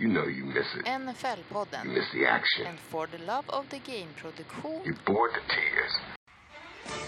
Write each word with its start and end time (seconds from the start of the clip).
You 0.00 0.08
know 0.08 0.24
you 0.24 0.46
miss 0.46 0.64
it. 0.78 0.86
You 0.86 0.92
NFL-podden. 0.92 1.84
miss 1.84 2.10
the 2.14 2.24
action. 2.24 2.66
En 2.66 2.78
For 2.90 3.06
the 3.06 3.18
Love 3.18 3.44
of 3.50 3.68
the 3.68 3.78
Game-produktion. 3.80 4.80
You're 4.82 4.96
bored 5.04 5.32
to 5.34 5.40
tears. 5.54 5.92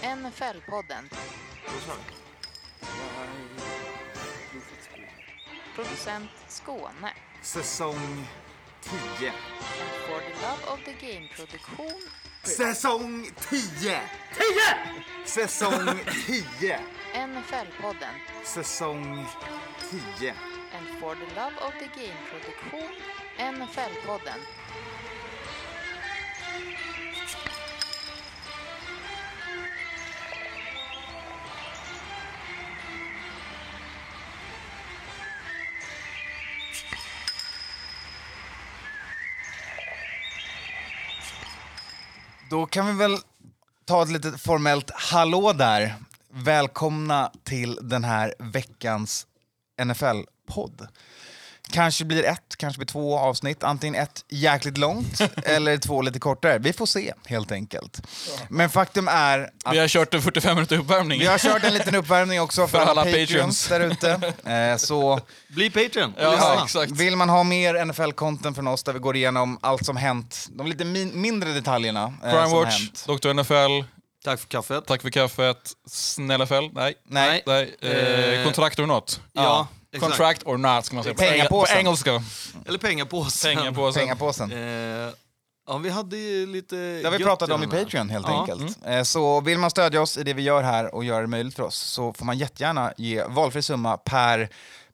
NFL-podden. 0.03 1.09
Producent 5.75 6.29
Skåne. 6.47 7.13
Säsong 7.41 8.27
10. 8.81 9.27
En 9.27 9.33
For 10.07 10.21
the 10.21 10.41
Love 10.45 10.73
of 10.73 10.79
the 10.85 10.93
Game-produktion. 10.93 11.99
Säsong 12.43 13.25
10! 13.35 13.61
10! 13.81 14.01
Säsong 15.25 15.99
10. 16.27 16.79
NFL-podden. 17.13 18.13
Säsong 18.43 19.25
10. 20.19 20.52
En 21.03 21.17
the 21.17 21.35
Love 21.35 21.57
of 21.67 21.73
the 21.79 21.85
Game-produktion. 22.01 22.89
NFL-podden. 23.37 24.39
Då 42.49 42.65
kan 42.65 42.87
vi 42.87 42.93
väl 42.93 43.17
ta 43.85 44.03
ett 44.03 44.09
litet 44.09 44.41
formellt 44.41 44.91
hallå 44.93 45.53
där. 45.53 45.95
Välkomna 46.29 47.31
till 47.43 47.79
den 47.81 48.03
här 48.03 48.33
veckans 48.39 49.27
NFL 49.83 50.32
NFL-podd. 50.53 50.87
Kanske 51.71 52.05
blir 52.05 52.23
ett, 52.25 52.55
kanske 52.57 52.77
blir 52.77 52.87
två 52.87 53.19
avsnitt. 53.19 53.63
Antingen 53.63 53.95
ett 53.95 54.25
jäkligt 54.29 54.77
långt 54.77 55.21
eller 55.43 55.77
två 55.77 56.01
lite 56.01 56.19
kortare. 56.19 56.57
Vi 56.57 56.73
får 56.73 56.85
se 56.85 57.13
helt 57.25 57.51
enkelt. 57.51 58.01
Men 58.49 58.69
faktum 58.69 59.07
är 59.07 59.49
att 59.63 59.73
Vi 59.73 59.79
har 59.79 59.87
kört 59.87 60.13
en 60.13 60.21
45 60.21 60.55
minuter 60.55 60.77
uppvärmning. 60.77 61.19
vi 61.19 61.25
har 61.25 61.37
kört 61.37 61.63
en 61.63 61.73
liten 61.73 61.95
uppvärmning 61.95 62.41
också 62.41 62.61
för, 62.67 62.77
För 62.77 62.85
alla 62.85 63.01
alla 63.01 63.03
patreons 63.11 63.67
där 63.67 63.79
ute. 63.79 64.33
Eh, 64.51 64.77
så 64.77 65.19
Bli 65.49 65.69
Patreon. 65.69 66.13
Ja, 66.19 66.31
Lyssna. 66.31 66.63
exakt. 66.63 66.91
vill 66.91 67.15
man 67.15 67.29
ha 67.29 67.43
mer 67.43 67.75
NFL-content 67.85 68.55
från 68.55 68.67
oss 68.67 68.83
där 68.83 68.93
vi 68.93 68.99
går 68.99 69.15
igenom 69.15 69.59
allt 69.61 69.85
som 69.85 69.97
hänt, 69.97 70.47
de 70.49 70.67
lite 70.67 70.85
min- 70.85 71.21
mindre 71.21 71.49
detaljerna 71.51 72.03
eh, 72.23 72.29
Crime 72.31 72.43
som 72.43 72.53
har 72.53 72.63
Watch, 72.65 72.79
hänt. 72.79 73.21
Dr. 73.21 73.33
NFL, 73.33 73.87
Tack 74.23 74.39
för 74.39 74.47
kaffet. 74.47 74.85
tack 74.85 75.01
för 75.01 75.09
kaffet, 75.09 75.71
Snälla 75.87 76.45
FL, 76.45 76.53
nej. 76.73 76.93
Nej. 77.07 77.43
nej. 77.45 77.75
Eh, 77.81 77.89
Eh, 78.39 78.43
contract 78.43 78.79
or 78.79 78.85
not. 78.85 79.21
Ja, 79.33 79.67
exakt. 79.93 80.11
Contract 80.11 80.43
or 80.45 80.57
not 80.57 80.85
ska 80.85 80.95
man 80.95 81.03
säga 81.03 81.13
på, 81.15 81.21
Pengapåsen. 81.21 81.73
på 81.75 81.79
engelska. 81.79 82.23
Eller 82.65 82.77
pengapåsen. 82.79 83.55
Pengapåsen. 83.57 84.01
Pengapåsen. 84.01 84.51
Eh, 84.51 85.13
ja, 85.67 85.77
vi 85.77 85.89
hade 85.89 86.17
ju 86.17 86.45
lite 86.45 86.75
Det 86.75 87.03
har 87.03 87.11
vi 87.11 87.17
gött 87.17 87.27
pratat 87.27 87.49
om 87.51 87.63
i 87.63 87.65
den 87.65 87.75
här. 87.77 87.83
Patreon 87.83 88.09
helt 88.09 88.27
Ja. 88.27 88.39
enkelt. 88.41 88.77
Eh, 88.85 89.03
Så 89.03 89.41
vill 89.41 89.57
man 89.57 89.69
stödja 89.69 90.01
oss 90.01 90.17
i 90.17 90.23
det 90.23 90.33
vi 90.33 90.41
gör 90.41 90.63
här 90.63 90.95
och 90.95 91.03
göra 91.03 91.21
det 91.21 91.27
möjligt 91.27 91.55
för 91.55 91.63
oss 91.63 91.75
så 91.77 92.13
får 92.13 92.25
man 92.25 92.37
jättegärna 92.37 92.93
ge 92.97 93.23
valfri 93.23 93.61
summa 93.61 93.97
per 93.97 94.49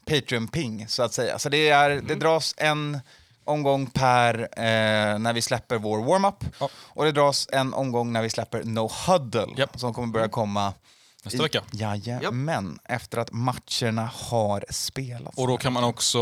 Patreon-ping 0.06 0.86
så 0.88 1.04
att 1.04 1.14
säga. 1.14 1.40
Så 1.40 1.50
det, 1.50 1.70
är, 1.70 1.90
det 1.90 2.16
dras 2.16 2.54
en 2.58 3.00
omgång 3.44 3.88
per 3.88 4.40
eh, 4.42 5.20
när 5.20 5.34
vi 5.34 5.42
släpper 5.42 5.78
vår 5.78 5.98
warm-up 6.04 6.44
Ja. 6.60 6.70
och 6.76 7.06
det 7.06 7.12
dras 7.12 7.48
en 7.52 7.74
omgång 7.74 8.14
när 8.14 8.22
vi 8.22 8.30
släpper 8.30 8.64
No 8.64 8.90
Huddle 9.08 9.48
Japp. 9.58 9.80
som 9.80 9.94
kommer 9.94 10.08
börja 10.08 10.28
komma 10.28 10.74
Nästa 11.24 11.44
vecka. 11.44 11.64
Jajamän, 11.72 12.80
efter 12.86 13.18
att 13.18 13.32
matcherna 13.32 14.10
har 14.14 14.66
spelats. 14.70 15.38
Och 15.38 15.48
då 15.48 15.58
kan 15.58 15.74
man 15.74 15.84
också 15.84 16.20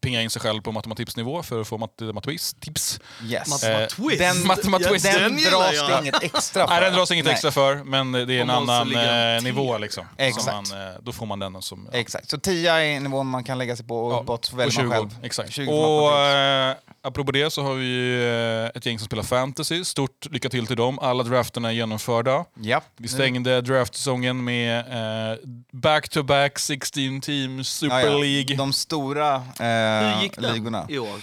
pinga 0.00 0.22
in 0.22 0.30
sig 0.30 0.42
själv 0.42 0.62
på 0.62 0.72
matematipsnivå 0.72 1.42
för 1.42 1.60
att 1.60 1.68
få 1.68 1.78
mat- 1.78 2.00
matematips. 2.14 3.00
yes. 3.24 3.48
Matematwist. 3.48 4.18
den, 4.18 4.46
Matematwist. 4.46 5.04
den, 5.04 5.22
Den 5.36 5.36
dras 5.50 5.88
det 5.88 5.98
inget 6.02 6.22
extra 6.22 6.66
för. 6.66 6.74
Nej, 6.74 6.80
den 6.80 6.92
dras 6.94 7.10
inget 7.10 7.24
Nej. 7.24 7.32
extra 7.34 7.50
för, 7.50 7.76
men 7.84 8.12
det 8.12 8.18
är 8.20 8.30
en 8.40 8.50
annan 8.50 8.94
eh, 9.36 9.42
nivå. 9.42 9.78
Liksom. 9.78 10.06
Exakt. 10.16 10.44
Så 10.68 10.74
man, 10.74 10.88
eh, 10.88 10.94
då 11.02 11.12
får 11.12 11.26
man 11.26 11.38
den 11.38 11.62
som... 11.62 11.88
Exakt, 11.92 12.30
så 12.30 12.38
10 12.38 12.72
är 12.72 13.00
nivån 13.00 13.26
man 13.26 13.44
kan 13.44 13.58
lägga 13.58 13.76
sig 13.76 13.86
på 13.86 14.06
och 14.06 14.12
Ja, 14.12 14.20
uppåt 14.20 14.52
väljer 14.52 14.82
man 14.82 14.90
20, 14.90 14.90
själv. 14.90 15.24
Exakt. 15.24 15.52
20 15.52 15.72
och 15.72 16.18
eh, 16.18 16.74
apropå 17.02 17.32
det 17.32 17.50
så 17.50 17.62
har 17.62 17.74
vi 17.74 18.14
eh, 18.72 18.76
ett 18.78 18.86
gäng 18.86 18.98
som 18.98 19.06
spelar 19.06 19.22
fantasy. 19.22 19.84
Stort 19.84 20.26
lycka 20.30 20.48
till 20.48 20.66
till 20.66 20.76
dem. 20.76 20.98
Alla 20.98 21.22
drafterna 21.22 21.68
är 21.68 21.72
genomförda. 21.72 22.44
Japp. 22.60 22.84
Vi 22.96 23.08
stängde 23.08 23.60
draftsäsongen 23.60 24.44
med 24.44 24.78
eh, 25.32 25.38
back-to-back 25.72 26.58
16 26.58 27.20
teams 27.20 27.68
Super 27.68 28.00
Ja, 28.00 28.06
ja. 28.06 28.18
League. 28.18 28.56
De 28.56 28.72
stora 28.72 29.25
eh, 29.34 30.14
Hur 30.14 30.22
gick 30.22 30.36
den 30.36 30.52
ligorna. 30.54 30.86
i 30.88 30.98
år? 30.98 31.20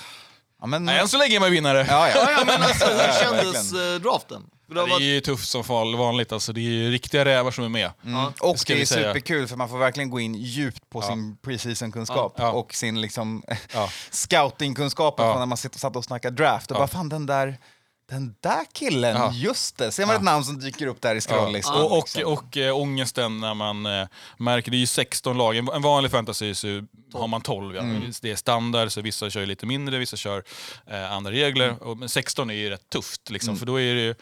Ja, 0.62 0.68
men, 0.68 0.86
Nej, 0.86 1.00
än 1.00 1.08
så 1.08 1.18
länge 1.18 1.36
är 1.36 1.40
man 1.40 1.52
vinnare. 1.52 1.86
ja, 1.90 2.09
ja. 2.09 2.14
Ja, 2.16 2.31
ja, 2.31 2.44
men 2.46 2.62
alltså, 2.62 2.86
hur 2.86 2.94
Ja, 2.97 3.14
kändes 3.22 3.74
eh, 3.74 3.96
draften? 4.02 4.44
För 4.68 4.74
det 4.75 4.80
har 4.81 4.88
Det 4.88 4.91
är 4.91 4.96
varit, 4.96 5.03
ju 5.06 5.19
tufft 5.22 5.50
som 5.50 5.64
fall- 5.64 5.96
vanligt. 5.96 6.31
Alltså, 6.31 6.53
det 6.53 6.59
är 6.59 6.64
ju 6.64 6.91
riktiga 6.91 7.25
rävar 7.25 7.52
som 7.52 7.64
är 7.64 7.69
med. 7.69 7.91
Mm. 8.06 8.25
Och 8.40 8.59
ska 8.59 8.74
det 8.75 8.81
är 8.81 8.86
säga. 8.86 9.08
superkul 9.14 9.47
för 9.47 9.56
man 9.56 9.69
får 9.69 9.78
verkligen 9.78 10.09
gå 10.09 10.19
in 10.19 10.36
djupt 10.36 10.90
på 10.90 11.02
sin 11.02 11.38
preseason-kunskap 11.41 12.36
Ja. 12.38 12.52
och 12.52 12.74
sin 12.75 13.02
liksom, 13.02 13.44
Ja. 13.74 13.90
scouting-kunskap 14.12 15.16
Ja. 15.18 15.31
från 15.31 15.40
när 15.40 15.46
man 15.46 15.58
sitter, 15.58 15.80
satt 15.80 15.96
och 15.96 16.03
snackade 16.06 16.35
draft. 16.35 16.72
Och 16.72 16.75
Ja. 16.75 16.80
bara 16.80 16.88
fan 16.88 17.09
den 17.09 17.25
där, 17.25 17.58
den 18.13 18.35
där 18.40 18.66
killen, 18.74 19.16
Ja. 19.16 19.31
just 19.34 19.78
det. 19.78 19.91
Ser 19.91 20.06
man 20.06 20.16
ett 20.16 20.22
namn 20.22 20.44
som 20.44 20.59
dyker 20.59 20.88
upp 20.88 21.01
där 21.01 21.16
i 21.16 21.22
scrolllistan. 21.22 21.81
Och, 21.81 21.97
och, 21.97 22.09
liksom. 22.16 22.34
och 22.34 22.57
äh, 22.57 22.78
ångesten 22.78 23.40
när 23.40 23.53
man 23.53 23.85
äh, 23.85 24.07
märker, 24.38 24.72
det 24.72 24.78
är 24.78 24.79
ju 24.79 24.88
16 24.88 25.38
lag, 25.38 25.57
en 25.57 25.81
vanlig 25.81 26.12
fantasy 26.12 26.56
så 26.56 26.68
har 27.13 27.28
man 27.28 27.41
12. 27.41 27.75
Ja. 27.75 27.81
Mm. 27.81 28.12
Det 28.22 28.31
är 28.31 28.35
standard, 28.35 28.91
så 28.91 29.02
vissa 29.02 29.29
kör 29.29 29.46
lite 29.46 29.66
mindre, 29.66 29.97
vissa 29.97 30.18
kör 30.18 30.44
äh, 30.88 31.12
andra 31.12 31.31
regler. 31.31 31.68
Mm. 31.68 31.78
Och, 31.78 31.97
men 31.97 32.09
16 32.09 32.50
är 32.50 32.53
ju 32.53 32.69
rätt 32.69 32.90
tufft, 32.90 33.29
liksom, 33.29 33.57
för 33.57 33.66
då 33.66 33.79
är 33.79 33.96
det 33.96 34.02
ju, 34.02 34.16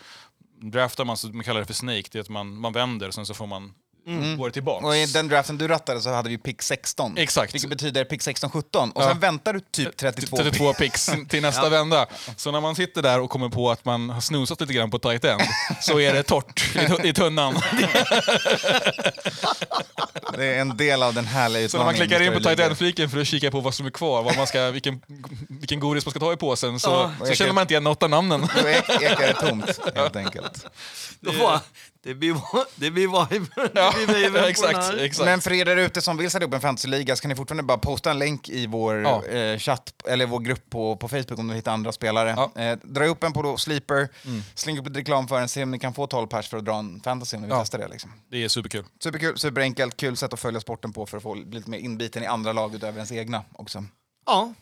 draftar 0.62 1.06
man, 1.06 1.18
så 1.18 1.28
man 1.28 1.44
kallar 1.44 1.60
det 1.60 1.66
för 1.66 1.74
snake, 1.74 2.04
det 2.12 2.18
är 2.18 2.22
att 2.22 2.30
man, 2.30 2.56
man 2.56 2.74
vänder, 2.74 3.12
sen 3.12 3.26
så 3.26 3.34
får 3.34 3.48
man 3.48 3.74
gå 4.38 4.48
det 4.48 4.54
tillbaks. 4.54 4.80
Mm. 4.80 4.90
Och 4.90 4.98
i 4.98 5.06
den 5.06 5.28
draften 5.28 5.58
du 5.58 5.68
rattade 5.68 6.02
så 6.02 6.10
hade 6.14 6.30
vi 6.30 6.38
pick 6.38 6.62
16. 6.62 7.18
Exakt. 7.18 7.54
Vilket 7.54 7.70
betyder 7.70 8.04
pick 8.06 8.22
16-17. 8.22 8.92
Och 8.92 9.04
Ja. 9.04 9.08
sen 9.10 9.20
väntar 9.20 9.54
du 9.54 9.60
typ 9.60 9.98
32 9.98 10.38
pick. 10.38 10.46
32 10.46 10.74
picks 10.74 11.12
till 11.30 11.42
nästa 11.42 11.70
vända. 11.70 12.06
Så 12.38 12.52
när 12.52 12.62
man 12.62 12.76
sitter 12.76 13.02
där 13.02 13.20
och 13.20 13.30
kommer 13.30 13.50
på 13.50 13.72
att 13.72 13.86
man 13.86 14.10
har 14.10 14.22
snosat 14.22 14.62
lite 14.62 14.74
grann 14.74 14.92
på 14.92 15.00
tight 15.00 15.26
end, 15.26 15.42
så 15.82 16.00
är 16.00 16.14
det 16.14 16.24
torrt 16.24 16.76
i 16.76 16.80
tu- 16.80 17.06
i 17.08 17.14
tunnan. 17.14 17.56
Det 20.38 20.46
är 20.46 20.62
en 20.62 20.78
del 20.78 21.04
av 21.04 21.14
den 21.14 21.26
härliga 21.26 21.70
Så 21.70 21.78
när 21.78 21.86
man 21.86 21.94
utmaningen. 21.96 22.20
klickar 22.20 22.34
in 22.36 22.44
på 22.44 22.50
tight 22.50 22.60
end-fliken 22.60 23.10
för 23.10 23.20
att 23.22 23.28
kika 23.28 23.52
på 23.52 23.60
vad 23.60 23.74
som 23.74 23.86
är 23.86 23.90
kvar, 23.90 24.24
vad 24.24 24.38
man 24.38 24.48
ska, 24.48 24.72
vilken, 24.72 25.02
vilken 25.48 25.80
godis 25.80 26.06
man 26.06 26.12
ska 26.12 26.20
ta 26.20 26.34
i 26.34 26.38
påsen, 26.38 26.80
så, 26.80 27.12
Ja. 27.20 27.26
så 27.28 27.34
känner 27.34 27.54
man 27.54 27.62
inte 27.62 27.74
igen 27.74 27.84
något 27.84 28.04
av 28.04 28.10
namnen. 28.10 28.42
Då 28.62 28.68
ek- 28.70 29.02
ekar 29.02 29.28
det 29.28 29.34
tomt, 29.34 29.80
helt 29.96 30.16
enkelt. 30.16 30.66
då 31.20 31.32
var, 31.32 31.60
det 32.04 32.14
blir 32.16 32.36
det 32.76 32.92
blir 32.92 33.08
vibe. 33.30 33.46
Ja, 33.76 33.94
Det 34.00 34.06
blir 34.08 34.16
vibe 34.16 34.30
på 34.32 34.38
den 34.38 34.46
exakt, 34.50 34.94
exakt. 34.94 35.26
Men 35.26 35.42
för 35.42 35.54
er 35.54 35.66
där 35.66 35.78
ute 35.78 36.02
som 36.02 36.18
vill 36.18 36.32
sätta 36.32 36.46
upp 36.46 36.54
en 36.54 36.62
fantasyliga 36.62 37.16
så 37.16 37.22
kan 37.22 37.30
ni 37.30 37.36
fortfarande 37.36 37.64
bara 37.64 37.78
posta 37.78 38.12
en 38.12 38.20
länk 38.20 38.50
i 38.50 38.68
vår 38.68 39.02
Ja. 39.02 39.26
eh, 39.26 39.58
chatt, 39.58 39.94
eller 40.08 40.26
vår 40.26 40.40
grupp 40.40 40.70
på, 40.70 40.96
på 40.96 41.08
Facebook 41.08 41.40
om 41.40 41.48
du 41.48 41.54
hittar 41.56 41.72
andra 41.74 41.92
spelare. 41.92 42.34
Ja. 42.38 42.52
Mm. 42.56 42.74
Eh, 42.74 42.80
dra 42.84 43.06
upp 43.06 43.24
en 43.24 43.34
på 43.34 43.42
då 43.42 43.58
Sleeper, 43.58 44.10
släng 44.56 44.80
upp 44.80 44.88
lite 44.88 45.00
reklam 45.00 45.28
för 45.28 45.40
den, 45.40 45.48
se 45.50 45.64
om 45.64 45.72
ni 45.72 45.80
kan 45.80 45.94
få 45.94 46.08
12 46.08 46.28
pers 46.28 46.48
för 46.50 46.58
att 46.58 46.66
dra 46.66 46.76
en 46.80 47.02
fantasy 47.04 47.38
om 47.38 47.42
ni 47.42 47.48
vill 47.48 47.56
Ja. 47.56 47.62
testa 47.62 47.78
det. 47.78 47.88
Liksom. 47.88 48.12
Det 48.32 48.44
är 48.44 48.48
superkul. 48.48 48.86
Superkul, 49.04 49.38
superenkelt, 49.38 49.98
kul 49.98 50.18
sätt 50.18 50.34
att 50.34 50.40
följa 50.40 50.60
sporten 50.60 50.94
på 50.94 51.06
för 51.06 51.18
att 51.18 51.24
få 51.24 51.34
lite 51.36 51.70
mer 51.70 51.78
inbiten 51.80 52.24
i 52.24 52.26
andra 52.26 52.54
lag 52.54 52.76
utöver 52.76 52.94
ens 52.98 53.12
egna 53.12 53.44
också. 53.54 53.84
Ja, 54.26 54.54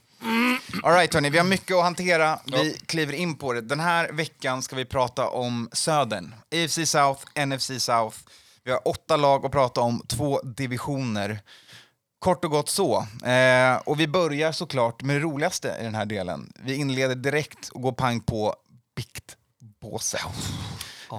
All 0.83 0.93
right, 0.93 1.13
hörni, 1.13 1.29
vi 1.29 1.37
har 1.37 1.45
mycket 1.45 1.75
att 1.77 1.83
hantera. 1.83 2.39
Vi 2.45 2.77
kliver 2.85 3.13
in 3.13 3.35
på 3.35 3.53
det. 3.53 3.61
Den 3.61 3.79
här 3.79 4.09
veckan 4.11 4.61
ska 4.61 4.75
vi 4.75 4.85
prata 4.85 5.27
om 5.29 5.69
Södern. 5.73 6.35
AFC 6.51 6.79
South, 6.89 7.45
NFC 7.45 7.71
South. 7.83 8.17
Vi 8.63 8.71
har 8.71 8.87
åtta 8.87 9.15
lag 9.15 9.45
att 9.45 9.51
prata 9.51 9.81
om, 9.81 10.03
två 10.07 10.41
divisioner. 10.41 11.39
Kort 12.19 12.45
och 12.45 12.51
gott 12.51 12.69
så. 12.69 13.07
Eh, 13.25 13.75
och 13.85 13.99
vi 13.99 14.07
börjar 14.07 14.51
såklart 14.51 15.01
med 15.03 15.15
det 15.15 15.19
roligaste 15.19 15.77
i 15.81 15.83
den 15.83 15.95
här 15.95 16.05
delen. 16.05 16.51
Vi 16.59 16.75
inleder 16.75 17.15
direkt 17.15 17.69
och 17.69 17.81
går 17.81 17.91
pang 17.91 18.19
på 18.19 18.55
biktbåset. 18.95 20.21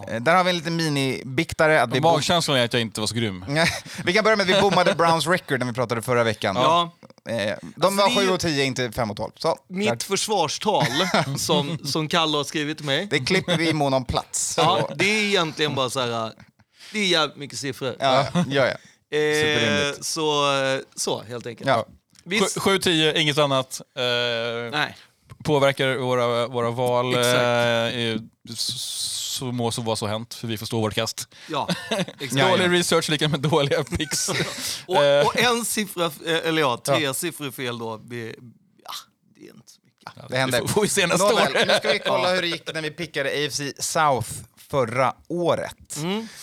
Eh, 0.09 0.21
där 0.21 0.35
har 0.35 0.45
vi 0.45 0.51
en 0.51 0.57
liten 0.57 0.77
mini-biktare. 0.77 1.83
Att 1.83 1.91
vi, 1.93 2.01
bom- 2.01 2.13
Magkänslan 2.13 2.57
är 2.57 2.65
att 2.65 2.73
jag 2.73 2.83
inte 2.83 3.01
var 3.01 3.07
så 3.07 3.15
grym. 3.15 3.45
vi 4.05 4.13
kan 4.13 4.25
börja 4.25 4.37
med 4.37 4.51
att 4.51 4.57
vi 4.57 4.61
bommade 4.61 4.95
Browns 4.95 5.27
record 5.27 5.59
när 5.59 5.67
vi 5.67 5.73
pratade 5.73 6.03
förra 6.03 6.25
veckan. 6.25 6.57
ja. 6.57 6.91
Eh, 7.29 7.35
de 7.35 7.85
Alltså, 7.87 7.91
var 7.91 8.09
det 8.09 8.15
är 8.15 8.17
7 8.17 8.23
ju- 8.23 8.31
och 8.33 8.41
10, 8.41 8.65
inte 8.65 8.93
5 8.93 9.11
och 9.11 9.17
12. 9.17 9.31
Så, 9.37 9.49
där. 9.49 9.77
Mitt 9.77 10.03
försvarstal 10.03 10.87
som, 11.39 11.79
som 11.85 12.09
Kalle 12.09 12.37
har 12.37 12.45
skrivit 12.45 12.77
till 12.77 12.87
mig. 12.87 13.07
Det 13.11 13.19
klipper 13.19 13.57
vi 13.57 13.69
i 13.69 13.73
mån 13.73 13.95
om 13.95 14.05
plats. 14.05 14.55
Ja, 14.57 14.91
det 14.97 15.05
är 15.05 15.25
egentligen 15.25 15.75
bara 15.75 15.91
så 15.91 16.01
här. 16.01 16.33
Det 16.93 16.99
är 16.99 17.07
jävligt 17.07 17.37
mycket 17.37 17.59
siffror. 17.59 17.97
Ja, 17.99 18.27
ja, 18.49 18.67
ja. 18.67 18.77
Superrimligt. 19.13 19.99
Eh, 19.99 20.03
så, 20.03 20.45
så 20.97 21.23
helt 21.23 21.47
enkelt. 21.47 21.69
ja. 21.69 21.87
Visst, 22.25 22.57
7-10, 22.59 23.17
inget 23.17 23.39
annat. 23.39 23.81
Eh, 23.97 24.03
nej. 24.73 24.97
Påverkar 25.45 25.97
våra, 25.97 26.47
våra 26.49 26.71
val. 26.71 27.15
Eh, 27.15 28.21
så 28.57 29.45
må 29.45 29.71
så 29.71 29.83
vara 29.83 29.97
så 29.97 30.07
hänt, 30.07 30.35
för 30.35 30.49
vi 30.49 30.59
får 30.59 30.67
stå 30.67 30.81
vårt 30.81 30.95
kast. 30.95 31.29
Ja, 31.51 31.69
exakt. 31.91 32.33
Ja, 32.33 32.49
Dålig 32.49 32.65
ja. 32.65 32.73
research 32.73 33.09
lika 33.09 33.29
med 33.29 33.41
dåliga 33.41 33.85
picks. 33.85 34.29
Och, 34.87 35.05
Eh, 35.05 35.27
och 35.27 35.39
en 35.39 35.65
siffra, 35.65 36.05
eh, 36.05 36.49
eller 36.49 36.61
ja, 36.63 36.81
tre 36.85 37.15
siffror 37.15 37.51
fel 37.51 37.79
då, 37.79 37.99
blir, 37.99 38.35
ja, 38.85 38.93
det 40.29 40.37
händer. 40.37 40.61
Det 40.63 40.69
får 40.69 40.83
vi 40.83 40.89
se 40.89 41.07
nästa 41.07 41.29
Nåväl, 41.29 41.57
år. 41.57 41.67
Nu 41.67 41.75
ska 41.75 41.93
vi 41.93 41.99
kolla 41.99 42.31
hur 42.35 42.43
det 42.43 42.49
gick 42.49 42.75
när 42.75 42.83
vi 42.83 42.91
pickade 42.91 43.31
AFC 43.47 43.61
South 43.79 44.31
förra 44.71 45.15
året. 45.29 45.97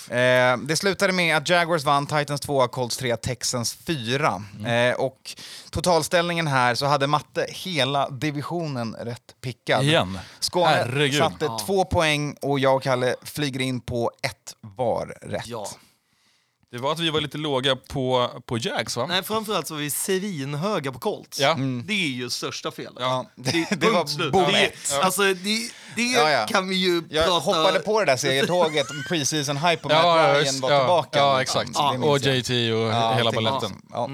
Eh, 0.10 0.58
det 0.58 0.76
slutade 0.76 1.14
med 1.14 1.38
att 1.38 1.50
Jaguars 1.50 1.84
vann, 1.84 2.08
Titans 2.08 2.42
2, 2.42 2.68
Colts 2.68 2.98
3, 2.98 3.18
Texans 3.18 3.74
4. 3.76 4.44
Eh, 4.66 4.96
och 4.96 5.36
totalställningen 5.72 6.48
här 6.48 6.76
så 6.76 6.86
hade 6.86 7.08
Matte 7.08 7.46
hela 7.50 8.10
divisionen 8.10 8.96
rätt 9.00 9.36
pickad. 9.42 9.84
Igen? 9.84 10.20
Skåne 10.40 10.68
Herregud. 10.68 11.18
satte 11.18 11.50
två 11.66 11.86
poäng 11.86 12.36
och 12.42 12.60
jag 12.60 12.76
och 12.76 12.84
Kalle 12.84 13.16
flyger 13.24 13.60
in 13.60 13.80
på 13.80 14.12
ett 14.22 14.56
var 14.62 15.18
rätt. 15.22 15.48
Ja. 15.48 15.68
Det 16.72 16.78
var 16.78 16.92
att 16.92 17.00
vi 17.00 17.10
var 17.10 17.22
lite 17.22 17.38
låga 17.38 17.76
på, 17.76 18.30
på 18.46 18.58
Jags 18.58 18.98
va? 18.98 19.06
Nej, 19.06 19.24
framförallt 19.24 19.68
så 19.68 19.74
var 19.74 19.82
vi 19.82 19.90
svinhöga 19.90 20.92
på 20.92 21.00
Colts. 21.00 21.40
Ja. 21.40 21.54
Det 21.84 21.94
är 21.94 22.08
ju 22.08 22.30
största 22.30 22.72
felet. 22.72 22.94
Ja, 23.00 23.26
det, 23.36 23.68
det 23.78 23.90
var 23.90 24.32
bom 24.32 24.44
det, 24.52 24.66
är- 24.66 25.04
Alltså, 25.04 25.22
det, 25.22 25.70
det 25.96 26.02
Ja, 26.02 26.30
ja. 26.32 26.46
kan 26.48 26.70
vi 26.70 26.76
ju 26.76 27.04
Jag 27.10 27.26
prata... 27.26 27.40
hoppade 27.40 27.80
på 27.80 28.00
det 28.00 28.06
där 28.06 28.18
segertåget, 28.18 28.88
preseason 29.10 29.58
hype 29.58 29.84
om 29.84 29.92
Ja, 29.92 29.98
att 29.98 30.28
ja, 30.28 30.34
Ryan 30.34 30.46
just- 30.46 30.60
var 30.62 30.72
ja, 30.72 30.80
tillbaka. 30.80 31.20
Ja, 31.20 31.42
exakt. 31.42 31.70
Och. 32.04 32.18
JT 32.20 32.50
och 32.50 32.92
Ja, 32.94 33.14
hela 33.14 33.32
baletten. 33.32 33.82
Ja. 33.92 34.10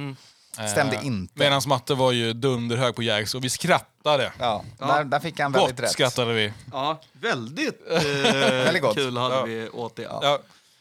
Stämde 0.71 0.99
inte. 1.03 1.33
Medan 1.39 1.61
Matte 1.67 1.93
var 1.93 2.11
ju 2.11 2.33
dunderhög 2.33 2.95
på 2.95 3.03
Jags 3.03 3.35
och 3.35 3.43
vi 3.43 3.49
skrattade. 3.49 4.31
Ja, 4.39 4.63
Där, 4.79 5.03
där 5.03 5.19
fick 5.19 5.39
han 5.39 5.51
väldigt 5.51 5.75
Gott 5.75 5.83
rätt. 5.83 5.91
skrattade 5.91 6.33
vi. 6.33 6.53
Ja, 6.71 7.01
väldigt, 7.13 7.81
eh, 7.91 8.01
Väldigt 8.41 8.81
gott. 8.81 8.95
kul 8.95 9.17
hade 9.17 9.35
Ja. 9.35 9.43
vi 9.43 9.69
åt 9.69 9.95
det. 9.95 10.09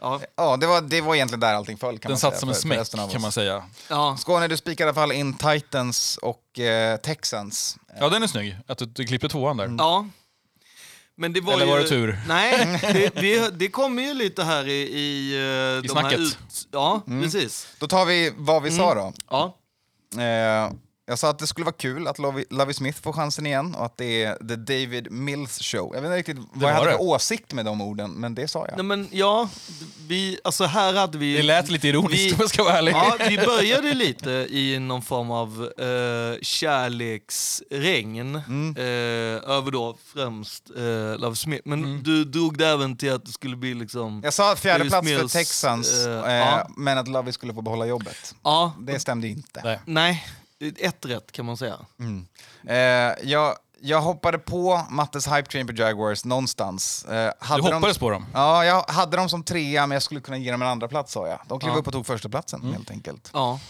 Ja. 0.02 0.20
Ja, 0.37 0.56
det 0.56 0.66
var, 0.66 0.81
det 0.81 1.00
var 1.00 1.14
egentligen 1.14 1.40
där 1.40 1.54
allting 1.54 1.76
föll. 1.76 1.99
Kan 1.99 2.08
den 2.08 2.12
man 2.12 2.19
säga, 2.19 2.31
satt 2.31 2.40
som 2.40 2.49
en 2.49 2.54
smäck 2.54 3.12
kan 3.12 3.20
man 3.20 3.32
säga. 3.32 3.62
Ja. 3.88 4.16
Skåne, 4.16 4.49
du 4.49 4.56
spikade 4.56 4.88
i 4.88 4.88
alla 4.88 4.94
fall 4.94 5.12
in 5.12 5.34
Titans 5.34 6.16
och 6.22 6.58
eh, 6.58 6.96
Texans. 6.96 7.76
Ja, 8.00 8.08
den 8.08 8.22
är 8.22 8.26
snygg. 8.26 8.56
Att 8.66 8.78
du, 8.78 8.87
du 8.87 9.04
klippte 9.04 9.28
tvåan 9.28 9.56
där. 9.56 9.75
ja. 9.78 10.06
Men 11.16 11.32
det 11.32 11.40
var 11.40 11.52
Eller 11.52 11.64
ju... 11.64 11.70
var 11.70 11.78
det 11.78 11.88
tur? 11.88 12.20
Nej, 12.28 12.81
det, 12.93 13.22
vi, 13.22 13.50
det 13.52 13.69
kommer 13.69 14.02
ju 14.02 14.14
lite 14.14 14.44
här 14.44 14.69
i... 14.69 14.72
I, 14.72 15.34
eh, 15.76 15.82
de 15.82 15.88
snacket. 15.88 16.19
Här 16.19 16.26
ut, 16.26 16.69
ja, 16.70 17.02
precis. 17.06 17.69
Då 17.78 17.87
tar 17.87 18.04
vi 18.04 18.32
vad 18.37 18.62
vi 18.62 18.70
sa 18.70 18.94
då. 18.94 19.12
Ja. 19.31 19.56
Eh, 20.22 20.72
jag 21.06 21.19
sa 21.19 21.31
att 21.31 21.38
det 21.38 21.46
skulle 21.46 21.64
vara 21.64 21.75
kul 21.75 22.06
att 22.08 22.19
Lovie, 22.19 22.75
Smith 22.75 23.02
får 23.02 23.12
chansen 23.12 23.46
igen 23.46 23.75
och 23.75 23.84
att 23.84 23.96
det 23.96 24.25
är 24.25 24.34
The 24.49 24.56
David 24.56 25.12
Mills 25.12 25.58
Show. 25.62 25.90
Jag 25.94 26.02
vet 26.02 26.08
inte 26.08 26.16
riktigt 26.32 26.46
vad 26.54 26.70
jag 26.70 26.75
hade 26.75 26.87
det. 26.90 26.93
för 26.96 27.02
åsikt 27.02 27.52
med 27.52 27.64
de 27.64 27.81
orden, 27.81 28.10
men 28.10 28.34
det 28.34 28.49
sa 28.49 28.66
jag. 28.69 28.76
Nej, 28.76 28.84
men 28.84 29.08
ja, 29.12 29.49
vi, 30.08 30.38
alltså 30.44 30.64
här 30.64 30.94
hade 30.94 31.19
vi... 31.19 31.37
Det 31.37 31.43
lät 31.43 31.70
lite 31.70 31.88
ironiskt 31.88 32.14
Vi- 32.26 32.32
om 32.32 32.37
jag 32.40 32.49
ska 32.49 32.64
vara 32.64 32.78
ärlig. 32.78 32.93
Ja, 32.93 33.16
vi 33.28 33.38
började 33.38 33.94
lite 33.94 34.31
i 34.50 34.78
någon 34.78 35.02
form 35.02 35.31
av 35.31 35.70
eh, 35.78 36.38
kärleksregn 36.43 38.34
Mm. 38.49 38.75
eh, 38.76 39.50
över 39.50 39.70
då 39.70 39.96
främst 40.14 40.70
eh, 40.76 41.19
Love 41.20 41.37
Smith. 41.37 41.62
Men 41.64 41.84
Mm. 41.84 42.02
du 42.02 42.25
drog 42.25 42.58
det 42.58 42.66
även 42.69 42.96
till 42.96 43.12
att 43.12 43.25
det 43.26 43.32
skulle 43.32 43.56
bli 43.56 43.75
liksom... 43.75 44.20
Jag 44.25 44.34
sa 44.34 44.56
fjärde 44.56 44.78
David 44.78 44.90
plats 44.90 45.08
för 45.08 45.19
Mills, 45.19 45.32
Texans, 45.32 46.06
eh, 46.06 46.25
eh, 46.26 46.34
ja. 46.37 46.69
men 46.76 46.99
att 46.99 47.08
Lovie 47.08 47.32
skulle 47.32 47.54
få 47.54 47.62
behålla 47.62 47.87
jobbet. 47.87 48.34
Ja, 48.43 48.75
Det 48.81 49.00
stämde 49.00 49.28
inte. 49.28 49.60
Nej. 49.64 49.81
nej, 49.84 50.25
ett 50.79 51.05
rätt 51.06 51.32
kan 51.32 51.44
man 51.47 51.56
säga. 51.56 51.76
Eh, 52.67 52.76
jag, 53.23 53.56
jag 53.81 54.00
hoppade 54.00 54.38
på 54.38 54.81
Mattes 54.91 55.26
hype 55.29 55.43
train 55.50 55.67
på 55.67 55.73
Jaguars 55.73 56.25
någonstans. 56.25 57.05
Eh, 57.05 57.32
hade 57.38 57.62
Du 57.69 57.75
hoppades 57.75 57.99
på 57.99 58.11
dem? 58.11 58.26
Ja, 58.35 58.64
jag 58.64 58.82
hade 58.82 59.17
dem 59.17 59.29
som 59.29 59.43
trea, 59.43 59.87
men 59.87 59.94
jag 59.97 60.03
skulle 60.03 60.20
kunna 60.20 60.37
ge 60.38 60.50
dem 60.53 60.62
en 60.62 60.69
andra 60.69 60.88
plats 60.88 61.12
sa 61.12 61.29
jag. 61.29 61.38
De 61.49 61.59
klev 61.61 61.73
Ja. 61.73 61.79
upp 61.79 61.87
och 61.87 61.93
tog 61.93 62.06
första 62.06 62.29
platsen 62.29 62.61
Mm. 62.61 62.73
helt 62.75 62.91
enkelt. 62.91 63.31
Ja. 63.32 63.61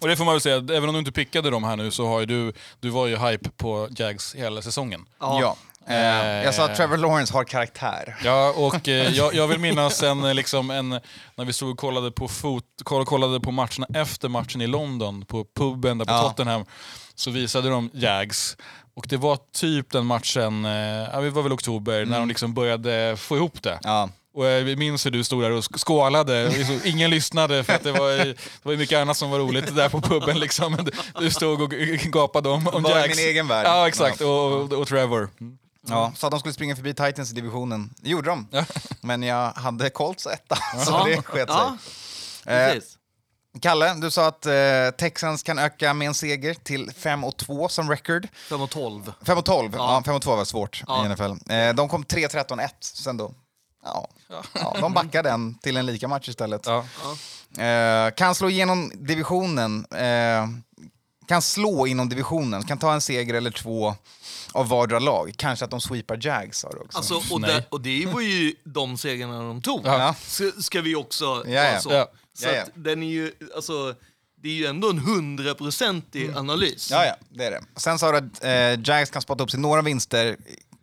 Och 0.00 0.08
det 0.08 0.16
får 0.16 0.24
man 0.24 0.34
väl 0.34 0.40
säga, 0.40 0.56
även 0.56 0.88
om 0.88 0.92
du 0.92 0.98
inte 0.98 1.12
pickade 1.12 1.50
dem 1.50 1.64
här 1.64 1.76
nu 1.76 1.90
så 1.90 2.06
har 2.08 2.20
ju 2.20 2.26
du, 2.26 2.52
du 2.80 2.90
var 2.90 3.06
ju 3.06 3.16
hype 3.16 3.50
på 3.50 3.88
Jags 3.96 4.34
hela 4.34 4.62
säsongen. 4.62 5.06
Ja. 5.20 5.56
Eh, 5.88 5.96
jag 6.44 6.54
sa 6.54 6.64
att 6.64 6.76
Trevor 6.76 6.96
Lawrence 6.96 7.32
har 7.32 7.44
karaktär. 7.44 8.16
Ja, 8.24 8.52
och 8.56 8.88
eh, 8.88 9.10
jag, 9.12 9.34
jag 9.34 9.46
vill 9.48 9.58
minnas 9.58 10.02
en, 10.02 10.24
eh, 10.24 10.34
liksom 10.34 10.70
en, 10.70 10.88
när 11.36 11.44
vi 11.44 11.52
stod 11.52 11.70
och 11.70 11.78
kollade 11.78 12.10
på, 12.10 12.28
fot, 12.28 12.64
koll- 12.84 13.04
kollade 13.04 13.40
på 13.40 13.50
matcherna 13.50 13.86
efter 13.94 14.28
matchen 14.28 14.60
i 14.60 14.66
London, 14.66 15.24
på 15.24 15.46
puben 15.56 15.98
där 15.98 16.04
på 16.04 16.12
Ja. 16.12 16.22
Tottenham, 16.28 16.64
så 17.14 17.30
visade 17.30 17.68
de 17.68 17.90
Jags. 17.94 18.56
Och 18.96 19.06
det 19.08 19.16
var 19.16 19.38
typ 19.54 19.90
den 19.92 20.06
matchen, 20.06 20.64
eh, 20.64 21.20
det 21.20 21.30
var 21.30 21.42
väl 21.42 21.52
oktober, 21.52 22.04
när 22.04 22.18
de 22.18 22.28
liksom 22.28 22.54
började 22.54 23.16
få 23.16 23.36
ihop 23.36 23.62
det. 23.62 23.78
Ja. 23.82 24.08
Och 24.36 24.46
jag 24.46 24.78
minns 24.78 25.06
hur 25.06 25.10
du 25.10 25.24
stod 25.24 25.42
där 25.42 25.50
och 25.50 25.60
sk- 25.62 25.78
skålade. 25.78 26.48
Liksom, 26.48 26.80
Ingen 26.84 27.10
lyssnade 27.10 27.64
för 27.64 27.72
att 27.72 27.82
det 27.82 27.92
var, 27.92 28.10
det 28.24 28.34
var 28.62 28.76
mycket 28.76 28.98
annat 28.98 29.16
som 29.16 29.30
var 29.30 29.38
roligt 29.38 29.76
där 29.76 29.88
på 29.88 30.00
puben. 30.00 30.38
Liksom. 30.38 30.88
Du- 31.20 31.30
stod 31.30 31.60
och 31.62 31.70
gapade 32.12 32.48
om, 32.48 32.68
om 32.68 32.82
Var 32.82 33.04
i 33.04 33.08
min 33.08 33.18
egen 33.18 33.48
värld. 33.48 33.66
Ja, 33.66 33.88
exakt. 33.88 34.20
Och, 34.20 34.52
och, 34.52 34.72
och 34.72 34.88
Trevor. 34.88 35.28
Ja, 35.86 36.12
så 36.16 36.26
att 36.26 36.30
de 36.30 36.40
skulle 36.40 36.54
springa 36.54 36.76
förbi 36.76 36.94
Titans 36.94 37.30
i 37.30 37.34
divisionen. 37.34 37.94
Det 37.96 38.08
gjorde 38.10 38.28
de. 38.30 38.48
Ja. 38.50 38.64
Men 39.00 39.22
jag 39.22 39.50
hade 39.52 39.90
Colts 39.90 40.26
etta, 40.26 40.56
så 40.84 41.04
det 41.04 41.22
sket 41.22 41.48
sig. 41.48 41.58
Ja, 41.58 41.76
Eh. 42.46 42.74
Kalle, 43.60 43.94
du 43.94 44.10
sa 44.10 44.26
att 44.26 44.46
eh, 44.46 44.52
Texans 44.98 45.42
kan 45.42 45.58
öka 45.58 45.94
med 45.94 46.06
en 46.08 46.14
seger 46.14 46.54
till 46.54 46.90
5 46.96 47.24
och 47.24 47.36
2 47.36 47.68
som 47.68 47.90
record. 47.90 48.28
5 48.48 48.60
och 48.62 48.70
12. 48.70 49.12
5 49.26 49.38
och 49.38 49.44
12, 49.44 49.72
ja. 49.76 50.02
5 50.06 50.14
och 50.14 50.22
2 50.22 50.36
var 50.36 50.44
svårt 50.44 50.82
Ja. 50.86 51.04
i 51.04 51.08
NFL. 51.08 51.52
Eh, 51.52 51.74
de 51.74 51.88
kom 51.88 52.04
3-13-1 52.04 52.68
sen 52.80 53.16
då. 53.16 53.32
Ja. 53.84 54.08
Ja, 54.54 54.76
de 54.80 54.92
backade 54.92 55.30
en 55.30 55.54
till 55.58 55.76
en 55.76 55.86
lika 55.86 56.08
match 56.08 56.28
istället. 56.28 56.66
Eh, 56.66 58.14
kan 58.16 58.34
slå 58.34 58.50
igenom 58.50 58.92
divisionen. 58.94 59.86
Eh, 59.94 60.48
kan 61.28 61.42
slå 61.42 61.86
inom 61.86 62.08
divisionen. 62.08 62.62
Kan 62.62 62.78
ta 62.78 62.92
en 62.92 63.00
seger 63.00 63.34
eller 63.34 63.50
två 63.50 63.94
av 64.54 64.68
vardera 64.68 64.98
lag. 64.98 65.34
Kanske 65.36 65.64
att 65.64 65.70
de 65.70 65.80
sweepar 65.80 66.18
Jags 66.20 66.58
sa 66.58 66.70
du 66.70 66.78
också. 66.78 66.98
Alltså, 66.98 67.34
och, 67.34 67.40
Nej. 67.40 67.54
det, 67.54 67.64
och 67.68 67.80
det 67.80 68.06
var 68.06 68.20
ju 68.20 68.54
de 68.64 68.98
segrarna 68.98 69.38
de 69.38 69.62
tog. 69.62 69.86
Ja. 69.86 70.14
Ska, 70.26 70.50
ska 70.58 70.80
vi 70.80 70.94
också 70.94 71.24
Ja, 71.24 71.50
ja. 71.52 71.74
alltså, 71.74 71.92
Ja. 71.92 72.06
Så 72.36 72.46
Ja, 72.48 72.52
ja. 72.52 72.62
att 72.62 72.70
den 72.74 73.02
är 73.02 73.06
ju, 73.06 73.32
alltså, 73.56 73.94
det 74.42 74.48
är 74.48 74.52
ju 74.52 74.66
ändå 74.66 74.90
en 74.90 74.98
hundraprocentig 74.98 76.30
analys. 76.36 76.90
Ja, 76.90 77.04
ja, 77.06 77.16
det 77.30 77.44
är 77.44 77.50
det. 77.50 77.60
Sen 77.76 77.98
sa 77.98 78.12
du 78.12 78.18
att 78.18 78.44
eh, 78.44 78.88
Jags 78.88 79.10
kan 79.10 79.22
spotta 79.22 79.44
upp 79.44 79.50
sig 79.50 79.60
några 79.60 79.82
vinster, 79.82 80.36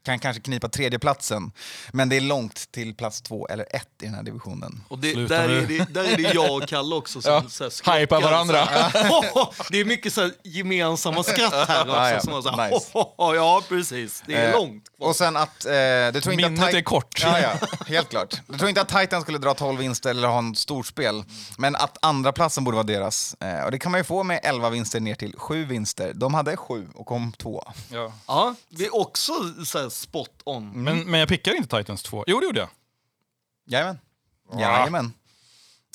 kan 0.06 0.20
kanske 0.20 0.42
knipa 0.42 0.70
tredjeplatsen. 0.70 1.52
Men 1.92 2.10
det 2.10 2.18
är 2.18 2.22
långt 2.22 2.72
till 2.72 2.96
plats 2.96 3.22
två 3.22 3.48
eller 3.48 3.66
ett 3.76 3.88
i 4.02 4.06
den 4.06 4.14
här 4.14 4.24
divisionen. 4.24 4.84
Och 4.88 5.00
det, 5.00 5.14
där, 5.28 5.50
är 5.50 5.62
det, 5.68 5.94
där 5.94 6.04
är 6.04 6.18
det 6.18 6.34
jag 6.34 6.56
och 6.64 6.68
Kalle 6.70 6.96
också 6.96 7.22
som 7.22 7.32
Ja. 7.60 7.70
så 7.70 7.92
Hypar 7.92 8.22
varandra. 8.22 8.66
så 8.66 8.72
här. 9.00 9.48
det 9.72 9.80
är 9.80 9.86
mycket 9.86 10.14
så 10.14 10.22
här 10.22 10.32
gemensamma 10.44 11.24
skratt 11.24 11.54
här 11.68 11.82
också. 11.82 11.92
Ja, 11.96 12.12
ja. 12.12 12.20
Som 12.22 12.44
så 12.44 12.50
här, 12.50 12.70
Nice. 12.72 12.92
Ja, 13.18 13.62
precis. 13.70 14.24
Det 14.28 14.34
är 14.34 14.48
Eh, 14.48 14.54
långt 14.56 14.84
kvar. 14.98 15.08
Och 15.08 15.16
sen 15.16 15.38
att... 15.38 15.66
Eh, 15.66 15.72
du 16.14 16.22
tror 16.22 16.34
inte 16.34 16.50
Minnet 16.50 16.64
att 16.64 16.70
Tit- 16.72 16.78
är 16.78 16.82
kort. 16.82 17.22
Ja, 17.24 17.40
ja, 17.40 17.68
helt 17.88 18.10
klart. 18.10 18.42
Du 18.48 18.58
tror 18.58 18.70
inte 18.70 18.82
att 18.82 18.90
Titans 19.02 19.24
skulle 19.24 19.38
dra 19.38 19.54
12 19.54 19.80
vinster 19.80 20.10
eller 20.10 20.28
ha 20.28 20.38
en 20.38 20.56
storspel, 20.56 21.24
men 21.58 21.76
att 21.76 21.98
andra 22.02 22.32
platsen 22.32 22.64
borde 22.64 22.76
vara 22.76 22.84
deras. 22.88 23.36
Eh, 23.40 23.64
och 23.66 23.72
det 23.72 23.80
kan 23.80 23.92
man 23.92 24.00
ju 24.00 24.04
få 24.04 24.24
med 24.24 24.40
11 24.44 24.70
vinster 24.70 25.00
ner 25.00 25.16
till 25.16 25.36
7 25.38 25.66
vinster. 25.66 26.12
De 26.16 26.34
hade 26.34 26.58
7 26.58 26.88
och 26.96 27.06
kom 27.06 27.32
2. 27.32 27.64
Ja. 27.90 28.14
Ja, 28.28 28.56
det 28.70 28.86
är 28.86 28.96
också 28.96 29.34
så 29.66 29.80
här 29.80 29.90
spot 29.92 30.30
on. 30.44 30.84
Men, 30.84 31.00
men 31.12 31.20
jag 31.20 31.30
pickade 31.30 31.58
inte 31.58 31.78
Titans 31.78 32.04
2. 32.04 32.24
Jo, 32.28 32.40
det 32.40 32.46
gjorde 32.46 32.60
jag. 32.60 32.70
Jajamän. 33.68 33.98
Jajamän. 34.60 35.14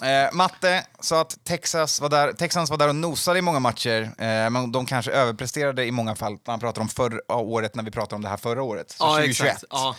Eh, 0.03 0.33
Matte 0.33 0.87
sa 1.01 1.21
att 1.21 1.45
Texas 1.45 2.01
var 2.01 2.09
där, 2.09 2.33
Texans 2.33 2.71
var 2.71 2.77
där 2.79 2.89
och 2.89 2.95
nosade 2.95 3.39
i 3.39 3.43
många 3.43 3.59
matcher, 3.59 4.03
eh, 4.03 4.51
men 4.51 4.73
de 4.73 4.87
kanske 4.87 5.11
överpresterade 5.13 5.85
i 5.85 5.91
många 5.91 6.15
fall. 6.17 6.39
Han 6.47 6.61
pratar 6.61 6.83
om 6.83 6.89
förra 6.89 7.35
året 7.37 7.75
när 7.75 7.83
vi 7.83 7.91
pratade 7.91 8.15
om 8.17 8.23
det 8.23 8.29
här 8.29 8.37
förra 8.37 8.63
året. 8.63 8.91
Så 8.91 9.05
Ja, 9.05 9.11
2021. 9.17 9.53
exakt. 9.55 9.65
Ja. 9.71 9.97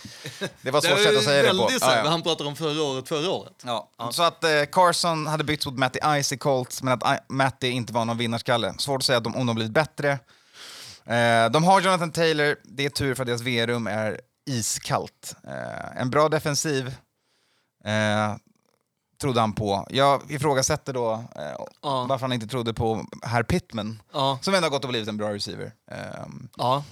Det 0.62 0.70
var 0.70 0.80
så 0.88 0.88
Det 0.88 1.02
sätt 1.02 1.16
att 1.18 1.24
säga 1.24 1.42
det 1.42 1.58
på. 1.58 1.68
så 1.68 1.78
Ja, 1.80 1.96
ja. 1.96 2.08
Han 2.10 2.22
pratar 2.22 2.44
om 2.44 2.56
förra 2.56 2.82
året, 2.82 3.08
förra 3.08 3.30
året. 3.30 3.62
Ja. 3.64 3.90
Så 4.12 4.22
att 4.22 4.44
eh, 4.44 4.50
Carson 4.72 5.26
hade 5.26 5.44
bytts 5.44 5.66
mot 5.66 5.78
Matty 5.78 5.98
Ice 6.22 6.32
i 6.32 6.36
Colts, 6.38 6.82
men 6.82 6.94
att 7.02 7.14
I- 7.18 7.32
Matty 7.32 7.68
inte 7.70 7.92
var 7.92 8.04
någon 8.04 8.18
vinnarskalle. 8.18 8.74
Svårt 8.78 8.98
att 9.00 9.04
säga 9.04 9.18
att 9.18 9.24
de, 9.24 9.36
om 9.36 9.46
de 9.46 9.56
blivit 9.56 9.72
bättre. 9.72 10.18
Eh, 11.08 11.50
de 11.50 11.64
har 11.64 11.80
Jonathan 11.80 12.12
Taylor, 12.12 12.56
det 12.64 12.84
är 12.84 12.90
tur 12.90 13.14
för 13.14 13.22
att 13.22 13.26
deras 13.26 13.40
V-rum 13.40 13.86
är 13.86 14.20
iskallt. 14.46 15.36
Eh, 15.46 16.00
en 16.00 16.10
bra 16.10 16.28
defensiv 16.28 16.86
eh, 17.84 18.34
trodde 19.20 19.40
han 19.40 19.52
på. 19.52 19.86
Jag 19.90 20.30
ifrågasätter 20.30 20.92
då 20.92 21.12
eh, 21.12 21.42
Ja. 21.82 22.06
varför 22.08 22.20
han 22.26 22.32
inte 22.32 22.46
trodde 22.46 22.74
på 22.74 23.04
herr 23.22 23.42
Pittman, 23.42 24.02
Ja, 24.12 24.38
som 24.42 24.54
ändå 24.54 24.66
har 24.66 24.70
gått 24.70 24.84
och 24.84 24.90
blivit 24.90 25.08
en 25.08 25.16
bra 25.16 25.34
receiver. 25.34 25.72
Ehm, 25.90 26.48
ja. 26.56 26.84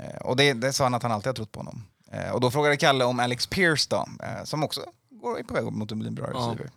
Eh, 0.00 0.16
och 0.20 0.36
det, 0.36 0.52
det 0.52 0.72
sa 0.72 0.84
han 0.84 0.94
att 0.94 1.02
han 1.02 1.12
alltid 1.12 1.26
har 1.26 1.34
trott 1.34 1.52
på 1.52 1.60
honom. 1.60 1.84
Eh, 2.12 2.30
och 2.30 2.40
då 2.40 2.50
frågade 2.50 2.76
Kalle 2.76 3.04
om 3.04 3.20
Alex 3.20 3.46
Pierce 3.46 3.86
då, 3.90 4.08
eh, 4.22 4.44
som 4.44 4.64
också 4.64 4.80
går 5.10 5.42
på 5.42 5.54
väg 5.54 5.64
mot 5.64 5.92
att 5.92 5.98
bli 5.98 6.08
en 6.08 6.14
bra 6.14 6.26
receiver. 6.26 6.70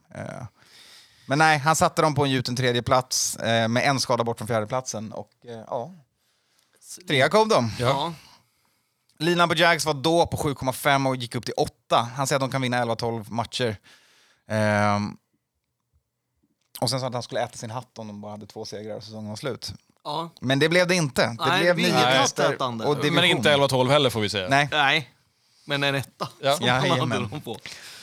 Men 1.25 1.38
nej, 1.38 1.57
han 1.57 1.75
satte 1.75 2.01
dem 2.01 2.15
på 2.15 2.24
en 2.24 2.31
gjuten 2.31 2.55
tredje 2.55 2.81
plats 2.83 3.38
med 3.69 3.77
en 3.77 4.00
skada 4.00 4.24
bort 4.24 4.38
från 4.38 4.48
fjärdeplatsen 4.48 5.12
och 5.12 5.29
ja, 5.67 5.91
trea 7.07 7.29
kom 7.29 7.50
de. 7.50 7.71
ja. 7.79 8.13
Linan 9.19 9.50
på 9.50 9.55
Jags 9.55 9.85
var 9.85 9.93
då 9.93 10.25
på 10.27 10.38
7,5 10.38 11.07
och 11.07 11.15
gick 11.15 11.35
upp 11.35 11.45
till 11.45 11.53
8. 11.57 12.09
Han 12.15 12.27
säger 12.27 12.38
att 12.38 12.41
de 12.41 12.51
kan 12.51 12.61
vinna 12.61 12.85
11-12 12.85 13.31
matcher. 13.31 13.77
Ehm, 14.47 15.17
och 16.81 16.89
sen 16.89 17.00
sa 17.00 17.05
han 17.05 17.07
att 17.07 17.13
han 17.13 17.23
skulle 17.23 17.43
äta 17.43 17.57
sin 17.57 17.71
hatt 17.71 18.00
om 18.00 18.07
de 18.07 18.21
bara 18.21 18.31
hade 18.31 18.45
två 18.45 18.65
segrar 18.65 18.95
och 18.95 19.03
säsongen 19.03 19.29
var 19.29 19.35
slut. 19.35 19.73
Ja. 20.03 20.29
Men 20.41 20.59
det 20.59 20.69
blev 20.69 20.88
det 20.88 20.95
inte. 20.95 21.21
Det 21.21 21.45
Nej, 21.47 21.61
blev 21.61 21.75
vi 21.75 21.81
nio 21.83 22.27
tätande. 22.27 22.85
och 22.85 22.95
division. 22.95 23.15
Men 23.15 23.25
inte 23.25 23.50
11-12 23.55 23.89
heller 23.89 24.09
får 24.09 24.21
vi 24.21 24.29
säga. 24.29 24.50
Nej. 24.50 24.67
Nej, 24.71 25.11
men 25.65 25.83
en 25.83 25.95
etta. 25.95 26.29
Ja. 26.39 26.57
som 26.57 26.65
man 26.65 26.75
hade 26.75 26.88
Jajamän. 26.88 27.29
dem 27.29 27.41
på. 27.41 27.57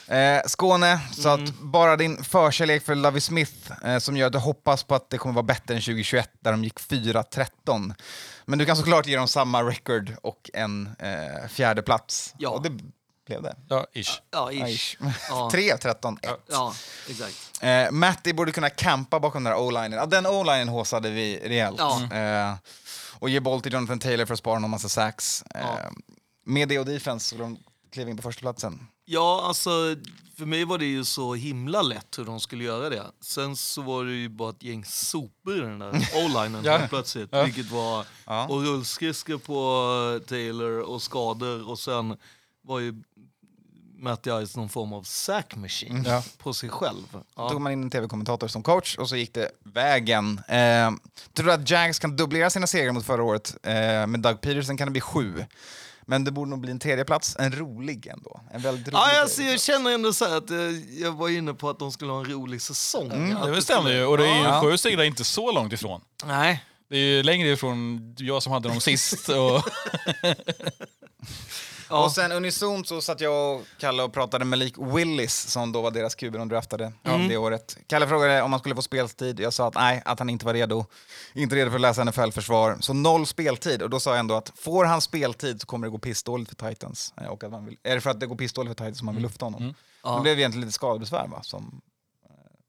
Eh, 0.08 0.40
Skåne, 0.46 1.00
så 1.12 1.28
Mm. 1.28 1.44
att 1.44 1.54
bara 1.60 1.96
din 1.96 2.24
förkärlek 2.24 2.84
för 2.84 2.94
Lovey 2.94 3.20
Smith 3.20 3.72
eh, 3.84 3.98
som 3.98 4.16
gör 4.16 4.26
att 4.26 4.32
du 4.32 4.38
hoppas 4.38 4.82
på 4.84 4.94
att 4.94 5.10
det 5.10 5.18
kommer 5.18 5.34
vara 5.34 5.42
bättre 5.42 5.74
än 5.74 5.80
2021 5.80 6.30
där 6.40 6.50
de 6.50 6.64
gick 6.64 6.80
4-13. 6.80 7.94
Men 8.44 8.58
du 8.58 8.64
kan 8.66 8.76
såklart 8.76 9.06
ge 9.06 9.16
dem 9.16 9.28
samma 9.28 9.62
record 9.62 10.16
och 10.22 10.50
en 10.54 10.90
eh, 10.98 11.48
fjärde 11.48 11.82
plats. 11.82 12.34
Ja. 12.38 12.48
Och 12.50 12.62
det 12.62 12.70
blev 13.26 13.42
det. 13.42 13.56
Ja, 13.68 13.86
ish. 13.92 14.20
Ja, 14.30 14.52
Ja, 14.52 14.66
ish. 14.68 14.74
ish. 14.74 14.96
Ja. 15.28 15.50
3-13-1. 15.52 16.18
Ja, 16.50 16.74
exakt. 17.08 17.62
Eh, 17.62 17.90
Matti 17.90 18.32
borde 18.32 18.52
kunna 18.52 18.70
campa 18.70 19.20
bakom 19.20 19.44
den 19.44 19.52
där 19.52 19.60
o-linen. 19.60 19.92
Ja, 19.92 20.06
den 20.06 20.26
o-linen 20.26 20.68
håsade 20.68 21.10
vi 21.10 21.40
rejält. 21.44 21.76
Ja. 21.78 22.12
Eh, 22.16 22.54
och 23.20 23.28
ge 23.30 23.40
boll 23.40 23.60
till 23.60 23.72
Jonathan 23.72 23.98
Taylor 23.98 24.26
för 24.26 24.32
att 24.34 24.38
spara 24.38 24.58
någon 24.58 24.70
massa 24.70 24.88
sacks. 24.88 25.44
Eh. 25.54 25.64
Med 26.46 26.68
det 26.68 26.78
och 26.78 26.86
defense 26.86 27.26
så 27.28 27.36
de 27.36 27.58
klev 27.92 28.08
in 28.08 28.16
på 28.16 28.22
första 28.22 28.40
platsen. 28.40 28.86
Ja, 29.10 29.40
alltså 29.44 29.70
för 30.36 30.46
mig 30.46 30.64
var 30.64 30.78
det 30.78 30.84
ju 30.86 31.04
så 31.04 31.34
himla 31.34 31.82
lätt 31.82 32.18
hur 32.18 32.24
de 32.24 32.40
skulle 32.40 32.64
göra 32.64 32.88
det. 32.88 33.02
Sen 33.20 33.56
så 33.56 33.82
var 33.82 34.04
det 34.04 34.12
ju 34.12 34.28
bara 34.28 34.50
ett 34.50 34.62
gäng 34.62 34.84
sopor 34.84 35.56
i 35.56 35.60
den 35.60 35.78
där 35.78 35.88
o-linen 36.14 36.64
Ja. 36.64 36.80
plötsligt. 36.88 37.28
Ja. 37.32 37.42
Vilket 37.44 37.70
var, 37.70 38.06
Ja. 38.26 38.46
och 38.48 38.62
rullskridskor 38.62 39.38
på 39.38 40.20
Taylor 40.28 40.80
och 40.80 41.02
skador 41.02 41.68
och 41.70 41.78
sen 41.78 42.16
var 42.62 42.78
ju 42.78 42.94
Matty 44.00 44.30
Ice 44.46 44.56
någon 44.56 44.68
form 44.68 44.92
av 44.92 45.02
sack 45.02 45.56
machine 45.56 46.04
Ja. 46.06 46.22
på 46.38 46.52
sig 46.52 46.68
själv. 46.68 47.02
Då 47.12 47.22
Ja. 47.36 47.50
tog 47.50 47.60
man 47.60 47.72
in 47.72 47.82
en 47.82 47.90
tv-kommentator 47.90 48.48
som 48.48 48.62
coach 48.62 48.96
och 48.98 49.08
så 49.08 49.16
gick 49.16 49.34
det 49.34 49.50
vägen. 49.64 50.40
Eh, 50.48 50.90
tror 51.34 51.46
du 51.46 51.52
att 51.52 51.70
Jags 51.70 51.98
kan 51.98 52.16
dubblera 52.16 52.50
sina 52.50 52.66
segrar 52.66 52.92
mot 52.92 53.04
förra 53.06 53.22
året? 53.22 53.56
Eh, 53.62 54.06
med 54.06 54.20
Doug 54.20 54.40
Peterson 54.40 54.76
kan 54.76 54.86
det 54.86 54.92
bli 54.92 55.00
sju. 55.00 55.44
Men 56.10 56.24
det 56.24 56.30
borde 56.30 56.50
nog 56.50 56.60
bli 56.60 56.70
en 56.70 56.78
tredje 56.78 57.04
plats. 57.04 57.36
En 57.38 57.52
rolig 57.52 58.06
ändå. 58.06 58.40
En 58.52 58.62
väldigt 58.62 58.88
rolig 58.88 58.96
Ja, 58.98 59.20
alltså, 59.20 59.42
jag 59.42 59.60
känner 59.60 59.90
ändå 59.90 60.12
så 60.12 60.24
här 60.24 60.36
att 60.36 60.50
eh, 60.50 60.56
jag 61.02 61.12
var 61.12 61.28
inne 61.28 61.54
på 61.54 61.70
att 61.70 61.78
de 61.78 61.92
skulle 61.92 62.12
ha 62.12 62.18
en 62.18 62.30
rolig 62.30 62.62
säsong. 62.62 63.12
Mm, 63.12 63.36
Att 63.36 63.54
Det 63.54 63.62
stämmer 63.62 63.90
ju. 63.90 64.04
Och 64.04 64.18
det 64.18 64.24
är 64.28 64.36
ju 64.38 64.42
Ja. 64.42 64.60
sju 64.62 64.76
segrar 64.78 65.02
inte 65.04 65.24
så 65.24 65.52
långt 65.52 65.72
ifrån. 65.72 66.00
Nej. 66.24 66.64
Det 66.90 66.96
är 66.96 67.00
ju 67.00 67.22
längre 67.22 67.48
ifrån 67.48 68.00
jag 68.18 68.42
som 68.42 68.52
hade 68.52 68.68
dem 68.68 68.80
sist. 68.80 69.28
Och, 69.28 69.62
Ja. 71.90 72.04
Och 72.04 72.12
sen 72.12 72.32
unisont 72.32 72.88
så 72.88 73.00
satt 73.00 73.20
jag 73.20 73.54
och 73.56 73.62
Kalle 73.78 74.02
och 74.02 74.12
pratade 74.12 74.44
med 74.44 74.58
Malik 74.58 74.74
Willis 74.78 75.34
som 75.50 75.72
då 75.72 75.82
var 75.82 75.90
deras 75.90 76.14
QB 76.14 76.32
de 76.38 76.48
draftade 76.48 76.92
Mm. 77.04 77.28
det 77.28 77.36
året. 77.36 77.76
Kalle 77.86 78.08
frågade 78.08 78.42
om 78.42 78.52
han 78.52 78.58
skulle 78.60 78.74
få 78.74 78.82
speltid. 78.82 79.40
Jag 79.40 79.52
sa 79.52 79.68
att 79.68 79.74
nej, 79.74 80.02
att 80.04 80.18
han 80.18 80.30
inte 80.30 80.46
var 80.46 80.54
redo. 80.54 80.84
Inte 81.34 81.56
redo 81.56 81.70
för 81.70 81.74
att 81.76 81.80
läsa 81.80 82.04
NFL-försvar. 82.04 82.76
Så 82.80 82.92
noll 82.92 83.26
speltid. 83.26 83.82
Och 83.82 83.90
då 83.90 84.00
sa 84.00 84.10
jag 84.10 84.18
ändå 84.18 84.34
att 84.34 84.52
får 84.56 84.84
han 84.84 85.00
speltid 85.00 85.60
så 85.60 85.66
kommer 85.66 85.86
det 85.86 85.90
gå 85.90 85.98
pissdåligt 85.98 86.48
för 86.60 86.68
Titans. 86.70 87.14
Eh, 87.20 87.26
Och 87.26 87.44
att 87.44 87.50
man 87.50 87.64
vill, 87.66 87.76
är 87.82 87.94
det 87.94 88.00
för 88.00 88.10
att 88.10 88.20
det 88.20 88.26
går 88.26 88.36
pissdåligt 88.36 88.78
för 88.78 88.84
Titans 88.84 88.98
som 88.98 89.06
man 89.06 89.14
vill 89.14 89.22
lufta 89.22 89.46
honom? 89.46 89.62
Mm. 89.62 89.74
Ja. 90.02 90.14
Det 90.16 90.20
blev 90.20 90.38
egentligen 90.38 90.60
lite 90.66 90.72
skadebesvär 90.74 91.26
va? 91.28 91.42
Som, 91.42 91.80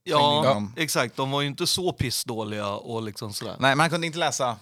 Ja, 0.04 0.42
Ja. 0.46 0.68
exakt. 0.84 1.16
De 1.16 1.32
var 1.32 1.42
ju 1.42 1.48
inte 1.48 1.68
så 1.68 1.92
pissdåliga 1.94 2.68
och 2.68 3.02
liksom 3.04 3.34
sådär. 3.34 3.56
nej, 3.60 3.76
man 3.76 3.90
kunde 3.90 4.08
inte 4.08 4.20
läsa 4.20 4.58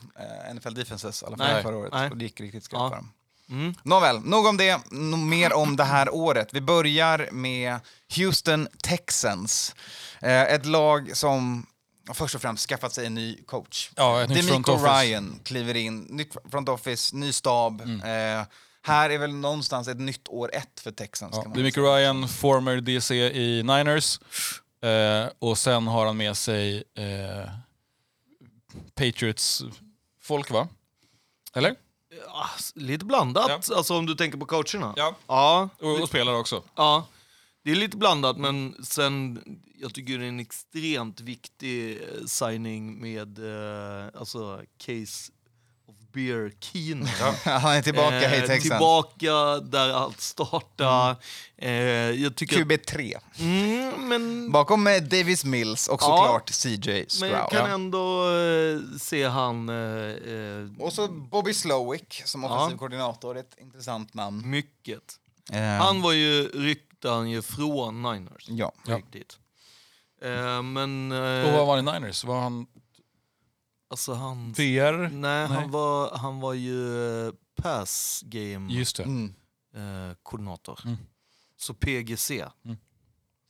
eh, 0.49 0.55
NFL 0.55 0.73
Defenses 0.73 1.23
i 1.23 1.25
alla 1.25 1.37
fall 1.37 1.61
förra 1.63 1.77
året. 1.77 1.93
nej. 1.93 2.09
Och 2.11 2.17
det 2.17 2.25
gick 2.25 2.41
riktigt 2.41 2.63
skarpt 2.63 2.81
Ja. 2.81 2.89
för 2.89 2.95
dem. 2.95 3.11
Mm. 3.49 3.73
Nåväl, 3.83 4.19
nog 4.19 4.45
om 4.45 4.57
det. 4.57 4.91
Mer 5.17 5.53
om 5.53 5.75
det 5.75 5.83
här 5.83 6.13
året. 6.13 6.49
Vi 6.53 6.61
börjar 6.61 7.29
med 7.31 7.79
Houston 8.15 8.67
Texans. 8.83 9.75
Eh, 10.21 10.41
ett 10.41 10.65
lag 10.65 11.17
som 11.17 11.65
först 12.13 12.35
och 12.35 12.41
främst 12.41 12.69
skaffat 12.69 12.93
sig 12.93 13.05
en 13.05 13.15
ny 13.15 13.43
coach. 13.45 13.91
Ja, 13.95 14.25
Demico. 14.27 14.75
Ryan 14.77 15.39
kliver 15.43 15.75
in, 15.75 15.99
nytt 16.01 16.35
front 16.51 16.69
office, 16.69 17.15
ny 17.15 17.31
stab. 17.33 17.81
Mm. 17.81 18.39
Eh, 18.39 18.45
här 18.81 19.09
är 19.09 19.17
väl 19.17 19.33
någonstans 19.33 19.87
ett 19.87 19.99
nytt 19.99 20.27
år 20.27 20.49
ett 20.53 20.79
för 20.79 20.91
Texans. 20.91 21.35
ja, 21.35 21.53
säga. 21.55 21.69
Ryan, 21.69 22.27
former 22.27 22.81
DC 22.81 23.15
i 23.15 23.63
Niners. 23.63 24.19
Eh, 24.83 25.29
och 25.39 25.57
sen 25.57 25.87
har 25.87 26.05
han 26.05 26.17
med 26.17 26.37
sig 26.37 26.83
eh, 26.97 27.49
Patriots 28.95 29.63
folk, 30.21 30.51
va? 30.51 30.67
Eller? 31.55 31.75
Ja, 32.25 32.49
lite 32.75 33.05
blandat, 33.05 33.71
alltså 33.71 33.97
om 33.97 34.05
du 34.05 34.15
tänker 34.15 34.37
på 34.37 34.45
coacherna. 34.45 34.93
Ja. 34.97 35.15
Ja, 35.27 35.69
Och, 35.79 36.01
och 36.01 36.07
spelare 36.07 36.35
också. 36.35 36.63
ja. 36.75 37.07
Det 37.63 37.71
är 37.71 37.75
lite 37.75 37.97
blandat, 37.97 38.37
men 38.37 38.75
sen, 38.83 39.39
jag 39.75 39.93
tycker 39.93 40.17
det 40.17 40.25
är 40.25 40.29
en 40.29 40.39
extremt 40.39 41.19
viktig 41.19 41.91
eh, 42.01 42.25
signing 42.25 42.99
med 43.01 43.39
eh, 43.39 44.19
alltså 44.19 44.61
Case 44.77 45.31
of 46.17 46.23
Beer 46.25 46.51
Keenan. 46.59 47.07
Han 47.61 47.73
är 47.73 47.81
tillbaka 47.81 48.21
Eh, 48.21 48.37
i 48.37 48.47
Texans. 48.47 48.61
Tillbaka 48.63 49.59
där 49.59 49.89
allt 49.93 50.21
startar. 50.21 51.15
Eh, 51.57 51.71
jag 52.11 52.35
tycker 52.35 52.61
att, 52.61 52.67
QB3. 52.67 53.17
mm, 53.39 54.07
men, 54.09 54.51
Bakom 54.51 54.87
eh, 54.87 55.01
Davis 55.01 55.45
Mills 55.45 55.87
och 55.87 56.01
Ja. 56.01 56.05
såklart 56.05 56.49
CJ 56.49 56.93
men 56.93 57.09
Stroud. 57.09 57.31
jag 57.33 57.49
kan 57.49 57.71
ändå 57.71 58.29
eh, 58.29 58.79
se 58.99 59.23
han... 59.27 59.69
Eh, 59.69 59.75
eh, 59.75 60.67
Och 60.79 60.93
så 60.93 61.07
Bobby 61.07 61.53
Slowick 61.53 62.21
som 62.25 62.43
offensiv 62.45 62.71
Ja. 62.75 62.77
koordinator, 62.79 63.37
ett 63.37 63.55
intressant 63.61 64.13
namn. 64.13 64.49
mycket. 64.49 65.03
Eh, 65.51 65.61
Han 65.61 66.01
var 66.01 66.11
ju, 66.11 66.47
ryckte 66.47 67.09
han 67.09 67.29
ju 67.29 67.41
från 67.41 68.01
Niners. 68.01 68.45
Ja. 68.47 68.71
Riktigt. 68.85 69.37
Eh, 70.21 70.61
men... 70.61 71.11
Och 71.11 71.17
Eh, 71.17 71.55
vad 71.57 71.67
var 71.67 71.75
han 71.77 71.87
i 71.87 71.91
Niners? 71.99 72.23
Var 72.23 72.39
han 72.41 72.67
alltså 73.89 74.13
han... 74.13 74.51
VR? 74.51 74.97
Nej, 74.97 75.09
Nej. 75.11 75.47
Han, 75.47 75.71
var, 75.71 76.17
han 76.17 76.39
var 76.39 76.53
ju 76.53 77.27
eh, 77.27 77.33
pass 77.61 78.21
game 78.25 78.73
Just 78.73 78.95
det. 78.95 79.03
Mm. 79.03 79.33
eh, 79.75 80.15
koordinator. 80.23 80.79
Mm. 80.85 80.97
Så 81.57 81.73
PGC. 81.73 82.31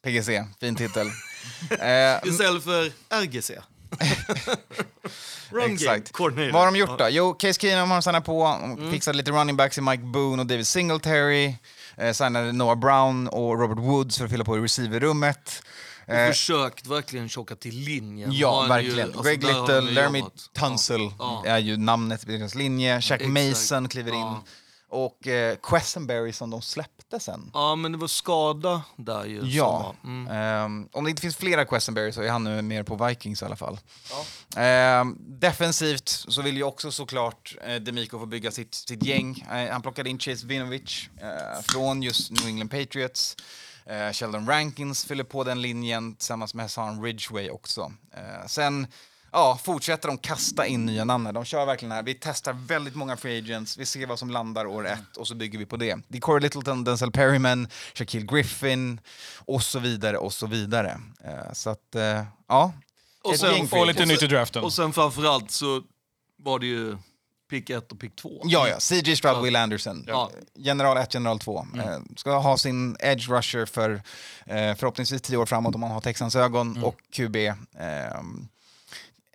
PGC, 0.03 0.29
fin 0.60 0.75
titel. 0.75 1.08
eh, 1.79 2.29
Istället 2.29 2.63
för 2.63 2.91
RGC. 3.10 3.51
Run 5.50 5.72
Exakt. 5.72 5.88
game 5.88 6.01
coordinator. 6.12 6.51
vad 6.51 6.62
har 6.62 6.72
de 6.72 6.77
gjort 6.77 7.00
då? 7.00 7.08
Jo, 7.10 7.34
Case 7.34 7.60
Keenum 7.60 7.89
har 7.89 7.98
de 7.98 8.01
signat 8.01 8.25
på, 8.25 8.46
mm. 8.46 8.91
fixade 8.91 9.17
lite 9.17 9.32
running 9.32 9.56
backs 9.56 9.77
i 9.77 9.82
Mike 9.82 10.03
Boone 10.03 10.41
och 10.41 10.48
David 10.48 10.67
Singletary. 10.67 11.56
Eh, 11.98 12.13
signade 12.13 12.51
Noah 12.51 12.75
Brown 12.75 13.27
och 13.27 13.60
Robert 13.60 13.77
Woods 13.77 14.17
för 14.17 14.25
att 14.25 14.32
fylla 14.32 14.44
på 14.44 14.58
i 14.58 14.62
receiverrummet. 14.62 15.63
Och 16.07 16.13
Eh, 16.13 16.27
försökt 16.29 16.87
verkligen 16.87 17.29
tjocka 17.29 17.55
till 17.55 17.75
linjen. 17.79 18.29
Ja, 18.33 18.65
verkligen. 18.69 18.95
Ju, 18.97 19.03
alltså, 19.03 19.23
Greg 19.23 19.41
där 19.41 19.53
har 19.53 19.61
Little, 19.61 19.89
ju 19.89 19.95
Laramie. 19.95 20.25
Tunsil 20.59 21.11
Ja. 21.19 21.43
är 21.45 21.57
ju 21.59 21.77
namnet 21.77 22.25
på 22.25 22.31
deras 22.31 22.55
linje. 22.55 23.01
Shaq 23.01 23.21
Exakt. 23.21 23.33
Mason 23.49 23.87
kliver 23.89 24.11
in. 24.11 24.17
Ja. 24.19 24.43
Och 24.89 25.27
eh, 25.27 25.57
Questenberry 25.63 26.33
som 26.33 26.49
de 26.49 26.61
släppte 26.61 27.19
sen. 27.19 27.51
Ja, 27.53 27.75
men 27.75 27.91
det 27.91 27.97
var 27.97 28.07
skada 28.07 28.81
där 28.95 29.25
ju. 29.25 29.41
Ja. 29.43 29.95
Mm. 30.03 30.27
Ehm, 30.31 30.89
om 30.91 31.03
det 31.03 31.09
inte 31.09 31.21
finns 31.21 31.35
flera 31.35 31.65
Questenberry 31.65 32.11
så 32.11 32.21
är 32.21 32.29
han 32.29 32.43
nu 32.43 32.61
mer 32.61 32.83
på 32.83 33.05
Vikings 33.05 33.41
i 33.41 33.45
alla 33.45 33.55
fall. 33.55 33.79
Ehm, 34.55 35.17
defensivt 35.19 36.09
så 36.09 36.41
vill 36.41 36.57
ju 36.57 36.63
också 36.63 36.91
såklart 36.91 37.55
eh, 37.67 37.75
Demico 37.75 38.19
få 38.19 38.25
bygga 38.25 38.51
sitt, 38.51 38.75
sitt 38.75 39.03
gäng. 39.03 39.45
Eh, 39.51 39.71
han 39.71 39.81
plockade 39.81 40.09
in 40.09 40.19
Chase 40.19 40.47
Vinovich 40.47 41.09
eh, 41.21 41.61
från 41.63 42.03
just 42.03 42.31
New 42.31 42.47
England 42.47 42.69
Patriots. 42.69 43.35
Eh, 43.89 44.12
Sheldon 44.13 44.48
Rankins 44.48 45.06
fyller 45.06 45.24
på 45.24 45.44
den 45.44 45.62
linjen 45.62 46.15
tillsammans 46.15 46.53
med 46.53 46.63
Hassan 46.65 47.03
Ridgway 47.03 47.50
också. 47.50 47.91
Eh, 48.15 48.48
sen 48.48 48.88
ja, 49.32 49.60
fortsätter 49.63 50.08
de 50.08 50.17
kasta 50.17 50.65
in 50.67 50.86
nya 50.86 51.03
namn. 51.06 51.34
De 51.34 51.46
kör 51.46 51.65
verkligen 51.65 51.91
här. 51.91 52.03
Vi 52.03 52.13
testar 52.13 52.53
väldigt 52.53 52.96
många 52.96 53.17
free 53.17 53.38
agents, 53.38 53.77
vi 53.77 53.86
ser 53.86 54.08
vad 54.08 54.20
som 54.20 54.29
landar 54.29 54.65
år 54.65 54.88
ett 54.88 55.17
och 55.17 55.27
så 55.27 55.36
bygger 55.36 55.60
vi 55.60 55.65
på 55.65 55.77
det. 55.77 55.98
Det 56.08 56.17
är 56.17 56.22
Corey 56.22 56.41
Littleton, 56.41 56.84
Denzel 56.84 57.12
Perryman, 57.12 57.67
Shaquille 57.94 58.25
Griffin 58.25 59.00
och 59.46 59.63
så 59.63 59.79
vidare 59.79 60.17
och 60.17 60.34
så 60.34 60.48
vidare. 60.48 61.00
Eh, 61.24 61.53
så 61.53 61.70
att, 61.70 61.96
eh, 61.96 62.24
ja. 62.48 62.74
Och 63.24 63.32
sen- 63.39 63.50
Och 63.82 63.88
lite 63.88 64.06
nytt 64.06 64.24
i 64.24 64.27
draften. 64.27 64.63
Och 64.63 64.74
sen 64.74 64.94
framförallt 64.94 65.51
så 65.51 65.82
var 66.38 66.60
det 66.60 66.65
ju 66.65 66.98
pick 67.49 67.69
1 67.69 67.91
och 67.91 67.99
pick 67.99 68.15
2. 68.15 68.41
Ja, 68.43 68.67
ja. 68.67 68.79
CJ 68.79 69.15
Stroud, 69.15 69.37
Ja. 69.37 69.41
Will 69.41 69.55
Anderson. 69.55 70.03
Ja. 70.07 70.31
General 70.55 70.97
1, 70.97 71.13
general 71.13 71.39
2. 71.39 71.65
Eh, 71.77 71.99
ska 72.15 72.37
ha 72.37 72.57
sin 72.57 72.97
edge 72.99 73.29
rusher 73.29 73.65
för 73.65 73.91
eh, 74.45 74.75
förhoppningsvis 74.75 75.21
10 75.21 75.37
år 75.37 75.45
framåt 75.45 75.75
om 75.75 75.81
man 75.81 75.91
har 75.91 76.01
Texans 76.01 76.35
ögon 76.35 76.83
och 76.83 76.95
QB. 77.11 77.35
ehm, 77.79 78.47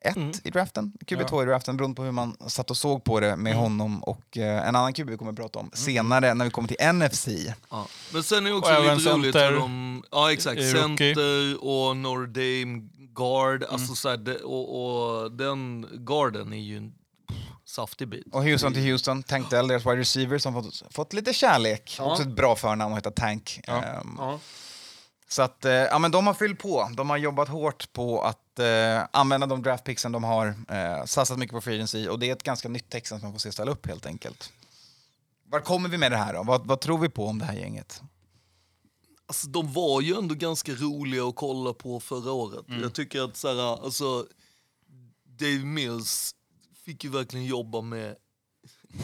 ett 0.04 0.16
Mm. 0.16 0.32
i 0.44 0.50
draften, 0.50 0.92
QB2 1.06 1.42
i 1.42 1.46
draften, 1.46 1.76
beroende 1.76 1.94
på 1.96 2.02
hur 2.02 2.12
man 2.12 2.36
satt 2.46 2.70
och 2.70 2.76
såg 2.76 3.04
på 3.04 3.20
det 3.20 3.36
med 3.36 3.54
honom 3.54 4.02
och 4.02 4.38
eh, 4.38 4.68
en 4.68 4.76
annan 4.76 4.92
QB 4.92 5.10
vi 5.10 5.16
kommer 5.16 5.30
att 5.32 5.36
prata 5.38 5.58
om 5.58 5.70
senare 5.74 6.34
när 6.34 6.44
vi 6.44 6.50
kommer 6.50 6.68
till 6.68 6.92
NFC. 6.94 7.28
Ja. 7.70 7.86
Men 8.12 8.22
sen 8.22 8.46
är 8.46 8.50
det 8.50 8.56
också 8.56 8.74
Och 8.76 8.82
lite 8.98 9.10
roligt 9.12 9.34
hur 9.36 9.52
de... 9.56 10.02
Ja, 10.10 10.32
exakt. 10.32 10.60
i. 10.60 10.70
Center 10.72 11.64
och 11.64 11.96
Notre 11.96 12.26
Dame 12.26 12.88
guard. 13.14 13.64
Alltså 13.64 13.94
så 13.94 14.08
här, 14.08 14.16
det- 14.16 14.38
och, 14.42 15.22
och 15.22 15.32
den 15.32 15.86
garden 16.06 16.52
är 16.52 16.56
ju 16.60 16.90
saftig 17.72 18.08
bit. 18.08 18.26
Och 18.34 18.44
Houston 18.44 18.72
till 18.74 18.82
Houston, 18.82 19.22
Tank 19.22 19.50
Dell, 19.50 19.68
deras 19.68 19.86
wide 19.86 19.96
receiver 19.96 20.38
som 20.38 20.54
fått, 20.54 20.82
fått 20.94 21.12
lite 21.12 21.32
kärlek. 21.32 21.94
Ja. 21.98 22.04
Också 22.04 22.22
ett 22.22 22.36
bra 22.36 22.56
förnamn 22.56 22.92
att 22.92 22.98
heta 22.98 23.10
Tank. 23.10 23.60
Ja. 23.66 23.82
Ehm, 23.82 24.16
Ja. 24.18 24.38
Så 25.28 25.42
att, 25.42 25.64
eh, 25.64 25.72
ja, 25.72 25.98
men 25.98 26.10
de 26.10 26.26
har 26.26 26.34
fyllt 26.34 26.58
på. 26.58 26.90
De 26.96 27.10
har 27.10 27.16
jobbat 27.16 27.48
hårt 27.48 27.92
på 27.92 28.22
att 28.22 28.58
eh, 28.58 29.02
använda 29.12 29.46
de 29.46 29.62
draftpicksen 29.62 30.12
de 30.12 30.24
har. 30.24 30.46
Eh, 30.68 31.04
satsat 31.04 31.38
mycket 31.38 31.52
på 31.54 31.60
free 31.60 31.74
agency 31.74 32.08
och 32.08 32.18
det 32.18 32.28
är 32.28 32.32
ett 32.32 32.42
ganska 32.42 32.68
nytt 32.68 32.90
Texans 32.90 33.20
som 33.20 33.26
man 33.26 33.32
får 33.34 33.38
se 33.40 33.52
ställa 33.52 33.70
upp 33.72 33.86
helt 33.86 34.06
enkelt. 34.06 34.52
Var 35.44 35.60
kommer 35.60 35.88
vi 35.88 35.98
med 35.98 36.12
det 36.12 36.16
här 36.16 36.34
då? 36.34 36.42
Vad, 36.42 36.66
vad 36.66 36.80
tror 36.80 36.98
vi 36.98 37.08
på 37.08 37.26
om 37.26 37.38
det 37.38 37.44
här 37.44 37.54
gänget? 37.54 38.02
Alltså, 39.26 39.48
de 39.48 39.72
var 39.72 40.00
ju 40.00 40.14
ändå 40.16 40.34
ganska 40.34 40.72
roliga 40.72 41.24
att 41.24 41.36
kolla 41.36 41.72
på 41.72 42.00
förra 42.00 42.32
året. 42.32 42.64
Jag 42.82 42.92
tycker 42.92 43.22
att 43.24 43.36
så 43.36 43.48
här, 43.48 43.84
alltså, 43.84 44.26
Dave 45.24 45.64
Mills 45.64 46.34
fick 46.84 47.04
ju 47.04 47.10
verkligen 47.10 47.46
jobba 47.46 47.80
med 47.80 48.16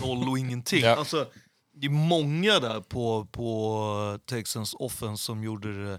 noll 0.02 0.28
och 0.28 0.38
ingenting. 0.38 0.80
Ja. 0.84 0.96
Alltså, 0.96 1.26
det 1.74 1.86
är 1.86 1.90
många 1.90 2.60
där 2.60 2.80
på, 2.80 3.26
på 3.32 4.18
Texans 4.26 4.74
offense 4.78 5.24
som 5.24 5.44
gjorde 5.44 5.84
det 5.84 5.98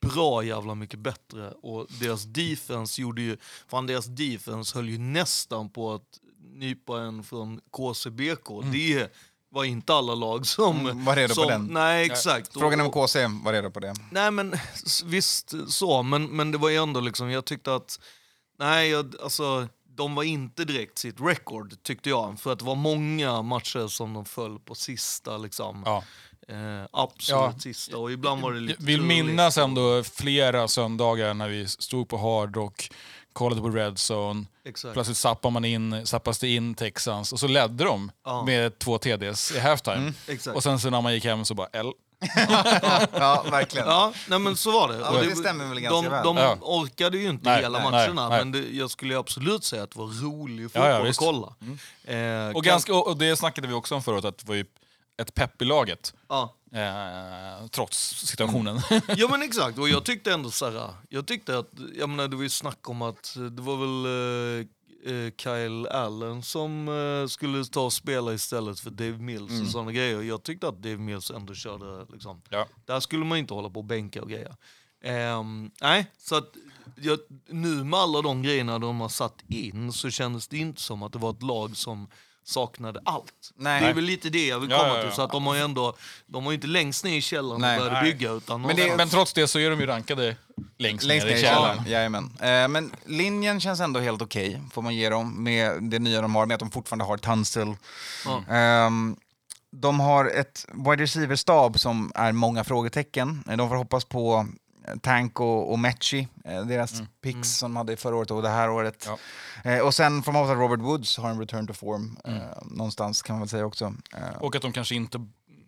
bra 0.00 0.44
jävla 0.44 0.74
mycket 0.74 1.00
bättre. 1.00 1.50
Och 1.50 1.86
deras 2.00 2.24
defense 2.24 3.02
gjorde 3.02 3.22
ju, 3.22 3.36
fan 3.68 3.86
deras 3.86 4.06
defense 4.06 4.78
höll 4.78 4.88
ju 4.88 4.98
nästan 4.98 5.70
på 5.70 5.94
att 5.94 6.20
nypa 6.54 7.00
en 7.00 7.24
från 7.24 7.60
KCBK. 7.70 8.48
Det 8.72 9.12
var 9.48 9.64
inte 9.64 9.94
alla 9.94 10.14
lag 10.14 10.46
som... 10.46 10.80
Mm, 10.80 11.04
var 11.04 11.16
redo 11.16 11.28
på 11.28 11.40
som, 11.40 11.48
den. 11.48 11.66
Nej, 11.66 12.06
exakt. 12.06 12.52
Frågan 12.52 12.80
är 12.80 12.84
om 12.84 12.90
KC 12.90 13.26
var 13.44 13.52
redo 13.52 13.70
på 13.70 13.80
det. 13.80 13.94
Nej 14.10 14.30
men 14.30 14.54
visst 15.04 15.54
så, 15.68 16.02
men, 16.02 16.26
men 16.26 16.52
det 16.52 16.58
var 16.58 16.68
ju 16.68 16.76
ändå 16.76 17.00
liksom, 17.00 17.30
jag 17.30 17.44
tyckte 17.44 17.74
att, 17.74 18.00
nej 18.58 18.88
jag, 18.88 19.14
alltså 19.22 19.68
de 19.96 20.14
var 20.14 20.22
inte 20.22 20.64
direkt 20.64 20.98
sitt 20.98 21.20
record 21.20 21.82
tyckte 21.82 22.08
jag. 22.10 22.40
För 22.40 22.52
att 22.52 22.58
det 22.58 22.64
var 22.64 22.74
många 22.74 23.42
matcher 23.42 23.88
som 23.88 24.14
de 24.14 24.24
föll 24.24 24.58
på 24.58 24.74
sista 24.74 25.36
liksom. 25.36 25.82
Ja. 25.86 26.04
Eh, 26.48 26.86
absolut 26.92 27.40
Ja. 27.40 27.54
sista 27.58 27.98
och 27.98 28.12
ibland 28.12 28.42
var 28.42 28.52
det 28.52 28.58
Jag 28.58 28.62
lite 28.66 28.82
vill 28.84 28.98
turligt. 29.00 29.26
minnas 29.26 29.58
ändå 29.58 30.02
flera 30.04 30.68
söndagar 30.68 31.34
när 31.34 31.48
vi 31.48 31.66
stod 31.68 32.08
på 32.08 32.16
Hard 32.18 32.56
Rock, 32.56 32.90
kollade 33.32 33.60
på 33.62 33.68
Red 33.70 33.96
Zone. 34.10 34.44
Exakt. 34.64 34.92
Plötsligt 34.94 35.16
zappar 35.18 35.50
man 35.50 35.64
in, 35.64 36.06
zappas 36.06 36.38
det 36.38 36.48
in 36.48 36.74
Texans 36.74 37.32
och 37.32 37.40
så 37.40 37.46
ledde 37.48 37.84
de 37.84 38.10
Ja. 38.24 38.44
med 38.44 38.78
två 38.78 38.98
TDs 38.98 39.52
i 39.52 39.58
halftime. 39.58 40.12
Exakt. 40.28 40.56
Och 40.56 40.62
sen 40.62 40.78
så 40.80 40.90
när 40.90 41.00
man 41.00 41.14
gick 41.14 41.24
hem 41.24 41.44
så 41.44 41.54
bara 41.54 41.68
L. 41.72 41.92
Ja, 43.12 43.44
verkligen. 43.50 43.86
Ja, 43.86 44.12
nej 44.28 44.38
men 44.38 44.56
så 44.56 44.70
var 44.70 44.88
det. 44.88 44.96
Ja, 44.98 45.12
det 45.22 45.36
stämmer 45.36 45.66
väl 45.66 45.80
ganska 45.80 46.02
de, 46.02 46.10
väl. 46.10 46.24
De 46.24 46.36
Ja. 46.36 46.58
orkade 46.60 47.18
ju 47.18 47.28
inte 47.28 47.50
Nej, 47.50 47.62
hela 47.62 47.78
nej, 47.78 47.90
matcherna, 47.90 48.28
nej. 48.28 48.38
men 48.38 48.52
det, 48.52 48.58
jag 48.76 48.90
skulle 48.90 49.14
ju 49.14 49.20
absolut 49.20 49.64
säga 49.64 49.82
att 49.82 49.90
det 49.90 49.98
var 49.98 50.22
rolig 50.22 50.64
Ja, 50.64 50.68
fotboll 50.68 50.90
ja, 50.90 51.00
att 51.00 51.06
visst. 51.08 51.18
kolla. 51.20 51.54
Eh, 52.04 52.48
Och, 52.48 52.64
kan- 52.64 52.70
ganska, 52.70 52.94
och 52.94 53.06
och 53.06 53.16
det 53.16 53.36
snackade 53.36 53.68
vi 53.68 53.74
också 53.74 53.94
om 53.94 54.02
förut, 54.02 54.24
att 54.24 54.38
det 54.38 54.48
var 54.48 54.54
ju 54.54 54.64
ett 55.22 55.34
pepp 55.34 55.62
i 55.62 55.64
laget. 55.64 56.14
ja. 56.28 56.52
Eh, 56.74 57.66
trots 57.66 58.26
situationen. 58.26 58.80
Ja 59.16 59.28
men 59.30 59.42
exakt, 59.48 59.78
och 59.78 59.88
jag 59.88 60.04
tyckte 60.04 60.32
ändå 60.32 60.50
så 60.50 60.70
här, 60.70 60.88
jag 61.08 61.26
tyckte 61.26 61.58
att, 61.58 61.68
jag 61.98 62.08
menar 62.08 62.28
det 62.28 62.36
var 62.36 62.42
ju 62.42 62.50
snack 62.50 62.88
om 62.88 63.02
att 63.02 63.34
det 63.50 63.62
var 63.62 63.76
väl 63.76 64.04
eh, 64.60 64.66
eh, 65.06 65.30
Kyle 65.36 65.86
Allen 65.88 66.42
som 66.42 66.88
eh, 66.88 67.26
skulle 67.28 67.64
ta 67.64 67.80
och 67.84 67.92
spela 67.92 68.32
istället 68.34 68.80
för 68.80 68.90
Dave 68.90 69.18
Mills 69.18 69.60
och 69.60 69.66
sådana 69.66 69.92
grejer. 69.92 70.22
Jag 70.22 70.42
tyckte 70.42 70.68
att 70.68 70.82
Dave 70.82 70.96
Mills 70.96 71.30
ändå 71.30 71.54
körde 71.54 72.06
liksom, 72.12 72.42
Ja. 72.50 72.68
där 72.84 73.00
skulle 73.00 73.24
man 73.24 73.38
inte 73.38 73.54
hålla 73.54 73.70
på 73.70 73.80
och 73.80 73.84
bänka 73.84 74.22
och 74.22 74.30
grejer. 74.30 74.56
Ehm, 75.02 75.70
nej, 75.80 76.10
så 76.18 76.34
att 76.36 76.54
jag, 76.96 77.18
nu 77.48 77.84
med 77.84 78.00
alla 78.00 78.22
de 78.22 78.42
grejerna 78.42 78.78
de 78.78 79.00
har 79.00 79.08
satt 79.08 79.42
in 79.48 79.92
så 79.92 80.10
kändes 80.10 80.48
det 80.48 80.58
inte 80.58 80.80
som 80.82 81.02
att 81.02 81.12
det 81.12 81.18
var 81.18 81.30
ett 81.30 81.42
lag 81.42 81.76
som 81.76 82.08
saknade 82.48 83.00
allt. 83.04 83.32
Nej. 83.56 83.82
Det 83.82 83.88
är 83.88 83.94
väl 83.94 84.04
lite 84.04 84.30
det 84.30 84.46
jag 84.46 84.60
vill 84.60 84.70
Ja, 84.70 84.78
komma 84.78 84.88
ja, 84.88 84.96
ja. 84.96 85.02
till. 85.02 85.12
Så 85.12 85.22
att 85.22 85.32
de 85.32 85.46
har 85.46 85.54
ju 85.54 85.60
ändå, 85.60 85.94
de 86.26 86.44
var 86.44 86.52
ju 86.52 86.54
inte 86.54 86.66
längst 86.66 87.04
ner 87.04 87.16
i 87.16 87.20
källaren 87.20 87.60
Nej. 87.60 87.76
och 87.78 87.84
började 87.84 88.00
Nej. 88.02 88.12
bygga. 88.12 88.32
Utan 88.32 88.60
Men 88.62 88.76
det- 88.76 88.88
har- 88.88 88.96
Men 88.96 89.08
trots 89.08 89.32
det 89.32 89.48
så 89.48 89.58
är 89.58 89.70
de 89.70 89.80
ju 89.80 89.86
rankade 89.86 90.36
längst, 90.78 91.04
Längst 91.04 91.26
ner 91.26 91.32
i 91.34 91.38
i 91.38 91.42
källaren. 91.42 91.76
källaren. 91.76 91.90
Jajamän. 91.90 92.32
Eh, 92.40 92.68
men 92.68 92.92
linjen 93.06 93.60
känns 93.60 93.80
ändå 93.80 94.00
helt 94.00 94.22
okej, 94.22 94.62
får 94.72 94.82
man 94.82 94.94
ge 94.94 95.08
dem, 95.10 95.42
med 95.44 95.82
det 95.82 95.98
nya 95.98 96.20
de 96.22 96.34
har, 96.34 96.46
med 96.46 96.54
att 96.54 96.60
de 96.60 96.70
fortfarande 96.70 97.04
har 97.04 97.16
Tunstall. 97.16 97.76
Ja. 98.24 98.54
Ehm, 98.54 99.16
de 99.72 100.00
har 100.00 100.24
ett 100.24 100.66
wide 100.72 101.02
receiver-stab 101.02 101.78
som 101.80 102.12
är 102.14 102.32
många 102.32 102.64
frågetecken. 102.64 103.44
Eh, 103.50 103.56
De 103.56 103.68
får 103.68 103.76
hoppas 103.76 104.04
på 104.04 104.34
eh, 104.34 104.44
Tank 105.00 105.40
och, 105.40 105.72
och 105.72 105.78
Mechie, 105.78 106.28
eh, 106.44 106.66
deras 106.66 107.02
picks 107.22 107.48
som 107.48 107.70
de 107.70 107.76
hade 107.76 107.96
förra 107.96 108.16
året 108.16 108.30
och 108.30 108.42
det 108.42 108.48
här 108.48 108.70
året. 108.70 109.08
Ja. 109.08 109.70
Eh, 109.70 109.80
och 109.80 109.94
sen 109.94 110.22
får 110.22 110.32
man 110.32 110.42
hoppas 110.42 110.52
att 110.52 110.60
Robert 110.60 110.80
Woods 110.80 111.18
har 111.18 111.30
en 111.30 111.40
return 111.40 111.66
to 111.66 111.72
form 111.72 112.18
eh, 112.24 112.32
någonstans 112.64 113.22
kan 113.22 113.34
man 113.34 113.40
väl 113.40 113.48
säga 113.48 113.66
också. 113.66 113.94
Och 114.40 114.56
att 114.56 114.62
de 114.62 114.72
kanske 114.72 114.94
inte... 114.94 115.26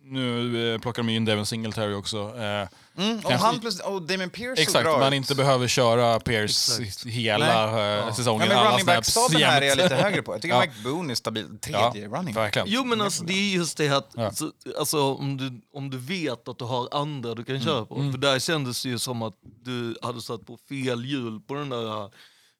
Nu 0.09 0.73
eh, 0.73 0.79
plockar 0.79 1.03
de 1.03 1.09
ju 1.09 1.15
in 1.15 1.25
Devin 1.25 1.45
Singletary 1.45 1.93
också. 1.93 2.17
Eh, 2.17 2.43
mm, 2.43 3.17
och 3.17 3.21
kanske- 3.23 3.33
han 3.35 3.59
plus 3.59 3.79
och 3.79 4.01
Damien 4.01 4.29
Pierce 4.29 4.55
såg 4.57 4.59
exakt, 4.63 4.83
bra 4.83 4.97
man 4.99 5.13
ut. 5.13 5.17
inte 5.17 5.35
behöver 5.35 5.67
köra 5.67 6.19
Pierce 6.19 6.79
hela 7.05 7.97
eh, 8.07 8.13
säsongen. 8.13 8.41
Ja, 8.41 8.47
men 8.47 8.57
alla 8.57 8.71
running 8.71 8.85
back-staben 8.85 9.41
här 9.41 9.61
är 9.61 9.65
jag 9.67 9.77
jämt. 9.77 9.91
lite 9.91 10.03
högre 10.03 10.21
på. 10.21 10.33
Jag 10.33 10.41
tycker 10.41 10.55
Ja. 10.55 10.61
Mike 10.61 10.73
Boone 10.83 11.13
är 11.13 11.15
stabil. 11.15 11.59
Tredje 11.61 12.07
running 12.07 12.33
back. 12.33 12.35
Verkligen. 12.45 12.67
Jo 12.71 12.83
men 12.85 13.01
alltså 13.01 13.23
det 13.23 13.33
är 13.33 13.55
just 13.55 13.77
det 13.77 13.89
att 13.89 14.11
Ja. 14.15 14.31
så, 14.31 14.51
alltså, 14.79 15.13
om, 15.13 15.37
du, 15.37 15.61
om 15.73 15.89
du 15.89 15.97
vet 15.97 16.47
att 16.47 16.59
du 16.59 16.65
har 16.65 16.87
andra 16.91 17.35
du 17.35 17.43
kan 17.43 17.61
köra 17.61 17.85
på. 17.85 17.95
För 17.95 18.17
där 18.17 18.39
kändes 18.39 18.83
det 18.83 18.89
ju 18.89 18.99
som 18.99 19.21
att 19.21 19.33
du 19.63 19.95
hade 20.01 20.21
satt 20.21 20.45
på 20.45 20.57
fel 20.69 21.05
hjul 21.05 21.39
på 21.47 21.53
den 21.53 21.69
där 21.69 22.09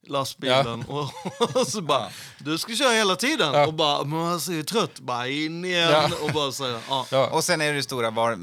lastbilen 0.09 0.83
och, 0.87 1.09
och 1.55 1.67
så 1.67 1.81
bara, 1.81 2.09
du 2.39 2.57
ska 2.57 2.75
köra 2.75 2.93
hela 2.93 3.15
tiden 3.15 3.53
Ja. 3.53 3.67
och 3.67 3.73
bara, 3.73 4.03
men 4.03 4.19
man 4.19 4.39
ser 4.39 4.53
ju 4.53 4.63
trött, 4.63 4.99
bara 4.99 5.27
in 5.27 5.65
igen 5.65 5.89
Ja. 5.91 6.09
och 6.21 6.31
bara 6.33 6.51
säga, 6.51 6.79
ja. 6.89 7.05
Ja. 7.11 7.27
Och 7.29 7.43
sen 7.43 7.61
är 7.61 7.73
det 7.73 7.83
stora, 7.83 8.09
var, 8.11 8.39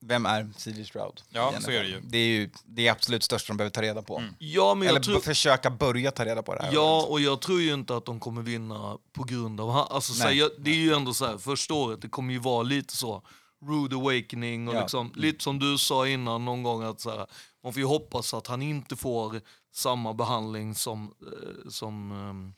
vem 0.00 0.26
är 0.26 0.48
CJ 0.56 0.84
Stroud? 0.84 1.20
Ja, 1.30 1.52
så 1.60 1.70
är 1.70 1.82
det 1.82 1.88
ju. 1.88 2.00
Det 2.00 2.18
är 2.18 2.26
ju 2.26 2.50
det 2.64 2.86
är 2.86 2.92
absolut 2.92 3.24
största 3.24 3.52
de 3.52 3.56
behöver 3.56 3.70
ta 3.70 3.82
reda 3.82 4.02
på. 4.02 4.22
Ja, 4.38 4.74
men 4.74 4.88
Eller 4.88 4.98
jag 4.98 5.04
tror, 5.04 5.20
försöka 5.20 5.70
börja 5.70 6.10
ta 6.10 6.24
reda 6.24 6.42
på 6.42 6.54
det 6.54 6.62
här. 6.62 6.72
Ja, 6.72 7.06
och 7.08 7.20
jag 7.20 7.40
tror 7.40 7.60
ju 7.60 7.74
inte 7.74 7.96
att 7.96 8.04
de 8.04 8.20
kommer 8.20 8.42
vinna 8.42 8.96
på 9.12 9.24
grund 9.24 9.60
av 9.60 9.70
han. 9.72 9.86
Alltså, 9.90 10.12
så 10.12 10.22
här, 10.28 10.50
det 10.58 10.70
är 10.70 10.74
ju 10.74 10.92
ändå 10.94 11.14
så 11.14 11.26
här, 11.26 11.38
första 11.38 11.74
året, 11.74 12.02
det 12.02 12.08
kommer 12.08 12.32
ju 12.32 12.38
vara 12.38 12.62
lite 12.62 12.96
så 12.96 13.22
rude 13.66 13.96
awakening 13.96 14.68
och 14.68 14.74
Ja. 14.74 14.80
liksom, 14.80 15.12
lite 15.16 15.44
som 15.44 15.58
du 15.58 15.78
sa 15.78 16.08
innan 16.08 16.44
någon 16.44 16.62
gång 16.62 16.82
att 16.82 17.00
så 17.00 17.10
här, 17.10 17.26
man 17.68 17.72
får 17.72 17.80
ju 17.80 17.86
hoppas 17.86 18.34
att 18.34 18.46
han 18.46 18.62
inte 18.62 18.96
får 18.96 19.40
samma 19.74 20.14
behandling 20.14 20.74
som, 20.74 21.14
eh, 21.26 21.70
som 21.70 22.12
ehm, 22.12 22.54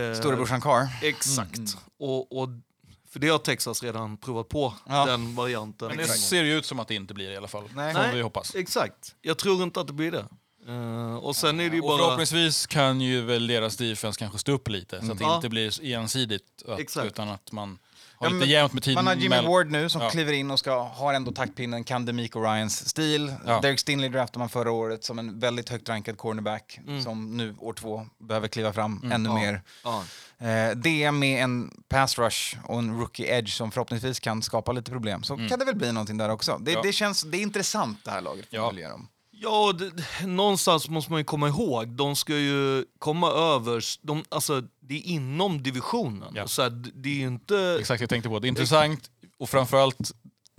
eh, 0.00 0.18
Storebrorsan 0.18 0.60
Carr. 0.60 0.88
Exakt. 1.02 1.76
Och, 1.98 2.40
och, 2.42 2.48
för 3.08 3.20
det 3.20 3.28
har 3.28 3.38
Texas 3.38 3.82
redan 3.82 4.16
provat 4.16 4.48
på, 4.48 4.74
Ja. 4.86 5.06
den 5.06 5.34
varianten. 5.34 5.88
Men 5.88 5.96
det 5.96 6.06
ser 6.08 6.44
ju 6.44 6.58
ut 6.58 6.66
som 6.66 6.80
att 6.80 6.88
det 6.88 6.94
inte 6.94 7.14
blir 7.14 7.26
det 7.28 7.32
i 7.34 7.36
alla 7.36 7.48
fall. 7.48 7.64
Nej. 7.74 7.94
Får 7.94 8.16
vi 8.16 8.20
hoppas. 8.22 8.54
Exakt. 8.54 9.14
Jag 9.22 9.38
tror 9.38 9.62
inte 9.62 9.80
att 9.80 9.86
det 9.86 9.92
blir 9.92 10.10
det. 10.12 10.26
Eh, 10.68 11.14
och 11.14 11.36
sen 11.36 11.60
är 11.60 11.70
det 11.70 11.76
ju 11.76 11.82
Och 11.82 11.88
bara... 11.88 11.98
förhoppningsvis 11.98 12.66
kan 12.66 13.00
ju 13.00 13.20
väl 13.22 13.46
deras 13.46 13.76
defense 13.76 14.18
kanske 14.18 14.38
stå 14.38 14.52
upp 14.52 14.68
lite 14.68 15.06
så 15.06 15.12
att 15.12 15.18
det 15.18 15.24
Ja. 15.24 15.36
inte 15.36 15.48
blir 15.48 15.70
så 15.70 15.82
ensidigt. 15.82 16.62
Att, 16.68 16.78
Exakt. 16.80 17.06
utan 17.06 17.28
att 17.28 17.52
man 17.52 17.78
har 18.20 18.26
Ja, 18.26 18.32
lite 18.34 18.46
jämnt 18.50 18.72
med 18.72 18.82
tid. 18.82 18.94
Man 18.94 19.06
har 19.06 19.14
Jimmy 19.14 19.28
mellan- 19.28 19.50
Ward 19.52 19.70
nu 19.70 19.88
som 19.88 20.02
Ja. 20.02 20.10
kliver 20.10 20.32
in 20.32 20.50
och 20.50 20.58
ska, 20.58 20.82
har 20.82 21.14
ändå 21.14 21.32
taktpinnen, 21.32 21.84
kan 21.84 22.04
Demico 22.06 22.40
Ryans 22.40 22.88
stil. 22.88 23.34
Ja. 23.46 23.60
Derek 23.60 23.78
Stinley 23.80 24.08
draftade 24.08 24.38
man 24.38 24.48
förra 24.48 24.70
året 24.72 25.04
som 25.04 25.18
en 25.18 25.38
väldigt 25.40 25.68
högt 25.68 25.88
rankad 25.88 26.18
cornerback 26.18 26.80
som 27.04 27.36
nu 27.36 27.54
år 27.58 27.72
två 27.72 28.06
behöver 28.18 28.48
kliva 28.48 28.72
fram 28.72 29.10
ännu 29.12 29.28
Ja. 29.28 29.34
mer. 29.34 29.62
Ja. 29.84 30.04
Eh, 30.46 30.76
det 30.76 31.12
med 31.12 31.44
en 31.44 31.70
pass 31.88 32.18
rush 32.18 32.56
och 32.64 32.78
en 32.78 32.98
rookie 32.98 33.38
edge 33.38 33.50
som 33.52 33.70
förhoppningsvis 33.70 34.20
kan 34.20 34.42
skapa 34.42 34.72
lite 34.72 34.90
problem. 34.90 35.22
Så 35.22 35.36
kan 35.36 35.58
det 35.58 35.64
väl 35.64 35.76
bli 35.76 35.92
någonting 35.92 36.16
där 36.16 36.28
också. 36.28 36.58
Det, 36.60 36.72
Ja. 36.72 36.82
det, 36.82 36.92
känns, 36.92 37.22
det 37.22 37.36
är 37.38 37.42
intressant 37.42 37.98
det 38.04 38.10
här 38.10 38.20
laget. 38.20 38.46
Ja. 38.50 38.72
dem. 38.90 39.08
Ja, 39.42 39.72
det, 39.72 40.26
någonstans 40.26 40.88
måste 40.88 41.10
man 41.12 41.20
ju 41.20 41.24
komma 41.24 41.48
ihåg, 41.48 41.88
de 41.88 42.16
ska 42.16 42.36
ju 42.36 42.84
komma 42.98 43.30
över, 43.30 43.84
de, 44.02 44.24
alltså 44.28 44.62
det 44.80 44.94
är 44.94 45.06
inom 45.06 45.62
divisionen. 45.62 46.32
Ja. 46.36 46.48
Så 46.48 46.62
här, 46.62 46.70
det 46.94 47.08
är 47.08 47.14
ju 47.14 47.26
inte... 47.26 47.76
Exakt, 47.80 48.00
jag 48.00 48.10
tänkte 48.10 48.28
på 48.28 48.38
det. 48.38 48.48
Intressant 48.48 49.10
och 49.38 49.50
framförallt 49.50 50.12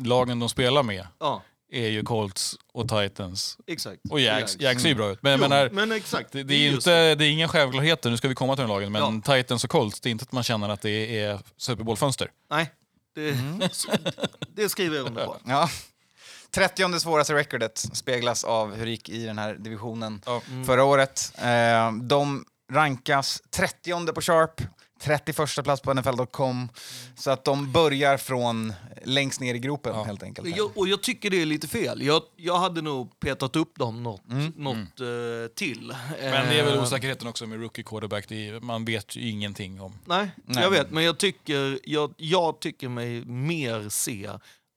lagen 0.04 0.40
de 0.40 0.50
spelar 0.50 0.84
med 0.84 1.08
Ja, 1.20 1.44
är 1.72 1.88
ju 1.88 2.04
Colts 2.04 2.56
och 2.74 2.90
Titans. 2.90 3.58
exakt. 3.68 4.02
Och 4.10 4.20
Jags. 4.20 4.58
Jags 4.60 4.82
ser 4.82 4.90
ju 4.90 4.96
bra 4.96 5.10
ut. 5.12 5.20
Men, 5.24 5.32
Jo, 5.34 5.40
menar, 5.50 5.70
men 5.70 5.92
exakt. 5.92 6.32
det, 6.32 6.44
det, 6.44 6.54
är 6.56 6.72
inte, 6.72 7.16
det 7.16 7.26
är 7.26 7.30
inga 7.30 7.48
självklarheter, 7.48 8.10
nu 8.10 8.18
ska 8.18 8.28
vi 8.28 8.36
komma 8.36 8.56
till 8.56 8.62
de 8.64 8.70
lagen, 8.70 8.92
men 8.92 9.22
Ja. 9.26 9.36
Titans 9.36 9.64
och 9.64 9.70
Colts, 9.70 10.00
det 10.02 10.10
är 10.10 10.12
inte 10.12 10.24
att 10.24 10.32
man 10.32 10.44
känner 10.44 10.70
att 10.70 10.82
det 10.82 11.20
är 11.20 11.40
Super 11.58 11.84
Bowl-fönster. 11.84 12.32
Nej, 12.50 12.72
det, 13.16 13.38
det 14.56 14.70
skriver 14.70 14.98
jag 14.98 15.06
under 15.06 15.26
på. 15.26 15.38
Ja. 15.46 15.70
30 16.56 17.00
svåraste 17.00 17.34
recordet 17.36 17.78
speglas 17.94 18.44
av 18.44 18.76
hur 18.76 18.86
det 18.86 18.92
gick 18.92 19.10
i 19.10 19.26
den 19.26 19.38
här 19.38 19.54
divisionen 19.54 20.22
Ja. 20.26 20.42
förra 20.66 20.84
året. 20.84 21.34
Eh, 21.38 21.92
de 21.94 22.46
rankas 22.72 23.42
30 23.50 24.14
på 24.14 24.22
Sharp, 24.22 24.62
31 25.04 25.64
plats 25.64 25.82
på 25.82 25.94
NFL.com. 25.94 26.70
Så 27.16 27.32
att 27.32 27.46
de 27.46 27.72
börjar 27.72 28.18
från 28.18 28.74
längst 29.04 29.40
ner 29.40 29.56
i 29.56 29.60
gropen 29.60 29.94
Ja. 29.96 30.04
helt 30.04 30.24
enkelt. 30.24 30.58
Jag, 30.58 30.78
och 30.78 30.88
jag 30.88 31.04
tycker 31.04 31.30
det 31.30 31.42
är 31.42 31.46
lite 31.46 31.68
fel. 31.68 32.02
Jag, 32.02 32.22
jag 32.36 32.58
hade 32.60 32.82
nog 32.82 33.20
petat 33.20 33.56
upp 33.56 33.78
dem 33.80 34.04
något, 34.04 34.22
Mm. 34.32 34.54
något 34.56 34.78
eh, 34.78 35.54
till. 35.56 35.94
Men 36.22 36.48
det 36.50 36.60
är 36.60 36.64
väl 36.66 36.78
Eh, 36.78 36.84
osäkerheten 36.84 37.28
också 37.28 37.48
med 37.48 37.60
rookie 37.62 37.84
quarterback, 37.84 38.26
det 38.28 38.48
är, 38.50 38.60
man 38.60 38.86
vet 38.86 39.16
ju 39.16 39.30
ingenting 39.30 39.82
om. 39.82 40.00
Nej, 40.06 40.32
Nej. 40.46 40.64
jag 40.64 40.72
vet. 40.72 40.92
Men 40.92 41.04
jag 41.04 41.18
tycker, 41.18 41.80
jag, 41.84 42.14
jag 42.18 42.60
tycker 42.60 42.90
mig 42.90 43.26
mer 43.26 43.90
se 43.90 44.30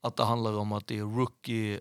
att 0.04 0.16
det 0.16 0.24
handlar 0.24 0.58
om 0.58 0.72
att 0.72 0.86
det 0.86 0.98
är 0.98 1.02
rookie 1.02 1.80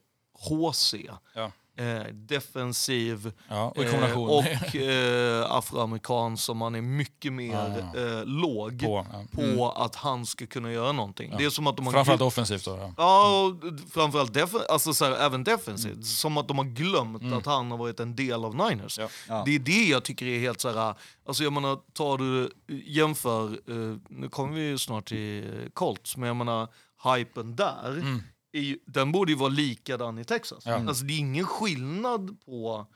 HC. 0.49 0.93
Ja. 1.35 1.51
Eh, 1.77 2.03
defensiv 2.13 3.31
Ja, 3.49 3.69
och 3.69 3.83
eh, 3.83 4.19
och 4.19 4.75
eh, 4.75 5.51
afroamerikan 5.51 6.37
som 6.37 6.57
man 6.57 6.75
är 6.75 6.81
mycket 6.81 7.33
mer 7.33 7.85
eh, 7.95 8.25
låg 8.25 8.79
på. 8.81 9.05
på, 9.31 9.41
Ja. 9.43 9.73
att 9.85 9.95
han 9.95 10.25
ska 10.25 10.45
kunna 10.47 10.71
göra 10.71 10.91
någonting. 10.91 11.33
Det 11.37 11.45
är 11.45 11.49
som 11.49 11.67
att 11.67 11.75
de 11.77 11.85
har 11.85 11.93
Framförallt 11.93 12.21
offensivt. 12.21 12.65
Då, 12.65 12.71
ja. 12.77 12.93
Ja, 12.97 13.41
och 13.43 13.79
framförallt 13.91 14.33
def- 14.35 14.65
alltså 14.69 14.93
så 14.93 15.05
här, 15.05 15.11
även 15.25 15.43
defensivt. 15.43 16.05
Som 16.05 16.37
att 16.37 16.47
de 16.47 16.57
har 16.57 16.65
glömt 16.65 17.33
att 17.33 17.45
han 17.45 17.71
har 17.71 17.77
varit 17.77 17.99
en 17.99 18.15
del 18.15 18.45
av 18.45 18.55
Niners. 18.55 18.99
Ja. 18.99 19.07
Ja. 19.27 19.43
Det 19.45 19.55
är 19.55 19.59
det 19.59 19.83
jag 19.85 20.03
tycker 20.03 20.25
är 20.25 20.39
helt 20.39 20.59
så 20.61 20.69
här... 20.71 20.95
Alltså 21.27 21.43
jag 21.43 21.53
menar, 21.53 21.77
tar 21.93 22.17
du, 22.17 22.51
jämför, 22.85 23.45
eh, 23.51 23.97
nu 24.09 24.29
kommer 24.29 24.53
vi 24.53 24.61
ju 24.61 24.77
snart 24.77 25.05
till 25.07 25.69
Colts, 25.73 26.17
men 26.17 26.27
jag 26.27 26.35
menar, 26.35 26.67
hypen 27.03 27.55
där, 27.55 28.21
är 28.53 28.59
ju, 28.61 28.77
den 28.85 29.11
borde 29.11 29.31
ju 29.31 29.37
vara 29.37 29.49
likadan 29.49 30.19
i 30.19 30.23
Texas. 30.23 30.63
Ja. 30.65 30.75
Alltså 30.87 31.03
det 31.05 31.13
är 31.13 31.17
ingen 31.19 31.45
skillnad 31.45 32.37
på, 32.45 32.87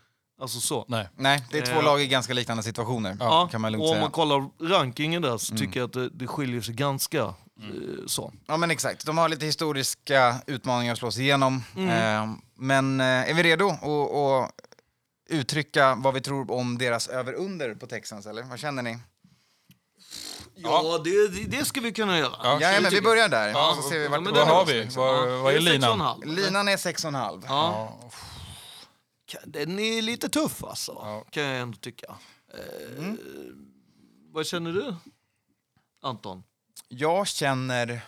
alltså 0.42 0.60
så. 0.60 0.86
Nej. 0.88 1.10
Nej, 1.16 1.44
det 1.52 1.58
är 1.58 1.66
två 1.66 1.80
Eh. 1.80 1.84
lag 1.86 2.02
i 2.02 2.08
ganska 2.08 2.34
liknande 2.34 2.64
situationer. 2.64 3.18
Ja, 3.20 3.48
kan 3.52 3.62
man 3.62 3.72
lugnt 3.72 3.82
och 3.84 3.88
om 3.90 3.94
säga. 3.94 4.02
man 4.02 4.12
kollar 4.12 4.50
rankingen 4.70 5.22
där 5.22 5.38
så 5.38 5.56
tycker 5.58 5.80
jag 5.80 5.88
att 5.88 5.94
det, 5.94 6.10
det 6.10 6.28
skiljer 6.28 6.62
sig 6.62 6.74
ganska 6.76 7.20
eh, 7.24 7.34
så. 8.08 8.34
Ja 8.48 8.58
men 8.58 8.72
exakt, 8.72 9.06
de 9.06 9.18
har 9.18 9.30
lite 9.30 9.46
historiska 9.46 10.36
utmaningar 10.48 10.94
att 10.94 11.00
slå 11.00 11.12
sig 11.12 11.24
igenom. 11.24 11.64
Mm. 11.76 11.90
Eh, 12.32 12.38
men 12.56 13.00
eh, 13.00 13.06
är 13.30 13.34
vi 13.34 13.44
redo 13.44 13.68
att 13.70 13.84
att 14.16 14.52
uttrycka 15.30 15.96
vad 15.96 16.14
vi 16.14 16.22
tror 16.22 16.52
om 16.52 16.78
deras 16.78 17.08
över-under 17.08 17.76
på 17.76 17.88
Texans 17.88 18.26
eller? 18.26 18.44
Vad 18.44 18.60
känner 18.60 18.84
ni? 18.84 18.98
Ja, 20.58 20.98
det, 21.04 21.28
det, 21.28 21.44
det 21.58 21.66
ska 21.66 21.82
vi 21.82 21.92
kunna 21.92 22.18
göra. 22.18 22.36
Ja. 22.44 22.58
Ja, 22.62 22.82
men 22.82 22.92
vi 22.92 23.02
börjar 23.02 23.30
där, 23.30 23.50
Ja, 23.50 23.74
så 23.82 23.90
ser 23.90 23.98
vi 23.98 24.04
ja, 24.04 24.10
vart 24.12 24.22
men 24.24 24.34
det 24.34 24.40
Vad 24.40 24.48
har 24.48 24.66
vi? 24.66 24.74
liksom. 24.84 25.04
Vad, 25.04 25.32
Ja, 25.32 25.38
vad 25.42 25.54
är 25.54 25.60
linan? 25.60 26.02
6,5. 26.02 26.26
Linan 26.26 26.68
är 26.68 26.78
6,5. 26.78 27.44
Ja. 27.48 28.00
Ja, 29.34 29.40
Den 29.46 29.80
är 29.80 30.02
lite 30.02 30.30
tuff 30.30 30.64
alltså, 30.64 30.92
Ja. 30.92 31.26
kan 31.30 31.44
jag 31.44 31.60
ändå 31.62 31.78
tycka. 31.78 32.16
Eh, 32.54 32.98
Mm. 32.98 33.18
Vad 34.32 34.46
känner 34.46 34.72
du, 34.72 34.96
Anton? 36.02 36.44
Jag 36.88 37.28
känner 37.28 38.02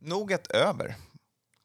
nog 0.00 0.32
ett 0.32 0.46
över. 0.50 0.94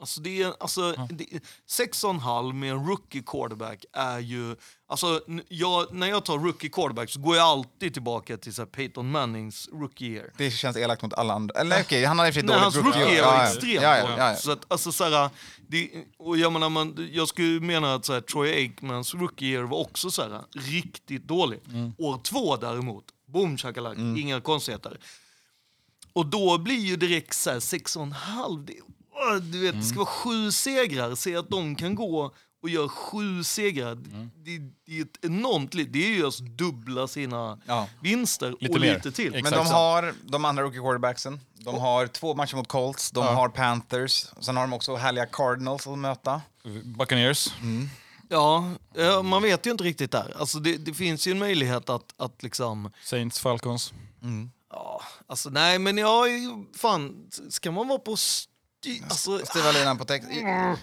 Alltså 0.03 0.21
det 0.21 0.41
är, 0.41 0.53
alltså, 0.59 0.91
det, 1.09 1.25
6,5 1.69 2.53
med 2.53 2.71
en 2.71 2.87
rookie 2.87 3.23
quarterback 3.25 3.85
är 3.93 4.19
ju... 4.19 4.55
Alltså, 4.87 5.21
jag, 5.47 5.93
när 5.93 6.07
jag 6.07 6.25
tar 6.25 6.37
rookie 6.37 6.69
quarterback 6.69 7.09
så 7.09 7.19
går 7.19 7.35
jag 7.35 7.45
alltid 7.45 7.93
tillbaka 7.93 8.37
till 8.37 8.53
så 8.53 8.61
här, 8.61 8.65
Peyton 8.67 9.11
Mannings 9.11 9.69
rookie 9.73 10.09
year. 10.09 10.31
Det 10.37 10.51
känns 10.51 10.77
elakt 10.77 11.01
mot 11.01 11.13
alla 11.13 11.33
andra. 11.33 11.59
Eller 11.59 11.81
okej, 11.81 12.05
han 12.05 12.19
hade 12.19 12.29
i 12.29 12.31
och 12.31 12.33
för 12.33 12.41
sig 12.41 12.49
Nej, 12.49 12.59
hans 12.59 12.75
dåligt 12.75 12.95
rookie 12.95 13.13
year 13.13 13.25
var 13.25 13.33
Ja, 13.33 13.43
ja. 13.43 13.47
extremt 13.47 13.83
Ja, 13.83 13.97
ja, 13.97 14.09
ja, 14.17 14.29
ja. 14.29 14.35
Så 14.35 14.51
att, 14.51 14.71
alltså, 14.71 14.91
så 14.91 15.03
här, 15.03 15.29
det, 15.67 15.89
och 16.17 16.37
jag, 16.37 16.53
menar, 16.53 16.69
man, 16.69 17.09
jag 17.11 17.27
skulle 17.27 17.59
mena 17.59 17.93
att 17.93 18.05
så 18.05 18.13
här, 18.13 18.21
Troy 18.21 18.53
Aikmans 18.53 19.13
rookie 19.13 19.47
year 19.53 19.63
var 19.63 19.77
också 19.77 20.11
så 20.11 20.21
här, 20.21 20.41
riktigt 20.51 21.23
dålig. 21.23 21.59
År 21.97 22.19
två 22.23 22.55
däremot, 22.57 23.05
boom 23.25 23.57
shakalak, 23.57 23.97
inga 23.97 24.41
konstigheter. 24.41 24.97
Och 26.13 26.25
då 26.25 26.57
blir 26.57 26.79
ju 26.79 26.95
direkt 26.95 27.35
så 27.35 27.49
här 27.51 27.59
6,5. 27.59 28.65
Det, 28.65 28.73
du 29.41 29.59
vet, 29.59 29.75
det 29.75 29.83
ska 29.83 29.95
vara 29.97 30.05
sju 30.05 30.51
segrar. 30.51 31.15
Se 31.15 31.35
att 31.35 31.49
de 31.49 31.75
kan 31.75 31.95
gå 31.95 32.33
och 32.63 32.69
göra 32.69 32.89
sju 32.89 33.43
segrar. 33.43 33.95
Det, 33.95 34.57
det 34.85 34.97
är 34.97 35.01
ett 35.01 35.17
enormt 35.25 35.73
liv. 35.73 35.89
Det 35.91 36.05
är 36.05 36.09
ju 36.09 36.27
att 36.27 36.37
dubbla 36.37 37.07
sina 37.07 37.59
Ja. 37.65 37.87
vinster 38.01 38.55
Lite 38.59 38.73
och 38.73 38.81
mer. 38.81 38.93
lite 38.95 39.11
till. 39.11 39.35
Exakt. 39.35 39.55
Men 39.55 39.65
de 39.65 39.71
har 39.73 40.13
de 40.23 40.45
andra 40.45 40.63
rookie 40.63 40.79
quarterbacksen. 40.79 41.39
De 41.53 41.75
har 41.79 42.07
två 42.07 42.33
matcher 42.35 42.55
mot 42.55 42.67
Colts, 42.67 43.11
de 43.11 43.25
har 43.25 43.49
Panthers. 43.49 44.25
Sen 44.39 44.55
har 44.57 44.63
de 44.63 44.73
också 44.73 44.95
härliga 44.95 45.25
Cardinals 45.25 45.87
att 45.87 45.97
möta. 45.97 46.41
Buccaneers. 46.83 47.47
Ja, 48.29 48.71
ja, 48.95 49.21
man 49.21 49.41
vet 49.41 49.65
ju 49.67 49.71
inte 49.71 49.83
riktigt 49.83 50.11
där. 50.11 50.35
Alltså 50.39 50.59
det, 50.59 50.77
det 50.77 50.93
finns 50.93 51.27
ju 51.27 51.31
en 51.31 51.39
möjlighet 51.39 51.89
att, 51.89 52.13
att 52.17 52.43
liksom... 52.43 52.91
Saints, 53.03 53.39
Falcons. 53.39 53.93
Ja, 54.71 55.01
alltså 55.27 55.49
nej 55.49 55.79
men 55.79 55.97
jag... 55.97 56.29
Fan, 56.75 57.29
ska 57.49 57.71
man 57.71 57.87
vara 57.87 57.99
på... 57.99 58.15
Alltså, 59.03 59.45
Styva 59.45 59.71
linan 59.71 59.97
på 59.97 60.05
text. 60.05 60.29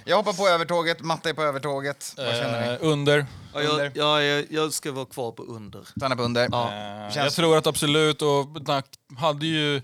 Jag 0.05 0.17
hoppar 0.17 0.33
på 0.33 0.49
övertåget, 0.49 1.01
Matte 1.01 1.29
är 1.31 1.35
på 1.35 1.43
övertåget. 1.43 2.15
Vad 2.17 2.27
känner 2.37 2.61
ni? 2.67 2.73
Eh, 2.73 2.79
under. 2.81 3.27
ja, 3.55 3.63
jag, 3.63 3.71
under. 3.73 3.93
ja, 3.95 4.23
jag, 4.23 4.47
jag 4.51 4.73
ska 4.73 4.93
vara 4.93 5.07
kvar 5.07 5.33
på 5.33 5.43
under. 5.43 5.85
Stanna 5.97 6.17
på 6.17 6.23
under. 6.23 6.49
Ja. 6.53 6.65
Eh, 6.73 7.03
Känns- 7.13 7.17
Jag 7.17 7.33
tror 7.33 7.57
att 7.57 7.67
absolut, 7.67 8.23
och 8.23 8.63
Nack 8.69 8.87
hade 9.19 9.47
ju 9.47 9.83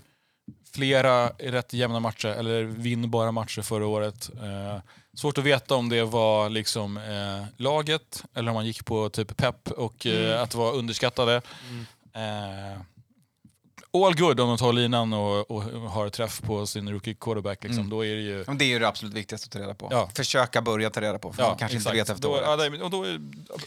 flera 0.75 1.29
rätt 1.29 1.73
jämna 1.73 2.01
matcher, 2.01 2.29
eller 2.29 2.63
vinnbara 2.63 3.33
matcher 3.33 3.63
förra 3.63 3.87
året. 3.87 4.31
Eh, 4.43 4.81
svårt 5.17 5.39
att 5.39 5.45
veta 5.45 5.75
om 5.75 5.89
det 5.89 6.05
var 6.05 6.49
liksom 6.51 6.97
eh, 6.97 7.45
laget, 7.57 8.25
eller 8.35 8.49
om 8.49 8.55
man 8.55 8.67
gick 8.67 8.85
på 8.85 9.09
typ 9.09 9.37
pepp 9.37 9.71
och 9.71 10.07
eh, 10.07 10.43
att 10.43 10.55
vara 10.55 10.73
underskattade. 10.73 11.37
Eh, 12.15 12.81
all 14.05 14.15
good 14.17 14.41
om 14.41 14.49
de 14.49 14.59
tar 14.59 14.73
linan 14.73 15.13
och, 15.13 15.51
och 15.51 15.63
har 15.63 16.09
träff 16.09 16.43
på 16.43 16.67
sin 16.67 16.89
rookie 16.93 17.15
quarterback. 17.15 17.65
Liksom. 17.65 17.91
Då 17.91 18.05
är 18.05 18.15
det 18.15 18.21
ju... 18.21 18.45
Men 18.47 18.59
Det 18.59 18.65
är 18.65 18.67
ju 18.67 18.79
det 18.79 18.89
absolut 18.89 19.15
viktigaste 19.15 19.47
att 19.47 19.51
ta 19.53 19.59
reda 19.59 19.75
på. 19.75 19.89
Ja. 19.91 20.11
Försöka 20.15 20.63
börja 20.63 20.91
ta 20.91 21.01
reda 21.01 21.19
på, 21.19 21.33
för 21.33 21.43
man 21.43 21.57
kanske 21.57 21.77
inte 21.79 21.93
vet 21.93 22.09
efter 22.09 22.23
då, 22.23 22.31
året. 22.31 22.75
ja, 22.79 22.85
och 22.85 22.91
då 22.91 23.03
är, 23.05 23.21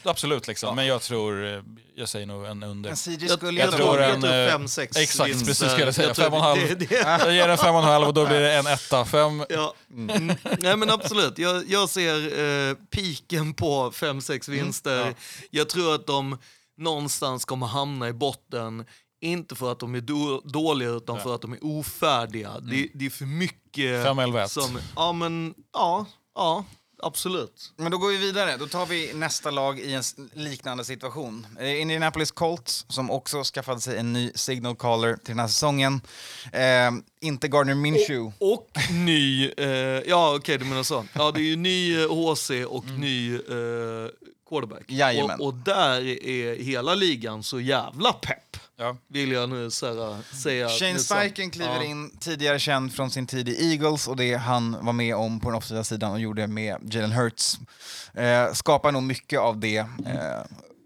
Absolut, 0.03 0.47
liksom. 0.47 0.75
men 0.75 0.85
jag 0.85 1.01
tror, 1.01 1.53
eh, 1.55 1.61
jag 1.95 2.09
säger 2.09 2.25
nog 2.25 2.45
en 2.45 2.63
under. 2.63 2.89
Men 2.89 2.97
CJ 2.97 3.17
Jag, 3.25 3.37
skulle 3.37 3.59
jag, 3.59 3.71
tror 3.71 4.01
en, 4.01 4.21
jag 4.23 4.45
eh, 4.45 4.51
fem, 4.51 4.67
sex 4.67 4.97
exakt, 4.97 5.29
vinster. 5.29 5.45
precis 5.47 5.71
skulle 5.71 5.85
jag 5.85 5.95
säga. 5.95 6.13
tror 6.13 6.25
Fem 6.25 6.33
och 6.33 6.39
en 6.39 6.43
halv. 6.45 6.59
Det, 6.67 6.75
det, 6.75 6.95
Jag 7.19 7.33
ger 7.33 7.49
en 7.49 7.57
fem 7.57 7.75
och 7.75 7.81
en 7.81 7.87
halv 7.87 8.07
och 8.07 8.13
då 8.13 8.25
blir 8.25 8.39
det 8.39 8.53
en 8.53 8.67
etta. 8.67 9.05
Fem, 9.05 9.45
ja. 9.49 9.73
Mm. 9.93 10.35
Nej 10.59 10.77
men 10.77 10.89
absolut, 10.89 11.37
jag, 11.37 11.63
jag 11.69 11.89
ser 11.89 12.39
eh, 12.69 12.75
piken 12.89 13.53
på 13.53 13.91
fem, 13.91 14.21
sex 14.21 14.47
vinster. 14.49 15.13
Jag 15.49 15.69
tror 15.69 15.95
att 15.95 16.07
de 16.07 16.37
någonstans 16.77 17.45
kommer 17.45 17.67
hamna 17.67 18.07
i 18.09 18.13
botten. 18.13 18.85
Inte 19.21 19.55
för 19.55 19.71
att 19.71 19.79
de 19.79 19.95
är 19.95 20.01
då, 20.01 20.41
dåliga 20.45 20.89
utan 20.89 21.19
för 21.19 21.35
att 21.35 21.41
de 21.41 21.53
är 21.53 21.59
ofärdiga. 21.65 22.59
Det, 22.59 22.89
det 22.93 23.05
är 23.05 23.09
för 23.09 23.25
mycket... 23.25 24.03
Fem, 24.03 24.19
elva, 24.19 24.43
ett. 24.43 24.51
som, 24.51 24.79
Ja 24.95 25.11
men, 25.11 25.53
ja, 25.73 26.05
ja, 26.35 26.65
absolut. 27.03 27.73
Men 27.77 27.91
då 27.91 27.97
går 27.97 28.09
vi 28.09 28.17
vidare. 28.17 28.57
Då 28.57 28.67
tar 28.67 28.85
vi 28.85 29.13
nästa 29.13 29.51
lag 29.51 29.79
i 29.79 29.93
en 29.93 30.03
liknande 30.33 30.83
situation. 30.85 31.47
Eh, 31.59 31.81
Indianapolis 31.81 32.31
Colts, 32.31 32.85
som 32.89 33.11
också 33.11 33.43
skaffade 33.43 33.81
sig 33.81 33.97
en 33.97 34.13
ny 34.13 34.31
signal 34.35 34.75
caller 34.75 35.15
till 35.15 35.31
den 35.31 35.39
här 35.39 35.47
säsongen. 35.47 36.01
Eh, 36.53 36.91
inte 37.21 37.47
Gardner 37.47 37.75
Minshew. 37.75 38.31
Och 38.39 38.69
ny, 38.91 39.49
eh, 39.57 39.67
ja 40.07 40.35
okej 40.35 40.57
du 40.57 40.65
menar 40.65 40.83
så. 40.83 41.05
Ja 41.13 41.31
det 41.31 41.39
är 41.39 41.43
ju 41.43 41.55
ny 41.55 42.01
eh, 42.01 42.07
HC 42.09 42.51
och 42.67 42.85
ny 42.85 43.35
eh, 43.35 43.41
quarterback. 44.49 44.83
Jajamän. 44.87 45.39
Och, 45.39 45.47
och 45.47 45.53
där 45.53 46.01
är 46.27 46.63
hela 46.63 46.95
ligan 46.95 47.43
så 47.43 47.59
jävla 47.59 48.13
pepp. 48.13 48.57
Ja. 48.79 48.97
Vill 49.07 49.31
jag 49.31 49.49
nu 49.49 49.71
säga. 49.71 50.19
säga 50.43 50.69
Shane 50.69 50.97
så. 50.97 51.03
Steichen 51.03 51.51
kliver 51.51 51.75
Ja. 51.75 51.83
in, 51.83 52.17
tidigare 52.19 52.59
känd 52.59 52.93
från 52.93 53.11
sin 53.11 53.27
tid 53.27 53.49
i 53.49 53.71
Eagles 53.71 54.07
och 54.07 54.15
det 54.15 54.33
han 54.35 54.85
var 54.85 54.93
med 54.93 55.15
om 55.15 55.39
på 55.39 55.49
den 55.49 55.57
offensiva 55.57 55.83
sidan 55.83 56.11
och 56.11 56.19
gjorde 56.19 56.47
med 56.47 56.77
Jalen 56.93 57.11
Hurts. 57.11 57.59
Eh, 58.13 58.53
skapar 58.53 58.91
nog 58.91 59.03
mycket 59.03 59.39
av 59.39 59.59
det. 59.59 59.77
Eh, 59.77 59.85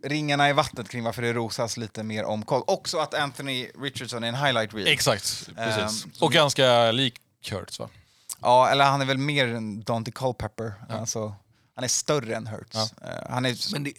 ringarna 0.03 0.49
i 0.49 0.53
vattnet 0.53 0.89
kring 0.89 1.03
varför 1.03 1.21
det 1.21 1.34
rosas 1.34 1.77
lite 1.77 2.03
mer 2.03 2.23
om 2.25 2.45
koll. 2.45 2.63
Också 2.67 2.97
att 2.97 3.13
Anthony 3.13 3.67
Richardson 3.82 4.23
är 4.23 4.27
en 4.27 4.36
highlight 4.36 4.73
reel. 4.73 4.88
Exakt, 4.88 5.49
precis. 5.56 6.03
Ehm, 6.06 6.12
och 6.19 6.32
ganska 6.32 6.91
lik 6.91 7.15
Kurtz 7.45 7.79
va? 7.79 7.89
Ja, 8.41 8.69
eller 8.69 8.86
han 8.86 9.01
är 9.01 9.06
väl 9.06 9.17
mer 9.17 9.47
än 9.47 9.84
Dante 9.84 10.12
Culpepper. 10.12 10.73
Alltså, 10.89 11.36
han 11.75 11.84
är 11.84 11.88
större 11.88 12.36
än 12.36 12.47
Hurts. 12.47 12.75
Eh, 12.75 13.10
han 13.29 13.45
är 13.45 13.71
Men 13.73 13.84
det, 13.84 13.93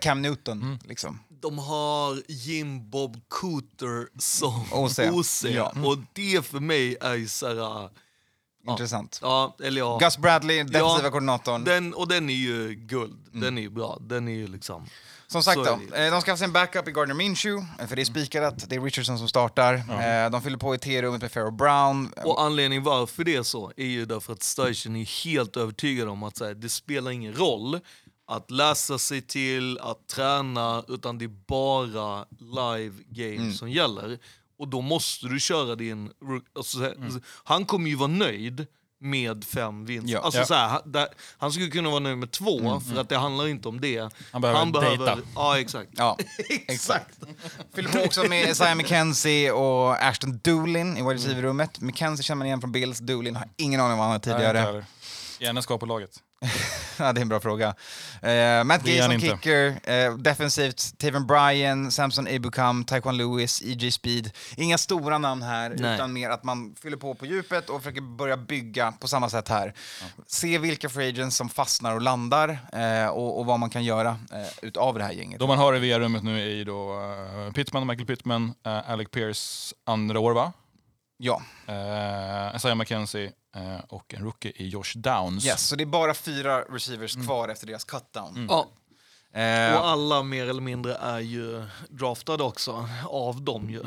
Cam 0.00 0.22
Newton, 0.22 0.62
Mm. 0.62 0.78
liksom. 0.84 1.20
De 1.46 1.58
har 1.58 2.22
Jim 2.28 2.90
Bob 2.90 3.16
Cooter 3.28 4.08
som 4.18 4.64
OC. 4.72 4.98
OC. 4.98 5.44
Ja. 5.44 5.72
Och 5.84 5.98
det 6.12 6.46
för 6.46 6.60
mig 6.60 6.96
är 7.00 7.14
ju 7.14 7.28
så 7.28 7.46
här... 7.46 7.90
Intressant. 8.68 9.18
Ja, 9.22 9.56
eller 9.62 9.80
ja. 9.80 9.98
Gus 10.02 10.18
Bradley, 10.18 10.62
defensiva 10.62 11.04
Ja, 11.04 11.10
koordinatorn. 11.10 11.64
Den, 11.64 11.94
och 11.94 12.08
den 12.08 12.30
är 12.30 12.34
ju 12.34 12.74
guld. 12.74 13.26
Den 13.32 13.58
är 13.58 13.62
ju 13.62 13.70
bra. 13.70 13.98
Den 14.00 14.28
är 14.28 14.32
ju 14.32 14.46
liksom... 14.46 14.86
Som 15.28 15.42
sagt 15.42 15.56
då, 15.56 15.96
eh, 15.96 16.10
de 16.10 16.20
skaffar 16.20 16.36
sig 16.36 16.44
en 16.44 16.52
backup 16.52 16.88
i 16.88 16.92
Gardner 16.92 17.14
Minshew, 17.14 17.66
eh, 17.78 17.86
för 17.86 17.96
det 17.96 18.02
är 18.02 18.04
spikat, 18.04 18.68
det 18.68 18.76
är 18.76 18.80
Richardson 18.80 19.18
som 19.18 19.28
startar. 19.28 19.74
Eh, 19.74 20.30
De 20.30 20.42
fyller 20.42 20.58
på 20.58 20.74
i 20.74 20.78
T-rummet 20.78 21.22
med 21.22 21.32
Farrell 21.32 21.52
Brown. 21.52 22.12
Och 22.24 22.42
anledningen 22.42 22.82
varför 22.84 23.24
det 23.24 23.36
är 23.36 23.42
så 23.42 23.72
är 23.76 23.86
ju 23.86 24.04
därför 24.06 24.32
att 24.32 24.42
Station 24.42 24.96
är 24.96 25.24
helt 25.24 25.56
övertygad 25.56 26.08
om 26.08 26.22
att 26.22 26.36
så 26.36 26.44
här, 26.46 26.54
det 26.54 26.68
spelar 26.68 27.10
ingen 27.10 27.34
roll 27.34 27.80
att 28.28 28.50
läsa 28.50 28.98
sig 28.98 29.22
till, 29.22 29.78
att 29.78 30.06
träna, 30.08 30.84
utan 30.88 31.18
det 31.18 31.24
är 31.24 31.28
bara 31.46 32.24
live 32.40 32.94
game 33.08 33.36
Mm. 33.36 33.52
som 33.52 33.70
gäller. 33.70 34.18
Och 34.58 34.68
då 34.68 34.80
måste 34.80 35.26
du 35.26 35.40
köra 35.40 35.74
din... 35.74 36.10
Alltså, 36.56 36.78
Mm. 36.78 37.22
Han 37.44 37.64
kommer 37.66 37.88
ju 37.90 37.96
vara 37.96 38.08
nöjd 38.08 38.66
med 39.00 39.44
fem 39.44 39.84
vinster. 39.86 40.12
Ja. 40.12 40.20
Alltså, 40.20 40.40
Ja. 40.40 40.46
Så 40.46 40.54
här, 40.54 40.68
han, 40.68 40.80
där, 40.92 41.08
han 41.38 41.52
skulle 41.52 41.68
kunna 41.70 41.88
vara 41.90 42.00
nöjd 42.00 42.18
med 42.18 42.30
två, 42.30 42.80
för 42.80 43.00
att 43.00 43.08
det 43.08 43.16
handlar 43.16 43.48
inte 43.48 43.68
om 43.68 43.80
det. 43.80 44.12
Han 44.30 44.42
behöver 44.42 44.96
data. 45.06 45.18
Ja, 45.34 45.58
exakt. 45.60 45.90
Ja, 45.96 46.18
exakt. 46.68 47.18
Fyller 47.74 47.88
på 47.90 47.98
också 48.00 48.24
med 48.24 48.48
Isaiah 48.50 48.74
McKenzie 48.74 49.52
och 49.52 50.04
Ashton 50.04 50.40
Doolin 50.44 50.96
i 50.96 51.02
wide 51.02 51.14
receiver-rummet. 51.14 51.80
McKenzie 51.80 52.22
känner 52.24 52.38
man 52.38 52.46
igen 52.46 52.60
från 52.60 52.72
Bills, 52.72 52.98
Doolin 52.98 53.36
har 53.36 53.48
ingen 53.56 53.80
aning 53.80 53.92
om 53.92 53.98
vad 53.98 54.06
han 54.06 54.12
har 54.12 54.18
tidigare. 54.18 54.84
Gärna 55.40 55.62
ska 55.62 55.78
på 55.78 55.86
laget. 55.86 56.22
ja, 56.98 57.12
det 57.12 57.20
är 57.20 57.22
en 57.22 57.28
bra 57.28 57.40
fråga. 57.40 57.74
Eh, 58.22 58.64
Matt 58.64 58.82
Gay 58.82 59.18
kicker, 59.20 59.90
eh, 59.90 60.16
defensivt 60.16 60.98
Taven 60.98 61.26
Bryan, 61.26 61.92
Samson 61.92 62.26
Ebukam, 62.28 62.84
Taekwon 62.84 63.16
Lewis, 63.16 63.62
EJ 63.62 63.90
Speed. 63.90 64.30
Inga 64.56 64.78
stora 64.78 65.18
namn 65.18 65.42
här, 65.42 65.74
Nej. 65.78 65.94
utan 65.94 66.12
mer 66.12 66.30
att 66.30 66.44
man 66.44 66.74
fyller 66.82 66.96
på 66.96 67.14
på 67.14 67.26
djupet 67.26 67.70
och 67.70 67.82
försöker 67.82 68.00
börja 68.00 68.36
bygga 68.36 68.92
på 68.92 69.08
samma 69.08 69.28
sätt 69.28 69.48
här. 69.48 69.74
Se 70.26 70.58
vilka 70.58 70.88
free 70.88 71.08
agents 71.08 71.36
som 71.36 71.48
fastnar 71.48 71.94
och 71.94 72.02
landar 72.02 72.58
eh, 72.72 73.08
och, 73.08 73.38
och 73.38 73.46
vad 73.46 73.60
man 73.60 73.70
kan 73.70 73.84
göra 73.84 74.18
utav 74.62 74.98
det 74.98 75.04
här 75.04 75.12
gänget. 75.12 75.38
De 75.38 75.48
man 75.48 75.58
har 75.58 75.76
i 75.76 75.78
VR-rummet 75.78 76.22
nu 76.22 76.40
är 76.40 76.54
ju 76.54 76.64
då 76.64 77.00
uh, 77.00 77.52
Pittman, 77.52 77.86
Michael 77.86 78.06
Pittman, 78.06 78.54
uh, 78.66 78.90
Alec 78.90 79.08
Pierce 79.10 79.74
andra 79.86 80.20
år 80.20 80.32
va? 80.32 80.52
Ja, 81.18 81.42
Uh, 81.68 82.56
Isaiah 82.56 82.74
McKenzie 82.74 83.32
och 83.88 84.14
en 84.14 84.24
rookie 84.24 84.52
i 84.56 84.68
Josh 84.68 84.92
Downs. 84.96 85.46
yes, 85.46 85.68
så 85.68 85.76
det 85.76 85.84
är 85.84 85.86
bara 85.86 86.14
fyra 86.14 86.60
receivers 86.60 87.14
Mm. 87.14 87.26
kvar 87.26 87.48
efter 87.48 87.66
deras 87.66 87.84
cutdown. 87.84 88.46
Ja, 88.50 88.66
Eh, 89.32 89.74
och 89.76 89.86
alla 89.88 90.22
mer 90.22 90.46
eller 90.48 90.60
mindre 90.62 90.94
är 90.94 91.20
ju 91.20 91.64
draftade 91.90 92.42
också 92.42 92.88
av 93.08 93.42
dem 93.42 93.70
ju. 93.70 93.80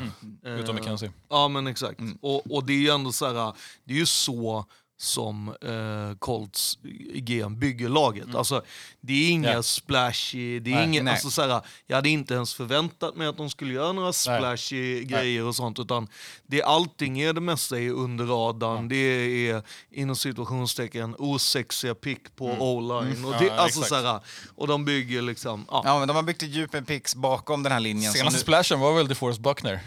Eh, 0.44 0.52
Utom 0.60 0.76
McKenzie. 0.76 1.12
Ja 1.28 1.48
men 1.48 1.66
exakt. 1.66 2.00
Mm. 2.00 2.18
Och, 2.22 2.54
och 2.56 2.64
det 2.64 2.72
är 2.72 2.76
ju 2.78 2.88
ändå 2.90 3.12
så 3.12 3.26
här, 3.26 3.52
det 3.84 3.92
är 3.94 3.98
ju 3.98 4.06
så 4.06 4.64
som 5.02 5.48
eh, 5.48 6.18
Colts 6.18 6.78
GM 7.14 7.58
bygger 7.58 7.88
laget. 7.88 8.34
Alltså, 8.34 8.62
det 9.00 9.12
är 9.12 9.30
inga 9.30 9.52
Ja. 9.52 9.62
splashy, 9.62 10.58
det 10.60 10.70
är 10.72 10.74
Nej, 10.74 10.84
inga, 10.84 11.02
nej. 11.02 11.12
alltså, 11.12 11.30
så 11.30 11.42
här, 11.42 11.60
jag 11.86 11.96
hade 11.96 12.08
inte 12.08 12.34
ens 12.34 12.54
förväntat 12.54 13.16
mig 13.16 13.26
att 13.26 13.36
de 13.36 13.50
skulle 13.50 13.74
göra 13.74 13.92
några 13.92 14.12
splashy 14.12 15.04
grejer 15.04 15.44
och 15.44 15.56
sånt. 15.56 15.78
Utan 15.78 16.08
det, 16.46 16.62
allting 16.62 17.20
är 17.20 17.32
det 17.32 17.40
mesta 17.40 17.80
är 17.80 17.90
under 17.90 18.24
radarn. 18.26 18.88
Det 18.88 18.96
är 18.96 19.62
inom 19.90 20.16
situationstecken 20.16 21.14
osexiga 21.18 21.94
pick 21.94 22.36
på 22.36 22.46
o-line. 22.46 23.24
Och, 23.24 23.32
det, 23.38 23.44
Ja, 23.46 23.52
alltså, 23.52 23.80
exakt. 23.80 23.88
så 24.02 24.06
här, 24.08 24.20
och 24.56 24.66
de 24.68 24.84
bygger 24.84 25.22
liksom, 25.22 25.64
ja. 25.70 25.82
ja, 25.84 25.98
men 25.98 26.08
de 26.08 26.16
har 26.16 26.22
byggt 26.22 26.42
ett 26.42 26.50
djup 26.50 26.72
med 26.72 26.86
picks 26.86 27.14
bakom 27.14 27.62
den 27.62 27.72
här 27.72 27.80
linjen. 27.80 28.12
Senaste 28.12 28.36
nu- 28.38 28.42
splashen 28.42 28.80
var 28.80 28.94
väl 28.94 29.08
DeForest 29.08 29.40
Buckner? 29.40 29.80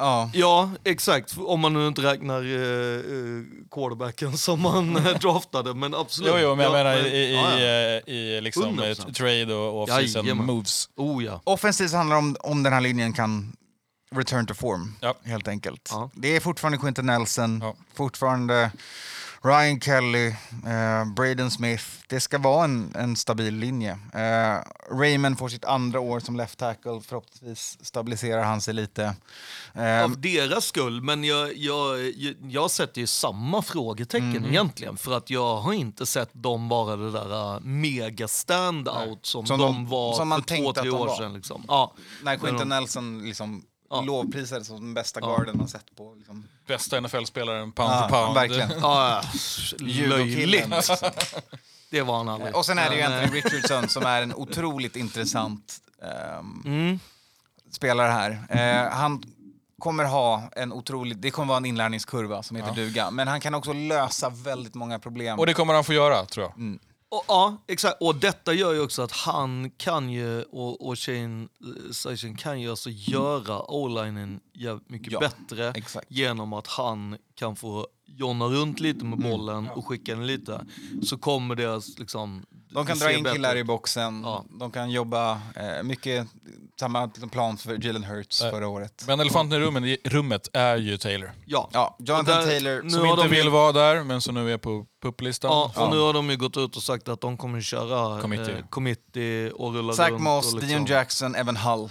Ja. 0.00 0.30
Ja, 0.34 0.70
exakt. 0.84 1.34
Om 1.38 1.60
man 1.60 1.72
nu 1.72 1.86
inte 1.88 2.02
räknar 2.02 2.42
eh, 2.42 2.96
eh, 2.96 3.42
quarterbacken 3.70 4.38
som 4.38 4.60
man 4.62 4.96
eh, 4.96 5.18
draftade. 5.20 5.74
Men 5.74 5.94
absolut. 5.94 6.32
Jo, 6.34 6.38
jo, 6.42 6.54
men 6.56 6.64
jag 6.64 6.72
Ja, 6.78 6.84
menar 6.84 6.96
men- 6.96 7.06
i, 7.06 7.16
i, 7.16 7.34
ja, 7.34 7.58
ja. 7.58 7.64
eh, 8.06 8.14
i 8.14 8.40
liksom 8.40 8.80
100%. 8.80 9.12
trade 9.14 9.54
och 9.54 9.82
off-season 9.82 10.36
moves. 10.46 10.88
Oh 10.96 11.24
ja. 11.24 11.40
Offensivt 11.44 11.92
handlar 11.92 12.16
det 12.16 12.20
om 12.22 12.36
om 12.40 12.62
den 12.62 12.72
här 12.72 12.80
linjen 12.80 13.12
kan 13.12 13.52
return 14.14 14.46
to 14.46 14.54
form, 14.54 14.96
Ja. 15.00 15.14
helt 15.24 15.48
enkelt. 15.48 15.88
Ja. 15.92 16.10
Det 16.14 16.36
är 16.36 16.40
fortfarande 16.40 16.78
Quinton 16.78 17.06
Nelson, 17.06 17.60
Ja. 17.62 17.74
fortfarande 17.94 18.70
Ryan 19.44 19.80
Kelly, 19.80 20.26
eh, 20.66 21.04
Braden 21.16 21.50
Smith. 21.50 21.84
Det 22.08 22.20
ska 22.20 22.38
vara 22.38 22.64
en, 22.64 22.92
en 22.96 23.16
stabil 23.16 23.54
linje. 23.56 23.98
Eh, 24.14 24.58
Raymond 24.98 25.38
får 25.38 25.48
sitt 25.48 25.64
andra 25.64 26.00
år 26.00 26.20
som 26.20 26.36
left 26.36 26.58
tackle, 26.58 27.00
förhoppningsvis 27.04 27.78
stabiliserar 27.82 28.42
han 28.44 28.60
sig 28.60 28.74
lite. 28.74 29.14
Eh, 29.74 30.04
Av 30.04 30.20
deras 30.20 30.64
skull, 30.64 31.02
men 31.02 31.24
jag, 31.24 31.56
jag, 31.56 31.98
jag, 32.48 32.70
sätter 32.70 33.00
ju 33.00 33.06
samma 33.06 33.62
frågetecken 33.62 34.30
Mhm. 34.30 34.44
egentligen. 34.44 34.96
För 34.96 35.16
att 35.16 35.30
jag 35.30 35.56
har 35.56 35.72
inte 35.72 36.06
sett 36.06 36.30
dem 36.32 36.68
vara 36.68 36.96
det 36.96 37.10
där 37.10 37.54
uh, 37.56 37.60
mega 37.60 38.28
standout 38.28 39.26
som, 39.26 39.46
Som 39.46 39.58
de, 39.60 39.72
de- 39.74 39.86
var 39.88 40.12
som 40.14 40.28
man 40.28 40.42
för 40.42 40.56
två, 40.56 40.72
tre 40.72 40.90
år 40.90 41.06
var. 41.06 41.16
sedan. 41.16 41.34
Liksom. 41.34 41.64
Ja. 41.68 41.92
när 42.22 42.36
Quinton 42.36 42.68
Nelson 42.68 43.22
liksom 43.24 43.64
Ja. 43.92 44.00
lovprisades 44.00 44.66
som 44.66 44.76
den 44.76 44.94
bästa 44.94 45.20
garden 45.20 45.56
man 45.58 45.68
sett 45.68 45.96
på 45.96 46.14
liksom, 46.18 46.44
Bästa 46.70 47.00
NFL-spelaren 47.00 47.72
pound 47.72 47.92
Ja, 47.92 48.08
for 48.08 48.16
pound. 48.16 48.34
verkligen. 48.34 48.70
Ja, 48.80 49.22
löjligt. 49.78 50.90
Det 51.90 52.02
var 52.02 52.16
han 52.16 52.28
aldrig. 52.28 52.56
Och 52.56 52.66
sen 52.66 52.78
är 52.78 52.90
det 52.90 52.96
ju 52.96 53.02
Men, 53.02 53.12
eh, 53.12 53.18
Anthony 53.22 53.40
Richardson 53.40 53.88
som 53.88 54.02
är 54.06 54.22
en 54.22 54.34
otroligt 54.44 54.96
intressant 54.96 55.76
ehm, 56.02 56.62
Mm. 56.64 56.98
spelare 57.72 58.10
här. 58.12 58.30
Eh, 58.48 58.92
han 58.92 59.22
kommer 59.78 60.04
ha 60.04 60.50
en 60.56 60.72
otrolig, 60.72 61.16
det 61.16 61.30
kommer 61.30 61.48
vara 61.48 61.56
en 61.56 61.64
inlärningskurva 61.66 62.42
som 62.42 62.56
heter 62.56 62.72
duga, 62.74 63.10
men 63.10 63.28
han 63.28 63.40
kan 63.40 63.54
också 63.54 63.72
lösa 63.72 64.28
väldigt 64.30 64.74
många 64.74 64.98
problem. 64.98 65.38
Och 65.38 65.46
det 65.46 65.54
kommer 65.54 65.74
han 65.74 65.84
få 65.84 65.92
göra, 65.92 66.24
tror 66.24 66.46
jag. 66.46 66.56
Mm. 66.56 66.78
Och, 67.10 67.24
ja, 67.28 67.56
exakt. 67.66 67.96
Och 68.02 68.14
detta 68.14 68.52
gör 68.54 68.72
ju 68.72 68.80
också 68.80 69.02
att 69.02 69.12
han 69.12 69.70
kan 69.70 70.10
ju, 70.10 70.42
och, 70.42 70.86
och 70.88 70.98
Shane 70.98 71.42
eh, 71.42 71.90
Station 71.92 72.36
kan 72.36 72.60
ju 72.60 72.70
alltså 72.70 72.90
göra 72.90 73.70
o-linen 73.70 74.40
mycket 74.86 75.12
Ja, 75.12 75.18
bättre 75.20 75.70
exakt. 75.70 76.06
genom 76.10 76.52
att 76.52 76.66
han 76.66 77.16
kan 77.34 77.56
få 77.56 77.86
jonna 78.06 78.44
runt 78.44 78.80
lite 78.80 79.04
med 79.04 79.18
Mm. 79.18 79.30
bollen 79.30 79.68
och 79.68 79.86
skicka 79.86 80.14
den 80.14 80.26
lite. 80.26 80.66
Så 81.02 81.18
kommer 81.18 81.54
deras 81.54 81.98
liksom... 81.98 82.46
de 82.70 82.86
kan 82.86 82.98
dra 82.98 83.12
in 83.12 83.22
bättre 83.22 83.34
killar 83.36 83.56
i 83.56 83.64
boxen, 83.64 84.22
Ja. 84.24 84.44
de 84.50 84.70
kan 84.70 84.90
jobba 84.90 85.32
eh, 85.56 85.82
mycket 85.82 86.26
samma 86.80 87.04
liksom, 87.06 87.28
plan 87.28 87.56
för 87.56 87.86
Jalen 87.86 88.04
Hurts 88.04 88.42
Nej. 88.42 88.50
förra 88.50 88.68
året. 88.68 89.04
Men 89.06 89.20
elefanten 89.20 89.62
i 89.62 89.64
rummet, 89.64 89.84
i 89.84 89.96
rummet 90.04 90.48
är 90.52 90.76
ju 90.76 90.96
Taylor. 90.98 91.32
Ja. 91.46 91.68
Ja, 91.72 91.96
Jonathan 91.98 92.24
där- 92.36 92.46
Taylor, 92.46 92.82
nu 92.82 92.90
Som 92.90 93.06
inte 93.06 93.22
de 93.22 93.28
ju- 93.28 93.34
vill 93.42 93.50
vara 93.50 93.72
där, 93.72 94.04
men 94.04 94.20
som 94.20 94.34
nu 94.34 94.52
är 94.52 94.58
på 94.58 94.86
pupplistan. 95.02 95.50
Ja, 95.50 95.64
och 95.64 95.82
Ja. 95.82 95.90
nu 95.90 95.98
har 95.98 96.12
de 96.12 96.30
ju 96.30 96.36
gått 96.36 96.56
ut 96.56 96.76
och 96.76 96.82
sagt 96.82 97.08
att 97.08 97.20
de 97.20 97.36
kommer 97.36 97.60
köra 97.60 98.20
Committee. 98.20 98.58
Eh, 98.58 98.64
committee 98.70 99.50
och 99.50 99.74
rulla 99.74 99.92
Zach 99.92 100.10
runt. 100.10 100.22
Moss, 100.22 100.54
och 100.54 100.60
Dion 100.60 100.84
Jackson, 100.86 101.34
Evan 101.34 101.56
Hull. 101.56 101.88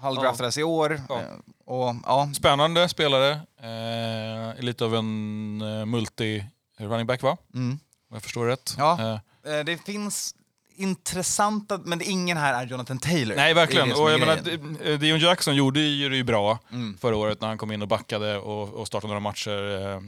Hull 0.00 0.14
Ja. 0.16 0.22
draftades 0.22 0.58
i 0.58 0.62
år. 0.62 1.00
Ja. 1.08 1.18
eh, 1.20 1.22
Och, 1.66 1.94
ja, 2.04 2.30
Spännande 2.34 2.88
spelare. 2.88 3.30
Eh, 3.62 4.62
lite 4.64 4.84
av 4.84 4.94
en 4.94 5.60
eh, 5.62 5.84
multi-running 5.86 7.06
back, 7.06 7.22
va? 7.22 7.36
mm. 7.54 7.70
Om 8.10 8.14
jag 8.14 8.22
förstår 8.22 8.46
rätt. 8.46 8.74
Ja. 8.78 9.20
Eh, 9.46 9.52
Eh, 9.54 9.64
Det 9.64 9.76
finns 9.86 10.34
intressanta, 10.76 11.80
men 11.84 12.00
ingen 12.02 12.36
här 12.36 12.62
är 12.62 12.66
Jonathan 12.66 12.98
Taylor. 12.98 13.36
nej, 13.36 13.54
verkligen. 13.54 13.88
Det 13.88 13.92
är 13.92 13.94
det 13.94 13.96
som 13.96 14.04
Och 14.04 14.10
jag 14.12 14.20
menar, 14.20 14.96
Dion 14.98 15.18
Jackson 15.18 15.56
gjorde 15.56 15.80
ju 15.80 16.08
det 16.08 16.24
bra 16.24 16.58
Mm. 16.72 16.98
förra 17.00 17.16
året 17.16 17.40
när 17.40 17.48
han 17.48 17.58
kom 17.58 17.72
in 17.72 17.82
och 17.82 17.88
backade 17.88 18.38
och, 18.38 18.68
och 18.74 18.86
startade 18.86 19.08
några 19.08 19.20
matcher 19.20 19.80
eh, 19.94 20.00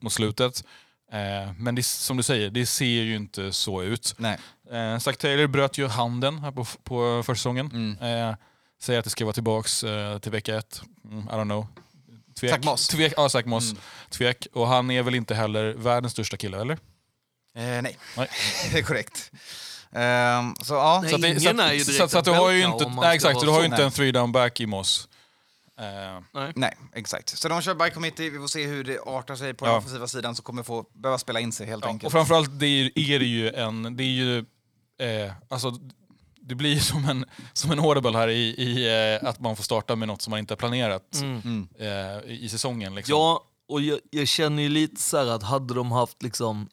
mot- 0.00 0.12
slutet. 0.12 0.64
Eh, 1.12 1.52
men 1.58 1.74
det, 1.74 1.82
som 1.86 2.16
du 2.16 2.22
säger, 2.22 2.50
det 2.50 2.66
ser 2.66 2.84
ju 3.02 3.16
inte 3.16 3.52
så 3.52 3.82
ut. 3.82 4.14
Nej. 4.18 4.38
Eh, 4.72 4.98
Zach 4.98 5.16
Taylor 5.16 5.46
bröt 5.46 5.78
ju 5.78 5.86
handen 5.86 6.38
här 6.38 6.50
på, 6.52 6.64
på 6.82 7.22
försäsongen. 7.26 7.66
Mm. 8.00 8.28
Eh, 8.30 8.36
säger 8.80 8.98
att 8.98 9.04
det 9.04 9.10
ska 9.10 9.24
vara 9.24 9.32
tillbaks 9.34 9.84
eh, 9.84 10.18
till 10.18 10.32
vecka 10.32 10.56
ett. 10.56 10.82
Mm, 11.04 11.18
I 11.24 11.30
don't 11.32 11.44
know. 11.44 11.66
Tvek. 12.40 12.50
Zach 12.50 12.64
Moss. 12.64 12.88
Tvek, 12.88 13.12
ja, 13.16 13.28
Zach 13.28 13.44
Moss. 13.44 13.70
Mm. 13.70 13.82
Tvek. 14.10 14.46
Och 14.52 14.66
han 14.68 14.90
är 14.90 15.02
väl 15.02 15.14
inte 15.14 15.34
heller 15.34 15.74
världens 15.74 16.12
största 16.12 16.36
kille, 16.36 16.60
eller? 16.60 16.78
Eh, 17.56 17.62
nej. 17.82 17.98
Nej. 18.16 18.28
det 18.72 18.78
är 18.78 18.82
korrekt. 18.82 19.30
Ehm, 19.92 20.54
så 20.62 20.74
ja, 20.74 20.98
Nej, 21.02 21.10
Så 21.10 21.16
att 21.16 21.22
det- 21.22 21.28
ingen 21.28 21.40
så 21.40 21.50
att- 21.50 21.60
är 21.60 21.72
ju 21.72 21.84
så, 21.84 22.04
att- 22.04 22.10
så 22.10 22.18
att 22.18 22.24
du 22.24 22.30
har 22.30 22.50
ju 22.50 22.64
inte, 22.64 22.88
nej, 22.88 23.16
exakt, 23.16 23.40
du 23.40 23.48
har 23.48 23.60
ju 23.60 23.66
inte 23.66 23.84
en 23.84 23.90
three 23.90 24.12
down 24.12 24.32
back 24.32 24.60
i 24.60 24.66
Moss. 24.66 25.08
Eh, 25.80 26.20
Nej. 26.34 26.52
nej, 26.56 26.76
exakt. 26.94 27.38
Så 27.38 27.48
de 27.48 27.62
kör 27.62 27.74
by 27.74 27.90
committee, 27.90 28.30
vi 28.30 28.38
får 28.38 28.46
se 28.48 28.66
hur 28.66 28.84
det 28.84 28.98
artar 29.06 29.36
sig 29.36 29.54
på 29.54 29.66
Ja. 29.66 29.70
den 29.70 29.78
offensiva 29.78 30.08
sidan 30.08 30.34
så 30.34 30.42
kommer 30.42 30.62
få 30.62 30.86
behöva 30.94 31.18
spela 31.18 31.40
in 31.40 31.52
sig 31.52 31.66
helt 31.66 31.84
ja, 31.84 31.90
enkelt. 31.90 32.06
och 32.06 32.12
framförallt 32.12 32.58
det 32.60 32.66
är, 32.66 32.98
är 32.98 33.18
det 33.18 33.24
ju 33.24 33.50
en, 33.50 33.96
det 33.96 34.02
är 34.02 34.06
ju, 34.06 34.38
eh, 35.00 35.32
alltså 35.48 35.72
det 36.40 36.54
blir 36.54 36.74
ju 36.74 36.80
som 36.80 37.04
en, 37.04 37.24
som 37.52 37.70
en 37.70 37.80
audible 37.80 38.18
här 38.18 38.28
i, 38.28 38.42
i 38.48 38.88
eh, 39.22 39.28
att 39.28 39.40
man 39.40 39.56
får 39.56 39.64
starta 39.64 39.96
med 39.96 40.08
något 40.08 40.22
som 40.22 40.30
man 40.30 40.38
inte 40.40 40.52
har 40.54 40.56
planerat 40.56 41.14
Mm. 41.14 41.40
Mm. 41.44 41.68
eh, 41.78 42.30
i 42.32 42.44
i 42.44 42.48
säsongen. 42.48 42.94
Liksom. 42.94 43.12
Ja, 43.12 43.44
och 43.68 43.80
jag, 43.80 43.98
jag 44.10 44.28
känner 44.28 44.62
ju 44.62 44.68
lite 44.68 45.00
så 45.02 45.16
här 45.18 45.26
att 45.26 45.42
hade 45.42 45.74
de 45.74 45.92
haft 45.92 46.22
liksom 46.22 46.68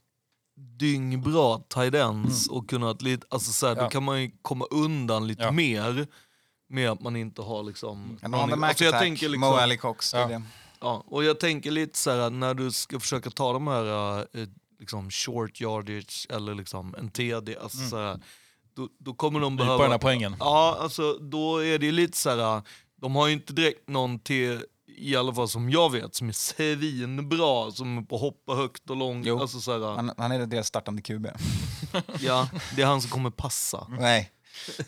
dyngbra 0.77 1.59
tight 1.59 1.93
ends 1.95 2.47
och 2.47 2.69
kunnat 2.69 3.01
lite, 3.01 3.27
alltså 3.29 3.51
så 3.51 3.65
här, 3.65 3.73
Mm. 3.73 3.81
Ja. 3.83 3.89
då 3.89 3.91
kan 3.91 4.03
man 4.03 4.21
ju 4.21 4.31
komma 4.41 4.65
undan 4.71 5.27
lite 5.27 5.43
Ja. 5.43 5.51
mer 5.51 6.07
med 6.69 6.89
att 6.91 7.01
man 7.01 7.15
inte 7.15 7.41
har 7.41 7.63
liksom... 7.63 8.19
En 8.21 8.33
on 8.35 8.49
the 8.49 8.55
Mac 8.55 8.67
alltså 8.67 8.83
jag 8.83 8.89
attack, 8.89 9.01
tänker 9.01 9.27
Mo 9.27 9.31
liksom, 9.31 9.53
Alley 9.53 9.77
Cox. 9.77 10.11
det 10.11 10.17
är 10.17 10.29
Ja. 10.29 10.41
ja, 10.79 11.03
och 11.07 11.23
jag 11.23 11.39
tänker 11.39 11.71
lite 11.71 11.97
så 11.99 12.11
här 12.11 12.29
när 12.29 12.53
du 12.53 12.71
ska 12.71 12.99
försöka 12.99 13.29
ta 13.29 13.53
de 13.53 13.67
här 13.67 14.17
eh, 14.19 14.47
liksom 14.79 15.11
short 15.11 15.61
yardage 15.61 16.27
eller 16.29 16.55
liksom 16.55 16.95
en 16.97 17.09
TD, 17.09 17.57
alltså 17.57 17.77
så 17.89 17.97
här, 17.97 18.19
då, 18.75 18.89
då 18.99 19.13
kommer 19.13 19.39
de 19.39 19.55
behöva... 19.55 19.83
den 19.83 19.91
här 19.91 19.97
poängen. 19.97 20.35
Ja, 20.39 20.77
alltså 20.79 21.13
då 21.13 21.57
är 21.63 21.79
det 21.79 21.85
ju 21.85 21.91
lite 21.91 22.17
så 22.17 22.29
här. 22.29 22.61
de 23.01 23.15
har 23.15 23.27
ju 23.27 23.33
inte 23.33 23.53
direkt 23.53 23.89
någon 23.89 24.19
till, 24.19 24.63
i 24.97 25.15
alla 25.15 25.33
fall 25.33 25.49
som 25.49 25.69
jag 25.69 25.91
vet, 25.91 26.15
som 26.15 26.29
är 26.29 26.33
svinbra, 26.33 27.71
som 27.71 27.97
är 27.97 28.01
på 28.01 28.17
hoppa 28.17 28.53
högt 28.53 28.89
och 28.89 28.95
långt. 28.97 29.25
Jo. 29.25 29.41
Alltså 29.41 29.61
så 29.61 29.71
här, 29.71 29.95
Han, 29.95 30.11
han 30.17 30.31
är 30.31 30.45
deras 30.45 30.67
startande 30.67 31.01
QB. 31.01 31.27
ja, 32.19 32.49
det 32.75 32.81
är 32.81 32.85
han 32.85 33.01
som 33.01 33.09
kommer 33.11 33.29
passa. 33.29 33.87
Nej. 33.99 34.31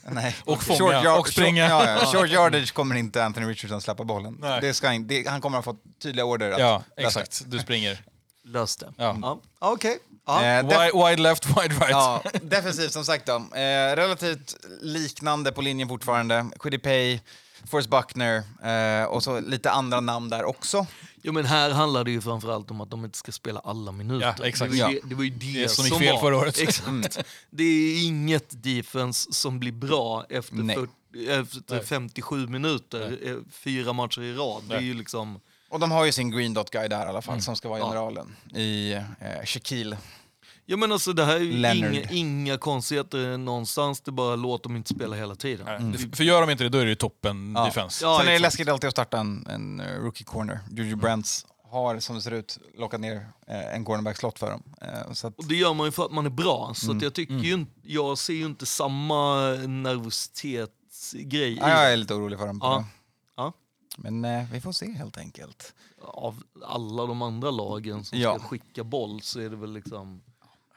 Nej. 0.10 0.36
Och 0.46 0.63
fånga, 0.63 1.15
och 1.15 1.30
springa. 1.30 1.70
Short, 1.70 1.88
ja, 1.88 2.00
ja. 2.02 2.06
short 2.20 2.30
yardage 2.30 2.74
kommer 2.74 2.96
inte 2.96 3.26
Anthony 3.26 3.46
Richardson 3.48 3.82
släppa 3.82 4.04
bollen. 4.04 4.38
Nej. 4.41 4.62
Det 4.62 4.74
ska 4.74 4.94
in, 4.94 5.08
det, 5.08 5.28
han 5.28 5.41
kommer 5.41 5.58
att 5.60 5.65
ha 5.65 5.74
fått 5.74 5.84
tydliga 6.02 6.26
order 6.26 6.52
att 6.52 6.60
Ja, 6.60 6.84
lösa. 6.98 7.08
exakt. 7.22 7.44
Du 7.52 7.60
springer. 7.60 8.02
Lös 8.44 8.78
det. 8.78 8.94
Ja. 8.98 9.18
Ja. 9.22 9.39
Okej. 9.60 9.98
Ja. 10.26 10.44
Eh, 10.46 10.63
Wide, 10.65 10.91
wide 11.10 11.22
left, 11.22 11.46
wide 11.46 11.76
right. 11.76 11.89
Ja, 11.89 12.22
defensivt 12.41 12.91
som 12.94 13.06
sagt 13.06 13.26
då. 13.26 13.36
Eh, 13.36 13.96
relativt 13.96 14.56
liknande 14.82 15.52
på 15.52 15.62
linjen 15.62 15.88
fortfarande. 15.89 16.46
Quiddy 16.60 16.78
Pay, 16.78 17.20
Forrest 17.67 17.89
Buckner 17.89 18.43
eh, 18.63 19.06
och 19.06 19.23
så 19.23 19.39
lite 19.39 19.71
andra 19.71 19.99
namn 19.99 20.30
där 20.30 20.43
också. 20.45 20.88
Jo 21.21 21.34
men 21.34 21.45
här 21.45 21.69
handlar 21.71 22.04
det 22.04 22.12
ju 22.12 22.21
framförallt 22.21 22.71
om 22.71 22.82
att 22.82 22.89
de 22.89 23.06
inte 23.06 23.17
ska 23.17 23.32
spela 23.32 23.60
alla 23.60 23.91
minuter. 23.91 24.36
Ja, 24.39 24.45
exakt. 24.45 24.71
Det, 24.71 24.82
var 24.82 24.89
ju 24.89 24.95
Ja. 24.95 25.01
det, 25.04 25.10
det 25.10 25.15
var 25.15 25.23
ju 25.23 25.30
det, 25.30 25.62
Det 25.63 25.69
som 25.69 25.86
gick 25.86 25.93
som 25.93 26.01
fel 26.01 26.13
var. 26.13 26.21
förra 26.21 26.38
året. 26.38 26.60
Exakt. 26.60 27.19
Det 27.49 27.63
är 27.63 28.06
inget 28.08 28.63
defense 28.63 29.34
som 29.34 29.60
blir 29.60 29.71
bra 29.71 30.25
efter, 30.30 30.56
Nej. 30.56 30.75
40, 30.75 30.91
efter 31.30 31.75
Nej. 31.75 31.86
57 31.86 32.47
minuter, 32.47 33.17
eh, 33.23 33.36
fyra 33.51 33.93
matcher 33.93 34.21
i 34.21 34.34
rad. 34.34 34.63
Det 34.67 34.75
är 34.75 34.80
Nej. 34.80 34.88
ju 34.88 34.93
liksom... 34.93 35.39
Och 35.69 35.80
de 35.80 35.91
har 35.91 36.06
ju 36.06 36.12
sin 36.12 36.32
green 36.32 36.54
dot 36.54 36.69
guy 36.69 36.88
där 36.88 37.06
i 37.06 37.10
alla 37.10 37.21
fall, 37.21 37.41
som 37.41 37.56
ska 37.56 37.69
vara 37.69 37.80
Ja. 37.80 37.88
generalen 37.89 38.36
i 38.56 38.93
eh, 38.93 39.45
Shaquille. 39.45 39.97
Ja 40.65 40.78
men 40.78 40.91
alltså 40.91 41.13
det 41.13 41.25
här 41.25 41.36
är 41.36 41.39
ju 41.39 41.78
inga, 41.78 42.01
inga 42.12 42.58
konstigheter 42.58 43.38
någonstans, 43.38 44.01
det 44.01 44.10
är 44.10 44.13
bara 44.13 44.36
låt 44.36 44.63
dem 44.63 44.75
inte 44.75 44.93
spela 44.93 45.15
hela 45.15 45.36
tiden. 45.36 45.91
Det- 45.91 46.17
För 46.17 46.23
gör 46.23 46.41
de 46.41 46.49
inte 46.49 46.63
det, 46.63 46.69
då 46.69 46.78
är 46.78 46.84
det 46.84 46.89
ju 46.89 46.95
toppen 46.95 47.54
Ja. 47.58 47.65
defense. 47.65 48.06
Ja, 48.06 48.17
Sen 48.19 48.28
är 48.28 48.32
det 48.32 48.39
läskigt 48.39 48.69
alltid 48.69 48.88
att 48.88 48.93
starta 48.93 49.17
en, 49.17 49.47
en 49.49 49.80
eh, 49.80 49.99
rookie 49.99 50.25
corner. 50.25 50.60
Juju 50.71 50.95
Brents 50.95 51.45
har, 51.71 51.99
som 51.99 52.15
det 52.15 52.21
ser 52.21 52.32
ut, 52.32 52.60
lockat 52.78 52.99
ner 53.01 53.28
eh, 53.47 53.75
en 53.75 53.86
cornerback-slott 53.86 54.39
för 54.39 54.51
dem. 54.51 54.63
Eh, 54.82 55.13
så 55.13 55.28
att, 55.28 55.38
Och 55.38 55.45
det 55.47 55.56
gör 55.56 55.73
man 55.73 55.86
ju 55.88 55.91
för 55.91 56.06
att 56.06 56.12
man 56.12 56.25
är 56.25 56.30
bra, 56.30 56.71
så 56.75 56.86
Mm. 56.86 56.97
att 56.97 57.04
jag, 57.04 57.13
tycker 57.13 57.34
ju 57.34 57.54
inte, 57.54 57.71
jag 57.84 58.17
ser 58.17 58.34
ju 58.34 58.45
inte 58.45 58.65
samma 58.65 59.49
nervositetsgrej 59.56 61.58
ja, 61.62 61.69
jag 61.69 61.93
är 61.93 61.97
lite 61.97 62.13
orolig 62.13 62.39
för 62.39 62.47
dem. 62.47 62.60
Ja. 62.62 62.86
Ja. 63.38 63.54
Men 63.97 64.25
eh, 64.25 64.43
vi 64.51 64.62
får 64.62 64.71
se 64.71 64.91
helt 64.91 65.17
enkelt. 65.17 65.73
Av 66.01 66.43
alla 66.65 67.06
de 67.06 67.21
andra 67.21 67.51
lagen 67.51 68.04
som 68.04 68.19
Ja. 68.19 68.39
ska 68.39 68.47
skicka 68.47 68.84
boll 68.84 69.21
så 69.21 69.39
är 69.39 69.49
det 69.49 69.56
väl 69.56 69.73
liksom... 69.73 70.21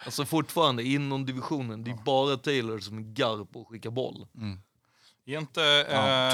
Alltså 0.05 0.25
fortfarande 0.25 0.83
inom 0.83 1.27
divisionen, 1.27 1.85
det 1.85 1.91
är 1.91 1.95
bara 1.95 2.37
Taylor 2.37 2.79
som 2.79 2.99
är 2.99 3.03
garv 3.03 3.45
på 3.47 3.61
att 3.61 3.67
skicka 3.67 3.91
boll. 3.91 4.27
Är 5.27 5.39
inte 5.39 5.61
Ja, 5.91 6.27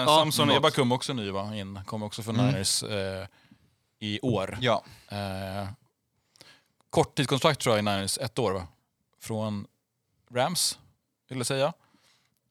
eh. 0.00 0.06
Samson 0.06 0.48
Ja, 0.48 0.56
Ebakum 0.56 0.92
också 0.92 1.12
ny 1.12 1.30
va? 1.30 1.54
In, 1.56 1.80
kommer 1.86 2.06
också 2.06 2.22
från 2.22 2.36
Niners 2.36 2.82
eh, 2.82 3.26
i 3.98 4.20
år. 4.20 4.58
Ja. 4.60 4.84
Eh, 5.08 5.68
korttidskontrakt 6.90 7.60
tror 7.60 7.76
jag 7.76 7.82
i 7.82 7.96
Niners, 7.96 8.18
ett 8.18 8.38
år 8.38 8.52
va? 8.52 8.66
Från 9.20 9.66
Rams, 10.30 10.78
vill 11.28 11.38
jag 11.38 11.46
säga. 11.46 11.72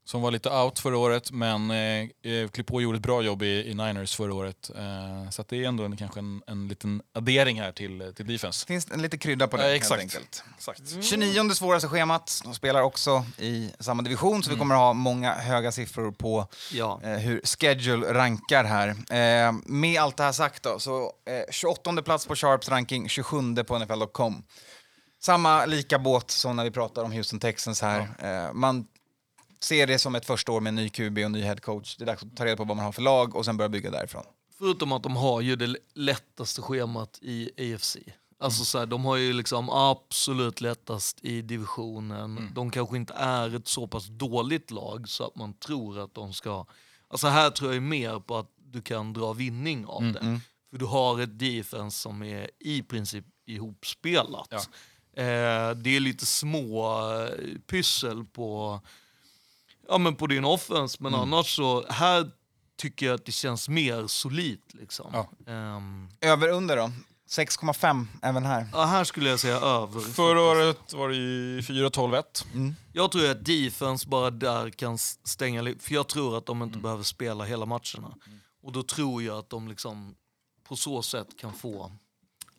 Som 0.05 0.21
var 0.21 0.31
lite 0.31 0.49
out 0.49 0.79
förra 0.79 0.97
året, 0.97 1.31
men 1.31 1.71
eh, 1.71 2.31
eh, 2.31 2.49
på 2.65 2.73
och 2.73 2.81
gjorde 2.81 2.97
ett 2.97 3.03
bra 3.03 3.21
jobb 3.21 3.43
i, 3.43 3.69
i 3.71 3.73
Niners 3.73 4.15
förra 4.15 4.33
året. 4.33 4.71
Eh, 4.77 5.29
så 5.29 5.41
att 5.41 5.47
det 5.47 5.63
är 5.63 5.67
ändå 5.67 5.83
en, 5.83 5.97
kanske 5.97 6.19
en, 6.19 6.41
en 6.47 6.67
liten 6.67 7.01
addering 7.15 7.61
här 7.61 7.71
till, 7.71 8.13
till 8.15 8.27
defense. 8.27 8.65
Finns 8.65 8.91
en 8.91 9.01
lite 9.01 9.17
krydda 9.17 9.47
på 9.47 9.57
det 9.57 9.63
Ja, 9.63 9.69
helt 9.69 9.81
exakt. 9.81 10.01
enkelt. 10.01 10.43
Exakt. 10.57 10.81
29 11.03 11.49
svåraste 11.49 11.87
schemat. 11.87 12.41
De 12.43 12.53
spelar 12.55 12.81
också 12.81 13.25
i 13.37 13.71
samma 13.79 14.03
division, 14.03 14.43
så 14.43 14.51
vi 14.51 14.57
kommer 14.57 14.75
ha 14.75 14.93
många 14.93 15.33
höga 15.33 15.71
siffror 15.71 16.11
på 16.11 16.47
Ja. 16.71 16.99
eh, 17.03 17.09
hur 17.17 17.41
schedule 17.43 18.13
rankar 18.13 18.63
här. 18.63 18.87
Eh, 18.89 19.53
med 19.65 20.01
allt 20.01 20.17
det 20.17 20.23
här 20.23 20.31
sagt 20.31 20.63
då, 20.63 20.79
så 20.79 21.03
eh, 21.03 21.51
28 21.51 22.01
plats 22.01 22.25
på 22.25 22.35
Sharps 22.35 22.69
ranking, 22.69 23.09
27 23.09 23.55
på 23.67 23.79
NFL.com. 23.79 24.43
Samma 25.23 25.65
lika 25.65 25.99
båt 25.99 26.31
som 26.31 26.55
när 26.55 26.63
vi 26.63 26.71
pratar 26.71 27.03
om 27.03 27.11
Houston 27.11 27.39
Texans 27.39 27.81
här. 27.81 27.99
Eh, 28.19 28.53
man 28.53 28.85
ser 29.63 29.87
det 29.87 29.99
som 29.99 30.15
ett 30.15 30.25
första 30.25 30.51
år 30.51 30.61
med 30.61 30.69
en 30.69 30.75
ny 30.75 30.89
QB 30.89 31.17
och 31.17 31.31
ny 31.31 31.41
head 31.41 31.55
coach. 31.55 31.95
Det 31.95 32.03
är 32.03 32.05
dags 32.05 32.23
att 32.23 32.37
ta 32.37 32.45
reda 32.45 32.57
på 32.57 32.63
vad 32.63 32.77
man 32.77 32.85
har 32.85 32.91
för 32.91 33.01
lag 33.01 33.35
och 33.35 33.45
sen 33.45 33.57
börja 33.57 33.69
bygga 33.69 33.91
därifrån. 33.91 34.23
Förutom 34.57 34.91
att 34.91 35.03
de 35.03 35.15
har 35.15 35.41
ju 35.41 35.55
det 35.55 35.75
lättaste 35.93 36.61
schemat 36.61 37.19
i 37.21 37.73
AFC. 37.73 37.97
Alltså 38.39 38.65
så 38.65 38.79
här, 38.79 38.85
de 38.85 39.05
har 39.05 39.15
ju 39.15 39.33
liksom 39.33 39.69
absolut 39.69 40.61
lättast 40.61 41.25
i 41.25 41.41
divisionen. 41.41 42.51
De 42.55 42.71
kanske 42.71 42.97
inte 42.97 43.13
är 43.13 43.55
ett 43.55 43.67
så 43.67 43.87
pass 43.87 44.07
dåligt 44.07 44.71
lag 44.71 45.09
så 45.09 45.23
att 45.27 45.35
man 45.35 45.53
tror 45.53 45.99
att 45.99 46.13
de 46.13 46.33
ska... 46.33 46.65
Alltså 47.07 47.27
här 47.27 47.49
tror 47.49 47.73
jag 47.73 47.83
mer 47.83 48.19
på 48.19 48.37
att 48.37 48.49
du 48.57 48.81
kan 48.81 49.13
dra 49.13 49.33
vinning 49.33 49.85
av 49.85 50.03
det. 50.13 50.39
För 50.69 50.77
du 50.77 50.85
har 50.85 51.21
ett 51.21 51.39
defense 51.39 51.99
som 51.99 52.23
är 52.23 52.49
i 52.59 52.81
princip 52.81 53.25
ihopspelat. 53.45 54.47
Ja. 54.49 54.57
Eh, 55.23 55.75
det 55.75 55.95
är 55.95 55.99
lite 55.99 56.25
små 56.25 56.99
eh, 57.21 57.59
pyssel 57.67 58.25
på, 58.25 58.81
ja, 59.87 59.97
men 59.97 60.15
på 60.15 60.27
din 60.27 60.45
offense, 60.45 60.97
men 60.99 61.15
annars 61.15 61.55
så 61.55 61.85
här 61.89 62.31
tycker 62.77 63.05
jag 63.05 63.15
att 63.15 63.25
det 63.25 63.31
känns 63.31 63.69
mer 63.69 64.07
solidt. 64.07 64.73
Liksom. 64.73 65.09
Ja. 65.13 65.51
Ehm, 65.53 66.09
Över 66.21 66.47
under 66.47 66.77
då? 66.77 66.91
6,5 67.29 68.05
även 68.21 68.45
här. 68.45 68.67
ja, 68.73 68.83
här 68.85 69.03
skulle 69.03 69.29
jag 69.29 69.39
säga 69.39 69.55
över. 69.57 69.99
Förra 70.01 70.41
året 70.41 70.93
var 70.93 71.09
det 71.09 71.15
ju 71.15 71.61
4-12-1. 71.61 72.73
Jag 72.93 73.11
tror 73.11 73.29
att 73.31 73.45
defense 73.45 74.07
bara 74.07 74.29
där 74.31 74.69
kan 74.69 74.97
stänga 74.97 75.63
för 75.79 75.93
jag 75.93 76.07
tror 76.07 76.37
att 76.37 76.45
de 76.45 76.63
inte 76.63 76.77
behöver 76.79 77.03
spela 77.03 77.43
hela 77.43 77.65
matcherna. 77.65 78.15
Och 78.63 78.71
då 78.71 78.83
tror 78.83 79.23
jag 79.23 79.37
att 79.37 79.49
de 79.49 79.67
liksom 79.67 80.15
på 80.67 80.75
så 80.75 81.01
sätt 81.01 81.27
kan 81.39 81.53
få 81.53 81.91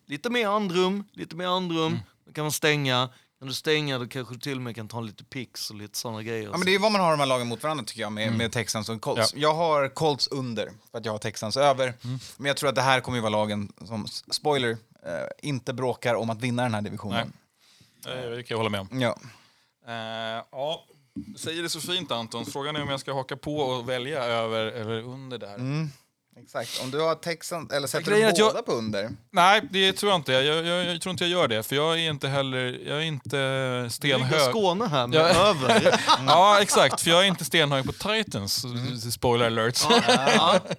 lite 0.05 0.29
mer 0.29 0.47
andrum, 0.47 1.03
lite 1.11 1.35
mer 1.35 1.47
andrum. 1.47 1.99
Då 2.25 2.31
kan 2.33 2.43
man 2.43 2.51
stänga. 2.51 3.09
Kan 3.43 3.47
du 3.47 3.53
stänga 3.53 3.99
då 3.99 4.07
kanske 4.07 4.33
du 4.33 4.39
till 4.39 4.55
och 4.55 4.61
med 4.61 4.75
kan 4.75 4.87
ta 4.87 5.01
lite 5.01 5.23
pix 5.23 5.69
och 5.69 5.75
lite 5.75 5.97
sådana 5.97 6.23
grejer. 6.23 6.43
Ja, 6.43 6.51
men 6.51 6.61
det 6.61 6.69
är 6.69 6.73
ju 6.73 6.77
vad 6.77 6.91
man 6.91 7.01
har 7.01 7.11
de 7.11 7.19
här 7.19 7.27
lagen 7.27 7.47
mot 7.47 7.63
varandra 7.63 7.85
tycker 7.85 8.01
jag, 8.01 8.11
med, 8.11 8.37
med 8.37 8.51
Texans 8.51 8.89
och 8.89 9.01
Colts. 9.01 9.33
Jag 9.35 9.53
har 9.53 9.87
Colts 9.89 10.27
under, 10.27 10.71
för 10.91 10.97
att 10.97 11.05
jag 11.05 11.11
har 11.11 11.19
Texans 11.19 11.57
över. 11.57 11.93
Men 12.37 12.45
jag 12.45 12.57
tror 12.57 12.69
att 12.69 12.75
det 12.75 12.81
här 12.81 13.01
kommer 13.01 13.17
ju 13.17 13.21
vara 13.21 13.29
lagen 13.29 13.73
som, 13.85 14.07
spoiler, 14.31 14.69
eh, 15.05 15.49
inte 15.49 15.73
bråkar 15.73 16.15
om 16.15 16.29
att 16.29 16.41
vinna 16.41 16.63
den 16.63 16.73
här 16.73 16.81
divisionen. 16.81 17.33
Eh, 18.07 18.29
Det 18.29 18.43
kan 18.43 18.45
jag 18.55 18.57
hålla 18.57 18.69
med 18.69 18.79
om. 18.81 19.01
Ja. 19.01 19.17
Eh, 19.87 20.43
ja, 20.51 20.85
du 21.13 21.37
säger 21.39 21.63
det 21.63 21.69
så 21.69 21.81
fint 21.81 22.11
Anton. 22.11 22.45
Frågan 22.45 22.75
är 22.75 22.81
om 22.81 22.89
jag 22.89 22.99
ska 22.99 23.13
haka 23.13 23.37
på 23.37 23.57
och 23.57 23.89
välja 23.89 24.23
över 24.23 24.65
eller 24.65 25.01
under 25.01 25.37
där. 25.37 25.57
Exakt. 26.41 26.81
Om 26.83 26.91
du 26.91 26.99
har 27.01 27.15
Texans, 27.15 27.71
eller 27.71 27.87
sätter 27.87 28.11
du 28.11 28.23
att 28.23 28.37
jag- 28.37 28.51
båda 28.53 28.63
på 28.63 28.71
under? 28.71 29.09
Nej, 29.31 29.61
det 29.71 29.93
tror 29.93 30.11
jag 30.11 30.19
inte. 30.19 30.31
Jag, 30.31 30.65
jag, 30.65 30.85
jag 30.85 31.01
tror 31.01 31.11
inte 31.11 31.23
jag 31.23 31.31
gör 31.31 31.47
det, 31.47 31.63
för 31.63 31.75
jag 31.75 31.93
är 31.99 32.09
inte 32.09 32.27
heller 32.27 32.79
jag 32.87 32.97
är 32.97 33.01
inte 33.01 33.87
stenhög. 33.91 34.41
Skåne 34.41 34.87
här 34.87 35.07
med 35.07 35.19
Ja. 35.19 35.27
över. 35.49 35.99
Ja, 36.27 36.61
exakt. 36.61 37.01
För 37.01 37.09
jag 37.09 37.19
är 37.23 37.27
inte 37.27 37.45
stenhög 37.45 37.85
på 37.85 37.93
Titans. 37.93 38.65
Spoiler 39.13 39.45
alert. 39.45 39.79
Ja. 39.89 40.59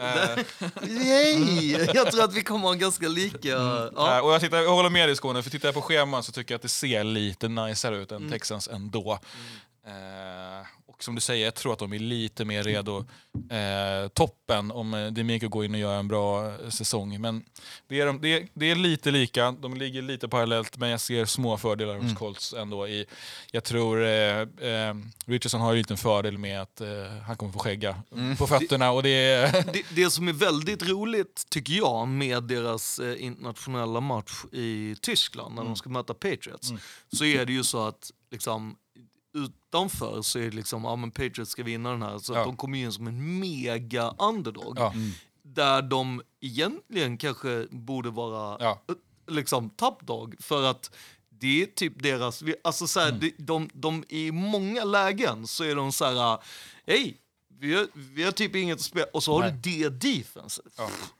Eh, 0.00 0.38
Yay! 0.88 1.86
Jag 1.94 2.10
tror 2.12 2.24
att 2.24 2.32
vi 2.34 2.42
kommer 2.42 2.66
ha 2.68 2.74
ganska 2.74 3.08
lika... 3.08 3.48
eh, 3.48 3.88
Ja. 3.96 4.22
och 4.22 4.32
jag, 4.32 4.40
tittar, 4.40 4.56
jag 4.58 4.70
håller 4.74 4.90
med 4.90 5.08
dig 5.08 5.16
Skåne, 5.16 5.42
för 5.42 5.50
tittar 5.50 5.68
jag 5.68 5.74
på 5.74 5.82
scheman 5.82 6.22
så 6.22 6.32
tycker 6.32 6.54
jag 6.54 6.56
att 6.58 6.62
det 6.62 6.68
ser 6.68 7.04
lite 7.04 7.48
niceare 7.48 7.96
ut 7.96 8.12
än 8.12 8.30
Texans 8.30 8.68
ändå. 8.68 9.18
Eh, 9.86 10.66
och 10.98 11.04
som 11.04 11.14
du 11.14 11.20
säger, 11.20 11.44
jag 11.44 11.54
tror 11.54 11.72
att 11.72 11.78
de 11.78 11.92
är 11.92 11.98
lite 11.98 12.44
mer 12.44 12.62
redo. 12.62 13.04
Eh, 13.50 14.08
toppen 14.08 14.70
om 14.70 14.94
eh, 14.94 15.06
Demico 15.06 15.48
går 15.48 15.64
in 15.64 15.74
och 15.74 15.80
gör 15.80 15.98
en 15.98 16.08
bra 16.08 16.46
eh, 16.46 16.68
säsong. 16.68 17.20
Men 17.20 17.44
det 17.88 18.00
är, 18.00 18.06
de, 18.06 18.20
det, 18.20 18.28
är, 18.28 18.48
det 18.54 18.70
är 18.70 18.74
lite 18.74 19.10
lika, 19.10 19.52
de 19.52 19.74
ligger 19.74 20.02
lite 20.02 20.28
parallellt, 20.28 20.76
men 20.76 20.90
jag 20.90 21.00
ser 21.00 21.24
små 21.24 21.56
fördelar 21.56 21.98
hos 21.98 22.14
Colts 22.18 22.52
ändå. 22.52 22.88
I, 22.88 23.06
jag 23.52 23.64
tror 23.64 24.04
eh, 24.04 24.40
eh, 24.40 24.94
Richardson 25.26 25.60
har 25.60 25.72
ju 25.72 25.78
lite 25.78 25.94
en 25.94 25.98
fördel 25.98 26.38
med 26.38 26.62
att 26.62 26.80
eh, 26.80 26.88
han 27.26 27.36
kommer 27.36 27.52
få 27.52 27.58
skägga 27.58 28.02
på 28.38 28.46
fötterna. 28.46 28.90
Och 28.90 29.02
det 29.02 29.08
är, 29.10 29.52
Det, 29.72 29.82
det 29.94 30.10
som 30.10 30.28
är 30.28 30.32
väldigt 30.32 30.82
roligt, 30.88 31.46
tycker 31.50 31.72
jag, 31.72 32.08
med 32.08 32.42
deras 32.42 33.00
internationella 33.18 34.00
match 34.00 34.44
i 34.52 34.96
Tyskland 35.02 35.54
när 35.54 35.64
de 35.64 35.76
ska 35.76 35.90
möta 35.90 36.14
Patriots, 36.14 36.72
så 37.12 37.24
är 37.24 37.44
det 37.46 37.52
ju 37.52 37.64
så 37.64 37.86
att 37.86 38.10
liksom, 38.30 38.76
utanför 39.68 40.22
så 40.22 40.38
är 40.38 40.42
det 40.42 40.50
liksom, 40.56 40.84
ja 40.84 40.96
men 40.96 41.10
Patriots 41.10 41.50
ska 41.50 41.62
vinna 41.62 41.90
den 41.90 42.02
här, 42.02 42.18
så 42.18 42.32
Ja. 42.32 42.38
att 42.38 42.44
de 42.46 42.56
kommer 42.56 42.78
in 42.78 42.92
som 42.92 43.06
en 43.06 43.38
mega 43.40 44.14
underdog. 44.18 44.78
ja. 44.78 44.94
Där 45.42 45.82
de 45.82 46.22
egentligen 46.40 47.16
kanske 47.18 47.66
borde 47.70 48.10
vara 48.10 48.56
Ja. 48.60 48.82
eh, 48.88 48.94
liksom 49.34 49.70
top 49.70 50.06
dog, 50.06 50.34
för 50.40 50.70
att 50.70 50.90
det 51.30 51.62
är 51.62 51.66
typ 51.66 52.02
deras, 52.02 52.42
alltså 52.64 52.86
så 52.86 53.00
här, 53.00 53.12
de, 53.12 53.32
de, 53.38 53.68
de, 53.74 54.04
i 54.08 54.30
många 54.32 54.84
lägen 54.84 55.46
så 55.46 55.64
är 55.64 55.74
de 55.74 55.92
så 55.92 56.04
här, 56.04 56.38
hej, 56.86 57.16
vi 57.60 57.74
har, 57.74 57.86
vi 57.94 58.22
har 58.24 58.32
typ 58.32 58.54
inget 58.56 58.74
att 58.76 58.80
spela, 58.84 59.06
och 59.12 59.22
så 59.22 59.32
har 59.32 59.40
Nej. 59.40 59.52
du 59.62 59.88
det 59.88 59.88
defense. 60.16 60.62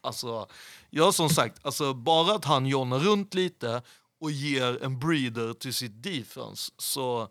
Alltså, 0.01 0.47
jag 0.91 1.15
som 1.15 1.29
sagt, 1.31 1.67
alltså 1.67 1.94
bara 1.94 2.35
att 2.35 2.44
han 2.44 2.67
jonar 2.67 2.99
runt 2.99 3.35
lite 3.35 3.83
och 4.21 4.31
ger 4.31 4.85
en 4.85 4.99
breeder 4.99 5.53
till 5.53 5.75
sitt 5.75 6.03
defense, 6.03 6.73
så 6.79 7.29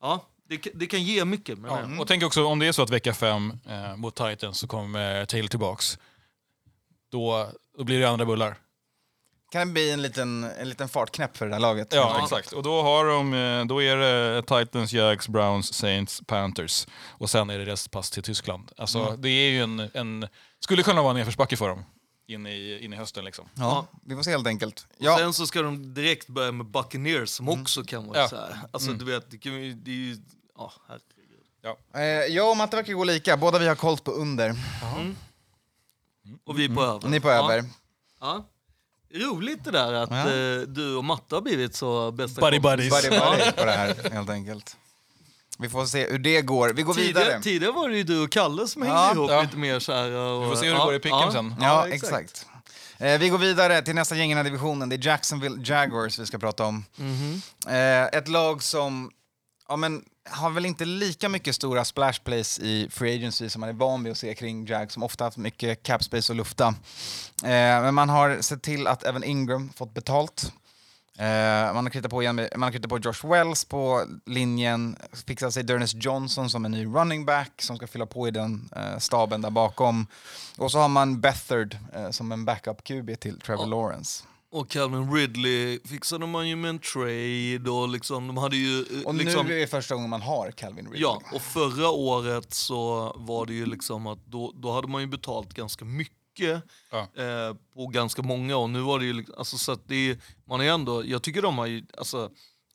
ja, 0.00 0.26
det, 0.52 0.58
kan- 0.58 0.72
det 0.78 0.86
kan 0.86 1.02
ge 1.02 1.24
mycket. 1.24 1.58
Men 1.58 1.94
Ja, 1.96 2.00
och 2.02 2.08
tänk 2.08 2.22
också 2.22 2.44
om 2.44 2.58
det 2.58 2.66
är 2.66 2.72
så 2.72 2.82
att 2.82 2.90
vecka 2.90 3.14
fem 3.14 3.52
eh, 3.68 3.96
mot 3.96 4.14
Titans 4.16 4.58
så 4.58 4.66
kommer 4.66 5.24
Taylor 5.24 5.48
tillbaks. 5.48 5.98
Då, 7.12 7.48
då 7.78 7.84
blir 7.84 8.00
det 8.00 8.08
andra 8.08 8.24
bullar. 8.26 8.56
Kan 9.52 9.66
det 9.66 9.72
bli 9.72 9.90
en 9.90 10.02
liten, 10.02 10.44
en 10.44 10.68
liten 10.68 10.88
fartknäpp 10.88 11.36
för 11.36 11.46
det 11.46 11.52
här 11.54 11.60
laget? 11.60 11.88
Ja, 11.90 12.20
exakt. 12.22 12.52
Och 12.52 12.62
då, 12.62 12.82
har 12.82 13.04
de, 13.04 13.34
eh, 13.34 13.64
då 13.66 13.82
är 13.82 13.96
det 13.96 14.42
Titans, 14.42 14.92
Jags, 14.92 15.28
Browns, 15.28 15.74
Saints, 15.74 16.22
Panthers. 16.26 16.86
Och 17.18 17.30
sen 17.30 17.50
är 17.50 17.58
det 17.58 17.64
restpass 17.64 18.10
till 18.10 18.22
Tyskland. 18.22 18.72
Alltså, 18.76 19.16
Det 19.18 19.28
är 19.28 19.50
ju 19.50 19.62
en, 19.62 19.90
en... 19.94 20.28
Skulle 20.60 20.82
kunna 20.82 21.02
vara 21.02 21.10
en 21.10 21.16
nedförsbacke 21.16 21.56
för 21.56 21.68
dem 21.68 21.84
in 22.26 22.46
i, 22.46 22.78
in 22.84 22.92
i 22.92 22.96
hösten. 22.96 23.24
Liksom. 23.24 23.48
Ja, 23.54 23.86
vi 24.06 24.14
får 24.14 24.22
se 24.22 24.30
helt 24.30 24.46
enkelt. 24.46 24.86
Ja, 24.98 25.18
Sen 25.18 25.32
så 25.32 25.46
ska 25.46 25.62
de 25.62 25.94
direkt 25.94 26.28
börja 26.28 26.52
med 26.52 26.66
Buccaneers 26.66 27.28
som 27.30 27.48
också 27.48 27.82
kan 27.84 28.06
vara 28.06 28.18
Ja. 28.18 28.28
så 28.28 28.36
här. 28.36 28.58
Alltså 28.70 28.92
du 28.92 29.04
vet, 29.04 29.30
det, 29.30 29.38
kan, 29.38 29.52
det 29.84 29.90
är 29.90 29.94
ju... 29.94 30.16
Ja, 30.58 30.72
herregud. 30.88 31.76
eh, 31.94 32.34
jag 32.36 32.50
och 32.50 32.56
Matte 32.56 32.76
verkar 32.76 32.92
gå 32.92 33.04
lika. 33.04 33.36
Båda 33.36 33.58
vi 33.58 33.68
har 33.68 33.74
Colts 33.74 34.02
på 34.02 34.10
under. 34.10 34.54
Och 36.44 36.58
vi 36.58 36.64
är 36.64 36.68
på 36.74 36.82
över. 36.82 37.08
Ni 37.08 37.16
är 37.16 37.20
på 37.20 37.28
Ja. 37.28 37.52
över. 37.52 37.64
Ja. 38.20 38.44
Roligt 39.14 39.64
det 39.64 39.70
där 39.70 39.92
att 39.92 40.10
Ja. 40.10 40.16
eh, 40.30 40.60
du 40.60 40.94
och 40.96 41.04
Matte 41.04 41.34
har 41.34 41.42
blivit 41.42 41.74
så 41.76 42.10
bästa 42.10 42.40
Buddy 42.40 42.56
kompisar. 42.60 42.76
buddies. 42.76 43.02
Buddy 43.10 43.38
buddy 43.38 43.52
på 43.52 43.64
det 43.64 43.72
här 43.72 44.10
helt 44.12 44.30
enkelt. 44.30 44.76
Vi 45.58 45.68
får 45.68 45.86
se 45.86 46.10
hur 46.10 46.18
det 46.18 46.42
går. 46.42 46.68
Vi 46.68 46.82
går 46.82 46.94
vidare. 46.94 47.24
Tidigare, 47.24 47.42
tidigare 47.42 47.72
var 47.72 47.88
det 47.88 47.96
ju 47.96 48.02
du 48.02 48.22
och 48.24 48.30
Kalle 48.32 48.66
som 48.68 48.82
hängde 48.82 48.96
Ja, 48.96 49.12
ihop 49.12 49.30
ja. 49.30 49.42
lite 49.42 49.56
mer 49.56 49.78
så 49.78 49.92
här. 49.92 50.10
Och, 50.10 50.44
Vi 50.44 50.48
får 50.48 50.56
se 50.56 50.66
hur 50.66 50.74
det 50.74 50.84
går 50.84 50.94
i 50.94 50.98
picken 51.00 51.32
sen. 51.32 51.54
Ja, 51.60 51.88
exakt. 51.88 52.46
Eh, 52.98 53.18
vi 53.20 53.28
går 53.28 53.38
vidare 53.38 53.82
till 53.82 53.94
nästa 53.94 54.14
gäng 54.14 54.30
i 54.30 54.34
den 54.34 54.36
här 54.36 54.44
divisionen. 54.44 54.88
Det 54.88 54.96
är 54.96 55.06
Jacksonville 55.06 55.62
Jaguars 55.64 56.18
vi 56.18 56.26
ska 56.26 56.38
prata 56.38 56.64
om. 56.64 56.84
Mhm. 56.96 57.42
Eh, 57.68 58.02
ett 58.04 58.28
lag 58.28 58.62
som 58.62 59.10
ja, 59.72 59.76
men, 59.76 60.04
har 60.24 60.50
väl 60.50 60.66
inte 60.66 60.84
lika 60.84 61.28
mycket 61.28 61.54
stora 61.54 61.84
splash 61.84 62.20
plays 62.24 62.58
i 62.58 62.88
free 62.90 63.16
agency 63.16 63.48
som 63.48 63.60
man 63.60 63.68
är 63.68 63.72
van 63.72 64.04
vid 64.04 64.12
att 64.12 64.18
se 64.18 64.34
kring 64.34 64.66
Jag 64.66 64.92
som 64.92 65.02
ofta 65.02 65.24
haft 65.24 65.36
mycket 65.36 65.82
cap 65.82 66.04
space 66.04 66.32
att 66.32 66.36
lufta. 66.36 66.66
Eh, 67.42 67.82
men 67.82 67.94
man 67.94 68.08
har 68.08 68.40
sett 68.40 68.62
till 68.62 68.86
att 68.86 69.04
även 69.04 69.24
Ingram 69.24 69.72
fått 69.76 69.94
betalt. 69.94 70.52
Eh, 71.18 71.74
man 71.74 71.84
har 71.84 71.90
kritat 71.90 72.10
på, 72.10 72.22
igen 72.22 72.36
man 72.36 72.62
har 72.62 72.70
kritat 72.70 72.90
på 72.90 72.98
Josh 72.98 73.28
Wells 73.30 73.64
på 73.64 74.04
linjen, 74.26 74.96
fixat 75.26 75.54
sig 75.54 75.62
Dernis 75.62 75.94
Johnson 75.94 76.50
som 76.50 76.64
en 76.64 76.70
ny 76.70 76.86
running 76.86 77.24
back 77.24 77.62
som 77.62 77.76
ska 77.76 77.86
fylla 77.86 78.06
på 78.06 78.28
i 78.28 78.30
den 78.30 78.68
eh, 78.76 78.98
staben 78.98 79.42
där 79.42 79.50
bakom. 79.50 80.06
Och 80.58 80.72
så 80.72 80.78
har 80.78 80.88
man 80.88 81.20
Bethard 81.20 81.76
eh, 81.94 82.10
som 82.10 82.32
en 82.32 82.44
backup 82.44 82.84
QB 82.84 83.20
till 83.20 83.40
Trevor 83.40 83.66
Lawrence. 83.66 84.24
Och 84.52 84.68
Calvin 84.70 85.12
Ridley 85.14 85.78
fixade 85.84 86.26
man 86.26 86.48
ju 86.48 86.56
med 86.56 86.68
en 86.68 86.78
trade 86.78 87.70
och 87.70 87.88
liksom, 87.88 88.26
de 88.26 88.36
hade 88.36 88.56
ju... 88.56 88.80
eh, 88.80 89.02
Och 89.06 89.14
liksom, 89.14 89.46
nu 89.46 89.56
är 89.56 89.60
det 89.60 89.66
första 89.66 89.94
gången 89.94 90.10
man 90.10 90.22
har 90.22 90.50
Calvin 90.50 90.84
Ridley. 90.84 91.00
Ja, 91.02 91.22
och 91.32 91.42
förra 91.42 91.90
året 91.90 92.54
så 92.54 93.12
var 93.16 93.46
det 93.46 93.52
ju 93.54 93.66
liksom 93.66 94.06
att 94.06 94.26
då, 94.26 94.52
då 94.54 94.72
hade 94.72 94.88
man 94.88 95.00
ju 95.00 95.06
betalt 95.06 95.54
ganska 95.54 95.84
mycket 95.84 96.62
Ja. 96.90 96.98
eh, 97.00 97.54
på 97.74 97.86
ganska 97.86 98.22
många 98.22 98.56
och 98.56 98.70
nu 98.70 98.80
var 98.80 98.98
det 98.98 99.04
ju 99.04 99.12
liksom, 99.12 99.34
alltså 99.38 99.58
så 99.58 99.72
att 99.72 99.88
det 99.88 100.18
man 100.44 100.60
är 100.60 100.64
ändå, 100.72 101.04
jag 101.06 101.22
tycker 101.22 101.42
de 101.42 101.58
har 101.58 101.66
ju, 101.66 101.82
alltså 101.98 102.30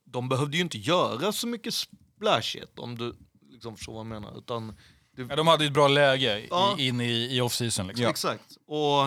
de 0.05 0.29
behövde 0.29 0.57
ju 0.57 0.63
inte 0.63 0.77
göra 0.77 1.31
så 1.31 1.47
mycket 1.47 1.73
splashigt 1.73 2.79
om 2.79 2.97
du 2.97 3.15
liksom 3.51 3.77
förstår 3.77 3.93
vad 3.93 3.99
jag 3.99 4.07
menar 4.07 4.37
utan 4.37 4.67
det, 5.15 5.21
Ja, 5.29 5.35
de 5.35 5.47
hade 5.47 5.63
ju 5.63 5.67
ett 5.67 5.73
bra 5.73 5.87
läge 5.87 6.39
i, 6.39 6.47
Ja. 6.49 6.75
in 6.79 7.01
i, 7.01 7.35
i 7.37 7.41
off-season. 7.41 7.87
Liksom. 7.87 8.05
exakt 8.05 8.57
och 8.67 9.03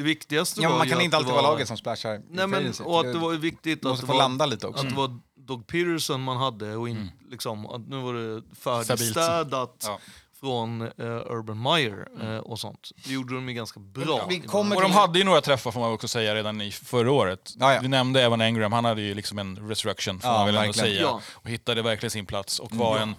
det 0.00 0.04
viktigaste 0.04 0.60
Ja, 0.60 0.68
men 0.68 0.72
var 0.72 0.78
man 0.78 0.88
kan 0.88 1.00
inte 1.00 1.16
alltid 1.16 1.32
var, 1.32 1.42
vara 1.42 1.52
laget 1.52 1.68
som 1.68 1.76
splashar. 1.76 2.20
Nej 2.30 2.46
men 2.46 2.72
och 2.84 3.00
att 3.00 3.12
det 3.12 3.18
var 3.18 3.32
viktigt 3.32 3.86
att 3.86 4.00
det 4.00 4.06
få 4.06 4.12
var, 4.12 4.18
landa 4.18 4.46
lite 4.46 4.66
också. 4.66 4.82
att 4.82 4.88
det 4.90 4.96
var 4.96 5.18
Doug 5.36 5.66
Peterson 5.66 6.22
man 6.22 6.36
hade 6.36 6.76
och 6.76 6.88
in, 6.88 7.10
liksom, 7.30 7.66
att 7.66 7.88
nu 7.88 7.96
var 7.96 8.14
det 8.14 8.42
färdigstädat 8.56 9.84
Ja. 9.86 9.98
från 10.40 10.82
eh, 10.82 10.88
Urban 11.30 11.62
Meyer 11.62 12.08
eh, 12.22 12.38
och 12.38 12.58
sånt. 12.60 12.90
Det 13.04 13.12
gjorde 13.12 13.34
de 13.34 13.48
ju 13.48 13.54
ganska 13.54 13.80
bra. 13.80 14.26
Vi 14.28 14.34
i 14.36 14.40
kommer 14.40 14.76
Och 14.76 14.82
de 14.82 14.92
hade 14.92 15.18
ju 15.18 15.24
några 15.24 15.40
träffar 15.40 15.70
får 15.70 15.80
man 15.80 15.92
också 15.92 16.08
säga 16.08 16.34
redan 16.34 16.60
i 16.60 16.70
förra 16.72 17.12
året. 17.12 17.52
Ja, 17.58 17.74
ja. 17.74 17.80
Vi 17.80 17.88
nämnde 17.88 18.22
Evan 18.22 18.40
Engram, 18.40 18.72
han 18.72 18.84
hade 18.84 19.02
ju 19.02 19.14
liksom 19.14 19.38
en 19.38 19.68
resurrection 19.68 20.20
får 20.20 20.30
Ja, 20.30 20.36
man 20.36 20.46
väl 20.46 20.56
ändå 20.56 20.72
säga. 20.72 21.00
Ja. 21.02 21.20
Och 21.32 21.50
hittade 21.50 21.82
verkligen 21.82 22.10
sin 22.10 22.26
plats 22.26 22.58
och 22.58 22.76
var 22.76 22.98
en, 22.98 23.14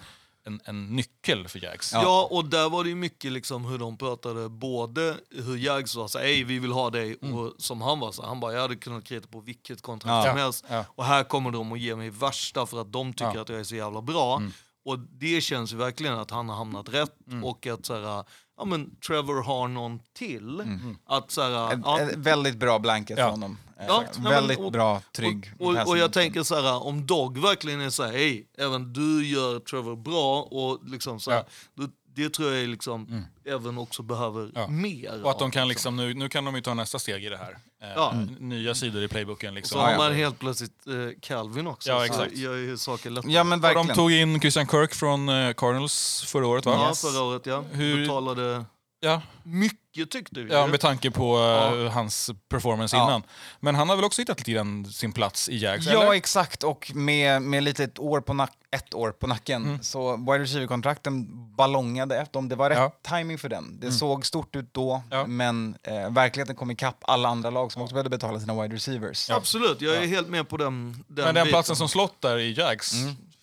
en, 0.46 0.60
en 0.64 0.86
nyckel 0.96 1.48
för 1.48 1.64
Jags. 1.64 1.92
Ja. 1.92 2.28
och 2.30 2.44
där 2.44 2.70
var 2.70 2.84
det 2.84 2.94
mycket 2.94 3.32
liksom 3.32 3.64
hur 3.64 3.78
de 3.78 3.96
pratade, 3.96 4.48
både 4.48 5.16
hur 5.30 5.56
Jags 5.56 5.90
sa 5.92 6.08
hej 6.18 6.44
vi 6.44 6.58
vill 6.58 6.72
ha 6.72 6.90
dig, 6.90 7.14
och 7.16 7.54
som 7.58 7.80
han 7.80 8.00
var 8.00 8.12
så 8.12 8.26
han 8.26 8.40
bara, 8.40 8.52
jag 8.52 8.60
hade 8.60 8.76
kunnat 8.76 9.04
krita 9.04 9.28
på 9.28 9.40
vilket 9.40 9.82
kontrakt 9.82 10.26
Ja. 10.26 10.32
som 10.32 10.38
helst, 10.40 10.64
Ja. 10.68 10.84
och 10.88 11.04
här 11.04 11.24
kommer 11.24 11.50
de 11.50 11.72
att 11.72 11.80
ge 11.80 11.96
mig 11.96 12.10
värsta 12.10 12.66
för 12.66 12.80
att 12.80 12.92
de 12.92 13.12
tycker 13.12 13.34
Ja. 13.34 13.40
att 13.40 13.48
jag 13.48 13.60
är 13.60 13.64
så 13.64 13.74
jävla 13.76 14.02
bra. 14.02 14.42
Och 14.84 14.98
det 14.98 15.40
känns 15.40 15.72
ju 15.72 15.76
verkligen 15.76 16.18
att 16.18 16.30
han 16.30 16.48
har 16.48 16.56
hamnat 16.56 16.88
rätt 16.88 17.16
och 17.44 17.66
att 17.66 17.86
så 17.86 17.94
här, 17.94 18.24
ja 18.58 18.64
men 18.64 18.96
Trevor 19.06 19.42
har 19.42 19.68
någon 19.68 19.98
till. 20.18 20.62
Att 21.06 21.30
så 21.30 21.42
här, 21.42 21.72
Ett, 21.74 21.80
ja, 21.84 22.00
ett 22.00 22.16
väldigt 22.16 22.56
bra 22.56 22.78
blanket 22.78 23.18
Ja. 23.18 23.24
från 23.24 23.30
honom. 23.42 23.58
Eh, 23.82 23.86
Ja, 23.88 24.04
men- 24.16 24.24
väldigt 24.32 24.58
och- 24.58 24.72
bra, 24.72 25.02
trygg. 25.16 25.52
Och, 25.58 25.66
och, 25.76 25.88
och 25.88 25.98
jag 25.98 26.12
tänker 26.12 26.42
så 26.42 26.54
här, 26.60 26.82
om 26.86 27.06
Dog 27.06 27.38
verkligen 27.38 27.80
är 27.80 27.90
så 27.90 28.02
här, 28.02 28.12
hej, 28.12 28.46
även 28.58 28.92
du 28.92 29.26
gör 29.26 29.58
Trevor 29.58 29.96
bra 29.96 30.42
och 30.42 30.80
liksom 30.88 31.20
så 31.20 31.30
här, 31.30 31.38
Ja. 31.38 31.44
då, 31.74 31.88
det 32.14 32.28
tror 32.30 32.52
jag 32.52 32.68
liksom 32.68 33.24
även 33.44 33.78
också 33.78 34.02
behöver 34.02 34.50
Ja. 34.54 34.66
mer. 34.68 35.22
Och 35.24 35.30
att 35.30 35.38
de 35.38 35.50
kan 35.50 35.68
liksom, 35.68 35.96
nu, 35.96 36.14
nu 36.14 36.28
kan 36.28 36.44
de 36.44 36.54
ju 36.54 36.60
ta 36.60 36.74
nästa 36.74 36.98
steg 36.98 37.24
i 37.24 37.28
det 37.28 37.36
här. 37.36 37.50
Eh, 37.82 37.88
Ja. 37.96 38.14
Nya 38.38 38.74
sidor 38.74 39.02
i 39.02 39.08
playboken 39.08 39.50
Så 39.50 39.54
liksom. 39.54 39.80
har 39.80 39.90
ja. 39.90 39.96
man 39.98 40.14
helt 40.14 40.38
plötsligt 40.38 40.86
eh, 40.86 40.92
Calvin 41.20 41.66
också, 41.66 41.88
Ja, 41.90 41.98
så 41.98 42.04
exakt. 42.04 42.36
gör 42.36 42.56
ju 42.56 42.76
saker 42.78 43.10
lättare. 43.10 43.32
Ja 43.32 43.44
men 43.44 43.58
Och 43.58 43.64
verkligen. 43.64 43.86
de 43.86 43.94
tog 43.94 44.12
in 44.12 44.40
Christian 44.40 44.66
Kirk 44.68 44.94
från 44.94 45.28
eh, 45.28 45.52
Cardinals 45.52 46.24
förra 46.26 46.46
året 46.46 46.66
va? 46.66 46.72
Ja, 46.72 46.88
Yes. 46.88 47.00
förra 47.00 47.22
året 47.22 47.46
ja. 47.46 47.64
Hur- 47.72 48.00
Betalade 48.00 48.64
Ja, 49.04 49.22
mycket 49.42 50.10
tyckte 50.10 50.40
vi. 50.40 50.52
ja 50.52 50.66
med 50.66 50.80
tanke 50.80 51.10
på 51.10 51.36
eh, 51.38 51.42
Ja. 51.82 51.88
hans 51.88 52.30
performance 52.48 52.96
Ja. 52.96 53.04
innan. 53.04 53.22
Men 53.60 53.74
han 53.74 53.88
har 53.88 53.96
väl 53.96 54.04
också 54.04 54.22
hittat 54.22 54.38
lite 54.38 54.52
grann 54.52 54.84
sin 54.84 55.12
plats 55.12 55.48
i 55.48 55.56
Jags? 55.58 55.86
Ja, 55.86 56.02
eller? 56.02 56.12
exakt. 56.12 56.62
Och 56.62 56.92
med, 56.94 57.42
med 57.42 57.62
lite 57.62 57.84
ett 57.84 57.98
år, 57.98 58.20
på 58.20 58.34
nack, 58.34 58.52
ett 58.70 58.94
år 58.94 59.10
på 59.10 59.26
nacken 59.26 59.64
Mm. 59.64 59.82
så 59.82 60.16
wide 60.16 60.38
receiver-kontrakten 60.38 61.26
ballongade 61.56 62.16
efter 62.20 62.32
dem. 62.32 62.48
Det 62.48 62.56
var 62.56 62.70
rätt 62.70 62.78
Ja. 62.78 62.82
Mm. 62.84 62.92
timing 63.22 63.38
för 63.38 63.48
den. 63.48 63.80
Det 63.80 63.92
såg 63.92 64.26
stort 64.26 64.56
ut 64.56 64.74
då, 64.74 65.02
Ja. 65.10 65.26
men 65.26 65.76
eh, 65.82 66.10
verkligheten 66.10 66.56
kom 66.56 66.70
ikapp 66.70 66.96
alla 67.00 67.28
andra 67.28 67.50
lag 67.50 67.72
som 67.72 67.82
också 67.82 67.94
behövde 67.94 68.10
betala 68.10 68.40
sina 68.40 68.62
wide 68.62 68.74
receivers. 68.74 69.30
Absolut, 69.30 69.80
jag 69.80 69.96
är 69.96 70.06
helt 70.06 70.28
med 70.28 70.48
på 70.48 70.56
den, 70.56 71.04
den 71.08 71.24
Men 71.24 71.24
den 71.24 71.34
biten. 71.34 71.48
platsen 71.48 71.76
som 71.76 71.88
slott 71.88 72.20
där 72.20 72.38
i 72.38 72.52
Jags 72.52 72.92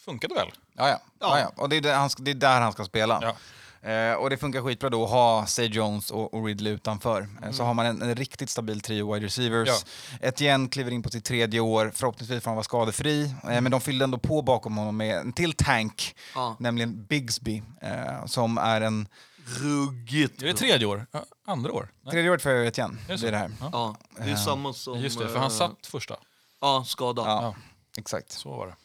funkade 0.06 0.34
väl? 0.36 0.48
Ja, 0.78 0.88
ja. 0.90 1.00
ja. 1.20 1.38
Ja. 1.38 1.40
ja, 1.40 1.52
Och 1.64 1.70
det 1.70 1.76
är, 1.78 1.82
där 1.82 1.96
han, 1.96 2.10
ska- 2.10 2.24
det 2.24 2.32
är 2.32 2.36
där 2.36 2.62
han 2.62 2.72
ska 2.72 2.86
spela. 2.86 3.34
Eh, 3.82 4.14
och 4.14 4.30
det 4.30 4.38
funkar 4.38 4.62
skitbra 4.62 4.90
då 4.90 5.04
att 5.04 5.10
ha 5.10 5.46
Say 5.46 5.66
Jones 5.68 6.12
och, 6.12 6.34
och 6.34 6.46
Ridley 6.46 6.74
utanför. 6.74 7.22
Eh, 7.22 7.28
Mm. 7.42 7.54
Så 7.54 7.64
har 7.64 7.74
man 7.74 7.86
en, 7.86 8.02
en 8.02 8.16
riktigt 8.16 8.50
stabil 8.50 8.82
trio 8.82 9.14
wide 9.14 9.26
receivers. 9.26 9.70
Ja. 9.70 10.28
Etienne 10.28 10.68
kliver 10.70 10.92
in 10.92 11.04
på 11.04 11.10
sitt 11.10 11.26
tredje 11.26 11.60
år, 11.60 11.92
förhoppningsvis 11.96 12.44
får 12.44 12.52
han 12.52 12.56
vara 12.56 12.64
skadefri. 12.64 13.24
Eh, 13.50 13.62
men 13.62 13.72
de 13.72 13.82
fyllde 13.82 14.04
ändå 14.04 14.18
på 14.18 14.42
bakom 14.42 14.78
honom 14.78 14.98
med 14.98 15.18
en 15.18 15.34
till 15.34 15.54
tank, 15.54 16.16
Ja. 16.36 16.56
nämligen 16.60 17.06
Bigsby, 17.06 17.64
eh, 17.82 18.26
som 18.26 18.58
är 18.58 18.82
en 18.82 19.08
Ruggigt 19.46 20.42
Är 20.42 20.48
det 20.48 20.54
tredje 20.54 20.88
år? 20.88 21.06
Ja, 21.12 21.26
andra 21.48 21.72
år? 21.72 21.90
Nej. 22.02 22.12
tredje 22.12 22.32
året 22.32 22.42
för 22.42 22.64
Etienne. 22.64 22.98
Det 23.08 23.14
är 23.14 23.32
det 23.32 23.38
här. 23.38 23.52
Ja. 23.62 23.70
Ja, 23.72 23.96
det 24.26 24.32
är 24.32 24.36
samma 24.36 24.74
som... 24.74 25.00
Just 25.00 25.20
det, 25.20 25.28
för 25.28 25.36
han 25.40 25.44
eh, 25.52 25.58
satt 25.58 25.88
första. 25.88 26.16
Ja, 26.62 26.84
skadad. 26.88 27.28
Ja, 27.28 27.42
Ja. 27.44 27.56
exakt. 27.98 28.32
Så 28.32 28.50
var 28.50 28.68
det. 28.68 28.76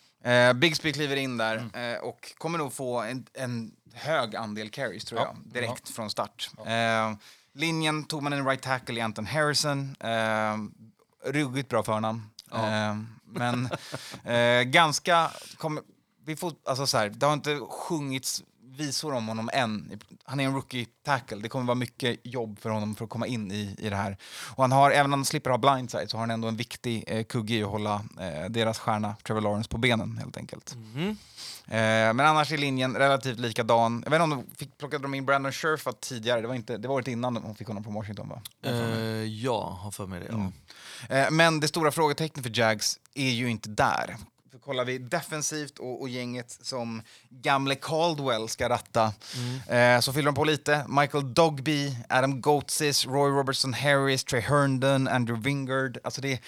Eh, 0.49 0.53
Bigsby 0.53 0.92
kliver 0.92 1.16
in 1.16 1.36
där 1.36 1.57
Mm. 1.74 1.95
eh, 1.95 2.01
och 2.01 2.32
kommer 2.38 2.59
nog 2.59 2.72
få 2.72 3.01
en, 3.01 3.26
en 3.34 3.72
hög 3.95 4.36
andel 4.36 4.70
carries 4.70 5.05
tror 5.05 5.20
Ja. 5.20 5.26
jag, 5.45 5.53
direkt 5.53 5.88
från 5.88 6.11
start. 6.11 6.51
Eh, 6.66 7.12
linjen 7.55 8.05
tog 8.05 8.22
man 8.22 8.32
en 8.32 8.47
right 8.47 8.62
tackle 8.62 8.95
i 8.99 9.01
Anton 9.01 9.26
Harrison. 9.26 9.97
Eh, 10.01 10.57
ruggigt 11.32 11.68
bra 11.68 11.82
förnamn. 11.82 12.22
Eh, 12.53 12.97
men 13.24 13.68
eh, 14.34 14.62
ganska... 14.62 15.30
Kom, 15.59 15.80
vi 16.26 16.36
får, 16.36 16.53
alltså 16.64 16.86
så 16.86 16.99
här, 16.99 17.09
det 17.09 17.26
har 17.26 17.32
inte 17.32 17.61
sjungits 17.70 18.42
visor 18.77 19.14
om 19.14 19.29
honom 19.29 19.51
än. 19.53 20.01
Han 20.25 20.41
är 20.41 20.45
en 20.45 20.55
rookie 20.55 20.87
tackle. 21.05 21.37
Det 21.37 21.49
kommer 21.49 21.66
vara 21.66 21.75
mycket 21.75 22.20
jobb 22.25 22.59
för 22.59 22.70
honom 22.70 22.95
för 22.95 23.05
att 23.05 23.11
komma 23.11 23.27
in 23.27 23.53
i, 23.53 23.77
i 23.79 23.91
det 23.91 23.97
här. 23.97 24.16
Och 24.57 24.62
han 24.62 24.72
har, 24.72 24.91
även 24.91 25.12
om 25.12 25.18
han 25.18 25.25
slipper 25.25 25.51
ha 25.51 25.59
blindside 25.59 26.11
så 26.11 26.16
har 26.16 26.22
han 26.22 26.31
ändå 26.31 26.49
en 26.49 26.57
viktig 26.57 27.05
eh, 27.07 27.25
kugge 27.25 27.55
i 27.55 27.62
att 27.62 27.70
hålla 27.70 27.95
eh, 28.20 28.51
deras 28.51 28.79
stjärna 28.79 29.16
Trevor 29.22 29.41
Lawrence 29.41 29.68
på 29.68 29.79
benen 29.79 30.18
helt 30.18 30.37
enkelt. 30.37 30.75
Mhm. 30.75 31.16
Eh, 31.66 32.12
men 32.14 32.20
annars 32.20 32.53
är 32.53 32.59
linjen 32.59 32.97
relativt 32.97 33.39
likadan. 33.39 34.03
Jag 34.05 34.11
vet 34.11 34.22
inte 34.22 34.35
om 34.35 34.45
de 34.49 34.57
fick, 34.57 34.79
plockade 34.79 35.03
de 35.05 35.14
in 35.14 35.27
Brandon 35.27 35.53
Scherf 35.53 35.87
tidigare, 36.01 36.41
det 36.41 36.49
var, 36.49 36.55
inte, 36.55 36.79
det 36.79 36.89
var 36.89 36.95
året 36.95 37.09
innan 37.09 37.35
de 37.35 37.55
fick 37.55 37.68
honom 37.68 37.85
från 37.85 37.95
Washington 37.95 38.29
va? 38.29 38.43
Eh, 38.62 38.72
ja, 39.25 39.79
har 39.83 39.91
för 39.91 40.07
mig 40.07 40.20
det. 40.20 40.27
Ja. 41.09 41.16
Eh, 41.16 41.31
men 41.31 41.61
det 41.61 41.68
stora 41.68 41.91
frågetecknet 41.91 42.47
för 42.47 42.59
Jags 42.59 42.99
är 43.14 43.31
ju 43.31 43.51
inte 43.51 43.68
där. 43.68 44.16
Kollar 44.65 44.85
vi 44.85 44.99
defensivt 44.99 45.79
och, 45.79 46.01
och 46.01 46.09
gänget 46.09 46.59
som 46.62 47.03
gamle 47.29 47.75
Caldwell 47.75 48.49
ska 48.49 48.69
ratta 48.69 49.12
eh, 49.69 50.01
så 50.01 50.12
fyller 50.12 50.27
de 50.27 50.35
på 50.35 50.45
lite. 50.45 50.87
Michael 50.89 51.35
Dogby, 51.35 51.97
Adam 52.09 52.41
Goatsis, 52.41 53.07
Roy 53.07 53.31
Robertson 53.31 53.75
Harris, 53.75 54.25
Trey 54.25 54.41
Herndon, 54.41 55.09
Andrew 55.09 55.49
Wingard. 55.49 55.99
Alltså 56.05 56.21
det 56.21 56.33
är, 56.33 56.39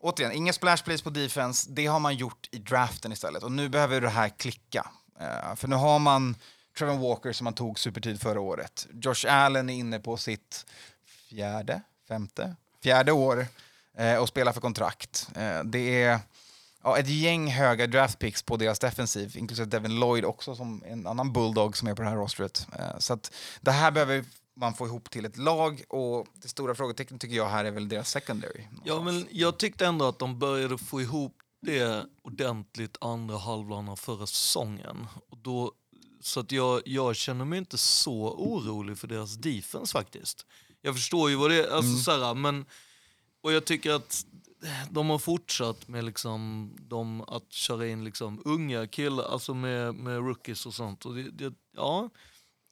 återigen, 0.00 0.32
ingen 0.32 0.54
splash 0.54 0.76
plays 0.84 1.02
på 1.02 1.10
defense. 1.10 1.70
Det 1.70 1.86
har 1.86 2.00
man 2.00 2.16
gjort 2.16 2.48
i 2.50 2.58
draften 2.58 3.12
istället. 3.12 3.42
Och 3.42 3.52
nu 3.52 3.68
behöver 3.68 4.00
det 4.00 4.08
här 4.08 4.28
klicka. 4.28 4.90
Eh, 5.20 5.54
för 5.54 5.68
nu 5.68 5.76
har 5.76 5.98
man 5.98 6.36
Trevor 6.78 7.08
Walker 7.08 7.32
som 7.32 7.44
man 7.44 7.54
tog 7.54 7.78
supertid 7.78 8.20
förra 8.20 8.40
året. 8.40 8.86
Josh 8.92 9.26
Allen 9.28 9.70
är 9.70 9.74
inne 9.74 9.98
på 10.00 10.16
sitt 10.16 10.66
fjärde, 11.28 11.80
femte, 12.08 12.56
fjärde 12.82 13.12
år 13.12 13.46
eh, 13.98 14.16
och 14.16 14.28
spelar 14.28 14.52
för 14.52 14.60
kontrakt. 14.60 15.28
Eh, 15.36 15.64
det 15.64 16.02
är 16.02 16.20
ja, 16.84 16.98
ett 16.98 17.08
gäng 17.08 17.48
höga 17.50 17.86
draftpicks 17.86 18.42
på 18.42 18.56
deras 18.56 18.78
defensiv, 18.78 19.36
inklusive 19.36 19.66
Devin 19.66 20.00
Lloyd 20.00 20.24
också 20.24 20.54
som 20.56 20.82
en 20.86 21.06
annan 21.06 21.32
bulldog 21.32 21.76
som 21.76 21.88
är 21.88 21.94
på 21.94 22.02
det 22.02 22.08
här 22.08 22.16
rostret. 22.16 22.66
Eh, 22.78 22.98
så 22.98 23.12
att 23.12 23.32
det 23.60 23.70
här 23.70 23.90
behöver 23.90 24.24
man 24.56 24.74
få 24.74 24.86
ihop 24.86 25.10
till 25.10 25.24
ett 25.24 25.36
lag 25.36 25.82
och 25.88 26.26
det 26.42 26.48
stora 26.48 26.74
frågetecknet 26.74 27.20
tycker 27.20 27.36
jag 27.36 27.48
här 27.48 27.64
är 27.64 27.70
väl 27.70 27.88
deras 27.88 28.10
secondary. 28.10 28.64
Ja, 28.84 29.02
men 29.02 29.26
jag 29.30 29.58
tyckte 29.58 29.86
ändå 29.86 30.04
att 30.08 30.18
de 30.18 30.38
började 30.38 30.78
få 30.78 31.00
ihop 31.00 31.36
det 31.62 32.06
ordentligt 32.22 32.96
andra 33.00 33.38
halvan 33.38 33.88
av 33.88 33.96
förra 33.96 34.26
säsongen. 34.26 35.06
Och 35.30 35.38
då, 35.38 35.72
så 36.20 36.40
att 36.40 36.52
jag, 36.52 36.82
jag 36.84 37.16
känner 37.16 37.44
mig 37.44 37.58
inte 37.58 37.78
så 37.78 38.32
orolig 38.32 38.98
för 38.98 39.08
deras 39.08 39.34
defense 39.34 39.92
faktiskt. 39.92 40.46
Jag 40.82 40.94
förstår 40.94 41.30
ju 41.30 41.36
vad 41.36 41.50
det 41.50 41.56
är, 41.56 41.70
alltså, 41.70 41.90
Mm. 41.90 41.96
så 42.02 42.10
här, 42.24 42.34
men... 42.34 42.64
Och 43.42 43.52
jag 43.52 43.64
tycker 43.64 43.90
att 43.90 44.26
de 44.90 45.10
har 45.10 45.18
fortsatt 45.18 45.88
med 45.88 46.04
liksom, 46.04 46.70
de, 46.80 47.20
att 47.20 47.52
köra 47.52 47.86
in 47.86 48.04
liksom, 48.04 48.42
unga 48.44 48.86
killar, 48.86 49.24
alltså 49.24 49.54
med, 49.54 49.94
med 49.94 50.16
rookies 50.16 50.66
och 50.66 50.74
sånt. 50.74 51.06
Och 51.06 51.14
det, 51.14 51.30
det, 51.30 51.54
ja, 51.76 52.10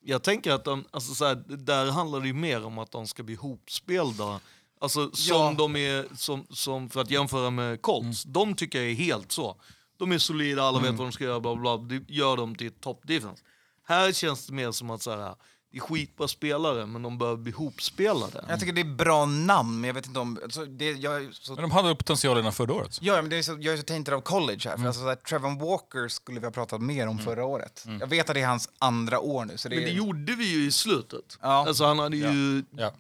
jag 0.05 0.23
tänker 0.23 0.53
att 0.53 0.65
de, 0.65 0.85
alltså, 0.91 1.15
så 1.15 1.25
här, 1.25 1.35
där 1.57 1.91
handlar 1.91 2.21
det 2.21 2.33
mer 2.33 2.65
om 2.65 2.79
att 2.79 2.91
de 2.91 3.07
ska 3.07 3.23
bli 3.23 3.35
hopspelda. 3.35 4.41
Alltså 4.81 5.11
som 5.11 5.37
Ja. 5.37 5.55
de 5.59 5.77
är, 5.77 6.17
som, 6.17 6.47
som, 6.51 6.91
för 6.91 7.01
att 7.01 7.11
jämföra 7.11 7.51
med 7.51 7.83
Colts, 7.83 8.23
de 8.23 8.55
tycker 8.55 8.81
jag 8.83 8.91
är 8.91 8.95
helt 8.95 9.33
så. 9.33 9.61
De 9.97 10.13
är 10.13 10.19
solida, 10.19 10.63
alla 10.63 10.79
vet 10.79 10.95
vad 10.95 11.07
de 11.07 11.13
ska 11.13 11.25
göra, 11.25 11.41
bla, 11.41 11.57
bla. 11.57 11.77
Det 11.77 12.05
gör 12.09 12.37
dem 12.37 12.55
till 12.55 12.73
top 12.73 13.01
defense. 13.09 13.43
Här 13.85 14.13
känns 14.13 14.47
det 14.47 14.53
mer 14.53 14.71
som 14.73 14.91
att 14.91 15.03
så 15.03 15.11
här, 15.11 15.35
det 15.73 15.79
är 15.79 15.81
skitbra 15.81 16.29
spelare, 16.29 16.87
men 16.87 17.03
de 17.03 17.19
behöver 17.19 17.37
bli 17.43 17.53
hopspelade. 17.53 18.45
Jag 18.49 18.61
tycker 18.61 18.73
det 18.73 18.81
är 18.81 18.95
bra 18.95 19.25
namn, 19.27 19.81
men 19.81 19.89
jag 19.89 19.95
vet 19.95 20.07
inte 20.07 20.21
om... 20.21 20.39
Alltså, 20.43 20.65
det, 20.65 20.91
jag, 20.93 21.35
så, 21.35 21.53
Men 21.55 21.63
de 21.63 21.71
hade 21.71 21.95
potential 21.95 22.39
innan 22.39 22.53
förra 22.53 22.73
året? 22.75 22.99
ja, 23.01 23.15
men 23.23 23.31
det 23.31 23.39
är 23.39 23.43
så, 23.43 23.57
jag 23.61 23.73
är 23.75 23.77
så 23.77 23.83
tainted 23.83 24.15
av 24.15 24.21
college 24.21 24.61
här. 24.65 24.77
För 24.77 24.87
alltså, 24.87 25.03
så 25.03 25.09
här, 25.09 25.15
Trevor 25.17 25.71
Walker 25.71 26.09
skulle 26.09 26.41
vi 26.41 26.47
ha 26.47 26.53
pratat 26.53 26.81
mer 26.83 27.07
om 27.07 27.19
förra 27.19 27.45
året. 27.45 27.85
Jag 28.01 28.07
vet 28.07 28.29
att 28.31 28.35
det 28.35 28.41
är 28.41 28.47
hans 28.47 28.69
andra 28.79 29.21
år 29.21 29.45
nu. 29.45 29.57
Så 29.59 29.69
det 29.69 29.75
Men 29.75 29.85
det 29.85 29.91
är, 29.91 29.95
gjorde 29.95 30.33
vi 30.35 30.53
ju 30.53 30.67
i 30.67 30.73
slutet. 30.73 31.39
Ja. 31.43 31.49
Alltså 31.69 31.85
han 31.85 31.99
hade 31.99 32.17
ju, 32.17 32.65
Ja. 32.77 32.93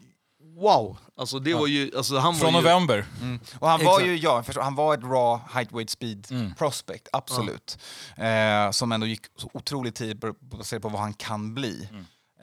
wow! 0.56 0.96
Alltså 1.16 1.38
det 1.38 1.54
var 1.54 1.66
ju, 1.66 1.90
alltså 1.96 2.18
han 2.18 2.34
Från 2.34 2.52
var 2.52 2.60
ju, 2.60 2.64
november. 2.66 3.04
och 3.58 3.68
han 3.68 3.84
var 3.84 3.92
Exakt. 3.92 4.06
ju, 4.08 4.16
ja, 4.16 4.42
förstår, 4.42 4.62
han 4.62 4.74
var 4.74 4.94
ett 4.94 5.02
raw 5.02 5.40
height 5.52 5.72
weight 5.72 5.90
speed 5.90 6.54
prospect, 6.58 7.08
absolut. 7.12 7.78
Eh, 8.16 8.70
som 8.70 8.92
ändå 8.92 9.06
gick 9.06 9.20
så 9.36 9.50
otroligt 9.54 9.98
b- 9.98 10.32
baserat 10.40 10.82
på 10.82 10.88
vad 10.88 11.00
han 11.00 11.14
kan 11.14 11.54
bli. 11.54 11.88
Eh, 11.92 11.98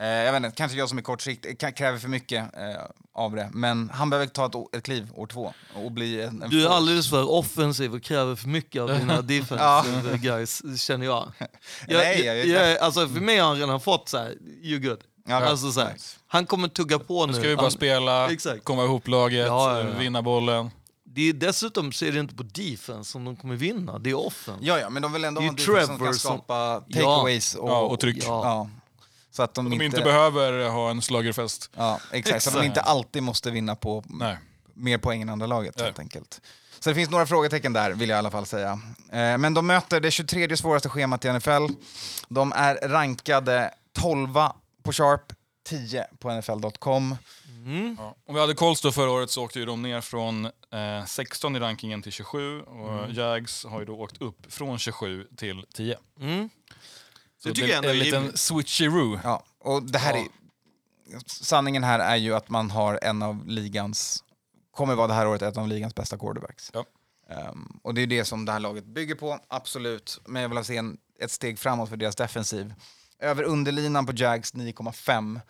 jag 0.06 0.32
vet 0.32 0.44
inte, 0.44 0.56
kanske 0.56 0.78
jag 0.78 0.88
som 0.88 0.98
är 0.98 1.02
kortsikt 1.02 1.60
k- 1.60 1.70
kräver 1.76 1.98
för 1.98 2.08
mycket 2.08 2.56
eh, 2.56 2.82
av 3.14 3.34
det. 3.36 3.50
Men 3.52 3.90
han 3.94 4.10
behöver 4.10 4.26
ta 4.26 4.46
ett, 4.46 4.76
ett 4.76 4.82
kliv 4.84 5.08
år 5.14 5.26
två 5.26 5.54
och 5.74 5.92
bli 5.92 6.22
en, 6.22 6.42
en 6.42 6.50
du 6.50 6.58
är 6.60 6.62
force. 6.64 6.76
alldeles 6.76 7.10
för 7.10 7.30
offensiv 7.30 7.94
och 7.94 8.02
kräver 8.02 8.36
för 8.36 8.48
mycket 8.48 8.82
av 8.82 8.88
dina 8.98 9.22
defensive 9.22 10.18
guys, 10.18 10.62
känner 10.80 11.06
jag. 11.06 11.32
jag, 11.38 11.48
Nej, 11.98 12.24
jag 12.24 12.36
jag, 12.38 12.44
vet 12.44 12.68
jag, 12.68 12.78
alltså 12.78 13.08
för 13.08 13.20
mig 13.20 13.38
har 13.38 13.48
han 13.48 13.58
redan 13.58 13.80
fått 13.80 14.08
så 14.08 14.18
här, 14.18 14.34
you 14.62 14.78
good. 14.80 14.98
Ja, 15.28 15.36
alltså 15.46 15.72
så 15.72 15.80
här, 15.80 15.94
han 16.26 16.46
kommer 16.46 16.68
tugga 16.68 16.98
på 16.98 17.26
nu. 17.26 17.32
Nu 17.32 17.38
ska 17.38 17.48
vi 17.48 17.56
bara 17.56 17.62
han, 17.62 17.70
spela, 17.70 18.30
Exakt. 18.32 18.64
komma 18.64 18.84
ihop 18.84 19.08
laget, 19.08 19.46
Ja, 19.46 19.78
ja, 19.80 19.88
ja. 19.88 19.98
vinna 19.98 20.22
bollen. 20.22 20.70
det 21.04 21.28
är, 21.28 21.32
dessutom 21.32 21.92
så 21.92 22.04
är 22.04 22.12
det 22.12 22.20
inte 22.20 22.34
på 22.34 22.42
defense 22.42 23.10
som 23.10 23.24
de 23.24 23.36
kommer 23.36 23.56
vinna, 23.56 23.98
det 23.98 24.10
är 24.10 24.14
offense. 24.26 24.60
Ja, 24.64 24.78
ja, 24.78 24.90
men 24.90 25.02
de 25.02 25.12
vill 25.12 25.24
ändå 25.24 25.40
ha 25.40 25.48
en 25.48 25.54
defense 25.56 25.86
som 25.86 25.98
kan 25.98 26.14
skapa 26.14 26.54
Ja. 26.54 26.80
takeaways 26.94 27.54
och, 27.54 27.70
Ja, 27.70 27.80
och 27.80 28.00
tryck. 28.00 28.24
Ja. 28.26 28.68
Så 29.30 29.42
att 29.42 29.54
de, 29.54 29.70
De 29.70 29.82
inte 29.84 30.00
behöver 30.02 30.68
ha 30.68 30.90
en 30.90 31.02
slagerfest. 31.02 31.70
Ja, 31.76 32.00
exakt. 32.12 32.42
Så 32.42 32.50
att 32.50 32.54
de 32.54 32.60
Exakt. 32.60 32.66
inte 32.78 32.80
alltid 32.80 33.22
måste 33.22 33.50
vinna 33.50 33.76
på 33.76 34.04
Nej. 34.06 34.38
mer 34.74 34.98
poäng 34.98 35.22
än 35.22 35.28
andra 35.28 35.46
laget 35.46 35.74
Nej. 35.76 35.84
helt 35.84 35.98
enkelt. 35.98 36.40
Så 36.80 36.88
det 36.88 36.94
finns 36.94 37.10
några 37.10 37.26
frågetecken 37.26 37.72
där, 37.72 37.92
vill 37.92 38.08
jag 38.08 38.16
i 38.16 38.18
alla 38.18 38.30
fall 38.30 38.46
säga. 38.46 38.80
Eh, 39.12 39.38
men 39.38 39.54
de 39.54 39.66
möter 39.66 40.00
det 40.00 40.10
23 40.10 40.56
svåraste 40.56 40.88
schemat 40.88 41.24
i 41.24 41.32
NFL. 41.32 41.66
De 42.28 42.52
är 42.52 42.88
rankade 42.88 43.74
12 43.92 44.28
på 44.82 44.92
Sharp, 44.92 45.32
10 45.68 46.06
på 46.18 46.30
NFL.com. 46.32 47.16
Ja. 47.98 48.14
Om 48.26 48.34
vi 48.34 48.40
hade 48.40 48.54
Colts 48.54 48.82
då 48.82 48.92
förra 48.92 49.10
året 49.10 49.30
så 49.30 49.44
åkte 49.44 49.58
ju 49.58 49.64
de 49.66 49.82
ner 49.82 50.00
från 50.00 50.44
eh, 50.44 51.04
16 51.06 51.56
i 51.56 51.58
rankingen 51.58 52.02
till 52.02 52.12
27 52.12 52.60
och 52.62 53.12
Jags 53.12 53.64
har 53.64 53.80
ju 53.80 53.86
då 53.86 53.94
åkt 54.00 54.22
upp 54.22 54.52
från 54.52 54.78
27 54.78 55.26
till 55.36 55.64
10. 55.74 55.98
Mm. 56.20 56.50
Så 57.42 57.48
Det 57.48 57.54
tycker 57.54 57.68
jag 57.68 57.76
ändå 57.76 57.88
en 57.88 57.98
liten 57.98 58.36
switcheroo. 58.36 59.20
Ja, 59.24 59.44
och 59.58 59.82
det 59.82 59.98
här 59.98 60.14
Ja. 60.14 60.20
är, 60.20 60.28
sanningen 61.26 61.84
här 61.84 61.98
är 61.98 62.16
ju 62.16 62.34
att 62.34 62.48
man 62.48 62.70
har 62.70 62.98
en 63.02 63.22
av 63.22 63.46
ligans, 63.48 64.24
kommer 64.76 64.94
vara 64.94 65.06
det 65.06 65.14
här 65.14 65.26
året 65.28 65.42
ett 65.42 65.56
av 65.56 65.68
ligans 65.68 65.94
bästa 65.94 66.18
quarterbacks. 66.18 66.70
Ja. 66.74 66.84
Ehm, 67.30 67.80
och 67.82 67.94
det 67.94 68.00
är 68.02 68.06
det 68.06 68.24
som 68.24 68.44
det 68.44 68.52
här 68.52 68.60
laget 68.60 68.84
bygger 68.84 69.14
på, 69.14 69.38
absolut. 69.48 70.20
Men 70.26 70.42
jag 70.42 70.48
vill 70.48 70.64
se 70.64 70.76
en, 70.76 70.98
ett 71.20 71.30
steg 71.30 71.58
framåt 71.58 71.88
för 71.88 71.96
deras 71.96 72.16
defensiv. 72.16 72.74
Över 73.18 73.42
underlinan 73.42 74.06
på 74.06 74.12
Jags 74.16 74.54
9,5. 74.54 75.40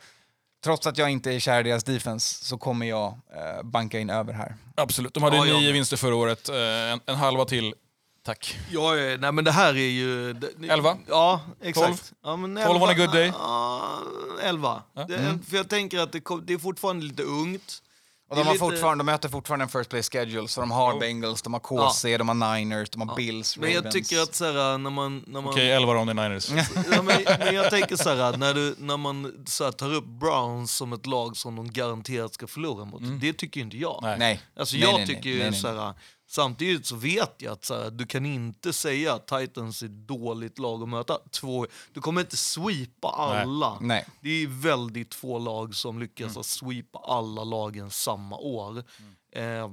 Trots 0.64 0.86
att 0.86 0.98
jag 0.98 1.10
inte 1.10 1.32
är 1.32 1.38
kär 1.38 1.60
i 1.60 1.62
deras 1.70 1.84
defense 1.84 2.44
så 2.44 2.58
kommer 2.58 2.86
jag 2.86 3.06
eh, 3.36 3.62
banka 3.62 3.98
in 3.98 4.10
över 4.10 4.32
här. 4.32 4.56
Absolut. 4.74 5.14
De 5.14 5.22
hade 5.22 5.36
Ja, 5.36 5.44
nio 5.44 5.60
med. 5.60 5.72
vinster 5.72 5.96
förra 5.96 6.14
året, 6.14 6.48
eh, 6.48 6.56
en, 6.92 7.00
en 7.06 7.14
halva 7.16 7.44
till. 7.44 7.74
Tack. 8.22 8.58
Ja, 8.70 8.96
ja, 8.96 9.16
nej 9.20 9.32
men 9.32 9.44
det 9.44 9.50
här 9.52 9.74
är 9.74 9.88
ju... 9.90 10.32
det- 10.32 10.68
Elva? 10.68 10.96
Ja, 11.08 11.40
exakt. 11.62 11.86
Tolv? 11.86 11.96
Ja, 12.22 12.36
men 12.36 12.64
Tolv 12.66 12.82
on 12.82 12.88
a 12.88 12.94
good 12.94 13.12
day? 13.12 13.32
Ja, 13.38 13.98
elva. 14.42 14.82
Det, 15.08 15.16
Mm. 15.16 15.42
För 15.42 15.56
jag 15.56 15.68
tänker 15.68 15.98
att 15.98 16.12
det, 16.12 16.22
det 16.44 16.52
är 16.52 16.58
fortfarande 16.58 17.06
lite 17.06 17.22
ungt. 17.22 17.82
Och 18.30 18.36
de, 18.36 18.42
har 18.46 18.52
lite- 18.52 18.64
fortfarande, 18.64 19.02
de 19.02 19.06
möter 19.06 19.28
fortfarande 19.28 19.62
en 19.62 19.68
first 19.68 19.90
place 19.90 20.10
schedule, 20.10 20.48
så 20.48 20.60
de 20.60 20.70
har 20.70 20.92
Jo. 20.92 20.98
Bengals, 20.98 21.42
de 21.42 21.52
har 21.52 21.60
KC, 21.60 22.16
de 22.18 22.28
har 22.28 22.56
Niners, 22.56 22.90
de 22.90 23.08
har 23.08 23.16
Bills, 23.16 23.56
Men 23.58 23.70
jag 23.70 23.76
Ravens. 23.78 23.94
tycker 23.94 24.22
att 24.22 24.34
så 24.34 24.44
här, 24.44 24.78
när 24.78 24.90
man... 24.90 25.24
När 25.26 25.40
man 25.40 25.52
Okej, 25.52 25.70
11 25.72 25.94
round 25.94 26.10
i 26.10 26.14
Niners. 26.14 26.50
ja, 26.50 27.02
men, 27.02 27.22
men 27.38 27.54
jag 27.54 27.70
tänker 27.70 27.96
så 27.96 28.08
här, 28.14 28.36
när, 28.36 28.54
du, 28.54 28.74
när 28.78 28.96
man 28.96 29.44
så 29.46 29.64
här, 29.64 29.72
tar 29.72 29.94
upp 29.94 30.04
Browns 30.06 30.72
som 30.74 30.92
ett 30.92 31.06
lag 31.06 31.36
som 31.36 31.56
de 31.56 31.72
garanterat 31.72 32.34
ska 32.34 32.46
förlora 32.46 32.84
mot, 32.84 33.02
det 33.20 33.32
tycker 33.32 33.60
inte 33.60 33.76
jag. 33.76 33.98
Nej. 34.02 34.16
Nej. 34.18 34.40
Alltså 34.56 34.74
Nej, 34.76 34.82
jag 34.84 34.92
nej, 34.92 35.06
nej. 35.06 35.16
tycker 35.16 35.30
ju 35.30 35.38
Nej, 35.38 35.50
nej. 35.50 35.60
så 35.60 35.68
här, 35.68 35.94
samtidigt 36.30 36.86
så 36.86 36.96
vet 36.96 37.34
jag 37.38 37.52
att 37.52 37.64
så 37.64 37.74
här, 37.82 37.90
du 37.90 38.06
kan 38.06 38.26
inte 38.26 38.72
säga 38.72 39.14
att 39.14 39.26
Titans 39.26 39.82
är 39.82 39.86
ett 39.86 39.92
dåligt 39.92 40.58
lag 40.58 40.82
att 40.82 40.88
möta. 40.88 41.18
Två, 41.30 41.66
du 41.92 42.00
kommer 42.00 42.20
inte 42.20 42.36
sweepa 42.36 43.08
alla. 43.08 43.78
Nej. 43.80 44.06
Det 44.20 44.30
är 44.30 44.46
väldigt 44.46 45.14
få 45.14 45.38
lag 45.38 45.74
som 45.74 45.98
lyckas 45.98 46.36
att 46.36 46.46
sweepa 46.46 46.98
alla 46.98 47.44
lagen 47.44 47.90
samma 47.90 48.36
år. 48.36 48.84
Eh, 49.32 49.42
ja. 49.44 49.70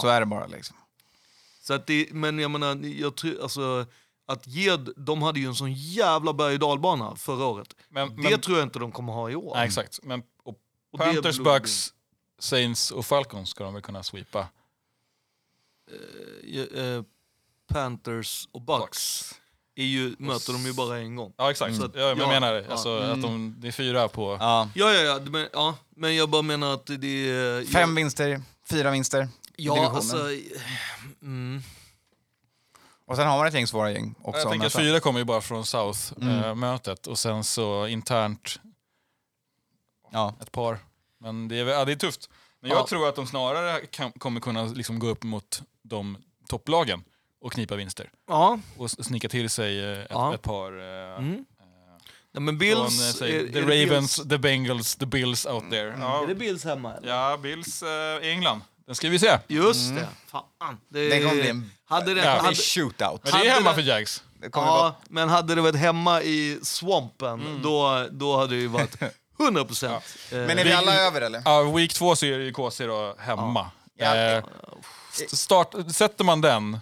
Så 0.00 0.08
är 0.08 0.20
det 0.20 0.26
bara 0.26 0.46
liksom. 0.46 0.76
Så 1.62 1.74
att 1.74 1.86
det, 1.86 2.08
men 2.12 2.38
jag 2.38 2.50
menar, 2.50 2.76
jag 2.84 3.16
tror, 3.16 3.42
alltså, 3.42 3.86
att 4.26 4.46
ge, 4.46 4.76
de 4.96 5.22
hade 5.22 5.40
ju 5.40 5.46
en 5.46 5.54
sån 5.54 5.72
jävla 5.72 6.32
berg 6.32 6.54
och 6.54 6.60
dalbana 6.60 7.16
förra 7.16 7.44
året. 7.44 7.76
Men, 7.88 8.16
Det 8.16 8.30
men, 8.30 8.40
tror 8.40 8.58
jag 8.58 8.66
inte 8.66 8.78
de 8.78 8.92
kommer 8.92 9.12
ha 9.12 9.30
i 9.30 9.36
år. 9.36 9.54
nej, 9.54 9.66
exakt. 9.66 10.00
Men, 10.02 10.22
och 10.42 10.54
Och 10.92 10.98
Panthers, 10.98 11.38
Bucks, 11.38 11.92
Saints 12.38 12.90
och 12.90 13.06
Falcons 13.06 13.48
ska 13.48 13.64
de 13.64 13.74
väl 13.74 13.82
kunna 13.82 14.02
sweepa. 14.02 14.48
Eh, 15.90 16.82
eh, 16.84 17.02
Panthers 17.68 18.48
och 18.52 18.60
Bucks 18.62 19.34
är 19.74 19.84
ju, 19.84 20.16
möter 20.18 20.52
de 20.52 20.62
ju 20.66 20.72
bara 20.72 20.98
en 20.98 21.16
gång. 21.16 21.32
Ja, 21.36 21.50
exakt. 21.50 21.76
Så 21.76 21.84
att- 21.84 21.94
ja, 21.94 22.00
men 22.00 22.18
jag 22.18 22.26
ja, 22.26 22.28
menar 22.28 22.52
det. 22.54 22.60
ja. 22.62 22.70
Alltså, 22.72 22.98
att 22.98 23.22
de, 23.22 23.54
det 23.58 23.68
är 23.68 23.72
fyra 23.72 24.08
på... 24.08 24.36
Ja. 24.40 24.70
Ja, 24.74 24.92
ja, 24.92 25.00
ja, 25.02 25.20
men, 25.30 25.48
ja, 25.52 25.74
men 25.96 26.16
jag 26.16 26.28
bara 26.30 26.42
menar 26.42 26.74
att 26.74 26.86
det 26.86 27.28
är... 27.30 27.64
Fem 27.64 27.88
jag, 27.90 27.94
vinster, 27.96 28.42
fyra 28.70 28.90
vinster 28.90 29.22
i 29.22 29.28
Ja, 29.66 29.74
divisionen. 29.74 29.96
alltså... 29.96 30.28
Mm, 31.22 31.62
Och 33.06 33.16
sen 33.16 33.26
har 33.26 33.38
man 33.38 33.46
ett 33.46 33.54
gäng 33.54 33.66
svåra 33.66 33.92
gäng 33.92 34.14
också. 34.22 34.40
Jag 34.40 34.50
tänker 34.50 34.66
att 34.66 34.72
fyra 34.76 35.00
kommer 35.00 35.18
ju 35.18 35.24
bara 35.24 35.40
från 35.40 35.56
Mm. 35.56 35.64
South-mötet 35.64 37.06
och 37.06 37.18
sen 37.18 37.44
så 37.44 37.86
internt 37.86 38.60
Ja. 40.12 40.34
ett 40.40 40.52
par. 40.52 40.78
Men 41.20 41.48
det 41.48 41.56
är, 41.58 41.66
ja, 41.66 41.84
det 41.84 41.92
är 41.92 41.96
tufft. 41.96 42.30
Men 42.60 42.70
jag 42.70 42.78
Ja. 42.80 42.86
tror 42.86 43.08
att 43.08 43.16
de 43.16 43.26
snarare 43.26 43.86
kan, 43.86 44.12
kommer 44.12 44.40
kunna 44.40 44.64
liksom 44.64 44.98
gå 44.98 45.06
upp 45.06 45.22
mot 45.22 45.62
de 45.88 46.18
topplagen 46.48 47.04
och 47.40 47.52
knipa 47.52 47.76
vinster. 47.76 48.10
ja. 48.28 48.58
Och 48.76 48.86
s- 48.86 49.04
snika 49.06 49.28
till 49.28 49.50
sig 49.50 49.84
eh, 49.84 49.98
ett, 50.00 50.06
Ja. 50.10 50.34
ett 50.34 50.42
par... 50.42 50.72
eh, 51.12 51.18
Mm. 51.18 51.44
Nej, 52.32 52.42
men 52.42 52.46
från, 52.46 52.58
Bills... 52.58 53.00
eh, 53.08 53.12
säg, 53.18 53.36
är- 53.36 53.52
the 53.52 53.58
är 53.58 53.62
Ravens, 53.62 54.16
Bills, 54.18 54.28
the 54.28 54.38
Bengals, 54.38 54.96
the 54.96 55.06
Bills 55.06 55.46
out 55.46 55.70
there. 55.70 55.96
Ja, 56.00 56.22
Är 56.22 56.26
det 56.26 56.34
Bills 56.34 56.64
hemma? 56.64 56.94
Eller? 56.94 57.08
ja 57.08 57.36
Bills 57.36 57.82
eh, 57.82 57.88
i 57.88 58.30
England. 58.30 58.60
Den 58.86 58.94
ska 58.94 59.08
vi 59.08 59.18
se. 59.18 59.38
Just 59.46 59.94
det. 59.94 60.08
Fan. 60.26 60.44
Det, 60.88 61.08
Det 61.08 61.20
kommer 61.20 61.34
bli 61.34 61.48
en 61.48 61.70
hade 61.84 62.14
det, 62.14 62.24
Ja. 62.24 62.30
hade, 62.30 62.54
shootout. 62.54 63.20
Men 63.24 63.32
det 63.40 63.48
är 63.48 63.50
hemma 63.54 63.70
det- 63.70 63.74
för 63.74 63.82
Jags. 63.82 64.22
Det 64.40 64.50
kommer 64.50 64.66
vara, 64.66 64.78
ja, 64.82 64.96
men 65.08 65.28
hade 65.28 65.54
det 65.54 65.60
varit 65.60 65.76
hemma 65.76 66.22
i 66.22 66.58
Swampen, 66.62 67.60
då, 67.62 68.06
då 68.10 68.36
hade 68.36 68.54
det 68.54 68.60
ju 68.60 68.66
varit 68.66 68.96
100 69.40 69.64
procent. 69.64 70.04
men 70.30 70.58
är 70.58 70.64
vi 70.64 70.72
alla 70.72 70.94
över 70.94 71.20
eller? 71.20 71.42
Ja, 71.44 71.62
week 71.62 71.94
två 71.94 72.16
så 72.16 72.26
är 72.26 72.38
det 72.38 72.44
ju 72.44 72.52
KC 72.52 72.86
då 72.86 73.14
hemma. 73.18 73.70
Ja. 73.98 74.16
Eh, 74.16 74.44
start, 75.28 75.74
sätter 75.94 76.24
man 76.24 76.40
den, 76.40 76.80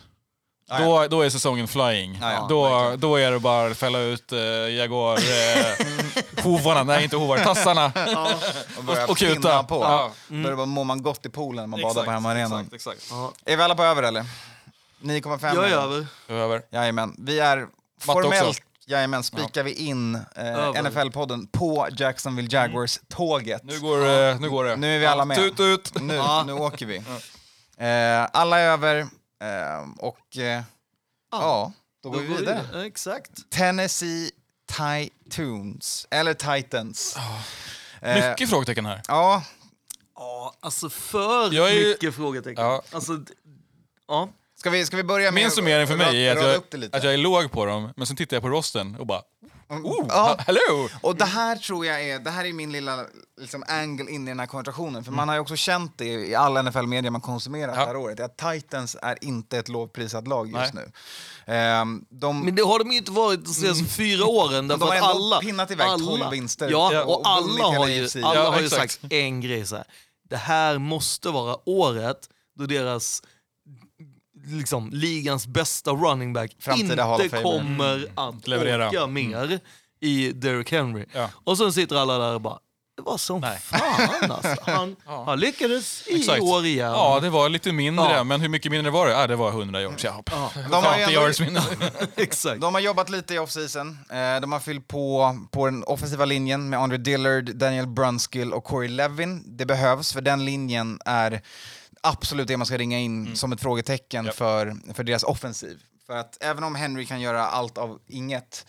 Ja, 0.68 0.78
då, 0.78 1.07
då 1.09 1.22
är 1.22 1.30
säsongen 1.30 1.68
flying. 1.68 2.18
Ja, 2.22 2.47
då, 2.49 2.95
då 2.97 3.16
är 3.16 3.30
det 3.30 3.39
bara 3.39 3.70
att 3.70 3.76
fälla 3.76 3.99
ut 3.99 4.32
eh, 4.32 4.39
Jaguar... 4.39 5.16
Eh, 5.18 5.87
hovarna, 6.45 6.82
nej 6.82 7.05
inte 7.05 7.16
hovar, 7.16 7.39
tassarna. 7.39 7.93
Och 8.78 8.89
och- 8.89 9.11
och 9.11 9.18
kuta. 9.18 9.62
på. 9.62 9.74
Ja. 9.82 10.11
Då 10.28 10.57
bara 10.57 10.66
mår 10.66 10.85
man 10.85 11.03
gott 11.03 11.26
i 11.26 11.28
poolen 11.28 11.62
när 11.62 11.66
man 11.66 11.82
badar 11.82 12.05
på 12.05 12.11
hemmaarenan. 12.11 12.70
Är 13.45 13.57
vi 13.57 13.62
alla 13.62 13.74
på 13.74 13.82
över 13.82 14.03
eller? 14.03 14.20
9,5? 15.03 15.55
Jag 15.55 15.70
är 15.70 15.76
över. 15.76 16.07
Över. 16.28 16.62
Jajamän. 16.70 17.14
Vi 17.18 17.39
är 17.41 17.66
formellt, 18.01 18.61
jajamän, 18.87 19.22
spikar 19.22 19.62
vi 19.62 19.72
in 19.72 20.14
eh. 20.14 20.22
NFL-podden 20.82 21.47
på 21.53 21.89
Jacksonville 21.99 22.49
Jaguars-tåget. 22.51 23.61
Nu 23.64 23.80
går, 23.80 23.99
eh, 24.28 24.41
nu 24.41 24.51
går 24.51 24.64
det. 24.64 24.76
Nu 24.76 24.95
är 24.97 24.99
vi 24.99 25.07
alla 25.07 25.24
med. 25.24 25.37
Tut, 25.37 25.61
ut. 25.61 26.01
Nu, 26.01 26.14
Ja. 26.14 26.45
nu 26.47 26.53
åker 26.53 26.87
vi. 26.87 27.03
Eh, 27.79 28.29
alla 28.33 28.59
är 28.59 28.68
över 28.68 28.97
eh, 28.99 29.89
och 29.99 30.39
eh, 30.39 30.62
ja, 31.33 31.72
då 32.03 32.11
går 32.11 32.20
vi 32.20 32.29
Då 32.29 32.35
vidare. 32.35 32.61
Ja, 32.72 32.85
Exakt. 32.87 33.51
Tennessee 33.51 34.31
Titans, 34.66 36.07
eller 36.11 36.35
Titans. 36.35 37.16
Eh, 38.01 38.31
Mycket 38.31 38.51
frågetecken 38.51 38.87
här. 38.87 39.03
Ja, 39.09 39.43
Ja, 40.16 40.55
alltså 40.61 40.91
för 40.91 41.53
Jag 41.55 41.70
är 41.70 41.75
ju- 41.75 41.89
mycket 41.89 42.14
frågetecken. 42.14 42.64
Ja. 42.64 42.83
Alltså, 42.93 43.20
ja. 44.09 44.29
ska 44.59 44.70
vi, 44.70 44.87
ska 44.87 44.97
vi 44.97 45.03
börja 45.05 45.31
med 45.31 45.43
Min 45.43 45.51
summering 45.51 45.87
för 45.87 45.97
mig 45.97 46.27
är 46.29 46.37
att 46.37 46.43
jag, 46.43 46.57
upp 46.57 46.70
det 46.70 46.77
lite? 46.77 46.97
att 46.97 47.05
jag 47.05 47.12
är 47.14 47.18
låg 47.18 47.53
på 47.53 47.66
dem, 47.66 47.93
men 47.97 48.07
sen 48.07 48.16
tittar 48.16 48.37
jag 48.37 48.43
på 48.43 48.49
rosten 48.49 48.97
och 48.97 49.07
bara 49.07 49.22
oh, 49.69 50.07
Ja. 50.09 50.37
hello! 50.39 50.89
Och 51.01 51.17
det 51.17 51.25
här 51.25 51.57
tror 51.57 51.87
jag 51.87 52.03
är, 52.09 52.19
det 52.19 52.31
här 52.31 52.45
är 52.45 52.53
min 52.53 52.73
lilla 52.73 53.05
liksom, 53.41 53.65
angle 53.69 54.11
in 54.11 54.29
i 54.29 54.31
den 54.31 54.41
här 54.41 54.47
konversationen. 54.47 55.05
För 55.05 55.12
man 55.12 55.29
har 55.29 55.35
ju 55.35 55.41
också 55.41 55.57
känt 55.57 55.99
det 55.99 56.05
i 56.05 56.35
all 56.35 56.62
NFL-media 56.65 57.11
man 57.11 57.21
konsumerat 57.21 57.75
Ja. 57.75 57.81
det 57.81 57.87
här 57.87 57.97
året. 57.97 58.21
Att 58.21 58.37
Titans 58.37 58.97
är 59.03 59.25
inte 59.25 59.59
ett 59.59 59.69
lovprisat 59.69 60.29
lag 60.29 60.51
just 60.51 60.75
Nej. 60.75 60.85
nu. 61.47 61.53
Ehm, 61.55 62.05
de, 62.09 62.41
Men 62.41 62.55
det 62.55 62.62
har 62.62 62.79
de 62.79 62.93
ju 62.93 62.99
inte 62.99 63.12
varit 63.12 63.45
de 63.45 63.55
senaste 63.55 63.85
fyra 63.85 64.25
åren. 64.27 64.69
Därför 64.69 64.81
De 64.81 64.89
har 64.89 64.97
att 64.97 65.03
ändå 65.03 65.25
alla, 65.25 65.41
pinnat 65.41 65.71
iväg 65.71 65.87
alla, 65.89 66.07
12 66.07 66.31
vinster. 66.31 66.71
Ja, 66.71 67.05
och 67.05 67.21
och 67.21 67.29
alla 67.29 67.65
har 67.65 67.89
ju, 67.89 68.09
alla 68.23 68.35
Ja, 68.35 68.51
har 68.51 68.61
ju 68.61 68.71
sagt 68.71 69.01
en 69.11 69.41
grej 69.41 69.67
så 69.67 69.77
här. 69.77 69.85
Det 70.31 70.37
här 70.37 70.79
måste 70.79 71.29
vara 71.31 71.69
året 71.69 72.29
då 72.59 72.67
deras 72.67 73.23
liksom, 74.47 74.90
ligans 74.92 75.47
bästa 75.47 75.90
running 75.90 76.32
back 76.32 76.57
Framtida 76.59 77.22
inte 77.22 77.42
kommer 77.42 78.07
att 78.14 78.47
Leverera. 78.49 78.88
orka 78.88 79.07
mer 79.07 79.61
i 80.01 80.32
Derrick 80.32 80.72
Henry. 80.72 81.05
Ja. 81.12 81.30
Och 81.45 81.59
sen 81.59 81.72
sitter 81.72 81.97
alla 81.97 82.18
där 82.18 82.34
och 82.34 82.40
bara, 82.40 82.59
det 82.97 83.03
var 83.03 83.18
som 83.18 83.40
Nej. 83.40 83.59
fan 83.59 84.30
alltså. 84.30 84.57
Han, 84.70 84.97
Ja. 85.07 85.24
han 85.26 85.40
lyckades 85.40 86.07
i 86.09 86.16
Exakt. 86.16 86.42
år 86.42 86.64
igen. 86.64 86.90
Ja, 86.90 87.20
det 87.20 87.30
var 87.30 87.49
lite 87.49 87.72
mindre, 87.72 88.05
Ja. 88.12 88.24
men 88.24 88.40
hur 88.40 88.49
mycket 88.49 88.72
mindre 88.72 88.90
var 88.90 89.07
det? 89.07 89.12
Ja, 89.12 89.26
det 89.26 89.36
var 89.36 89.51
100 89.51 89.82
yards. 89.82 90.05
Ja. 90.05 90.22
Ja, 90.30 90.51
de, 90.70 90.84
har 90.84 90.99
ju 90.99 91.32
50 91.32 91.45
ändå, 91.45 91.61
exakt. 92.16 92.61
de 92.61 92.74
har 92.74 92.80
jobbat 92.80 93.11
lite 93.11 93.34
i 93.34 93.38
offseason. 93.38 93.99
Eh, 94.11 94.40
de 94.40 94.53
har 94.53 94.61
fyllt 94.61 94.88
på 94.88 95.36
på 95.51 95.64
den 95.66 95.84
offensiva 95.84 96.24
linjen 96.24 96.68
med 96.68 96.80
Andre 96.80 96.97
Dillard, 96.97 97.55
Daniel 97.57 97.86
Brunskill 97.86 98.53
och 98.53 98.64
Corey 98.64 98.88
Levin. 98.88 99.57
Det 99.57 99.66
behövs, 99.66 100.12
för 100.12 100.20
den 100.20 100.45
linjen 100.45 100.99
är 101.05 101.42
absolut 102.05 102.49
det 102.49 102.57
man 102.57 102.67
ska 102.67 102.79
ringa 102.79 102.99
in 102.99 103.37
som 103.37 103.53
ett 103.53 103.61
frågetecken 103.61 104.25
Japp. 104.25 104.35
för, 104.35 104.95
för 104.95 105.05
deras 105.05 105.23
offensiv. 105.23 105.83
För 106.07 106.17
att 106.17 106.43
även 106.43 106.65
om 106.65 106.75
Henry 106.75 107.07
kan 107.07 107.21
göra 107.21 107.47
allt 107.47 107.79
av 107.79 108.01
inget 108.07 108.67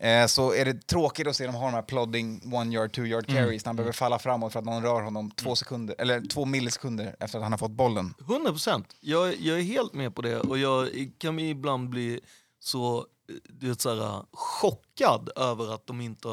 eh, 0.00 0.26
så 0.26 0.54
är 0.54 0.64
det 0.64 0.86
tråkigt 0.86 1.26
att 1.26 1.36
se 1.36 1.46
dem 1.46 1.54
ha 1.54 1.64
de 1.64 1.74
här 1.74 1.82
plodding 1.82 2.54
one 2.54 2.74
yard, 2.74 2.92
two 2.92 3.06
yard 3.06 3.26
carries 3.26 3.64
när 3.64 3.68
han 3.68 3.76
behöver 3.76 3.92
falla 3.92 4.18
framåt 4.18 4.52
för 4.52 4.58
att 4.58 4.64
någon 4.64 4.82
rör 4.82 5.02
honom 5.02 5.30
två 5.30 5.56
sekunder, 5.56 5.96
eller 5.98 6.20
två 6.20 6.44
millisekunder 6.44 7.16
efter 7.20 7.38
att 7.38 7.42
han 7.42 7.52
har 7.52 7.58
fått 7.58 7.70
bollen. 7.70 8.14
100 8.20 8.50
procent. 8.50 8.96
Jag, 9.00 9.40
jag 9.40 9.58
är 9.58 9.62
helt 9.62 9.94
med 9.94 10.14
på 10.14 10.22
det 10.22 10.40
och 10.40 10.58
jag 10.58 10.88
kan 11.18 11.38
ibland 11.38 11.88
bli 11.88 12.20
så, 12.60 12.98
eh, 12.98 13.04
du 13.48 13.68
vet, 13.68 13.80
så 13.80 13.94
här, 13.94 14.24
chockad 14.32 15.30
över 15.36 15.74
att 15.74 15.86
de 15.86 16.00
inte. 16.00 16.28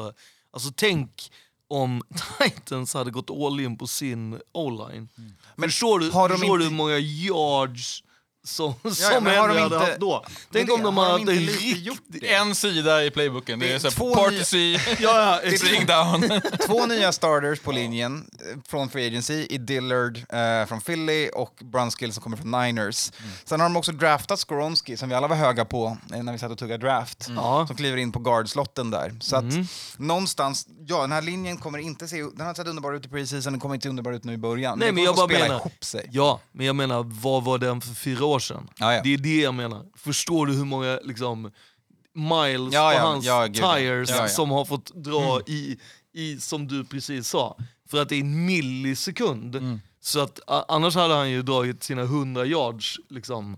Alltså 0.50 0.72
tänk 0.76 1.30
om 1.70 2.02
Titans 2.40 2.94
hade 2.94 3.10
gått 3.10 3.30
all 3.30 3.60
in 3.60 3.78
på 3.78 3.86
sin 3.86 4.40
o-line. 4.52 5.08
Men 5.56 5.68
förstår 5.68 5.98
du, 5.98 6.10
har 6.10 6.28
de 6.28 6.38
förstår 6.38 6.58
du 6.58 6.64
inte- 6.64 6.70
hur 6.72 6.76
många 6.76 6.98
yards 6.98 8.04
som, 8.44 8.74
ja, 8.82 8.90
som 8.90 9.24
men 9.24 9.38
har 9.38 9.48
de 9.48 9.58
inte- 9.58 9.76
haft 9.78 10.00
då? 10.00 10.22
Men 10.24 10.32
Tänk 10.52 10.66
det- 10.66 10.72
om 10.72 10.82
de 10.82 10.96
har 10.96 11.18
inte 11.18 11.32
en 11.32 11.38
riktig... 11.38 12.24
En 12.24 12.54
sida 12.54 13.04
i 13.04 13.10
playboken. 13.10 13.58
Det 13.58 13.66
Det 13.66 13.72
är 13.72 13.74
är 13.74 13.78
så 13.78 13.90
två 13.90 14.14
här, 14.14 14.30
nya- 14.30 14.38
party 14.38 14.78
Ja, 15.02 15.40
ja, 15.86 16.04
down. 16.04 16.40
Två 16.66 16.86
nya 16.86 17.12
starters 17.12 17.60
på 17.60 17.72
linjen 17.72 18.30
eh, 18.40 18.58
från 18.68 18.88
Free 18.88 19.06
Agency 19.06 19.46
i 19.50 19.58
Dillard 19.58 20.16
eh, 20.28 20.66
från 20.68 20.80
Philly 20.80 21.28
och 21.34 21.58
Brunskill 21.64 22.12
som 22.12 22.22
kommer 22.22 22.36
från 22.36 22.50
Niners. 22.50 23.12
Sen 23.44 23.60
har 23.60 23.66
de 23.68 23.76
också 23.76 23.92
draftat 23.92 24.38
Skoronski 24.40 24.96
som 24.96 25.08
vi 25.08 25.14
alla 25.14 25.28
var 25.28 25.36
höga 25.36 25.64
på 25.64 25.96
eh, 26.14 26.22
när 26.22 26.32
vi 26.32 26.38
satt 26.38 26.50
och 26.50 26.58
tuggade 26.58 26.86
draft. 26.86 27.26
Ja. 27.36 27.66
Som 27.66 27.76
kliver 27.76 27.96
in 27.96 28.12
på 28.12 28.18
guardslotten 28.18 28.90
där. 28.90 29.14
Så 29.20 29.36
att 29.36 29.44
någonstans, 29.96 30.66
ja 30.86 31.00
den 31.00 31.12
här 31.12 31.22
linjen 31.22 31.56
kommer 31.56 31.78
inte 31.78 32.08
se, 32.08 32.22
den 32.22 32.46
har 32.46 32.54
sett 32.54 32.66
underbar 32.66 32.92
ut 32.92 33.06
i 33.06 33.08
preseason, 33.08 33.52
den 33.52 33.60
kommer 33.60 33.74
inte 33.74 33.88
underbar 33.88 34.12
ut 34.12 34.24
nu 34.24 34.32
i 34.32 34.36
början. 34.38 34.78
Nej, 34.78 34.88
det 34.88 34.92
men 34.92 35.06
kommer 35.06 35.20
jag 35.20 35.28
bara 35.30 35.38
menar- 35.44 35.60
ihop 35.60 35.84
sig. 35.84 36.08
Ja, 36.12 36.40
men 36.52 36.66
jag 36.66 36.76
menar, 36.76 37.02
vad 37.22 37.44
var 37.44 37.58
den 37.58 37.80
för 37.80 37.94
fyra 37.94 38.24
år 38.24 38.33
sedan? 38.38 38.68
Ja, 38.78 38.94
ja. 38.94 39.00
Det 39.02 39.14
är 39.14 39.18
det 39.18 39.40
jag 39.40 39.54
menar. 39.54 39.86
Förstår 39.96 40.46
du 40.46 40.52
hur 40.52 40.64
många 40.64 40.98
liksom, 41.02 41.50
miles 42.14 42.74
Ja, 42.74 42.94
ja, 42.94 43.00
hans 43.00 43.24
ja, 43.24 43.48
tires 43.48 44.34
som 44.34 44.50
har 44.50 44.64
fått 44.64 44.94
dra 44.94 45.40
i, 45.46 45.78
i, 46.12 46.40
som 46.40 46.68
du 46.68 46.84
precis 46.84 47.28
sa, 47.28 47.56
för 47.88 48.02
att 48.02 48.08
det 48.08 48.14
är 48.16 48.20
en 48.20 48.46
millisekund. 48.46 49.80
Så 50.00 50.20
att 50.20 50.40
annars 50.68 50.94
hade 50.94 51.14
han 51.14 51.30
ju 51.30 51.42
dragit 51.42 51.82
sina 51.82 52.02
100 52.02 52.46
yards 52.46 53.00
liksom. 53.08 53.56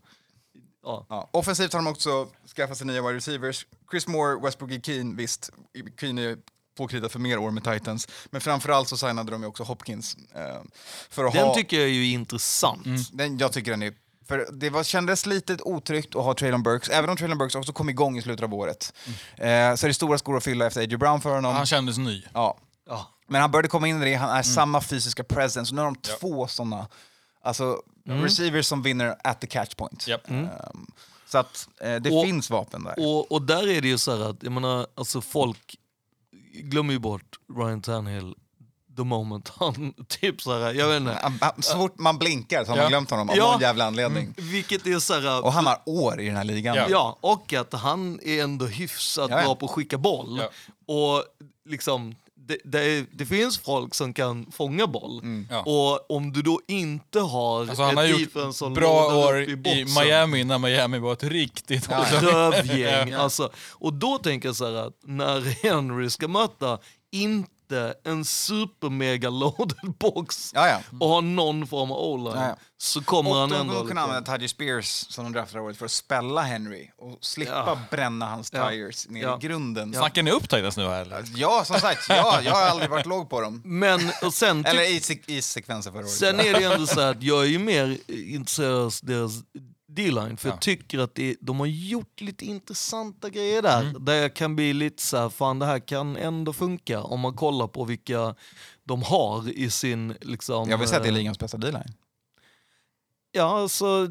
Ja. 0.82 1.28
Offensivt 1.30 1.72
har 1.72 1.78
de 1.82 1.86
också 1.86 2.28
skaffat 2.56 2.78
sig 2.78 2.86
nya 2.86 3.02
wide 3.02 3.14
receivers. 3.14 3.66
Chris 3.90 4.06
Moore, 4.06 4.40
Westbrook 4.42 4.72
och 4.72 4.84
Keen, 4.86 5.16
visst, 5.16 5.50
Keen 6.00 6.18
är 6.18 6.36
påkritat 6.76 7.12
för 7.12 7.18
mer 7.18 7.38
år 7.38 7.50
med 7.50 7.64
Titans. 7.64 8.08
Men 8.30 8.40
framförallt 8.40 8.88
så 8.88 8.96
signade 8.96 9.30
de 9.30 9.42
ju 9.42 9.48
också 9.48 9.62
Hopkins. 9.62 10.16
Eh, 10.34 10.62
för 11.10 11.24
att 11.24 11.32
Den 11.32 11.46
ha, 11.46 11.54
tycker 11.54 11.76
jag 11.76 11.86
är 11.86 11.92
ju 11.92 12.06
intressant. 12.06 12.86
den, 13.12 13.38
jag 13.38 13.52
tycker 13.52 13.70
den 13.70 13.82
är... 13.82 13.94
För 14.28 14.46
det 14.52 14.70
var, 14.70 14.82
kändes 14.84 15.26
lite 15.26 15.56
otryggt 15.62 16.16
att 16.16 16.24
ha 16.24 16.34
Traylon 16.34 16.62
Burks, 16.62 16.88
även 16.88 17.10
om 17.10 17.16
Traylon 17.16 17.38
Burks 17.38 17.54
också 17.54 17.72
kom 17.72 17.88
igång 17.90 18.18
i 18.18 18.22
slutet 18.22 18.44
av 18.44 18.54
året. 18.54 18.92
Eh, 19.36 19.74
så 19.74 19.86
är 19.86 19.88
det 19.88 19.94
stora 19.94 20.18
skor 20.18 20.36
att 20.36 20.44
fylla 20.44 20.66
efter 20.66 20.80
A.J. 20.80 20.96
Brown 20.96 21.20
för 21.20 21.34
honom. 21.34 21.54
Han 21.54 21.66
kändes 21.66 21.98
ny. 21.98 22.22
Ja. 22.34 22.58
Ja. 22.88 23.06
Men 23.28 23.40
han 23.40 23.50
började 23.50 23.68
komma 23.68 23.88
in 23.88 24.02
i 24.02 24.04
det, 24.04 24.14
han 24.14 24.36
är 24.38 24.42
samma 24.42 24.80
fysiska 24.80 25.24
presence. 25.24 25.74
Nu 25.74 25.80
har 25.80 25.86
de 25.86 25.96
två 25.96 26.46
sådana 26.46 26.88
alltså, 27.42 27.82
receivers 28.04 28.66
som 28.66 28.82
vinner 28.82 29.16
at 29.24 29.40
the 29.40 29.46
catch 29.46 29.74
point. 29.74 30.06
Japp. 30.08 30.30
Ehm, 30.30 30.48
så 31.26 31.38
att 31.38 31.68
eh, 31.80 31.94
det 31.96 32.10
Och- 32.10 32.24
finns 32.24 32.50
vapen 32.50 32.84
där. 32.84 32.94
Och, 32.98 33.32
och 33.32 33.42
där 33.42 33.68
är 33.68 33.80
det 33.80 33.88
ju 33.88 33.98
så 33.98 34.16
här 34.16 34.30
att, 34.30 34.42
jag 34.42 34.52
menar, 34.52 34.86
alltså 34.94 35.20
folk 35.20 35.76
glömmer 36.52 36.92
ju 36.92 36.98
bort 36.98 37.36
Ryan 37.58 37.80
Tannehill 37.82 38.34
the 38.96 39.04
moment 39.04 39.52
han 39.56 39.94
typ 40.08 40.42
så 40.42 40.58
här, 40.58 40.74
jag 40.74 40.88
vet 40.88 41.00
inte. 41.00 41.18
Så 41.60 41.76
fort 41.76 41.98
man 41.98 42.18
blinkar 42.18 42.64
så 42.64 42.70
har 42.70 42.76
Ja. 42.76 42.82
man 42.82 42.90
glömt 42.90 43.10
honom 43.10 43.30
av 43.30 43.36
Ja. 43.36 43.52
någon 43.52 43.60
jävla 43.60 43.84
anledning. 43.86 44.34
Vilket 44.36 44.86
är 44.86 44.98
så 44.98 45.14
här, 45.14 45.44
Och 45.44 45.52
han 45.52 45.66
har 45.66 45.82
år 45.86 46.20
i 46.20 46.26
den 46.26 46.36
här 46.36 46.44
ligan. 46.44 46.76
Ja. 46.76 46.86
Ja, 46.90 47.16
och 47.20 47.52
att 47.52 47.72
han 47.72 48.20
är 48.22 48.42
ändå 48.42 48.66
hyfsat 48.66 49.30
Ja, 49.30 49.36
ja. 49.38 49.44
bra 49.44 49.54
på 49.54 49.66
att 49.66 49.72
skicka 49.72 49.98
boll. 49.98 50.40
Ja. 50.42 50.94
Och 50.94 51.24
liksom, 51.68 52.14
det, 52.34 52.58
det, 52.64 53.06
det 53.12 53.26
finns 53.26 53.58
folk 53.58 53.94
som 53.94 54.12
kan 54.14 54.46
fånga 54.52 54.86
boll. 54.86 55.22
Ja. 55.50 55.60
Och 55.62 56.10
om 56.16 56.32
du 56.32 56.42
då 56.42 56.60
inte 56.68 57.20
har 57.20 57.60
Alltså, 57.60 57.82
han 57.82 57.96
har 57.96 58.04
gjort 58.04 58.74
bra 58.74 59.16
år 59.26 59.38
i, 59.42 59.50
i 59.52 59.84
Miami 60.00 60.44
när 60.44 60.58
Miami 60.58 60.98
var 60.98 61.12
ett 61.12 61.24
riktigt 61.24 61.88
rövgäng. 62.22 63.12
Alltså, 63.26 63.50
och 63.72 63.92
då 63.94 64.18
tänker 64.18 64.48
jag 64.48 64.56
så 64.56 64.64
här 64.66 64.74
att 64.86 64.98
när 65.04 65.40
Henry 65.62 66.10
ska 66.10 66.28
möta 66.28 66.78
inte 67.12 67.50
en 68.04 68.24
super 68.24 68.90
mega 68.90 69.30
loaded 69.30 69.94
box 69.98 70.52
Ja, 70.54 70.68
ja. 70.68 70.80
och 71.00 71.08
ha 71.08 71.20
någon 71.20 71.66
form 71.66 71.90
av 71.90 71.98
o-line 71.98 72.36
Ja, 72.36 72.48
ja. 72.48 72.56
så 72.78 73.02
kommer 73.02 73.30
Och 73.30 73.36
han 73.36 73.48
de 73.48 73.54
ändå... 73.56 73.72
kommer 73.74 73.88
kunna 73.88 74.00
liksom- 74.00 74.10
använda 74.10 74.32
Tadji 74.32 74.48
Spears 74.48 74.86
som 74.86 75.24
de 75.24 75.32
draftade 75.32 75.60
året 75.64 75.76
för 75.76 75.84
att 75.84 75.90
spälla 75.90 76.42
Henry 76.42 76.90
och 76.98 77.18
slippa 77.20 77.52
Ja. 77.52 77.78
bränna 77.90 78.26
hans 78.26 78.50
Ja. 78.52 78.68
tires 78.70 79.08
ner 79.08 79.22
Ja. 79.22 79.38
i 79.42 79.46
grunden. 79.46 79.92
Ja. 79.92 79.98
Snackar 80.00 80.22
ni 80.22 80.30
upp 80.30 80.48
Titans 80.48 80.76
nu 80.76 80.86
här 80.88 81.02
eller? 81.02 81.64
som 81.64 81.80
sagt, 81.80 82.06
ja, 82.08 82.40
jag 82.42 82.52
har 82.52 82.62
aldrig 82.62 82.90
varit 82.90 83.06
låg 83.06 83.30
på 83.30 83.40
dem. 83.40 83.62
Men 83.64 84.00
och 84.22 84.34
sen, 84.34 84.64
Eller 84.66 84.82
i, 84.82 84.98
sek- 85.00 85.30
i 85.30 85.42
sekvenser 85.42 85.90
förra 85.90 86.00
året. 86.00 86.10
sen 86.10 86.40
är 86.40 86.52
det 86.52 86.60
ju 86.60 86.72
ändå 86.72 86.86
så 86.86 87.00
att 87.00 87.22
jag 87.22 87.42
är 87.42 87.48
ju 87.48 87.58
mer 87.58 87.98
intresserad 88.08 88.74
av 88.76 88.92
deras 89.02 89.32
D-line 89.96 90.36
för 90.36 90.48
Ja. 90.48 90.54
jag 90.54 90.60
tycker 90.60 90.98
att 90.98 91.14
det, 91.14 91.36
de 91.40 91.58
har 91.60 91.66
gjort 91.66 92.20
lite 92.20 92.44
intressanta 92.44 93.30
grejer 93.30 93.62
där. 93.62 93.82
Mm. 93.82 94.04
Där 94.04 94.14
jag 94.14 94.34
kan 94.36 94.56
bli 94.56 94.72
lite 94.72 95.02
så 95.02 95.16
här, 95.16 95.28
fan 95.28 95.58
det 95.58 95.66
här 95.66 95.78
kan 95.78 96.16
ändå 96.16 96.52
funka 96.52 97.02
om 97.02 97.20
man 97.20 97.34
kollar 97.36 97.66
på 97.68 97.84
vilka 97.84 98.34
de 98.84 99.02
har 99.02 99.50
i 99.50 99.70
sin... 99.70 100.14
Liksom, 100.20 100.70
Jag 100.70 100.78
vill 100.78 100.88
säga 100.88 100.96
att 100.98 101.02
det 101.04 101.08
är 101.08 101.12
eh, 101.12 101.16
ligans 101.18 101.38
bästa 101.38 101.56
D-line. 101.58 101.94
Ja, 103.32 103.60
alltså 103.60 104.06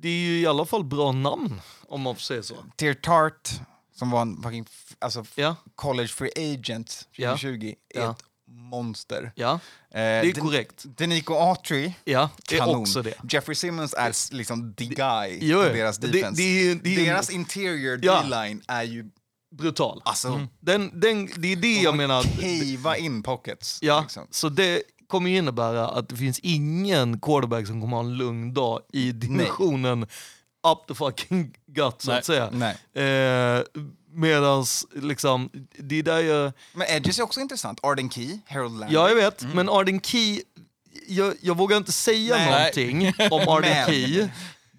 det 0.00 0.08
är 0.08 0.26
ju 0.26 0.40
i 0.40 0.46
alla 0.46 0.66
fall 0.66 0.84
bra 0.84 1.12
namn 1.12 1.60
om 1.88 2.00
man 2.00 2.14
får 2.14 2.20
säga 2.22 2.42
så. 2.42 2.54
Tier 2.76 2.94
Tart, 2.94 3.50
som 3.94 4.10
var 4.10 4.22
en 4.22 4.42
fucking 4.42 4.66
alltså, 4.98 5.24
Ja, 5.34 5.56
college 5.74 6.08
free 6.08 6.54
agent 6.54 7.08
Ja. 7.12 7.30
2020, 7.30 7.74
är 7.94 8.00
Ja. 8.00 8.10
ett 8.10 8.24
monster. 8.58 9.32
ja 9.34 9.60
Eh, 9.90 9.98
det 10.00 10.00
är 10.00 10.22
Den- 10.34 10.44
korrekt. 10.44 10.84
Denico 10.96 11.34
Autry, 11.34 11.92
Ja, 12.04 12.30
det 12.48 12.54
är 12.54 12.58
kanon. 12.58 12.76
också 12.80 13.02
det. 13.02 13.14
Jeffrey 13.30 13.54
Simmons 13.54 13.94
är 13.94 14.34
liksom 14.34 14.74
the 14.74 14.84
guy 14.84 15.38
Jo, 15.40 15.62
deras 15.62 15.98
det- 15.98 16.06
defense. 16.08 16.42
det 16.42 16.74
det 16.74 16.90
ju- 16.90 17.04
deras 17.06 17.30
interior 17.30 18.00
Ja. 18.02 18.20
D-line 18.22 18.62
är 18.68 18.82
ju 18.82 19.04
Brutal. 19.56 20.00
alltså... 20.04 20.46
Den, 20.60 21.00
den, 21.00 21.28
det 21.36 21.52
är 21.52 21.56
det 21.56 21.80
jag 21.82 21.96
menar. 21.96 22.22
Cava 22.76 22.96
in 22.96 23.22
pockets. 23.22 23.78
Ja, 23.82 24.00
liksom. 24.00 24.26
så 24.30 24.48
det 24.48 24.82
kommer 25.06 25.30
ju 25.30 25.36
innebära 25.36 25.88
att 25.88 26.08
det 26.08 26.16
finns 26.16 26.38
ingen 26.38 27.20
quarterback 27.20 27.66
som 27.66 27.80
kommer 27.80 27.96
ha 27.96 28.04
en 28.04 28.16
lugn 28.16 28.54
dag 28.54 28.80
i 28.92 29.12
dimensionen 29.12 30.02
up 30.68 30.86
the 30.88 30.94
fucking 30.94 31.54
gut 31.66 32.02
så 32.02 32.10
Nej. 32.10 32.18
att 32.18 32.24
säga. 32.24 32.50
Nej. 32.52 32.76
Eh, 32.94 33.62
medans 34.12 34.86
liksom, 34.94 35.50
det 35.78 35.98
är 35.98 36.02
där 36.02 36.18
jag... 36.18 36.52
Men 36.72 36.86
Edges 36.90 37.18
är 37.18 37.22
också 37.22 37.40
intressant. 37.40 37.78
Arden 37.82 38.10
Key, 38.10 38.38
Harold 38.46 38.78
Landry. 38.80 38.94
Ja, 38.94 39.08
jag 39.08 39.16
vet, 39.16 39.42
men 39.54 39.68
Arden 39.68 40.00
Key, 40.00 40.40
jag, 41.08 41.34
jag 41.40 41.56
vågar 41.56 41.76
inte 41.76 41.92
säga 41.92 42.36
Nej. 42.36 42.46
någonting 42.50 43.12
om 43.30 43.48
Arden 43.48 43.70
Men- 43.70 43.86
Key. 43.86 44.28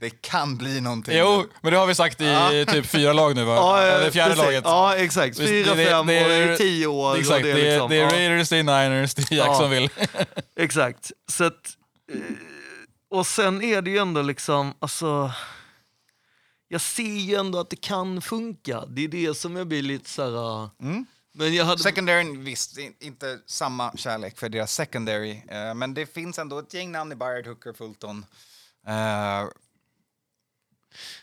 Det 0.01 0.21
kan 0.21 0.57
bli 0.57 0.82
någonting. 0.82 1.17
Jo, 1.17 1.45
men 1.61 1.71
det 1.73 1.80
har 1.80 1.88
vi 1.88 1.95
sagt 1.95 2.21
i 2.21 2.65
typ 2.71 2.86
fyra 2.86 3.13
lag 3.13 3.36
nu 3.36 3.43
va? 3.43 3.55
Ja, 3.55 3.82
Eller 3.82 4.05
eh, 4.05 4.11
fjärde 4.11 4.30
precis. 4.30 4.45
laget. 4.45 4.63
Ja, 4.65 4.95
exakt. 4.95 5.38
Fyra, 5.38 5.75
det- 5.75 5.84
det- 5.84 5.89
fem 5.89 6.07
det 6.07 6.17
är- 6.19 6.51
och 6.51 6.57
tio 6.57 6.88
år. 6.88 7.17
Exakt, 7.17 7.38
och 7.38 7.41
det, 7.43 7.53
det 7.53 7.61
är, 7.61 7.65
är, 7.65 7.71
liksom, 7.71 7.89
det 7.89 7.95
är 7.95 8.01
ja. 8.01 8.11
Raiders, 8.30 8.49
det 8.49 8.57
är 8.57 8.63
Niners, 8.63 9.13
det 9.13 9.32
är 9.32 9.36
Ja. 9.36 9.45
Jacksonville. 9.47 9.89
Exakt. 10.59 11.11
Så 11.32 11.43
att, 11.43 11.53
eh, 12.13 12.19
och 13.11 13.27
sen 13.27 13.61
är 13.63 13.82
det 13.82 13.89
ju 13.91 13.97
ändå 13.97 14.21
liksom, 14.21 14.73
alltså... 14.80 15.32
Jag 16.72 16.82
ser 16.82 17.03
ju 17.03 17.36
ändå 17.36 17.59
att 17.59 17.70
det 17.70 17.76
kan 17.76 18.22
funka. 18.22 18.86
Det 18.86 19.01
är 19.03 19.07
det 19.07 19.34
som 19.38 19.55
jag 19.55 19.67
blir 19.67 19.82
lite 19.82 20.09
så 20.09 20.22
här... 20.24 20.61
uh, 20.63 20.70
Mm. 20.80 21.05
Men 21.32 21.55
jag 21.55 21.65
hade... 21.65 21.84
Secondary, 21.84 22.38
visst, 22.38 22.78
in- 22.78 22.95
inte 22.99 23.39
samma 23.45 23.91
kärlek 23.95 24.38
för 24.39 24.49
deras 24.49 24.74
secondary. 24.74 25.41
eh, 25.47 25.74
men 25.74 25.93
det 25.93 26.05
finns 26.05 26.39
ändå 26.39 26.59
ett 26.59 26.74
gäng 26.74 26.91
namn 26.91 27.11
i 27.11 27.15
Byard, 27.15 27.47
Hooker, 27.47 27.74
Fulton. 27.74 28.26
Eh, 28.88 29.45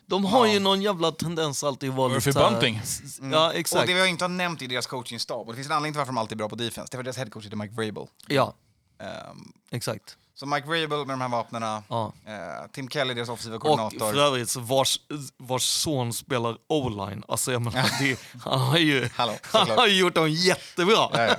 De 0.06 0.24
har 0.24 0.46
Ja. 0.46 0.52
ju 0.52 0.60
någon 0.60 0.82
jävla 0.82 1.12
tendens 1.12 1.64
alltid 1.64 1.90
att 1.90 1.96
vara 1.96 2.08
Murphy 2.08 2.30
lite 2.30 2.40
här- 2.40 2.50
Bunting. 2.50 2.80
mm. 3.20 3.32
Ja, 3.32 3.46
Och 3.48 3.54
exakt. 3.54 3.86
det 3.86 3.94
vi 3.94 4.08
inte 4.08 4.24
har 4.24 4.28
nämnt 4.28 4.62
i 4.62 4.66
deras 4.66 4.86
coachingstab, 4.86 5.46
och 5.46 5.52
det 5.52 5.56
finns 5.56 5.66
en 5.66 5.72
anledning 5.72 5.92
till 5.92 5.98
varför 5.98 6.12
de 6.12 6.18
alltid 6.18 6.32
är 6.32 6.36
bra 6.36 6.48
på 6.48 6.56
defense, 6.56 6.88
det 6.90 6.94
är 6.94 6.98
för 6.98 7.02
deras 7.04 7.16
headcoach 7.16 7.44
heter 7.44 7.56
Mike 7.56 7.74
Vrabel. 7.74 8.06
Ja, 8.26 8.54
Ehm, 8.98 9.52
exakt. 9.70 10.16
Så 10.38 10.46
Mike 10.46 10.66
Vrabel 10.68 10.98
med 10.98 11.08
de 11.08 11.20
här 11.20 11.28
vapnena, 11.28 11.82
Ja. 11.88 12.12
eh, 12.26 12.70
Tim 12.72 12.88
Kelly, 12.88 13.14
deras 13.14 13.28
offensiva 13.28 13.56
Och 13.56 13.62
koordinator. 13.62 13.98
för 14.12 14.18
övrigt, 14.20 14.56
vars, 14.56 15.00
vars 15.36 15.62
son 15.62 16.12
spelar 16.12 16.56
o-line. 16.68 17.22
Alltså 17.28 17.52
jag 17.52 17.62
menar, 17.62 17.90
det, 18.00 18.18
han 18.44 18.60
har 18.60 18.78
ju 18.78 19.08
Hallå, 19.14 19.32
han 19.42 19.70
har 19.70 19.86
gjort 19.86 20.14
dem 20.14 20.30
jättebra. 20.30 21.08
Ja, 21.12 21.36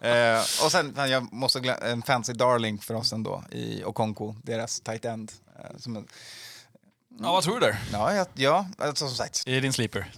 ja. 0.00 0.08
Eh, 0.08 0.40
och 0.64 0.72
sen, 0.72 0.94
jag 0.96 1.32
måste 1.32 1.60
glömma 1.60 1.78
en 1.78 2.02
fancy 2.02 2.32
darling 2.32 2.78
för 2.78 2.94
oss 2.94 3.12
ändå, 3.12 3.44
i 3.50 3.84
Okonko, 3.84 4.34
deras 4.42 4.80
tight 4.80 5.04
end. 5.04 5.32
Eh, 5.58 5.76
som 5.78 5.96
en, 5.96 6.06
Ja, 7.22 7.32
vad 7.32 7.42
tror 7.44 7.54
du 7.54 7.66
där? 7.66 7.78
ja, 7.92 8.14
ja, 8.14 8.26
ja, 8.34 8.66
alltså, 8.78 9.06
som 9.06 9.16
sagt, 9.16 9.42
I 9.46 9.60
din 9.60 9.72
sleeper? 9.72 10.12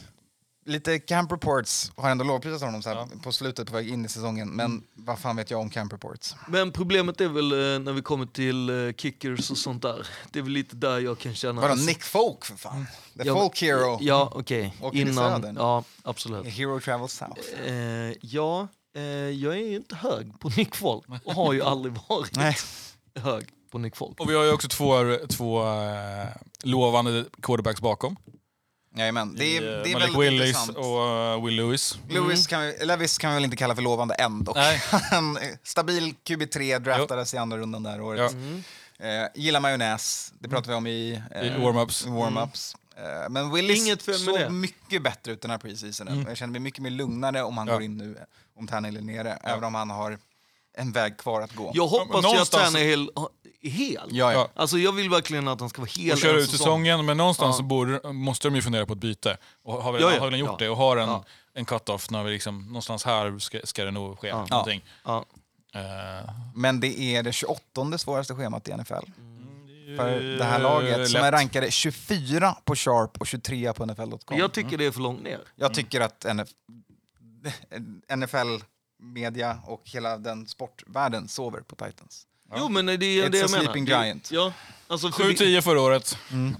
Lite 0.65 0.99
camp 0.99 1.33
reports 1.33 1.93
har 1.97 2.11
ändå 2.11 2.25
lovprisat 2.25 2.61
honom 2.63 2.83
så 2.83 2.89
här, 2.89 3.07
på 3.23 3.33
slutet 3.33 3.67
på 3.69 3.73
väg 3.75 3.89
in 3.89 4.05
i 4.05 4.09
säsongen. 4.09 4.49
Men 4.49 4.67
Mm. 4.67 4.83
vad 4.95 5.19
fan 5.19 5.37
vet 5.37 5.51
jag 5.51 5.61
om 5.61 5.71
camp 5.71 5.93
reports? 5.93 6.35
Men 6.49 6.73
problemet 6.73 7.21
är 7.21 7.29
väl 7.29 7.53
eh, 7.53 7.59
när 7.85 7.93
vi 7.93 8.03
kommer 8.03 8.27
till 8.27 8.87
eh, 8.89 8.93
kickers 8.95 9.51
och 9.51 9.59
sånt 9.59 9.83
där. 9.83 10.07
Det 10.31 10.39
är 10.39 10.43
väl 10.43 10.53
lite 10.53 10.77
där 10.77 10.99
jag 11.01 11.19
kan 11.19 11.35
känna... 11.35 11.61
Vadå, 11.61 11.73
alltså- 11.73 11.87
Nick 11.87 12.03
Folk 12.03 12.45
för 12.45 12.57
fan? 12.57 12.87
The 13.17 13.23
Ja, 13.29 13.35
Folk 13.35 13.61
Hero. 13.63 13.99
Ja, 14.01 14.33
okej. 14.35 14.75
Till 14.93 15.01
Innan... 15.09 15.57
Ja, 15.59 15.85
absolut. 16.03 16.47
Hero 16.47 16.81
Travels 16.81 17.13
South. 17.13 17.41
Eh, 17.67 17.75
ja, 18.21 18.69
eh, 18.97 19.03
jag 19.13 19.55
är 19.55 19.67
ju 19.67 19.77
inte 19.77 19.95
hög 19.97 20.41
på 20.41 20.49
Nick 20.49 20.75
Folk 20.77 21.05
och 21.25 21.35
har 21.35 21.53
ju 21.53 21.63
aldrig 21.73 21.95
varit 22.09 22.37
Nej. 22.37 22.57
hög 23.15 23.47
på 23.71 23.79
Nick 23.79 23.97
Folk. 23.97 24.21
Och 24.21 24.31
vi 24.31 24.35
har 24.35 24.45
ju 24.45 24.53
också 24.53 24.69
två, 24.69 25.17
två 25.29 25.63
eh, 25.67 26.29
lovande 26.63 27.25
quarterbacks 27.43 27.81
bakom. 27.81 28.17
Jajamän, 28.95 29.35
det 29.35 29.45
är, 29.45 29.63
I, 29.63 29.67
eh, 29.77 29.83
det 29.83 29.91
är 29.91 29.93
Malik 29.93 29.95
väldigt 29.95 30.21
Willis 30.21 30.49
intressant. 30.49 30.77
och 30.79 31.07
eh, 31.09 31.45
Will 31.45 31.57
Lewis. 31.57 31.99
Lewis 32.09 32.47
kan 32.47 32.61
vi, 32.63 32.85
Levis 32.85 33.19
kan 33.19 33.31
vi 33.31 33.35
väl 33.35 33.45
inte 33.45 33.57
kalla 33.57 33.75
för 33.75 33.83
lovande 33.83 34.15
än 34.15 34.45
dock. 34.45 34.57
Han 35.11 35.37
är 35.43 35.59
stabil 35.69 36.15
QB3, 36.25 36.79
draftades 36.79 37.35
i 37.35 37.37
andra 37.37 37.59
rundan 37.59 37.83
där 37.83 38.01
året. 38.01 38.33
Ja. 38.99 39.07
Eh, 39.07 39.27
gillar 39.35 39.61
majonnäs, 39.61 40.33
det 40.39 40.49
pratar 40.49 40.69
vi 40.71 40.75
om 40.75 40.87
i, 40.87 41.23
eh, 41.31 41.43
I 41.47 41.51
warm-ups. 41.51 42.07
warm-ups. 42.07 42.77
Eh, 42.97 43.31
men 43.31 43.53
Willis 43.53 43.83
Inget 43.87 44.07
med 44.07 44.17
såg 44.17 44.39
det. 44.39 44.49
mycket 44.51 45.03
bättre 45.03 45.33
ut 45.33 45.41
den 45.41 45.51
här 45.51 45.59
preseasonen. 45.59 46.25
Jag 46.29 46.37
känner 46.37 46.51
mig 46.53 46.61
mycket 46.61 46.83
mer 46.83 46.91
lugnare 46.91 47.43
om 47.43 47.59
han 47.59 47.67
Ja. 47.67 47.73
går 47.73 47.83
in 47.83 47.97
nu, 47.97 48.17
om 48.57 48.67
Tannehill 48.69 48.97
är 48.97 49.01
nere, 49.03 49.39
även 49.43 49.65
om 49.65 49.75
han 49.75 49.91
har 49.91 50.19
en 50.79 50.93
väg 50.93 51.17
kvar 51.17 51.41
att 51.43 51.55
gå. 51.55 51.71
Jag 51.75 51.87
hoppas 51.87 52.25
ju 52.35 52.39
att 52.39 52.51
Tannehill 52.51 53.11
hel. 53.71 54.09
Ja, 54.11 54.33
ja. 54.33 54.49
Alltså 54.55 54.79
jag 54.79 54.93
vill 54.93 55.11
verkligen 55.11 55.49
att 55.49 55.61
han 55.61 55.69
ska 55.69 55.81
vara 55.83 55.91
hel 55.97 56.13
Och 56.13 56.19
köra 56.19 56.39
ut 56.39 56.51
säsongen, 56.51 57.07
men 57.07 57.17
någonstans 57.17 57.55
Ja. 57.55 57.59
så 57.59 57.63
borde, 57.63 58.13
måste 58.13 58.49
de 58.49 58.55
ju 58.55 58.63
fundera 58.63 58.87
på 58.87 58.93
ett 58.93 58.99
byte. 58.99 59.37
Och 59.63 59.83
har 59.83 59.93
väl, 59.93 60.03
Ja, 60.03 60.15
ja. 60.15 60.21
har 60.21 60.31
väl 60.31 60.41
gjort 60.41 60.51
Ja. 60.51 60.57
det 60.59 60.69
och 60.69 60.77
har 60.77 60.97
en, 60.97 61.09
Ja. 61.09 61.25
en 61.55 61.65
cut-off 61.65 62.11
när 62.11 62.23
vi 62.25 62.31
liksom, 62.31 62.67
någonstans 62.67 63.05
här 63.05 63.39
ska, 63.39 63.61
ska 63.65 63.85
det 63.85 63.91
nog 63.91 64.19
ske 64.19 64.29
Ja. 64.29 64.47
någonting. 64.51 64.85
Ja. 65.05 65.25
Eh, 65.75 66.31
Men 66.55 66.81
det 66.81 67.01
är 67.01 67.23
det 67.23 67.33
28 67.33 67.99
svåraste 67.99 68.35
schemat 68.35 68.69
i 68.69 68.73
NFL. 68.73 68.93
Mm. 69.19 69.97
För 69.99 70.21
det 70.21 70.45
här 70.45 70.59
laget 70.59 70.95
som 71.11 71.15
lätt. 71.21 71.23
är 71.25 71.33
rankade 71.33 71.71
24 71.71 72.57
på 72.65 72.75
Sharp 72.77 73.21
och 73.21 73.27
23 73.27 73.73
på 73.73 73.87
NFL.com. 73.87 74.39
Jag 74.39 74.53
tycker 74.53 74.79
det 74.79 74.87
är 74.87 74.91
för 74.91 75.01
långt 75.01 75.23
ner. 75.23 75.41
Jag 75.57 75.75
tycker 75.75 76.01
att 76.01 76.25
NF 76.25 76.49
NFL, 78.17 78.63
media 78.99 79.59
och 79.67 79.81
hela 79.85 80.17
den 80.19 80.47
sportvärlden 80.47 81.29
sover 81.29 81.61
på 81.61 81.75
Titans. 81.77 82.27
Jo 82.59 82.69
men 82.69 82.87
det 82.87 82.93
är 82.93 82.97
It's 82.97 83.29
det 83.31 83.39
a 83.39 83.41
jag 83.41 83.51
menar. 83.51 83.65
sleeping 83.65 83.85
Det- 83.85 84.05
giant. 84.07 84.31
Ja, 84.33 84.53
alltså 84.89 85.11
för 85.11 85.25
vi- 85.25 85.35
7-10 85.35 85.61
förra 85.63 85.81
året 85.81 86.19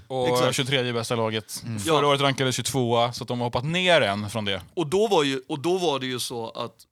och 0.09 0.29
Exakt. 0.29 0.57
23 0.57 0.93
bästa 0.93 1.17
laget. 1.17 1.63
Ja. 1.67 1.79
Förra 1.79 2.07
året 2.07 2.21
rankades 2.21 2.55
22 2.57 3.13
så 3.13 3.25
att 3.25 3.29
de 3.29 3.39
har 3.41 3.47
hoppat 3.47 3.65
ner 3.65 4.01
en 4.01 4.31
från 4.31 4.45
det. 4.45 4.63
och, 4.75 4.87
då 4.87 5.07
var 5.09 5.23
ju, 5.25 5.43
och 5.49 5.59
då 5.59 5.79
var 5.79 5.99
det 6.01 6.07
ju 6.07 6.19
så 6.19 6.51
att 6.51 6.87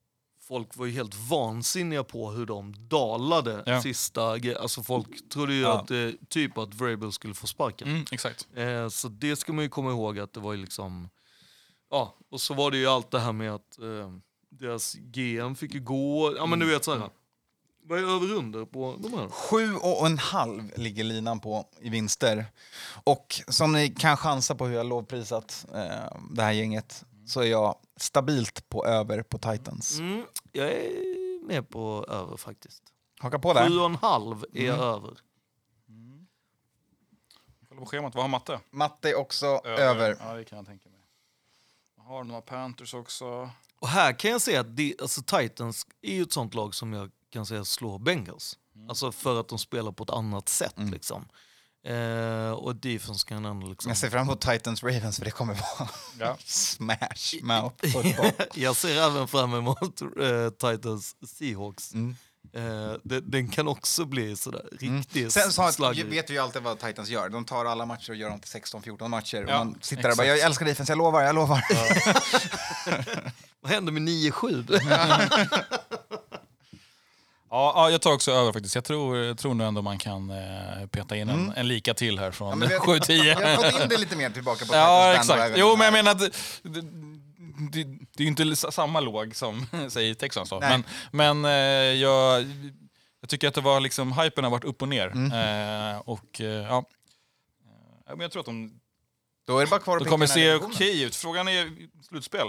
folk 0.49 0.77
var 0.77 0.87
ju 0.87 0.93
helt 0.93 1.15
vansinniga 1.15 2.05
på 2.05 2.31
hur 2.31 2.47
de 2.47 2.75
dalade 2.89 3.63
Ja. 3.67 3.83
sista 3.83 4.37
ge- 4.37 4.55
Alltså 4.55 4.83
folk 4.83 5.29
trodde 5.33 5.55
ju 5.55 5.61
Ja. 5.61 5.73
att 5.81 5.91
eh, 5.91 6.09
typ 6.29 6.59
att 6.59 6.75
Vrabel 6.75 7.13
skulle 7.13 7.35
få 7.35 7.47
sparken. 7.47 7.89
Mm, 7.89 8.05
exakt. 8.13 8.49
Eh, 8.57 8.89
så 8.89 9.09
det 9.09 9.37
ska 9.37 9.53
man 9.53 9.65
ju 9.65 9.69
komma 9.69 9.91
ihåg 9.91 10.19
att 10.19 10.33
det 10.33 10.41
var 10.41 10.53
ju 10.53 10.61
liksom... 10.61 11.09
Ja, 11.91 12.15
och 12.31 12.41
så 12.41 12.55
var 12.55 12.71
det 12.71 12.77
ju 12.79 12.87
allt 12.87 13.11
det 13.11 13.21
här 13.21 13.33
med 13.33 13.55
att 13.55 13.79
eh, 13.79 14.11
deras 14.51 14.95
GM 14.95 15.55
fick 15.57 15.75
ju 15.75 15.81
gå. 15.81 16.35
Ja 16.37 16.47
men 16.47 16.59
du 16.59 16.67
vet 16.67 16.85
såhär. 16.85 17.09
Vad 17.91 17.99
är 17.99 18.03
över 18.03 18.33
under 18.33 18.65
på 18.65 18.97
de 18.99 19.15
här? 19.15 19.29
Sju 19.29 19.77
och 19.77 20.07
en 20.07 20.19
halv 20.19 20.73
ligger 20.77 21.05
linan 21.05 21.41
på 21.41 21.69
i 21.81 21.91
vinster. 21.91 22.47
Och 23.05 23.41
som 23.49 23.73
ni 23.73 23.89
kan 23.89 24.17
chansa 24.17 24.55
på 24.55 24.67
hur 24.67 24.77
jag 24.77 24.87
lovprisat 24.87 25.67
eh, 25.75 26.17
det 26.31 26.43
här 26.43 26.53
gänget 26.53 27.05
så 27.27 27.41
är 27.41 27.45
jag 27.47 27.77
stabilt 27.97 28.69
på 28.69 28.87
över 28.87 29.23
på 29.23 29.39
Titans. 29.39 29.99
Mm, 29.99 30.25
jag 30.53 30.69
är 30.69 31.47
med 31.47 31.69
på 31.69 32.07
över 32.09 32.37
faktiskt. 32.37 32.83
Haka 33.19 33.39
på 33.39 33.53
där. 33.53 33.69
Sju 33.69 33.79
och 33.79 33.87
en 33.87 33.97
halv 33.97 34.45
är 34.53 34.67
jag 34.67 34.79
över. 34.79 35.21
Kolla 37.69 37.81
på 37.81 37.87
schemat, 37.87 38.15
vad 38.15 38.25
har 38.25 38.29
matte? 38.29 38.61
Matte 38.71 39.11
är 39.11 39.15
också 39.15 39.47
över. 39.65 40.17
Ja, 40.21 40.35
det 40.35 40.45
kan 40.45 40.57
jag 40.57 40.67
tänka 40.67 40.89
mig. 40.89 41.01
Jag 41.97 42.03
har 42.03 42.25
några 42.25 42.41
Panthers 42.41 42.95
också. 42.95 43.51
Och 43.79 43.89
här 43.89 44.13
kan 44.19 44.31
jag 44.31 44.41
säga 44.41 44.61
att 44.61 44.77
det, 44.77 44.95
alltså 45.01 45.23
Titans 45.23 45.87
är 46.03 46.15
ju 46.15 46.23
ett 46.23 46.33
sånt 46.33 46.55
lag 46.55 46.75
som 46.75 46.93
jag 46.93 47.11
kan 47.31 47.47
säga 47.47 47.65
slår 47.65 47.99
Bengals. 47.99 48.57
Alltså 48.89 49.13
för 49.13 49.41
att 49.41 49.49
de 49.49 49.59
spelar 49.59 49.93
på 49.93 50.03
ett 50.05 50.11
annat 50.11 50.49
sätt 50.49 50.75
liksom. 50.77 51.29
Eh, 51.87 52.51
och 52.51 52.77
defense 52.77 53.29
kan 53.29 53.45
ändå 53.45 53.67
liksom... 53.67 53.89
Jag 53.91 53.97
ser 53.99 54.11
fram 54.11 54.23
emot 54.23 54.41
Titans 54.41 54.83
Ravens 54.83 55.19
för 55.19 55.25
det 55.25 55.31
kommer 55.31 55.55
vara 55.55 55.89
Ja. 56.19 56.37
smash 56.45 57.43
mouth 57.43 57.97
jag 58.55 58.77
ser 58.77 59.03
även 59.03 59.29
fram 59.29 59.55
emot 59.55 60.03
eh, 60.03 60.51
Titans 60.51 61.17
Seahawks. 61.27 61.95
Mm. 61.95 62.17
Eh, 62.55 62.93
det, 63.05 63.21
den 63.21 63.49
kan 63.49 63.69
också 63.69 64.05
bli 64.05 64.37
sådär 64.37 64.69
riktigt 64.81 65.33
Sen 65.33 65.53
så 65.53 65.63
har, 65.63 65.73
slaggig. 65.73 66.07
vet 66.07 66.31
vi 66.31 66.35
ju 66.35 66.41
alltid 66.41 66.63
vad 66.63 66.79
Titans 66.79 67.09
gör. 67.09 67.29
De 67.29 67.45
tar 67.45 67.65
alla 67.65 67.87
matcher 67.87 68.11
och 68.11 68.17
gör 68.17 68.31
dem 68.31 68.41
till 68.41 68.61
16-14 68.61 69.09
matcher. 69.09 69.45
Ja, 69.49 69.61
och 69.61 69.67
man 69.67 69.79
sitter 69.81 70.03
där 70.03 70.11
och 70.11 70.17
bara, 70.17 70.25
exakt. 70.27 70.39
jag 70.39 70.47
älskar 70.47 70.67
defense, 70.67 70.93
jag 70.93 70.99
lovar, 70.99 71.23
jag 71.23 71.35
lovar. 71.35 71.65
Vad 73.63 73.73
händer 73.73 73.93
med 73.93 74.03
9-7? 74.03 74.81
Ja, 77.51 77.73
ja, 77.77 77.91
jag 77.91 78.03
tar 78.03 78.13
också 78.13 78.31
över 78.33 78.53
faktiskt. 78.53 78.75
Jag 78.75 78.85
tror, 78.85 79.17
jag 79.19 79.39
tror 79.39 79.55
nog 79.55 79.67
ändå 79.69 79.83
man 79.83 79.99
kan 79.99 80.31
eh, 80.31 80.87
peta 80.91 81.17
in 81.17 81.29
en, 81.29 81.53
en 81.57 81.69
lika 81.69 81.95
till 81.95 82.19
här 82.19 82.27
Ja, 82.27 82.33
från 82.33 82.61
vi 82.61 82.67
har- 82.67 82.87
7-10. 82.99 83.13
Jag 83.25 83.57
har 83.57 83.71
fått 83.71 83.83
in 83.83 83.89
det 83.89 83.97
lite 83.97 84.17
mer 84.17 84.31
tillbaka 84.31 84.65
på 84.65 84.75
Ja, 84.77 85.15
exakt. 85.15 85.55
Jo, 85.57 85.77
men 85.77 85.85
jag 85.85 85.93
menar 85.93 86.11
att 86.13 86.19
det, 86.19 86.31
det, 86.63 86.81
det, 87.73 87.85
det 88.17 88.23
är 88.23 88.23
ju 88.23 88.27
inte 88.27 88.57
samma 88.57 89.01
låg 89.01 89.37
som 89.37 89.67
säger 89.91 90.15
Texans 90.15 90.51
då. 90.51 90.61
Men, 90.61 90.85
men 91.13 91.45
eh, 91.45 91.51
jag, 92.01 92.43
jag 93.21 93.29
tycker 93.29 93.49
att 93.49 93.55
det 93.55 93.61
var 93.61 93.81
liksom, 93.81 94.13
hypen 94.13 94.45
har 94.45 94.51
varit 94.51 94.65
upp 94.65 94.83
och 94.83 94.89
ner. 94.89 95.07
Mm. 95.07 95.33
Eh, 95.95 95.99
och 96.01 96.41
eh, 96.41 96.47
ja. 96.47 96.79
Eh, 98.09 98.11
men 98.11 98.21
jag 98.21 98.31
tror 98.33 98.41
att 98.41 98.47
de, 98.47 98.81
Då 99.47 99.59
är 99.59 99.65
det 99.65 99.71
bara 99.71 99.81
kvar 99.81 99.97
att 99.97 100.01
de 100.01 100.05
pricka 100.05 100.11
kommer 100.11 100.27
se 100.27 100.55
okej 100.55 101.03
ut. 101.03 101.17
Frågan 101.17 101.49
är 101.49 101.71
slutspel. 102.09 102.47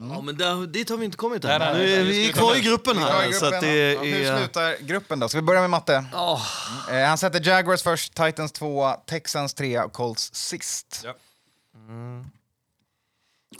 Ja, 0.00 0.20
men 0.20 0.36
där, 0.36 0.66
dit 0.66 0.90
har 0.90 0.96
vi 0.96 1.04
inte 1.04 1.16
kommit 1.16 1.42
Nej, 1.42 1.52
än. 1.54 1.60
nej, 1.60 1.72
nej, 1.74 1.94
är 1.94 1.98
vi 2.04 2.10
vi 2.10 2.28
är 2.28 2.32
kvar 2.32 2.56
i 2.56 2.60
gruppen 2.60 2.98
här. 2.98 3.28
i 3.28 3.32
Så 3.32 3.44
att 3.46 3.52
gruppen. 3.52 3.68
det 3.70 3.92
Ja, 3.92 4.02
Hur 4.02 4.26
är... 4.26 4.38
slutar 4.38 4.76
gruppen 4.86 5.20
då? 5.20 5.28
Ska 5.28 5.38
vi 5.38 5.42
börja 5.42 5.60
med 5.60 5.70
matte? 5.70 6.04
Oh, 6.14 6.42
Eh, 6.90 7.06
han 7.08 7.18
sätter 7.18 7.46
Jaguars 7.48 7.82
först, 7.82 8.14
Titans 8.14 8.52
tvåa, 8.52 8.94
Texans 8.94 9.54
trea 9.54 9.84
och 9.84 9.92
Colts 9.92 10.34
sist. 10.34 11.02
Ja. 11.04 11.14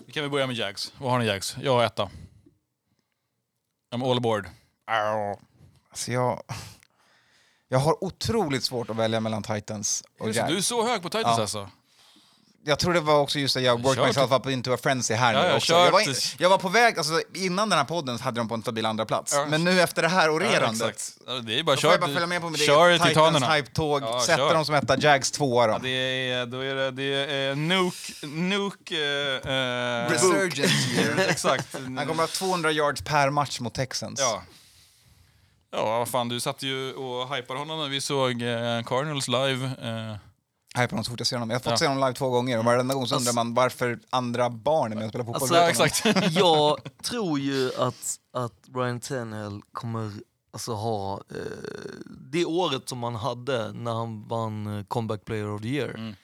Vi 0.06 0.12
kan 0.12 0.22
vi 0.22 0.28
börja 0.28 0.46
med 0.46 0.56
Jags. 0.56 0.92
Vad 0.98 1.10
har 1.10 1.18
ni 1.18 1.26
Jags? 1.26 1.56
Jag 1.62 1.72
har 1.74 1.84
etta. 1.84 2.10
I'm 3.94 4.10
all 4.10 4.16
aboard. 4.16 4.46
Arr. 4.86 5.36
Alltså 5.90 6.12
jag, 6.12 6.42
jag 7.68 7.78
har 7.78 8.04
otroligt 8.04 8.64
svårt 8.64 8.90
att 8.90 8.96
välja 8.96 9.20
mellan 9.20 9.42
Titans 9.42 10.04
och 10.20 10.30
Jags. 10.30 10.50
Du 10.50 10.56
är 10.56 10.60
så 10.60 10.86
hög 10.88 11.02
på 11.02 11.08
Titans 11.08 11.36
Ja. 11.36 11.42
alltså? 11.42 11.70
Jag 12.64 12.78
tror 12.78 12.94
det 12.94 13.00
var 13.00 13.18
också 13.18 13.38
just 13.38 13.56
att 13.56 13.62
jag 13.62 13.82
worked 13.82 13.96
Kör 13.96 14.06
myself 14.06 14.32
up 14.32 14.46
into 14.46 14.72
a 14.74 14.76
frenzy 14.82 15.14
här 15.14 15.34
Ja, 15.34 15.42
nu 15.42 15.54
också. 15.54 15.66
kör 15.66 15.84
Jag 15.84 15.92
var, 15.92 16.02
jag 16.38 16.50
var 16.50 16.58
på 16.58 16.68
väg, 16.68 16.98
alltså 16.98 17.22
innan 17.34 17.68
den 17.68 17.78
här 17.78 17.86
podden 17.86 18.18
så 18.18 18.24
hade 18.24 18.40
de 18.40 18.48
på 18.48 18.54
en 18.54 18.62
stabil 18.62 18.86
andra 18.86 19.04
plats. 19.04 19.32
Ja. 19.36 19.46
Men 19.46 19.64
nu 19.64 19.80
efter 19.80 20.02
det 20.02 20.08
här 20.08 20.30
orerandet. 20.36 21.12
Ja, 21.26 21.32
Det 21.32 21.58
är 21.58 21.62
bara 21.62 21.76
får 21.76 21.90
jag 21.90 22.00
bara 22.00 22.06
kör, 22.06 22.14
följa 22.14 22.26
med 22.26 22.40
på 22.40 22.50
mitt 22.50 22.66
kör 22.66 22.88
eget 22.88 23.02
Titans 23.02 23.44
hype-tåg, 23.44 24.02
Ja, 24.02 24.20
sätta 24.20 24.36
kör. 24.36 24.54
dem 24.54 24.64
som 24.64 24.74
etta, 24.74 24.98
Jags 24.98 25.30
tvåa 25.30 25.66
då. 25.66 25.72
Ja, 25.72 25.78
det 25.78 25.88
är, 26.30 26.46
då 26.46 26.60
är 26.60 26.74
det, 26.74 26.90
det 26.90 27.34
är 27.34 27.54
Nuke... 27.54 28.26
Nuke 28.26 28.94
eh, 29.44 29.52
eh, 29.52 30.10
Resurgence 30.10 31.00
year. 31.00 31.18
Exakt. 31.28 31.74
Han 31.74 32.06
kommer 32.06 32.22
ha 32.22 32.26
200 32.26 32.70
yards 32.72 33.02
per 33.02 33.30
match 33.30 33.60
mot 33.60 33.74
Texans. 33.74 34.20
Ja. 34.20 34.42
Ja, 35.74 35.98
vad 35.98 36.08
fan, 36.08 36.28
du 36.28 36.40
satt 36.40 36.62
ju 36.62 36.92
och 36.92 37.36
hypade 37.36 37.58
honom 37.58 37.78
när 37.78 37.88
vi 37.88 38.00
såg 38.00 38.42
eh, 38.42 38.82
Cardinals 38.82 39.28
live. 39.28 39.64
Eh, 39.64 40.16
Hypar 40.74 40.90
honom 40.90 41.04
så 41.04 41.10
fort 41.10 41.20
jag 41.20 41.26
ser 41.26 41.36
honom. 41.36 41.50
Jag 41.50 41.56
har 41.56 41.60
fått 41.62 41.70
Ja. 41.70 41.76
se 41.76 41.86
honom 41.86 42.00
live 42.04 42.14
två 42.14 42.28
gånger 42.30 42.58
och 42.58 42.64
varenda 42.64 42.94
gång 42.94 43.06
så 43.06 43.16
undrar 43.16 43.32
man 43.32 43.54
varför 43.54 43.98
andra 44.10 44.50
barn 44.50 44.92
är 44.92 44.96
med 44.96 45.04
och 45.04 45.10
spelar 45.10 45.24
fotboll. 45.24 45.54
Alltså, 45.56 45.84
exakt. 45.86 46.16
Jag 46.32 46.78
tror 47.02 47.38
ju 47.38 47.70
att, 47.78 48.16
att 48.32 48.54
Ryan 48.74 49.00
Tannehill 49.00 49.60
kommer 49.72 50.12
alltså, 50.52 50.72
ha 50.74 51.14
eh, 51.30 51.36
det 52.32 52.44
året 52.44 52.88
som 52.88 53.02
han 53.02 53.14
hade 53.14 53.72
när 53.72 53.92
han 53.92 54.28
vann 54.28 54.78
eh, 54.78 54.84
Comeback 54.84 55.24
Player 55.24 55.50
of 55.50 55.62
the 55.62 55.68
Year. 55.68 55.88
Mm. 55.88 56.14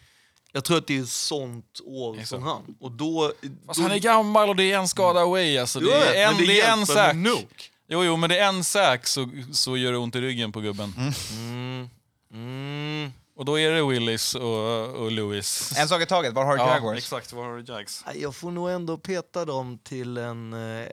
Jag 0.53 0.65
tror 0.65 0.79
att 0.79 0.87
det 0.87 0.99
är 0.99 1.03
ett 1.03 1.09
sånt 1.09 1.81
år 1.85 2.15
Exakt. 2.15 2.29
som 2.29 2.43
han. 2.43 2.63
Och 2.81 2.93
då, 2.93 3.33
Alltså, 3.67 3.83
han 3.83 3.93
är 3.93 3.99
gammal 3.99 4.49
och 4.49 4.57
det 4.57 4.73
är 4.73 4.79
en 4.79 4.89
skada 4.89 5.21
away. 5.21 5.59
Alltså, 5.59 5.81
det 5.81 5.93
är 5.93 6.29
en, 6.29 6.37
men 6.37 6.47
det 6.47 6.61
är 6.61 7.11
en 7.11 7.23
Nuke. 7.23 7.65
Jo, 7.89 8.05
jo, 8.05 8.17
men 8.17 8.31
det 8.31 8.39
är 8.39 8.49
en 8.49 8.65
sack 8.65 9.07
så, 9.07 9.29
så 9.53 9.77
gör 9.77 9.93
det 9.93 9.99
ont 9.99 10.17
i 10.17 10.21
ryggen 10.21 10.53
på 10.53 10.61
gubben. 10.61 10.95
Mm. 11.33 11.89
Mm. 12.33 13.13
Och 13.39 13.45
då 13.45 13.59
är 13.59 13.71
det 13.71 13.87
Willis 13.87 14.35
och, 14.35 14.89
och 14.89 15.13
Lewis. 15.13 15.79
En 15.79 15.89
sak 15.89 16.03
i 16.03 16.07
taget, 16.07 16.35
var 16.35 16.45
har 16.45 16.57
du 16.57 16.63
ja, 16.63 16.75
Jaguars? 16.75 16.99
exakt. 16.99 17.33
Vad 17.33 17.45
har 17.45 17.57
du 17.57 17.73
Jags? 17.73 18.05
Jag 18.15 18.35
får 18.35 18.51
nog 18.51 18.71
ändå 18.71 18.99
peta 18.99 19.45
dem 19.45 19.79
till 19.79 20.17
en 20.17 20.53
eh, 20.53 20.89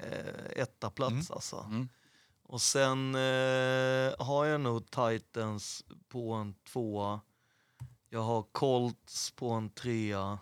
etta 0.55 0.89
plats 0.89 1.31
alltså. 1.31 1.65
Mm. 1.69 1.89
Och 2.43 2.61
sen 2.61 3.15
eh, 3.15 4.25
har 4.25 4.45
jag 4.45 4.61
nog 4.61 4.91
Titans 4.91 5.85
på 6.07 6.33
en 6.33 6.53
tvåa. 6.53 7.21
Jag 8.09 8.21
har 8.21 8.43
Colts 8.51 9.31
på 9.31 9.49
en 9.49 9.69
trea. 9.69 10.39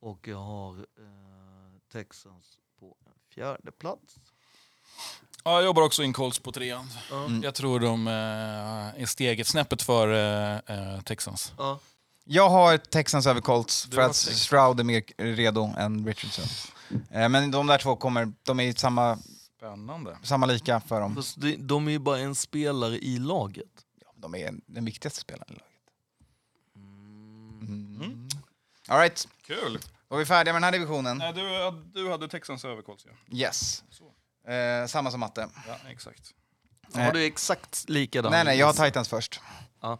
Och 0.00 0.28
jag 0.28 0.38
har 0.38 0.74
eh, 0.78 1.80
Texans 1.92 2.58
på 2.80 2.96
en 3.06 3.34
fjärde 3.34 3.72
plats. 3.72 4.18
Ja, 5.44 5.52
jag 5.54 5.64
jobbar 5.64 5.82
också 5.82 6.02
in 6.02 6.12
Colts 6.12 6.38
på 6.38 6.52
trean. 6.52 6.88
Ja. 7.10 7.28
Jag 7.42 7.54
tror 7.54 7.80
de 7.80 8.06
eh, 8.06 8.12
är 9.02 9.06
steget 9.06 9.46
snäppet 9.46 9.82
före 9.82 10.54
eh, 10.66 11.00
Texans. 11.02 11.52
Ja. 11.58 11.78
Jag 12.24 12.48
har 12.50 12.78
Texans 12.78 13.26
över 13.26 13.40
Colts 13.40 13.84
Du 13.84 13.90
för 13.94 14.02
har 14.02 14.08
att 14.10 14.14
Texans. 14.16 14.42
Stroud 14.42 14.80
är 14.80 14.84
mer 14.84 15.02
redo 15.34 15.74
än 15.78 16.06
Richardson. 16.06 16.44
Eh, 17.10 17.28
Men 17.28 17.50
de 17.50 17.66
där 17.66 17.78
två 17.78 17.96
kommer, 17.96 18.32
de 18.42 18.60
är 18.60 18.64
i 18.64 18.74
samma, 18.74 19.18
Spännande. 19.56 20.16
samma 20.22 20.46
lika 20.46 20.80
för 20.80 21.00
dem. 21.00 21.14
Fast 21.14 21.40
de, 21.40 21.56
de 21.56 21.86
är 21.88 21.92
ju 21.92 21.98
bara 21.98 22.18
en 22.18 22.34
spelare 22.34 22.98
i 22.98 23.18
laget. 23.18 23.66
De 24.16 24.34
är 24.34 24.54
den 24.66 24.84
viktigaste 24.84 25.20
spelaren 25.20 25.46
i 25.48 25.52
laget. 25.52 25.66
Mm. 27.62 28.28
All 28.88 28.98
right, 29.00 29.28
Kul. 29.46 29.78
då 30.08 30.14
är 30.14 30.18
vi 30.18 30.24
färdiga 30.26 30.52
med 30.52 30.62
den 30.62 30.64
här 30.64 30.72
divisionen. 30.72 31.18
Nej, 31.18 31.32
du, 31.32 31.42
du 32.00 32.10
hade 32.10 32.28
Texans 32.28 32.64
över 32.64 32.82
Colts, 32.82 33.06
ja. 33.08 33.36
Yes. 33.38 33.84
Så. 33.90 34.11
Eh, 34.48 34.86
samma 34.86 35.10
som 35.10 35.20
matte. 35.20 35.48
Ja, 35.68 35.76
exakt. 35.90 36.30
Eh, 36.94 37.00
Har 37.00 37.12
du 37.12 37.24
exakt 37.24 37.84
likadan? 37.88 38.32
Nej, 38.32 38.44
nej, 38.44 38.58
jag 38.58 38.66
har 38.66 38.84
Titans 38.84 39.08
först. 39.08 39.40
Ja. 39.80 39.98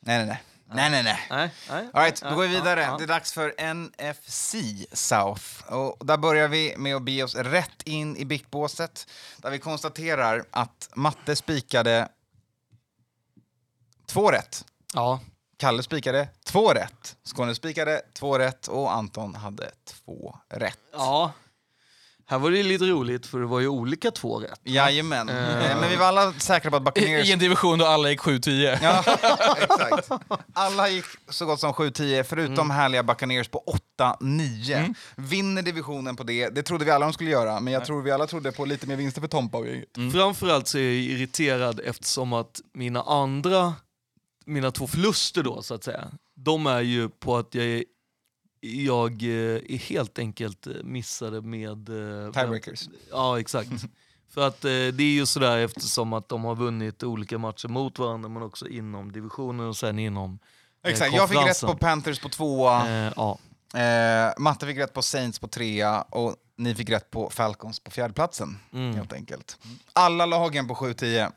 Nej, 0.00 0.18
nej, 0.18 0.26
nej. 0.26 0.42
Nej, 0.74 0.90
nej, 0.90 1.02
nej. 1.02 1.26
Nej, 1.30 1.50
nej. 1.70 1.88
All 1.92 2.02
right, 2.02 2.22
nej, 2.22 2.30
då 2.30 2.36
går 2.36 2.42
vi 2.42 2.48
vidare. 2.48 2.94
Det 2.98 3.04
är 3.04 3.08
dags 3.08 3.32
för 3.32 3.74
NFC 3.74 4.54
South. 4.92 5.72
Och 5.72 6.06
där 6.06 6.16
börjar 6.16 6.48
vi 6.48 6.74
med 6.76 6.96
att 6.96 7.02
be 7.02 7.22
oss 7.22 7.34
rätt 7.34 7.82
in 7.84 8.16
i 8.16 8.24
biktbåset 8.24 9.06
där 9.36 9.50
vi 9.50 9.58
konstaterar 9.58 10.44
att 10.50 10.88
Matte 10.94 11.36
spikade 11.36 12.08
två 14.06 14.30
rätt. 14.30 14.64
Ja. 14.94 15.20
Kalle 15.56 15.82
spikade 15.82 16.28
två 16.44 16.72
rätt. 16.74 17.16
Skåne 17.22 17.54
spikade 17.54 18.02
två 18.12 18.38
rätt 18.38 18.66
och 18.68 18.92
Anton 18.92 19.34
hade 19.34 19.70
två 19.84 20.38
rätt. 20.48 20.78
ja. 20.92 21.32
Här 22.30 22.38
var 22.38 22.50
det 22.50 22.62
lite 22.62 22.84
roligt 22.84 23.26
för 23.26 23.40
det 23.40 23.46
var 23.46 23.60
ju 23.60 23.68
olika 23.68 24.10
två 24.10 24.40
rätt. 24.40 24.60
Jajamän. 24.64 25.28
Eh, 25.28 25.34
Men 25.80 25.90
vi 25.90 25.96
var 25.96 26.06
alla 26.06 26.32
säkra 26.32 26.70
på 26.70 26.76
att 26.76 26.84
Buccaneers... 26.84 27.28
I 27.28 27.32
en 27.32 27.38
division 27.38 27.78
då 27.78 27.86
alla 27.86 28.10
gick 28.10 28.20
7-10. 28.20 28.78
Ja, 28.82 29.04
exakt. 29.60 30.08
Alla 30.52 30.88
gick 30.88 31.04
så 31.28 31.46
gott 31.46 31.60
som 31.60 31.72
7-10, 31.72 32.22
förutom 32.22 32.70
härliga 32.70 33.02
Buccaneers 33.02 33.48
på 33.48 33.64
8-9. 34.00 34.94
Vinner 35.16 35.62
divisionen 35.62 36.16
på 36.16 36.22
det. 36.22 36.48
Det 36.48 36.62
trodde 36.62 36.84
vi 36.84 36.90
alla 36.90 37.06
de 37.06 37.12
skulle 37.12 37.30
göra, 37.30 37.60
men 37.60 37.72
jag 37.72 37.84
tror 37.84 38.02
vi 38.02 38.10
alla 38.10 38.26
trodde 38.26 38.52
på 38.52 38.64
lite 38.64 38.86
mer 38.86 38.96
vinster 38.96 39.20
för 39.20 39.28
Tompa 39.28 39.58
och 39.58 39.66
gänget. 39.66 39.88
Framförallt 40.12 40.68
så 40.68 40.78
är 40.78 40.82
jag 40.82 40.92
irriterad 40.94 41.80
eftersom 41.84 42.32
att 42.32 42.60
mina 42.74 43.02
andra, 43.02 43.74
mina 44.46 44.70
två 44.70 44.86
förluster 44.86 45.42
då 45.42 45.62
så 45.62 45.74
att 45.74 45.84
säga, 45.84 46.10
de 46.36 46.66
är 46.66 46.80
ju 46.80 47.08
på 47.08 47.36
att 47.36 47.54
jag 47.54 47.64
är 47.64 47.84
jag 48.60 49.22
eh, 49.22 49.78
helt 49.78 50.18
enkelt 50.18 50.66
eh, 50.66 50.72
missade 50.84 51.40
med... 51.42 51.88
eh, 51.88 52.32
Tiebreakers. 52.32 52.88
Ja, 53.10 53.40
exakt. 53.40 53.70
För 54.34 54.46
att 54.46 54.64
eh, 54.64 54.70
det 54.70 55.02
är 55.02 55.12
ju 55.14 55.26
sådär 55.26 55.58
eftersom 55.58 56.12
att 56.12 56.28
de 56.28 56.44
har 56.44 56.54
vunnit 56.54 57.02
olika 57.02 57.38
matcher 57.38 57.68
mot 57.68 57.98
varandra 57.98 58.28
men 58.28 58.42
också 58.42 58.68
inom 58.68 59.12
divisionen 59.12 59.68
och 59.68 59.76
sen 59.76 59.98
inom 59.98 60.38
eh, 60.84 60.90
Exakt, 60.90 61.14
jag 61.14 61.28
fick 61.28 61.38
rätt 61.46 61.60
på 61.60 61.74
Panthers 61.76 62.20
på 62.20 62.28
tvåa, 62.28 62.88
Eh, 62.88 63.12
ja. 63.16 63.38
eh, 63.80 64.32
Matte 64.38 64.66
fick 64.66 64.78
rätt 64.78 64.92
på 64.92 65.02
Saints 65.02 65.38
på 65.38 65.48
trea 65.48 66.02
och 66.02 66.36
ni 66.56 66.74
fick 66.74 66.90
rätt 66.90 67.10
på 67.10 67.30
Falcons 67.30 67.80
på 67.80 67.90
fjärdeplatsen. 67.90 68.58
Mm. 68.72 68.94
Helt 68.96 69.12
enkelt. 69.12 69.58
Alla 69.92 70.26
lagen 70.26 70.68
på 70.68 70.74
7-10. 70.74 71.32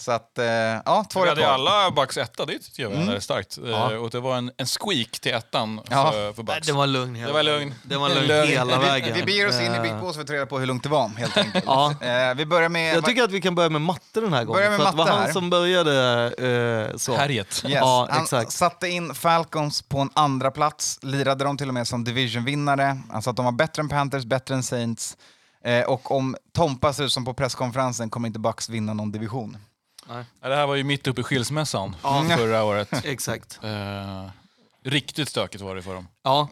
Så 0.00 0.12
att, 0.12 0.38
eh, 0.38 0.44
ja, 0.44 1.04
två 1.12 1.20
Vi 1.20 1.26
rätt 1.26 1.30
hade 1.30 1.40
var. 1.46 1.54
alla 1.54 1.90
Bucks 1.90 2.16
etta, 2.16 2.44
det 2.46 2.58
tycker 2.58 2.82
jag 2.82 2.90
var 2.90 2.96
mm. 2.96 3.20
starkt. 3.20 3.58
Ja. 3.64 3.92
Eh, 3.92 3.98
Och 3.98 4.10
det 4.10 4.20
var 4.20 4.36
en, 4.36 4.50
en 4.56 4.66
squeak 4.66 5.20
till 5.20 5.34
ettan 5.34 5.80
Ja. 5.90 6.12
för, 6.12 6.32
för 6.32 6.42
Nej, 6.42 6.54
Bucks. 6.54 6.66
det 6.66 6.72
var 6.72 6.86
lugn 6.86 7.14
hela 7.14 7.26
Det 7.28 7.32
var 7.32 7.42
lugn. 7.42 7.74
Det 7.82 7.96
var 7.96 8.08
lugn, 8.08 8.26
Lugn. 8.26 8.48
hela 8.48 8.78
vägen. 8.78 9.14
Vi 9.14 9.22
beger 9.22 9.48
oss 9.48 9.60
in 9.60 9.72
i 9.74 9.76
Eh, 9.76 9.82
Big 9.82 9.96
Boss 10.00 10.14
för 10.14 10.20
att 10.22 10.26
ta 10.26 10.32
reda 10.34 10.46
på 10.46 10.58
hur 10.58 10.66
lugnt 10.66 10.82
det 10.82 10.88
var, 10.88 11.08
helt 11.08 11.36
enkelt. 11.36 11.64
Ja. 11.66 11.94
Eh, 12.00 12.34
vi 12.34 12.46
börjar 12.46 12.68
med... 12.68 12.96
Jag 12.96 13.04
tycker 13.04 13.22
att 13.22 13.30
vi 13.30 13.40
kan 13.40 13.54
börja 13.54 13.68
med 13.70 13.80
matte 13.80 14.20
den 14.20 14.32
här 14.32 14.44
gången. 14.44 14.58
Börja 14.58 14.70
med 14.70 14.78
för 14.80 14.86
att 14.86 14.92
det 14.92 14.96
var 14.98 15.04
matte 15.04 15.16
han 15.16 15.26
här. 15.26 15.32
som 15.32 15.50
började 15.50 16.90
eh, 16.90 16.96
så. 16.96 17.16
Härjet. 17.16 17.46
Yes. 17.46 17.74
Ja, 17.74 18.08
han 18.10 18.22
exakt. 18.22 18.52
satte 18.52 18.88
in 18.88 19.14
Falcons 19.14 19.82
på 19.82 19.98
en 19.98 20.10
andra 20.14 20.50
plats, 20.50 20.98
lirade 21.02 21.44
dem 21.44 21.56
till 21.56 21.68
och 21.68 21.74
med 21.74 21.88
som 21.88 22.04
divisionvinnare. 22.04 23.00
Han 23.10 23.22
sa 23.22 23.30
att 23.30 23.36
de 23.36 23.44
var 23.44 23.52
bättre 23.52 23.80
än 23.82 23.88
Panthers, 23.88 24.24
bättre 24.24 24.54
än 24.54 24.62
Saints. 24.62 25.16
Eh, 25.64 25.82
och 25.82 26.10
om 26.10 26.36
Tompa 26.54 26.92
ser 26.92 27.04
ut 27.04 27.12
som 27.12 27.24
på 27.24 27.34
presskonferensen 27.34 28.10
kommer 28.10 28.26
inte 28.26 28.38
Bucks 28.38 28.68
vinna 28.68 28.94
någon 28.94 29.12
division. 29.12 29.56
Ja, 30.40 30.48
Det 30.48 30.56
här 30.56 30.66
var 30.66 30.74
ju 30.74 30.84
mitt 30.84 31.06
uppe 31.06 31.20
i 31.20 31.24
skilsmässan 31.24 31.96
Ja. 32.02 32.24
förra 32.36 32.64
året. 32.64 32.88
Exakt. 33.04 33.60
Eh, 33.62 34.30
riktigt 34.84 35.28
stökigt 35.28 35.62
var 35.64 35.74
det 35.74 35.82
för 35.82 35.94
dem. 35.94 36.08
Ja, 36.22 36.48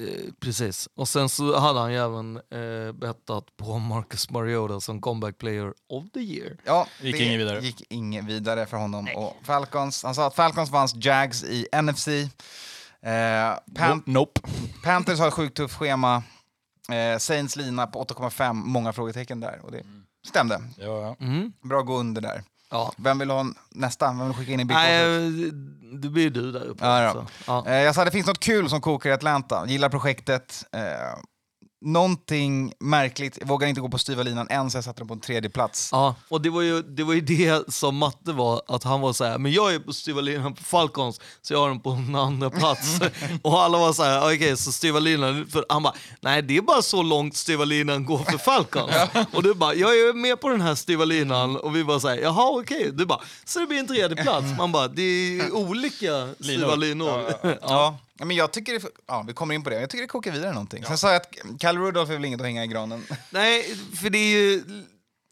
eh, 0.00 0.32
precis. 0.40 0.88
Och 0.94 1.08
sen 1.08 1.28
så 1.28 1.58
hade 1.58 1.80
han 1.80 1.92
ju 1.92 1.98
även 1.98 2.36
eh, 2.36 2.92
bettat 2.92 3.56
på 3.56 3.78
Marcus 3.78 4.30
Mariota 4.30 4.80
som 4.80 5.00
comeback 5.00 5.38
player 5.38 5.74
of 5.88 6.04
the 6.14 6.20
year. 6.20 6.56
Ja, 6.64 6.86
Gick 7.00 7.18
det 7.18 7.24
inget 7.24 7.40
vidare. 7.40 7.60
gick 7.60 7.82
inget 7.88 8.24
vidare 8.24 8.66
för 8.66 8.76
honom. 8.76 9.08
Och 9.16 9.36
Falcons, 9.42 10.02
han 10.04 10.14
sa 10.14 10.26
att 10.26 10.34
Falcons 10.34 10.70
vann 10.70 10.88
Jags 10.94 11.44
i 11.44 11.66
NFC. 11.82 12.08
Eh, 12.08 13.58
Pan- 13.74 14.02
nope. 14.06 14.40
Panthers 14.84 15.18
har 15.18 15.28
ett 15.28 15.34
sjukt 15.34 15.56
tufft 15.56 15.74
schema. 15.76 16.22
Eh, 16.92 17.18
Saints 17.18 17.56
lina 17.56 17.86
på 17.86 18.04
8,5, 18.04 18.52
många 18.52 18.92
frågetecken 18.92 19.40
där. 19.40 19.60
Och 19.64 19.72
det 19.72 19.82
stämde. 20.26 20.60
Ja, 20.78 20.84
ja. 21.00 21.16
Mm. 21.26 21.52
Bra 21.62 21.82
gå 21.82 21.96
under 21.98 22.20
där. 22.22 22.42
Ja. 22.74 22.92
Vem 22.96 23.18
vill 23.18 23.30
ha 23.30 23.46
nästa? 23.70 24.06
Vem 24.06 24.26
vill 24.26 24.34
skicka 24.36 24.52
in 24.52 24.60
i 24.60 24.64
Big 24.64 24.76
Nej, 24.76 25.26
eh, 25.26 25.52
det 25.92 26.08
blir 26.08 26.30
du 26.30 26.52
där 26.52 26.64
uppe. 26.64 26.86
Ja, 26.86 27.02
ja. 27.02 27.26
Ja. 27.46 27.66
Eh, 27.66 27.82
jag 27.82 27.94
sa 27.94 28.04
det 28.04 28.10
finns 28.10 28.26
något 28.26 28.40
kul 28.40 28.68
som 28.70 28.80
kokar 28.80 29.10
i 29.10 29.12
Atlanta. 29.12 29.64
Gillar 29.66 29.88
projektet. 29.88 30.64
Eh, 30.72 30.80
någonting 31.84 32.72
märkligt. 32.80 33.38
Jag 33.40 33.48
vågar 33.48 33.68
inte 33.68 33.80
gå 33.80 33.88
på 33.88 33.98
styva 33.98 34.22
linan 34.22 34.46
än, 34.50 34.70
så 34.70 34.76
jag 34.76 34.84
satte 34.84 35.00
den 35.00 35.08
på 35.08 35.14
en 35.14 35.20
tredje 35.20 35.50
plats. 35.50 35.88
Ja, 35.92 36.14
och 36.28 36.40
det 36.40 36.50
var, 36.50 36.62
ju, 36.62 36.82
det 36.82 37.02
var 37.02 37.14
ju 37.14 37.20
det 37.20 37.74
som 37.74 37.96
Matte 37.96 38.32
var, 38.32 38.62
att 38.68 38.84
han 38.84 39.00
var 39.00 39.12
så 39.12 39.24
här, 39.24 39.38
men 39.38 39.52
jag 39.52 39.74
är 39.74 39.78
på 39.78 39.92
styva 39.92 40.20
linan 40.20 40.54
på 40.54 40.64
Falcons, 40.64 41.20
så 41.42 41.54
jag 41.54 41.60
har 41.60 41.68
den 41.68 41.80
på 41.80 41.90
en 41.90 42.14
andra 42.14 42.50
plats. 42.50 42.98
och 43.42 43.60
alla 43.60 43.78
var 43.78 43.92
så 43.92 44.02
här, 44.02 44.34
okej, 44.34 44.56
så 44.56 44.72
styva 44.72 44.98
linan, 44.98 45.46
för 45.46 45.64
han 45.68 45.82
bara, 45.82 45.94
nej 46.20 46.42
det 46.42 46.56
är 46.56 46.62
bara 46.62 46.82
så 46.82 47.02
långt 47.02 47.36
styva 47.36 47.64
linan 47.64 48.04
går 48.04 48.18
för 48.18 48.38
Falcons. 48.38 48.92
och 49.32 49.42
du 49.42 49.54
bara, 49.54 49.74
jag 49.74 49.90
är 49.90 50.12
med 50.12 50.40
på 50.40 50.48
den 50.48 50.60
här 50.60 50.74
styva 50.74 51.04
linan, 51.04 51.56
och 51.56 51.76
vi 51.76 51.84
bara 51.84 52.00
så 52.00 52.08
här, 52.08 52.16
jaha 52.16 52.60
okej, 52.60 52.90
du 52.92 53.06
bara, 53.06 53.20
så 53.44 53.58
det 53.58 53.66
blir 53.66 53.78
en 53.78 53.86
tredje 53.86 54.16
plats. 54.16 54.46
Man 54.58 54.72
bara, 54.72 54.88
det 54.88 55.02
är 55.02 55.54
olika 55.54 56.28
styva 56.40 56.74
linor. 56.74 57.34
Ja. 57.42 57.54
Ja, 57.62 57.98
men 58.18 58.36
jag 58.36 58.52
tycker 58.52 58.72
det, 58.78 58.86
ja, 59.06 59.24
vi 59.26 59.32
kommer 59.32 59.54
in 59.54 59.62
på 59.64 59.70
det. 59.70 59.80
Jag 59.80 59.90
tycker 59.90 60.02
det 60.02 60.08
kokar 60.08 60.30
vidare 60.32 60.52
någonting. 60.52 60.84
Sen 60.84 60.98
sa 60.98 61.12
jag 61.12 61.16
att 61.22 61.60
Cal 61.60 61.78
Rudolph 61.78 62.10
är 62.10 62.14
väl 62.16 62.24
inget 62.24 62.40
att 62.40 62.46
hänga 62.46 62.64
i 62.64 62.66
granen. 62.66 63.06
nej, 63.30 63.76
för 64.02 64.10
det 64.10 64.18
är 64.18 64.30
ju, 64.40 64.62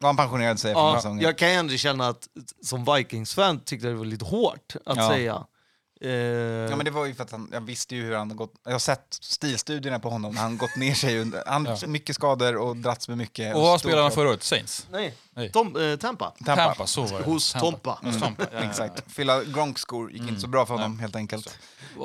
Och 0.00 0.06
han 0.06 0.16
pensionerade 0.16 0.58
sig 0.58 0.72
Ja, 0.72 0.94
säsongen. 0.96 1.20
jag 1.24 1.38
kan 1.38 1.48
ändå 1.48 1.76
känna 1.76 2.08
att 2.08 2.28
som 2.62 2.84
Vikings-fan 2.84 3.60
tyckte 3.60 3.86
det 3.88 3.94
var 3.94 4.04
lite 4.04 4.24
hårt 4.24 4.76
att 4.86 4.96
Ja. 4.96 5.08
säga. 5.10 5.44
Eh, 6.00 6.10
Ja, 6.70 6.76
men 6.76 6.84
det 6.84 6.90
var 6.90 7.06
ju 7.06 7.14
för 7.14 7.22
att 7.24 7.30
han, 7.30 7.48
jag 7.52 7.60
visste 7.60 7.96
ju 7.96 8.02
hur 8.02 8.14
han 8.14 8.36
gått, 8.36 8.52
jag 8.64 8.72
har 8.72 8.78
sett 8.78 9.06
stilstudierna 9.20 9.98
på 9.98 10.10
honom, 10.10 10.36
han 10.36 10.56
gått 10.58 10.76
ner 10.76 10.94
sig 10.94 11.20
under, 11.20 11.42
han 11.46 11.64
Ja. 11.64 11.86
mycket 11.86 12.16
skador 12.16 12.56
och 12.56 12.76
dragits 12.76 13.08
med 13.08 13.18
mycket. 13.18 13.54
Och 13.54 13.62
vad 13.62 13.80
spelade 13.80 14.02
han 14.02 14.12
förra 14.12 14.28
året? 14.28 14.42
Saints? 14.42 14.86
Nej. 14.90 15.14
Tom, 15.52 15.76
eh, 15.76 15.96
Tampa. 15.96 16.32
Tampa. 16.44 16.64
Tampa, 16.64 16.86
så 16.86 17.02
var 17.02 17.18
det. 17.18 17.24
Hos 17.24 17.52
Tompa. 17.52 17.98
Hos 18.02 18.20
Tompa. 18.20 18.42
Ja, 18.42 18.48
ja, 18.52 18.58
ja. 18.62 18.68
Exakt. 18.70 19.12
Fylla 19.12 19.44
Gronk-skor 19.44 20.12
gick 20.12 20.22
inte 20.28 20.40
så 20.40 20.46
bra 20.46 20.66
för 20.66 20.74
honom 20.74 20.98
helt 20.98 21.16
enkelt. 21.16 21.58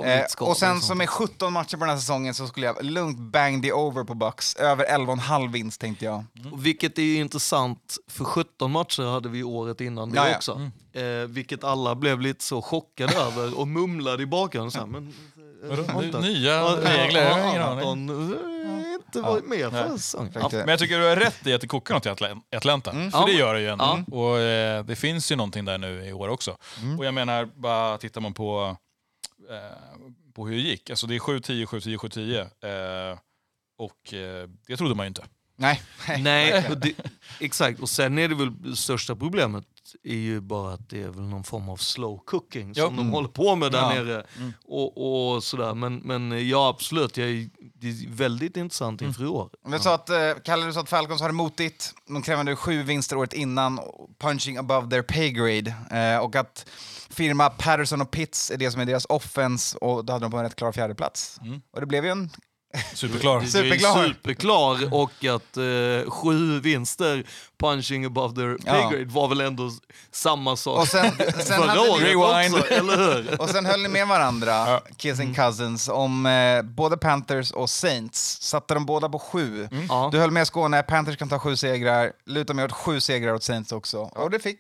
Eh, 0.05 0.47
och 0.47 0.57
sen 0.57 0.81
så 0.81 0.95
med 0.95 1.09
17 1.09 1.53
matcher 1.53 1.77
på 1.77 1.79
den 1.85 1.89
här 1.89 1.97
säsongen 1.97 2.33
så 2.33 2.47
skulle 2.47 2.65
jag 2.65 2.83
lugnt 2.85 3.17
bang 3.19 3.63
the 3.63 3.71
over 3.71 4.03
på 4.03 4.13
Bucks. 4.13 4.55
Över 4.55 4.85
11,5 4.85 5.51
vinst 5.51 5.81
tänkte 5.81 6.05
jag. 6.05 6.25
Och 6.51 6.65
Vilket 6.65 6.97
är 6.97 7.03
ju 7.03 7.15
intressant, 7.17 7.97
för 8.07 8.25
17 8.25 8.71
matcher 8.71 9.03
hade 9.03 9.29
vi 9.29 9.43
året 9.43 9.81
innan 9.81 10.09
det 10.11 10.17
Ja, 10.17 10.29
ja. 10.29 10.35
också. 10.35 10.71
Eh, 10.93 11.03
vilket 11.27 11.63
alla 11.63 11.95
blev 11.95 12.21
lite 12.21 12.43
så 12.43 12.61
chockade 12.61 13.15
över 13.27 13.59
och 13.59 13.67
mumlade 13.67 14.23
i 14.23 14.25
bakgrunden. 14.25 14.71
Så 14.71 14.79
här, 14.79 14.85
men, 14.85 15.13
eh, 15.63 15.77
Vadå? 15.77 16.19
Nya 16.19 16.53
Ja, 16.53 16.77
regler? 16.83 17.23
Jag 17.23 17.33
har 17.33 17.39
ingen 17.49 17.61
ja, 17.61 17.91
aning. 17.91 18.33
Inte 19.05 19.21
varit 19.21 19.45
med 19.45 19.71
för 19.71 19.89
säsongen. 19.97 20.27
Exakt. 20.35 20.53
Men 20.53 20.67
jag 20.67 20.79
tycker 20.79 20.99
du 20.99 21.05
har 21.05 21.15
rätt 21.15 21.47
i 21.47 21.53
att 21.53 21.61
det 21.61 21.67
kokar 21.67 21.93
något 21.95 22.05
i 22.05 22.09
Atla- 22.09 22.41
Atlanta. 22.55 22.91
För 22.91 23.09
Ja. 23.13 23.25
det 23.25 23.31
gör 23.31 23.53
det 23.53 23.61
ju 23.61 23.67
ändå. 23.67 24.03
Ja. 24.07 24.17
Och 24.17 24.39
eh, 24.39 24.83
det 24.85 24.95
finns 24.95 25.31
ju 25.31 25.35
någonting 25.35 25.65
där 25.65 25.77
nu 25.77 26.05
i 26.05 26.13
år 26.13 26.27
också. 26.29 26.57
Mm. 26.81 26.99
Och 26.99 27.05
jag 27.05 27.13
menar, 27.13 27.45
bara 27.45 27.97
tittar 27.97 28.21
man 28.21 28.33
på, 28.33 28.77
eh, 29.49 29.77
på 30.33 30.47
hur 30.47 30.55
det 30.55 30.61
gick. 30.61 30.89
Alltså 30.89 31.07
det 31.07 31.15
är 31.15 31.19
7-10, 31.19 31.65
7-10, 31.65 31.97
7-10. 31.97 33.11
Eh, 33.11 33.17
och 33.79 34.13
eh, 34.13 34.49
det 34.67 34.77
trodde 34.77 34.95
man 34.95 35.03
ju 35.03 35.07
inte. 35.07 35.23
Nej. 35.59 35.81
Nej, 36.19 36.67
och 36.69 36.77
det, 36.77 36.93
exakt. 37.39 37.79
Och 37.79 37.89
sen 37.89 38.17
är 38.17 38.27
det 38.27 38.35
väl 38.35 38.61
det 38.63 38.75
största 38.75 39.15
problemet 39.15 39.63
är 40.03 40.15
ju 40.15 40.41
bara 40.41 40.73
att 40.73 40.89
det 40.89 41.01
är 41.01 41.07
väl 41.09 41.23
någon 41.23 41.43
form 41.43 41.69
av 41.69 41.77
slow 41.77 42.17
cooking 42.25 42.75
som 42.75 42.83
Ja. 42.83 42.89
de 42.89 43.09
håller 43.11 43.29
på 43.29 43.55
med 43.55 43.71
där 43.71 43.79
Ja. 43.79 43.89
nere. 44.03 44.25
Och, 44.65 45.33
och 45.35 45.43
sådär. 45.43 45.73
Men, 45.73 45.95
men 45.97 46.47
ja, 46.49 46.69
absolut. 46.69 47.17
Jag 47.17 47.29
är, 47.29 47.49
det 47.73 47.87
är 47.87 48.09
väldigt 48.09 48.57
intressant 48.57 49.01
inför 49.01 49.23
i 49.23 49.27
år. 49.27 49.49
Vi 49.67 49.79
sa 49.79 49.93
att, 49.95 50.09
eh, 50.09 50.17
Kalle, 50.43 50.65
du 50.65 50.73
sa 50.73 50.79
att 50.79 50.89
Falcons 50.89 51.21
har 51.21 51.27
det 51.29 51.33
motigt. 51.33 51.93
De 52.07 52.21
krävde 52.21 52.55
sju 52.55 52.83
vinster 52.83 53.17
året 53.17 53.33
innan, 53.33 53.79
punching 54.19 54.57
above 54.57 54.89
their 54.89 55.01
pay 55.01 55.29
grade. 55.31 55.73
Eh, 55.91 56.17
och 56.23 56.35
att 56.35 56.65
firma 57.09 57.49
Patterson 57.49 58.01
och 58.01 58.11
Pitts 58.11 58.51
är 58.51 58.57
det 58.57 58.71
som 58.71 58.81
är 58.81 58.85
deras 58.85 59.05
offense 59.09 59.77
och 59.77 60.05
då 60.05 60.13
hade 60.13 60.25
de 60.25 60.31
på 60.31 60.37
en 60.37 60.43
rätt 60.43 60.55
klar 60.55 60.71
fjärdeplats. 60.71 61.39
Och 61.73 61.79
det 61.79 61.85
blev 61.85 62.05
ju 62.05 62.11
en... 62.11 62.29
Superklar. 62.93 63.39
Det 63.39 63.45
är 63.45 63.49
Superklar. 63.49 64.07
Superklar 64.07 64.93
och 64.93 65.11
att 65.25 65.57
eh, 65.57 66.09
sju 66.11 66.59
vinster 66.59 67.23
punching 67.59 68.05
above 68.05 68.35
their 68.35 68.57
pay 68.57 68.81
Ja. 68.81 68.89
grade 68.89 69.05
var 69.05 69.27
väl 69.27 69.41
ändå 69.41 69.71
samma 70.11 70.55
sak 70.55 70.79
Och 70.79 70.87
sen, 70.87 71.11
sen 71.17 71.31
förra 71.61 71.67
hade 71.69 71.79
året 71.79 72.15
också, 72.15 72.73
eller 72.73 72.97
hur? 72.97 73.41
och 73.41 73.49
sen 73.49 73.65
höll 73.65 73.81
ni 73.81 73.89
med 73.89 74.07
varandra, 74.07 74.51
Ja. 74.51 74.81
Kissing 74.97 75.33
Cousins, 75.33 75.89
om 75.89 76.25
eh, 76.25 76.61
både 76.61 76.97
Panthers 76.97 77.51
och 77.51 77.69
Saints. 77.69 78.41
Satte 78.41 78.73
de 78.73 78.85
båda 78.85 79.09
på 79.09 79.19
sju. 79.19 79.67
Ja. 79.89 80.09
Du 80.11 80.19
höll 80.19 80.31
med 80.31 80.47
Skåne, 80.47 80.83
Panthers 80.83 81.17
kan 81.17 81.29
ta 81.29 81.39
sju 81.39 81.55
segrar, 81.55 82.11
lutar 82.25 82.53
mig 82.53 82.65
åt 82.65 82.71
sju 82.71 82.99
segrar 82.99 83.33
åt 83.33 83.43
Saints 83.43 83.71
också. 83.71 83.99
Och 83.99 84.29
det 84.29 84.39
fick 84.39 84.59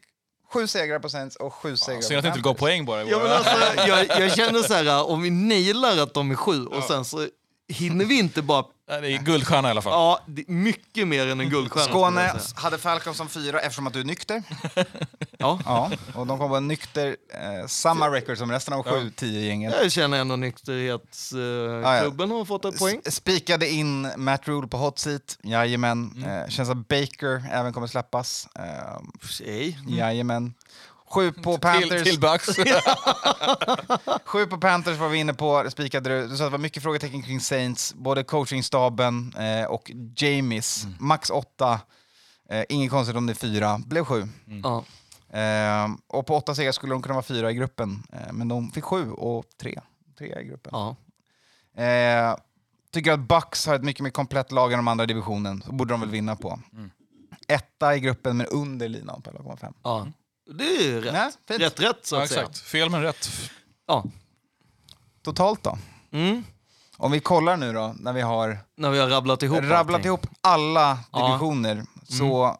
sju 0.53 0.67
segrar 0.67 0.99
på 0.99 1.09
Saints 1.09 1.35
och 1.35 1.53
sju 1.53 1.77
segrar 1.77 2.01
Synd 2.01 2.17
att 2.17 2.23
på 2.23 2.27
det 2.27 2.27
inte 2.29 2.41
gav 2.41 2.53
poäng 2.53 2.85
bara. 2.85 3.03
Ja, 3.03 3.19
men 3.23 3.31
alltså, 3.31 3.87
jag, 3.87 4.21
jag 4.21 4.35
känner 4.35 4.61
så 4.61 4.73
här, 4.73 5.09
om 5.09 5.21
vi 5.21 5.29
nailar 5.29 5.97
att 6.03 6.13
de 6.13 6.31
är 6.31 6.35
sju 6.35 6.65
och 6.65 6.83
sen 6.83 7.05
så 7.05 7.27
hinner 7.67 8.05
vi 8.05 8.19
inte 8.19 8.41
bara... 8.41 8.65
Det 8.87 8.93
är 9.13 9.17
guldstjärna 9.23 9.67
i 9.67 9.71
alla 9.71 9.81
fall. 9.81 9.91
Ja, 9.93 10.19
mycket 10.47 11.07
mer 11.07 11.27
än 11.27 11.39
en 11.39 11.49
guldstjärna. 11.49 11.87
Skåne 11.87 12.33
hade 12.55 12.77
Falcons 12.77 13.17
som 13.17 13.29
fyra 13.29 13.59
eftersom 13.59 13.87
att 13.87 13.93
du 13.93 13.99
är 13.99 14.03
nykter. 14.03 14.43
Ja. 15.39 15.59
Ja, 15.65 15.91
och 16.13 16.27
de 16.27 16.37
kom 16.39 16.49
på 16.49 16.55
en 16.55 16.67
nykter, 16.67 17.15
eh, 17.33 17.67
samma 17.67 18.09
record 18.09 18.37
som 18.37 18.51
resten 18.51 18.73
av 18.73 18.83
sju, 18.83 19.11
tio 19.15 19.41
gänget. 19.41 19.75
Jag 19.81 19.91
känner 19.91 20.17
ändå 20.19 20.35
nykterhetsklubben 20.35 22.29
ja. 22.29 22.37
har 22.37 22.45
fått 22.45 22.65
ett 22.65 22.79
poäng. 22.79 23.01
S- 23.05 23.15
Spikade 23.15 23.69
in 23.69 24.11
Matt 24.17 24.47
Rule 24.47 24.67
på 24.67 24.77
hot 24.77 24.99
seat, 24.99 25.37
jajamän. 25.43 26.23
Eh, 26.27 26.49
känns 26.49 26.69
att 26.69 26.87
Baker 26.87 27.45
även 27.51 27.73
kommer 27.73 27.87
släppas. 27.87 28.47
Eh, 28.55 28.99
Tjej. 29.29 29.79
jajamän. 29.87 30.53
Sju 31.09 31.31
på 31.31 31.51
Till, 31.51 31.61
Panthers. 31.61 32.03
till 32.03 32.19
Bucks. 32.19 32.45
Sju 34.25 34.45
på 34.45 34.57
Panthers 34.57 34.97
var 34.97 35.09
vi 35.09 35.17
inne 35.17 35.33
på, 35.33 35.65
spikade 35.71 36.09
du. 36.09 36.27
Du 36.27 36.37
sa 36.37 36.43
att 36.43 36.47
det 36.47 36.51
var 36.51 36.57
mycket 36.57 36.83
frågetecken 36.83 37.21
kring 37.23 37.39
Saints, 37.39 37.93
både 37.93 38.23
coachingstaben 38.23 39.33
eh, 39.37 39.65
och 39.65 39.91
Jamies. 40.15 40.83
Mm. 40.83 40.95
Max 40.99 41.29
åtta, 41.29 41.79
eh, 42.49 42.63
inget 42.69 42.91
konstigt 42.91 43.15
om 43.15 43.25
det 43.25 43.33
är 43.33 43.35
fyra, 43.35 43.79
blev 43.85 44.05
sju. 44.05 44.27
Ja. 44.63 44.83
Eh, 45.39 45.87
och 46.07 46.25
på 46.25 46.35
åtta 46.35 46.55
segrar 46.55 46.71
skulle 46.71 46.93
de 46.93 47.01
kunna 47.01 47.13
vara 47.13 47.23
fyra 47.23 47.51
i 47.51 47.53
gruppen, 47.53 48.03
eh, 48.13 48.33
men 48.33 48.47
de 48.47 48.71
fick 48.71 48.83
sju 48.83 49.11
och 49.11 49.45
tre. 49.61 49.79
Tre 50.17 50.39
i 50.39 50.43
gruppen. 50.43 50.73
Eh, 51.77 52.35
tycker 52.91 53.11
att 53.11 53.19
Bucks 53.19 53.65
har 53.67 53.75
ett 53.75 53.83
mycket 53.83 54.03
mer 54.03 54.09
komplett 54.11 54.51
lag 54.51 54.73
än 54.73 54.79
de 54.79 54.87
andra 54.87 55.03
i 55.03 55.07
divisionen, 55.07 55.61
så 55.61 55.71
borde 55.71 55.93
de 55.93 55.99
väl 55.99 56.09
vinna 56.09 56.35
på. 56.35 56.59
Etta 57.47 57.95
i 57.95 57.99
gruppen, 57.99 58.37
men 58.37 58.45
under 58.45 58.87
linan 58.89 59.21
på 59.21 59.29
11,5. 59.31 59.73
Ja. 60.47 60.53
Det 60.53 60.63
är 60.77 60.83
ju 60.83 61.01
rätt. 61.01 61.13
Nej, 61.13 61.31
fint. 61.47 61.61
rätt, 61.61 61.79
rätt 61.79 62.05
så 62.05 62.15
Ja, 62.15 62.23
att 62.23 62.29
säga. 62.29 62.41
exakt. 62.41 62.57
Fel 62.59 62.89
men 62.89 63.01
rätt. 63.01 63.29
Ja. 63.87 64.03
Totalt 65.23 65.63
då? 65.63 65.77
Mm. 66.11 66.43
Om 66.97 67.11
vi 67.11 67.19
kollar 67.19 67.57
nu 67.57 67.73
då, 67.73 67.95
när 67.99 68.13
vi 68.13 68.21
har 68.21 68.59
När 68.77 68.89
vi 68.89 68.99
har 68.99 69.07
rabblat 69.09 69.43
ihop 69.43 69.59
rabblat 69.63 69.95
allting. 69.95 70.05
ihop 70.07 70.27
alla 70.41 70.99
Ja. 71.11 71.27
divisioner 71.27 71.83
så 72.09 72.57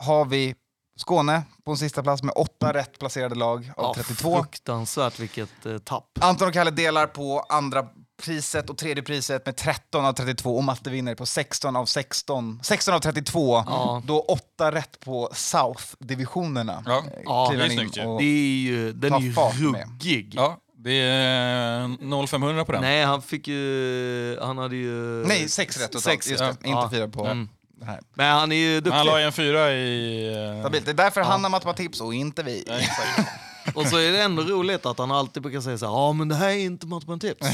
har 0.00 0.24
vi 0.24 0.54
Skåne 0.98 1.42
på 1.64 1.70
en 1.70 1.76
sista 1.76 2.02
plats 2.02 2.22
med 2.22 2.32
åtta 2.36 2.72
rätt 2.74 2.98
placerade 2.98 3.34
lag 3.34 3.72
av 3.76 3.84
Ja, 3.84 3.94
32. 3.94 4.36
Fruktansvärt 4.36 5.18
vilket 5.18 5.66
eh, 5.66 5.78
tapp. 5.78 6.18
Anton 6.20 6.48
och 6.48 6.54
Kalle 6.54 6.70
delar 6.70 7.06
på 7.06 7.40
andra 7.40 7.88
priset 8.24 8.70
och 8.70 8.78
tredje 8.78 9.02
priset 9.02 9.46
med 9.46 9.56
13 9.56 10.04
av 10.04 10.12
32 10.12 10.56
och 10.56 10.64
Matte 10.64 10.90
vinner 10.90 11.14
på 11.14 11.26
16 11.26 11.76
av 11.76 11.86
16. 11.86 12.60
16 12.62 12.94
av 12.94 12.98
32. 12.98 13.64
Ja. 13.66 14.02
Då 14.06 14.20
åtta 14.20 14.72
rätt 14.72 15.00
på 15.00 15.30
South-divisionerna. 15.34 16.82
Ja. 16.86 16.98
Eh, 16.98 17.20
Ja, 17.24 17.52
det 17.56 17.64
är 17.64 17.68
snyggt 17.68 17.96
ju. 17.96 18.04
och- 18.04 18.18
Det 18.20 18.24
är 18.24 18.58
ju, 18.62 18.92
den 18.92 19.12
är 19.12 19.20
ju 19.20 19.32
ruggig. 19.32 20.32
Ja, 20.36 20.58
det 20.78 20.92
är 20.92 22.26
0500 22.26 22.64
på 22.64 22.72
den. 22.72 22.80
Nej, 22.80 23.04
han 23.04 23.22
fick 23.22 23.48
ju... 23.48 24.38
Han 24.42 24.58
hade 24.58 24.76
ju... 24.76 25.24
Nej, 25.26 25.48
sex 25.48 25.76
rätt 25.76 25.86
totalt. 25.92 26.04
Sex, 26.04 26.26
Just 26.28 26.38
det, 26.38 26.44
ja. 26.44 26.50
inte 26.50 26.68
Ja. 26.68 26.90
fyra 26.92 27.08
på 27.08 27.26
Mm. 27.26 27.48
här. 27.86 28.00
Men 28.14 28.32
han 28.32 28.52
är 28.52 28.56
ju 28.56 28.80
duktig. 28.80 28.96
Han 28.98 29.06
la 29.06 29.18
ju 29.20 29.26
en 29.26 29.32
fyra 29.32 29.72
i... 29.72 30.26
eh, 30.54 30.60
Stabilt. 30.62 30.84
Det 30.84 30.90
är 30.90 30.94
därför 30.94 31.20
han 31.20 31.44
har 31.44 31.50
matematips 31.50 32.00
och 32.00 32.14
inte 32.14 32.42
vi. 32.42 32.64
Ja, 32.66 32.74
exakt. 32.78 33.28
Och 33.74 33.86
så 33.86 33.96
är 33.96 34.12
det 34.12 34.22
ändå 34.22 34.42
roligt 34.42 34.86
att 34.86 34.98
han 34.98 35.10
alltid 35.10 35.42
brukar 35.42 35.60
säga 35.60 35.78
så 35.78 35.86
här, 35.86 35.92
ja 35.92 36.12
men 36.12 36.28
det 36.28 36.34
här 36.34 36.48
är 36.48 36.58
inte 36.58 36.86
matematips. 36.86 37.46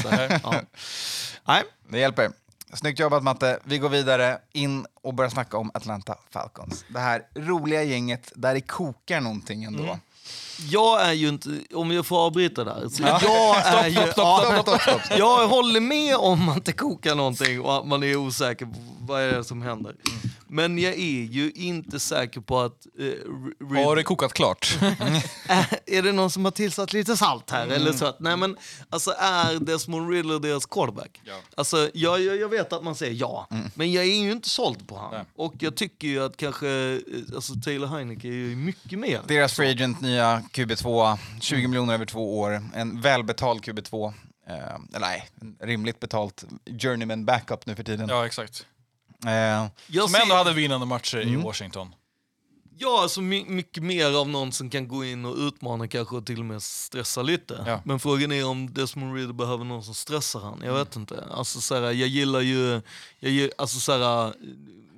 Ja. 0.43 0.53
Nej, 1.47 1.63
Det 1.89 1.99
hjälper. 1.99 2.31
Snyggt 2.73 2.99
jobbat 2.99 3.23
Matte. 3.23 3.59
Vi 3.63 3.77
går 3.77 3.89
vidare 3.89 4.37
in 4.51 4.85
och 5.01 5.13
börjar 5.13 5.29
snacka 5.29 5.57
om 5.57 5.71
Atlanta 5.73 6.15
Falcons. 6.31 6.85
Det 6.87 6.99
här 6.99 7.21
roliga 7.35 7.83
gänget 7.83 8.31
där 8.35 8.53
det 8.53 8.61
kokar 8.61 9.21
någonting 9.21 9.63
ändå. 9.63 9.83
Mm. 9.83 9.97
jag 10.69 11.01
är 11.01 11.13
ju 11.13 11.29
inte, 11.29 11.49
om 11.73 11.91
jag 11.91 12.05
får 12.05 12.25
avbryta 12.25 12.63
där. 12.63 12.89
Så 12.89 13.03
jag 13.03 13.23
är 13.65 13.87
ju, 13.87 13.95
ja, 13.95 14.11
Stopp, 14.11 14.61
stopp, 14.67 14.81
stopp. 14.81 15.17
Jag 15.17 15.47
håller 15.47 15.79
med 15.79 16.15
om 16.15 16.49
att 16.49 16.65
det 16.65 16.71
kokar 16.71 17.15
någonting 17.15 17.61
och 17.61 17.77
att 17.77 17.87
man 17.87 18.03
är 18.03 18.15
osäker 18.15 18.65
på 18.65 18.71
vad 18.99 19.21
är 19.21 19.31
det 19.37 19.43
som 19.43 19.61
händer. 19.61 19.95
Men 20.53 20.79
jag 20.79 20.93
är 20.93 21.23
ju 21.23 21.51
inte 21.51 21.99
säker 21.99 22.41
på 22.41 22.59
att... 22.59 22.85
Eh, 22.99 23.03
Rid- 23.03 23.85
Har 23.85 23.95
det 23.95 24.03
kokat 24.03 24.33
klart? 24.33 24.77
Är 25.85 26.01
det 26.01 26.11
någon 26.11 26.29
som 26.29 26.45
har 26.45 26.51
tillsatt 26.51 26.93
lite 26.93 27.17
salt 27.17 27.51
här? 27.51 27.67
Eller 27.67 27.93
så 27.93 28.05
att, 28.05 28.19
nej 28.19 28.37
men, 28.37 28.57
alltså 28.89 29.11
är 29.19 29.59
Desmond 29.59 30.09
Riddler 30.11 30.39
deras 30.39 30.65
quarterback? 30.65 31.21
Ja. 31.23 31.39
Alltså, 31.57 31.89
jag, 31.93 32.21
jag, 32.21 32.37
jag 32.37 32.49
vet 32.49 32.73
att 32.73 32.83
man 32.83 32.95
säger 32.95 33.13
ja, 33.13 33.47
men 33.75 33.91
jag 33.91 34.03
är 34.05 34.23
ju 34.23 34.31
inte 34.31 34.49
såld 34.49 34.87
på. 34.87 35.09
Nej. 35.11 35.23
Och 35.35 35.53
jag 35.59 35.75
tycker 35.75 36.07
ju 36.07 36.23
att 36.25 36.37
kanske, 36.37 36.67
eh, 36.69 37.35
alltså 37.35 37.53
Taylor 37.63 37.87
Heineke 37.87 38.27
är 38.27 38.31
ju 38.31 38.55
mycket 38.55 38.99
mer. 38.99 39.21
Deras 39.27 39.53
free 39.53 39.71
agent, 39.71 40.01
nya 40.01 40.43
QB2, 40.53 41.17
20 41.41 41.67
miljoner 41.67 41.93
över 41.93 42.05
två 42.05 42.39
år. 42.39 42.63
En 42.75 43.01
välbetald 43.01 43.61
QB2. 43.61 44.13
Eh, 44.47 44.55
eller 44.95 44.99
nej, 44.99 45.29
rimligt 45.61 45.99
betalt 45.99 46.43
journeyman 46.79 47.25
backup 47.25 47.65
nu 47.65 47.75
för 47.75 47.83
tiden. 47.83 48.09
Ja, 48.09 48.25
exakt. 48.25 48.65
Eh, 49.27 49.67
Jag 49.87 50.09
Som 50.09 50.15
ändå 50.21 50.27
ser, 50.27 50.35
hade 50.35 50.53
vinnande 50.53 50.85
matcher 50.85 51.17
i 51.17 51.35
Washington. 51.35 51.95
ja, 52.77 53.01
alltså 53.01 53.21
my, 53.21 53.45
mycket 53.45 53.83
mer 53.83 54.17
av 54.17 54.29
någon 54.29 54.51
som 54.51 54.69
kan 54.69 54.87
gå 54.87 55.05
in 55.05 55.25
och 55.25 55.35
utmana 55.37 55.87
kanske 55.87 56.15
och 56.15 56.25
till 56.25 56.39
och 56.39 56.45
med 56.45 56.63
stressa 56.63 57.21
lite. 57.21 57.63
Ja. 57.67 57.81
Men 57.85 57.99
frågan 57.99 58.31
är 58.31 58.45
om 58.45 58.73
Desmond 58.73 59.15
Riddler 59.15 59.33
behöver 59.33 59.63
någon 59.65 59.83
som 59.83 59.93
stressar 59.93 60.39
han. 60.39 60.61
Jag 60.65 60.73
vet 60.73 60.95
inte. 60.95 61.23
Alltså, 61.31 61.61
så 61.61 61.75
här, 61.75 61.81
jag 61.81 62.07
gillar 62.07 62.39
ju, 62.41 62.81
jag, 63.19 63.49
alltså, 63.57 63.79
så 63.79 63.91
här, 63.91 64.33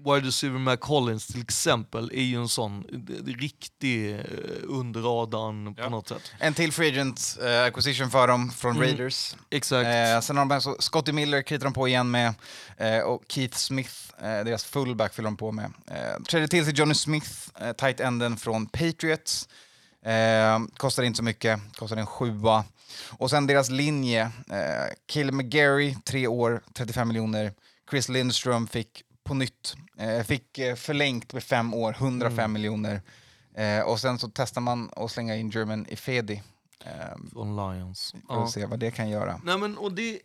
wide 0.06 0.28
receiver 0.28 0.60
Mac 0.60 0.78
Hollins 0.82 1.28
till 1.28 1.42
exempel 1.42 2.12
är 2.14 2.22
ju 2.24 2.36
en 2.42 2.50
sån 2.50 2.84
riktig 3.26 4.14
eh, 4.14 4.20
under 4.64 5.02
radarn 5.02 5.76
på 5.76 5.82
Ja. 5.82 5.90
något 5.90 6.08
sätt. 6.08 6.32
en 6.40 6.54
till 6.54 6.72
free 6.72 6.90
agent 6.90 7.38
eh, 7.44 7.64
acquisition 7.64 8.12
för 8.12 8.28
dem 8.28 8.52
från 8.52 8.80
Raiders. 8.80 9.36
Exakt. 9.50 9.86
Eh, 9.88 10.20
sen 10.22 10.38
har 10.38 10.46
de 10.46 10.62
så 10.62 10.76
Scotty 10.80 11.12
Miller 11.12 11.42
kritar 11.42 11.64
de 11.64 11.74
på 11.74 11.88
igen 11.88 12.12
med 12.12 12.34
eh, 12.78 13.00
och 13.00 13.24
Keith 13.30 13.58
Smith, 13.58 13.94
eh, 14.18 14.24
deras 14.44 14.64
fullback 14.64 15.14
fyller 15.14 15.28
de 15.30 15.38
på 15.38 15.52
med. 15.52 15.72
Eh, 15.88 16.24
trädde 16.30 16.48
till 16.48 16.66
sig 16.66 16.74
Johnny 16.74 16.94
Smith, 16.96 17.30
eh, 17.62 17.72
tight 17.72 18.00
enden 18.00 18.38
från 18.38 18.66
Patriots. 18.66 19.50
Eh, 20.06 20.60
kostar 20.78 21.04
inte 21.04 21.18
så 21.18 21.24
mycket, 21.24 21.60
kostar 21.76 21.98
en 21.98 22.06
sjua. 22.08 22.64
Och 23.10 23.30
sen 23.30 23.48
deras 23.48 23.70
linje, 23.70 24.22
eh, 24.50 24.94
Kill 25.10 25.32
McGarry, 25.32 25.96
tre 26.06 26.28
år, 26.28 26.62
35 26.74 27.08
miljoner. 27.08 27.54
Chris 27.90 28.10
Lindström 28.10 28.68
fick 28.68 29.02
på 29.24 29.34
nytt, 29.34 29.76
fick 30.26 30.58
eh, 30.58 30.76
förlängt 30.76 31.34
med 31.34 31.44
fem 31.44 31.74
år, 31.74 31.92
105 32.00 32.40
Mm. 32.40 32.54
miljoner. 32.54 33.02
Eh, 33.56 33.82
och 33.82 34.00
sen 34.00 34.20
så 34.20 34.30
testar 34.34 34.62
man 34.62 34.90
att 34.96 35.12
slänga 35.12 35.36
in 35.36 35.50
German 35.50 35.86
Ifedi. 35.90 36.44
Eh, 36.86 37.18
Från 37.34 37.56
Lions. 37.56 38.12
för 38.12 38.20
Ja. 38.36 38.44
att 38.44 38.52
se 38.52 38.66
vad 38.66 38.80
det 38.80 38.92
kan 38.92 39.10
göra. 39.10 39.42
Nej 39.44 39.58
men 39.58 39.78
och 39.78 39.92
det, 39.92 40.20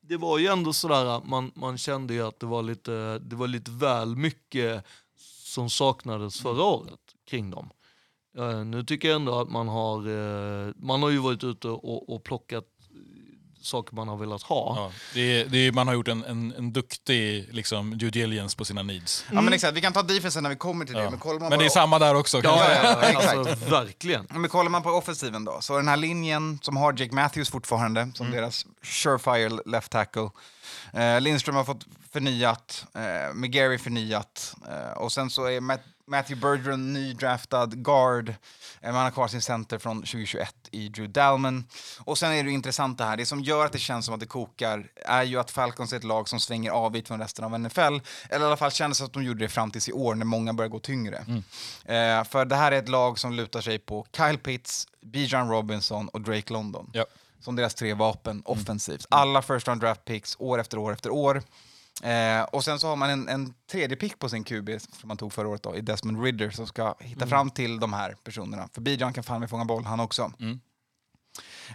det 0.00 0.16
var 0.16 0.38
ju 0.38 0.46
ändå 0.46 0.72
sådär, 0.72 1.20
man, 1.24 1.52
man 1.54 1.78
kände 1.78 2.14
ju 2.14 2.26
att 2.28 2.40
det 2.40 2.46
var, 2.46 2.62
lite, 2.62 3.18
det 3.18 3.36
var 3.36 3.46
lite 3.48 3.70
väl 3.70 4.16
mycket 4.16 4.84
som 5.44 5.70
saknades 5.70 6.40
förra 6.40 6.62
året 6.62 7.00
kring 7.30 7.50
dem. 7.50 7.70
Eh, 8.38 8.64
nu 8.64 8.84
tycker 8.84 9.08
jag 9.08 9.16
ändå 9.16 9.38
att 9.40 9.50
man 9.50 9.68
har, 9.68 9.98
eh, 10.68 10.72
man 10.76 11.02
har 11.02 11.10
ju 11.10 11.18
varit 11.18 11.44
ute 11.44 11.68
och, 11.68 12.14
och 12.14 12.22
plockat 12.24 12.64
eh, 12.64 12.75
saker 13.66 13.94
man 13.94 14.08
har 14.08 14.16
velat 14.16 14.42
ha. 14.42 14.74
Ja, 14.76 14.92
det 15.14 15.40
är, 15.40 15.44
det 15.44 15.58
är, 15.58 15.72
man 15.72 15.86
har 15.86 15.94
gjort 15.94 16.08
en, 16.08 16.24
en, 16.24 16.54
en 16.58 16.72
duktig 16.72 17.48
liksom, 17.52 17.98
due 17.98 18.10
diligence 18.10 18.56
på 18.56 18.64
sina 18.64 18.82
needs. 18.82 19.24
Ja 19.32 19.40
men 19.40 19.52
exakt, 19.52 19.76
vi 19.76 19.80
kan 19.80 19.92
ta 19.92 20.02
defensen 20.02 20.42
när 20.42 20.50
vi 20.50 20.56
kommer 20.56 20.84
till 20.84 20.94
det. 20.94 21.02
Ja. 21.02 21.10
Men, 21.10 21.18
kollar 21.18 21.40
man 21.40 21.48
Men 21.48 21.58
det 21.58 21.64
är 21.64 21.68
samma 21.68 21.98
där 21.98 22.14
också. 22.14 22.40
Ja, 22.44 22.64
ja, 22.74 22.96
ja, 23.02 23.08
exakt. 23.08 23.36
alltså, 23.36 23.70
verkligen. 23.70 24.26
Men 24.30 24.48
kollar 24.50 24.70
man 24.70 24.82
på 24.82 24.90
offensiven 24.90 25.44
då, 25.44 25.60
så 25.60 25.76
den 25.76 25.88
här 25.88 25.96
linjen 25.96 26.58
som 26.62 26.76
har 26.76 26.92
Jake 26.92 27.14
Matthews 27.14 27.50
fortfarande 27.50 28.10
som 28.14 28.30
deras 28.30 28.66
surefire 28.82 29.60
left 29.66 29.92
tackle. 29.92 30.30
Eh, 30.92 31.20
Lindström 31.20 31.56
har 31.56 31.64
fått 31.64 31.86
förnyat, 32.12 32.86
eh, 32.94 33.34
McGarry 33.34 33.78
förnyat 33.78 34.54
eh, 34.68 34.98
och 34.98 35.12
sen 35.12 35.30
så 35.30 35.44
är 35.44 35.60
Matt, 35.60 35.80
Matthew 36.08 36.40
Bergeron 36.40 36.92
nydraftad 36.92 37.66
guard. 37.66 38.34
Eh, 38.80 38.92
man 38.92 39.02
har 39.02 39.10
kvar 39.10 39.28
sin 39.28 39.42
center 39.42 39.78
från 39.78 39.96
2021 39.96 40.54
i 40.70 40.88
Drew 40.88 41.08
Dalman. 41.08 41.64
Och 42.00 42.18
sen 42.18 42.32
är 42.32 42.44
det 42.44 42.50
intressant 42.50 42.98
det 42.98 43.04
här, 43.04 43.16
det 43.16 43.26
som 43.26 43.40
gör 43.40 43.66
att 43.66 43.72
det 43.72 43.78
känns 43.78 44.04
som 44.04 44.14
att 44.14 44.20
det 44.20 44.26
kokar 44.26 44.88
är 45.04 45.22
ju 45.22 45.40
att 45.40 45.50
Falcons 45.50 45.92
är 45.92 45.96
ett 45.96 46.04
lag 46.04 46.28
som 46.28 46.40
svänger 46.40 46.70
avigt 46.70 47.08
från 47.08 47.20
resten 47.20 47.44
av 47.44 47.60
NFL. 47.60 47.80
Eller 48.30 48.44
i 48.44 48.46
alla 48.46 48.56
fall 48.56 48.70
kändes 48.70 49.00
att 49.00 49.12
de 49.12 49.22
gjorde 49.22 49.44
det 49.44 49.48
fram 49.48 49.70
tills 49.70 49.88
i 49.88 49.92
år 49.92 50.14
när 50.14 50.26
många 50.26 50.52
börjar 50.52 50.68
gå 50.68 50.78
tyngre. 50.78 51.16
Eh, 51.84 52.24
för 52.24 52.44
det 52.44 52.56
här 52.56 52.72
är 52.72 52.78
ett 52.78 52.88
lag 52.88 53.18
som 53.18 53.32
lutar 53.32 53.60
sig 53.60 53.78
på 53.78 54.06
Kyle 54.16 54.38
Pitts, 54.38 54.88
Bijan 55.02 55.50
Robinson 55.50 56.08
och 56.08 56.20
Drake 56.20 56.52
London. 56.52 56.90
Ja. 56.92 57.04
Som 57.40 57.56
deras 57.56 57.74
tre 57.74 57.94
vapen 57.94 58.42
offensivt. 58.44 59.06
Alla 59.10 59.42
first 59.42 59.68
round 59.68 59.80
draft 59.80 60.04
picks 60.04 60.36
år 60.38 60.60
efter 60.60 60.78
år 60.78 60.92
efter 60.92 61.10
år. 61.10 61.42
Eh, 62.02 62.42
och 62.42 62.64
sen 62.64 62.78
så 62.78 62.88
har 62.88 62.96
man 62.96 63.10
en, 63.10 63.28
en 63.28 63.54
tredje 63.70 63.96
pick 63.96 64.18
på 64.18 64.28
sin 64.28 64.44
QB 64.44 64.68
som 64.80 65.08
man 65.08 65.16
tog 65.16 65.32
förra 65.32 65.48
året 65.48 65.62
då, 65.62 65.76
i 65.76 65.80
Desmond 65.80 66.22
Ridder 66.24 66.50
som 66.50 66.66
ska 66.66 66.94
hitta 67.00 67.26
fram 67.26 67.50
till 67.50 67.80
de 67.80 67.92
här 67.92 68.16
personerna. 68.24 68.68
För 68.72 68.80
Bijan 68.80 69.12
kan 69.12 69.24
fan 69.24 69.40
med 69.40 69.50
fånga 69.50 69.64
boll 69.64 69.84
han 69.84 70.00
också. 70.00 70.32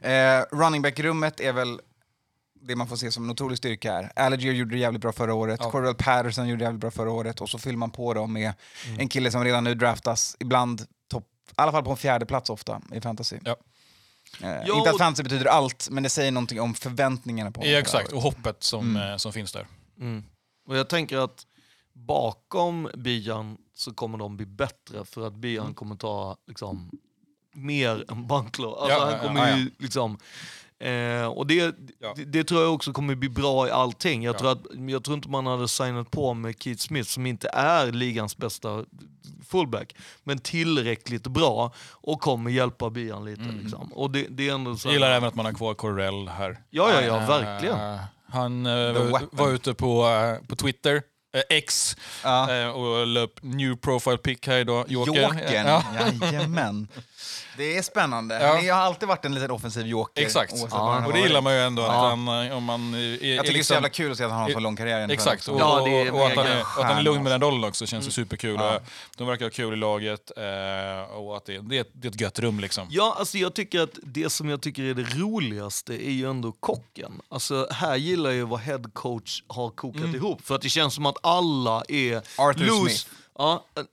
Eh, 0.02 0.42
running 0.52 0.82
back-rummet 0.82 1.40
är 1.40 1.54
väl 1.54 1.82
det 2.64 2.76
man 2.76 2.88
får 2.88 2.96
se 2.96 3.12
som 3.12 3.24
en 3.24 3.30
otrolig 3.30 3.58
styrka 3.58 3.92
här. 3.94 4.12
Allergier 4.16 4.54
gjorde 4.54 4.72
det 4.76 4.80
jävligt 4.80 5.02
bra 5.02 5.12
förra 5.12 5.34
året, 5.34 5.60
Ja. 5.64 5.72
Cordell 5.72 5.96
Patterson 5.96 6.48
gjorde 6.48 6.60
det 6.60 6.64
jävligt 6.64 6.82
bra 6.82 6.92
förra 6.92 7.12
året 7.12 7.42
och 7.42 7.50
så 7.50 7.58
fyller 7.60 7.78
man 7.78 7.92
på 7.92 8.14
dem 8.14 8.34
med 8.34 8.54
en 9.00 9.08
kille 9.10 9.32
som 9.32 9.44
redan 9.44 9.64
nu 9.64 9.74
draftas, 9.76 10.36
ibland 10.40 10.86
topp, 11.12 11.28
i 11.50 11.54
alla 11.56 11.72
fall 11.72 11.84
på 11.84 11.92
en 11.92 11.98
fjärde 11.98 12.26
plats 12.26 12.50
ofta 12.50 12.82
i 12.94 13.02
fantasy. 13.02 13.38
Ja. 13.46 13.56
Eh, 14.42 14.50
Ja, 14.66 14.78
inte 14.78 14.90
att 14.90 14.98
fantasy 14.98 15.24
betyder 15.24 15.46
allt, 15.46 15.88
men 15.92 16.04
det 16.04 16.10
säger 16.10 16.32
någonting 16.32 16.62
om 16.62 16.74
förväntningarna 16.74 17.52
på 17.52 17.60
honom. 17.62 17.74
Ja, 17.74 17.80
exakt, 17.80 18.12
och 18.12 18.22
hoppet 18.22 18.64
som, 18.64 18.96
eh, 18.96 19.18
som 19.18 19.34
finns 19.34 19.52
där. 19.52 19.68
Mm. 20.02 20.24
Och 20.68 20.78
jag 20.78 20.90
tänker 20.90 21.18
att 21.18 21.48
bakom 21.94 22.90
Bijan 22.98 23.58
så 23.74 23.94
kommer 23.94 24.18
de 24.18 24.38
bli 24.38 24.46
bättre 24.46 25.06
för 25.06 25.28
att 25.28 25.34
Bijan 25.36 25.74
kommer 25.74 25.96
ta 25.96 26.38
liksom, 26.48 26.92
mer 27.54 28.06
än 28.12 28.28
Bunklow. 28.28 28.74
Alltså, 28.74 28.98
Ja, 28.98 29.04
han 29.06 29.14
ja, 29.14 29.20
kommer 29.28 29.50
ja, 29.50 29.58
ju 29.58 29.72
liksom... 29.78 30.18
Eh, 30.80 31.26
och 31.26 31.48
det, 31.48 31.76
Ja. 32.00 32.14
det, 32.16 32.26
det 32.26 32.44
tror 32.44 32.62
jag 32.62 32.74
också 32.74 32.94
kommer 32.94 33.16
bli 33.16 33.30
bra 33.30 33.68
i 33.68 33.72
allting. 33.72 34.24
Jag, 34.24 34.36
Ja. 34.36 34.40
tror 34.40 34.52
att, 34.52 34.62
jag 34.90 35.04
tror 35.04 35.16
inte 35.18 35.30
man 35.30 35.46
hade 35.46 35.68
signat 35.68 36.12
på 36.12 36.34
med 36.34 36.56
Keith 36.64 36.82
Smith 36.82 37.10
som 37.10 37.26
inte 37.26 37.50
är 37.54 37.92
ligans 37.92 38.38
bästa 38.38 38.86
fullback, 39.48 39.96
men 40.24 40.40
tillräckligt 40.40 41.28
bra 41.28 41.74
och 41.90 42.22
kommer 42.22 42.52
hjälpa 42.52 42.90
Bijan 42.90 43.26
lite. 43.26 43.42
Liksom. 43.62 43.94
Och 43.94 44.12
det, 44.12 44.28
det 44.30 44.50
är 44.50 44.54
ändå 44.54 44.76
så 44.78 44.88
Jag 44.88 44.94
gillar 44.94 45.12
även 45.12 45.28
att 45.28 45.36
man 45.36 45.46
har 45.46 45.54
kvar 45.54 45.74
Corell 45.74 46.28
här. 46.28 46.64
Ja, 46.70 46.92
ja, 46.94 47.02
ja, 47.02 47.22
Eh, 47.22 47.28
verkligen. 47.28 47.78
Han 48.34 48.66
eh, 48.66 48.94
var, 49.32 49.50
ute 49.52 49.74
på, 49.74 50.08
eh, 50.08 50.48
på 50.48 50.56
Twitter, 50.56 50.96
eh, 51.36 51.42
X, 51.58 51.96
Ja. 52.24 52.72
och 52.72 53.08
la 53.08 53.20
upp 53.20 53.40
new 53.42 53.76
profile 53.76 54.18
pic 54.18 54.40
här 54.48 54.58
idag. 54.58 54.86
Joker. 54.88 55.22
Jokern, 55.22 55.40
Ja. 55.68 55.84
jajamän. 56.22 56.88
Det 57.58 57.78
är 57.78 57.82
spännande. 57.82 58.40
Ja. 58.42 58.48
Han 58.56 58.70
har 58.70 58.86
alltid 58.86 59.08
varit 59.08 59.26
en 59.26 59.34
liten 59.34 59.52
offensiv 59.52 59.88
joker. 59.88 60.22
Exakt, 60.22 60.54
Ja, 60.72 60.96
och 60.98 61.02
det 61.04 61.08
varit. 61.10 61.24
gillar 61.26 61.42
man 61.42 61.54
ju 61.54 61.60
ändå. 61.60 61.82
Att 61.82 61.88
Ja. 61.88 62.08
han, 62.10 62.48
eh, 62.48 62.58
om 62.58 62.64
man 62.64 62.94
är, 62.94 62.98
Jag 63.00 63.20
tycker 63.20 63.36
det 63.36 63.40
är 63.40 63.46
så 63.48 63.52
liksom- 63.54 63.74
jävla 63.76 63.90
kul 63.90 64.12
att 64.12 64.18
se 64.18 64.24
att 64.24 64.32
han 64.32 64.42
har 64.42 64.50
så 64.50 64.60
lång 64.60 64.76
karriär. 64.76 65.10
Exakt, 65.12 65.48
och. 65.48 65.60
Ja, 65.60 65.82
det 65.86 65.92
är 66.02 66.12
och, 66.14 66.20
och 66.22 66.28
att, 66.28 66.36
han 66.36 66.46
är, 66.48 66.60
att 66.62 66.68
han 66.84 66.98
är 66.98 67.02
lugn 67.02 67.24
med 67.24 67.32
den 67.32 67.42
rollen 67.42 67.64
också 67.64 67.86
känns 67.86 68.08
ju 68.08 68.12
superkul. 68.12 68.56
Ja. 68.60 68.80
De 69.18 69.28
verkar 69.28 69.46
ha 69.46 69.50
kul 69.50 69.74
i 69.74 69.76
laget 69.78 70.32
eh, 70.38 71.16
och 71.16 71.38
att 71.38 71.46
det, 71.46 71.60
det, 71.70 71.78
är 71.78 71.82
ett, 71.82 71.90
det 71.94 72.08
är 72.08 72.12
ett 72.12 72.22
gött 72.22 72.40
rum 72.40 72.60
liksom. 72.60 72.88
Ja, 72.90 73.16
alltså 73.20 73.38
jag 73.38 73.54
tycker 73.56 73.80
att 73.82 74.00
det 74.04 74.30
som 74.30 74.50
jag 74.50 74.62
tycker 74.62 74.84
är 74.84 74.94
det 74.94 75.04
roligaste 75.16 75.94
är 76.08 76.12
ju 76.12 76.30
ändå 76.30 76.52
kocken. 76.52 77.22
Alltså 77.30 77.68
här 77.72 77.96
gillar 77.96 78.30
jag 78.30 78.38
ju 78.38 78.46
vad 78.46 78.60
head 78.60 78.82
coach 78.94 79.44
har 79.48 79.70
kokat 79.70 80.16
ihop. 80.16 80.42
För 80.46 80.56
att 80.56 80.62
det 80.62 80.70
känns 80.70 80.94
som 80.96 81.06
att 81.06 81.18
alla 81.24 81.84
är 81.88 82.22
Arthur 82.38 82.66
loose. 82.66 82.96
Smith. 82.98 83.08
Ja, 83.38 83.66
eh, 83.78 83.84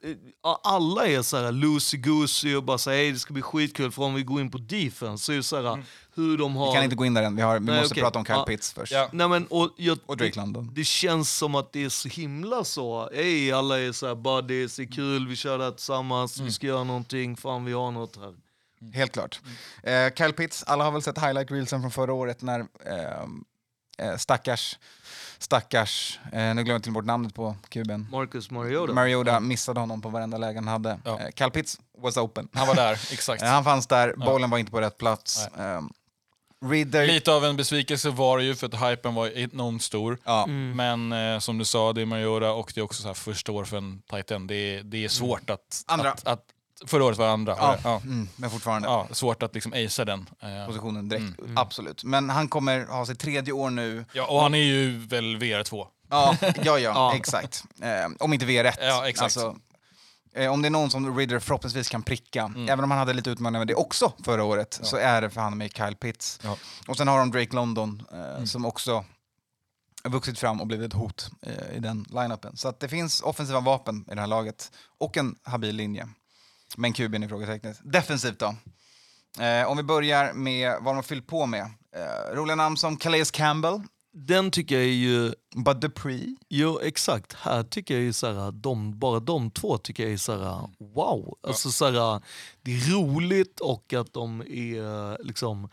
ja, 0.43 0.61
alla 0.65 1.07
är 1.07 1.23
så 1.23 1.37
här 1.37 1.53
loosey-goosey 1.53 2.55
och 2.57 2.63
bara 2.65 2.79
säger 2.79 3.03
hej 3.03 3.13
det 3.13 3.19
ska 3.19 3.33
bli 3.33 3.43
skitkul 3.43 3.91
för 3.93 4.03
om 4.03 4.15
vi 4.15 4.23
går 4.23 4.41
in 4.41 4.51
på 4.51 4.59
defense 4.59 5.25
så 5.25 5.33
är 5.33 5.37
det 5.37 5.43
så 5.43 5.63
här 5.63 5.85
hur 6.15 6.39
de 6.39 6.57
har... 6.57 6.67
Vi 6.67 6.75
kan 6.75 6.85
inte 6.85 6.97
gå 6.97 7.05
in 7.05 7.15
där 7.15 7.23
än. 7.23 7.37
Vi, 7.37 7.43
har, 7.43 7.59
vi 7.59 7.67
Nej, 7.67 7.81
måste 7.81 7.93
okej. 7.95 8.03
prata 8.03 8.19
om 8.19 8.25
Kyle 8.25 8.35
Ja. 8.37 8.45
Pitts 8.45 8.73
först. 8.73 8.93
Ja. 8.93 9.09
Nej, 9.13 9.29
men, 9.29 9.47
och 9.47 9.71
jag, 9.77 9.99
Och 10.07 10.17
Drake 10.17 10.31
det, 10.35 10.41
London. 10.41 10.71
det 10.75 10.85
känns 10.85 11.37
som 11.37 11.55
att 11.55 11.73
det 11.73 11.85
är 11.85 11.89
så 11.89 12.09
himla 12.09 12.65
så. 12.65 13.11
Hej, 13.15 13.53
alla 13.53 13.81
är 13.81 13.93
så 13.93 14.07
här 14.07 14.15
buddies, 14.15 14.77
det 14.77 14.83
är 14.83 14.87
kul, 14.93 15.29
vi 15.29 15.37
kör 15.37 15.59
det 15.59 15.65
här 15.65 15.71
tillsammans, 15.71 16.41
vi 16.41 16.53
ska 16.53 16.67
göra 16.67 16.85
någonting, 16.85 17.37
fan 17.37 17.65
vi 17.65 17.73
har 17.73 17.91
något 17.91 18.17
här. 18.17 18.35
Helt 18.95 19.13
klart. 19.13 19.41
Eh, 19.83 20.15
Kyle 20.17 20.33
Pitts, 20.33 20.63
alla 20.63 20.85
har 20.85 20.93
väl 20.93 21.03
sett 21.03 21.19
highlight 21.19 21.51
reelsen 21.51 21.81
från 21.81 21.91
förra 21.91 22.13
året 22.13 22.43
när 22.43 22.61
eh, 22.61 23.27
eh, 23.99 24.17
stackars, 24.17 24.79
stackars, 25.39 26.19
eh, 26.33 26.39
nu 26.39 26.55
glömmer 26.55 26.71
jag 26.73 26.83
till 26.83 26.93
bort 26.93 27.05
namnet 27.05 27.35
på 27.35 27.57
kuben. 27.69 28.07
Marcus 28.11 28.51
Mariota. 28.51 28.93
Mariota 28.93 29.41
missade 29.41 29.81
honom 29.81 30.03
på 30.03 30.09
varenda 30.09 30.39
läge 30.39 30.59
han 30.59 30.69
hade. 30.69 30.99
Ja. 31.05 31.21
Eh, 31.21 31.27
Kyle 31.35 31.51
Pitts 31.51 31.79
was 31.99 32.17
open. 32.17 32.49
Han 32.53 32.67
var 32.67 32.75
där, 32.75 32.93
exakt. 33.13 33.43
Eh, 33.43 33.49
han 33.49 33.65
fanns 33.65 33.87
där, 33.87 34.15
bollen 34.17 34.51
var 34.51 34.59
inte 34.59 34.73
på 34.73 34.81
rätt 34.81 34.99
plats. 34.99 35.47
Eh, 35.47 35.81
Ridder, 36.67 37.07
Lite 37.07 37.33
av 37.33 37.45
en 37.45 37.57
besvikelse 37.57 38.11
var 38.11 38.39
det 38.39 38.45
ju 38.45 38.55
för 38.55 38.67
att 38.67 38.91
hypen 38.91 39.15
var 39.15 39.29
enormt 39.39 39.83
stor. 39.83 40.19
ja, 40.25 40.47
Men 40.47 41.13
eh, 41.13 41.39
som 41.39 41.59
du 41.59 41.65
sa, 41.65 41.93
det 41.93 42.01
är 42.03 42.07
Mariota 42.07 42.53
och 42.53 42.73
det 42.75 42.81
är 42.81 42.83
också 42.83 43.03
så 43.03 43.09
här 43.09 43.15
första 43.15 43.53
år 43.53 43.65
för 43.65 43.77
en 43.77 44.03
tight 44.11 44.31
end. 44.31 44.49
Det 44.49 44.55
är, 44.55 44.83
det 44.83 45.05
är 45.05 45.09
svårt 45.09 45.51
att, 45.51 45.85
Andra. 45.87 46.13
att, 46.13 46.27
att... 46.27 46.45
Förra 46.87 47.05
året 47.05 47.19
var 47.19 47.27
andra. 47.29 47.57
ja, 47.59 47.77
Ja. 47.85 47.97
Mm, 48.05 48.29
men 48.37 48.51
fortfarande. 48.51 48.89
Ja, 48.89 49.09
svårt 49.11 49.43
att 49.43 49.55
liksom 49.55 49.73
acea 49.73 50.05
den. 50.05 50.31
Eh, 50.41 50.67
Positionen 50.67 51.09
direkt, 51.09 51.39
Mm. 51.41 51.59
absolut. 51.59 52.05
Men 52.05 52.31
han 52.31 52.49
kommer 52.49 52.87
ha 52.87 53.07
sitt 53.07 53.19
tredje 53.19 53.53
år 53.53 53.71
nu. 53.71 54.05
Ja, 54.13 54.27
och 54.27 54.41
han 54.43 54.55
är 54.55 54.59
ju 54.63 54.99
väl 54.99 55.37
VR2. 55.37 55.87
Ja, 56.11 56.37
ja, 56.41 56.53
ja, 56.65 56.79
Ja. 56.81 57.15
exakt. 57.17 57.65
Eh, 57.83 58.09
om 58.21 58.33
inte 58.33 58.47
VR1. 58.47 58.73
Ja, 58.81 59.09
exakt. 59.09 59.23
Alltså, 59.37 59.57
eh, 60.35 60.53
om 60.53 60.63
det 60.63 60.69
är 60.69 60.71
någon 60.71 60.91
som 60.91 61.19
Ridder 61.19 61.39
förhoppningsvis 61.39 61.89
kan 61.89 62.03
pricka, 62.03 62.43
Mm. 62.43 62.69
även 62.69 62.85
om 62.85 62.91
han 62.91 62.99
hade 62.99 63.13
lite 63.13 63.31
utmaningar 63.31 63.61
med 63.61 63.67
det 63.69 63.75
också 63.75 64.13
förra 64.25 64.45
året, 64.45 64.79
så 64.83 64.97
är 64.97 65.21
det 65.23 65.31
för 65.31 65.41
han 65.41 65.59
med 65.59 65.77
Kyle 65.77 65.97
Pitts. 65.97 66.41
Ja. 66.43 66.57
Och 66.89 66.97
sen 66.97 67.09
har 67.09 67.19
de 67.19 67.31
Drake 67.31 67.55
London 67.57 68.03
eh, 68.13 68.19
Mm. 68.35 68.47
som 68.47 68.65
också 68.67 69.05
har 70.03 70.11
vuxit 70.11 70.39
fram 70.39 70.61
och 70.61 70.67
blivit 70.67 70.87
ett 70.87 70.99
hot 70.99 71.31
eh, 71.43 71.77
i 71.77 71.79
den 71.79 72.07
line-upen. 72.11 72.57
Så 72.57 72.69
att 72.69 72.81
det 72.81 72.89
finns 72.89 73.21
offensiva 73.21 73.61
vapen 73.61 74.05
i 74.13 74.15
det 74.15 74.21
här 74.21 74.27
laget 74.29 74.73
och 74.99 75.17
en 75.17 75.35
habil 75.43 75.77
linje. 75.77 76.09
Men 76.77 76.93
kuben 76.93 77.23
i 77.23 77.29
frågetecknet. 77.29 77.81
Defensivt 77.83 78.39
då? 78.39 78.55
Eh, 79.45 79.71
om 79.71 79.77
vi 79.77 79.83
börjar 79.83 80.33
med 80.33 80.73
vad 80.73 80.85
de 80.85 80.97
har 80.97 81.03
fyllt 81.03 81.27
på 81.27 81.47
med. 81.47 81.63
Eh, 81.97 82.35
roliga 82.35 82.57
namn 82.57 82.77
som 82.77 82.97
Calais 82.97 83.31
Campbell, 83.31 83.83
Den 84.13 84.51
tycker 84.51 84.75
jag 84.75 84.85
är 84.85 84.89
ju, 84.89 85.33
Bud 85.57 85.77
Dupree, 85.81 86.37
jo 86.49 86.81
exakt, 86.83 87.33
här 87.33 87.63
tycker 87.63 87.95
jag 87.95 88.03
ju 88.03 88.13
så 88.13 88.33
här, 88.33 88.53
de, 88.53 88.99
bara 88.99 89.21
de 89.21 89.51
två 89.51 89.79
tycker 89.79 90.03
jag 90.03 90.13
är 90.13 90.17
så 90.17 90.33
här, 90.33 90.69
wow. 90.95 91.39
Alltså 91.43 91.71
så 91.71 91.85
här, 91.85 92.23
det 92.63 92.71
är 92.71 92.93
roligt 92.93 93.61
och 93.61 93.93
att 93.93 94.13
de 94.13 94.41
är 94.41 95.25
liksom 95.25 95.69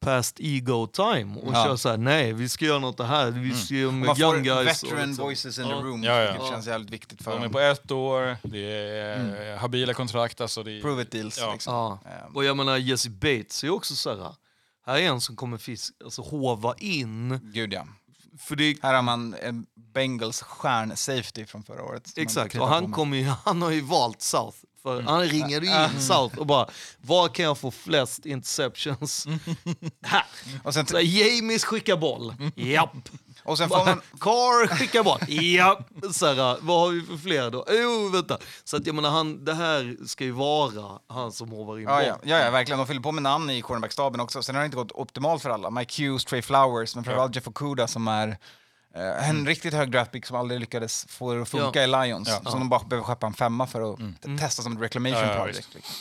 past 0.00 0.40
ego 0.40 0.86
time 0.86 1.36
och 1.40 1.52
Ja. 1.54 1.64
kör 1.64 1.76
så 1.76 1.88
här, 1.88 1.96
nej 1.96 2.32
vi 2.32 2.48
ska 2.48 2.64
göra 2.64 2.78
något 2.78 2.96
det 2.96 3.04
här, 3.04 3.30
vi 3.30 3.54
ska 3.54 3.74
göra 3.74 3.92
med 3.92 4.06
Man 4.06 4.16
får 4.16 4.24
young 4.24 4.42
guys. 4.42 4.82
och 4.82 4.88
veteran 4.90 5.08
liksom. 5.08 5.24
voices 5.24 5.58
in 5.58 5.64
the 5.64 5.70
Ja. 5.70 5.76
room, 5.76 6.02
Ja, 6.04 6.22
ja. 6.22 6.32
vilket 6.32 6.48
känns 6.48 6.66
jävligt 6.66 6.90
viktigt 6.90 7.22
för 7.22 7.30
De 7.30 7.36
är 7.38 7.42
dem. 7.42 7.52
på 7.52 7.58
ett 7.60 7.90
år, 7.90 8.36
det 8.42 8.58
är 8.72 9.56
habila 9.56 9.94
kontrakt. 9.94 10.40
Alltså 10.40 10.62
det 10.62 10.72
är, 10.72 10.80
Prove 10.82 11.02
it 11.02 11.10
deals. 11.10 11.38
Ja. 11.38 11.52
Liksom. 11.52 11.74
Ja. 11.74 11.98
Ehm, 12.26 12.36
Och 12.36 12.44
jag 12.44 12.56
menar 12.56 12.76
Jesse 12.76 13.10
Bates 13.10 13.64
är 13.64 13.70
också 13.70 13.96
så 13.96 14.10
här, 14.10 14.34
här 14.86 14.96
är 14.98 15.02
en 15.02 15.20
som 15.20 15.36
kommer 15.36 15.58
fisk, 15.58 15.94
alltså 16.04 16.22
hova 16.22 16.74
in, 16.78 17.40
Gud 17.54 17.72
ja. 17.72 17.86
för 18.38 18.56
det 18.56 18.76
Här 18.82 18.94
har 18.94 19.02
man 19.02 19.34
en 19.42 19.66
Bengals 19.94 20.42
stjärn-safety 20.42 21.46
från 21.46 21.62
förra 21.62 21.82
året. 21.84 22.12
Exakt, 22.16 22.54
och 22.54 22.68
han, 22.68 22.92
kommer 22.92 23.16
ju, 23.16 23.24
han 23.44 23.62
har 23.62 23.70
ju 23.70 23.80
valt 23.80 24.22
South 24.22 24.56
För 24.82 25.02
han 25.02 25.22
ringade 25.24 25.66
ju 25.66 25.72
in 25.84 26.00
South 26.02 26.38
och 26.38 26.46
bara, 26.46 26.66
var 27.00 27.28
kan 27.28 27.44
jag 27.44 27.58
få 27.58 27.70
flest 27.70 28.26
interceptions? 28.26 29.26
Här! 30.02 30.24
Och 30.64 30.74
sen, 30.74 30.86
Så 30.86 30.96
här, 30.96 31.04
Jamies 31.04 31.64
skickar 31.64 31.96
boll. 31.96 32.34
Japp. 32.56 32.90
och 33.44 33.58
sen 33.58 33.68
får 33.68 33.84
man... 33.84 34.00
Carr 34.20 34.66
skickar 34.76 35.02
boll. 35.02 35.18
Japp. 35.28 35.88
Så 36.12 36.26
här, 36.26 36.56
vad 36.60 36.80
har 36.80 36.88
vi 36.90 37.02
för 37.02 37.16
fler 37.16 37.50
då? 37.50 37.64
Jo, 37.70 38.08
vänta. 38.08 38.38
Så 38.64 38.76
att 38.76 38.86
jag 38.86 38.94
menar, 38.94 39.10
han, 39.10 39.44
det 39.44 39.54
här 39.54 40.06
ska 40.06 40.24
ju 40.24 40.30
vara 40.30 40.98
han 41.08 41.32
som 41.32 41.48
hovar 41.50 41.78
in 41.78 41.82
Ja, 41.84 41.94
boll. 41.96 42.04
ja, 42.06 42.16
ja, 42.22 42.44
ja, 42.44 42.50
verkligen. 42.50 42.78
De 42.78 42.86
fyller 42.86 43.00
på 43.00 43.12
med 43.12 43.22
namn 43.22 43.50
i 43.50 43.62
cornerbackstaben 43.62 44.20
också. 44.20 44.42
Sen 44.42 44.54
har 44.54 44.62
det 44.62 44.66
inte 44.66 44.76
gått 44.76 44.92
optimalt 44.92 45.42
för 45.42 45.50
alla. 45.50 45.70
Mike 45.70 46.02
Hughes, 46.04 46.24
Trey 46.24 46.42
Flowers, 46.42 46.94
men 46.94 47.04
framförallt 47.04 47.34
Jeff 47.36 47.48
Okuda 47.48 47.86
som 47.88 48.08
är 48.08 48.38
eh, 48.98 49.28
en 49.30 49.46
riktigt 49.46 49.74
hög 49.74 49.90
draftpick 49.90 50.26
som 50.26 50.36
aldrig 50.36 50.60
lyckades 50.60 51.06
få 51.08 51.34
det 51.34 51.42
att 51.42 51.48
funka 51.48 51.86
Ja. 51.86 52.04
i 52.04 52.08
Lions. 52.08 52.28
Ja. 52.28 52.50
Som 52.50 52.60
de 52.60 52.68
bara 52.68 52.84
behöver 52.84 53.06
skeppa 53.06 53.26
en 53.26 53.34
femma 53.34 53.66
för 53.66 53.92
att 53.92 53.98
t- 53.98 54.36
testa 54.38 54.62
som 54.62 54.72
ett 54.76 54.82
reclamation 54.82 55.18
Ja, 55.22 55.34
ja, 55.34 55.44
project. 55.44 55.68
Liksom. 55.74 55.94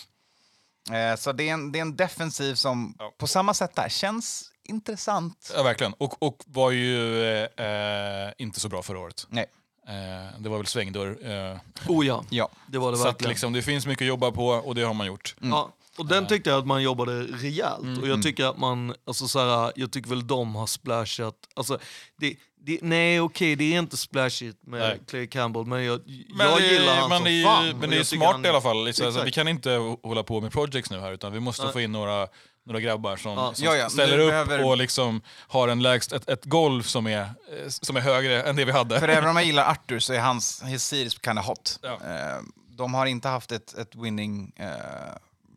Eh, 0.96 1.16
så 1.16 1.32
det 1.32 1.50
är, 1.50 1.54
en, 1.54 1.72
det 1.72 1.80
är 1.80 1.82
en 1.82 1.96
defensiv 1.96 2.56
som 2.56 2.96
Ja. 3.00 3.14
på 3.18 3.28
samma 3.28 3.54
sätt 3.54 3.76
där 3.76 3.90
känns 3.90 4.52
intressant. 4.64 5.52
Ja, 5.56 5.64
verkligen. 5.64 5.94
Och, 5.94 6.24
och 6.24 6.44
var 6.48 6.72
ju 6.72 7.24
eh, 7.24 7.66
eh, 7.66 8.32
inte 8.38 8.60
så 8.60 8.70
bra 8.70 8.82
förra 8.84 9.00
året. 9.00 9.28
Nej. 9.30 9.46
Eh, 9.88 10.40
det 10.40 10.50
var 10.50 10.58
väl 10.58 10.66
svängdörr. 10.68 11.18
Eh, 11.52 11.58
Oh 11.88 12.06
ja, 12.08 12.24
Ja. 12.30 12.50
det 12.68 12.78
var 12.78 12.92
det 12.92 12.98
så 12.98 13.04
att 13.04 13.08
verkligen. 13.08 13.30
liksom, 13.30 13.54
det 13.54 13.62
finns 13.62 13.86
mycket 13.88 14.06
att 14.06 14.08
jobba 14.08 14.32
på 14.32 14.48
och 14.48 14.76
det 14.76 14.82
har 14.82 14.94
man 14.94 15.08
gjort. 15.08 15.36
Ja, 15.42 15.74
och 15.98 16.06
den 16.06 16.28
tyckte 16.28 16.50
jag 16.50 16.60
att 16.60 16.68
man 16.68 16.84
jobbade 16.84 17.22
rejält. 17.24 17.84
Mm. 17.84 18.00
Och 18.02 18.08
jag 18.08 18.24
tycker 18.24 18.46
att 18.46 18.58
man, 18.58 18.96
alltså 19.08 19.28
så 19.28 19.40
här, 19.40 19.72
jag 19.76 19.92
tycker 19.92 20.10
väl 20.10 20.28
de 20.28 20.56
har 20.56 20.68
splashat, 20.68 21.36
alltså, 21.56 21.80
det, 22.18 22.36
det, 22.68 22.80
nej 22.82 23.22
okej 23.22 23.56
det 23.56 23.74
är 23.76 23.80
inte 23.80 23.98
splashigt 23.98 24.58
med 24.68 24.80
Nej. 24.80 25.00
Clay 25.08 25.28
Campbell 25.28 25.66
men 25.66 25.84
jag, 25.86 26.02
Men 26.36 26.48
jag 26.48 26.60
det, 26.62 26.66
gillar 26.68 26.96
han 26.96 27.10
men 27.10 27.18
som 27.18 27.26
det 27.26 27.32
är, 27.32 27.34
ju- 27.34 27.44
fan. 27.44 27.78
Men 27.80 27.90
det 27.90 27.98
är 27.98 28.04
smart 28.04 28.32
han- 28.32 28.46
i 28.46 28.50
alla 28.50 28.62
fall. 28.62 28.86
Liksom, 28.86 29.06
alltså, 29.06 29.24
vi 29.24 29.32
kan 29.32 29.48
inte 29.48 29.70
hålla 30.04 30.24
på 30.24 30.42
med 30.42 30.52
projects 30.52 30.92
nu 30.92 31.00
här 31.00 31.12
utan 31.12 31.34
vi 31.34 31.40
måste 31.40 31.64
Nej. 31.64 31.74
få 31.74 31.82
in 31.82 31.92
några, 31.92 32.28
några 32.66 32.80
grabbar 32.80 33.16
som, 33.18 33.32
Ja. 33.32 33.54
som 33.54 33.66
Ja, 33.66 33.76
ja, 33.76 33.90
ställer 33.90 34.18
upp 34.20 34.30
behöver- 34.30 34.66
och 34.66 34.78
liksom 34.78 35.22
har 35.48 35.68
en 35.68 35.82
lägst, 35.82 36.12
ett, 36.14 36.30
ett 36.30 36.46
golv 36.46 36.84
som 36.84 37.08
är, 37.08 37.22
eh, 37.22 37.68
som 37.68 37.96
är 37.98 38.02
högre 38.02 38.42
än 38.42 38.56
det 38.56 38.66
vi 38.66 38.72
hade. 38.72 39.00
För 39.00 39.08
även 39.08 39.30
om 39.30 39.36
jag 39.36 39.46
gillar 39.52 39.72
Arthur 39.72 40.00
så 40.00 40.14
är 40.14 40.20
hans 40.20 40.64
his 40.64 40.84
series 40.84 41.14
kind 41.26 41.40
of 41.40 41.46
hot. 41.46 41.80
Ja. 41.82 41.94
Eh, 41.94 42.42
de 42.70 42.94
har 42.94 43.06
inte 43.06 43.28
haft 43.28 43.52
ett, 43.52 43.74
ett 43.78 43.96
winning 43.96 44.52
eh, 44.56 44.68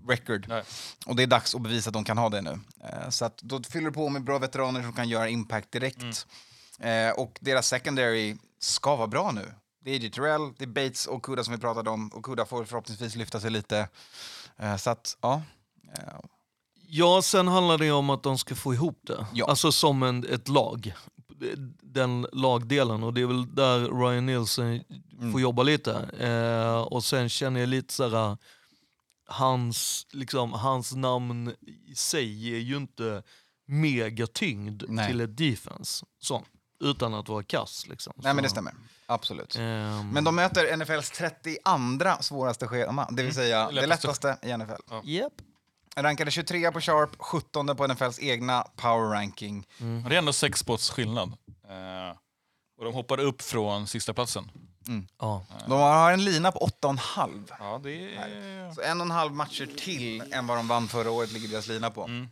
record. 0.09 0.47
Nej. 0.49 0.62
Och 1.07 1.16
det 1.16 1.23
är 1.23 1.27
dags 1.27 1.55
att 1.55 1.61
bevisa 1.61 1.91
att 1.91 1.95
de 1.95 2.05
kan 2.05 2.19
ha 2.19 2.28
det 2.28 2.41
nu. 2.41 2.59
Så 3.11 3.24
att 3.24 3.39
då 3.43 3.62
fyller 3.62 3.87
du 3.87 3.93
på 3.93 4.09
med 4.09 4.24
bra 4.24 4.39
veteraner 4.39 4.82
som 4.82 4.93
kan 4.93 5.09
göra 5.09 5.28
impact 5.28 5.73
direkt. 5.73 6.27
Eh, 6.81 7.11
och 7.11 7.39
deras 7.40 7.69
secondary 7.69 8.36
ska 8.59 8.97
vara 8.97 9.07
bra 9.09 9.31
nu. 9.32 9.52
Det 9.85 9.90
är 9.90 9.98
J. 9.98 10.11
Terrell, 10.11 10.52
det 10.59 10.65
är 10.65 10.69
Bates 10.69 11.07
och 11.07 11.23
Kuda 11.23 11.44
som 11.44 11.55
vi 11.55 11.61
pratade 11.61 11.90
om. 11.90 12.09
Och 12.09 12.24
Kuda 12.24 12.44
får 12.47 12.65
förhoppningsvis 12.65 13.15
lyfta 13.16 13.40
sig 13.40 13.51
lite. 13.51 13.89
Eh, 14.57 14.77
så 14.77 14.90
att, 14.90 15.16
ja. 15.20 15.43
Eh, 15.98 16.02
Ja, 16.93 17.23
sen 17.23 17.48
handlar 17.48 17.78
det 17.78 17.90
om 17.90 18.11
att 18.11 18.23
de 18.23 18.39
ska 18.39 18.55
få 18.55 18.74
ihop 18.74 19.01
det. 19.02 19.27
Ja. 19.32 19.47
Alltså 19.47 19.73
som 19.73 20.02
en, 20.02 20.27
ett 20.31 20.48
lag. 20.48 20.94
Den 21.82 22.27
lagdelen 22.32 23.02
och 23.02 23.15
det 23.15 23.20
är 23.20 23.27
väl 23.27 23.55
där 23.55 23.81
Ryan 23.81 24.27
Nielsen 24.27 24.85
Mm. 25.19 25.32
får 25.32 25.40
jobba 25.40 25.62
lite. 25.62 25.93
Eh, 26.19 26.81
och 26.81 27.05
sen 27.05 27.28
känner 27.28 27.61
jag 27.61 27.69
lite 27.69 27.94
såhär, 27.94 28.36
hans, 29.27 30.07
liksom, 30.12 30.52
hans 30.52 30.94
namn 30.94 31.55
i 31.86 31.94
sig 31.94 32.32
ger 32.48 32.59
ju 32.59 32.77
inte 32.77 33.23
mega 33.66 34.27
tyngd 34.27 34.82
Nej. 34.89 35.07
till 35.11 35.20
ett 35.20 35.36
defense. 35.36 36.07
Så, 36.19 36.44
utan 36.81 37.15
att 37.15 37.28
vara 37.28 37.43
kass. 37.43 37.86
Liksom. 37.86 38.12
nej, 38.16 38.35
men 38.35 38.43
det 38.44 38.51
stämmer. 38.51 38.74
Absolut. 39.07 39.57
ehm, 39.57 40.11
Men 40.11 40.24
de 40.24 40.35
möter 40.36 40.77
NFLs 40.77 41.11
32 41.11 42.16
svåraste 42.20 42.66
schema, 42.69 43.09
det 43.11 43.23
vill 43.23 43.35
säga 43.35 43.66
det 43.66 43.73
Lättaste. 43.86 44.07
lättaste 44.07 44.48
i 44.48 44.57
NFL. 44.57 44.94
Japp. 45.05 45.32
Rankade 45.97 46.31
23 46.31 46.73
på 46.73 46.81
Sharp, 46.81 47.11
17 47.19 47.77
på 47.77 47.86
NFLs 47.86 48.19
egna 48.20 48.62
power 48.77 49.11
ranking. 49.11 49.66
Men 49.78 50.02
Det 50.02 50.15
är 50.15 50.19
ändå 50.19 50.32
sex 50.32 50.61
spots 50.61 50.90
skillnad. 50.90 51.28
Eh, 51.69 52.16
och 52.78 52.85
de 52.85 52.94
hoppade 52.94 53.23
upp 53.23 53.43
från 53.43 53.86
sista 53.86 54.15
platsen. 54.15 54.51
Ja. 55.19 55.44
De 55.66 55.73
har 55.81 56.12
en 56.12 56.24
lina 56.24 56.52
på 56.52 56.59
8,5. 56.82 57.44
Ja, 57.59 57.81
det 57.82 58.15
är... 58.16 58.73
Så 58.74 58.81
en 58.82 59.01
och 59.01 59.05
en 59.07 59.11
halv 59.11 59.32
matcher 59.32 59.69
till 59.77 60.32
än 60.32 60.47
vad 60.47 60.59
de 60.59 60.69
vann 60.69 60.89
förra 60.89 61.11
året 61.11 61.32
ligger 61.32 61.48
deras 61.48 61.66
lina 61.66 61.90
på. 61.90 62.05
Mm. 62.05 62.28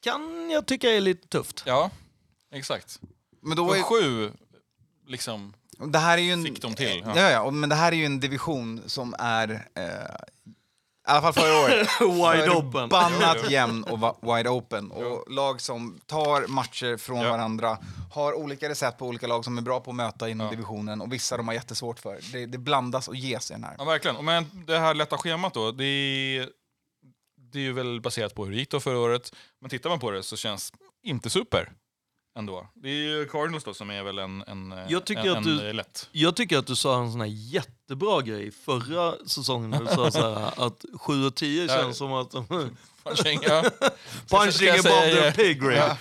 Kan 0.00 0.50
jag 0.50 0.66
tycka 0.66 0.90
är 0.90 1.00
lite 1.00 1.28
tufft. 1.28 1.62
Ja, 1.66 1.90
exakt. 2.52 3.00
Men 3.40 3.56
då 3.56 3.72
är, 3.74 3.82
sju, 3.82 4.32
liksom... 5.06 5.54
det 5.86 5.98
här 5.98 6.18
är 6.18 6.22
ju 6.22 6.32
en, 6.32 6.44
Fick 6.44 6.62
de 6.62 6.74
till, 6.74 7.02
Ja. 7.06 7.12
ja. 7.20 7.30
Ja, 7.30 7.50
men 7.50 7.68
det 7.68 7.74
här 7.74 7.92
är 7.92 7.96
ju 7.96 8.04
en 8.04 8.20
division 8.20 8.82
som 8.86 9.14
är, 9.18 9.50
eh, 9.74 9.84
i 11.08 11.10
alla 11.10 11.22
fall 11.22 11.32
förra 11.32 11.60
året, 11.64 11.88
Wide 12.00 12.50
open. 12.50 12.72
förbannat 12.72 13.50
jämn 13.50 13.84
och 13.84 14.18
wide 14.36 14.50
open. 14.50 14.90
Och 14.90 15.30
lag 15.30 15.60
som 15.60 16.00
tar 16.06 16.46
matcher 16.46 16.96
från 16.96 17.20
Ja. 17.20 17.30
varandra 17.30 17.78
har 18.12 18.32
olika 18.34 18.68
recept 18.68 18.98
på 18.98 19.06
olika 19.06 19.26
lag 19.26 19.44
som 19.44 19.58
är 19.58 19.62
bra 19.62 19.80
på 19.80 19.90
att 19.90 19.96
möta 19.96 20.28
inom 20.28 20.44
Ja. 20.46 20.50
divisionen 20.50 21.00
och 21.00 21.12
vissa 21.12 21.36
de 21.36 21.48
har 21.48 21.54
jättesvårt 21.54 21.98
för. 21.98 22.18
Det, 22.32 22.46
det 22.46 22.58
blandas 22.58 23.08
och 23.08 23.16
ges 23.16 23.50
i 23.50 23.54
den 23.54 23.64
här. 23.64 23.74
Ja, 23.78 23.84
verkligen. 23.84 24.16
Och 24.16 24.24
Men 24.24 24.64
det 24.66 24.78
här 24.78 24.94
lätta 24.94 25.18
schemat 25.18 25.54
då, 25.54 25.72
det 25.72 25.84
är, 25.84 26.48
det 27.52 27.58
är 27.58 27.62
ju 27.62 27.72
väl 27.72 28.00
baserat 28.00 28.34
på 28.34 28.44
hur 28.44 28.52
det 28.52 28.58
gick 28.58 28.70
då 28.70 28.80
förra 28.80 28.98
året. 28.98 29.32
Men 29.60 29.70
tittar 29.70 29.90
man 29.90 30.00
på 30.00 30.10
det 30.10 30.22
så 30.22 30.36
känns 30.36 30.72
inte 31.02 31.30
super 31.30 31.72
ändå. 32.38 32.68
Det 32.74 32.88
är 32.88 32.92
ju 32.92 33.28
Cardinals 33.28 33.64
då 33.64 33.74
som 33.74 33.90
är 33.90 34.02
väl 34.02 34.18
en, 34.18 34.42
en, 34.46 34.74
Jag 34.88 35.04
tycker 35.04 35.30
en, 35.30 35.36
att 35.38 35.44
du- 35.44 35.72
lätt. 35.72 36.08
Jag 36.12 36.36
tycker 36.36 36.58
att 36.58 36.66
du 36.66 36.76
sa 36.76 36.98
en 37.02 37.12
sån 37.12 37.20
här 37.20 37.28
jättebra 37.28 38.20
grej 38.22 38.50
förra 38.50 39.14
säsongen. 39.26 39.70
när 39.70 39.80
Du 39.80 39.86
sa 39.86 40.10
så 40.10 40.34
här, 40.34 40.52
att 40.66 40.84
7 41.00 41.26
och 41.26 41.34
10 41.34 41.64
Ja. 41.66 41.68
känns 41.76 41.96
som 41.96 42.12
att 42.12 42.30
Punching, 43.04 43.40
ja. 43.42 43.64
punching 44.30 44.68
above 44.68 44.82
their 45.14 45.32
pay 45.32 45.54
grade. 45.54 45.96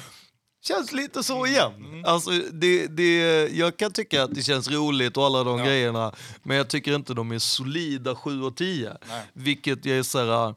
Känns 0.67 0.91
lite 0.91 1.23
så 1.23 1.45
igen. 1.45 1.73
Mm. 1.75 2.05
Alltså, 2.05 2.31
det, 2.51 2.87
det, 2.87 3.47
jag 3.47 3.77
kan 3.77 3.91
tycka 3.91 4.23
att 4.23 4.35
det 4.35 4.41
känns 4.43 4.71
roligt 4.71 5.17
och 5.17 5.25
alla 5.25 5.43
de 5.43 5.59
Ja. 5.59 5.65
grejerna. 5.65 6.15
Men 6.43 6.57
jag 6.57 6.67
tycker 6.69 6.95
inte 6.95 7.13
de 7.13 7.31
är 7.31 7.39
solida 7.39 8.15
7 8.15 8.43
och 8.43 8.55
10. 8.57 8.97
Nej. 9.09 9.21
Vilket 9.33 9.85
jag 9.85 9.97
är 9.97 10.03
så 10.03 10.19
här, 10.25 10.55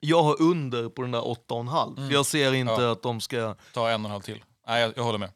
jag 0.00 0.22
har 0.22 0.42
under 0.42 0.88
på 0.88 1.02
den 1.02 1.10
där 1.10 1.20
8,5. 1.20 1.96
För 2.08 2.14
jag 2.14 2.26
ser 2.26 2.52
inte 2.52 2.72
Mm. 2.72 2.84
Ja. 2.84 2.92
att 2.92 3.02
de 3.02 3.20
ska... 3.20 3.54
Ta 3.74 3.90
en 3.90 4.00
och 4.00 4.06
en 4.06 4.10
halv 4.12 4.20
till. 4.22 4.44
Nej, 4.66 4.80
jag, 4.82 4.92
jag 4.96 5.02
håller 5.04 5.18
med. 5.18 5.30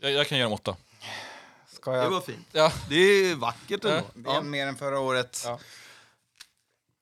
Jag, 0.00 0.12
jag 0.12 0.26
kan 0.26 0.38
ge 0.38 0.44
dem 0.44 0.52
åtta. 0.52 0.76
Ska 1.68 1.90
Det 1.90 1.96
jag? 1.98 2.10
var 2.10 2.20
fint. 2.20 2.46
Ja. 2.52 2.72
Det 2.88 2.94
är 2.96 3.34
vackert 3.34 3.84
ändå. 3.84 4.02
Det 4.14 4.30
är 4.30 4.42
mer 4.42 4.66
än 4.66 4.76
förra 4.76 4.98
året. 5.00 5.42
Ja. 5.44 5.58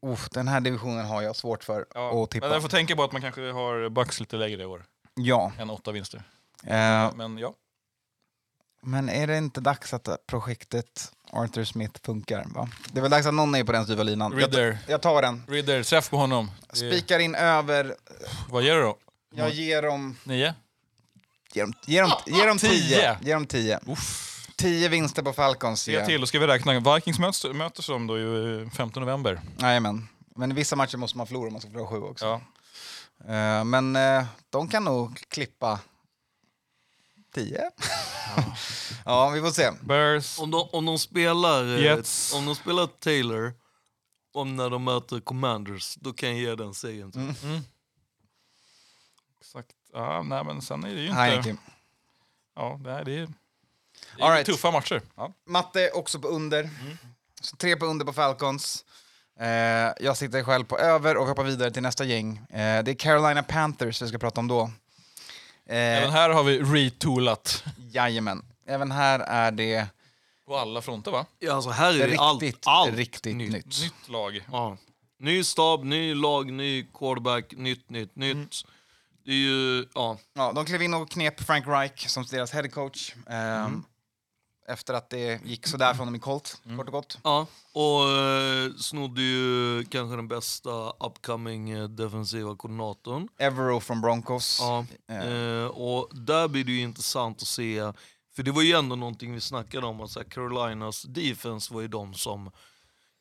Uff, 0.06 0.28
den 0.30 0.48
här 0.48 0.60
divisionen 0.60 1.06
har 1.06 1.22
jag 1.22 1.36
svårt 1.36 1.64
för 1.64 1.86
Ja. 1.94 2.22
att 2.24 2.30
tippa. 2.30 2.46
Men 2.46 2.52
jag 2.52 2.62
får 2.62 2.68
tänka 2.68 2.96
på 2.96 3.02
att 3.05 3.12
man 3.12 3.22
kanske 3.22 3.50
har 3.50 3.88
Bucks 3.88 4.20
lite 4.20 4.36
lägre 4.36 4.62
i 4.62 4.66
år 4.66 4.84
Ja, 5.14 5.52
än 5.59 5.70
åtta 5.70 5.92
vinster. 5.92 6.22
eh, 6.64 7.14
Men 7.14 7.38
ja, 7.38 7.55
men 8.80 9.09
är 9.09 9.26
det 9.26 9.38
inte 9.38 9.60
dags 9.60 9.94
att 9.94 10.09
projektet 10.26 11.12
Arthur 11.30 11.64
Smith 11.64 12.00
funkar? 12.02 12.44
Va? 12.55 12.68
Det 12.92 12.98
är 12.98 13.02
väl 13.02 13.10
dags 13.10 13.26
att 13.26 13.34
någon 13.34 13.55
är 13.55 13.64
på 13.64 13.72
den 13.72 13.84
styva 13.84 14.02
linan. 14.02 14.32
Jag, 14.32 14.42
Ridder. 14.42 14.78
jag 14.88 15.02
tar 15.02 15.22
den. 15.22 15.42
Ridder, 15.48 15.82
träff 15.82 16.10
på 16.10 16.16
honom. 16.16 16.50
Det, 16.70 16.76
Spikar 16.76 17.18
in 17.18 17.34
över. 17.34 17.96
vad 18.48 18.62
ger 18.62 18.74
du 18.76 18.82
då? 18.82 18.98
Jag 19.34 19.50
ger 19.50 19.82
dem... 19.82 20.16
Nio? 20.24 20.55
Ger 21.53 21.62
dem, 21.62 21.73
ger 21.87 22.03
dem, 22.03 22.12
ger 22.27 22.47
dem 22.47 22.59
Tio. 22.59 22.70
tio. 22.70 23.19
Ger 23.23 23.35
dem 23.35 23.47
tio. 23.47 23.81
Uff. 23.87 24.25
Tio 24.57 24.89
vinster 24.89 25.23
på 25.23 25.33
Falcons. 25.33 25.89
Jag. 25.89 26.07
till, 26.07 26.20
då 26.20 26.27
ska 26.27 26.39
vi 26.39 26.47
räkna. 26.47 26.95
Vikings 26.95 27.19
möts, 27.19 27.45
möter 27.45 27.83
som 27.83 28.07
då 28.07 28.19
ju 28.19 28.70
15 28.70 29.01
november. 29.01 29.41
Jajamän. 29.59 30.09
Men 30.37 30.53
i 30.53 30.55
vissa 30.55 30.77
matcher 30.77 30.97
måste 30.97 31.19
man 31.19 31.27
förlora 31.27 31.47
om 31.47 31.53
man 31.53 31.61
ska 31.61 31.70
förlora 31.70 31.89
sju 31.89 32.03
också. 32.03 32.25
Ja. 32.25 32.41
Eh, 33.35 33.65
men 33.65 33.97
eh, 33.97 34.25
de 34.51 34.69
kan 34.69 34.85
nog 34.85 35.25
klippa 35.29 35.81
tio. 37.35 37.70
ja, 39.05 39.29
vi 39.31 39.41
får 39.41 39.51
se. 39.51 39.70
Bears. 39.81 40.39
Om 40.39 40.51
de, 40.51 40.69
om 40.73 40.85
de 40.87 40.99
spelar 40.99 41.77
eh, 41.77 41.83
Jets. 41.85 42.35
om 42.35 42.47
de 42.47 42.55
spelar 42.55 42.87
Taylor 42.87 43.55
om 44.33 44.57
när 44.57 44.70
de 44.70 44.85
möter 44.85 45.20
Commanders, 45.20 45.95
då 45.95 46.12
kan 46.12 46.29
jag 46.29 46.39
ge 46.39 46.55
den 46.55 46.75
segern. 46.75 47.12
till. 47.12 47.20
Mm. 47.20 47.61
Exakt. 49.41 49.70
Ja, 49.93 50.23
nej, 50.23 50.44
men 50.44 50.62
sen 50.62 50.85
är 50.85 50.94
det 50.94 51.01
ju 51.01 51.12
Nej, 51.12 51.36
inte... 51.36 51.48
Kim. 51.48 51.59
Ja, 52.56 52.81
det 52.85 52.90
är, 52.90 53.05
det 53.05 53.12
är, 53.12 53.28
det 54.16 54.23
är 54.23 54.32
right. 54.32 54.47
tuffa 54.47 54.70
matcher. 54.70 55.02
Ja. 55.16 55.32
Matte 55.47 55.90
också 55.90 56.19
på 56.19 56.28
under. 56.28 56.60
Mm. 56.60 56.98
Så 57.40 57.56
tre 57.56 57.77
på 57.77 57.86
under 57.86 58.05
på 58.05 58.12
Falcons. 58.12 58.85
Eh, 59.40 59.93
jag 60.01 60.16
sitter 60.16 60.43
själv 60.43 60.65
på 60.65 60.78
över 60.78 61.16
och 61.16 61.27
hoppar 61.27 61.44
vidare 61.44 61.70
till 61.70 61.82
nästa 61.82 62.05
gäng. 62.05 62.36
Eh, 62.36 62.82
det 62.85 62.90
är 62.90 62.94
Carolina 62.94 63.43
Panthers 63.43 64.02
vi 64.02 64.09
ska 64.09 64.19
prata 64.19 64.40
om 64.40 64.48
då. 64.48 64.62
Eh, 65.66 65.77
Även 65.77 66.10
här 66.10 66.31
har 66.31 66.44
vi 66.44 66.62
retoolat 66.62 67.65
Jajamän. 67.90 68.44
Även 68.66 68.90
här 68.93 69.19
är 69.20 69.51
det 69.51 69.86
på 70.47 70.56
alla 70.56 70.82
fronter, 70.82 71.10
va? 71.10 71.27
Ja, 71.39 71.52
alltså 71.52 71.70
här 71.70 71.94
är 71.94 71.98
det 71.98 72.06
riktigt, 72.06 72.66
allt, 72.66 72.89
allt 72.89 72.97
riktigt 72.97 73.36
nytt. 73.36 73.52
nytt. 73.52 73.81
Nytt 73.82 74.09
lag. 74.09 74.44
Ja. 74.52 74.77
Ny 75.19 75.44
stab, 75.44 75.85
ny 75.85 76.15
lag, 76.15 76.52
ny 76.52 76.86
quarterback, 76.94 77.52
nytt, 77.56 77.90
nytt, 77.90 78.16
nytt. 78.16 78.35
Mm. 78.35 78.48
Det 79.28 79.34
är 79.34 79.36
ju, 79.36 79.86
ja. 79.94 80.18
Ja, 80.34 80.52
de 80.52 80.64
klev 80.64 80.82
in 80.82 80.94
och 80.94 81.10
knep 81.10 81.40
Frank 81.40 81.66
Reich 81.66 82.09
som 82.09 82.24
deras 82.30 82.50
head 82.50 82.68
coach. 82.68 83.14
Mm. 83.26 83.64
Um, 83.66 83.84
efter 84.68 84.94
att 84.94 85.10
det 85.10 85.40
gick 85.44 85.66
sådär 85.66 85.94
från 85.94 86.06
dem 86.06 86.14
i 86.14 86.18
Colt, 86.18 86.60
Mm. 86.64 86.76
kort 86.78 86.86
och 86.86 86.92
gott. 86.92 87.18
Ja, 87.24 87.46
och 87.72 88.10
eh, 88.10 88.70
snodde 88.78 89.22
ju 89.22 89.84
kanske 89.84 90.16
den 90.16 90.28
bästa 90.28 90.90
upcoming 90.90 91.70
eh, 91.70 91.88
defensiva 91.88 92.56
koordinatorn. 92.56 93.28
Evero 93.38 93.80
från 93.80 94.00
Broncos. 94.00 94.59
Ja, 94.60 94.86
Eh. 95.09 95.26
eh, 95.32 95.66
och 95.66 96.09
där 96.16 96.48
blir 96.48 96.64
det 96.64 96.72
ju 96.72 96.80
intressant 96.80 97.42
att 97.42 97.48
se, 97.48 97.92
för 98.36 98.42
det 98.42 98.50
var 98.50 98.62
ju 98.62 98.72
ändå 98.72 98.96
någonting 98.96 99.34
vi 99.34 99.40
snackade 99.40 99.86
om, 99.86 100.00
att 100.00 100.10
så 100.10 100.24
Carolinas 100.24 101.02
defense 101.02 101.74
var 101.74 101.80
ju 101.80 101.88
de 101.88 102.14
som 102.14 102.50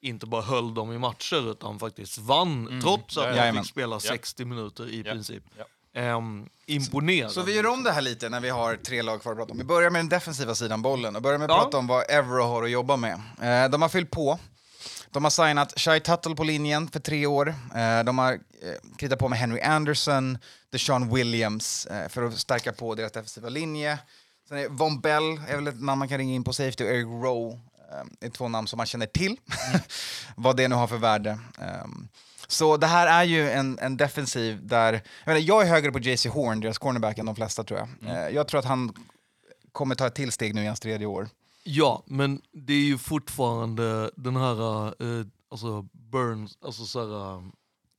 inte 0.01 0.25
bara 0.25 0.41
höll 0.41 0.73
dem 0.73 0.91
i 0.93 0.97
matcher 0.97 1.51
utan 1.51 1.79
faktiskt 1.79 2.17
vann, 2.17 2.81
trots 2.83 3.17
att 3.17 3.35
de 3.35 3.53
fick 3.57 3.69
spela 3.69 3.99
60 3.99 4.45
minuter 4.45 4.89
i 4.89 4.97
Ja, 5.05 5.11
princip. 5.11 5.43
ja. 5.57 5.65
Ehm, 5.97 6.49
imponerande. 6.65 7.33
Så 7.33 7.41
vi 7.41 7.55
gör 7.55 7.65
om 7.65 7.83
det 7.83 7.91
här 7.91 8.01
lite 8.01 8.29
när 8.29 8.39
vi 8.39 8.49
har 8.49 8.75
tre 8.75 9.01
lag 9.01 9.21
kvar 9.21 9.31
att 9.31 9.37
prata 9.37 9.51
om. 9.51 9.57
Vi 9.57 9.63
börjar 9.63 9.89
med 9.89 9.99
den 9.99 10.09
defensiva 10.09 10.55
sidan 10.55 10.81
bollen 10.81 11.15
och 11.15 11.21
börjar 11.21 11.37
med 11.37 11.51
att 11.51 11.57
Ja. 11.57 11.63
prata 11.63 11.77
om 11.77 11.87
vad 11.87 12.05
Evero 12.09 12.41
har 12.43 12.63
att 12.63 12.71
jobba 12.71 12.95
med. 12.97 13.13
Eh, 13.41 13.69
de 13.69 13.81
har 13.81 13.89
fyllt 13.89 14.11
på. 14.11 14.39
De 15.11 15.23
har 15.23 15.31
signat 15.31 15.73
Shai 15.79 15.99
Tuttle 15.99 16.35
på 16.35 16.43
linjen 16.43 16.87
för 16.87 16.99
tre 16.99 17.25
år. 17.25 17.55
Eh, 17.75 18.03
de 18.03 18.17
har 18.17 18.33
eh, 18.33 18.39
kritat 18.97 19.19
på 19.19 19.27
med 19.29 19.39
Henry 19.39 19.61
Anderson, 19.61 20.37
Deshaun 20.71 21.13
Williams 21.15 21.85
eh, 21.85 22.09
för 22.09 22.23
att 22.23 22.37
stärka 22.37 22.71
på 22.73 22.95
deras 22.95 23.11
defensiva 23.11 23.49
linje. 23.49 23.99
Sen 24.49 24.57
är 24.57 24.67
Von 24.69 24.99
Bell 25.01 25.41
är 25.47 25.55
väl 25.55 25.67
ett 25.67 25.81
namn 25.81 25.99
man 25.99 26.07
kan 26.07 26.17
ringa 26.17 26.35
in 26.35 26.43
på 26.43 26.53
safety 26.53 26.83
och 26.83 26.89
Eric 26.89 27.05
Rowe 27.05 27.59
eh, 27.91 28.27
är 28.27 28.29
två 28.29 28.47
namn 28.47 28.67
som 28.67 28.77
man 28.77 28.85
känner 28.85 29.05
till. 29.05 29.37
vad 30.35 30.57
det 30.57 30.67
nu 30.67 30.75
har 30.75 30.87
för 30.87 30.97
värde. 30.97 31.39
Ehm, 31.61 32.07
så 32.47 32.77
det 32.77 32.87
här 32.87 33.07
är 33.07 33.23
ju 33.23 33.49
en, 33.51 33.79
en 33.79 33.97
defensiv 33.97 34.67
där... 34.67 34.93
Jag, 34.93 35.01
menar, 35.25 35.39
jag 35.39 35.61
är 35.63 35.69
högre 35.69 35.91
på 35.91 35.99
JC 35.99 36.25
Horn, 36.25 36.59
deras 36.59 36.77
cornerback, 36.77 37.17
än 37.17 37.25
de 37.25 37.35
flesta 37.35 37.63
tror 37.63 37.79
jag. 37.79 38.11
Eh, 38.15 38.29
jag 38.35 38.47
tror 38.47 38.59
att 38.59 38.65
han 38.65 38.93
kommer 39.71 39.95
ta 39.95 40.07
ett 40.07 40.15
till 40.15 40.31
steg 40.31 40.55
nu 40.55 40.63
i 40.63 40.67
hans 40.67 40.79
tredje 40.79 41.07
år. 41.07 41.29
Ja, 41.63 42.03
men 42.05 42.41
det 42.53 42.73
är 42.73 42.83
ju 42.85 42.97
fortfarande 42.97 44.11
den 44.15 44.35
här 44.35 44.85
eh, 44.87 45.25
alltså 45.51 45.81
Burns, 45.91 46.57
alltså 46.61 46.85
så 46.85 46.99
här, 46.99 47.33
eh, 47.35 47.41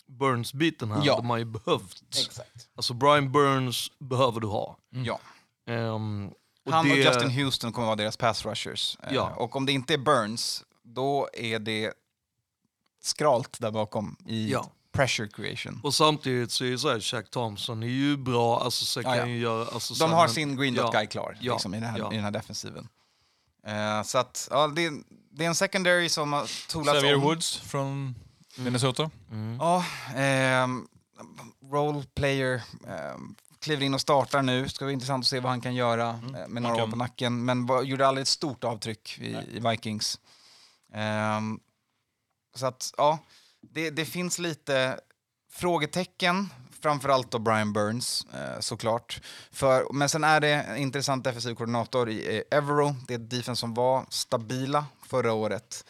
Burns-biten 0.06 0.90
här, 0.90 1.02
Ja. 1.04 1.16
de 1.16 1.30
har 1.30 1.36
ju 1.38 1.44
behövt. 1.44 2.02
Exakt. 2.18 2.68
Alltså 2.76 2.94
Brian 2.94 3.32
Burns 3.32 3.90
behöver 3.98 4.40
du 4.40 4.46
ha. 4.46 4.76
Ja. 4.90 5.20
Ehm, 5.68 6.30
och 6.66 6.72
Han 6.72 6.90
och 6.90 6.96
det- 6.96 7.02
Justin 7.02 7.30
Houston 7.30 7.72
kommer 7.72 7.86
vara 7.86 7.96
deras 7.96 8.16
pass 8.16 8.46
rushers. 8.46 8.96
Eh, 9.02 9.14
Ja. 9.14 9.30
Och 9.36 9.56
om 9.56 9.66
det 9.66 9.72
inte 9.72 9.94
är 9.94 9.98
Burns, 9.98 10.64
då 10.82 11.28
är 11.32 11.58
det 11.58 11.92
skralt 13.02 13.60
där 13.60 13.70
bakom 13.70 14.16
i 14.26 14.50
Ja. 14.52 14.70
pressure 14.92 15.28
creation. 15.28 15.80
Och 15.82 15.94
samtidigt 15.94 16.50
så 16.52 16.64
är 16.64 16.68
ju 16.68 16.78
så 16.78 16.90
här, 16.90 17.00
Shaq 17.00 17.30
Thompson 17.30 17.82
är 17.82 17.86
ju 17.86 18.16
bra, 18.16 18.60
alltså 18.60 18.84
så 18.84 19.02
kan 19.02 19.12
Ja, 19.12 19.18
ja. 19.18 19.26
ju 19.26 19.38
göra... 19.38 19.60
Alltså, 19.68 19.94
så 19.94 20.04
De 20.04 20.12
har 20.12 20.24
men- 20.26 20.34
sin 20.34 20.56
green 20.56 20.74
dot 20.74 20.84
ja, 20.92 20.98
guy 20.98 21.06
klar 21.06 21.36
ja, 21.40 21.52
liksom, 21.52 21.74
i, 21.74 21.80
den 21.80 21.88
här, 21.90 21.98
ja. 21.98 22.12
i 22.12 22.14
den 22.14 22.24
här 22.24 22.30
defensiven. 22.30 22.88
Eh, 23.66 24.02
så 24.02 24.18
att, 24.18 24.48
ja, 24.50 24.68
det, 24.68 24.90
det 25.30 25.44
är 25.44 25.48
en 25.48 25.54
secondary 25.54 26.08
som 26.08 26.32
har 26.32 26.68
toolats 26.70 26.98
Xavier 26.98 27.14
om. 27.14 27.20
Woods 27.22 27.56
från 27.56 28.14
Minnesota. 28.56 29.10
Ja, 29.58 29.84
ehm, 30.16 30.88
role 31.72 32.04
player. 32.14 32.62
ehm, 32.88 33.34
kliver 33.60 33.82
in 33.86 33.94
och 33.94 34.00
startar 34.00 34.42
nu. 34.42 34.68
Ska 34.68 34.84
bli 34.84 34.94
intressant 34.94 35.22
att 35.22 35.28
se 35.28 35.40
vad 35.40 35.50
han 35.50 35.60
kan 35.60 35.74
göra 35.74 36.08
eh, 36.10 36.48
med 36.48 36.62
några 36.62 36.84
år 36.84 36.88
på 36.88 36.96
nacken. 36.96 37.44
Men 37.44 37.66
var, 37.66 37.82
gjorde 37.82 38.06
aldrig 38.08 38.22
ett 38.22 38.28
stort 38.28 38.64
avtryck 38.64 39.18
i, 39.18 39.36
i 39.52 39.60
Vikings. 39.70 40.20
Ehm, 40.94 41.60
så 42.58 42.66
att, 42.66 42.94
ja, 42.96 43.18
det, 43.60 43.90
det 43.90 44.04
finns 44.04 44.38
lite 44.38 45.00
frågetecken. 45.50 46.48
Framförallt 46.80 47.30
då 47.30 47.38
Brian 47.38 47.72
Burns, 47.72 48.26
eh, 48.34 48.60
såklart. 48.60 49.20
För, 49.50 49.92
men 49.92 50.08
sen 50.08 50.24
är 50.24 50.40
det 50.40 50.52
en 50.52 50.76
intressant 50.76 51.24
defensiv 51.24 51.54
koordinator 51.54 52.10
i 52.10 52.42
Evero. 52.50 52.96
Det 53.06 53.14
är 53.14 53.18
ett 53.18 53.30
defense 53.30 53.60
som 53.60 53.74
var 53.74 54.06
stabila 54.08 54.84
förra 55.06 55.32
året. 55.32 55.84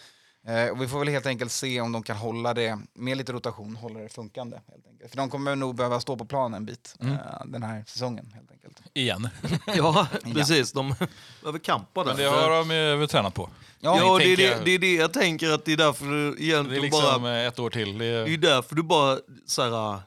Eh, 0.48 0.68
och 0.68 0.82
vi 0.82 0.88
får 0.88 0.98
väl 0.98 1.08
helt 1.08 1.26
enkelt 1.26 1.52
se 1.52 1.80
om 1.80 1.92
de 1.92 2.02
kan 2.02 2.16
hålla 2.16 2.54
det, 2.54 2.78
med 2.94 3.16
lite 3.16 3.32
rotation, 3.32 3.76
hålla 3.76 4.00
det 4.00 4.08
funkande. 4.08 4.62
Helt 4.68 4.86
enkelt. 4.86 5.10
För 5.10 5.16
de 5.16 5.30
kommer 5.30 5.56
nog 5.56 5.74
behöva 5.74 6.00
stå 6.00 6.16
på 6.16 6.24
planen 6.24 6.54
en 6.54 6.66
bit 6.66 6.94
Mm. 7.00 7.12
eh, 7.14 7.18
den 7.46 7.62
här 7.62 7.84
säsongen. 7.86 8.30
Helt 8.34 8.50
enkelt. 8.52 8.82
Igen. 8.94 9.28
Ja, 9.76 10.06
precis. 10.34 10.72
De 10.72 10.94
behöver 11.42 11.58
kampa 11.58 12.04
där. 12.04 12.10
Men 12.10 12.16
det 12.16 12.28
har 12.30 12.50
de 12.50 13.00
ju 13.00 13.06
tränat 13.06 13.34
på. 13.34 13.50
ja, 13.80 14.12
och 14.12 14.18
det, 14.18 14.32
är 14.32 14.36
det, 14.36 14.42
jag- 14.42 14.64
det 14.64 14.70
är 14.70 14.78
det 14.78 14.94
jag 14.94 15.12
tänker 15.12 15.50
att 15.50 15.64
det 15.64 15.72
är 15.72 15.76
därför 15.76 16.04
du 16.06 16.34
Det 16.34 16.42
egentligen 16.44 16.78
är 16.78 16.82
liksom 16.86 17.22
bara... 17.22 17.40
eh, 17.40 17.46
ett 17.46 17.58
år 17.58 17.70
till. 17.70 17.98
Det 17.98 18.04
Det 18.04 18.30
är 18.30 18.34
är, 18.34 18.36
därför 18.38 18.74
du 18.74 18.82
bara 18.82 19.18
så 19.46 19.62
här, 19.62 20.00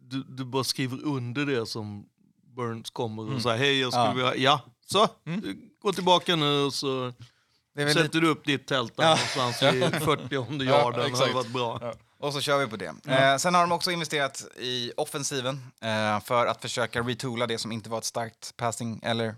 du, 0.00 0.22
du 0.28 0.44
bara 0.44 0.64
skriver 0.64 1.04
under 1.04 1.46
det 1.46 1.66
som 1.66 2.04
Burns 2.56 2.90
kommer 2.90 3.22
och 3.22 3.28
Mm. 3.28 3.40
säger 3.40 3.58
hej 3.58 3.80
jag 3.80 3.92
skulle 3.92 4.04
Ja. 4.04 4.12
vilja, 4.12 4.36
ja, 4.36 4.60
så, 4.86 5.08
gå 5.82 5.92
tillbaka 5.92 6.36
nu 6.36 6.62
och 6.64 6.74
så 6.74 6.86
Det 7.18 7.24
är 7.24 7.29
sätter 7.76 8.02
lite, 8.02 8.20
du 8.20 8.28
upp 8.28 8.44
ditt 8.44 8.66
tält 8.66 8.96
där 8.96 9.04
Ja. 9.04 9.08
någonstans 9.36 9.62
i 9.62 9.80
40 10.00 10.34
yarden, 10.64 11.12
det 11.12 11.18
hade 11.18 11.32
varit 11.32 11.52
bra. 11.52 11.94
och 12.18 12.32
så 12.32 12.40
kör 12.40 12.58
vi 12.58 12.66
på 12.66 12.76
det. 12.76 12.94
Eh, 13.06 13.36
sen 13.36 13.54
har 13.54 13.60
de 13.60 13.72
också 13.72 13.90
investerat 13.90 14.44
i 14.58 14.92
offensiven 14.96 15.60
eh, 15.80 16.20
för 16.20 16.46
att 16.46 16.62
försöka 16.62 17.00
retoola 17.02 17.46
det 17.46 17.58
som 17.58 17.72
inte 17.72 17.90
var 17.90 17.98
ett 17.98 18.04
starkt 18.04 18.56
passing 18.56 19.00
eller 19.02 19.34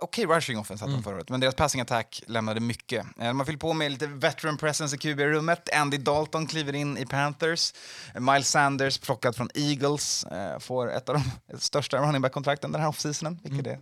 Okej 0.00 0.26
rushing 0.26 0.58
offense 0.58 0.84
hade 0.84 0.96
de 0.96 1.02
förra 1.02 1.14
året, 1.14 1.28
men 1.30 1.40
deras 1.40 1.54
passing 1.54 1.80
attack 1.80 2.22
lämnade 2.26 2.60
mycket. 2.60 3.06
Eh, 3.20 3.34
har 3.36 3.44
fyllt 3.44 3.60
på 3.60 3.72
med 3.72 3.90
lite 3.92 4.06
veteran 4.06 4.56
presence 4.56 4.96
i 4.96 4.98
QB-rummet. 4.98 5.68
Andy 5.74 5.96
Dalton 5.96 6.46
kliver 6.46 6.74
in 6.74 6.98
i 6.98 7.06
Panthers. 7.06 7.72
Miles 8.14 8.48
Sanders, 8.50 8.98
plockad 8.98 9.36
från 9.36 9.50
Eagles, 9.54 10.24
eh, 10.24 10.58
får 10.58 10.92
ett 10.92 11.08
av 11.08 11.14
de 11.50 11.58
största 11.58 11.98
running 11.98 12.22
back-kontrakten 12.22 12.72
den 12.72 12.80
här 12.80 12.88
offseasonen, 12.88 13.38
vilket 13.42 13.66
är 13.66 13.78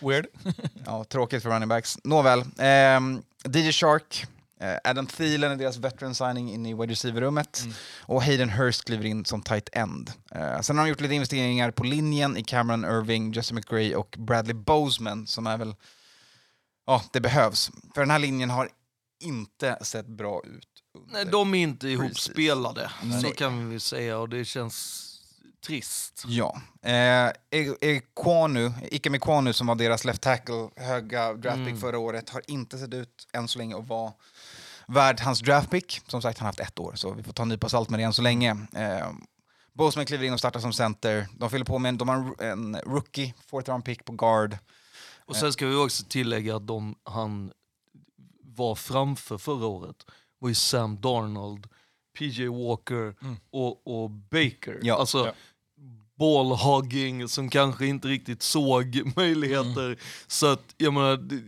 weird. 0.00 0.26
Ja, 0.86 1.04
tråkigt 1.04 1.42
för 1.42 1.50
running 1.50 1.68
backs. 1.68 1.98
Nåväl. 2.04 2.44
ehm, 2.58 3.22
DJ 3.44 3.72
Shark, 3.72 4.26
eh, 4.60 4.76
Adam 4.84 5.06
Thielen 5.06 5.52
är 5.52 5.56
deras 5.56 5.76
veteran 5.76 6.14
signing 6.14 6.52
in 6.52 6.66
i 6.66 6.74
wide 6.74 6.92
receiver-rummet. 6.92 7.62
Och 8.00 8.22
Hayden 8.22 8.48
Hurst 8.50 8.84
kliver 8.84 9.04
in 9.04 9.24
som 9.24 9.42
tight 9.42 9.68
end. 9.72 10.12
Eh, 10.30 10.60
sen 10.60 10.78
har 10.78 10.84
de 10.84 10.88
gjort 10.90 11.00
lite 11.00 11.14
investeringar 11.14 11.70
på 11.70 11.84
linjen 11.84 12.36
i 12.36 12.42
Cameron 12.44 12.84
Irving, 12.84 13.32
Jesse 13.32 13.54
McGray 13.54 13.94
och 13.94 14.14
Bradley 14.18 14.54
Bozeman 14.54 15.26
som 15.26 15.46
är 15.46 15.56
väl... 15.56 15.74
Ja, 16.86 17.02
det 17.12 17.20
behövs. 17.20 17.70
För 17.94 18.00
den 18.00 18.10
här 18.10 18.18
linjen 18.18 18.50
har 18.50 18.68
inte 19.20 19.78
sett 19.82 20.06
bra 20.06 20.42
ut. 20.44 20.68
Nej, 21.12 21.24
de 21.24 21.54
är 21.54 21.58
inte 21.58 21.86
Precis. 21.86 21.98
ihopspelade, 22.00 22.90
så 23.22 23.30
kan 23.30 23.64
vi 23.64 23.70
väl 23.70 23.80
säga 23.80 24.18
och 24.18 24.28
det 24.28 24.44
känns 24.44 25.03
trist. 25.66 26.24
Ja. 26.26 26.60
Eh, 26.82 27.32
Ekwonu, 27.80 28.72
Ike 28.90 29.10
Mekwonu 29.10 29.52
som 29.52 29.66
var 29.66 29.74
deras 29.74 30.04
left 30.04 30.22
tackle, 30.22 30.68
höga 30.76 31.34
draftpick 31.34 31.80
förra 31.80 31.98
året, 31.98 32.30
har 32.30 32.42
inte 32.46 32.78
sett 32.78 32.94
ut 32.94 33.28
än 33.32 33.48
så 33.48 33.58
länge 33.58 33.76
att 33.76 33.88
vara 33.88 34.12
värd 34.88 35.20
hans 35.20 35.40
draftpick. 35.40 36.00
Som 36.06 36.22
sagt, 36.22 36.38
han 36.38 36.44
har 36.44 36.48
haft 36.48 36.60
ett 36.60 36.78
år, 36.78 36.92
så 36.94 37.12
vi 37.12 37.22
får 37.22 37.32
ta 37.32 37.42
en 37.42 37.48
nypa 37.48 37.68
salt 37.68 37.90
med 37.90 38.00
det 38.00 38.04
än 38.04 38.12
så 38.12 38.22
länge. 38.22 38.50
Eh, 38.76 39.08
Boseman 39.72 40.06
kliver 40.06 40.26
in 40.26 40.32
och 40.32 40.38
startar 40.38 40.60
som 40.60 40.72
center. 40.72 41.26
De 41.32 41.50
fyller 41.50 41.64
på 41.64 41.78
med 41.78 41.88
en, 41.88 41.98
de 41.98 42.08
har 42.08 42.42
en, 42.42 42.76
rookie, 42.76 43.34
fourth 43.46 43.70
round 43.70 43.84
pick 43.84 44.04
på 44.04 44.12
guard. 44.12 44.58
Och 45.26 45.36
sen 45.36 45.52
ska 45.52 45.66
vi 45.66 45.74
också 45.74 46.04
tillägga 46.08 46.56
att 46.56 46.66
de 46.66 46.94
han 47.04 47.52
var 48.40 48.74
framför 48.74 49.38
förra 49.38 49.66
året 49.66 49.96
var 50.38 50.48
ju 50.48 50.54
Sam 50.54 51.00
Darnold, 51.00 51.66
PJ 52.18 52.46
Walker 52.46 53.14
och, 53.50 53.86
och 53.86 54.10
Baker. 54.10 54.78
Ja. 54.82 54.96
Alltså 54.98 55.26
Ja. 55.26 55.32
Ballhogging 56.18 57.28
som 57.28 57.50
kanske 57.50 57.86
inte 57.86 58.08
riktigt 58.08 58.42
såg 58.42 59.12
möjligheter. 59.16 59.98
Så 60.26 60.46
att, 60.46 60.74
jag 60.76 60.92
menar, 60.92 61.16
det, 61.16 61.42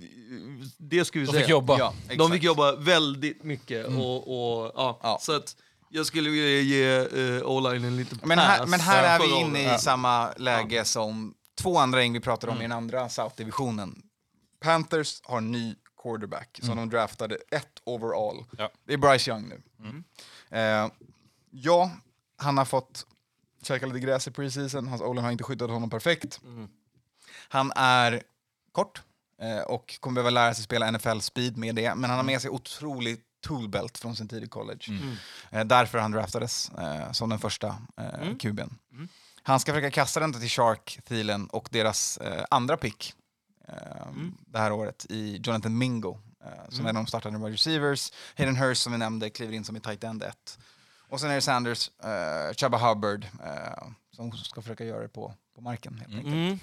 det 0.79 1.05
ska 1.05 1.19
vi 1.19 1.25
De 1.27 1.33
säga. 1.33 1.43
fick 1.43 1.51
jobba. 1.51 1.79
Ja, 1.79 1.95
De 2.19 2.31
fick 2.33 2.43
jobba 2.43 2.77
väldigt 2.77 3.45
mycket. 3.45 3.87
Och, 3.87 4.17
och, 4.63 4.73
ja, 4.75 5.01
Ja. 5.03 5.19
Så 5.21 5.37
att 5.37 5.57
jag 5.91 6.07
skulle 6.07 6.31
vilja 6.31 6.61
ge 6.61 6.99
uh, 7.01 7.43
O-line 7.43 7.85
en 7.85 7.97
liten 7.97 8.19
Men 8.25 8.39
här, 8.39 8.59
pass 8.59 8.69
men 8.69 8.81
här 8.81 9.21
är 9.21 9.27
vi 9.27 9.41
inne 9.41 9.63
i 9.63 9.67
året. 9.69 9.81
samma 9.81 10.33
läge 10.37 10.85
som 10.85 11.35
två 11.61 11.79
andra 11.79 12.03
gäng 12.03 12.13
vi 12.13 12.21
pratade 12.21 12.53
om 12.53 12.59
i 12.59 12.63
den 12.63 12.73
andra 12.73 13.09
South-divisionen. 13.09 14.03
Panthers 14.61 15.21
har 15.25 15.39
en 15.39 15.51
ny 15.53 15.75
quarterback 16.03 16.59
som 16.63 16.77
de 16.77 16.91
draftade 16.91 17.39
ett 17.51 17.69
overall. 17.85 18.45
Ja. 18.59 18.71
Det 18.87 18.93
är 18.93 18.97
Bryce 18.99 19.31
Young 19.31 19.49
nu. 19.49 19.63
Eh, 20.59 20.89
ja, 21.51 21.91
han 22.37 22.59
har 22.59 22.65
fått 22.65 23.07
käka 23.67 23.87
lite 23.87 24.01
gräs 24.01 24.29
i 24.29 24.31
preseason. 24.31 24.89
Hans 24.89 25.03
o 25.03 25.21
har 25.21 25.31
inte 25.31 25.45
skyddat 25.45 25.71
honom 25.71 25.91
perfekt. 25.91 26.41
Han 27.49 27.73
är 27.77 28.23
kort 28.73 29.03
eh, 29.43 29.61
och 29.61 29.97
kommer 30.01 30.15
behöva 30.15 30.31
lära 30.31 30.55
sig 30.55 30.65
spela 30.65 30.91
NFL-speed 30.91 31.57
med 31.57 31.75
det. 31.75 31.95
Men 31.95 32.11
han 32.11 32.19
har 32.19 32.25
med 32.25 32.43
sig 32.43 32.51
otroligt 32.51 33.23
toolbelt 33.41 33.99
från 33.99 34.17
sin 34.17 34.29
tid 34.29 34.45
i 34.45 34.49
college. 34.49 34.85
Eh, 35.51 35.65
därför 35.65 35.99
han 35.99 36.11
draftades 36.13 36.71
eh, 36.71 37.13
som 37.13 37.29
den 37.31 37.39
första 37.39 37.67
eh, 37.97 38.37
kuben. 38.39 38.79
Han 39.43 39.61
ska 39.61 39.73
försöka 39.73 39.91
kasta 39.91 40.21
den 40.21 40.33
till 40.33 40.49
Shark, 40.49 40.99
Thielen 41.05 41.47
och 41.47 41.69
deras 41.73 42.19
eh, 42.19 42.45
andra 42.51 42.77
pick 42.77 43.15
eh, 43.69 43.75
det 44.47 44.59
här 44.59 44.73
året 44.73 45.07
i 45.09 45.37
Jonathan 45.45 45.79
Mingo. 45.79 46.19
Eh, 46.45 46.69
som 46.69 46.85
är 46.87 46.91
en 46.91 46.97
av 46.97 47.03
de 47.05 47.07
startande 47.09 47.39
wide 47.39 47.53
receivers. 47.53 48.13
Hayden 48.37 48.57
Hurst 48.57 48.83
som 48.83 48.93
vi 48.93 48.99
nämnde 48.99 49.31
kliver 49.31 49.53
in 49.53 49.65
som 49.65 49.77
i 49.77 49.81
tight 49.81 50.05
end 50.05 50.23
1. 50.23 50.59
Och 51.09 51.21
sen 51.21 51.31
är 51.31 51.35
det 51.35 51.41
Sanders, 51.41 51.91
eh, 52.03 52.55
Chubba 52.57 52.79
Hubbard 52.89 53.25
eh, 53.25 53.89
som 54.17 54.33
ska 54.33 54.63
försöka 54.63 54.85
göra 54.85 55.03
det 55.03 55.09
på, 55.09 55.35
på 55.55 55.61
marken 55.61 55.95
helt 55.99 56.15
enkelt. 56.15 56.35
Mm. 56.35 56.59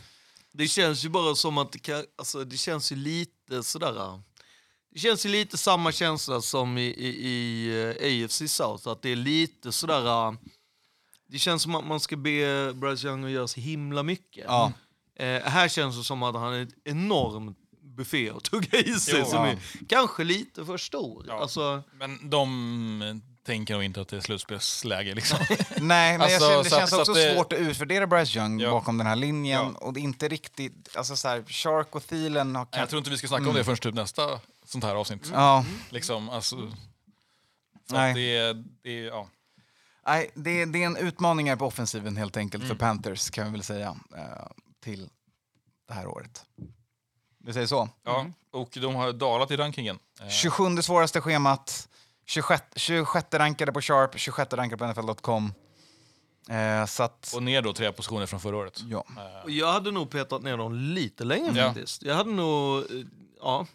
Det 0.51 0.67
känns 0.67 1.05
ju 1.05 1.09
bara 1.09 1.35
som 1.35 1.57
att 1.57 1.71
det, 1.71 1.79
kan, 1.79 2.03
alltså, 2.17 2.43
det 2.43 2.57
känns 2.57 2.91
ju 2.91 2.95
lite 2.95 3.63
sådär... 3.63 4.21
Det 4.91 4.99
känns 4.99 5.25
ju 5.25 5.29
lite 5.29 5.57
samma 5.57 5.91
känsla 5.91 6.41
som 6.41 6.77
i, 6.77 6.81
i, 6.81 7.07
i 7.27 7.69
eh, 8.21 8.25
AFC 8.25 8.41
South, 8.51 8.87
att 8.87 9.01
det 9.01 9.09
är 9.09 9.15
lite 9.15 9.71
sådär... 9.71 10.05
eh, 10.27 10.33
Det 11.27 11.39
känns 11.39 11.63
som 11.63 11.75
att 11.75 11.85
man 11.87 11.99
ska 11.99 12.15
be 12.15 12.73
Bryce 12.73 13.07
Young 13.07 13.25
att 13.25 13.31
göra 13.31 13.47
så 13.47 13.59
himla 13.59 14.03
mycket. 14.03 14.45
Ja. 14.47 14.71
Eh, 15.15 15.41
här 15.43 15.67
känns 15.67 15.97
det 15.97 16.03
som 16.03 16.23
att 16.23 16.35
han 16.35 16.53
är 16.53 16.61
ett 16.63 16.75
enormt 16.83 17.57
buffé 17.81 18.29
att 18.29 18.43
tugga 18.43 18.79
i 18.79 18.93
sig 18.99 19.15
Jo. 19.19 19.25
som 19.25 19.45
Ja. 19.45 19.47
är 19.51 19.59
kanske 19.89 20.23
lite 20.23 20.65
för 20.65 20.77
stor. 20.77 21.25
Ja. 21.27 21.41
Alltså, 21.41 21.83
Men 21.93 22.29
de 22.29 23.01
eh, 23.01 23.15
tänker 23.45 23.73
nog 23.73 23.83
inte 23.83 24.01
att 24.01 24.07
det 24.07 24.17
är 24.17 24.21
slutspelsläge. 24.21 25.15
Liksom. 25.15 25.39
Nej, 25.77 26.17
men 26.17 26.21
Alltså, 26.21 26.31
jag 26.31 26.41
känner, 26.41 26.63
det 26.63 26.69
så 26.69 26.75
känns 26.77 26.89
så 26.89 26.99
också 27.01 27.13
det- 27.13 27.33
svårt 27.35 27.53
att 27.53 27.59
utvärdera 27.59 28.07
Bryce 28.07 28.39
Young 28.39 28.59
Ja. 28.59 28.71
bakom 28.71 28.97
den 28.97 29.07
här 29.07 29.15
linjen. 29.15 29.61
Ja. 29.73 29.79
Och 29.87 29.93
det 29.93 29.99
är 29.99 30.01
inte 30.01 30.27
riktigt... 30.27 30.95
Alltså 30.97 31.15
så 31.15 31.27
här, 31.27 31.43
Shark 31.47 31.95
och 31.95 32.07
Thielen 32.07 32.55
har... 32.55 32.67
Jag 32.71 32.89
tror 32.89 32.97
inte 32.97 33.09
vi 33.09 33.17
ska 33.17 33.27
snacka 33.27 33.49
om 33.49 33.55
det 33.55 33.63
förrän 33.63 33.77
typ 33.77 33.95
nästa 33.95 34.39
sånt 34.65 34.83
här 34.83 34.95
avsnitt. 34.95 35.29
Ja, 35.33 35.65
Liksom, 35.89 36.29
alltså, 36.29 36.55
så 37.89 37.95
Nej. 37.95 38.13
det, 38.13 38.37
är- 38.37 38.63
det, 38.83 38.99
ja. 38.99 39.27
nej, 40.07 40.31
det, 40.35 40.65
det 40.65 40.83
är 40.83 40.85
en 40.85 40.97
utmaning 40.97 41.49
här 41.49 41.55
på 41.55 41.65
offensiven 41.65 42.17
helt 42.17 42.37
enkelt 42.37 42.63
Mm. 42.63 42.75
för 42.77 42.85
Panthers 42.85 43.29
kan 43.29 43.45
vi 43.45 43.51
väl 43.51 43.63
säga. 43.63 43.95
eh, 44.17 44.47
till 44.83 45.09
det 45.87 45.93
här 45.93 46.07
året. 46.07 46.45
Vi 47.45 47.53
säger 47.53 47.67
så. 47.67 47.89
Ja, 48.03 48.25
och 48.51 48.69
de 48.81 48.95
har 48.95 49.11
dalat 49.13 49.51
i 49.51 49.57
rankingen. 49.57 49.99
Eh, 50.21 50.27
27 50.29 50.81
svåraste 50.81 51.21
schemat, 51.21 51.89
26, 52.25 52.63
26 52.75 53.27
rankade 53.33 53.71
på 53.71 53.81
Sharp, 53.81 54.19
26 54.19 54.53
rankade 54.53 54.93
på 54.93 55.01
NFL.com. 55.01 55.53
Eh, 56.49 56.85
så 56.85 57.03
att, 57.03 57.33
Och 57.35 57.43
ner 57.43 57.61
då 57.61 57.73
tre 57.73 57.91
positioner 57.91 58.25
från 58.25 58.39
förra 58.39 58.57
året. 58.57 58.79
ja. 58.89 59.05
och 59.43 59.51
jag 59.51 59.73
hade 59.73 59.91
nog 59.91 60.09
petat 60.09 60.41
ner 60.43 60.57
dem 60.57 60.73
lite 60.75 61.23
längre 61.23 61.59
Ja. 61.59 61.65
faktiskt. 61.67 62.01
Jag 62.03 62.15
hade 62.15 62.31
nog... 62.31 62.77
eh, 62.79 62.85
Ja. 63.39 63.67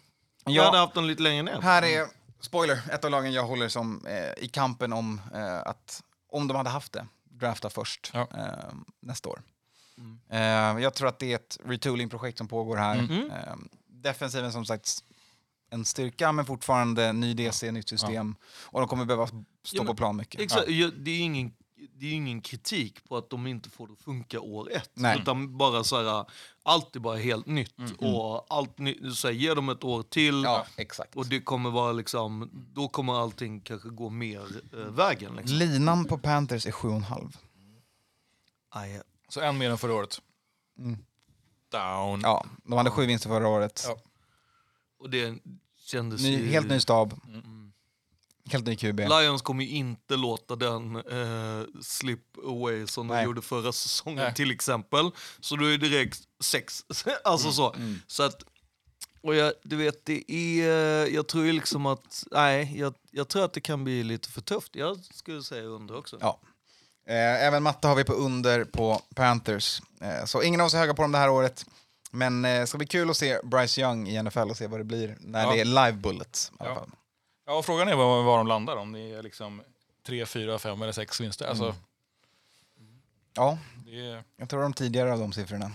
Jag 0.45 0.53
Ja. 0.53 0.63
hade 0.65 0.77
haft 0.77 0.93
dem 0.93 1.05
lite 1.05 1.21
längre 1.23 1.43
ner. 1.43 1.61
Här 1.61 1.81
är, 1.83 2.07
spoiler, 2.39 2.81
ett 2.91 3.05
av 3.05 3.11
lagen 3.11 3.33
jag 3.33 3.43
håller 3.43 3.69
som 3.69 4.05
eh, 4.07 4.43
i 4.43 4.47
kampen 4.47 4.93
om 4.93 5.21
eh, 5.33 5.57
att, 5.59 6.03
om 6.31 6.47
de 6.47 6.57
hade 6.57 6.69
haft 6.69 6.93
det, 6.93 7.07
drafta 7.23 7.69
först 7.69 8.11
Ja. 8.13 8.27
eh, 8.37 8.73
nästa 8.99 9.29
år. 9.29 9.41
Eh, 10.29 10.39
jag 10.83 10.93
tror 10.93 11.07
att 11.07 11.19
det 11.19 11.31
är 11.31 11.35
ett 11.35 11.57
retooling-projekt 11.65 12.37
som 12.37 12.47
pågår 12.47 12.77
här. 12.77 12.95
Mm. 12.99 13.31
Eh, 13.31 13.55
defensiven 13.87 14.51
som 14.51 14.65
sagt 14.65 15.03
en 15.69 15.85
styrka 15.85 16.31
men 16.31 16.45
fortfarande 16.45 17.13
ny 17.13 17.33
DC, 17.33 17.71
nytt 17.71 17.89
system. 17.89 18.35
Och 18.63 18.79
de 18.79 18.87
kommer 18.89 19.05
behöva 19.05 19.27
stå 19.27 19.37
Ja, 19.71 19.77
men- 19.83 19.87
på 19.87 19.95
plan 19.95 20.15
mycket. 20.17 20.41
Exakt, 20.41 20.69
ja. 20.69 20.89
Det 20.97 21.11
är 21.11 21.15
ju 21.15 21.21
ingen, 21.21 21.53
det 21.95 22.05
är 22.05 22.09
ju 22.09 22.15
ingen 22.15 22.41
kritik 22.41 23.03
på 23.09 23.17
att 23.17 23.29
de 23.29 23.47
inte 23.47 23.69
får 23.69 23.87
det 23.87 23.93
att 23.93 24.01
funka 24.01 24.39
år 24.39 24.71
ett. 24.71 24.91
Nej. 24.93 25.19
Utan 25.19 25.57
bara 25.57 25.83
så 25.83 26.03
här, 26.03 26.25
allt 26.63 26.95
är 26.95 26.99
bara 26.99 27.17
helt 27.17 27.45
nytt. 27.45 27.73
Och 27.97 28.53
allt 28.53 28.77
ny, 28.77 29.11
så 29.11 29.27
här, 29.27 29.33
ge 29.35 29.53
dem 29.53 29.69
ett 29.69 29.83
år 29.83 30.03
till. 30.03 30.43
Ja, 30.43 30.65
exakt. 30.77 31.15
Och 31.15 31.25
det 31.27 31.39
kommer 31.41 31.69
vara 31.69 31.91
liksom, 31.91 32.49
då 32.73 32.87
kommer 32.87 33.13
allting 33.21 33.61
kanske 33.61 33.89
gå 33.89 34.09
mer 34.09 34.41
eh, 34.73 34.79
vägen. 34.79 35.35
Liksom. 35.35 35.57
Linan 35.57 36.05
på 36.05 36.17
Panthers 36.17 36.65
är 36.65 36.71
7,5. 36.71 37.33
Aj, 38.69 39.01
Så 39.29 39.41
en 39.41 39.57
mer 39.57 39.69
än 39.69 39.77
förra 39.77 39.93
året. 39.93 40.21
Mm. 40.79 40.97
Down. 41.71 42.21
Ja, 42.21 42.45
de 42.63 42.77
hade 42.77 42.89
sju 42.91 43.05
vinster 43.05 43.29
förra 43.29 43.47
året. 43.47 43.85
Ja. 43.87 43.97
Och 44.99 45.09
det 45.09 45.37
kändes 45.85 46.21
Ny, 46.21 46.37
ju... 46.37 46.47
helt 46.49 46.69
ny 46.69 46.79
stab, 46.79 47.13
Mm. 47.27 47.71
helt 48.51 48.65
ny 48.65 48.75
QB. 48.75 48.99
Lions 48.99 49.41
kommer 49.41 49.63
ju 49.63 49.69
inte 49.69 50.15
låta 50.15 50.55
den 50.55 50.95
eh, 50.95 51.65
slip 51.81 52.37
away 52.45 52.87
som 52.87 53.07
de 53.07 53.13
Nej. 53.13 53.25
gjorde 53.25 53.41
förra 53.41 53.71
säsongen 53.71 54.23
Nej. 54.23 54.33
till 54.33 54.51
exempel. 54.51 55.11
Så 55.39 55.55
då 55.55 55.65
är 55.65 55.77
det 55.77 55.89
direkt 55.89 56.21
sex. 56.39 56.85
alltså 57.23 57.51
så. 57.51 57.73
Mm. 57.73 58.01
så 58.07 58.23
att, 58.23 58.43
och 59.21 59.35
jag, 59.35 59.53
du 59.63 59.75
vet, 59.75 60.05
det 60.05 60.31
är, 60.31 61.05
jag 61.07 61.27
tror 61.27 61.45
ju 61.45 61.51
liksom 61.51 61.85
att, 61.85 62.23
nej, 62.31 62.77
jag, 62.79 62.93
jag 63.11 63.27
tror 63.27 63.45
att 63.45 63.53
det 63.53 63.61
kan 63.61 63.83
bli 63.83 64.03
lite 64.03 64.29
för 64.29 64.41
tufft. 64.41 64.75
Jag 64.75 64.99
skulle 65.05 65.43
säga 65.43 65.63
under 65.63 65.97
också. 65.97 66.17
Ja. 66.21 66.39
Eh, 67.07 67.45
även 67.45 67.63
matte 67.63 67.87
har 67.87 67.95
vi 67.95 68.03
på 68.03 68.13
under 68.13 68.63
på 68.65 69.01
Panthers. 69.15 69.81
Eh, 70.01 70.25
så 70.25 70.43
ingen 70.43 70.61
av 70.61 70.67
oss 70.67 70.73
är 70.73 70.77
höga 70.77 70.93
på 70.93 71.01
dem 71.01 71.11
det 71.11 71.17
här 71.17 71.29
året. 71.29 71.65
Men 72.11 72.45
eh, 72.45 72.59
det 72.59 72.67
ska 72.67 72.77
bli 72.77 72.87
kul 72.87 73.09
att 73.09 73.17
se 73.17 73.39
Bryce 73.43 73.81
Young 73.81 74.07
i 74.07 74.23
NFL 74.23 74.39
och 74.49 74.57
se 74.57 74.67
vad 74.67 74.79
det 74.79 74.83
blir 74.83 75.17
när 75.19 75.43
Ja. 75.43 75.51
det 75.51 75.61
är 75.61 75.65
live 75.65 75.91
bullets. 75.93 76.51
I 76.51 76.55
alla 76.63 76.69
Ja. 76.69 76.75
fall. 76.75 76.89
Ja, 77.45 77.53
och 77.57 77.65
frågan 77.65 77.87
är 77.87 77.95
var, 77.95 78.23
var 78.23 78.37
de 78.37 78.47
landar. 78.47 78.75
Om 78.75 78.91
det 78.91 78.99
är 78.99 79.23
liksom 79.23 79.61
tre, 80.05 80.25
fyra, 80.25 80.59
fem 80.59 80.81
eller 80.81 80.91
sex 80.91 81.21
vinster. 81.21 81.47
Alltså, 81.47 81.63
Mm. 81.63 81.75
ja, 83.33 83.57
det 83.85 83.99
är, 84.09 84.23
jag 84.37 84.49
tror 84.49 84.61
de 84.61 84.73
tidigare 84.73 85.13
av 85.13 85.19
de 85.19 85.33
siffrorna. 85.33 85.71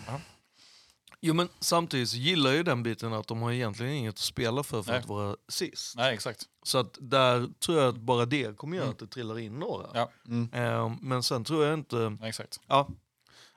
Jo 1.20 1.34
men 1.34 1.48
samtidigt 1.60 2.08
så 2.08 2.16
gillar 2.16 2.50
jag 2.50 2.56
ju 2.56 2.62
den 2.62 2.82
biten 2.82 3.12
att 3.12 3.26
de 3.26 3.42
har 3.42 3.52
egentligen 3.52 3.92
inget 3.92 4.14
att 4.14 4.18
spela 4.18 4.62
för 4.62 4.82
för 4.82 4.90
Nej. 4.90 5.00
att 5.00 5.06
vara 5.08 5.36
sist. 5.48 5.96
nej, 5.96 6.14
exakt. 6.14 6.42
Så 6.62 6.78
att 6.78 6.98
där 7.00 7.48
tror 7.60 7.78
jag 7.78 7.88
att 7.88 7.96
bara 8.00 8.24
det 8.26 8.56
kommer 8.56 8.76
göra 8.76 8.88
att 8.90 8.98
det 8.98 9.06
trillar 9.06 9.38
in 9.38 9.58
några. 9.58 9.86
Ja. 9.94 10.10
Mm. 10.26 10.48
Eh, 10.52 10.92
men 11.00 11.22
sen 11.22 11.44
tror 11.44 11.64
jag 11.64 11.74
inte... 11.74 11.96
Nej, 11.96 12.28
exakt. 12.28 12.60
Ja, 12.66 12.88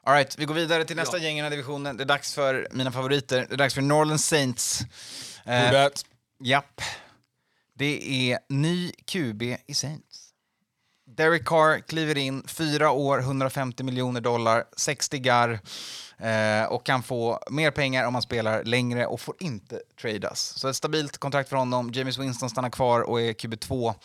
All 0.07 0.13
right, 0.13 0.39
vi 0.39 0.45
går 0.45 0.53
vidare 0.53 0.85
till 0.85 0.95
nästa 0.95 1.17
Ja. 1.17 1.23
gäng 1.23 1.33
i 1.33 1.37
den 1.37 1.43
här 1.43 1.51
divisionen. 1.51 1.97
Det 1.97 2.03
är 2.03 2.05
dags 2.05 2.33
för 2.33 2.67
mina 2.71 2.91
favoriter. 2.91 3.45
Det 3.49 3.55
är 3.55 3.57
dags 3.57 3.73
för 3.73 3.81
Northern 3.81 4.17
Saints. 4.19 4.81
Who 5.45 5.51
Eh? 5.51 5.87
Japp. 6.43 6.81
Det 7.73 8.31
är 8.31 8.39
ny 8.49 8.91
QB 9.05 9.41
i 9.43 9.73
Saints. 9.73 10.29
Derek 11.17 11.45
Carr 11.45 11.79
kliver 11.79 12.17
in, 12.17 12.43
fyra 12.47 12.91
år, 12.91 13.19
150 13.19 13.83
miljoner 13.83 14.21
dollar, 14.21 14.63
60 14.77 15.19
gar 15.19 15.59
eh, 16.17 16.63
och 16.63 16.85
kan 16.85 17.03
få 17.03 17.39
mer 17.49 17.71
pengar 17.71 18.05
om 18.05 18.15
han 18.15 18.21
spelar 18.21 18.63
längre 18.63 19.05
och 19.05 19.21
får 19.21 19.35
inte 19.39 19.81
tradas. 20.01 20.39
Så 20.57 20.67
ett 20.67 20.75
stabilt 20.75 21.17
kontrakt 21.17 21.49
för 21.49 21.55
honom. 21.57 21.91
James 21.93 22.17
Winston 22.17 22.49
stannar 22.49 22.69
kvar 22.69 23.01
och 23.01 23.21
är 23.21 23.33
QB2. 23.33 23.95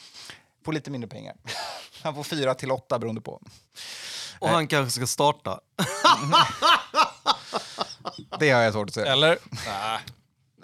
Får 0.64 0.72
lite 0.72 0.90
mindre 0.90 1.08
pengar. 1.08 1.34
Han 2.02 2.14
får 2.14 2.22
fyra 2.22 2.54
till 2.54 2.70
åtta 2.70 2.98
beroende 2.98 3.20
på. 3.20 3.40
och 4.38 4.48
han 4.48 4.66
kanske 4.66 4.90
ska 5.00 5.06
starta. 5.06 5.60
Det 8.38 8.50
har 8.50 8.60
jag 8.62 8.72
svårt 8.72 8.88
att 8.88 8.94
säga. 8.94 9.12
Eller? 9.12 9.38
Nej. 9.66 10.00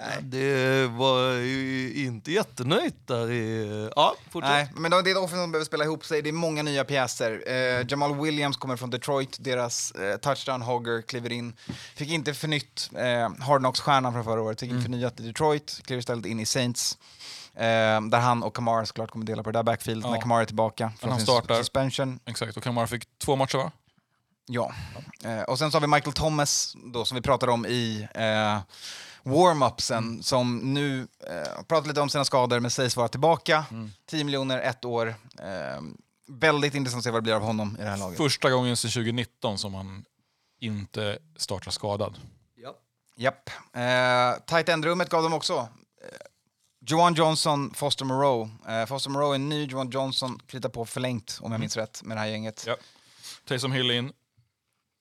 Nej. 0.00 0.16
Det 0.22 0.86
var 0.86 1.32
ju 1.32 1.92
inte 1.94 2.32
jättenöjt 2.32 3.06
där 3.06 3.30
i... 3.32 3.90
Ja, 3.96 4.14
fortsätt. 4.30 4.50
Nej, 4.50 4.72
men 4.76 4.90
då- 4.90 5.00
det 5.02 5.10
är 5.10 5.12
ett 5.12 5.18
offensiv 5.18 5.36
som 5.42 5.52
behöver 5.52 5.64
spela 5.66 5.84
ihop 5.84 6.04
sig. 6.04 6.22
Det 6.22 6.28
är 6.28 6.32
många 6.32 6.62
nya 6.62 6.84
pjäser. 6.84 7.42
Eh, 7.46 7.86
Jamal 7.88 8.20
Williams 8.20 8.56
kommer 8.56 8.76
från 8.76 8.90
Detroit. 8.90 9.36
Deras 9.40 9.92
eh, 9.92 10.16
touchdown 10.16 10.62
hogger 10.62 11.02
kliver 11.02 11.32
in. 11.32 11.56
Fick 11.94 12.10
inte 12.10 12.34
förnytt 12.34 12.90
eh, 12.94 13.30
Hard 13.44 13.60
Knocks-stjärnan 13.60 14.12
från 14.12 14.24
förra 14.24 14.42
året. 14.42 14.60
Fick 14.60 14.70
inte 14.70 14.82
förnyat 14.82 15.20
i 15.20 15.22
Detroit. 15.22 15.80
Kliver 15.84 16.00
istället 16.00 16.26
in 16.26 16.40
i 16.40 16.46
Saints. 16.46 16.98
Eh, 17.58 18.00
där 18.00 18.18
han 18.20 18.42
och 18.42 18.54
Kamara 18.56 18.86
såklart 18.86 19.10
kommer 19.10 19.26
dela 19.26 19.42
på 19.42 19.50
det 19.50 19.58
där 19.58 19.62
backfieldet 19.62 20.04
Ja. 20.06 20.10
när 20.12 20.20
Kamara 20.20 20.42
är 20.42 20.46
tillbaka 20.46 20.92
från 21.00 21.10
han 21.10 21.18
sin 21.18 21.26
startar. 21.26 21.54
suspension. 21.54 22.20
Exakt, 22.26 22.56
och 22.56 22.62
Kamara 22.62 22.86
fick 22.86 23.18
två 23.18 23.36
matcher 23.36 23.58
va? 23.58 23.72
Ja. 24.46 24.72
Eh, 25.24 25.42
och 25.42 25.58
sen 25.58 25.70
så 25.70 25.76
har 25.76 25.80
vi 25.80 25.86
Michael 25.86 26.12
Thomas 26.12 26.76
då, 26.84 27.04
som 27.04 27.14
vi 27.14 27.22
pratade 27.22 27.52
om 27.52 27.66
i 27.66 28.08
eh, 28.14 28.58
warm-upsen 29.22 30.22
som 30.22 30.58
nu 30.74 31.08
eh, 31.30 31.62
pratat 31.68 31.86
lite 31.86 32.00
om 32.00 32.08
sina 32.08 32.24
skador 32.24 32.60
men 32.60 32.70
sägs 32.70 32.96
vara 32.96 33.08
tillbaka. 33.08 33.64
10 34.06 34.24
miljoner, 34.24 34.60
ett 34.60 34.84
år. 34.84 35.14
Eh, 35.38 35.80
väldigt 36.28 36.74
intressant 36.74 37.00
att 37.00 37.04
se 37.04 37.10
vad 37.10 37.18
det 37.20 37.22
blir 37.22 37.34
av 37.34 37.42
honom 37.42 37.76
i 37.80 37.82
det 37.82 37.90
här 37.90 37.96
laget. 37.96 38.16
Första 38.16 38.50
gången 38.50 38.76
sedan 38.76 38.90
2019 38.90 39.58
som 39.58 39.74
han 39.74 40.04
inte 40.60 41.18
startar 41.36 41.70
skadad. 41.70 42.18
Ja. 42.56 42.74
Japp. 43.16 43.50
Eh, 43.72 44.42
tight 44.46 44.68
end-rummet 44.68 45.08
gav 45.08 45.22
dem 45.22 45.32
också. 45.32 45.68
Johan 46.90 47.14
Johnson, 47.14 47.74
Foster 47.74 48.04
Moreau. 48.04 48.48
Eh, 48.68 48.86
Foster 48.86 49.10
Moreau 49.10 49.32
är 49.34 49.38
ny, 49.38 49.64
Johan 49.66 49.90
Johnson 49.90 50.40
kritar 50.46 50.68
på 50.68 50.84
förlängt 50.84 51.38
om 51.42 51.52
jag 51.52 51.60
minns 51.60 51.76
rätt 51.76 52.02
med 52.02 52.16
det 52.16 52.20
här 52.20 52.26
gänget. 52.28 52.64
Ja. 52.66 52.76
Taysom 53.48 53.72
Hill 53.72 53.90
in, 53.90 54.12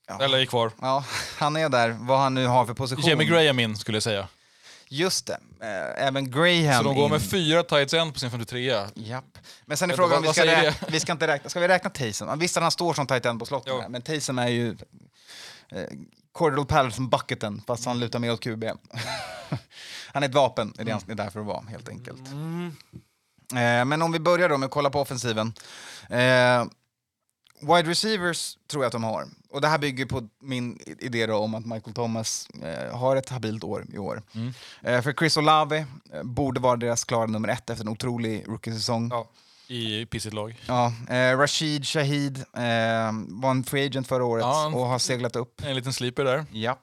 Ja. 0.07 0.19
eller 0.23 0.37
är 0.39 0.45
kvar. 0.45 0.71
Ja, 0.81 1.05
han 1.37 1.55
är 1.55 1.69
där, 1.69 1.89
vad 1.99 2.19
han 2.19 2.33
nu 2.33 2.45
har 2.45 2.65
för 2.65 2.73
position. 2.73 3.03
Jamie 3.09 3.27
Graham 3.27 3.59
in 3.59 3.77
skulle 3.77 3.95
jag 3.95 4.03
säga. 4.03 4.27
Just 4.89 5.25
det. 5.25 5.39
Eh, 5.61 6.07
även 6.07 6.31
Graham 6.31 6.77
Så 6.77 6.83
de 6.83 6.95
går 6.95 7.05
in. 7.05 7.11
med 7.11 7.21
fyra 7.21 7.63
tights 7.63 7.93
end 7.93 8.13
på 8.13 8.19
sin 8.19 8.31
53 8.31 8.85
Japp. 8.95 9.37
Men 9.65 9.77
sen 9.77 9.91
är 9.91 9.95
frågan 9.95 10.17
om 10.17 10.23
vi 10.23 10.33
ska, 10.33 10.45
räkna, 10.45 10.87
vi 10.91 10.99
ska 10.99 11.11
inte 11.11 11.27
räkna, 11.27 11.49
ska 11.49 11.59
vi 11.59 11.67
räkna 11.67 11.89
Taysom? 11.89 12.39
Visst 12.39 12.55
han 12.55 12.71
står 12.71 12.93
som 12.93 13.07
tight 13.07 13.25
end 13.25 13.39
på 13.39 13.45
slottet, 13.45 13.73
men 13.89 14.01
Taysom 14.01 14.39
är 14.39 14.47
ju 14.47 14.77
eh, 15.71 15.83
Cordell 16.37 16.65
Patterson 16.65 17.09
bucketen, 17.09 17.61
fast 17.67 17.85
han 17.85 17.99
lutar 17.99 18.19
mer 18.19 18.33
åt 18.33 18.39
QB. 18.39 18.63
han 20.13 20.23
är 20.23 20.27
ett 20.29 20.35
vapen, 20.35 20.73
det 20.75 20.81
är 20.81 20.85
det 20.85 20.91
han 20.91 21.01
är 21.07 21.15
där 21.15 21.29
för 21.29 21.39
att 21.39 21.45
vara 21.45 21.63
helt 21.69 21.89
enkelt. 21.89 22.27
Mm. 22.27 22.71
Eh, 23.51 23.85
men 23.85 24.01
om 24.01 24.11
vi 24.11 24.19
börjar 24.19 24.49
då 24.49 24.57
med 24.57 24.65
att 24.65 24.71
kolla 24.71 24.89
på 24.89 24.99
offensiven. 24.99 25.53
Eh, 26.09 26.65
wide 27.61 27.89
receivers 27.89 28.57
tror 28.67 28.83
jag 28.83 28.87
att 28.87 28.93
de 28.93 29.03
har. 29.03 29.25
Och 29.49 29.61
det 29.61 29.67
här 29.67 29.77
bygger 29.77 30.05
på 30.05 30.27
min 30.41 30.79
idé 30.99 31.25
då 31.25 31.35
om 31.35 31.55
att 31.55 31.65
Michael 31.65 31.93
Thomas 31.93 32.49
eh, 32.63 32.97
har 32.97 33.15
ett 33.15 33.29
habilt 33.29 33.63
år 33.63 33.85
i 33.93 33.97
år. 33.97 34.23
Mm. 34.31 34.53
Eh, 34.81 35.01
för 35.01 35.13
Chris 35.13 35.37
Olave 35.37 35.85
eh, 36.13 36.23
borde 36.23 36.59
vara 36.59 36.75
deras 36.75 37.03
klara 37.03 37.25
nummer 37.25 37.49
ett 37.49 37.69
efter 37.69 37.85
en 37.85 37.91
otrolig 37.91 38.47
rookie-säsong. 38.47 39.09
Ja. 39.11 39.27
I 39.69 40.05
pissigt 40.05 40.33
lag. 40.35 40.61
Ja, 40.67 40.93
eh, 41.09 41.37
Rashid 41.37 41.85
Shahid 41.87 42.37
eh, 42.37 43.11
var 43.27 43.51
en 43.51 43.63
free 43.63 43.85
agent 43.85 44.07
förra 44.07 44.25
året 44.25 44.41
Ja, 44.43 44.53
han- 44.63 44.73
och 44.73 44.85
har 44.85 44.99
seglat 44.99 45.35
upp. 45.35 45.61
En 45.65 45.75
liten 45.75 45.93
sleeper 45.93 46.23
där. 46.23 46.45
Japp. 46.51 46.79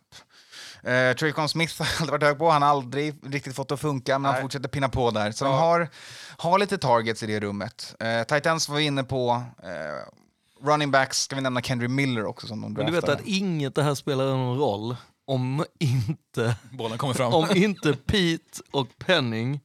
Uh, 0.89 1.17
Traycon 1.17 1.49
Smith 1.49 1.79
har 1.83 1.87
alltid 1.87 2.11
varit 2.11 2.23
hög 2.23 2.39
på, 2.39 2.51
han 2.51 2.63
har 2.63 2.69
aldrig 2.69 3.15
riktigt 3.27 3.55
fått 3.57 3.69
det 3.69 3.75
att 3.75 3.81
funka, 3.81 4.19
men 4.19 4.25
han 4.25 4.35
Nej. 4.35 4.43
fortsätter 4.43 4.69
pinna 4.69 4.89
på 4.89 5.11
där. 5.11 5.33
Så 5.33 5.45
Ja. 5.45 5.49
de 5.49 5.59
har, 5.59 5.89
har 6.37 6.59
lite 6.59 6.79
targets 6.79 7.23
i 7.23 7.27
det 7.27 7.41
rummet. 7.41 7.95
Uh, 8.03 8.23
Titans 8.37 8.69
var 8.69 8.77
vi 8.77 8.83
inne 8.85 9.05
på. 9.05 9.43
eh, 9.63 10.67
running 10.67 10.91
backs 10.91 11.19
ska 11.23 11.37
vi 11.37 11.43
nämna 11.43 11.61
Kendry 11.63 11.89
Miller 11.89 12.25
också 12.27 12.47
som 12.47 12.61
de 12.61 12.73
Men 12.73 12.87
du 12.87 12.93
vet 12.93 13.05
draftade. 13.05 13.23
att 13.23 13.29
inget 13.29 13.75
det 13.75 13.83
här 13.83 13.95
spelar 13.95 14.25
någon 14.25 14.59
roll 14.59 14.97
om 15.27 15.65
inte, 15.81 16.57
Bollen 16.73 16.99
kommer 16.99 17.15
fram. 17.15 17.35
om 17.35 17.47
inte 17.55 17.93
Pete 17.93 18.61
och 18.73 18.89
Penning 18.99 19.61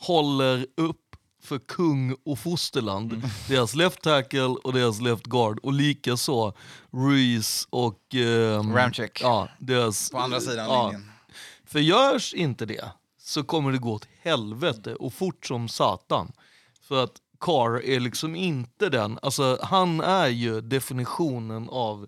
håller 0.00 0.66
upp 0.76 0.96
för 1.52 1.58
kung 1.58 2.16
och 2.24 2.38
fosterland. 2.38 3.12
Mm. 3.12 3.28
Deras 3.48 3.74
left 3.74 4.02
tackle 4.02 4.40
och 4.42 4.72
deras 4.72 5.00
left 5.00 5.26
guard. 5.26 5.58
Och 5.62 5.72
likaså 5.72 6.54
Ruiz 6.90 7.66
och... 7.70 8.14
ehm, 8.14 8.74
Ramchick. 8.74 9.22
Ja, 9.22 9.48
deras, 9.58 10.10
På 10.10 10.18
andra 10.18 10.40
sidan 10.40 10.66
ja. 10.68 10.84
linjen. 10.84 11.10
För 11.66 11.78
görs 11.78 12.34
inte 12.34 12.66
det 12.66 12.84
så 13.18 13.44
kommer 13.44 13.72
det 13.72 13.78
gå 13.78 13.92
åt 13.92 14.08
helvete 14.22 14.94
och 14.94 15.12
fort 15.12 15.46
som 15.46 15.68
satan. 15.68 16.32
För 16.88 17.04
att 17.04 17.12
Carr 17.40 17.84
är 17.84 18.00
liksom 18.00 18.36
inte 18.36 18.88
den, 18.88 19.18
alltså 19.22 19.58
han 19.62 20.00
är 20.00 20.28
ju 20.28 20.60
definitionen 20.60 21.68
av 21.68 22.06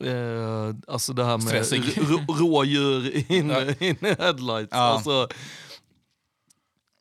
eh, 0.00 0.74
alltså 0.88 1.12
det 1.12 1.24
här 1.24 1.38
med 1.38 2.38
rådjur 2.40 3.32
in, 3.32 3.50
in 3.80 3.96
headlights. 4.18 4.68
Ja. 4.70 4.78
Alltså, 4.78 5.28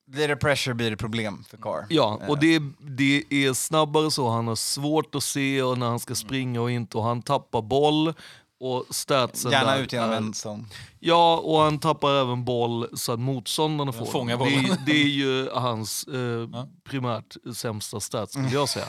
Blir 0.07 0.27
det 0.27 0.35
pressure 0.35 0.73
blir 0.75 0.89
det 0.91 0.97
problem 0.97 1.43
för 1.49 1.57
Carr. 1.57 1.85
ja, 1.89 2.19
Eh, 2.23 2.29
och 2.29 2.39
det, 2.39 2.61
det 2.79 3.23
är 3.29 3.53
snabbare 3.53 4.11
så, 4.11 4.29
han 4.29 4.47
har 4.47 4.55
svårt 4.55 5.15
att 5.15 5.23
se 5.23 5.61
och 5.61 5.77
när 5.77 5.85
han 5.87 5.99
ska 5.99 6.15
springa 6.15 6.61
och 6.61 6.71
inte 6.71 6.97
och 6.97 7.03
han 7.03 7.21
tappar 7.21 7.61
boll. 7.61 8.13
Och 8.59 8.85
statsen 8.89 9.51
Gärna 9.51 9.71
där 9.75 9.81
ut 9.83 9.93
genom 9.93 10.11
en 10.11 10.33
sån. 10.33 10.65
Ja, 10.99 11.37
och 11.37 11.59
han 11.59 11.79
tappar 11.79 12.21
även 12.21 12.45
boll 12.45 12.87
så 12.97 13.11
att 13.13 13.19
motståndarna 13.19 13.93
får 13.93 14.05
fångar 14.05 14.33
det, 14.37 14.43
bollen. 14.43 14.65
är- 14.65 14.85
det 14.85 14.91
är 15.01 15.07
ju 15.07 15.49
hans 15.53 16.03
eh, 16.07 16.65
primärt 16.89 17.35
sämsta 17.55 17.99
stats, 17.99 18.31
skulle 18.33 18.49
jag 18.49 18.69
säga. 18.69 18.85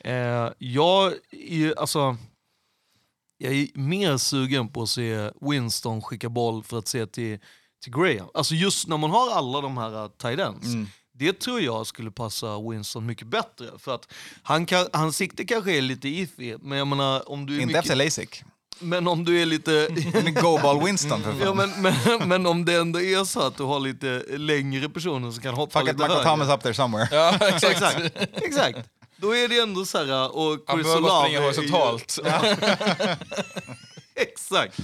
eh, 0.00 0.52
jag, 0.58 1.12
är, 1.30 1.80
alltså, 1.80 2.16
jag 3.38 3.52
är 3.54 3.68
mer 3.74 4.16
sugen 4.16 4.68
på 4.68 4.82
att 4.82 4.88
se 4.88 5.30
Winston 5.40 6.02
skicka 6.02 6.28
boll 6.28 6.62
för 6.62 6.78
att 6.78 6.88
se 6.88 7.06
till, 7.06 7.38
till 7.82 7.92
Graham. 7.92 8.28
Alltså 8.34 8.54
just 8.54 8.88
när 8.88 8.96
man 8.96 9.10
har 9.10 9.32
alla 9.32 9.60
de 9.60 9.78
här 9.78 10.04
uh, 10.04 10.08
tight 10.08 10.40
ends. 10.40 10.66
Mm. 10.66 10.86
Det 11.18 11.40
tror 11.40 11.60
jag 11.60 11.86
skulle 11.86 12.10
passa 12.10 12.60
Winston 12.70 13.06
mycket 13.06 13.26
bättre. 13.26 13.66
För 13.78 13.94
att 13.94 14.12
han 14.42 14.66
kan, 14.66 14.86
hans 14.92 15.16
sikte 15.16 15.44
kanske 15.44 15.76
är 15.76 15.80
lite 15.80 16.08
iffy, 16.08 16.56
men 16.60 16.78
jag 16.78 16.86
menar 16.86 17.30
om 17.30 17.46
du 17.46 17.52
är 17.52 17.60
Inte 17.60 17.66
mycket, 17.66 17.82
efter 17.82 17.96
LASIK. 17.96 18.42
Men 18.78 19.08
om 19.08 19.24
du 19.24 19.42
är 19.42 19.46
lite... 19.46 19.88
Men 20.24 20.34
Go 20.34 20.58
ball 20.62 20.84
Winston 20.84 21.22
för 21.22 21.32
fan. 21.32 21.40
Ja, 21.40 21.54
men, 21.54 21.70
men, 21.82 22.28
men 22.28 22.46
om 22.46 22.64
det 22.64 22.74
ändå 22.74 23.00
är 23.00 23.24
så 23.24 23.40
att 23.40 23.56
du 23.56 23.62
har 23.62 23.80
lite 23.80 24.24
längre 24.36 24.88
personer 24.88 25.30
som 25.30 25.42
kan 25.42 25.54
hoppa 25.54 25.80
Fuck 25.80 25.88
it, 25.88 25.94
lite 25.94 26.02
Michael 26.02 26.24
högre. 26.24 26.30
Thomas 26.30 26.48
up 26.48 26.62
there 26.62 26.74
somewhere. 26.74 27.08
Ja, 27.10 27.34
exakt. 27.48 27.64
Exakt, 27.64 28.18
exakt. 28.42 28.78
Då 29.16 29.36
är 29.36 29.48
det 29.48 29.58
ändå 29.58 29.84
så 29.84 29.98
här, 29.98 30.36
och 30.36 30.58
Han 30.66 30.76
Chris 30.76 30.86
behöver 30.86 31.02
bara 31.02 31.22
springa 31.22 31.40
horisontalt. 31.40 32.18
Exakt. 34.14 34.80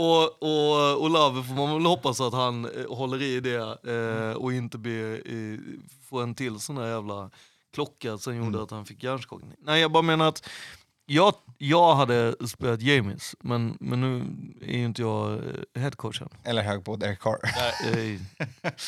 Och, 0.00 0.42
och 0.42 1.02
Olave 1.04 1.42
får 1.42 1.54
man 1.54 1.74
väl 1.74 1.86
hoppas 1.86 2.20
att 2.20 2.32
han 2.32 2.64
eh, 2.64 2.96
håller 2.96 3.22
i 3.22 3.40
det 3.40 3.78
eh, 3.84 4.36
och 4.36 4.52
inte 4.52 4.78
blir, 4.78 5.14
eh, 5.14 5.58
får 6.08 6.22
en 6.22 6.34
till 6.34 6.60
sån 6.60 6.76
där 6.76 6.86
jävla 6.88 7.30
klocka 7.74 8.18
som 8.18 8.36
gjorde 8.36 8.48
Mm. 8.48 8.62
att 8.62 8.70
han 8.70 8.86
fick 8.86 9.02
hjärnskakning. 9.02 9.52
Nej, 9.58 9.80
jag 9.80 9.92
bara 9.92 10.02
menar 10.02 10.28
att 10.28 10.48
jag, 11.14 11.34
jag 11.58 11.94
hade 11.94 12.34
spelat 12.48 12.82
James, 12.82 13.34
men, 13.40 13.76
men 13.80 14.00
nu 14.00 14.18
är 14.68 14.78
ju 14.78 14.84
inte 14.84 15.02
jag 15.02 15.32
eh, 15.32 15.82
headcoachen. 15.82 16.28
Eller 16.44 16.62
hög 16.62 16.84
på 16.84 16.96
Derek 16.96 17.20
Carr. 17.20 17.38
Eh, 17.84 18.20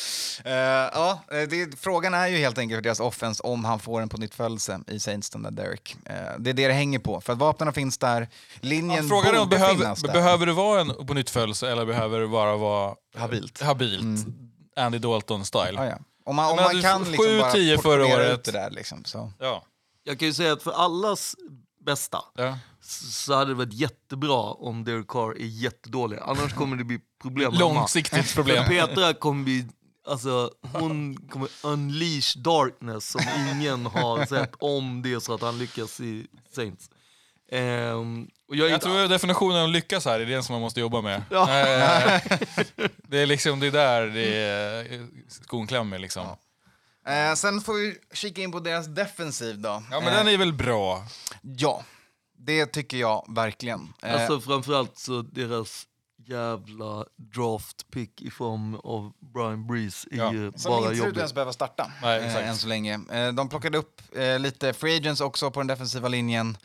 Eh, 0.45 0.53
ja, 0.93 1.19
det, 1.29 1.79
frågan 1.79 2.13
är 2.13 2.27
ju 2.27 2.37
helt 2.37 2.57
enkelt 2.57 2.77
för 2.77 2.81
deras 2.83 2.99
offense 2.99 3.43
om 3.43 3.65
han 3.65 3.79
får 3.79 4.01
en 4.01 4.09
på 4.09 4.17
nytt 4.17 4.35
födelse 4.35 4.79
i 4.87 4.99
Saints, 4.99 5.29
den 5.29 5.43
där 5.43 5.51
Derek. 5.51 5.95
Eh, 6.05 6.13
det 6.39 6.49
är 6.49 6.53
det 6.53 6.67
det 6.67 6.73
hänger 6.73 6.99
på. 6.99 7.21
För 7.21 7.33
att 7.33 7.39
vapnen 7.39 7.73
finns 7.73 7.97
där, 7.97 8.27
linjen 8.61 9.03
Ja, 9.03 9.09
frågan 9.09 9.35
är 9.35 9.39
om 9.39 9.49
borde 9.49 9.57
behöver, 9.59 9.75
finnas 9.79 10.01
där. 10.01 10.13
behöver 10.13 10.45
det 10.45 10.53
vara 10.53 10.81
en 10.81 11.07
på 11.07 11.13
nytt 11.13 11.29
födelse 11.29 11.71
eller 11.71 11.85
behöver 11.85 12.19
det 12.19 12.27
bara 12.27 12.57
vara 12.57 12.95
Habilt. 13.17 13.61
habilt. 13.61 14.25
Andy 14.75 14.97
Dalton-style. 14.97 15.73
Ja, 15.75 15.85
ja. 15.85 15.97
Om 16.25 16.35
man, 16.35 16.49
om 16.51 16.55
man 16.55 16.75
du- 16.75 16.81
kan 16.81 17.03
liksom 17.03 17.25
7-10 17.25 17.75
bara 17.75 17.81
förra 17.81 18.05
året. 18.05 18.33
ut 18.33 18.43
det 18.43 18.51
där 18.51 18.71
liksom, 18.71 19.05
så. 19.05 19.31
Ja. 19.39 19.63
Jag 20.03 20.19
kan 20.19 20.27
ju 20.27 20.33
säga 20.33 20.53
att 20.53 20.63
för 20.63 20.71
allas 20.71 21.35
bästa 21.85 22.17
Ja. 22.35 22.57
så 22.81 23.33
hade 23.35 23.51
det 23.51 23.55
varit 23.55 23.73
jättebra 23.73 24.41
om 24.53 24.83
Derek 24.83 25.07
Carr 25.07 25.31
är 25.41 25.45
jättedålig. 25.45 26.19
Annars 26.21 26.53
kommer 26.55 26.77
det 26.77 26.83
bli 26.83 26.99
problem 27.21 27.53
Långsiktigt 27.53 28.35
problem. 28.35 28.65
För 28.65 28.71
Petra 28.71 29.13
kommer 29.13 29.43
bli, 29.43 29.65
alltså 30.07 30.51
hon 30.73 31.15
kommer 31.29 31.49
unleash 31.63 32.37
darkness 32.37 33.09
som 33.09 33.21
ingen 33.51 33.85
har 33.85 34.25
sett 34.35 34.53
om 34.59 35.01
det 35.01 35.13
är 35.13 35.19
så 35.19 35.33
att 35.33 35.41
han 35.41 35.57
lyckas 35.59 35.99
i 35.99 36.27
Saints. 36.55 36.89
Och 38.47 38.55
jag 38.55 38.69
Jag 38.69 38.75
inte, 38.75 38.85
tror 38.85 39.07
definitionen 39.07 39.63
av 39.63 39.69
lyckas 39.69 40.05
här 40.05 40.19
är 40.19 40.25
det 40.25 40.43
som 40.43 40.53
man 40.53 40.61
måste 40.61 40.79
jobba 40.79 41.01
med. 41.01 41.23
Ja. 41.29 41.41
Eh, 41.41 42.21
det 43.07 43.17
är 43.19 43.25
liksom 43.25 43.59
det 43.59 43.67
är 43.67 43.71
där 43.71 44.07
det 44.07 44.35
är 44.35 45.07
skon 45.27 45.67
klämmer 45.67 45.99
liksom. 45.99 46.27
Eh, 47.05 47.33
sen 47.35 47.61
får 47.61 47.73
vi 47.73 47.97
kika 48.13 48.41
in 48.41 48.51
på 48.51 48.59
deras 48.59 48.87
defensiv 48.87 49.59
då. 49.59 49.83
Ja 49.91 49.99
men 49.99 50.07
Eh, 50.09 50.13
den 50.13 50.27
är 50.27 50.37
väl 50.37 50.53
bra. 50.53 51.05
Ja, 51.41 51.83
det 52.37 52.65
tycker 52.65 52.97
jag 52.97 53.25
verkligen. 53.35 53.93
Eh, 54.03 54.13
alltså 54.13 54.39
framförallt 54.41 54.97
så 54.97 55.21
deras 55.21 55.87
jävla 56.25 57.05
draft 57.15 57.91
pick 57.91 58.21
i 58.21 58.29
form 58.31 58.75
av 58.75 59.13
Brian 59.33 59.67
Breeze 59.67 60.07
är 60.11 60.17
Ja. 60.17 60.33
ju 60.33 60.51
Som 60.55 60.69
bara 60.71 60.77
inte 60.79 60.87
ut 60.89 60.91
att 60.91 60.97
jobbigt. 60.97 61.17
ens 61.17 61.33
behöva 61.33 61.53
starta 61.53 61.91
Nej, 62.01 62.19
eh, 62.19 62.49
än 62.49 62.57
så 62.57 62.67
länge. 62.67 62.99
Eh, 63.11 63.31
de 63.33 63.49
plockade 63.49 63.77
upp 63.77 64.01
eh, 64.15 64.39
lite 64.39 64.73
free 64.73 64.97
agents 64.97 65.21
också 65.21 65.51
på 65.51 65.59
den 65.59 65.67
defensiva 65.67 66.07
linjen. 66.07 66.57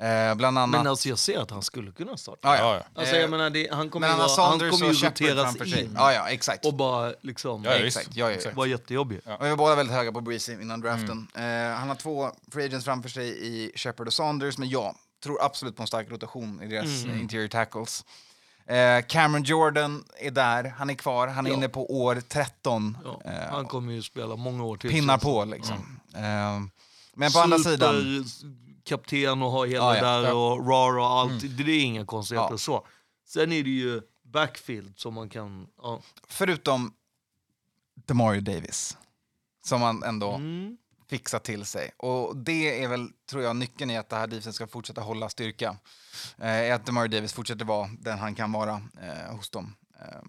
Eh, 0.00 0.34
bland 0.34 0.58
annat... 0.58 0.70
Men 0.80 0.86
alltså 0.86 1.08
jag 1.08 1.18
ser 1.18 1.38
att 1.38 1.50
han 1.50 1.62
skulle 1.62 1.92
kunna 1.92 2.16
starta. 2.16 2.48
ja, 2.48 2.56
ja. 2.56 2.64
Ja, 2.74 2.76
ja. 2.94 3.00
Alltså 3.00 3.14
Eh, 3.14 3.20
jag 3.20 3.30
menar, 3.30 3.50
det, 3.50 3.68
han 3.72 3.90
kommer 3.90 4.06
men 4.08 4.16
ju, 4.16 4.18
vara, 4.18 4.28
han 4.28 4.36
Saunders 4.36 4.70
kommer 4.70 4.92
ju 4.92 5.08
roteras 5.08 5.42
framför 5.42 5.64
sig. 5.64 5.84
in 5.84 5.94
Ja, 5.96 6.12
ja, 6.12 6.28
exakt. 6.28 6.66
och 6.66 6.74
bara 6.74 7.12
liksom 7.20 7.64
Ja, 7.64 7.70
exakt. 7.70 8.08
Ja, 8.14 8.30
ja, 8.30 8.38
ja. 8.44 8.50
vara 8.54 8.66
jättejobbig. 8.66 9.20
Och 9.38 9.46
vi 9.46 9.50
var 9.50 9.56
båda 9.56 9.74
väldigt 9.74 9.96
höga 9.96 10.12
på 10.12 10.20
Breezy 10.20 10.52
innan 10.52 10.80
draften. 10.80 11.28
Eh, 11.34 11.42
han 11.78 11.88
har 11.88 11.94
två 11.94 12.30
free 12.52 12.64
agents 12.64 12.84
framför 12.84 13.08
sig 13.08 13.46
i 13.46 13.72
Shepard 13.76 14.06
och 14.06 14.12
Saunders, 14.12 14.58
men 14.58 14.68
jag 14.68 14.94
tror 15.24 15.44
absolut 15.44 15.76
på 15.76 15.82
en 15.82 15.86
stark 15.86 16.10
rotation 16.10 16.62
i 16.62 16.66
deras 16.66 17.04
eh, 17.04 17.20
interior 17.20 17.48
tackles. 17.48 18.04
Eh, 18.66 19.06
Cameron 19.08 19.42
Jordan 19.42 20.04
är 20.20 20.30
där, 20.30 20.74
han 20.78 20.90
är 20.90 20.94
kvar, 20.94 21.26
han 21.28 21.46
är 21.46 21.50
Ja. 21.50 21.56
inne 21.56 21.68
på 21.68 22.02
år 22.02 22.22
13. 22.28 22.98
Ja, 23.04 23.20
Eh, 23.24 23.50
han 23.52 23.66
kommer 23.66 23.92
ju 23.92 24.02
spela 24.02 24.36
många 24.36 24.64
år 24.64 24.76
till. 24.76 24.90
pinnar 24.90 25.18
på 25.18 25.44
liksom. 25.44 26.00
Eh, 26.14 26.60
men 27.14 27.32
på 27.32 27.38
andra 27.38 27.58
sidan... 27.58 28.24
kapten 28.84 29.42
och 29.42 29.50
ha 29.50 29.66
hela 29.66 29.96
Ja, 29.96 30.02
där 30.02 30.34
och 30.34 30.66
rara 30.68 31.02
och 31.02 31.10
allt. 31.10 31.56
Det 31.56 31.72
är 31.72 31.82
inga 31.84 32.06
konstigheter 32.06 32.56
så. 32.56 32.86
Sen 33.26 33.52
är 33.52 33.62
det 33.64 33.70
ju 33.70 34.00
backfield 34.22 34.98
som 34.98 35.14
man 35.14 35.28
kan... 35.28 35.66
Förutom 36.28 36.94
Demario 37.94 38.40
Davis, 38.40 38.98
som 39.64 39.80
man 39.80 40.02
ändå 40.02 40.32
Mm. 40.32 40.76
fixar 41.08 41.38
till 41.38 41.64
sig. 41.64 41.90
Och 41.96 42.36
det 42.36 42.82
är 42.82 42.88
väl, 42.88 43.08
tror 43.30 43.42
jag, 43.42 43.56
nyckeln 43.56 43.90
i 43.90 43.96
att 43.96 44.08
det 44.08 44.16
här 44.16 44.26
defensen 44.26 44.52
ska 44.52 44.66
fortsätta 44.66 45.00
hålla 45.00 45.28
styrka. 45.28 45.76
Eh, 46.38 46.46
är 46.48 46.72
att 46.72 46.86
Demario 46.86 47.08
Davis 47.08 47.32
fortsätter 47.32 47.64
vara 47.64 47.90
den 48.00 48.18
han 48.18 48.34
kan 48.34 48.52
vara 48.52 48.82
eh, 49.02 49.36
hos 49.36 49.50
dem. 49.50 49.76
Eh, 50.00 50.22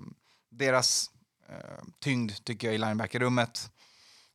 deras 0.49 1.11
eh, 1.49 1.83
tyngd, 1.99 2.31
tycker 2.43 2.67
jag, 2.67 2.75
i 2.75 2.77
linebackerrummet, 2.77 3.71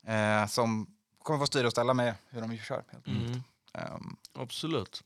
eh, 0.07 0.47
som 0.47 0.87
kommer 1.23 1.39
få 1.39 1.47
styra 1.47 1.67
och 1.67 1.73
ställa 1.73 1.95
med 1.95 2.15
hur 2.29 2.41
de 2.41 2.59
kör. 2.59 2.85
Helt. 2.93 3.07
Mm. 3.07 3.43
Ehm, 3.77 4.17
Absolut. 4.35 5.03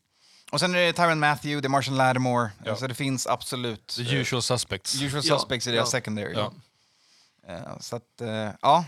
och 0.53 0.61
sen 0.61 0.75
är 0.75 0.79
det 0.79 0.93
Tyron 0.93 1.19
Matthew, 1.19 1.61
det 1.61 1.67
är 1.67 1.71
Marshall 1.71 1.97
Lattimore, 1.97 2.51
Ja. 2.65 2.77
så 2.77 2.87
det 2.87 2.95
finns 2.95 3.27
absolut 3.27 3.87
The 3.97 4.17
usual 4.17 4.43
suspects. 4.43 4.95
eh, 4.95 5.03
usual 5.07 5.23
Ja, 5.27 5.39
suspects 5.39 5.67
i 5.67 5.71
deras 5.71 5.87
ja. 5.87 5.91
secondary. 5.99 6.33
Ja. 6.35 6.53
Eh, 7.49 7.79
så 7.81 7.97
att, 7.97 8.21
eh, 8.21 8.51
ja. 8.63 8.85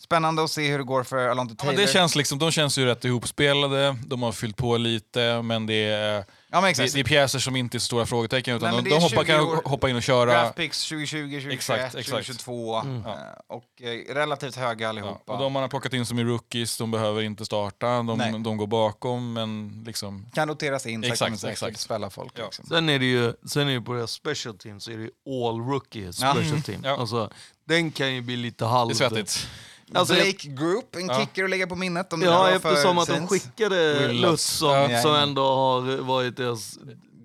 Spännande 0.00 0.44
att 0.44 0.50
se 0.50 0.70
hur 0.70 0.78
det 0.78 0.84
går 0.84 1.02
för 1.04 1.28
Alonte 1.28 1.54
Ja, 1.58 1.62
Taylor. 1.64 1.76
men 1.76 1.86
det 1.86 1.92
känns 1.92 2.16
liksom, 2.16 2.38
de 2.38 2.50
känns 2.50 2.78
ju 2.78 2.84
rätt 2.84 3.04
ihopspelade, 3.04 3.96
de 4.06 4.22
har 4.22 4.32
fyllt 4.32 4.56
på 4.56 4.76
lite, 4.76 5.42
men 5.42 5.66
det 5.66 5.74
är, 5.74 6.24
ja, 6.50 6.60
men 6.60 6.72
det, 6.76 6.92
det 6.94 7.00
är 7.00 7.04
pjäser 7.04 7.38
som 7.38 7.56
inte 7.56 7.76
är 7.76 7.78
stora 7.78 8.06
frågetecken, 8.06 8.56
utan 8.56 8.74
Nej, 8.74 8.82
de, 8.82 8.90
de 8.90 8.94
hoppar, 8.96 9.08
20 9.08 9.24
kan 9.24 9.40
år. 9.40 9.62
hoppa 9.64 9.88
in 9.90 9.96
och 9.96 10.02
köra. 10.02 10.32
Draft 10.32 10.54
picks 10.56 10.88
2020, 10.88 11.18
2021, 11.18 11.54
Exakt, 11.54 11.82
exakt. 11.94 12.08
2022 12.08 12.76
Mm. 12.76 13.06
eh, 13.06 13.12
och 13.48 13.82
eh, 13.82 14.14
relativt 14.14 14.56
höga 14.56 14.82
Ja, 14.84 14.88
allihopa. 14.88 15.32
och 15.32 15.38
de 15.38 15.52
man 15.52 15.62
har 15.62 15.68
plockat 15.68 15.92
in 15.92 16.06
som 16.06 16.18
är 16.18 16.24
rookies, 16.24 16.76
de 16.78 16.90
behöver 16.90 17.22
inte 17.22 17.44
starta, 17.44 18.02
Nej. 18.02 18.32
de, 18.32 18.42
de 18.42 18.56
går 18.56 18.66
bakom, 18.66 19.32
men 19.32 19.82
liksom... 19.86 20.26
kan 20.34 20.48
roteras 20.48 20.86
in 20.86 21.02
sakta 21.02 21.12
Exakt, 21.12 21.40
säkert, 21.40 21.52
exakt. 21.52 21.80
spela 21.80 22.10
folk. 22.10 22.32
Ja. 22.36 22.44
Liksom. 22.44 22.64
Sen 22.66 22.88
är 22.88 22.98
det 22.98 23.06
ju 23.06 23.32
sen 23.46 23.68
är 23.68 23.74
det 23.74 23.80
på 23.80 23.92
deras 23.94 24.10
special 24.12 24.58
team 24.58 24.80
så 24.80 24.90
är 24.90 24.96
det 24.96 25.10
all 25.46 25.60
rookie 25.60 26.12
special 26.12 26.62
team. 26.62 26.80
Ja. 26.84 26.96
Alltså, 27.00 27.30
den 27.64 27.90
kan 27.90 28.14
ju 28.14 28.20
bli 28.20 28.36
lite 28.36 28.64
halv... 28.64 28.88
Det 28.88 28.94
är 28.94 29.08
svettigt. 29.08 29.48
Alltså, 29.94 30.14
Blake 30.14 30.48
Group, 30.48 30.96
en 30.96 31.06
Ja. 31.06 31.20
kicker 31.20 31.44
att 31.44 31.50
lägga 31.50 31.66
på 31.66 31.76
minnet. 31.76 32.12
Om 32.12 32.20
det 32.20 32.26
Ja, 32.26 32.50
eftersom 32.50 32.98
att 32.98 33.08
de 33.08 33.26
skickade 33.28 34.08
Lutz 34.12 34.42
som, 34.44 34.68
Lutz. 34.80 34.90
Ja. 34.92 35.02
som 35.02 35.14
ändå 35.14 35.42
har 35.54 35.96
varit 35.96 36.36
deras 36.36 36.78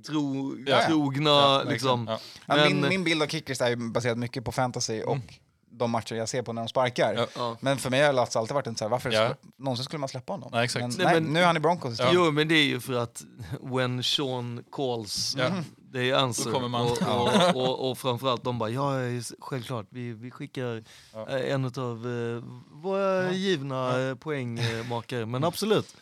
tro, 0.08 0.56
Ja, 0.68 0.86
trogna. 0.88 1.30
Ja, 1.30 1.64
liksom. 1.70 2.08
Ja. 2.10 2.20
Ja, 2.46 2.56
Men- 2.56 2.68
min, 2.82 2.90
min 2.90 3.04
bild 3.04 3.24
av 3.24 3.28
kickers 3.28 3.62
är 3.62 3.76
baserad 3.76 4.18
mycket 4.18 4.46
på 4.46 4.52
fantasy 4.52 5.02
och 5.02 5.18
de 5.72 5.92
matcher 5.92 6.16
jag 6.16 6.30
ser 6.30 6.42
på 6.42 6.54
när 6.54 6.62
de 6.62 6.68
sparkar. 6.68 7.14
Ja. 7.18 7.28
Ja. 7.36 7.58
Men 7.60 7.78
för 7.78 7.90
mig 7.90 8.02
har 8.06 8.14
Lats 8.14 8.36
alltid 8.36 8.54
varit 8.54 8.68
en 8.68 8.76
så 8.76 8.84
här, 8.84 8.90
varför 8.90 9.12
Ja. 9.12 9.26
skulle, 9.30 9.36
någonsin 9.58 9.84
skulle 9.86 10.00
man 10.00 10.10
släppa 10.10 10.34
honom? 10.34 10.50
Nej, 10.54 10.66
exakt. 10.66 10.82
Men, 10.82 10.90
Nej, 10.98 11.06
nej, 11.06 11.22
men- 11.22 11.34
nu 11.34 11.40
är 11.40 11.46
han 11.46 11.58
i 11.58 11.60
Broncos. 11.60 11.98
Jo, 12.12 12.32
men 12.32 12.48
det 12.48 12.56
är 12.56 12.64
ju 12.66 12.80
för 12.80 12.94
att 12.94 13.24
when 13.62 14.04
Sean 14.04 14.64
calls, 14.72 15.36
Ja. 15.38 15.50
Det 15.94 16.10
är 16.10 16.14
answer. 16.14 16.46
Då 16.46 16.52
kommer 16.52 16.68
man. 16.68 16.82
Och, 16.82 17.02
och, 17.02 17.56
och, 17.56 17.92
och 17.92 17.98
framförallt 17.98 18.44
de 18.44 18.60
bara, 18.60 18.70
ja 18.70 18.94
självklart, 19.40 19.88
vi, 19.90 20.14
vi 20.14 20.32
skickar 20.32 20.84
Ja. 21.14 21.30
eh, 21.30 21.54
en 21.54 21.66
av 21.66 22.08
uh, 22.08 22.44
våra 22.72 23.32
givna 23.32 24.00
ja. 24.00 24.16
poängmakare. 24.16 25.26
Men 25.26 25.44
absolut. 25.44 25.96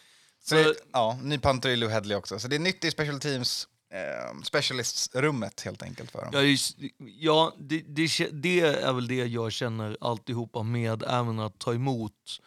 Så 0.43 0.55
det, 0.55 0.73
ja, 0.91 1.19
ny 1.21 1.37
punter 1.37 1.69
i 1.69 1.75
Lou 1.75 1.89
Headley 1.89 2.17
också. 2.17 2.39
Så 2.39 2.47
det 2.47 2.55
är 2.55 2.59
nytt 2.59 2.83
i 2.85 2.91
special 2.91 3.19
teams, 3.19 3.67
eh, 3.93 4.41
specialists-rummet 4.43 5.61
helt 5.61 5.83
enkelt 5.83 6.11
för 6.11 6.21
dem. 6.21 6.29
Ja, 6.33 6.41
just- 6.41 6.77
ja 7.19 7.55
det, 7.59 7.83
det, 7.87 8.29
det 8.31 8.59
är 8.59 8.93
väl 8.93 9.07
det 9.07 9.25
jag 9.25 9.51
känner 9.51 9.97
alltihopa 10.01 10.63
med 10.63 11.03
även 11.03 11.39
att 11.39 11.59
ta 11.59 11.73
emot 11.73 12.39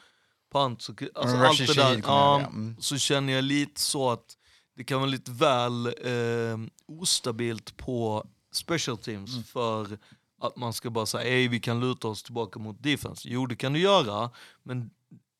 punt. 0.53 0.83
Så, 0.83 0.95
alltså 1.15 1.37
allt 1.37 1.67
det 1.67 1.75
där, 1.75 2.01
ja, 2.05 2.39
mm. 2.41 2.77
så 2.81 2.99
känner 2.99 3.33
jag 3.33 3.45
lite 3.45 3.81
så 3.81 4.11
att 4.11 4.37
det 4.77 4.85
kan 4.85 5.01
vara 5.01 5.11
lite 5.11 5.31
väl 5.31 5.87
eh, 5.87 6.59
ostabilt 6.89 7.77
på 7.77 8.27
special 8.53 8.99
teams 8.99 9.31
Mm. 9.33 9.45
för 9.45 9.99
att 10.41 10.57
man 10.57 10.73
ska 10.73 10.91
bara 10.91 11.07
säga 11.07 11.25
ej 11.31 11.49
vi 11.49 11.61
kan 11.61 11.81
luta 11.81 12.09
oss 12.09 12.23
tillbaka 12.23 12.59
mot 12.59 12.83
defense. 12.83 13.29
Jo 13.29 13.47
det 13.47 13.57
kan 13.57 13.73
du 13.73 13.79
göra, 13.81 14.31
men 14.63 14.91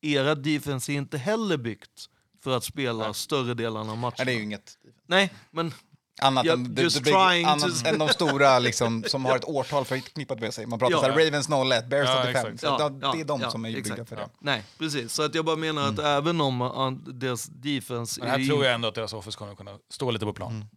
era 0.01 0.35
defense 0.35 0.91
är 0.91 0.93
inte 0.95 1.17
heller 1.17 1.57
byggt 1.57 2.09
för 2.43 2.57
att 2.57 2.63
spela 2.63 3.13
större 3.13 3.53
delarna 3.53 3.91
av 3.91 3.97
matchen. 3.97 4.15
Nej, 4.17 4.25
det 4.25 4.31
är 4.31 4.37
ju 4.37 4.43
inget 4.43 4.77
Nej, 5.07 5.33
men 5.51 5.73
annat, 6.21 6.45
Ja, 6.45 6.53
än, 6.53 6.75
just 6.79 6.97
the 6.97 7.03
big, 7.03 7.13
annat 7.13 7.59
to- 7.63 7.87
än 7.87 7.99
de 7.99 8.09
stora 8.13 8.59
liksom, 8.59 9.03
som 9.07 9.25
har 9.25 9.35
ett 9.35 9.45
årtal 9.45 9.85
förknippat 9.85 10.39
med 10.39 10.53
sig. 10.53 10.65
Man 10.65 10.79
pratar 10.79 10.91
Ja. 10.95 10.99
så 11.01 11.05
här, 11.09 11.25
Ravens 11.25 11.49
01, 11.49 11.89
Bears 11.89 12.09
Ja, 12.09 12.23
85. 12.23 12.35
exakt. 12.53 12.59
Så 12.59 12.65
Ja, 12.65 12.89
det, 12.89 12.99
ja, 13.05 13.11
det 13.13 13.21
är 13.21 13.25
de 13.25 13.41
ja, 13.41 13.51
som 13.51 13.65
är 13.65 13.71
byggda 13.73 13.91
exakt. 13.93 14.09
för 14.09 14.15
det. 14.15 14.29
Nej, 14.39 14.63
precis. 14.77 15.13
Så 15.13 15.23
att 15.23 15.35
jag 15.35 15.45
bara 15.45 15.55
menar 15.55 15.87
att 15.89 15.99
även 15.99 16.41
om 16.41 16.61
uh, 16.61 16.91
deras 16.91 17.45
defense... 17.45 18.21
Men 18.21 18.29
här 18.29 18.39
är- 18.39 18.45
tror 18.47 18.65
jag 18.65 18.73
ändå 18.73 18.87
att 18.87 18.95
deras 18.95 19.13
offense 19.13 19.37
kommer 19.37 19.55
kunna 19.55 19.77
stå 19.89 20.11
lite 20.11 20.25
på 20.25 20.33
plan. 20.33 20.51
Mm, 20.51 20.67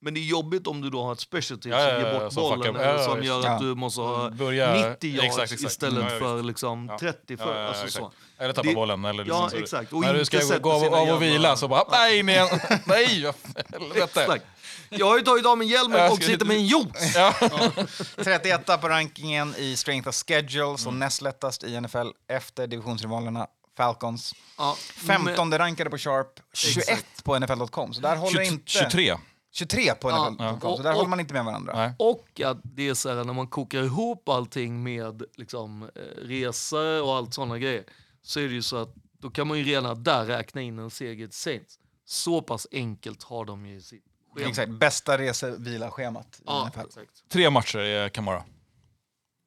men 0.00 0.14
det 0.14 0.20
är 0.20 0.24
jobbigt 0.24 0.66
om 0.66 0.80
du 0.80 0.90
då 0.90 1.02
har 1.02 1.12
ett 1.12 1.20
special 1.20 1.60
team 1.60 1.72
Ja, 1.72 1.80
ja, 1.80 1.90
som 2.00 2.02
ger 2.12 2.20
bort 2.20 2.32
som 2.32 2.42
bollen 2.42 2.76
eller 2.76 2.92
ja, 2.98 3.04
som 3.04 3.22
gör 3.22 3.44
Ja. 3.44 3.50
att 3.50 3.60
du 3.60 3.74
måste 3.74 4.00
ha 4.00 4.30
Börja- 4.30 4.88
90 4.90 5.10
yards 5.10 5.24
exakt, 5.26 5.52
exakt. 5.52 5.70
istället 5.72 6.04
Ja, 6.04 6.12
ja, 6.12 6.18
för 6.18 6.42
liksom 6.42 6.86
Ja. 6.88 6.98
30 6.98 7.36
för, 7.36 7.54
Ja, 7.54 7.60
ja, 7.62 7.68
alltså 7.68 7.88
så. 7.88 8.12
Eller 8.38 8.52
tappa 8.52 8.68
Det- 8.68 8.74
bollen. 8.74 9.04
Eller 9.04 9.24
liksom 9.24 9.42
Ja, 9.42 9.50
så- 9.50 9.56
exakt. 9.56 9.92
Och 9.92 10.00
när 10.00 10.14
du 10.14 10.24
ska 10.24 10.58
gå 10.58 10.72
av, 10.72 11.08
och 11.10 11.22
vila 11.22 11.56
så 11.56 11.68
bara 11.68 11.84
nej, 11.90 12.22
nej, 12.22 12.48
vad 12.86 12.98
helvete. 12.98 14.20
Exakt. 14.22 14.44
Jag 14.90 15.06
har 15.06 15.18
ju 15.18 15.24
tagit 15.24 15.46
av 15.46 15.58
mig 15.58 15.66
hjälmen 15.72 16.10
och 16.12 16.22
sitter 16.22 16.46
med 16.46 16.56
en 16.56 16.66
juice. 16.66 17.14
Ja. 17.14 17.34
31 18.24 18.80
på 18.80 18.88
rankingen 18.88 19.54
i 19.58 19.76
Strength 19.76 20.08
of 20.08 20.14
Schedule, 20.14 20.64
Mm. 20.64 20.78
så 20.78 20.90
näst 20.90 21.22
lättast 21.22 21.64
i 21.64 21.80
NFL 21.80 22.06
efter 22.28 22.66
divisionsrivalerna 22.66 23.46
Falcons. 23.76 24.34
Ja, 24.58 24.76
15 25.06 25.58
rankade 25.58 25.90
på 25.90 25.98
Sharp, 25.98 26.40
21 26.54 27.04
på 27.24 27.38
NFL.com. 27.38 27.94
Så 27.94 28.00
där 28.00 28.16
håller 28.16 28.44
20, 28.44 28.52
inte... 28.52 28.70
23. 28.72 29.14
23 29.56 29.94
på 29.94 30.10
Ja. 30.10 30.30
NFL.com, 30.30 30.58
Ja. 30.62 30.76
så 30.76 30.82
där 30.82 30.90
Och- 30.90 30.96
håller 30.96 31.08
man 31.08 31.20
inte 31.20 31.34
med 31.34 31.44
varandra. 31.44 31.72
Nej. 31.76 31.92
Och 31.98 32.40
att 32.40 32.58
det 32.62 32.88
är 32.88 32.94
så 32.94 33.14
här 33.14 33.24
när 33.24 33.32
man 33.32 33.46
kokar 33.46 33.82
ihop 33.82 34.28
allting 34.28 34.82
med 34.82 35.22
liksom, 35.36 35.82
eh, 35.82 35.88
resor 36.22 37.02
och 37.02 37.14
allt 37.16 37.34
sådana 37.34 37.58
grejer 37.58 37.84
så 38.22 38.40
är 38.40 38.48
det 38.48 38.54
ju 38.54 38.62
så 38.62 38.76
att 38.76 38.94
då 39.18 39.30
kan 39.30 39.46
man 39.48 39.58
ju 39.58 39.64
redan 39.64 40.02
där 40.02 40.24
räkna 40.24 40.60
in 40.60 40.78
en 40.78 40.90
seger 40.90 41.26
till 41.26 41.36
Saints. 41.36 41.78
Så 42.04 42.42
pass 42.42 42.66
enkelt 42.72 43.22
har 43.22 43.44
de 43.44 43.66
ju 43.66 43.76
i 43.76 43.82
sitt 43.82 44.04
schema. 44.34 44.48
Exakt, 44.48 44.70
bästa 44.70 45.18
rese-vila-schemat 45.18 46.26
i 46.38 46.42
Ja. 46.46 46.70
Tre 47.32 47.50
matcher 47.50 47.78
är 47.78 48.08
Camara. 48.08 48.44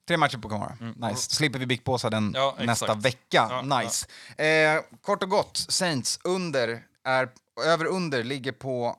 Tre 0.08 0.18
matcher 0.18 0.38
på 0.38 0.50
Kamara. 0.50 0.78
Nice. 0.96 1.16
Så 1.30 1.36
slipper 1.36 1.60
vi 1.60 1.66
Big 1.66 1.84
Påsa 1.84 2.10
den 2.10 2.24
Mm. 2.24 2.34
Ja, 2.36 2.56
nästa 2.60 2.94
vecka. 2.96 3.48
Ja, 3.50 3.80
nice. 3.80 4.08
Eh, 4.44 4.82
kort 5.02 5.24
och 5.24 5.30
gott, 5.30 5.58
Saints 5.58 6.20
under 6.24 6.84
är, 7.04 7.30
över 7.66 7.86
under 7.86 8.24
ligger 8.24 8.52
på 8.52 8.96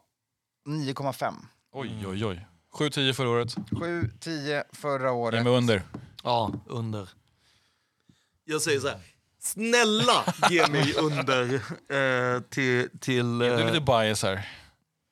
9,5. 0.67 1.35
Oj, 1.73 2.07
oj, 2.07 2.25
oj. 2.27 2.47
7-10 2.79 3.13
förra 3.13 3.29
året. 3.29 3.55
7-10 3.71 4.63
förra 4.73 5.05
Ge 5.05 5.11
året. 5.11 5.45
mig 5.45 5.53
under. 5.53 5.83
Ja, 6.25 6.53
under. 6.67 7.09
Jag 8.45 8.63
säger 8.63 8.81
så 8.81 8.89
här. 8.89 8.99
Snälla 9.43 10.25
ge 10.51 10.67
mig 10.67 10.95
under 10.95 11.55
eh, 11.55 12.41
till... 12.41 12.89
till 13.01 13.39
Du 13.39 13.47
är 13.47 13.59
eh, 13.61 13.67
lite 13.67 13.81
bias 13.81 14.23
här. 14.23 14.49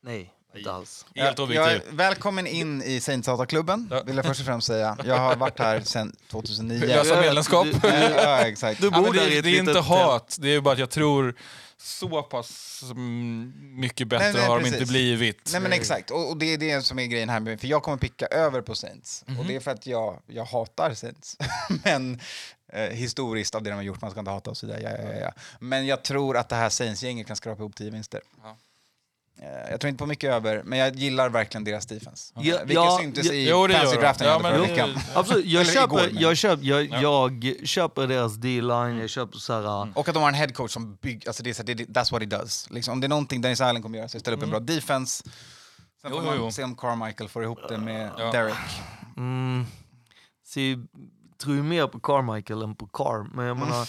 nej, 0.02 0.34
inte 0.56 0.72
alls. 0.72 1.06
Helt 1.14 1.38
Jag, 1.38 1.50
jag 1.50 1.64
är 1.64 1.74
objektiv. 1.76 1.94
välkommen 1.96 2.46
in 2.46 2.82
i 2.82 3.00
Saints 3.00 3.28
klubben 3.48 3.88
Ja. 3.90 4.02
vill 4.02 4.16
jag 4.16 4.24
först 4.26 4.40
och 4.40 4.46
främst 4.46 4.66
säga. 4.66 4.96
Jag 5.04 5.18
har 5.18 5.36
varit 5.36 5.58
här 5.58 5.80
sedan 5.80 6.16
2009. 6.30 6.86
Lösa 6.86 7.20
medlemskap. 7.20 7.64
Du- 7.64 7.72
du- 7.80 7.88
ja, 8.16 8.38
exakt. 8.38 8.80
Du 8.80 8.86
Ja, 8.92 9.00
bor 9.02 9.12
det, 9.12 9.20
där 9.20 9.28
i 9.28 9.38
ett 9.38 9.44
det 9.44 9.50
är 9.56 9.58
inte 9.60 9.80
hat, 9.80 10.36
det 10.40 10.48
är 10.48 10.60
bara 10.60 10.72
att 10.72 10.78
jag 10.80 10.90
tror 10.90 11.34
så 11.80 12.22
pass 12.22 12.82
mm, 12.82 13.52
mycket 13.56 14.08
bättre 14.08 14.24
Nej, 14.24 14.34
nej, 14.34 14.46
har 14.46 14.56
de 14.56 14.64
precis. 14.64 14.80
inte 14.80 14.92
blivit. 14.92 15.50
Nej 15.52 15.60
men 15.60 15.72
exakt, 15.72 16.10
och, 16.10 16.30
och 16.30 16.36
det 16.36 16.54
är 16.54 16.58
det 16.58 16.82
som 16.82 16.98
är 16.98 17.06
grejen 17.06 17.28
här, 17.28 17.56
för 17.56 17.66
jag 17.66 17.82
kommer 17.82 17.96
picka 17.96 18.26
över 18.26 18.62
på 18.62 18.74
Saints. 18.74 19.24
Och 19.38 19.44
det 19.46 19.56
är 19.56 19.60
för 19.60 19.70
att 19.70 19.86
jag, 19.86 20.20
jag 20.26 20.44
hatar 20.44 20.94
Saints. 20.94 21.36
men 21.84 22.20
eh, 22.72 22.82
historiskt 22.82 23.54
av 23.54 23.62
det 23.62 23.70
de 23.70 23.76
har 23.76 23.82
gjort, 23.82 24.00
man 24.00 24.10
ska 24.10 24.20
inte 24.20 24.30
hata 24.30 24.50
och 24.50 24.56
så 24.56 24.66
vidare. 24.66 24.82
Ja, 24.82 25.12
ja, 25.12 25.20
ja. 25.20 25.32
Men 25.60 25.86
jag 25.86 26.04
tror 26.04 26.36
att 26.36 26.48
det 26.48 26.56
här 26.56 26.68
Saints-gänget 26.68 27.26
kan 27.26 27.36
skrapa 27.36 27.62
ihop 27.62 27.76
tio 27.76 27.90
vinster. 27.90 28.20
Ja. 28.42 28.56
Eh, 29.42 29.70
Jag 29.70 29.80
tror 29.80 29.88
inte 29.88 29.98
på 29.98 30.06
mycket 30.06 30.30
över, 30.30 30.62
men 30.64 30.78
jag 30.78 30.96
gillar 30.96 31.28
verkligen 31.28 31.64
deras 31.64 31.86
defense. 31.86 32.32
Ja, 32.36 32.40
Vilket 32.42 32.74
ja, 32.74 32.98
syntes 33.00 33.26
ja, 33.26 33.32
i 33.32 33.48
fantasy-draften 33.50 34.26
jag 34.26 34.32
hade 34.32 34.48
Ja, 34.48 34.54
förra 34.54 34.60
men 34.60 34.60
veckan. 34.60 34.90
Absolut, 35.14 35.46
jag 35.46 35.66
köper, 35.66 36.08
igår, 36.08 36.22
jag, 36.22 36.36
köper, 36.36 36.64
jag, 36.64 36.84
Ja. 36.84 37.00
jag 37.00 37.56
köper 37.64 38.06
deras 38.06 38.34
D-line, 38.34 38.98
jag 38.98 39.10
köper 39.10 39.38
så 39.38 39.52
här... 39.52 39.88
Och 39.98 40.08
att 40.08 40.14
de 40.14 40.22
har 40.22 40.28
en 40.28 40.34
headcoach 40.34 40.70
som 40.70 40.94
bygger, 40.94 41.28
alltså 41.28 41.42
det 41.42 41.50
är 41.50 41.54
så, 41.54 41.62
här, 41.66 41.74
det, 41.74 41.84
that's 41.84 42.12
what 42.12 42.20
he 42.22 42.26
does. 42.26 42.70
Liksom, 42.70 42.92
om 42.92 43.00
det 43.00 43.06
är 43.06 43.08
någonting 43.08 43.40
Dennis 43.40 43.60
Allen 43.60 43.82
kommer 43.82 43.98
göra 43.98 44.08
så 44.08 44.16
är 44.16 44.20
ställa 44.20 44.36
upp 44.36 44.42
en 44.42 44.50
bra 44.50 44.60
defense. 44.60 45.24
Sen 46.02 46.10
får 46.10 46.20
jo, 46.20 46.26
man 46.26 46.36
jo. 46.36 46.50
se 46.50 46.64
om 46.64 46.76
Carmichael 46.76 47.28
får 47.28 47.42
ihop 47.42 47.58
det 47.68 47.78
med 47.78 48.10
Ja. 48.18 48.32
Derek. 48.32 48.54
Mm, 49.16 49.66
se, 50.46 50.76
tror 51.42 51.56
ju 51.56 51.62
mer 51.62 51.86
på 51.86 52.00
Carmichael 52.00 52.62
än 52.62 52.74
på 52.74 52.86
Carr, 52.86 53.34
men 53.34 53.46
jag 53.46 53.56
menar... 53.56 53.88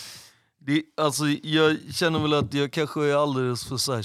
Det, 0.70 1.04
alltså, 1.04 1.24
jag 1.44 1.78
känner 1.94 2.20
väl 2.20 2.34
att 2.34 2.54
jag 2.54 2.72
kanske 2.72 3.06
är 3.06 3.16
alldeles 3.16 3.66
för 3.66 3.78
så 3.78 3.94
här 3.96 4.02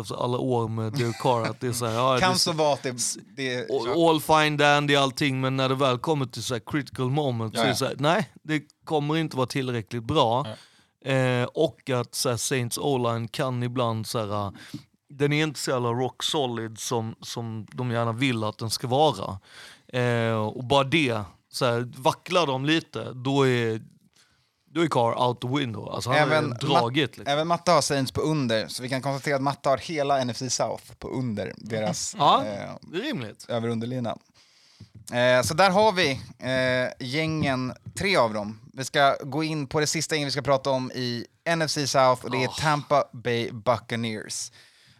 efter 0.00 0.24
alla 0.24 0.38
år 0.38 0.68
med 0.68 0.92
Derek 0.92 1.18
Carr. 1.22 1.42
Att 1.50 1.60
det 1.60 1.66
är 1.66 1.72
så 1.72 1.86
här, 1.86 1.94
ja, 1.94 2.10
det 2.10 2.16
är 2.16 2.20
Kan 2.20 2.32
så- 2.32 2.38
så 2.38 2.52
vara 2.52 2.72
att 2.74 2.82
det, 2.82 2.94
det 3.36 3.54
är... 3.54 3.60
all- 3.60 4.08
all 4.10 4.20
fine 4.20 4.56
dandy 4.56 4.96
allting, 4.96 5.40
men 5.40 5.56
när 5.56 5.68
det 5.68 5.74
väl 5.74 5.98
kommer 5.98 6.26
till 6.26 6.42
så 6.42 6.54
här 6.54 6.62
critical 6.66 7.10
moment 7.10 7.54
så 7.54 7.60
Ja, 7.60 7.62
är 7.62 7.66
ja. 7.66 7.72
det 7.72 7.76
så 7.78 7.84
här, 7.84 7.94
nej, 7.98 8.30
det 8.42 8.62
kommer 8.84 9.16
inte 9.16 9.36
vara 9.36 9.46
tillräckligt 9.46 10.04
bra. 10.04 10.46
Eh, 11.04 11.44
och 11.54 11.90
att 11.90 12.14
så 12.14 12.28
här, 12.28 12.36
Saints 12.36 12.78
O-line 12.78 13.28
kan 13.28 13.62
ibland 13.62 14.06
så 14.06 14.18
här, 14.18 14.52
den 15.08 15.32
är 15.32 15.42
inte 15.42 15.60
så 15.60 15.70
jävla 15.70 15.88
rock 15.88 16.22
solid 16.22 16.78
som, 16.78 17.14
som 17.22 17.66
de 17.72 17.90
gärna 17.90 18.12
vill 18.12 18.44
att 18.44 18.58
den 18.58 18.70
ska 18.70 18.86
vara. 18.88 19.38
Eh, 19.92 20.36
och 20.36 20.64
bara 20.64 20.84
det, 20.84 21.20
så 21.52 21.64
här, 21.64 21.92
vacklar 21.96 22.46
de 22.46 22.64
lite, 22.64 23.12
då 23.12 23.46
är, 23.48 23.80
då 24.76 24.82
är 24.84 24.88
Carr 24.88 25.26
out 25.28 25.40
the 25.40 25.48
window. 25.48 25.88
Alltså 25.94 26.10
han 26.10 26.18
Även 26.18 26.52
har 26.52 26.58
dragit. 26.58 27.16
Liksom. 27.18 27.32
Även 27.32 27.46
Matte 27.46 27.72
har 27.72 27.80
Saints 27.82 28.12
på 28.12 28.20
under, 28.20 28.68
så 28.68 28.82
vi 28.82 28.88
kan 28.88 29.02
konstatera 29.02 29.36
att 29.36 29.42
Matte 29.42 29.68
har 29.68 29.76
hela 29.78 30.24
NFC 30.24 30.42
South 30.54 30.84
på 30.98 31.08
under 31.08 31.52
deras 31.56 32.14
Ja. 32.18 32.44
eh, 32.44 32.70
Det 32.80 32.98
är 32.98 33.02
rimligt. 33.02 33.46
över 33.48 33.68
underlina. 33.68 34.16
Eh, 35.12 35.42
så 35.42 35.54
där 35.54 35.70
har 35.70 35.92
vi 35.92 36.10
eh, 36.38 37.06
gängen, 37.08 37.72
tre 37.98 38.16
av 38.16 38.34
dem. 38.34 38.60
Vi 38.72 38.84
ska 38.84 39.16
gå 39.24 39.44
in 39.44 39.66
på 39.66 39.80
det 39.80 39.86
sista 39.86 40.14
gänget 40.14 40.26
vi 40.26 40.32
ska 40.32 40.42
prata 40.42 40.70
om 40.70 40.90
i 40.94 41.26
NFC 41.56 41.74
South 41.74 42.24
och 42.24 42.30
det 42.30 42.44
är 42.44 42.48
Tampa 42.60 43.04
Bay 43.12 43.50
Buccaneers. 43.52 44.52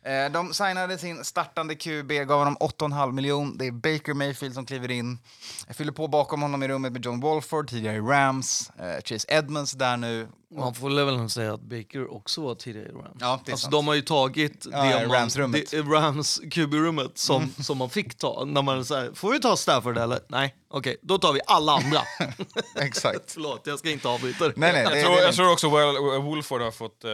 Eh, 0.06 0.30
de 0.32 0.54
signade 0.54 0.98
sin 0.98 1.24
startande 1.24 1.74
QB, 1.74 2.12
gav 2.12 2.38
honom 2.38 2.56
8,5 2.60 3.12
miljon. 3.12 3.58
Det 3.58 3.66
är 3.66 3.70
Baker 3.70 4.14
Mayfield 4.14 4.54
som 4.54 4.66
kliver 4.66 4.90
in. 4.90 5.18
Jag 5.66 5.76
fyller 5.76 5.92
på 5.92 6.08
bakom 6.08 6.42
honom 6.42 6.62
i 6.62 6.68
rummet 6.68 6.92
med 6.92 7.04
John 7.04 7.20
Wolford, 7.20 7.70
tidigare 7.70 7.96
i 7.96 8.00
Rams. 8.00 8.70
Eh, 8.78 9.02
Chase 9.04 9.26
Edmonds 9.28 9.72
där 9.72 9.96
nu. 9.96 10.28
Man 10.54 10.74
får 10.74 10.90
väl 11.18 11.30
säga 11.30 11.54
att 11.54 11.60
Baker 11.60 12.14
också 12.14 12.40
var 12.40 12.54
tidigare 12.54 12.88
i 12.88 12.92
Rams. 12.92 13.16
Ja, 13.20 13.40
det 13.44 13.50
är 13.50 13.52
alltså, 13.52 13.56
sant. 13.64 13.72
de 13.72 13.86
har 13.88 13.94
ju 13.94 14.02
tagit 14.02 14.66
Ja, 14.72 14.82
det 14.84 15.06
man, 15.08 15.16
Rams-rummet. 15.16 15.70
det, 15.70 15.80
Rams 15.82 16.40
QB-rummet 16.50 17.18
som, 17.18 17.52
som 17.62 17.78
man 17.78 17.90
fick 17.90 18.18
ta. 18.18 18.44
När 18.44 18.62
man 18.62 18.84
så 18.84 18.94
här, 18.94 19.10
får 19.14 19.32
vi 19.32 19.40
ta 19.40 19.56
Stafford 19.56 19.98
eller? 19.98 20.20
Nej, 20.28 20.54
okej, 20.70 20.96
då 21.02 21.18
tar 21.18 21.32
vi 21.32 21.40
alla 21.46 21.72
andra. 21.72 22.00
Exakt. 22.80 23.20
Förlåt, 23.32 23.60
jag 23.66 23.78
ska 23.78 23.90
inte 23.90 24.08
avbryta. 24.08 24.44
Nej, 24.44 24.52
nej, 24.56 24.72
det, 24.72 24.96
Jag 24.98 25.06
tror, 25.06 25.16
det, 25.16 25.22
jag 25.22 25.34
tror 25.34 25.52
också 25.52 25.68
well, 25.70 26.22
Wolford 26.22 26.60
har 26.60 26.70
fått... 26.70 27.04
Eh, 27.04 27.10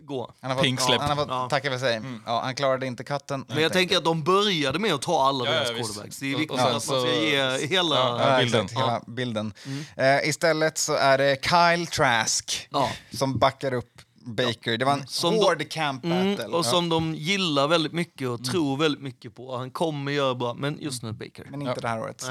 Gå. 0.00 0.32
han 0.40 0.50
har 0.50 0.58
fått, 0.58 0.88
ja, 0.88 0.96
han 1.00 1.08
har 1.08 1.16
fått 1.16 1.28
Ja. 1.28 1.48
tacka 1.50 1.70
för 1.70 1.78
sig. 1.78 2.00
Ja, 2.26 2.40
han 2.44 2.54
klarade 2.54 2.86
inte 2.86 3.04
katten. 3.04 3.44
Men 3.48 3.62
jag 3.62 3.72
tänker 3.72 3.96
att 3.96 4.04
de 4.04 4.22
började 4.24 4.78
med 4.78 4.94
att 4.94 5.02
ta 5.02 5.22
alla 5.28 5.44
Ja, 5.44 5.52
ja, 5.52 5.58
deras 5.58 5.70
visst. 5.70 5.80
quarterbacks. 5.94 6.18
Det 6.18 6.32
är 6.32 6.36
viktigt 6.38 6.60
att 6.60 6.72
man 6.72 6.80
ska 6.80 7.06
ge 7.14 7.66
hela... 7.66 7.96
Ja, 7.96 8.30
Ja, 8.30 8.38
bilden. 8.38 8.64
Exakt, 8.64 8.80
hela 8.82 9.02
bilden. 9.06 9.52
Eh, 9.96 10.28
istället 10.28 10.78
så 10.78 10.94
är 10.94 11.18
det 11.18 11.36
Kyle 11.42 11.86
Trask 11.86 12.45
Ja. 12.70 12.90
som 13.12 13.38
backar 13.38 13.74
upp 13.74 14.02
Baker. 14.28 14.76
Det 14.78 14.84
var 14.84 14.92
en 14.92 15.06
Som 15.06 15.34
hård 15.34 15.70
camp 15.70 16.02
battle. 16.02 16.32
Mm, 16.44 16.54
och 16.54 16.66
som 16.66 16.88
de 16.88 17.14
gillar 17.14 17.68
väldigt 17.68 17.92
mycket 17.92 18.20
Mm. 18.20 18.32
och 18.34 18.44
tror 18.44 18.76
väldigt 18.76 19.02
mycket 19.02 19.34
på. 19.34 19.56
Han 19.56 19.70
kommer 19.70 20.12
göra 20.12 20.34
bra, 20.34 20.54
men 20.54 20.78
just 20.80 21.02
nu 21.02 21.12
Baker. 21.12 21.46
Men 21.50 21.62
inte 21.62 21.80
det 21.80 21.88
här 21.88 22.00
året. 22.00 22.24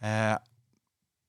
Nej. 0.00 0.30
Eh, 0.32 0.38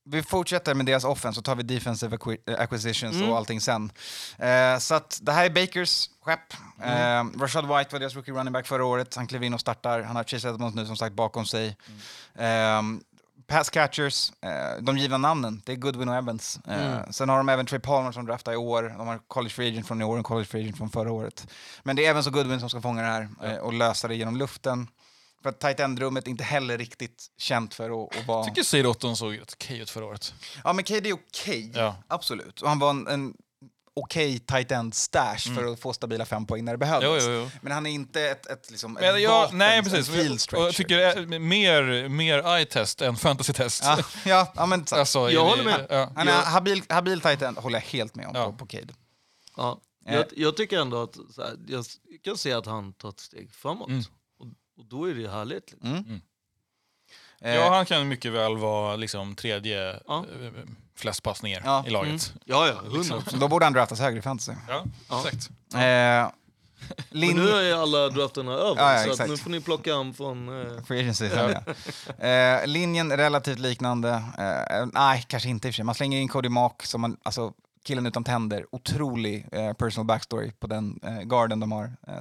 vi 0.10 0.24
fortsätter 0.24 0.74
med 0.74 0.86
deras 0.86 1.04
offense 1.04 1.36
så 1.36 1.42
tar 1.42 1.56
vi 1.56 1.64
defensive 1.64 2.18
eh, 2.48 2.60
acquisitions 2.60 3.16
Mm. 3.16 3.30
och 3.30 3.38
allting 3.38 3.62
sen. 3.62 3.92
Eh, 4.38 4.78
så 4.80 4.96
att 4.96 5.20
det 5.22 5.32
här 5.32 5.46
är 5.46 5.50
Bakers 5.50 6.10
skepp. 6.22 6.54
Mm. 6.82 7.28
Eh, 7.36 7.40
Rashad 7.42 7.64
White 7.78 7.90
var 7.92 8.00
deras 8.00 8.16
rookie 8.16 8.34
running 8.34 8.54
back 8.54 8.68
förra 8.68 8.86
året. 8.86 9.16
Han 9.16 9.28
klev 9.28 9.44
in 9.44 9.54
och 9.54 9.60
startar. 9.60 10.02
Han 10.02 10.16
har 10.16 10.24
Chase 10.24 10.50
Edmonds 10.50 10.76
nu 10.76 10.86
som 10.86 10.98
sagt 10.98 11.16
bakom 11.16 11.46
sig. 11.46 11.78
Mm. 12.36 13.02
Eh, 13.50 13.56
pass 13.58 13.70
catchers, 13.70 14.32
eh, 14.42 14.82
de 14.82 14.98
givna 14.98 15.18
namnen, 15.18 15.62
det 15.66 15.72
är 15.72 15.76
Goodwin 15.76 16.10
och 16.10 16.16
Evans. 16.16 16.60
Eh, 16.68 16.88
Mm. 16.98 17.14
Sen 17.14 17.30
har 17.30 17.38
de 17.38 17.50
även 17.50 17.66
Trey 17.66 17.80
Palmer 17.80 18.12
som 18.12 18.26
draftar 18.26 18.54
i 18.54 18.56
år. 18.56 18.84
De 18.98 19.08
har 19.08 19.20
college 19.28 19.54
free 19.54 19.68
agent 19.70 19.88
från 19.88 20.02
i 20.02 20.04
år 20.06 20.18
och 20.20 20.26
college 20.26 20.46
free 20.46 20.62
agent 20.62 20.78
från 20.78 20.90
förra 20.90 21.12
året. 21.12 21.48
Men 21.84 21.96
det 21.96 22.06
är 22.06 22.10
Evans 22.10 22.28
och 22.28 22.34
Goodwin 22.34 22.60
som 22.60 22.70
ska 22.70 22.82
fånga 22.82 23.02
det 23.02 23.08
här 23.08 23.30
eh, 23.44 23.58
och 23.58 23.74
lösa 23.74 24.08
det 24.08 24.16
genom 24.16 24.38
luften. 24.38 24.88
För 25.44 25.50
att 25.50 25.60
tight 25.60 25.80
end-rummet 25.80 26.28
är 26.28 26.32
inte 26.32 26.44
heller 26.44 26.78
riktigt 26.78 27.26
känt 27.38 27.74
för 27.74 28.04
att, 28.04 28.18
att 28.18 28.28
vara... 28.28 28.38
Jag 28.40 28.48
tycker 28.48 28.64
Seid 28.64 28.86
Otton 28.86 29.18
såg 29.18 29.40
rätt 29.40 29.54
okej 29.54 29.80
ut 29.80 29.90
förra 29.90 30.06
året. 30.06 30.34
Ja, 30.64 30.74
men 30.74 30.84
KD 30.86 31.10
är 31.10 31.14
okej. 31.14 31.72
Ja. 31.76 31.96
Absolut. 32.08 32.62
Och 32.62 32.70
han 32.70 32.80
var 32.80 32.90
en, 32.90 33.08
en 33.08 33.34
okej 33.98 34.40
tight 34.40 34.72
end 34.72 34.96
stash 34.96 35.38
för 35.56 35.66
att 35.74 35.80
få 35.80 35.94
stabila 35.94 36.26
fem 36.26 36.46
poäng 36.46 36.66
när 36.66 36.72
det 36.72 36.78
behövdes. 36.78 37.24
Jo, 37.26 37.32
jo, 37.32 37.40
jo. 37.42 37.50
Men 37.62 37.72
han 37.74 37.86
är 37.86 37.90
inte 37.90 38.22
ett, 38.24 38.46
ett, 38.46 38.72
liksom, 38.72 38.94
Men 38.94 39.16
ett 39.16 39.22
jag, 39.22 39.30
vapen, 39.42 39.58
nej, 39.58 39.78
en 39.78 39.84
precis. 39.84 40.10
field 40.10 40.32
Och 40.32 40.32
jag 40.32 40.40
stretcher. 40.42 40.72
tycker 40.74 41.40
mer, 41.40 42.10
mer 42.10 42.38
eye-test 42.58 43.02
än 43.02 43.16
fantasy-test. 43.16 43.84
Ja, 43.84 43.98
ja, 44.26 44.54
ja, 44.56 44.66
men, 44.66 44.86
så, 44.88 44.96
Alltså, 44.96 45.32
Jag 45.32 45.46
håller 45.46 45.64
med. 45.64 45.88
Ja. 45.90 46.12
han 46.16 46.28
är 46.28 46.32
jag- 46.32 46.42
habil, 46.42 46.84
habil 46.90 47.22
tight 47.22 47.42
end, 47.42 47.58
håller 47.58 47.76
jag 47.80 47.86
helt 47.86 48.16
med 48.16 48.28
om 48.28 48.32
Ja. 48.36 48.46
på, 48.52 48.58
på 48.58 48.66
Cade. 48.66 48.94
Ja. 49.58 49.82
Eh. 50.08 50.16
Jag, 50.16 50.26
jag 50.36 50.58
tycker 50.58 50.80
ändå 50.80 51.02
att 51.04 51.16
så 51.16 51.42
här, 51.42 51.58
jag 51.68 51.86
kan 52.24 52.38
se 52.38 52.54
att 52.54 52.66
han 52.66 52.94
tar 52.94 53.10
ett 53.10 53.20
steg 53.20 53.52
framåt. 53.52 53.90
Mm. 53.90 54.04
Och, 54.40 54.46
och 54.78 54.86
då 54.86 55.10
är 55.10 55.14
det 55.16 55.30
härligt. 55.30 55.72
Liksom. 55.72 55.90
Mm. 55.92 56.22
Eh, 57.42 57.56
ja, 57.56 57.70
han 57.76 57.86
kan 57.86 58.08
mycket 58.08 58.32
väl 58.32 58.58
vara 58.58 58.96
liksom 58.96 59.36
tredje 59.36 60.00
Ja. 60.08 60.26
Flest 60.98 61.24
passningar 61.24 61.62
Ja. 61.66 61.84
i 61.88 61.90
laget. 61.90 62.34
Ja, 62.46 62.68
ja, 62.68 62.74
hundra. 62.90 63.22
så 63.22 63.38
då 63.38 63.48
borde 63.48 63.66
han 63.66 63.74
draftas 63.74 64.00
högre 64.00 64.20
i 64.20 64.22
fantasy. 64.22 64.52
Ja, 64.68 64.84
Ja. 65.10 65.20
exakt. 65.28 65.50
Eh, 65.74 65.80
Men 65.80 66.32
Lin- 67.10 67.36
nu 67.36 67.50
är 67.50 67.76
alla 67.76 68.10
drafterna 68.10 68.52
över, 68.52 68.82
Ja, 68.82 68.92
ja, 68.94 68.98
så 68.98 69.04
att 69.04 69.08
exakt. 69.14 69.30
nu 69.30 69.38
får 69.38 69.50
ni 69.50 69.62
plocka 69.62 69.96
an 69.96 70.14
från... 70.14 70.62
Eh, 70.62 70.84
Free 70.84 71.00
agency, 71.00 71.26
ja. 71.36 72.28
eh, 72.28 72.68
linjen 72.68 73.12
är 73.12 73.18
relativt 73.18 73.60
liknande. 73.60 74.10
Eh, 74.38 74.86
nej, 74.94 75.26
kanske 75.28 75.50
inte 75.50 75.68
i 75.68 75.72
och 75.72 75.74
för 75.74 75.76
sig. 75.76 75.86
Man 75.86 75.96
slänger 75.96 76.20
in 76.20 76.28
Cody 76.28 76.50
Mock, 76.50 76.84
som 76.84 77.02
man, 77.02 77.18
alltså, 77.24 77.54
killen 77.86 78.06
utan 78.06 78.24
tänder. 78.24 78.66
Otrolig 78.72 79.48
eh, 79.52 79.74
personal 79.74 80.06
backstory 80.06 80.52
på 80.52 80.68
den 80.68 81.00
eh, 81.04 81.20
garden 81.22 81.60
de 81.60 81.72
har. 81.72 81.84
Eh, 82.08 82.14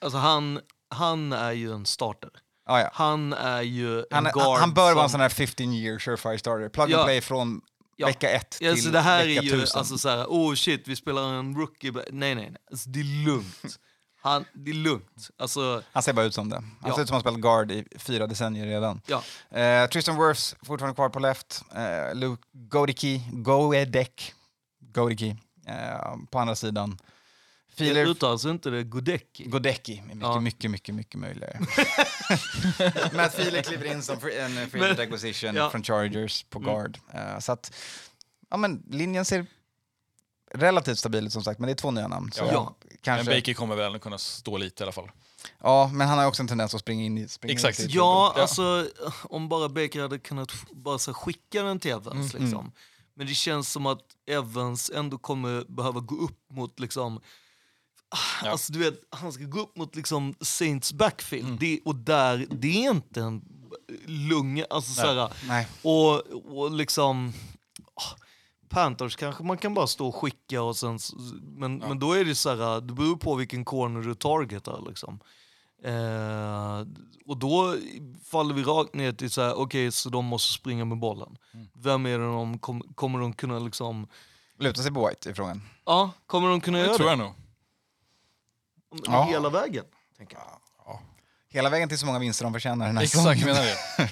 alltså 0.00 0.18
han, 0.18 0.60
han 0.90 1.32
är 1.32 1.52
ju 1.52 1.72
en 1.72 1.86
starter. 1.86 2.30
ah, 2.66 2.80
ja. 2.80 2.90
Han 2.92 3.32
är 3.32 3.62
ju 3.62 3.98
en 3.98 4.04
han, 4.10 4.24
guard 4.24 4.44
han, 4.46 4.60
han 4.60 4.74
bör 4.74 4.82
vara 4.94 5.04
en 5.04 5.08
som- 5.08 5.08
sån 5.08 5.20
här 5.20 5.28
15 5.28 5.72
year 5.72 5.98
surefire 5.98 6.38
starter. 6.38 6.68
Plug 6.68 6.90
Ja. 6.90 6.96
and 6.98 7.06
play 7.06 7.20
från 7.20 7.60
Ja. 8.00 8.06
vecka 8.06 8.30
ett 8.30 8.50
till 8.50 8.66
Ja, 8.66 8.76
så 8.76 8.88
det 8.88 9.00
här 9.00 9.26
vecka 9.26 9.40
är 9.40 9.42
ju 9.44 9.50
tusen. 9.50 9.78
alltså 9.78 9.98
så 9.98 10.08
här, 10.08 10.24
oh 10.28 10.54
shit, 10.54 10.88
vi 10.88 10.96
spelar 10.96 11.34
en 11.34 11.54
rookie. 11.56 11.92
Nej, 11.92 12.04
nej, 12.10 12.34
nej. 12.34 12.52
Alltså, 12.70 12.88
det 12.90 13.00
är 13.00 13.24
lugnt. 13.26 13.78
Han, 14.22 14.44
det 14.54 14.70
är 14.70 14.74
lugnt. 14.74 15.30
Alltså, 15.38 15.82
Han 15.92 16.02
ser 16.02 16.12
bara 16.12 16.26
ut 16.26 16.34
som 16.34 16.48
det. 16.48 16.56
Han 16.56 16.74
Ja. 16.84 16.94
ser 16.94 17.02
ut 17.02 17.08
som 17.08 17.14
han 17.14 17.20
spelat 17.20 17.40
guard 17.40 17.70
i 17.72 17.84
fyra 17.96 18.26
decennier 18.26 18.66
redan. 18.66 19.00
ja. 19.06 19.22
Eh, 19.58 19.88
Tristan 19.88 20.16
Wirfs 20.18 20.56
fortfarande 20.62 20.94
kvar 20.94 21.08
på 21.08 21.18
left. 21.18 21.62
Eh, 21.74 22.14
Luke 22.14 22.42
Godicki, 22.52 23.22
Goedek, 23.32 24.34
Godicki 24.80 25.36
eh, 25.66 26.16
på 26.30 26.38
andra 26.38 26.56
sidan. 26.56 26.98
Det 27.78 27.84
Filer 27.84 28.06
uttalas 28.06 28.44
inte 28.44 28.70
det 28.70 28.84
Godecki. 28.84 29.44
Godecki 29.44 30.02
mycket, 30.02 30.22
Ja. 30.22 30.40
mycket, 30.40 30.70
mycket, 30.70 30.94
mycket 30.94 31.20
möjligare. 31.20 31.58
Matt 33.14 33.34
Filer 33.34 33.62
kliver 33.62 33.84
in 33.92 34.02
som 34.02 34.20
free, 34.20 34.38
en 34.40 34.70
free 34.70 34.82
agent 34.84 34.98
acquisition 35.00 35.54
ja. 35.54 35.70
från 35.70 35.82
Chargers 35.82 36.42
på 36.50 36.58
Mm. 36.58 36.70
guard. 36.74 36.98
Eh, 37.14 37.38
så 37.38 37.52
att, 37.52 37.72
ja 38.50 38.56
men 38.56 38.82
linjen 38.90 39.24
ser 39.24 39.46
relativt 40.54 40.98
stabil 40.98 41.26
ut 41.26 41.32
som 41.32 41.42
sagt, 41.44 41.60
men 41.60 41.66
det 41.66 41.72
är 41.72 41.74
två 41.74 41.90
nya 41.90 42.08
namn. 42.08 42.32
Så 42.32 42.44
Ja. 42.52 42.76
kanske, 43.02 43.30
Men 43.30 43.38
Baker 43.40 43.54
kommer 43.54 43.76
väl 43.76 43.98
kunna 43.98 44.18
stå 44.18 44.56
lite 44.58 44.82
i 44.82 44.84
alla 44.84 44.92
fall. 44.92 45.10
ja, 45.62 45.90
men 45.94 46.08
han 46.08 46.18
har 46.18 46.24
ju 46.24 46.28
också 46.28 46.42
en 46.42 46.48
tendens 46.48 46.74
att 46.74 46.80
springa 46.80 47.04
in 47.04 47.18
i 47.18 47.28
springa 47.28 47.52
Exakt. 47.54 47.80
In 47.80 47.86
i 47.86 47.92
Ja, 47.92 48.32
Ja. 48.36 48.42
alltså 48.42 48.88
om 49.22 49.48
bara 49.48 49.68
Baker 49.68 50.00
hade 50.02 50.18
kunnat 50.18 50.52
bara 50.70 50.98
så 50.98 51.14
skicka 51.14 51.62
den 51.62 51.80
till 51.80 51.90
Evans. 51.90 52.34
Mm, 52.34 52.44
liksom. 52.44 52.72
Men 53.14 53.26
det 53.26 53.34
känns 53.34 53.72
som 53.72 53.86
att 53.86 54.02
Evans 54.26 54.90
ändå 54.94 55.18
kommer 55.18 55.64
behöva 55.68 56.00
gå 56.00 56.14
upp 56.16 56.40
mot 56.50 56.80
liksom 56.80 57.20
Ja. 58.44 58.50
Alltså 58.50 58.72
du 58.72 58.78
vet, 58.78 59.00
han 59.10 59.32
ska 59.32 59.44
gå 59.44 59.60
upp 59.60 59.76
mot 59.76 59.96
liksom 59.96 60.34
Saints 60.40 60.92
backfield. 60.92 61.46
Mm. 61.46 61.58
Det, 61.58 61.80
och 61.84 61.94
där, 61.96 62.46
det 62.50 62.84
är 62.86 62.90
inte 62.90 63.20
en 63.20 63.42
lunga. 64.06 64.66
Alltså, 64.70 64.92
så 64.92 65.06
här, 65.06 65.32
Nej. 65.48 65.68
och, 65.82 66.14
och 66.58 66.70
liksom... 66.70 67.32
ah, 67.94 68.16
Panthers 68.68 69.16
kanske 69.16 69.44
man 69.44 69.58
kan 69.58 69.74
bara 69.74 69.86
stå 69.86 70.08
och 70.08 70.14
skicka 70.14 70.62
och 70.62 70.76
sen... 70.76 70.98
Men, 71.42 71.78
men 71.78 71.98
då 71.98 72.12
är 72.12 72.24
det 72.24 72.34
så 72.34 72.48
här, 72.56 72.80
det 72.80 72.92
beror 72.92 73.16
på 73.16 73.34
vilken 73.34 73.64
corner 73.64 74.00
du 74.00 74.14
targetar 74.14 74.84
liksom. 74.88 75.20
Eh, 75.84 76.86
och 77.26 77.36
då 77.36 77.76
faller 78.24 78.54
vi 78.54 78.62
rakt 78.62 78.94
ner 78.94 79.12
till 79.12 79.30
så 79.30 79.42
här, 79.42 79.54
okej 79.54 79.92
så 79.92 80.08
de 80.08 80.24
måste 80.24 80.52
springa 80.52 80.84
med 80.84 80.98
bollen. 80.98 81.36
Mm. 81.54 81.66
Vem 81.74 82.06
är 82.06 82.18
det 82.18 82.24
de, 82.24 82.58
kom, 82.58 82.82
kommer 82.94 83.18
de 83.18 83.32
kunna 83.32 83.58
liksom... 83.58 84.06
Luta 84.58 84.82
sig 84.82 84.92
på 84.92 85.08
White 85.08 85.30
i 85.30 85.34
frågan. 85.34 85.62
Ja, 85.84 86.10
kommer 86.26 86.48
de 86.48 86.60
kunna 86.60 86.78
Det 86.78 86.84
göra 86.84 86.96
tror 86.96 87.06
det? 87.06 87.12
jag 87.12 87.18
nog. 87.18 87.32
Ja. 89.06 89.22
Hela 89.24 89.48
vägen? 89.50 89.84
Tänker 90.18 90.36
jag. 90.36 90.44
Hela 91.50 91.70
vägen 91.70 91.88
till 91.88 91.98
så 91.98 92.06
många 92.06 92.18
vinster 92.18 92.44
de 92.44 92.52
förtjänar 92.52 92.86
den 92.86 92.96
här 92.96 93.04
Exakt, 93.04 93.44
menar 93.44 93.62
det. 93.62 93.76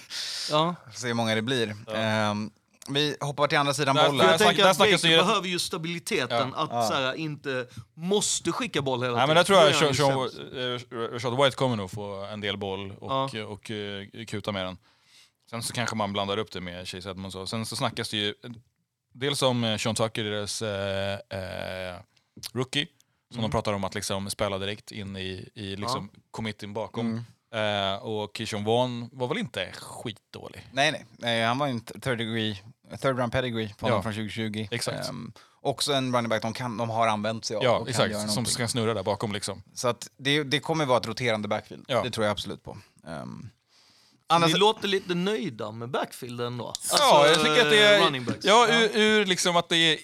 Ja. 0.51 0.75
Får 0.93 0.99
se 1.01 1.07
hur 1.07 1.15
många 1.15 1.35
det 1.35 1.43
blir. 1.43 1.77
Ehm, 1.95 2.51
vi 2.89 3.17
hoppar 3.21 3.47
till 3.47 3.59
andra 3.59 3.75
sidan 3.75 3.97
Nej, 3.97 4.07
bollen. 4.09 4.27
Jag 4.27 4.39
Där 4.39 4.47
tänker 4.47 4.63
där 4.63 4.71
att 4.71 4.79
Baker 4.79 5.09
ju- 5.09 5.17
behöver 5.17 5.49
ju 5.49 5.59
stabiliteten, 5.59 6.55
att 6.55 6.89
Så 6.89 6.95
här, 6.95 7.15
inte 7.15 7.67
måste 7.95 8.53
skicka 8.53 8.83
boll 8.83 9.03
hela 9.03 9.13
Nej, 9.17 9.19
tiden. 9.19 9.29
men 9.29 9.37
jag 9.37 9.47
tror 9.47 9.69
att 9.69 9.77
Sean, 9.77 9.95
Sean, 9.95 10.13
eh, 11.03 11.13
Rashad 11.15 11.37
White 11.45 11.57
kommer 11.57 11.77
nog 11.77 11.91
få 11.91 12.25
en 12.33 12.41
del 12.41 12.57
boll 12.57 12.91
och, 12.91 13.11
Ja. 13.11 13.43
och, 13.45 13.53
och 13.53 13.71
eh, 13.71 14.25
kuta 14.27 14.53
med 14.53 14.65
den. 14.67 14.79
Sen 15.51 15.63
så 15.63 15.73
kanske 15.73 15.97
man 15.97 16.13
blandar 16.13 16.37
upp 16.39 16.53
det 16.53 16.61
med 16.61 16.89
Chase 16.89 17.11
Edmonds. 17.11 17.37
och 17.37 17.49
Sen 17.49 17.67
så 17.67 17.77
snackas 17.77 18.09
det 18.09 18.17
ju 18.17 18.35
dels 19.15 19.43
om 19.43 19.65
eh, 19.65 19.77
Sean 19.79 19.95
Tucker, 19.95 20.25
deras 20.25 20.63
eh, 20.63 21.13
eh, 21.15 21.97
rookie, 22.53 22.87
som 23.37 23.45
Mm. 23.45 23.51
de 23.51 23.53
pratar 23.55 23.73
om 23.73 23.85
att 23.85 23.95
liksom 23.95 24.31
spela 24.31 24.59
direkt 24.59 24.93
in 24.93 25.17
i, 25.17 25.49
i 25.55 25.77
liksom 25.77 26.11
committén 26.31 26.73
bakom. 26.75 27.07
Mm. 27.07 27.25
Eh, 27.95 27.95
och 28.03 28.31
Kishon 28.37 28.65
Vaughn 28.65 29.09
var 29.13 29.29
väl 29.29 29.39
inte 29.39 29.73
skitdålig? 29.73 30.69
Nej, 30.73 30.93
nej, 30.93 31.05
nej. 31.19 31.45
Han 31.45 31.59
var 31.59 31.67
ju 31.67 31.71
en 31.73 31.81
third, 31.81 32.19
degree, 32.19 32.63
third 33.01 33.19
round 33.19 33.33
pedigree 33.33 33.75
på 33.79 33.89
Ja. 33.89 34.03
från 34.03 34.13
2020. 34.13 34.69
Exakt. 34.71 35.09
Ehm, 35.09 35.33
också 35.61 35.93
en 35.93 36.15
running 36.15 36.29
back 36.29 36.43
de, 36.43 36.53
kan, 36.53 36.77
de 36.77 36.91
har 36.91 37.07
använt 37.07 37.45
sig 37.45 37.57
av. 37.57 37.65
Ja, 37.65 37.85
exakt. 37.89 38.31
Som 38.31 38.45
ska 38.45 38.69
snurra 38.69 38.95
där 38.95 39.03
bakom 39.03 39.33
liksom. 39.33 39.63
Så 39.75 39.89
att 39.89 40.09
det, 40.17 40.43
det 40.43 40.61
kommer 40.61 40.85
vara 40.87 40.99
ett 40.99 41.07
roterande 41.07 41.49
backfield. 41.49 41.85
Ja. 41.89 42.03
Det 42.03 42.11
tror 42.11 42.27
jag 42.27 42.33
absolut 42.33 42.63
på. 42.63 42.79
Um, 43.07 43.51
Ni 44.47 44.53
låter 44.55 44.89
lite 44.89 45.15
nöjda 45.15 45.73
med 45.73 45.91
backfielden 45.91 46.59
då? 46.59 46.67
Alltså, 46.69 46.97
ja, 46.99 47.27
jag 47.27 47.37
tycker 47.37 47.63
att 47.65 47.71
det 47.71 47.83
är... 47.83 48.37
Ja, 48.43 48.69
ur, 48.69 48.97
ur 48.97 49.27
liksom 49.27 49.57
att 49.57 49.69
det 49.69 49.77
är... 49.77 49.99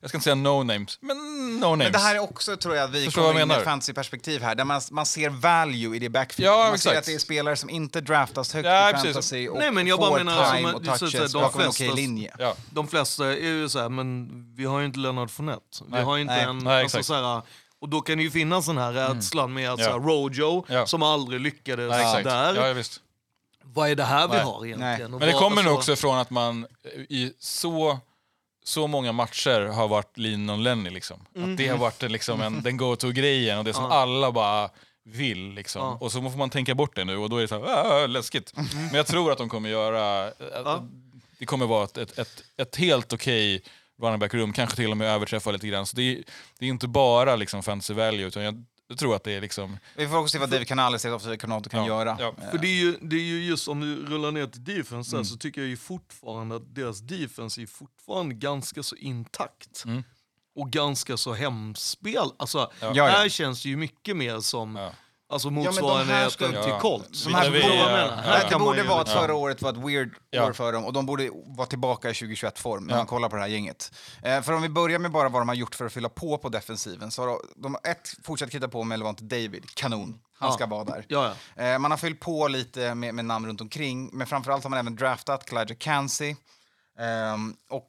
Jag 0.00 0.08
ska 0.08 0.16
inte 0.18 0.24
säga 0.24 0.34
no 0.34 0.62
names, 0.62 0.98
men 1.00 1.16
no 1.60 1.64
names. 1.66 1.78
Men 1.84 1.92
det 1.92 1.98
här 1.98 2.14
är 2.14 2.18
också, 2.18 2.56
tror 2.56 2.76
jag, 2.76 2.84
att 2.84 2.90
vi 2.90 3.04
Förstår 3.04 3.22
kommer 3.22 3.40
jag 3.40 3.46
in 3.46 3.50
ett 3.50 3.64
fantasy-perspektiv 3.64 4.42
här, 4.42 4.54
där 4.54 4.64
man, 4.64 4.80
man 4.90 5.06
ser 5.06 5.28
value 5.30 5.96
i 5.96 5.98
det 5.98 6.08
backfield. 6.08 6.50
Ja, 6.50 6.56
man 6.58 6.66
ser 6.78 6.90
exakt. 6.90 6.98
att 6.98 7.04
det 7.04 7.14
är 7.14 7.18
spelare 7.18 7.56
som 7.56 7.70
inte 7.70 8.00
draftas 8.00 8.54
högt 8.54 8.66
Ja, 8.66 8.90
i 8.90 8.92
precis. 8.92 9.08
fantasy 9.08 9.48
och 9.48 9.58
Nej, 9.58 9.70
men 9.70 9.86
jag 9.86 9.98
bara 9.98 10.24
menar 10.24 10.50
time 10.56 10.68
som- 10.70 10.74
och 10.80 10.84
touches 10.84 11.12
säga, 11.12 11.26
de 11.26 11.32
bakom 11.32 11.60
en 11.60 11.66
flesta- 11.66 11.84
okej 11.84 11.96
linje. 12.02 12.34
Ja. 12.38 12.54
De 12.70 12.88
flesta 12.88 13.26
är 13.26 13.36
ju 13.48 13.68
så 13.68 13.78
här, 13.80 13.88
men 13.88 14.28
vi 14.56 14.64
har 14.64 14.80
ju 14.80 14.86
inte 14.86 14.98
Leonard 14.98 15.30
Fournette. 15.30 15.62
Vi 15.84 15.90
Nej. 15.90 16.02
har 16.02 16.18
inte 16.18 16.34
Nej. 16.34 16.44
en... 16.44 16.58
Nej, 16.58 16.82
alltså, 16.82 16.98
exakt. 16.98 17.06
så 17.06 17.14
här, 17.14 17.42
och 17.80 17.88
då 17.88 18.00
kan 18.00 18.16
det 18.18 18.24
ju 18.24 18.30
finnas 18.30 18.66
den 18.66 18.78
här 18.78 18.92
rädslan 18.92 19.52
med 19.52 19.70
att 19.72 19.78
Ja. 19.80 19.84
så 19.86 19.90
här, 19.92 19.98
Rojo, 20.00 20.64
Ja. 20.68 20.86
som 20.86 21.02
aldrig 21.02 21.40
lyckades 21.40 21.90
Ja, 21.92 21.98
exakt. 22.00 22.24
där. 22.24 22.54
Ja, 22.54 22.66
ja, 22.66 22.72
visst. 22.72 23.00
Vad 23.64 23.90
är 23.90 23.94
det 23.96 24.04
här 24.04 24.28
vi 24.28 24.34
Nej. 24.34 24.42
har 24.44 24.66
egentligen? 24.66 25.10
Nej. 25.10 25.20
Men 25.20 25.28
det 25.28 25.32
kommer 25.32 25.62
nog 25.62 25.74
alltså- 25.76 25.92
också 25.92 26.00
från 26.00 26.18
att 26.18 26.30
man 26.30 26.66
i 27.08 27.32
så, 27.38 27.98
så 28.64 28.86
många 28.86 29.12
matcher 29.12 29.60
har 29.60 29.88
varit 29.88 30.18
lean 30.18 30.50
on 30.50 30.62
Lenny. 30.62 30.90
Liksom. 30.90 31.20
Att 31.36 31.56
det 31.56 31.68
har 31.68 31.78
varit 31.78 32.02
liksom 32.02 32.40
en, 32.40 32.62
den 32.62 32.76
go-to-grejen 32.76 33.58
och 33.58 33.64
det 33.64 33.72
som. 33.74 33.84
Ja. 33.84 33.90
alla 33.92 34.32
bara 34.32 34.70
vill. 35.04 35.52
Liksom. 35.52 35.82
Ja. 35.82 35.98
Och 36.00 36.12
så 36.12 36.22
får 36.22 36.38
man 36.38 36.50
tänka 36.50 36.74
bort 36.74 36.96
det 36.96 37.04
nu 37.04 37.16
och 37.16 37.30
då 37.30 37.36
är 37.36 37.42
det 37.42 37.48
så 37.48 37.64
här, 37.64 38.02
"Ah, 38.02 38.06
läskigt. 38.06 38.52
Men 38.74 38.94
jag 38.94 39.06
tror 39.06 39.32
att 39.32 39.38
de 39.38 39.48
kommer 39.48 39.68
göra... 39.70 40.24
Mhm. 40.24 40.48
Ja. 40.64 40.88
Det 41.38 41.46
kommer 41.46 41.66
vara 41.66 41.84
ett, 41.84 41.96
ett, 41.98 42.18
ett, 42.18 42.42
ett 42.56 42.76
helt 42.76 43.12
okej 43.12 43.62
running 44.02 44.18
back-rum, 44.18 44.52
kanske 44.52 44.76
till 44.76 44.90
och 44.90 44.96
med 44.96 45.08
överträffa 45.14 45.50
lite 45.50 45.66
grann. 45.66 45.86
Så 45.86 45.96
det 45.96 46.02
är, 46.02 46.22
det 46.58 46.66
är 46.66 46.68
inte 46.70 46.88
bara 46.88 47.36
liksom 47.36 47.62
fantasy 47.62 47.94
value, 47.94 48.26
utan 48.26 48.42
jag, 48.42 48.64
jag 48.92 48.98
tror 48.98 49.16
att 49.16 49.24
det 49.24 49.32
är 49.32 49.40
liksom... 49.40 49.78
Vi 49.96 50.08
får 50.08 50.16
också 50.18 50.32
se 50.32 50.38
vad 50.38 50.50
David 50.50 50.68
Canales, 50.68 51.04
offensive 51.04 51.36
coordinator, 51.36 51.70
kan 51.70 51.80
Ja, 51.80 51.86
göra. 51.86 52.16
ja. 52.20 52.34
För 52.50 52.58
det 52.58 52.66
är, 52.66 52.80
ju, 52.80 52.98
det 53.00 53.16
är 53.16 53.20
ju 53.20 53.44
just 53.44 53.68
om 53.68 53.80
du 53.80 54.06
rullar 54.06 54.30
ner 54.30 54.46
till 54.46 54.64
defense 54.64 55.16
Mm. 55.16 55.24
så 55.24 55.36
tycker 55.36 55.60
jag 55.60 55.70
ju 55.70 55.76
fortfarande 55.76 56.56
att 56.56 56.74
deras 56.74 57.00
defense 57.00 57.62
är 57.62 57.66
fortfarande 57.66 58.34
ganska 58.34 58.82
så 58.82 58.96
intakt. 58.96 59.82
Mm. 59.84 60.04
och 60.54 60.70
ganska 60.70 61.16
så 61.16 61.32
hemspel. 61.32 62.30
Alltså, 62.36 62.70
Ja, 62.80 62.92
ja. 62.94 63.06
här 63.06 63.28
känns 63.28 63.62
det 63.62 63.68
ju 63.68 63.76
mycket 63.76 64.16
mer 64.16 64.40
som 64.40 64.76
Ja. 64.76 64.92
Alltså 65.32 65.50
men 65.50 65.64
de 65.64 65.68
här 65.70 65.82
motsvarigheten 65.82 66.30
ska- 66.30 66.46
till 66.48 66.70
Ja. 66.72 66.80
Colts. 66.80 67.24
De 67.24 67.34
här 67.34 67.44
jag 67.44 67.52
borde- 67.52 67.74
ja, 67.74 68.10
Här 68.22 68.50
det 68.50 68.58
borde 68.58 68.82
vara 68.82 69.00
att 69.00 69.06
liksom- 69.06 69.22
förra 69.22 69.34
året 69.34 69.62
var 69.62 69.70
ett 69.70 69.76
weird 69.76 70.10
Ja. 70.30 70.46
år 70.46 70.52
för 70.52 70.72
dem 70.72 70.84
och 70.84 70.92
de 70.92 71.06
borde 71.06 71.30
vara 71.46 71.66
tillbaka 71.66 72.10
i 72.10 72.14
2021-form 72.14 72.84
när 72.84 72.92
Ja. 72.94 72.96
man 72.98 73.06
kollar 73.06 73.28
på 73.28 73.36
det 73.36 73.42
här 73.42 73.48
gänget. 73.48 73.92
Eh, 74.22 74.42
för 74.42 74.52
om 74.52 74.62
vi 74.62 74.68
börjar 74.68 74.98
med 74.98 75.10
bara 75.12 75.28
vad 75.28 75.40
de 75.42 75.48
har 75.48 75.54
gjort 75.54 75.74
för 75.74 75.86
att 75.86 75.92
fylla 75.92 76.08
på 76.08 76.38
på 76.38 76.48
defensiven 76.48 77.10
så 77.10 77.22
har 77.22 77.38
de, 77.56 77.76
ett 77.84 78.14
fortsatt 78.24 78.50
krita 78.50 78.68
på 78.68 78.84
med 78.84 78.98
Levante 78.98 79.24
David, 79.24 79.74
kanon. 79.74 80.18
Han 80.38 80.48
Ja. 80.48 80.54
ska 80.54 80.66
vara 80.66 80.84
där. 80.84 81.04
Ja, 81.08 81.34
ja. 81.56 81.62
Eh, 81.64 81.78
man 81.78 81.90
har 81.90 81.98
fyllt 81.98 82.20
på 82.20 82.48
lite 82.48 82.94
med, 82.94 83.14
med 83.14 83.24
namn 83.24 83.46
runt 83.46 83.60
omkring, 83.60 84.10
men 84.12 84.26
framförallt 84.26 84.62
har 84.62 84.70
man 84.70 84.78
även 84.78 84.96
draftat 84.96 85.44
Clyde 85.44 85.74
Cansey 85.74 86.36
ehm, 86.98 87.54
och 87.70 87.88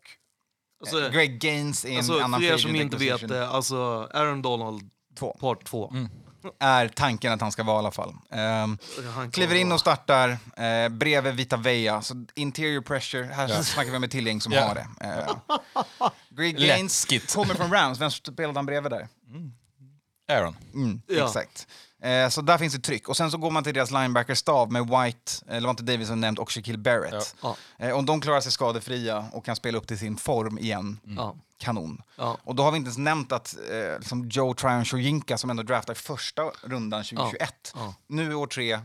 Alltså, 0.81 1.05
eh, 1.05 1.11
Greg 1.11 1.39
Gaines 1.39 1.85
i 1.85 1.91
en 1.91 1.97
alltså, 1.97 2.19
annan 2.19 2.39
för 2.39 2.47
er 2.47 2.57
som 2.57 2.75
inte 2.75 2.97
vet 2.97 3.31
alltså 3.31 4.09
Aaron 4.13 4.41
Donald 4.41 4.89
Två. 5.19 5.37
part 5.39 5.63
2. 5.65 5.93
Är 6.59 6.87
tanken 6.87 7.33
att 7.33 7.41
han 7.41 7.51
ska 7.51 7.63
vara 7.63 7.75
i 7.75 7.79
alla 7.79 7.91
fall. 7.91 8.13
Han 9.15 9.31
kliver 9.31 9.55
in 9.55 9.71
och 9.71 9.79
startar 9.79 10.29
eh, 10.57 10.89
bredvid 10.89 11.33
Vita 11.35 11.57
Veja. 11.57 12.01
Så 12.01 12.25
interior 12.35 12.81
pressure, 12.81 13.23
här 13.23 13.61
snackar 13.63 13.91
vi 13.91 13.97
om 13.97 14.03
ett 14.03 14.11
tillgäng 14.11 14.41
som 14.41 14.51
Ja. 14.53 14.67
har 14.67 14.75
det. 14.75 14.87
Eh, 15.05 15.35
Greg 16.29 16.57
Gaines 16.57 16.81
Läskigt. 17.11 17.33
kommer 17.35 17.53
från 17.53 17.71
Rams, 17.73 17.99
vem 18.01 18.11
spelade 18.11 18.57
han 18.59 18.65
bredvid 18.65 18.91
där? 18.91 19.07
Aaron. 20.31 20.55
Mm, 20.73 21.01
Ja. 21.07 21.25
Exakt. 21.25 21.67
Eh, 22.03 22.29
så 22.29 22.41
där 22.41 22.57
finns 22.57 22.73
det 22.73 22.79
tryck. 22.79 23.09
Och 23.09 23.17
sen 23.17 23.31
så 23.31 23.37
går 23.37 23.51
man 23.51 23.63
till 23.63 23.73
deras 23.73 23.91
linebacker-stav 23.91 24.71
med 24.71 24.81
White, 24.83 25.31
eller 25.47 25.61
var 25.61 25.69
inte 25.69 25.83
Davis 25.83 26.07
som 26.07 26.21
nämnt, 26.21 26.39
och 26.39 26.51
Shaquille 26.51 26.77
Barrett. 26.77 27.35
Ja. 27.41 27.55
Eh, 27.79 27.91
om 27.97 28.05
de 28.05 28.21
klarar 28.21 28.41
sig 28.41 28.51
skadefria 28.51 29.25
och 29.31 29.45
kan 29.45 29.55
spela 29.55 29.77
upp 29.77 29.87
till 29.87 29.99
sin 29.99 30.17
form 30.17 30.57
igen, 30.57 30.99
Ja. 31.03 31.35
Kanon. 31.63 32.01
Ja. 32.15 32.37
Och 32.43 32.55
då 32.55 32.63
har 32.63 32.71
vi 32.71 32.77
inte 32.77 32.87
ens 32.87 32.97
nämnt 32.97 33.31
att 33.31 33.55
eh, 33.71 33.97
liksom 33.99 34.29
Joe 34.29 34.53
Tryon 34.53 34.85
Shoyinka 34.85 35.37
som 35.37 35.49
ändå 35.49 35.63
draftade 35.63 35.99
första 35.99 36.43
rundan 36.63 37.03
2021, 37.03 37.71
Ja. 37.75 37.95
nu 38.07 38.31
är 38.31 38.35
år 38.35 38.47
tre, 38.47 38.79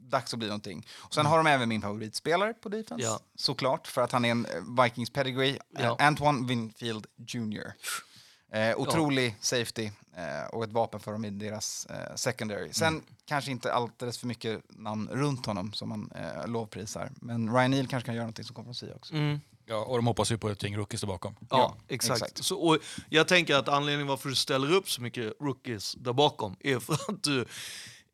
dags 0.00 0.32
att 0.32 0.38
bli 0.38 0.48
någonting. 0.48 0.86
Och 0.98 1.14
sen 1.14 1.26
har 1.26 1.36
de 1.36 1.46
även 1.46 1.68
min 1.68 1.82
favoritspelare 1.82 2.54
på 2.54 2.68
defense, 2.68 3.04
Ja. 3.04 3.20
såklart, 3.34 3.86
för 3.86 4.02
att 4.02 4.12
han 4.12 4.24
är 4.24 4.30
en 4.30 4.46
eh, 4.46 4.82
Vikings 4.84 5.10
pedigree, 5.10 5.58
Ja. 5.70 5.96
eh, 6.00 6.06
Antoine 6.06 6.46
Winfield 6.46 7.06
Jr. 7.26 7.72
Eh, 8.52 8.76
otrolig 8.76 9.36
safety 9.40 9.90
eh, 10.16 10.48
och 10.52 10.64
ett 10.64 10.72
vapen 10.72 11.00
för 11.00 11.12
dem 11.12 11.24
i 11.24 11.30
deras 11.30 11.86
eh, 11.86 12.14
secondary. 12.14 12.72
Sen 12.72 12.88
Mm. 12.88 13.02
kanske 13.24 13.50
inte 13.50 13.72
alldeles 13.72 14.18
för 14.18 14.26
mycket 14.26 14.62
namn 14.68 15.08
runt 15.12 15.46
honom 15.46 15.72
som 15.72 15.88
man 15.88 16.10
eh, 16.14 16.46
lovprisar. 16.48 17.10
Men 17.20 17.54
Ryan 17.54 17.70
Neal 17.70 17.86
kanske 17.86 18.06
kan 18.06 18.14
göra 18.14 18.24
någonting 18.24 18.44
som 18.44 18.54
kommer 18.54 18.66
från 18.66 18.74
Seahawks. 18.74 19.10
Mm. 19.12 19.40
Ja, 19.68 19.76
och 19.84 19.96
de 19.96 20.06
hoppas 20.06 20.32
ju 20.32 20.38
på 20.38 20.48
ett 20.48 20.62
gäng 20.62 20.76
rookies 20.76 21.00
där 21.00 21.08
bakom. 21.08 21.34
Ja, 21.40 21.46
Ja, 21.50 21.76
exakt. 21.88 22.22
exakt. 22.22 22.44
Så, 22.44 22.56
och 22.58 22.78
jag 23.08 23.28
tänker 23.28 23.54
att 23.56 23.68
anledningen 23.68 24.06
varför 24.06 24.28
du 24.28 24.34
ställer 24.34 24.72
upp 24.72 24.90
så 24.90 25.02
mycket 25.02 25.32
rookies 25.40 25.94
där 25.98 26.12
bakom 26.12 26.56
är 26.60 26.78
för 26.78 26.94
att 26.94 27.22
du, 27.22 27.40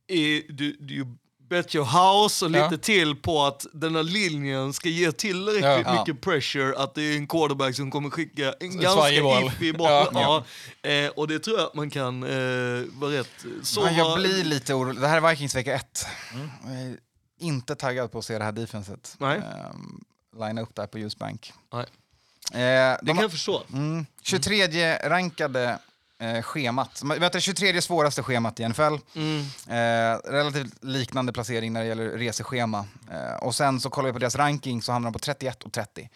är, 0.06 0.52
du, 0.52 0.76
du 0.80 1.06
bet 1.48 1.74
your 1.74 1.84
house 1.86 2.44
och 2.44 2.50
lite 2.50 2.68
Ja. 2.70 2.78
till 2.78 3.16
på 3.16 3.42
att 3.42 3.66
den 3.72 3.94
här 3.96 4.02
linjen 4.02 4.72
ska 4.72 4.88
ge 4.88 5.12
tillräckligt 5.12 5.64
Ja. 5.86 5.98
mycket 6.06 6.20
pressure 6.22 6.76
att 6.78 6.94
det 6.94 7.02
är 7.02 7.16
en 7.16 7.26
quarterback 7.26 7.76
som 7.76 7.90
kommer 7.90 8.10
skicka 8.10 8.52
en 8.60 8.80
ganska 8.80 9.10
iffy 9.10 9.72
boll. 9.72 9.86
Ja. 9.90 10.44
Ja. 10.82 10.90
Eh, 10.90 11.10
och 11.10 11.28
det 11.28 11.38
tror 11.38 11.58
jag 11.58 11.66
att 11.66 11.74
man 11.74 11.90
kan 11.90 12.22
eh, 12.22 12.84
vara 12.92 13.12
rätt 13.12 13.44
så. 13.62 13.80
Ja, 13.80 13.90
jag 13.90 14.18
blir 14.18 14.44
lite 14.44 14.74
orolig. 14.74 15.00
Det 15.00 15.08
här 15.08 15.22
är 15.22 15.30
Vikings 15.30 15.54
vecka 15.54 15.74
ett. 15.74 16.06
Jag 16.64 16.72
är 16.74 16.96
inte 17.38 17.74
taggad 17.74 18.12
på 18.12 18.18
att 18.18 18.24
se 18.24 18.38
det 18.38 18.44
här 18.44 18.52
defenset. 18.52 19.16
Nej. 19.18 19.38
Um, 19.74 20.04
linea 20.38 20.62
upp 20.64 20.74
där 20.74 20.86
på 20.86 20.98
Ljusbank. 20.98 21.52
Nej. 21.72 21.86
Eh, 22.52 22.58
Det 22.58 22.98
de 23.02 23.12
kan 23.14 23.22
jag 23.22 23.30
förstå. 23.30 23.62
mm, 23.72 24.06
23 24.22 24.96
rankade 24.96 25.78
eh, 26.18 26.42
schemat. 26.42 27.02
Vet 27.18 27.32
det 27.32 27.40
23 27.40 27.82
svåraste 27.82 28.22
schemat 28.22 28.60
i 28.60 28.68
NFL. 28.68 28.94
Mm. 29.14 29.40
Eh, 29.68 30.18
relativt 30.30 30.84
liknande 30.84 31.32
placering 31.32 31.72
när 31.72 31.80
det 31.80 31.86
gäller 31.86 32.10
reseschema. 32.10 32.86
Eh, 33.12 33.34
och 33.36 33.54
sen 33.54 33.80
så 33.80 33.90
kollar 33.90 34.06
vi 34.06 34.12
på 34.12 34.18
deras 34.18 34.36
ranking 34.36 34.82
så 34.82 34.92
hamnar 34.92 35.06
de 35.10 35.12
på 35.12 35.18
31 35.18 35.62
och 35.62 35.72
30. 35.72 36.10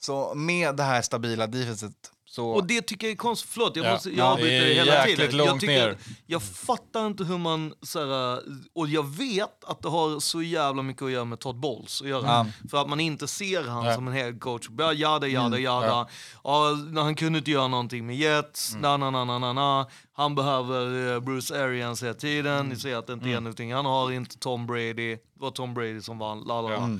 Så 0.00 0.34
med 0.34 0.76
det 0.76 0.82
här 0.82 1.02
stabila 1.02 1.46
defenset 1.46 1.92
så... 2.36 2.48
Och 2.48 2.66
det 2.66 2.82
tycker 2.82 3.06
jag 3.06 3.12
är 3.12 3.16
konstigt, 3.16 3.50
förlåt 3.50 3.76
jag, 3.76 3.86
Ja. 3.86 3.92
måste, 3.92 4.08
jag 4.10 4.18
Ja, 4.18 4.24
avbryter 4.32 4.60
dig 4.60 4.74
hela 4.74 5.04
tiden. 5.04 5.36
Jag, 5.46 5.60
tycker, 5.60 5.86
ner. 5.86 5.96
jag 6.26 6.42
fattar 6.42 7.06
inte 7.06 7.24
hur 7.24 7.38
man, 7.38 7.74
så 7.82 7.98
här, 7.98 8.40
och 8.74 8.88
jag 8.88 9.06
vet 9.16 9.64
att 9.64 9.82
det 9.82 9.88
har 9.88 10.20
så 10.20 10.42
jävla 10.42 10.82
mycket 10.82 11.02
att 11.02 11.10
göra 11.10 11.24
med 11.24 11.38
Todd 11.38 11.56
Bowles 11.60 12.00
att 12.02 12.08
göra. 12.08 12.26
Ja. 12.26 12.46
För 12.70 12.80
att 12.80 12.88
man 12.88 13.00
inte 13.00 13.28
ser 13.28 13.62
han 13.68 13.84
Ja. 13.84 13.94
som 13.94 14.08
en 14.08 14.14
head 14.14 14.32
coach. 14.40 14.68
Bara 14.68 14.92
Jada, 14.92 15.26
jada, 15.26 15.46
Mm. 15.46 15.62
jada. 15.62 15.86
Ja. 15.86 16.08
Ja. 16.44 16.70
när 16.90 17.02
han 17.02 17.14
kunde 17.14 17.38
inte 17.38 17.50
göra 17.50 17.68
någonting 17.68 18.06
med 18.06 18.16
Jets, 18.16 18.74
na, 18.80 18.96
na, 18.96 19.10
na, 19.10 19.24
na, 19.24 19.38
na, 19.38 19.52
na. 19.52 19.86
Han 20.12 20.34
behöver 20.34 21.14
eh, 21.14 21.20
Bruce 21.20 21.64
Arians 21.64 22.02
hela 22.02 22.14
tiden. 22.14 22.66
Ni 22.66 22.76
ser 22.76 22.96
att 22.96 23.06
det 23.06 23.12
inte 23.12 23.28
är 23.28 23.40
någonting. 23.40 23.74
Han 23.74 23.86
har 23.86 24.12
inte 24.12 24.38
Tom 24.38 24.66
Brady. 24.66 24.92
Det 25.16 25.20
var 25.40 25.50
Tom 25.50 25.74
Brady 25.74 26.00
som 26.00 26.18
vann. 26.18 26.40
La, 26.46 26.60
la, 26.62 26.68
la. 26.68 26.98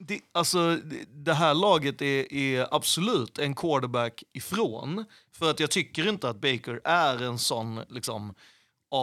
Mm. 0.00 0.06
Det, 0.06 0.20
alltså, 0.32 0.76
det- 1.14 1.32
här 1.34 1.54
laget 1.54 2.02
är, 2.02 2.32
är 2.32 2.74
absolut 2.74 3.38
en 3.38 3.54
quarterback 3.54 4.22
ifrån. 4.32 5.04
För 5.32 5.50
att 5.50 5.60
jag 5.60 5.70
tycker 5.70 6.08
inte 6.08 6.28
att 6.28 6.36
Baker 6.40 6.80
är 6.84 7.22
en 7.22 7.38
sån 7.38 7.80
liksom, 7.88 8.34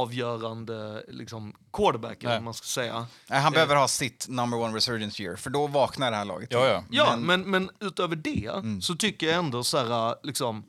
avgörande 0.05 1.03
liksom, 1.07 1.53
quarterback, 1.73 2.23
eller 2.23 2.39
man 2.39 2.53
ska 2.53 2.65
säga. 2.65 3.05
Nej, 3.29 3.39
han 3.39 3.53
behöver 3.53 3.75
ha 3.75 3.87
sitt 3.87 4.25
number 4.29 4.57
one 4.59 4.77
resurgence 4.77 5.23
year, 5.23 5.35
för 5.35 5.49
då 5.49 5.67
vaknar 5.67 6.11
det 6.11 6.17
här 6.17 6.25
laget. 6.25 6.49
Ja, 6.51 6.67
ja. 6.67 6.83
Ja, 6.89 7.15
men, 7.17 7.41
men 7.41 7.69
utöver 7.79 8.15
det 8.15 8.45
Mm. 8.53 8.81
så 8.81 8.95
tycker 8.95 9.27
jag 9.27 9.35
ändå 9.35 9.63
så 9.63 9.77
här, 9.77 10.15
liksom, 10.23 10.63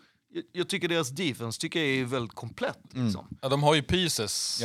jag, 0.52 0.68
tycker 0.68 0.88
deras 0.88 1.08
defense 1.10 1.60
tycker 1.60 1.80
jag 1.80 1.88
är 1.88 2.04
väldigt 2.04 2.34
komplett. 2.34 2.78
Liksom. 2.92 3.28
Ja, 3.42 3.48
de 3.48 3.62
har 3.62 3.74
ju 3.74 3.82
pieces. 3.82 4.58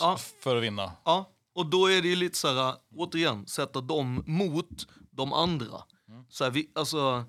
Ja. 0.00 0.18
för 0.42 0.56
att 0.56 0.62
vinna. 0.62 0.92
Ja, 1.04 1.30
och 1.54 1.66
då 1.66 1.86
är 1.90 2.02
det 2.02 2.08
ju 2.08 2.16
lite 2.16 2.38
så 2.38 2.54
här, 2.54 2.74
återigen, 2.96 3.46
sätta 3.46 3.80
dem 3.80 4.24
mot 4.26 4.86
de 5.14 5.32
andra. 5.32 5.82
Så 6.28 6.44
här, 6.44 6.50
vi, 6.50 6.70
alltså, 6.74 7.24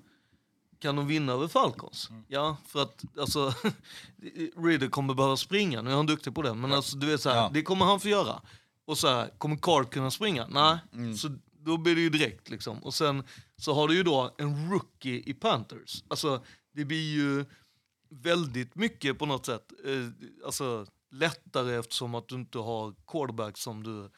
kan 0.78 0.96
de 0.96 1.06
vinna 1.06 1.32
över 1.32 1.48
Falcons? 1.48 2.10
Ja, 2.28 2.56
för 2.66 2.82
att 2.82 3.04
alltså, 3.18 3.52
Ridder 4.56 4.88
kommer 4.88 5.14
behöva 5.14 5.36
springa, 5.36 5.82
nu 5.82 5.90
är 5.90 5.94
han 5.94 6.06
duktig 6.06 6.34
på 6.34 6.42
det, 6.42 6.54
men 6.54 6.72
alltså, 6.72 6.96
du 6.96 7.06
vet 7.06 7.20
så 7.20 7.28
här, 7.30 7.36
Ja. 7.36 7.50
det 7.54 7.62
kommer 7.62 7.84
han 7.84 8.00
få 8.00 8.08
göra. 8.08 8.42
Och 8.84 8.98
så 8.98 9.08
här, 9.08 9.28
kommer 9.38 9.56
Card 9.56 9.90
kunna 9.90 10.10
springa? 10.10 10.46
Nej, 10.48 10.78
så 11.16 11.28
då 11.60 11.76
blir 11.76 11.94
det 11.94 12.00
ju 12.00 12.10
direkt 12.10 12.50
liksom. 12.50 12.78
Och 12.78 12.94
sen 12.94 13.22
så 13.56 13.74
har 13.74 13.88
du 13.88 13.94
ju 13.94 14.02
då 14.02 14.34
en 14.38 14.70
rookie 14.70 15.22
i 15.26 15.34
Panthers. 15.34 16.04
Alltså, 16.08 16.44
det 16.72 16.84
blir 16.84 17.12
ju 17.14 17.44
väldigt 18.10 18.74
mycket 18.74 19.18
på 19.18 19.26
något 19.26 19.46
sätt. 19.46 19.72
Eh, 19.84 20.08
alltså 20.46 20.86
lättare 21.10 21.74
eftersom 21.76 22.14
att 22.14 22.28
du 22.28 22.34
inte 22.34 22.58
har 22.58 22.94
quarterback 23.06 23.58
som 23.58 23.82
du 23.82 24.10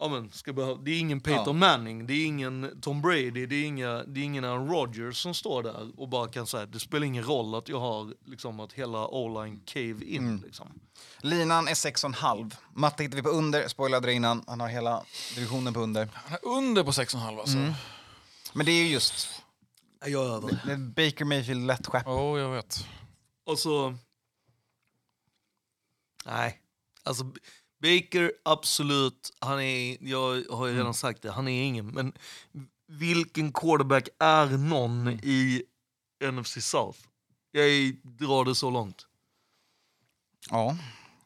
ja, 0.00 0.08
men, 0.08 0.30
ska 0.30 0.52
behöva. 0.52 0.82
Det 0.82 0.90
är 0.90 1.00
ingen 1.00 1.20
Peyton 1.20 1.46
Ja. 1.46 1.52
Manning, 1.52 2.06
det 2.06 2.12
är 2.12 2.26
ingen 2.26 2.80
Tom 2.80 3.02
Brady, 3.02 3.46
det 3.46 3.56
är, 3.56 3.64
inga, 3.64 4.02
det 4.02 4.20
är 4.20 4.24
ingen 4.24 4.44
Aaron 4.44 4.68
Rodgers 4.70 5.16
som 5.16 5.34
står 5.34 5.62
där 5.62 6.00
och 6.00 6.08
bara 6.08 6.28
kan 6.28 6.46
säga 6.46 6.66
det 6.66 6.80
spelar 6.80 7.06
ingen 7.06 7.24
roll 7.24 7.54
att 7.54 7.68
jag 7.68 7.80
har 7.80 8.14
liksom 8.24 8.60
att 8.60 8.72
hela 8.72 9.06
O-line 9.06 9.60
cave 9.64 10.04
in. 10.04 10.28
Mm. 10.28 10.42
Liksom. 10.44 10.80
Linan 11.18 11.68
är 11.68 11.74
6,5. 11.74 12.54
Matte 12.74 13.02
hittar 13.02 13.16
vi 13.16 13.22
på 13.22 13.28
under, 13.28 13.68
spoilade 13.68 14.06
det 14.06 14.12
innan. 14.12 14.44
Han 14.46 14.60
har 14.60 14.68
hela 14.68 15.04
divisionen 15.34 15.74
på 15.74 15.80
under. 15.80 16.08
Han 16.14 16.32
är 16.32 16.48
under 16.48 16.84
på 16.84 16.90
6,5 16.90 17.40
alltså. 17.40 17.56
Mm. 17.56 17.72
Men 18.52 18.66
det 18.66 18.72
är 18.72 18.82
ju 18.84 18.88
just 18.88 19.28
Jag 20.04 20.26
är 20.26 20.34
över. 20.34 20.62
det 20.66 20.72
är 20.72 20.76
Baker 20.76 21.24
Mayfield 21.24 21.66
lätt 21.66 21.86
skepp. 21.86 22.06
Oh, 22.06 22.40
jag 22.40 22.50
vet. 22.50 22.86
Och 23.46 23.58
så... 23.58 23.94
Nej. 26.26 26.60
Alltså, 27.02 27.24
Baker, 27.82 28.32
absolut. 28.42 29.32
Han 29.38 29.60
är, 29.60 29.96
jag 30.00 30.44
har 30.50 30.66
ju 30.66 30.74
redan 30.76 30.94
sagt 30.94 31.22
det, 31.22 31.30
han 31.30 31.48
är 31.48 31.62
ingen. 31.62 31.86
Men 31.86 32.12
vilken 32.88 33.52
quarterback 33.52 34.08
är 34.18 34.46
någon 34.46 35.08
i 35.08 35.62
NFC 36.32 36.64
South? 36.64 36.98
Jag 37.52 37.94
drar 38.02 38.44
det 38.44 38.54
så 38.54 38.70
långt. 38.70 39.06
Ja, 40.50 40.76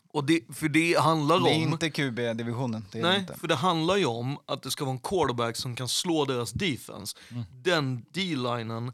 Och 0.08 0.24
det, 0.24 0.40
för 0.54 0.68
det 0.68 0.98
handlar 1.00 1.40
det 1.40 1.50
är 1.50 1.66
om... 1.66 1.72
inte 1.72 1.90
QB-divisionen. 1.90 2.84
Nej, 2.94 3.20
inte. 3.20 3.34
för 3.38 3.48
det 3.48 3.54
handlar 3.54 3.96
ju 3.96 4.06
om 4.06 4.38
att 4.46 4.62
det 4.62 4.70
ska 4.70 4.84
vara 4.84 4.92
en 4.92 4.98
quarterback 5.00 5.56
som 5.56 5.76
kan 5.76 5.88
slå 5.88 6.24
deras 6.24 6.52
defense. 6.52 7.16
Den 7.50 8.04
D-linen, 8.10 8.92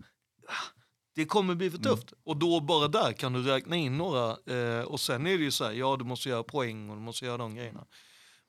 det 1.21 1.27
kommer 1.27 1.55
bli 1.55 1.71
för 1.71 1.79
tufft. 1.79 2.13
Och 2.25 2.37
då 2.37 2.61
bara 2.61 2.89
där 2.89 3.13
kan 3.13 3.33
du 3.33 3.43
räkna 3.43 3.77
in 3.77 3.99
några. 3.99 4.37
Eh, 4.57 4.85
och 4.85 5.01
sen 5.01 5.27
är 5.27 5.39
det 5.39 5.45
ju 5.45 5.51
så 5.51 5.65
här, 5.65 5.73
ja 5.73 5.97
du 5.97 6.05
måste 6.05 6.29
göra 6.29 6.43
poäng 6.43 6.91
och 6.91 6.97
du 6.97 7.03
måste 7.03 7.25
göra 7.25 7.37
de 7.37 7.55
grejerna. 7.55 7.87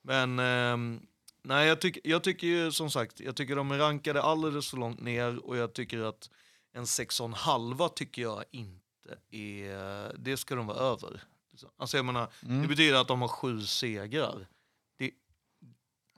Men 0.02 0.38
ehm, 0.38 1.00
nej, 1.44 1.68
jag, 1.68 1.80
tycker 1.80 2.02
jag 2.04 2.22
tycker 2.24 2.46
ju 2.46 2.72
som 2.72 2.90
sagt, 2.90 3.20
jag 3.20 3.36
tycker 3.36 3.56
de 3.56 3.70
är 3.70 3.78
rankade 3.78 4.22
alldeles 4.22 4.70
för 4.70 4.76
långt 4.76 5.00
ner 5.00 5.46
och 5.46 5.56
jag 5.56 5.72
tycker 5.72 5.98
att 6.00 6.30
en 6.74 6.84
6,5 6.84 7.88
tycker 7.88 8.22
jag 8.22 8.44
inte 8.50 8.78
är, 9.30 10.16
det 10.18 10.36
ska 10.36 10.54
de 10.54 10.66
vara 10.66 10.78
över. 10.78 11.22
Alltså 11.78 11.96
jag 11.96 12.06
menar, 12.06 12.28
det 12.40 12.68
betyder 12.68 13.00
att 13.00 13.08
de 13.08 13.20
har 13.20 13.28
sju 13.28 13.60
segrar. 13.66 14.46
Det, 14.98 15.10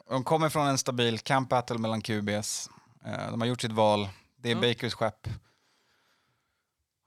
De 0.09 0.24
kommer 0.24 0.48
från 0.48 0.66
en 0.66 0.78
stabil 0.78 1.18
camp 1.18 1.48
battle 1.48 1.78
mellan 1.78 2.01
QBs. 2.02 2.70
Eh, 3.05 3.31
De 3.31 3.40
har 3.40 3.48
gjort 3.48 3.60
sitt 3.60 3.72
val. 3.72 4.09
Det 4.36 4.51
är 4.51 4.55
Ja. 4.55 4.60
Bakers 4.60 4.94
skepp. 4.94 5.28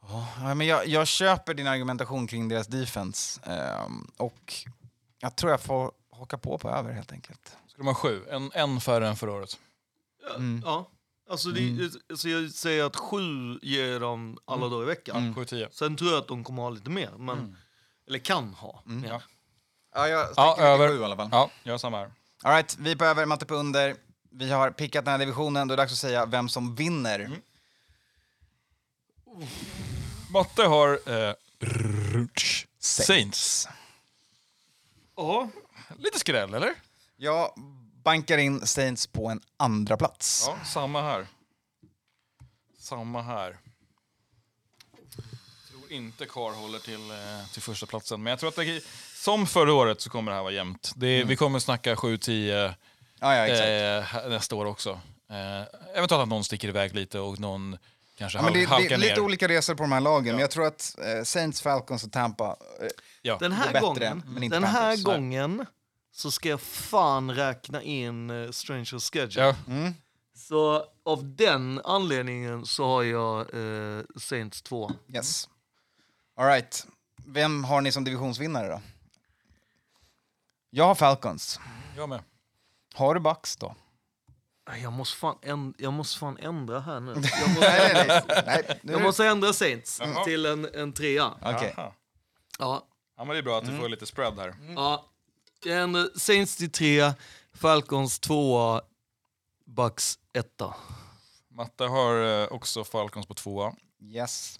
Ja, 0.09 0.53
men 0.53 0.67
jag, 0.67 0.87
jag 0.87 1.07
köper 1.07 1.53
din 1.53 1.67
argumentation 1.67 2.27
kring 2.27 2.47
deras 2.49 2.67
defense. 2.67 3.41
ehm, 3.43 4.07
och 4.17 4.53
jag 5.19 5.35
tror 5.35 5.51
jag 5.51 5.61
får 5.61 5.91
haka 6.11 6.37
på 6.37 6.57
på 6.57 6.69
över 6.69 6.91
helt 6.91 7.11
enkelt. 7.11 7.57
Ska 7.67 7.77
de 7.77 7.87
ha 7.87 7.93
sju? 7.93 8.21
En, 8.29 8.51
en 8.53 8.81
färre 8.81 9.07
än 9.07 9.15
förra 9.15 9.31
året. 9.31 9.57
Mm. 10.35 10.61
Ja. 10.65 10.89
Alltså, 11.29 11.49
det, 11.49 11.91
alltså 12.09 12.29
jag 12.29 12.51
säger 12.51 12.83
att 12.85 12.95
sju 12.95 13.59
ger 13.61 13.99
dem 13.99 14.37
alla 14.45 14.67
dagar 14.67 14.83
i 14.83 14.85
veckan. 14.85 15.35
Sju, 15.35 15.45
tio. 15.45 15.67
Sen 15.71 15.95
tror 15.97 16.11
jag 16.11 16.19
att 16.19 16.27
de 16.27 16.43
kommer 16.43 16.63
ha 16.63 16.69
lite 16.69 16.89
mer. 16.89 17.09
Men, 17.17 17.57
Eller 18.07 18.19
kan 18.19 18.53
ha 18.53 18.81
mer. 18.85 19.09
Ja. 19.09 19.21
Ja, 19.95 20.07
jag 20.07 20.27
Ja, 20.35 20.57
över. 20.59 20.87
sju 20.89 21.01
i 21.01 21.03
alla 21.03 21.15
fall. 21.15 21.29
Ja, 21.31 21.49
jag 21.63 21.81
samma 21.81 21.97
här. 21.97 22.11
All 22.43 22.53
right, 22.53 22.77
vi 22.79 22.91
är 22.91 22.95
på 22.95 23.05
över, 23.05 23.25
Matte 23.25 23.45
på 23.45 23.55
under. 23.55 23.95
Vi 24.31 24.51
har 24.51 24.71
pickat 24.71 25.05
den 25.05 25.11
här 25.11 25.19
divisionen. 25.19 25.67
Då 25.67 25.73
är 25.73 25.77
det 25.77 25.83
dags 25.83 25.91
att 25.93 25.97
säga 25.99 26.25
vem 26.25 26.49
som 26.49 26.75
vinner. 26.75 27.31
Mm. 30.29 30.33
Matte 30.33 30.63
har 30.63 30.99
eh. 31.27 31.33
Saints. 32.79 33.67
Ja. 35.15 35.49
Lite 35.97 36.19
skräll, 36.19 36.53
eller? 36.53 36.73
Jag 37.17 37.53
bankar 38.03 38.37
in 38.37 38.67
Saints 38.67 39.07
på 39.07 39.27
en 39.29 39.41
andra 39.57 39.97
plats. 39.97 40.43
Ja, 40.47 40.57
samma 40.65 41.01
här. 41.01 41.27
Samma 42.79 43.21
här. 43.21 43.57
tror 45.71 45.91
inte 45.91 46.25
Carr 46.25 46.51
håller 46.53 46.79
till, 46.79 47.11
eh, 47.11 47.47
till 47.53 47.61
första 47.61 47.85
platsen. 47.85 48.23
Men 48.23 48.31
jag 48.31 48.39
tror 48.39 48.49
att 48.49 48.55
det, 48.55 48.83
som 49.13 49.47
förra 49.47 49.73
året 49.73 50.01
så 50.01 50.09
kommer 50.09 50.31
det 50.31 50.35
här 50.35 50.43
vara 50.43 50.53
jämnt. 50.53 50.91
Det, 50.95 51.23
Vi 51.23 51.35
kommer 51.35 51.59
snacka 51.59 51.95
7-10 51.95 52.73
Ja, 53.19 53.35
ja, 53.35 53.47
exakt. 53.47 54.13
eh, 54.23 54.29
nästa 54.29 54.55
år 54.55 54.65
också. 54.65 55.01
Eh, 55.29 55.61
eventuellt 55.95 56.11
att 56.23 56.27
någon 56.27 56.43
sticker 56.43 56.67
iväg 56.67 56.95
lite 56.95 57.19
och 57.19 57.39
någon 57.39 57.77
kanske 58.17 58.37
Ja, 58.37 58.43
men 58.43 58.53
det, 58.53 58.65
halk- 58.65 58.87
det 58.89 58.93
är 58.93 58.97
lite 58.97 59.13
ner. 59.13 59.19
olika 59.21 59.47
resor 59.47 59.75
på 59.75 59.83
de 59.83 59.91
här 59.91 60.01
lagen, 60.01 60.35
men 60.35 60.41
jag 60.41 60.51
tror 60.51 60.65
att 60.67 60.95
eh, 60.97 61.23
Saints, 61.23 61.61
Falcons 61.61 62.03
och 62.03 62.11
Tampa... 62.11 62.57
Eh, 62.81 62.87
Ja. 63.21 63.37
Den 63.39 63.51
Går 63.51 63.57
här, 63.57 63.73
bättre, 63.73 63.81
gången, 63.81 64.23
men 64.27 64.43
inte 64.43 64.55
den 64.55 64.63
här 64.63 64.81
Panthers. 64.91 65.05
Nej. 65.07 65.15
gången 65.15 65.65
så 66.11 66.31
ska 66.31 66.49
jag 66.49 66.61
fan 66.61 67.31
räkna 67.31 67.81
in 67.81 68.29
uh, 68.29 68.51
Stranger 68.51 68.99
Schedule. 68.99 69.55
Ja. 69.67 69.91
Så 70.35 70.85
av 71.05 71.35
den 71.35 71.81
anledningen 71.83 72.65
så 72.65 72.85
har 72.85 73.03
jag 73.03 73.39
eh, 73.39 74.03
Saints 74.19 74.61
2. 74.61 74.91
yes. 75.13 75.49
All 76.35 76.45
right. 76.47 76.87
Vem 77.25 77.63
har 77.63 77.81
ni 77.81 77.91
som 77.91 78.03
divisionsvinnare 78.03 78.67
då? 78.67 78.81
Jag 80.69 80.83
har 80.85 80.95
Falcons. 80.95 81.59
Jag 81.97 82.09
med. 82.09 82.19
Har 82.95 83.13
du 83.13 83.19
Bucks 83.19 83.55
då? 83.57 83.75
Nej, 84.67 84.81
Jag 84.81 84.93
måste, 84.93 85.17
fan 85.17 85.37
änd- 85.41 85.73
jag 85.77 85.93
måste 85.93 86.19
fan 86.19 86.37
ändra 86.37 86.79
här 86.79 86.99
nu. 86.99 87.11
Jag 87.41 87.49
måste, 87.49 87.59
Nej, 87.69 87.91
nej, 88.07 88.21
nej. 88.27 88.43
nej 88.45 88.79
nu 88.83 88.91
jag 88.93 89.01
måste 89.01 89.25
ändra 89.27 89.53
Saints 89.53 89.99
Jaha. 90.03 90.23
till 90.23 90.45
en, 90.45 90.65
en 90.75 90.93
trea. 90.93 91.23
Aha. 91.41 91.93
Ja, 92.59 92.87
Ja, 93.17 93.23
men 93.25 93.27
det 93.33 93.37
är 93.37 93.43
bra 93.43 93.57
att 93.57 93.65
du 93.65 93.77
får 93.77 93.89
lite 93.89 94.05
spread 94.05 94.39
här. 94.39 94.55
ja. 94.75 95.05
En, 95.65 96.09
Saints 96.15 96.55
till 96.57 96.71
tre, 96.71 97.13
Falcons 97.53 98.19
tvåa, 98.19 98.81
Bucks 99.65 100.19
etta. 100.33 100.75
Matte 101.49 101.83
har 101.83 102.41
eh, 102.41 102.47
också 102.51 102.83
Falcons 102.83 103.25
på 103.25 103.33
tvåa. 103.33 103.73
Yes. 104.01 104.59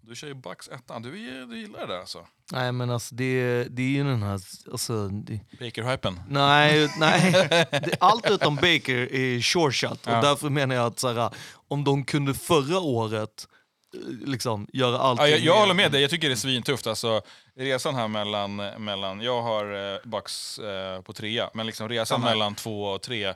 Du 0.00 0.16
kör 0.16 0.26
ju 0.28 0.34
Bucks 0.34 0.68
ettan. 0.68 1.02
Du, 1.02 1.10
du 1.46 1.58
gillar 1.58 1.80
det 1.80 1.86
där 1.86 2.00
alltså? 2.00 2.26
Nej 2.52 2.72
men 2.72 2.90
alltså 2.90 3.14
det, 3.14 3.64
det 3.64 3.82
är 3.82 3.86
ju 3.86 4.04
den 4.04 4.22
här... 4.22 4.40
Alltså, 4.72 5.08
det, 5.08 5.40
Baker-hypen. 5.60 6.20
nej, 6.28 6.88
nej. 6.98 7.48
Allt 8.00 8.30
utom 8.30 8.56
Baker 8.56 9.14
är 9.14 9.40
sure 9.40 9.72
shot. 9.72 10.00
Ja. 10.06 10.16
Och 10.16 10.24
därför 10.24 10.50
menar 10.50 10.74
jag 10.74 10.86
att 10.86 10.98
så 10.98 11.12
här, 11.12 11.30
om 11.68 11.84
de 11.84 12.04
kunde 12.04 12.34
förra 12.34 12.78
året 12.78 13.46
eh, 13.94 14.28
liksom 14.28 14.66
göra 14.72 14.98
allting... 14.98 15.26
Ja, 15.26 15.30
jag, 15.30 15.40
jag 15.40 15.60
håller 15.60 15.74
med 15.74 15.92
dig, 15.92 16.00
jag 16.00 16.10
tycker 16.10 16.28
det 16.28 16.34
är 16.34 16.36
svintufft. 16.36 16.86
Alltså, 16.86 17.20
resan 17.56 17.94
här 17.94 18.08
mellan, 18.08 18.56
mellan 18.56 19.20
jag 19.20 19.42
har 19.42 19.94
eh, 19.94 19.98
Bucks 20.04 20.58
eh, 20.58 21.02
på 21.02 21.12
trea, 21.12 21.50
men 21.54 21.66
liksom 21.66 21.88
resan 21.88 22.20
mellan 22.20 22.54
två 22.54 22.84
och 22.84 23.02
tre, 23.02 23.34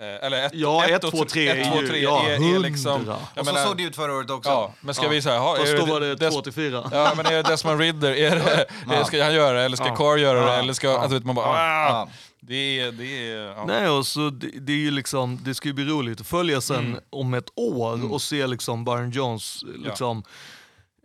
eller 0.00 0.46
ett, 0.46 0.52
Ja, 0.54 0.84
ett, 0.88 1.04
och 1.04 1.10
två, 1.10 1.24
tre- 1.24 1.26
tre 1.28 1.48
ett, 1.60 1.66
är 1.66 1.70
två, 1.70 1.80
ju- 1.80 1.88
tre 1.88 2.00
ja, 2.02 2.28
är, 2.28 2.54
är 2.54 2.58
liksom... 2.58 3.08
Och 3.08 3.46
så 3.46 3.52
menar- 3.52 3.64
såg 3.66 3.76
det 3.76 3.82
ut 3.82 3.96
förra 3.96 4.12
året 4.14 4.30
också. 4.30 4.50
Ja, 4.50 4.72
men 4.80 4.94
ska 4.94 5.04
Ja. 5.04 5.10
vi 5.10 5.22
säga, 5.22 5.40
Fast 5.58 5.76
då 5.76 5.84
var 5.86 6.00
det 6.00 6.14
Des- 6.14 6.30
två 6.34 6.40
till 6.42 6.52
fyra. 6.52 6.84
Ja, 6.92 7.12
men 7.16 7.26
är 7.26 7.32
det 7.32 7.42
Desmond 7.42 7.80
Ridder, 7.80 8.10
är 8.12 8.30
det, 8.36 8.66
är, 8.96 9.04
ska 9.04 9.24
han 9.24 9.34
göra 9.34 9.58
det, 9.58 9.64
eller 9.64 9.76
ska 9.76 9.86
Ja. 9.86 9.96
Carr 9.96 10.16
göra 10.16 10.40
det, 10.40 10.46
Ja. 10.52 10.58
eller 10.58 10.72
ska... 10.72 10.90
Alltså, 10.98 11.14
vet 11.14 11.24
man 11.24 11.34
bara, 11.34 11.46
Ja. 11.88 12.08
Det 12.40 12.80
är... 12.80 12.92
Det 12.92 13.04
är 13.32 13.36
ja. 13.36 13.64
Nej, 13.66 13.88
och 13.88 14.06
så 14.06 14.30
det, 14.30 14.46
det 14.60 14.72
är 14.72 14.76
ju 14.76 14.90
liksom, 14.90 15.38
det 15.44 15.54
ska 15.54 15.68
ju 15.68 15.74
bli 15.74 15.84
roligt 15.84 16.20
att 16.20 16.26
följa 16.26 16.60
sen 16.60 16.76
Mm. 16.86 17.00
om 17.10 17.34
ett 17.34 17.48
år 17.56 18.12
och 18.12 18.22
se 18.22 18.46
liksom 18.46 18.84
Byron 18.84 19.10
Jones 19.10 19.62
liksom... 19.84 20.22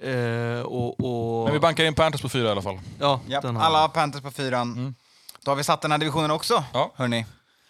Eh, 0.04 0.62
och, 0.62 1.00
och, 1.00 1.44
Men 1.46 1.54
vi 1.54 1.60
bankar 1.60 1.84
in 1.84 1.94
Panthers 1.94 2.22
på 2.22 2.30
fyra 2.30 2.48
i 2.48 2.52
alla 2.52 2.62
fall. 2.62 2.80
ja, 3.00 3.20
här. 3.30 3.60
alla 3.60 3.80
har 3.82 3.88
Panthers 3.88 4.22
på 4.22 4.32
fyran. 4.32 4.96
Då 5.46 5.52
har 5.52 5.56
vi 5.56 5.64
satt 5.64 5.82
den 5.82 5.92
här 5.92 5.98
divisionen 5.98 6.32
också, 6.32 6.64
Ja. 6.74 6.92
hörni. 6.96 7.20
Vet 7.20 7.28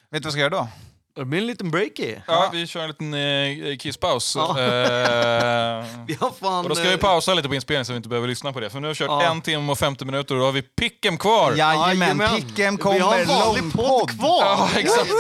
du 0.10 0.20
vad 0.20 0.26
vi 0.26 0.32
ska 0.32 0.40
göra 0.40 0.50
då? 0.50 0.68
Det 1.16 1.26
blir 1.26 1.40
en 1.40 1.48
liten 1.48 1.72
breaky. 1.72 2.16
Ja, 2.28 2.50
vi 2.54 2.68
kör 2.68 2.82
en 2.82 2.88
liten 2.88 3.14
eh, 3.14 3.78
kisspaus. 3.78 4.36
Ja. 4.36 4.50
Eh, 4.50 5.86
Vi 6.08 6.18
har 6.20 6.32
fan... 6.40 6.64
Och 6.64 6.70
då 6.70 6.76
ska 6.76 6.84
vi 6.88 6.94
eh, 6.94 7.00
pausa 7.00 7.34
lite 7.34 7.48
på 7.50 7.56
inspelningen 7.56 7.86
så 7.86 7.92
vi 7.94 7.98
inte 7.98 8.10
behöver 8.10 8.28
lyssna 8.28 8.54
på 8.54 8.60
det. 8.60 8.70
För 8.70 8.80
nu 8.80 8.88
har 8.88 8.94
vi 8.94 8.98
kört 8.98 9.08
Ja. 9.10 9.22
en 9.32 9.42
timme 9.42 9.72
och 9.72 9.78
50 9.80 10.06
minuter 10.06 10.36
och 10.36 10.40
då 10.40 10.46
har 10.46 10.52
vi 10.52 10.62
picken 10.62 11.18
kvar. 11.18 11.52
Jajamän, 11.56 12.00
Jajamän. 12.00 12.36
Picken 12.36 12.56
Vi 12.56 13.00
har 13.00 13.20
en 13.20 13.26
kommer, 13.26 13.26
vanlig 13.26 13.74
podd. 13.74 14.10
kvar! 14.20 14.40
Ja, 14.42 14.70
exakt. 14.78 15.12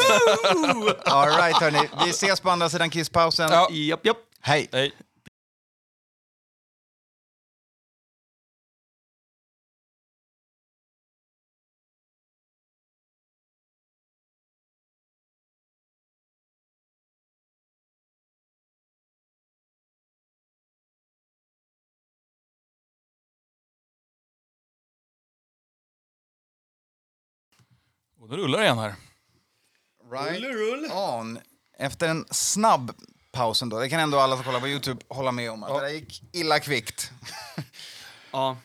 All 1.05 1.27
right, 1.29 1.55
hörni. 1.61 1.79
Vi 2.05 2.09
ses 2.09 2.39
på 2.41 2.49
andra 2.49 2.69
sidan 2.69 2.89
kisspausen. 2.89 3.49
Ja. 3.51 3.67
Japp, 3.71 4.05
japp. 4.05 4.17
Hej! 4.41 4.69
Hej. 4.71 4.91
Då 28.31 28.37
rullar 28.37 28.59
det 28.59 28.65
igen 28.65 28.77
här. 28.77 28.95
Right 30.11 30.91
on. 30.91 31.39
Efter 31.79 32.07
en 32.09 32.25
snabb 32.31 32.91
paus 33.31 33.61
ändå. 33.61 33.79
Det 33.79 33.89
kan 33.89 33.99
ändå 33.99 34.19
alla 34.19 34.35
som 34.35 34.45
kollar 34.45 34.59
på 34.59 34.67
Youtube 34.67 35.01
hålla 35.07 35.31
med 35.31 35.51
om. 35.51 35.63
Att 35.63 35.73
det 35.73 35.79
där 35.87 35.89
gick 35.93 36.23
illa 36.33 36.59
kvickt. 36.59 37.11
Ja. 38.33 38.57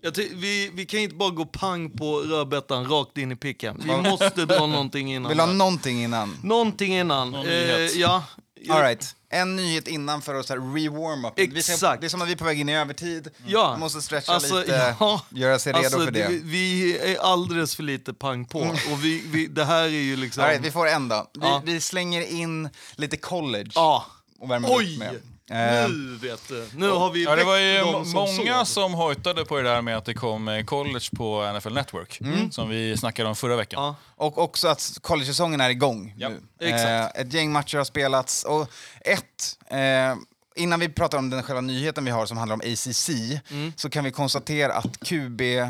Jag 0.00 0.14
ty- 0.14 0.34
vi, 0.34 0.70
vi 0.74 0.86
kan 0.86 1.00
inte 1.00 1.14
bara 1.16 1.30
gå 1.30 1.46
pang 1.46 1.90
på 1.90 2.18
rödbetan 2.20 2.86
rakt 2.90 3.18
in 3.18 3.32
i 3.32 3.36
picken. 3.36 3.80
Vi 3.84 4.10
måste 4.10 4.44
dra 4.44 4.66
någonting 4.66 5.14
innan. 5.14 5.28
Vill 5.28 5.40
ha 5.40 5.46
någonting 5.46 6.02
innan? 6.04 6.36
Någonting 6.42 6.94
innan. 6.96 7.30
Någon 7.30 7.46
Eh, 7.46 7.52
ja. 7.80 8.24
All 8.70 8.80
right. 8.82 9.16
En 9.28 9.56
nyhet 9.56 9.88
innan 9.88 10.22
för 10.22 10.34
att 10.34 10.50
re-warm 10.50 11.26
up. 11.28 11.32
Vi 11.36 11.62
ska, 11.62 11.72
Exakt. 11.72 12.00
det 12.00 12.06
är 12.06 12.08
som 12.08 12.22
att 12.22 12.28
vi 12.28 12.32
är 12.32 12.36
på 12.36 12.44
väg 12.44 12.60
in 12.60 12.68
i 12.68 12.76
övertid. 12.76 13.28
Ja. 13.46 13.70
Man 13.70 13.80
måste 13.80 14.02
stretcha 14.02 14.32
Alltså, 14.32 14.60
lite, 14.60 14.96
ja. 15.00 15.20
göra 15.30 15.58
sig 15.58 15.72
redo 15.72 15.84
Alltså, 15.84 16.00
för 16.04 16.10
det. 16.10 16.28
Vi, 16.28 16.38
vi 16.44 16.98
är 16.98 17.18
alldeles 17.20 17.76
för 17.76 17.82
lite 17.82 18.14
pang 18.14 18.44
på. 18.44 18.58
Och 18.60 19.04
vi, 19.04 19.22
vi, 19.26 19.46
det 19.46 19.64
här 19.64 19.82
är 19.84 19.88
ju 19.88 20.16
liksom... 20.16 20.42
All 20.44 20.50
right, 20.50 20.64
vi 20.64 20.70
får 20.70 20.86
en 20.88 21.08
då. 21.08 21.30
Vi, 21.34 21.40
Ja. 21.40 21.62
vi 21.64 21.80
slänger 21.80 22.22
in 22.22 22.68
lite 22.94 23.16
college 23.16 23.70
Ja. 23.74 24.06
och 24.38 24.50
värmer 24.50 24.68
Oj! 24.72 24.92
upp 24.92 24.98
med. 24.98 25.22
Eh, 25.50 25.88
Nu 25.88 26.16
vet 26.22 26.48
du. 26.48 26.66
Nu 26.74 26.90
har 26.90 27.10
vi 27.10 27.24
Ja, 27.24 27.36
det 27.36 27.44
var 27.44 27.58
ju 27.58 27.80
som 28.04 28.12
många 28.14 28.64
sov. 28.64 28.64
som 28.64 28.94
hojtade 28.94 29.44
på 29.44 29.56
det 29.56 29.62
där 29.62 29.82
med 29.82 29.96
att 29.96 30.04
det 30.04 30.14
kom 30.14 30.48
eh, 30.48 30.64
college 30.64 31.06
på 31.16 31.52
NFL 31.56 31.72
Network. 31.74 32.20
Som 32.50 32.68
vi 32.68 32.96
snackade 32.96 33.28
om 33.28 33.36
förra 33.36 33.56
veckan. 33.56 33.82
Ja. 33.82 33.96
Och 34.16 34.38
också 34.38 34.68
att 34.68 34.98
college-säsongen 35.00 35.60
är 35.60 35.70
igång 35.70 36.14
Ja, 36.16 36.28
nu. 36.28 36.40
exakt. 36.60 37.16
Eh, 37.16 37.20
ett 37.22 37.32
gäng 37.32 37.52
matcher 37.52 37.76
har 37.78 37.84
spelats. 37.84 38.44
Och 38.44 38.70
ett, 39.00 39.58
eh, 39.70 40.14
innan 40.56 40.80
vi 40.80 40.88
pratar 40.88 41.18
om 41.18 41.30
den 41.30 41.42
själva 41.42 41.60
nyheten 41.60 42.04
vi 42.04 42.10
har 42.10 42.26
som 42.26 42.36
handlar 42.36 42.54
om 42.54 42.60
ACC, 42.60 43.10
Mm. 43.50 43.72
så 43.76 43.90
kan 43.90 44.04
vi 44.04 44.10
konstatera 44.10 44.72
att 44.72 45.00
QB, 45.04 45.40
eh, 45.60 45.68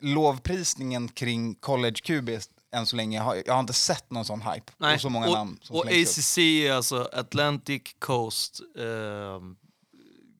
lovprisningen 0.00 1.08
kring 1.08 1.54
college 1.54 1.96
QB 2.02 2.30
än 2.72 2.86
så 2.86 2.96
länge, 2.96 3.20
har, 3.20 3.42
jag 3.46 3.52
har 3.52 3.60
inte 3.60 3.72
sett 3.72 4.10
någon 4.10 4.24
sån 4.24 4.42
hype. 4.42 4.72
Nej. 4.78 4.94
Och 4.94 5.00
så 5.00 5.08
många 5.08 5.26
och, 5.26 5.32
namn 5.32 5.58
som 5.62 5.76
och. 5.76 5.86
ACC 5.86 6.38
är 6.38 6.72
alltså 6.72 7.08
Atlantic 7.12 7.82
Coast 7.98 8.60
eh, 8.78 9.40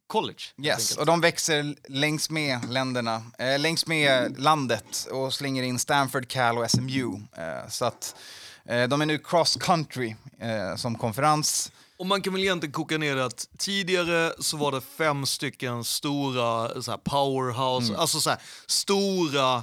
College. 0.07 0.43
Yes, 0.63 0.97
och 0.97 1.07
de 1.07 1.21
växer 1.21 1.75
längs 1.89 2.31
med 2.31 2.71
länderna, 2.71 3.23
eh, 3.39 3.59
längs 3.59 3.87
med 3.87 4.41
landet 4.41 5.09
och 5.11 5.35
slänger 5.35 5.63
in 5.63 5.79
Stanford, 5.79 6.29
Cal 6.29 6.59
och 6.59 6.71
SMU. 6.71 7.15
Eh, 7.37 7.69
så 7.69 7.85
att 7.85 8.17
eh, 8.65 8.89
de 8.89 9.01
är 9.01 9.07
nu 9.07 9.19
cross 9.19 9.57
country 9.61 10.17
eh, 10.41 10.77
som 10.77 10.99
konferens. 10.99 11.73
Och 11.99 12.07
man 12.07 12.23
kan 12.23 12.33
väl 12.33 12.43
egentligen 12.43 12.73
koka 12.73 12.99
ner 12.99 13.17
det 13.17 13.25
att 13.25 13.49
tidigare 13.59 14.33
så 14.39 14.57
var 14.57 14.73
det 14.73 14.81
fem 14.81 15.27
stycken 15.27 15.85
stora 15.85 16.83
så 16.83 16.99
powerhouse, 16.99 17.97
alltså 17.97 18.21
så 18.21 18.31
här, 18.31 18.39
stora 18.67 19.63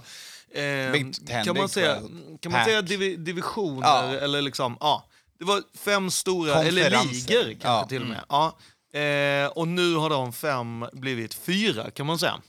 eh, 0.55 0.61
Mm. 0.91 1.13
Kan 1.45 1.57
man 1.57 1.69
säga, 1.69 1.99
12, 1.99 2.37
kan 2.41 2.51
man 2.51 2.65
säga 2.65 2.81
divi, 2.81 3.15
divisioner 3.15 3.87
Ja. 3.87 4.03
eller 4.19 4.41
liksom, 4.41 4.77
ja. 4.79 5.05
Det 5.39 5.45
var 5.45 5.61
fem 5.77 6.11
stora, 6.11 6.63
eller 6.63 6.89
ligor 6.89 7.59
kanske 7.61 7.67
Ja. 7.67 7.77
Mm. 7.77 7.87
till 7.87 8.01
och 8.01 8.07
med. 8.07 8.23
Ja. 8.29 8.57
Eh, 8.99 9.47
och 9.47 9.67
nu 9.67 9.95
har 9.95 10.09
de 10.09 10.33
fem 10.33 10.85
blivit 10.93 11.33
fyra 11.33 11.91
kan 11.91 12.05
man 12.05 12.19
säga. 12.19 12.41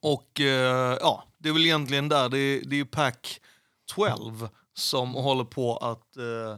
Och 0.00 0.40
eh, 0.40 0.98
ja, 1.00 1.24
det 1.38 1.48
är 1.48 1.52
väl 1.52 1.64
egentligen 1.66 2.08
där, 2.08 2.28
det 2.28 2.38
är, 2.38 2.60
det 2.64 2.80
är 2.80 2.84
Pack 2.84 3.40
12 3.94 4.48
som 4.74 5.14
håller 5.14 5.44
på 5.44 5.76
att 5.76 6.16
eh, 6.16 6.52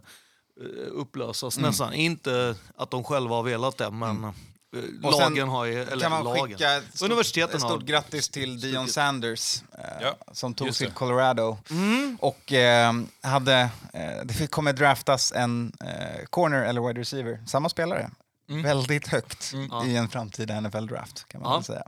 eh, 0.64 0.88
upplösas 0.92 1.58
nästan. 1.58 1.92
Inte 1.94 2.54
att 2.76 2.90
de 2.90 3.04
själva 3.04 3.36
har 3.36 3.42
velat 3.42 3.78
det, 3.78 3.90
men 3.90 4.24
eh, 4.24 4.30
Och 5.02 5.12
lagen 5.20 5.48
har 5.48 5.64
ju, 5.64 5.82
eller 5.82 6.00
kan 6.02 6.10
man 6.10 6.24
lagen. 6.24 6.44
skicka 6.48 6.72
ett 6.76 6.84
stort, 6.94 7.06
Universiteten 7.10 7.62
har- 7.62 7.68
stort 7.68 7.82
grattis 7.84 8.28
till 8.28 8.60
Dion 8.60 8.88
Sanders 8.88 9.62
eh, 9.78 9.84
Ja, 10.02 10.16
som 10.32 10.54
tog 10.54 10.74
till. 10.74 10.90
Colorado. 10.90 11.58
Mm. 11.70 12.18
Och 12.20 12.52
eh, 12.52 12.92
hade, 13.22 13.60
eh, 13.92 14.24
det 14.24 14.46
kommer 14.50 14.72
draftas 14.72 15.32
en 15.32 15.72
eh, 15.84 16.24
corner 16.30 16.62
eller 16.64 16.80
wide 16.88 17.00
receiver, 17.00 17.40
samma 17.46 17.68
spelare. 17.68 18.10
Väldigt 18.46 19.08
högt 19.08 19.52
i 19.86 19.96
en 19.96 20.08
framtida 20.08 20.54
NFL-draft 20.60 21.28
kan 21.28 21.40
man 21.42 21.52
Ja. 21.52 21.62
säga. 21.62 21.82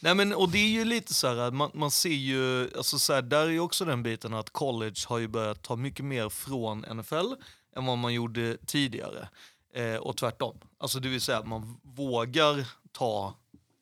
Nej, 0.00 0.14
men, 0.14 0.34
och 0.34 0.48
det 0.48 0.58
är 0.58 0.68
ju 0.68 0.84
lite 0.84 1.14
så 1.14 1.28
här, 1.34 1.50
man, 1.50 1.70
man 1.74 1.90
ser 1.90 2.08
ju, 2.08 2.70
alltså 2.76 2.98
så 2.98 3.12
här, 3.14 3.22
där 3.22 3.40
är 3.46 3.50
ju 3.50 3.60
också 3.60 3.84
den 3.84 4.02
biten 4.02 4.34
att 4.34 4.50
college 4.50 4.94
har 5.06 5.18
ju 5.18 5.28
börjat 5.28 5.62
ta 5.62 5.76
mycket 5.76 6.04
mer 6.04 6.28
från 6.28 6.78
NFL 6.80 7.32
än 7.76 7.86
vad 7.86 7.98
man 7.98 8.14
gjorde 8.14 8.56
tidigare. 8.66 9.28
Eh, 9.74 9.94
och 9.96 10.16
tvärtom. 10.16 10.58
Alltså 10.78 11.00
det 11.00 11.08
vill 11.08 11.20
säga 11.20 11.38
att 11.38 11.46
man 11.46 11.80
vågar 11.82 12.66
ta, 12.92 13.34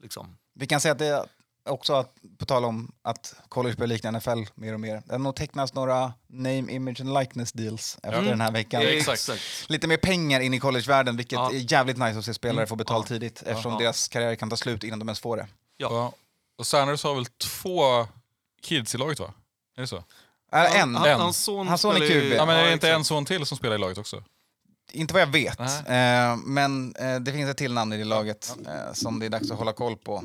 liksom, 0.03 0.37
Vi 0.55 0.67
kan 0.67 0.81
säga 0.81 0.93
att 0.93 0.99
det 0.99 1.07
är 1.07 1.27
också, 1.69 1.95
att, 1.95 2.15
på 2.39 2.47
tal 2.47 2.65
om 2.65 2.93
att 3.03 3.35
college 3.49 3.75
börjar 3.77 3.89
likna 3.89 4.11
NFL 4.11 4.43
mer 4.55 4.75
och 4.75 4.81
mer, 4.81 5.03
det 5.07 5.13
har 5.15 5.19
nog 5.19 5.37
tecknats 5.37 5.75
några 5.75 6.13
name, 6.27 6.73
image 6.73 7.01
and 7.01 7.15
likeness 7.15 7.53
deals 7.53 7.99
efter 8.03 8.23
den 8.23 8.41
här 8.41 8.51
veckan. 8.53 8.83
Exakt. 8.83 9.31
Lite 9.69 9.87
mer 9.87 9.97
pengar 9.97 10.41
in 10.41 10.55
i 10.55 10.61
collegevärlden, 10.61 11.17
vilket 11.17 11.33
Ja. 11.37 11.51
är 11.53 11.73
jävligt 11.73 11.97
nice 11.99 12.19
att 12.19 12.25
se 12.25 12.35
spelare 12.35 12.67
få 12.67 12.77
betalt 12.77 13.07
tidigt 13.07 13.43
eftersom 13.43 13.73
Ja. 13.73 13.79
deras 13.79 14.09
karriär 14.09 14.35
kan 14.35 14.51
ta 14.51 14.57
slut 14.57 14.85
innan 14.85 14.99
de 14.99 15.09
ens 15.09 15.21
får 15.21 15.37
det. 15.37 15.47
Ja. 15.77 15.89
Ja. 15.91 16.13
Och 16.59 16.67
Sanders 16.67 17.05
har 17.05 17.15
väl 17.15 17.27
två 17.27 18.07
kids 18.63 18.95
i 18.95 18.99
laget 18.99 19.21
va? 19.21 19.33
Är 19.77 19.81
det 19.81 19.87
så? 19.87 19.97
Äh, 20.53 20.81
en, 20.81 20.95
Han, 20.95 21.09
en. 21.09 21.21
hans 21.21 21.45
son, 21.45 21.69
Hans 21.69 21.81
son 21.81 21.97
är 21.97 22.09
QB. 22.09 22.37
Ja, 22.37 22.47
men 22.47 22.57
är 22.57 22.65
det 22.67 22.73
inte 22.73 22.91
en 22.91 23.05
son 23.05 23.25
till 23.25 23.47
som 23.47 23.57
spelar 23.59 23.75
i 23.75 23.79
laget 23.79 23.99
också? 23.99 24.23
Inte 24.93 25.15
vad 25.15 25.23
jag 25.23 25.33
vet, 25.33 25.61
eh, 25.61 26.37
men 26.45 26.95
eh, 26.95 27.21
det 27.21 27.33
finns 27.33 27.51
ett 27.51 27.57
till 27.57 27.73
namn 27.73 27.93
i 27.93 27.97
det 27.97 28.05
laget 28.05 28.57
eh, 28.67 28.93
som 28.93 29.19
det 29.19 29.27
är 29.27 29.31
dags 29.31 29.51
att 29.51 29.59
hålla 29.59 29.73
koll 29.73 29.97
på. 29.97 30.23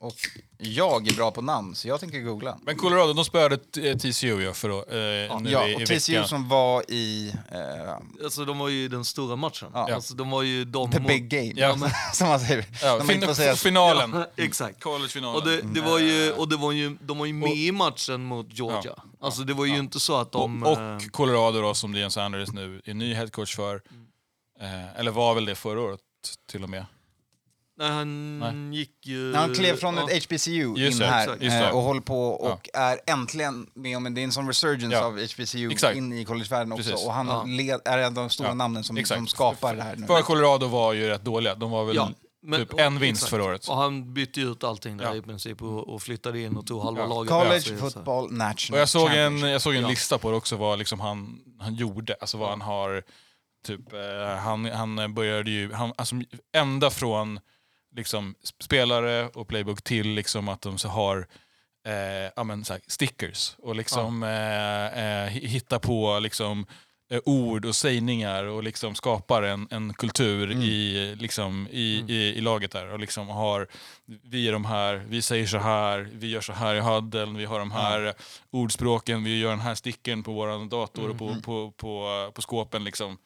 Eh, 0.00 0.06
och 0.06 0.16
jag 0.58 1.08
är 1.08 1.14
bra 1.16 1.30
på 1.30 1.42
namn, 1.42 1.74
så 1.74 1.88
jag 1.88 2.00
tänker 2.00 2.20
googla. 2.20 2.58
Men 2.62 2.76
Colorado, 2.76 3.12
de 3.12 3.24
spöade 3.24 3.56
TCU 3.98 4.42
ja, 4.42 4.52
för, 4.52 4.68
eh, 4.70 5.40
nu 5.40 5.50
Ja, 5.50 5.66
i, 5.68 5.72
i 5.72 5.76
och 5.76 5.80
TCU 5.88 6.12
veckan. 6.12 6.28
som 6.28 6.48
var 6.48 6.90
i 6.90 7.34
eh, 7.52 8.24
Alltså 8.24 8.44
de 8.44 8.58
var 8.58 8.68
ju 8.68 8.88
den 8.88 9.04
stora 9.04 9.36
matchen. 9.36 9.68
Ja. 9.74 9.94
Alltså 9.94 10.14
de 10.14 10.30
var 10.30 10.42
ju 10.42 10.64
de 10.64 10.90
the 10.92 11.00
big 11.00 11.28
game, 11.28 11.52
Ja, 11.56 11.76
men- 11.76 11.90
som 12.14 12.28
man 12.28 12.40
säger. 12.40 12.64
Ja, 12.82 13.00
får 13.00 13.34
säga- 13.34 13.50
fin- 13.54 13.56
finalen. 13.56 14.12
Ja, 14.14 14.26
exakt. 14.44 14.80
Collegefinalen. 14.82 15.36
Och, 15.42 15.48
det, 15.48 15.60
det 15.62 15.80
var 15.80 15.98
ju, 15.98 16.32
och 16.32 16.48
det 16.48 16.56
var 16.56 16.72
ju, 16.72 16.96
de 17.00 17.18
var 17.18 17.26
ju 17.26 17.32
med 17.32 17.48
Och- 17.50 17.56
i 17.56 17.72
matchen 17.72 18.24
mot 18.24 18.46
Georgia. 18.58 18.94
Alltså 19.20 19.42
det 19.42 19.54
var 19.54 19.64
ju 19.66 19.78
inte 19.78 20.00
så 20.00 20.16
att 20.16 20.32
de... 20.32 20.62
och, 20.62 20.78
eh, 20.80 20.96
och 20.96 21.02
Colorado 21.12 21.60
då, 21.60 21.74
som 21.74 21.92
Dion 21.92 22.10
Sanders 22.10 22.52
nu 22.52 22.80
är 22.84 22.94
ny 22.94 23.14
headcoach 23.14 23.56
för. 23.56 23.74
Eh, 24.60 25.00
eller 25.00 25.10
var 25.10 25.34
väl 25.34 25.44
det 25.44 25.54
förra 25.54 25.80
året 25.80 26.00
till 26.50 26.62
och 26.62 26.70
med. 26.70 26.84
Nej, 27.78 27.90
han 27.90 28.38
Nej. 28.38 28.78
gick 28.78 29.06
ju... 29.06 29.32
När 29.32 29.38
han 29.38 29.54
klev 29.54 29.76
från 29.76 29.96
ja. 29.96 30.10
ett 30.10 30.24
HBCU 30.24 30.74
Just 30.76 30.92
in 30.92 30.98
det, 30.98 31.06
här 31.06 31.36
exakt. 31.40 31.64
Eh, 31.64 31.76
och 31.76 31.82
håller 31.82 32.00
på 32.00 32.28
och 32.30 32.68
är 32.74 33.00
äntligen 33.06 33.66
med 33.74 33.96
om 33.96 34.06
en, 34.06 34.14
det 34.14 34.20
är 34.20 34.24
en 34.24 34.32
sån 34.32 34.46
resurgence 34.46 34.96
Ja. 34.96 35.04
av 35.04 35.12
HBCU 35.18 35.70
Exakt. 35.70 35.96
in 35.96 36.12
i 36.12 36.24
collegevärlden 36.24 36.72
också. 36.72 36.90
Precis. 36.90 37.06
Och 37.06 37.12
han 37.12 37.26
Ja. 37.26 37.44
led, 37.46 37.80
är 37.84 37.98
en 37.98 38.04
av 38.04 38.12
de 38.12 38.30
stora 38.30 38.48
Ja. 38.48 38.54
namnen 38.54 38.84
som, 38.84 39.04
som 39.04 39.26
skapar 39.26 39.74
det 39.74 39.82
här 39.82 39.96
nu. 39.96 40.06
För 40.06 40.22
Colorado 40.22 40.66
var 40.66 40.92
ju 40.92 41.08
rätt 41.08 41.24
dåliga. 41.24 41.54
De 41.54 41.70
var 41.70 41.84
väl 41.84 41.96
Ja, 41.96 42.10
men- 42.42 42.60
typ 42.60 42.78
en 42.80 42.98
vinst 42.98 43.18
exakt. 43.22 43.30
förra 43.30 43.44
året. 43.44 43.68
Och 43.68 43.76
han 43.76 44.14
bytte 44.14 44.40
ut 44.40 44.64
allting 44.64 44.96
där 44.96 45.04
Ja. 45.04 45.14
i 45.16 45.22
princip 45.22 45.62
och, 45.62 45.88
och 45.88 46.02
flyttade 46.02 46.40
in 46.40 46.56
och 46.56 46.66
tog 46.66 46.82
halva 46.82 47.00
Ja. 47.00 47.06
laget. 47.06 47.30
College 47.32 47.60
sig, 47.60 47.76
Football 47.76 48.32
National 48.32 48.76
Och 48.76 48.80
jag 48.80 48.88
såg 48.88 49.10
en, 49.10 49.38
jag 49.38 49.62
såg 49.62 49.74
en 49.74 49.82
Ja. 49.82 49.88
lista 49.88 50.18
på 50.18 50.30
det 50.30 50.36
också, 50.36 50.56
vad 50.56 50.78
liksom 50.78 51.00
han, 51.00 51.38
han 51.60 51.74
gjorde. 51.74 52.16
Alltså 52.20 52.38
vad 52.38 52.48
han 52.48 52.60
har... 52.60 53.02
Typ, 53.66 53.92
eh, 53.92 54.36
han, 54.38 54.64
han 54.64 55.14
började 55.14 55.50
ju... 55.50 55.72
Han, 55.72 55.92
alltså, 55.96 56.16
ända 56.56 56.90
från 56.90 57.40
liksom, 57.98 58.34
spelare 58.60 59.28
och 59.28 59.48
playbook 59.48 59.82
till 59.82 60.08
liksom, 60.08 60.48
att 60.48 60.62
de 60.62 60.78
så 60.78 60.88
har 60.88 61.26
eh, 61.86 62.32
ja, 62.36 62.44
men, 62.44 62.64
så 62.64 62.72
här, 62.72 62.82
stickers. 62.86 63.56
Och 63.58 63.76
liksom 63.76 64.22
eh, 64.22 64.86
eh, 64.86 65.28
hi- 65.30 65.46
hitta 65.46 65.78
på 65.78 66.18
liksom, 66.18 66.66
eh, 67.10 67.20
ord 67.24 67.64
och 67.64 67.76
sägningar 67.76 68.44
och 68.44 68.62
liksom 68.62 68.94
skapar 68.94 69.42
en, 69.42 69.68
en 69.70 69.94
kultur 69.94 70.50
i, 70.52 71.14
liksom, 71.16 71.68
i, 71.70 72.04
i, 72.08 72.34
i 72.36 72.40
laget 72.40 72.70
där. 72.72 72.92
Och 72.92 72.98
liksom 72.98 73.28
har, 73.28 73.66
vi 74.24 74.48
är 74.48 74.52
de 74.52 74.64
här, 74.64 75.04
vi 75.08 75.22
säger 75.22 75.46
så 75.46 75.58
här, 75.58 76.08
vi 76.12 76.30
gör 76.30 76.40
så 76.40 76.52
här 76.52 76.74
i 76.74 76.80
hudden, 76.80 77.36
vi 77.36 77.44
har 77.44 77.58
de 77.58 77.70
här 77.70 78.14
ordspråken, 78.50 79.24
vi 79.24 79.38
gör 79.40 79.50
den 79.50 79.60
här 79.60 79.74
stickern 79.74 80.22
på 80.22 80.32
vår 80.32 80.68
dator 80.70 81.10
och 81.10 81.18
på, 81.18 81.34
på, 81.42 81.72
på, 81.76 82.30
på 82.34 82.42
skåpen. 82.42 82.84
Liksom. 82.84 83.18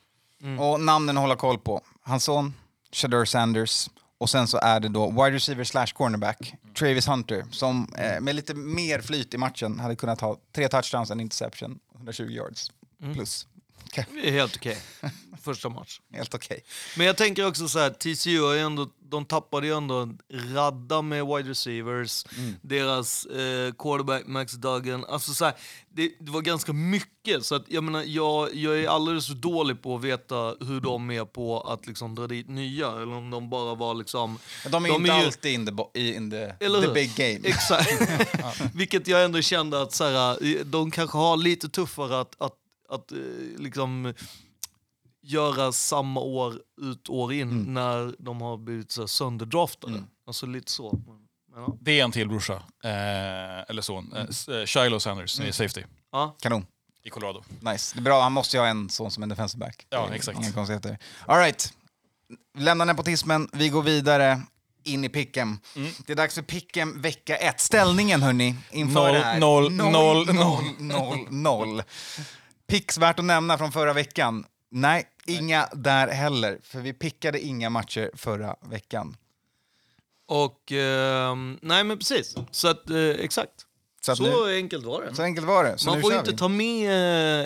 Och 0.58 0.80
namnen 0.80 1.16
att 1.16 1.20
hålla 1.22 1.36
koll 1.36 1.58
på. 1.58 1.80
Hans 2.02 2.24
son, 2.24 2.54
Shadur 2.92 3.24
Sanders. 3.24 3.88
Och 4.22 4.30
sen 4.30 4.46
så 4.46 4.58
är 4.62 4.80
det 4.80 4.88
då 4.88 5.10
wide 5.10 5.30
receiver 5.30 5.64
slash 5.64 5.86
cornerback, 5.86 6.54
Travis 6.78 7.08
Hunter, 7.08 7.44
som 7.50 7.88
eh, 7.98 8.20
med 8.20 8.34
lite 8.34 8.54
mer 8.54 9.00
flyt 9.00 9.34
i 9.34 9.38
matchen 9.38 9.80
hade 9.80 9.96
kunnat 9.96 10.20
ha 10.20 10.36
tre 10.54 10.68
touchdowns, 10.68 11.10
en 11.10 11.20
interception, 11.20 11.78
120 11.94 12.22
yards 12.22 12.70
plus. 13.14 13.46
Är 14.22 14.30
helt 14.32 14.56
okej. 14.56 14.78
Första 15.42 15.68
match. 15.68 16.00
Helt 16.12 16.34
okej. 16.34 16.64
Men 16.96 17.06
jag 17.06 17.16
tänker 17.16 17.46
också 17.46 17.68
så 17.68 17.78
här, 17.78 17.90
TCU 17.90 18.46
är 18.52 18.58
ändå, 18.58 18.88
de 19.10 19.24
tappade 19.24 19.66
ju 19.66 19.76
ändå 19.76 19.94
en 19.94 20.18
radda 20.54 21.02
med 21.02 21.26
wide 21.26 21.50
receivers. 21.50 22.24
Mm. 22.38 22.54
Deras 22.62 23.26
eh, 23.26 23.72
quarterback 23.78 24.26
Max 24.26 24.52
Duggan. 24.52 25.04
Alltså 25.04 25.34
så 25.34 25.44
här, 25.44 25.54
det, 25.94 26.12
det 26.20 26.30
var 26.30 26.40
ganska 26.40 26.72
mycket. 26.72 27.44
Så 27.44 27.54
att, 27.54 27.64
jag, 27.68 27.84
menar, 27.84 28.02
jag, 28.06 28.54
jag 28.54 28.78
är 28.80 28.88
alldeles 28.88 29.26
för 29.26 29.34
dålig 29.34 29.82
på 29.82 29.96
att 29.96 30.04
veta 30.04 30.54
hur 30.60 30.80
de 30.80 31.10
är 31.10 31.24
på 31.24 31.60
att 31.60 31.86
liksom 31.86 32.14
dra 32.14 32.26
dit 32.26 32.48
nya. 32.48 32.86
Eller 32.90 33.12
om 33.14 33.30
de 33.30 33.50
bara 33.50 33.74
var 33.74 33.94
liksom... 33.94 34.38
Men 34.62 34.72
De 34.72 34.84
är 34.84 34.88
De 34.88 34.94
inte 34.96 35.12
är 35.12 35.18
ju- 35.20 35.26
alltid 35.26 35.52
in 35.52 35.66
the, 35.94 36.00
in 36.16 36.30
the, 36.30 36.64
Eller 36.64 36.82
the 36.82 36.92
big 36.92 37.14
game. 37.16 37.48
Exakt. 37.48 37.90
Vilket 38.74 39.06
jag 39.08 39.24
ändå 39.24 39.40
kände 39.42 39.82
att 39.82 39.92
så 39.92 40.04
här, 40.04 40.64
de 40.64 40.90
kanske 40.90 41.18
har 41.18 41.36
lite 41.36 41.68
tuffare 41.68 42.20
att, 42.20 42.34
att, 42.38 42.52
att 42.92 43.12
eh, 43.12 43.18
liksom 43.58 44.14
göra 45.22 45.72
samma 45.72 46.20
år 46.20 46.54
ut 46.82 47.08
år 47.08 47.32
in 47.32 47.50
Mm. 47.50 47.74
när 47.74 48.14
de 48.18 48.40
har 48.40 48.56
blivit 48.56 48.90
så 48.92 49.08
sönderdraftade. 49.08 50.02
Alltså 50.26 50.46
lite 50.46 50.70
så. 50.72 50.92
Men, 51.06 51.18
ja. 51.62 51.76
Det 51.80 52.00
är 52.00 52.04
en 52.04 52.12
till 52.12 52.28
brorsa, 52.28 52.54
eh, 52.84 52.90
eller 53.70 53.82
son, 53.82 54.12
eh, 54.16 54.56
eh, 54.56 54.66
Shiloh 54.66 54.98
Sanders, 54.98 55.40
mm. 55.40 55.52
safety 55.52 55.82
Ja. 56.12 56.36
Kanon. 56.40 56.66
i 57.04 57.10
Colorado. 57.10 57.42
Nice. 57.60 57.94
Det 57.94 58.00
är 58.00 58.02
bra, 58.02 58.22
han 58.22 58.32
måste 58.32 58.56
ju 58.56 58.60
ha 58.60 58.66
en 58.68 58.88
sån 58.88 59.10
som 59.10 59.22
en 59.22 59.28
defensive 59.28 59.58
back. 59.66 59.86
Ja, 59.90 60.08
exakt. 60.14 60.38
Inga 60.38 60.52
konstigheter. 60.52 60.98
All 61.26 61.38
right. 61.38 61.72
Lämna 62.58 62.84
nepotismen, 62.84 63.48
vi 63.52 63.68
går 63.68 63.82
vidare 63.82 64.40
in 64.84 65.04
i 65.04 65.08
picken. 65.08 65.58
Mm. 65.76 65.92
Det 66.06 66.12
är 66.12 66.16
dags 66.16 66.34
för 66.34 66.42
picken 66.42 67.00
vecka 67.00 67.36
ett. 67.36 67.60
Ställningen 67.60 68.22
hörni, 68.22 68.54
inför 68.70 68.94
Noll, 68.94 69.12
det 69.14 69.18
här. 69.24 69.38
noll, 69.40 69.72
noll, 69.72 70.26
noll, 70.34 70.66
noll, 70.78 71.26
noll. 71.30 71.82
Picks 72.72 72.98
värt 72.98 73.18
att 73.18 73.24
nämna 73.24 73.58
från 73.58 73.72
förra 73.72 73.92
veckan. 73.92 74.44
Nej, 74.70 75.06
inga 75.26 75.68
där 75.72 76.08
heller, 76.08 76.58
för 76.62 76.80
vi 76.80 76.92
pickade 76.92 77.40
inga 77.40 77.70
matcher 77.70 78.10
förra 78.14 78.56
veckan. 78.70 79.16
Och, 80.28 80.72
ehm, 80.72 81.58
nej 81.62 81.84
men 81.84 81.98
precis. 81.98 82.34
Så 82.50 82.68
att, 82.68 82.90
eh, 82.90 82.96
exakt. 82.98 83.52
Så, 84.00 84.16
Så, 84.16 84.22
nu, 84.46 84.56
enkelt 84.56 84.84
var 84.84 85.02
det. 85.02 85.14
så 85.14 85.22
enkelt 85.22 85.46
var 85.46 85.64
det. 85.64 85.78
Så 85.78 85.90
Man 85.90 86.00
får 86.00 86.12
ju 86.12 86.18
inte 86.18 86.30
vi. 86.30 86.36
ta 86.36 86.48
med 86.48 86.90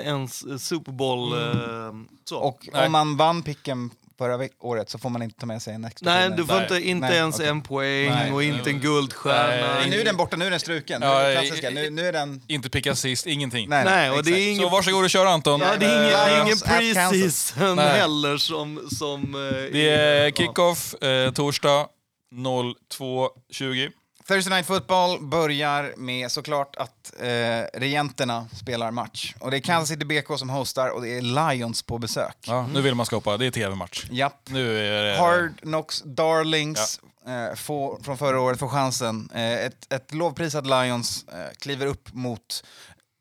eh, 0.01 0.07
ens 0.07 0.43
eh, 0.43 0.57
Super 0.57 0.93
Bowl. 0.93 1.33
eh, 1.33 1.93
så. 2.25 2.39
Och 2.39 2.69
Nej. 2.73 2.87
om 2.87 2.93
man 2.93 3.17
vann 3.17 3.43
picken 3.43 3.91
förra 4.19 4.49
året 4.61 4.91
så 4.91 4.99
får 4.99 5.11
man 5.11 5.23
inte 5.23 5.41
ta 5.41 5.47
med 5.47 5.63
sig 5.63 5.75
en 5.75 5.85
extra 5.85 6.15
Nej, 6.15 6.31
du 6.31 6.47
får 6.47 6.63
inte, 6.63 6.81
inte 6.81 7.09
Nej, 7.09 7.17
ens 7.17 7.37
okej. 7.37 7.49
en 7.49 7.63
poäng 7.63 8.11
Nej. 8.11 8.33
och 8.33 8.43
inte 8.43 8.71
en 8.71 8.81
guldstjärna. 8.81 9.75
Nej, 9.75 9.91
Nu 9.91 10.01
är 10.01 10.05
den 10.05 10.17
borta, 10.17 10.37
nu 10.37 10.47
är 10.47 10.51
den 10.51 10.61
struken. 10.61 11.01
Nu 11.01 11.07
är 11.07 11.35
klassiska. 11.35 11.71
Nu, 11.71 11.91
nu 11.91 12.07
är 12.07 12.13
den... 12.13 12.43
Inte 12.49 12.71
picka 12.71 12.95
sist, 12.95 13.27
ingenting. 13.27 13.69
Nej, 13.69 13.85
Nej, 13.85 14.11
och 14.11 14.25
det 14.25 14.31
är 14.31 14.51
ingen 14.51 14.63
Så 14.63 14.69
varsågod 14.69 15.05
och 15.05 15.11
kör 15.11 15.27
Anton. 15.27 15.61
Ja, 15.61 15.77
det 15.81 15.87
är 15.87 15.99
ingen, 16.01 16.11
det 16.11 16.17
är 16.17 16.43
ingen 16.43 16.59
preseason 16.59 17.79
heller 17.79 18.37
som... 18.37 18.89
som 18.99 19.35
eh, 19.35 19.73
Det 19.73 19.89
är 19.89 20.31
kickoff 20.31 20.95
eh, 21.03 21.33
torsdag 21.33 21.87
02.20. 22.35 23.91
Thursday 24.29 24.55
Night 24.55 24.67
Football 24.67 25.21
börjar 25.21 25.95
med 25.97 26.31
såklart 26.31 26.77
att 26.77 27.13
eh, 27.21 27.79
regenterna 27.81 28.49
spelar 28.53 28.91
match. 28.91 29.35
Och 29.41 29.51
det 29.51 29.57
är 29.57 29.61
Kansas 29.61 29.89
City 29.89 30.05
BK 30.05 30.39
som 30.39 30.51
hostar 30.51 30.89
och 30.89 31.03
det 31.03 31.09
är 31.17 31.21
Lions 31.53 31.83
på 31.83 31.99
besök. 31.99 32.37
Ja, 32.47 32.67
nu 32.67 32.81
vill 32.81 32.95
man 32.95 33.07
skapa, 33.07 33.37
det 33.37 33.47
är 33.47 33.51
tv-match. 33.51 34.07
Japp. 34.11 34.49
Nu 34.51 34.79
är 34.79 35.03
det... 35.03 35.19
Hard 35.19 35.61
Knocks 35.61 36.03
Darlings 36.03 37.01
eh, 37.27 37.55
får, 37.55 38.03
från 38.03 38.19
förra 38.19 38.41
året 38.41 38.59
får 38.59 38.69
chansen. 38.69 39.31
Eh, 39.35 39.53
ett, 39.55 39.93
ett 39.93 40.15
lovprisat 40.15 40.67
Lions 40.67 41.25
eh, 41.29 41.53
kliver 41.59 41.87
upp 41.87 42.13
mot 42.13 42.65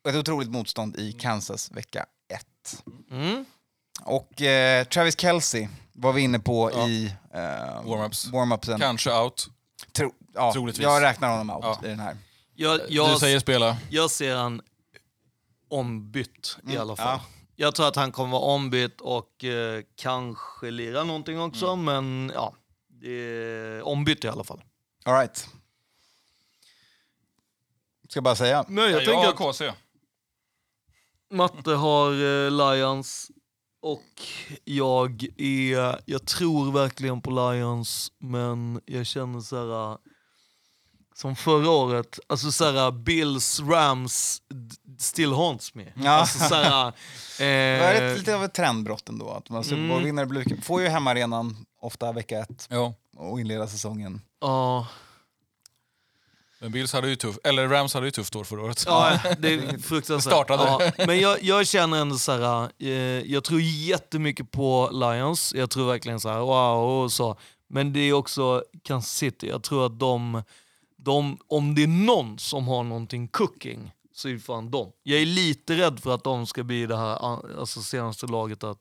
ett 0.10 0.16
otroligt 0.16 0.50
motstånd 0.50 1.00
i 1.00 1.12
Kansas 1.12 1.72
vecka 1.72 2.06
1. 2.34 2.84
Mm. 3.12 3.46
Och 4.04 4.42
eh, 4.42 4.84
Travis 4.84 5.20
Kelce 5.20 5.70
var 5.94 6.14
vi 6.14 6.22
inne 6.22 6.40
på 6.40 6.72
Ja. 6.74 6.88
i 6.88 7.06
uh, 7.36 7.40
Warm-ups. 7.90 8.32
warm-upsen. 8.32 8.80
Kanske 8.80 9.12
out. 9.14 9.48
Tro, 9.94 10.12
ja, 10.36 10.54
Troligtvis. 10.54 10.84
jag 10.84 11.02
räknar 11.02 11.38
honom 11.38 11.50
out 11.50 11.64
Ja. 11.66 11.80
i 11.84 11.90
den 11.90 12.00
här. 12.00 12.18
Jag, 12.56 12.80
Du 12.80 12.86
jag, 12.90 13.20
säger 13.20 13.40
spela. 13.40 13.78
jag 13.90 14.12
ser 14.12 14.36
han 14.36 14.62
ombytt 15.70 16.58
i 16.70 16.78
alla 16.78 16.96
fall. 16.96 17.08
ja. 17.08 17.22
Jag 17.58 17.76
tror 17.76 17.88
att 17.88 17.96
han 17.96 18.12
kommer 18.12 18.32
vara 18.32 18.42
ombytt 18.42 19.02
och 19.02 19.44
eh, 19.44 19.84
kanske 19.96 20.72
lira 20.72 21.04
någonting 21.04 21.40
också, 21.42 21.76
men 21.76 22.32
ja. 22.34 22.54
Det 22.88 23.10
är 23.12 23.82
ombytt 23.82 24.24
i 24.24 24.28
alla 24.28 24.44
fall. 24.44 24.62
All 25.06 25.14
right. 25.14 25.50
Ska 28.10 28.18
jag 28.18 28.24
bara 28.24 28.36
säga. 28.36 28.66
Men 28.68 28.84
jag 28.84 28.92
jag 28.94 29.06
tänker 29.06 29.26
har 29.46 29.52
KC. 29.54 29.74
Matte 31.32 31.72
har 31.72 32.12
eh, 32.12 32.52
Lions 32.52 33.32
och 33.82 34.04
jag 34.64 35.26
är, 35.38 36.02
jag 36.06 36.26
tror 36.26 36.72
verkligen 36.72 37.22
på 37.22 37.32
Lions 37.52 38.12
men 38.20 38.82
jag 38.86 39.06
känner 39.06 39.40
så 39.40 39.56
här 39.56 39.92
eh, 39.92 39.98
som 41.18 41.36
förra 41.36 41.70
året, 41.70 42.20
alltså 42.28 42.52
så 42.52 42.72
här 42.72 42.92
Bills, 42.92 43.60
Rams 43.60 44.42
still 45.00 45.34
haunts 45.34 45.74
me. 45.74 45.84
Ja. 46.04 46.12
Alltså 46.12 46.40
så 46.40 46.56
här, 46.56 46.94
Det 47.38 47.80
var 47.80 47.94
eh, 48.06 48.12
ett, 48.12 48.18
lite 48.20 48.36
av 48.36 48.44
ett 48.44 48.54
trendbrott 48.54 49.10
ändå. 49.10 49.30
Att 49.30 49.50
man 49.50 49.64
Super 49.64 49.78
Mm. 49.78 49.90
Bowl-vinnare 49.90 50.26
brukar- 50.26 50.62
får 50.62 50.82
ju 50.82 50.88
hemmaarenan 50.88 51.66
ofta 51.82 52.12
vecka 52.12 52.40
ett 52.40 52.68
Ja. 52.70 52.94
och 53.18 53.40
inleda 53.40 53.68
säsongen. 53.68 54.22
ja, 54.42 54.88
Men 56.60 56.72
Bills 56.72 56.94
hade 56.94 57.10
ju 57.10 57.16
tufft, 57.16 57.40
eller 57.44 57.68
Rams 57.68 57.94
hade 57.94 58.06
ju 58.08 58.12
tufft 58.12 58.36
år 58.36 58.44
förra 58.44 58.62
året. 58.62 58.84
Ja, 58.88 59.20
det 59.40 59.54
är 59.54 59.78
fruktansvärt. 59.78 60.34
Startade. 60.34 60.64
Ja, 60.98 61.06
men 61.06 61.20
jag, 61.20 61.44
jag 61.44 61.68
känner 61.68 61.98
ändå 61.98 62.18
så 62.18 62.32
här, 62.32 62.70
eh, 62.80 62.90
jag 63.32 63.44
tror 63.44 63.62
jättemycket 63.62 64.52
på 64.52 64.90
Lions. 64.92 65.54
Jag 65.54 65.70
tror 65.70 65.88
verkligen 65.88 66.20
så 66.20 66.30
här, 66.30 66.40
wow 66.40 67.04
och 67.04 67.12
så. 67.12 67.38
Men 67.70 67.94
det 67.94 68.00
är 68.00 68.14
också 68.14 68.64
Kansas 68.84 69.12
City. 69.16 69.48
Jag 69.48 69.64
tror 69.64 69.86
att 69.86 70.00
de, 70.00 70.44
de, 71.06 71.38
om 71.48 71.76
det 71.76 71.84
är 71.84 71.88
någon 71.88 72.40
som 72.40 72.68
har 72.68 72.84
någonting 72.84 73.28
cooking 73.28 73.92
så 74.14 74.28
är 74.30 74.34
det 74.34 74.40
fan 74.40 74.72
de. 74.72 74.92
Jag 75.04 75.22
är 75.22 75.26
lite 75.26 75.78
rädd 75.78 76.00
för 76.00 76.16
att 76.16 76.24
de 76.24 76.48
ska 76.48 76.64
bli 76.64 76.86
det 76.86 76.98
här 76.98 77.26
alltså 77.60 77.82
senaste 77.82 78.26
laget 78.28 78.64
att 78.64 78.78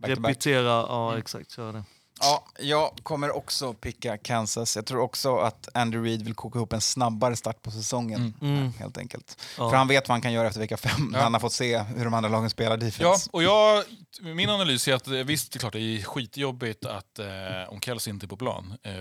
Back 0.00 0.14
to 0.14 0.20
back. 0.20 0.30
repetera. 0.30 0.62
Ja, 0.64 1.18
exakt. 1.18 1.50
Köra 1.56 1.72
det. 1.72 1.84
Ja, 2.22 2.44
jag 2.60 2.90
kommer 3.02 3.36
också 3.36 3.72
picka 3.74 4.18
Kansas. 4.18 4.76
Jag 4.76 4.86
tror 4.86 5.00
också 5.00 5.36
att 5.36 5.68
Andy 5.74 5.98
Reid 5.98 6.22
vill 6.22 6.34
koka 6.34 6.58
ihop 6.58 6.72
en 6.72 6.80
snabbare 6.80 7.36
start 7.36 7.62
på 7.62 7.70
säsongen. 7.70 8.34
Mm. 8.40 8.72
Helt 8.72 8.98
enkelt. 8.98 9.42
Ja. 9.58 9.70
För 9.70 9.76
han 9.76 9.88
vet 9.88 10.08
vad 10.08 10.14
han 10.14 10.22
kan 10.22 10.32
göra 10.32 10.46
efter 10.48 10.60
vecka 10.60 10.76
fem, 10.76 11.08
när 11.10 11.18
Ja. 11.18 11.22
han 11.22 11.32
har 11.32 11.40
fått 11.40 11.52
se 11.52 11.78
hur 11.78 12.04
de 12.04 12.14
andra 12.14 12.30
lagen 12.30 12.50
spelar 12.50 12.70
Ja, 12.70 12.76
defense. 12.76 13.30
och 13.32 13.42
jag, 13.42 13.84
min 14.22 14.48
analys 14.50 14.88
är 14.88 14.94
att 14.94 15.06
eh, 15.06 15.12
visst, 15.12 15.52
det 15.52 15.56
är 15.56 15.60
klart 15.60 15.72
det 15.72 15.80
är 15.80 16.02
skitjobbigt 16.02 16.84
att 16.86 17.18
eh, 17.18 17.26
om 17.68 17.80
Kelsey 17.80 18.12
inte 18.12 18.26
är 18.26 18.28
på 18.28 18.36
plan, 18.36 18.74
eh, 18.82 18.92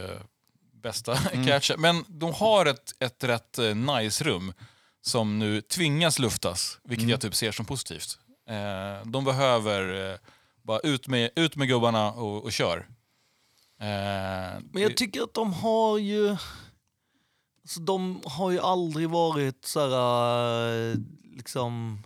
bästa 0.82 1.18
Mm. 1.34 1.46
catch, 1.48 1.72
men 1.78 2.06
de 2.08 2.34
har 2.34 2.66
ett, 2.66 2.92
ett 3.00 3.24
rätt 3.24 3.58
eh, 3.60 3.76
nice 3.76 4.24
rum 4.24 4.54
som 5.02 5.40
nu 5.40 5.62
tvingas 5.62 6.20
luftas, 6.20 6.80
vilket 6.84 7.04
Mm. 7.04 7.10
jag 7.10 7.22
typ 7.22 7.36
ser 7.36 7.52
som 7.52 7.66
positivt. 7.66 8.18
Eh, 8.50 9.08
de 9.10 9.26
behöver 9.26 10.12
eh, 10.12 10.18
bara 10.64 10.80
ut 10.80 11.08
med, 11.08 11.30
ut 11.36 11.56
med 11.56 11.68
gubbarna 11.68 12.12
och, 12.12 12.44
och 12.44 12.52
kör. 12.52 12.78
Eh, 13.82 14.60
Men 14.72 14.82
jag 14.82 14.98
tycker 14.98 15.22
att 15.22 15.34
de 15.34 15.54
har 15.54 15.98
ju... 15.98 16.30
Alltså 17.64 17.80
de 17.80 18.22
har 18.26 18.52
ju 18.52 18.60
aldrig 18.60 19.10
varit 19.10 19.66
så 19.66 19.80
här, 19.80 20.92
eh, 20.92 20.96
liksom... 21.38 22.04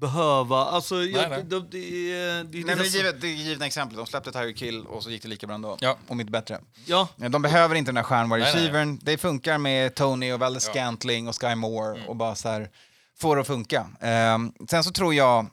Behöva, 0.00 0.56
alltså... 0.56 1.02
jag, 1.02 1.30
nej. 1.30 1.42
Det, 1.44 1.60
det, 1.60 1.78
är- 2.12 2.44
det, 2.44 2.50
Nej, 2.50 2.64
men 2.64 2.66
det, 2.66 2.72
är 2.72 2.76
nästan- 2.76 3.00
givet, 3.00 3.20
det 3.20 3.26
är 3.26 3.32
givna 3.32 3.66
exempel. 3.66 3.96
De 3.96 4.06
släppte 4.06 4.32
Tiger 4.32 4.52
Kill 4.52 4.86
och 4.86 5.02
så 5.02 5.10
gick 5.10 5.22
det 5.22 5.28
lika 5.28 5.46
bra 5.46 5.54
ändå. 5.54 5.76
Ja. 5.80 5.96
Om 6.08 6.20
inte 6.20 6.32
bättre. 6.32 6.60
Ja, 6.86 7.08
De 7.16 7.42
behöver 7.42 7.74
inte 7.74 7.88
den 7.88 7.96
här 7.96 8.04
stjärnwide 8.04 8.44
Nej, 8.44 8.52
nej. 8.54 8.62
receivern. 8.62 8.98
Det 9.02 9.18
funkar 9.18 9.58
med 9.58 9.94
Tony 9.94 10.32
och 10.32 10.40
Valdez 10.40 10.66
Ja. 10.66 10.72
Scantling 10.72 11.28
och 11.28 11.40
Sky 11.40 11.54
Moore 11.54 11.96
Mm. 11.96 12.08
och 12.08 12.16
bara 12.16 12.34
så 12.34 12.48
här, 12.48 12.70
få 13.18 13.34
det 13.34 13.40
att 13.40 13.46
funka. 13.46 13.86
Ehm, 14.00 14.52
sen 14.70 14.84
så 14.84 14.90
tror 14.90 15.14
jag, 15.14 15.46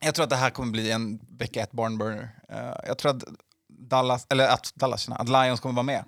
jag 0.00 0.14
tror 0.14 0.24
att 0.24 0.30
det 0.30 0.36
här 0.36 0.50
kommer 0.50 0.72
bli 0.72 0.90
en 0.90 1.20
vecka 1.38 1.62
ett 1.62 1.72
barnburner. 1.72 2.30
Uh, 2.52 2.58
jag 2.86 2.98
tror 2.98 3.10
att 3.16 3.24
Dallas, 3.68 4.26
eller 4.30 4.48
att 4.48 4.72
Dallas, 4.74 5.08
att 5.08 5.28
Lions 5.28 5.60
kommer 5.60 5.74
vara 5.74 5.82
med. 5.82 6.04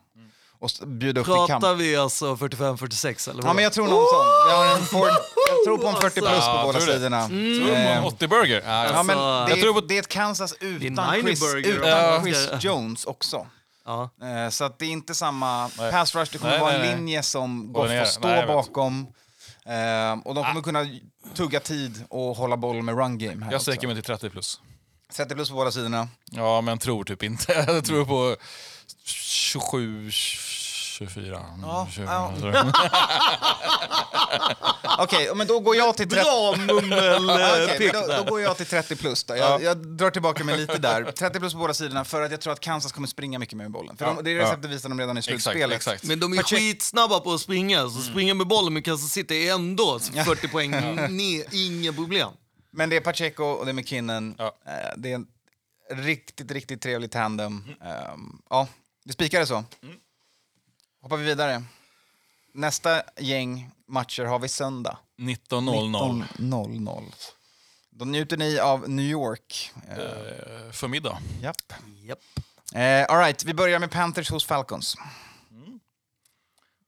Och 0.60 0.70
bjuda 0.86 1.20
upp 1.20 1.26
till 1.26 1.34
kamp. 1.34 1.48
pratar 1.48 1.74
vi 1.74 1.96
alltså 1.96 2.34
45-46 2.34 3.30
eller 3.30 3.42
Ja, 3.42 3.46
vad? 3.46 3.54
men 3.54 3.64
jag 3.64 3.72
tror 3.72 3.84
någon 3.84 4.06
sån. 4.06 4.26
Jag, 4.50 4.56
har 4.56 4.76
en 4.78 4.84
for, 4.84 5.08
jag 5.08 5.64
tror 5.66 5.78
på 5.78 5.88
en 5.88 5.94
40 5.96 6.20
plus 6.20 6.30
på 6.30 6.36
Ja, 6.36 6.62
båda 6.66 6.78
tror 6.80 6.92
sidorna. 6.92 7.26
Tror 7.26 7.36
du 7.38 7.66
på 7.66 7.74
Ehm, 7.74 7.98
en 7.98 8.04
80-burger? 8.04 8.62
Ja, 8.66 8.84
Ja, 8.86 9.02
men 9.02 9.18
Alltså, 9.18 9.44
det, 9.44 9.50
jag 9.50 9.60
tror 9.60 9.76
är, 9.76 9.80
på- 9.80 9.86
det 9.86 9.94
är 9.94 9.98
ett 10.00 10.08
Kansas 10.08 10.54
utan, 10.60 11.20
Chris, 11.22 11.54
utan 11.54 11.88
Ja. 11.88 12.20
Chris 12.22 12.48
Jones 12.60 13.04
också. 13.04 13.46
Ja. 13.86 14.10
Eh, 14.22 14.50
Så 14.50 14.64
att 14.64 14.78
det 14.78 14.84
är 14.86 14.90
inte 14.90 15.14
samma 15.14 15.70
Nej. 15.78 15.92
pass 15.92 16.14
rush, 16.14 16.32
det 16.32 16.38
kommer 16.38 16.50
Nej, 16.52 16.60
vara 16.60 16.72
en 16.72 16.96
linje 16.96 17.22
som 17.22 17.72
Goff 17.72 17.88
får 17.88 18.04
stå 18.04 18.28
Nej, 18.28 18.46
bakom. 18.46 19.06
Eh, 19.66 20.12
och 20.24 20.34
de 20.34 20.44
kommer 20.44 20.60
kunna 20.62 20.86
tugga 21.34 21.60
tid 21.60 22.04
och 22.10 22.36
hålla 22.36 22.56
bollen 22.56 22.84
med 22.84 22.98
run 22.98 23.18
game 23.18 23.44
här 23.44 23.52
jag 23.52 23.62
sträcker 23.62 23.86
mig 23.86 23.96
till 23.96 24.04
30 24.04 24.30
plus. 24.30 24.60
30 25.16 25.34
plus 25.34 25.48
på 25.50 25.54
båda 25.56 25.70
sidorna. 25.70 26.08
Ja, 26.30 26.60
men 26.60 26.78
tror 26.78 27.04
typ 27.04 27.22
inte. 27.22 27.52
Jag 27.68 27.84
tror 27.84 28.04
på 28.04 28.36
27, 29.04 30.10
24. 30.98 31.44
Ja, 31.62 31.88
20, 31.90 32.04
ja. 32.04 32.32
Okej, 34.98 35.30
men 35.34 35.46
då 35.46 35.60
går 35.60 35.76
jag 35.76 35.96
till 35.96 36.08
30... 36.08 36.24
Bra 36.24 36.54
mummel 36.56 37.24
Ja, 37.40 37.64
okej, 37.64 37.78
pick 37.78 37.92
men 37.92 38.02
då, 38.08 38.16
då 38.16 38.30
går 38.30 38.40
jag 38.40 38.56
till 38.56 38.66
30 38.66 38.96
plus 38.96 39.24
då. 39.24 39.36
Jag, 39.36 39.62
jag 39.62 39.76
drar 39.86 40.10
tillbaka 40.10 40.44
mig 40.44 40.58
lite 40.58 40.78
där. 40.78 41.12
30 41.12 41.38
plus 41.40 41.52
på 41.52 41.58
båda 41.58 41.74
sidorna 41.74 42.04
för 42.04 42.22
att 42.22 42.30
jag 42.30 42.40
tror 42.40 42.52
att 42.52 42.60
Kansas 42.60 42.92
kommer 42.92 43.08
springa 43.08 43.38
mycket 43.38 43.56
med 43.56 43.70
bollen. 43.70 43.96
För 43.96 44.04
Ja, 44.06 44.12
de, 44.14 44.24
det 44.24 44.30
är 44.30 44.34
ja. 44.36 44.42
receptet 44.42 44.70
visar 44.70 44.88
de 44.88 45.00
redan 45.00 45.16
i 45.16 45.18
Exakt, 45.18 45.42
slutspelet. 45.42 45.76
exakt. 45.76 46.04
Men 46.04 46.20
de 46.20 46.32
är 46.32 46.42
skitsnabba 46.42 47.20
på 47.20 47.32
att 47.32 47.40
springa, 47.40 47.82
så 47.88 48.00
springa 48.02 48.34
med 48.34 48.46
bollen 48.46 48.72
med 48.72 48.84
Kansas 48.84 49.10
City 49.12 49.48
är 49.48 49.54
ändå 49.54 49.98
40 50.24 50.48
poäng 50.48 50.70
ner, 50.70 51.44
inga 51.54 51.92
problem. 51.92 52.30
Men 52.70 52.90
det 52.90 52.96
är 52.96 53.00
Pacheco 53.00 53.44
och 53.44 53.64
det 53.64 53.70
är 53.70 53.74
McKinnon. 53.74 54.34
Ja. 54.38 54.44
Eh, 54.66 54.72
Det 54.96 55.10
är 55.12 55.14
en 55.14 55.26
riktigt, 56.04 56.50
riktigt 56.50 56.82
trevlig 56.82 57.10
tandem. 57.10 57.64
Ehm, 57.84 58.38
Ja, 58.50 58.68
vi 59.04 59.12
spikar 59.12 59.40
det 59.40 59.46
så. 59.46 59.64
Hoppar 61.02 61.16
vi 61.16 61.24
vidare. 61.24 61.62
Nästa 62.54 63.02
gäng 63.18 63.70
matcher 63.88 64.24
har 64.24 64.38
vi 64.38 64.48
söndag. 64.48 64.98
19.00 65.18 66.24
19.00. 66.38 67.04
Då 67.90 68.04
njuter 68.04 68.36
ni 68.36 68.58
av 68.58 68.88
New 68.90 69.06
York. 69.06 69.70
Eh, 69.88 69.98
eh, 69.98 70.72
för 70.72 70.88
middag. 70.88 71.18
Japp. 71.42 71.56
Japp. 72.02 72.18
Eh, 72.74 73.04
all 73.14 73.18
right, 73.18 73.44
vi 73.44 73.54
börjar 73.54 73.78
med 73.78 73.90
Panthers 73.90 74.30
hos 74.30 74.44
Falcons. 74.46 74.96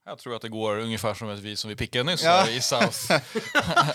Jag 0.05 0.19
tror 0.19 0.37
att 0.37 0.43
det 0.43 0.49
går 0.49 0.79
ungefär 0.79 1.15
som 1.15 1.37
vi 1.41 1.57
som 1.57 1.69
vi 1.69 1.77
pickade 1.77 2.05
nyss 2.05 2.23
Ja. 2.23 2.31
här 2.31 2.51
i 2.51 2.61
South. 2.61 3.13
att 3.13 3.23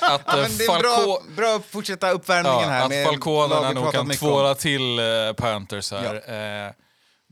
Ja, 0.01 0.19
eh, 0.27 0.41
men 0.41 0.57
det 0.57 0.63
är 0.65 0.69
Falco- 0.69 0.81
bra, 0.81 1.21
bra 1.35 1.55
att 1.55 1.65
fortsätta 1.65 2.11
uppvärmningen 2.11 2.59
Ja, 2.61 2.67
här. 2.67 2.85
att 3.01 3.07
Falconerna 3.07 3.71
nog 3.71 3.91
kan 3.91 4.09
tvåla 4.09 4.55
till 4.55 4.99
eh, 4.99 5.33
Panthers 5.37 5.91
här. 5.91 6.15
Eh, 6.65 6.71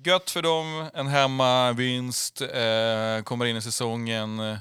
gött 0.07 0.30
för 0.30 0.41
dem, 0.41 0.89
en 0.93 1.07
hemmavinst, 1.07 2.41
eh, 2.41 3.23
kommer 3.23 3.45
in 3.45 3.57
i 3.57 3.61
säsongen. 3.61 4.39
Eh, 4.39 4.57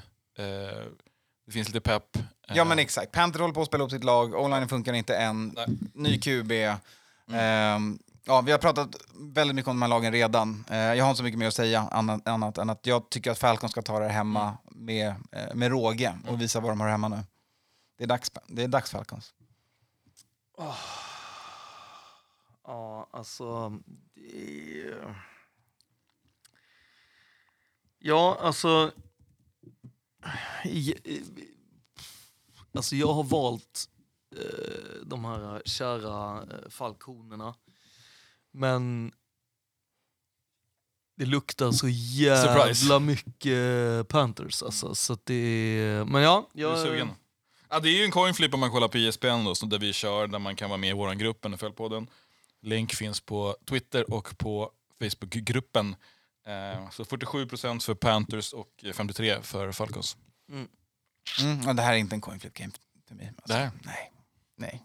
det 1.45 1.51
finns 1.51 1.67
lite 1.67 1.81
pepp. 1.81 2.15
Eh, 2.15 2.21
Ja 2.47 2.63
men 2.63 2.79
exakt, 2.79 3.11
Panthers 3.11 3.41
håller 3.41 3.53
på 3.53 3.61
att 3.61 3.67
spela 3.67 3.83
upp 3.83 3.91
sitt 3.91 4.03
lag, 4.03 4.35
online 4.35 4.67
funkar 4.67 4.93
inte 4.93 5.15
än, 5.15 5.49
Nej. 5.49 5.67
ny 5.93 6.19
QB. 6.19 6.51
Ehm, 7.31 7.99
ja, 8.25 8.41
vi 8.41 8.51
har 8.51 8.59
pratat 8.59 8.95
väldigt 9.15 9.55
mycket 9.55 9.69
om 9.69 9.75
de 9.75 9.81
här 9.81 9.89
lagen 9.89 10.11
redan. 10.11 10.65
Eh, 10.69 10.77
jag 10.77 11.03
har 11.05 11.09
inte 11.09 11.17
så 11.17 11.23
mycket 11.23 11.39
mer 11.39 11.47
att 11.47 11.53
säga 11.53 11.87
annat, 11.91 12.27
annat 12.27 12.57
än 12.57 12.69
att 12.69 12.85
jag 12.85 13.09
tycker 13.09 13.31
att 13.31 13.39
Falcons 13.39 13.71
ska 13.71 13.81
ta 13.81 13.99
det 13.99 14.07
hemma 14.09 14.57
med, 14.71 15.07
eh, 15.31 15.53
med 15.55 15.71
råge 15.71 16.17
och 16.27 16.41
visa 16.41 16.59
vad 16.59 16.71
de 16.71 16.79
har 16.81 16.89
hemma 16.89 17.07
nu. 17.07 17.19
Det 17.97 18.03
är 18.03 18.07
dags, 18.07 18.31
det 18.47 18.63
är 18.63 18.67
dags 18.67 18.91
Falcons. 18.91 19.33
Ja, 22.67 23.07
alltså... 23.11 23.69
Det... 24.15 24.93
Ja, 28.05 28.37
alltså... 28.41 28.91
Alltså 32.73 32.95
jag 32.95 33.13
har 33.13 33.23
valt 33.23 33.89
eh, 34.35 35.05
de 35.05 35.25
här 35.25 35.61
kära 35.65 36.41
eh, 36.41 36.69
falkonerna. 36.69 37.55
Men 38.51 39.11
det 41.17 41.25
luktar 41.25 41.71
så 41.71 41.87
jävla 41.89 42.73
Surprise. 42.73 42.99
mycket 42.99 44.07
Panthers 44.07 44.63
alltså. 44.63 44.95
Så 44.95 45.13
att 45.13 45.25
det 45.25 45.33
är... 45.33 46.05
Men 46.05 46.21
ja, 46.21 46.49
Jag 46.53 46.79
är 46.79 46.85
sugen. 46.85 47.09
Ja, 47.69 47.79
det 47.79 47.89
är 47.89 47.97
ju 47.97 48.03
en 48.05 48.11
coin 48.11 48.33
flip 48.33 48.53
om 48.53 48.59
man 48.59 48.71
kollar 48.71 48.87
på 48.87 48.97
ISBN 48.97 49.43
då, 49.45 49.55
så 49.55 49.65
där 49.65 49.79
vi 49.79 49.93
kör, 49.93 50.27
där 50.27 50.39
man 50.39 50.55
kan 50.55 50.69
vara 50.69 50.77
med 50.77 50.89
i 50.89 50.93
vår 50.93 51.13
grupp, 51.13 51.45
NFL-podden. 51.45 52.07
Länk 52.61 52.93
finns 52.93 53.21
på 53.21 53.55
Twitter 53.65 54.13
och 54.13 54.37
på 54.37 54.71
Facebookgruppen. 54.99 55.95
Eh, 56.47 56.89
så 56.91 57.03
47% 57.03 57.79
för 57.85 57.93
Panthers 57.93 58.53
och 58.53 58.67
53% 58.83 59.41
för 59.41 59.71
Falcons. 59.71 60.17
Mm, 61.41 61.67
och 61.67 61.75
det 61.75 61.81
här 61.81 61.93
är 61.93 61.97
inte 61.97 62.15
en 62.15 62.21
coin 62.21 62.39
flip 62.39 62.53
game 62.53 62.71
för 63.07 63.15
mig. 63.15 63.27
Alltså, 63.37 63.53
Det 63.53 63.59
här? 63.59 63.71
Nej. 63.83 64.11
Nej. 64.57 64.81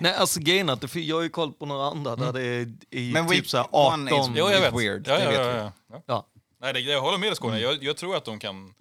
Nej, 0.00 0.14
alltså 0.14 0.40
grejen 0.40 0.68
är 0.68 0.72
att 0.72 0.80
det- 0.80 1.00
jag 1.00 1.16
har 1.16 1.22
ju 1.22 1.28
koll 1.28 1.52
på 1.52 1.66
några 1.66 1.86
andra 1.86 2.16
där 2.16 2.32
det 2.32 2.42
är 2.46 2.72
i 2.90 3.10
Mm. 3.10 3.12
Men 3.12 3.28
typ 3.28 3.38
week 3.38 3.46
så 3.50 3.56
här 3.56 3.66
one 3.70 4.10
is 4.10 4.16
18. 4.18 4.34
Jo, 4.36 4.50
jag 4.50 4.60
vet. 4.60 4.74
Weird, 4.74 5.08
Ja, 5.08 5.18
ja, 5.18 5.32
ja, 5.32 5.42
ja, 5.56 5.72
ja. 5.92 6.02
Ja. 6.06 6.26
Nej, 6.60 6.72
det, 6.72 6.80
jag 6.80 7.00
håller 7.00 7.18
med 7.18 7.28
dig 7.28 7.36
Skåne. 7.36 7.58
Jag, 7.60 7.82
jag 7.84 7.96
tror 7.96 8.16
att 8.16 8.24
de 8.24 8.38
kan... 8.38 8.74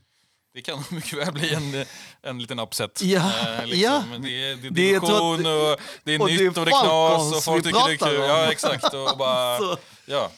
Det 0.53 0.61
kan 0.61 0.83
mycket 0.91 1.13
väl 1.19 1.33
bli 1.33 1.53
en, 1.53 1.85
en 2.21 2.39
liten 2.39 2.59
upset. 2.59 3.01
Ja, 3.03 3.31
Eh, 3.63 3.65
ja. 3.79 4.03
Men 4.09 4.21
Det 4.21 4.29
är, 4.29 4.55
det 4.55 4.67
är 4.67 4.69
Det 4.69 4.69
division 4.69 5.11
och 5.11 5.37
det 5.43 5.49
är 5.49 5.71
och 5.71 5.79
det 6.03 6.13
är 6.13 6.19
nytt 6.19 6.57
och 6.57 6.65
det 6.65 6.71
är 6.71 6.81
knas 6.81 6.87
Falcons 6.87 7.35
och 7.35 7.43
folk 7.43 7.63
tycker 7.63 7.87
det 7.87 7.93
är 7.93 7.97
kul. 7.97 8.19
Ja, 8.29 8.51
exakt. 8.51 8.93
Och, 8.93 9.17
bara, 9.17 9.57
Så, 9.59 9.77
ja. 10.05 10.31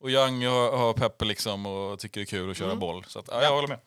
Och 0.00 0.10
Young 0.10 0.46
har, 0.46 0.76
har 0.76 0.92
peppe 0.92 1.24
liksom 1.24 1.66
och 1.66 1.98
tycker 1.98 2.20
det 2.20 2.24
är 2.24 2.26
kul 2.26 2.50
att 2.50 2.56
köra 2.56 2.68
Mm. 2.68 2.78
boll. 2.78 3.04
Så 3.08 3.18
att, 3.18 3.24
ja, 3.30 3.42
jag 3.42 3.52
håller 3.52 3.68
med. 3.68 3.80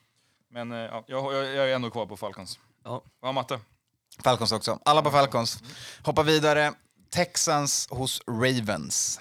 Men 0.54 0.72
eh, 0.72 0.78
ja, 0.78 1.04
jag, 1.08 1.34
jag, 1.34 1.46
jag 1.46 1.70
är 1.70 1.76
ändå 1.76 1.90
kvar 1.90 2.06
på 2.06 2.18
Falcons. 2.18 2.60
ja. 2.84 3.04
Vad 3.22 3.34
Matte? 3.34 3.60
Falcons 4.24 4.52
också. 4.52 4.80
Alla 4.86 5.02
på 5.02 5.12
Falcons. 5.12 5.64
Hoppa 6.04 6.24
vidare. 6.24 6.74
Texans 7.10 7.88
hos 7.92 8.22
Ravens. 8.28 9.20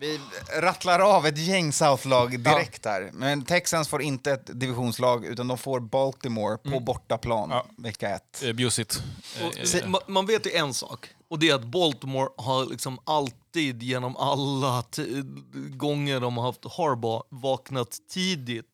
Vi 0.00 0.20
rattlar 0.60 1.00
av 1.00 1.26
ett 1.26 1.38
gäng 1.38 1.72
South-lag 1.72 2.40
direkt 2.40 2.84
här. 2.84 3.10
Men 3.12 3.44
Texans 3.44 3.88
får 3.88 4.02
inte 4.02 4.32
ett 4.32 4.60
divisionslag, 4.60 5.24
utan 5.26 5.48
de 5.48 5.58
får 5.58 5.80
Baltimore 5.80 6.56
på 6.58 6.80
bortaplan 6.80 7.50
Ja. 7.50 7.66
vecka 7.78 8.08
ett. 8.08 8.42
Eh, 8.44 8.52
Bjussigt. 8.52 9.02
Och, 9.46 9.58
Eh, 9.58 9.64
se, 9.64 9.82
ma- 9.84 10.02
man 10.06 10.26
vet 10.26 10.46
ju 10.46 10.50
en 10.52 10.74
sak, 10.74 11.08
och 11.28 11.38
det 11.38 11.48
är 11.50 11.54
att 11.54 11.64
Baltimore 11.64 12.28
har 12.36 12.66
liksom 12.66 12.98
alltid 13.04 13.36
genom 13.60 14.16
alla 14.16 14.84
gånger 15.70 16.20
de 16.20 16.36
har 16.36 16.44
haft 16.44 16.64
Harbaugh 16.64 17.22
vaknat 17.30 17.98
tidigt. 18.10 18.72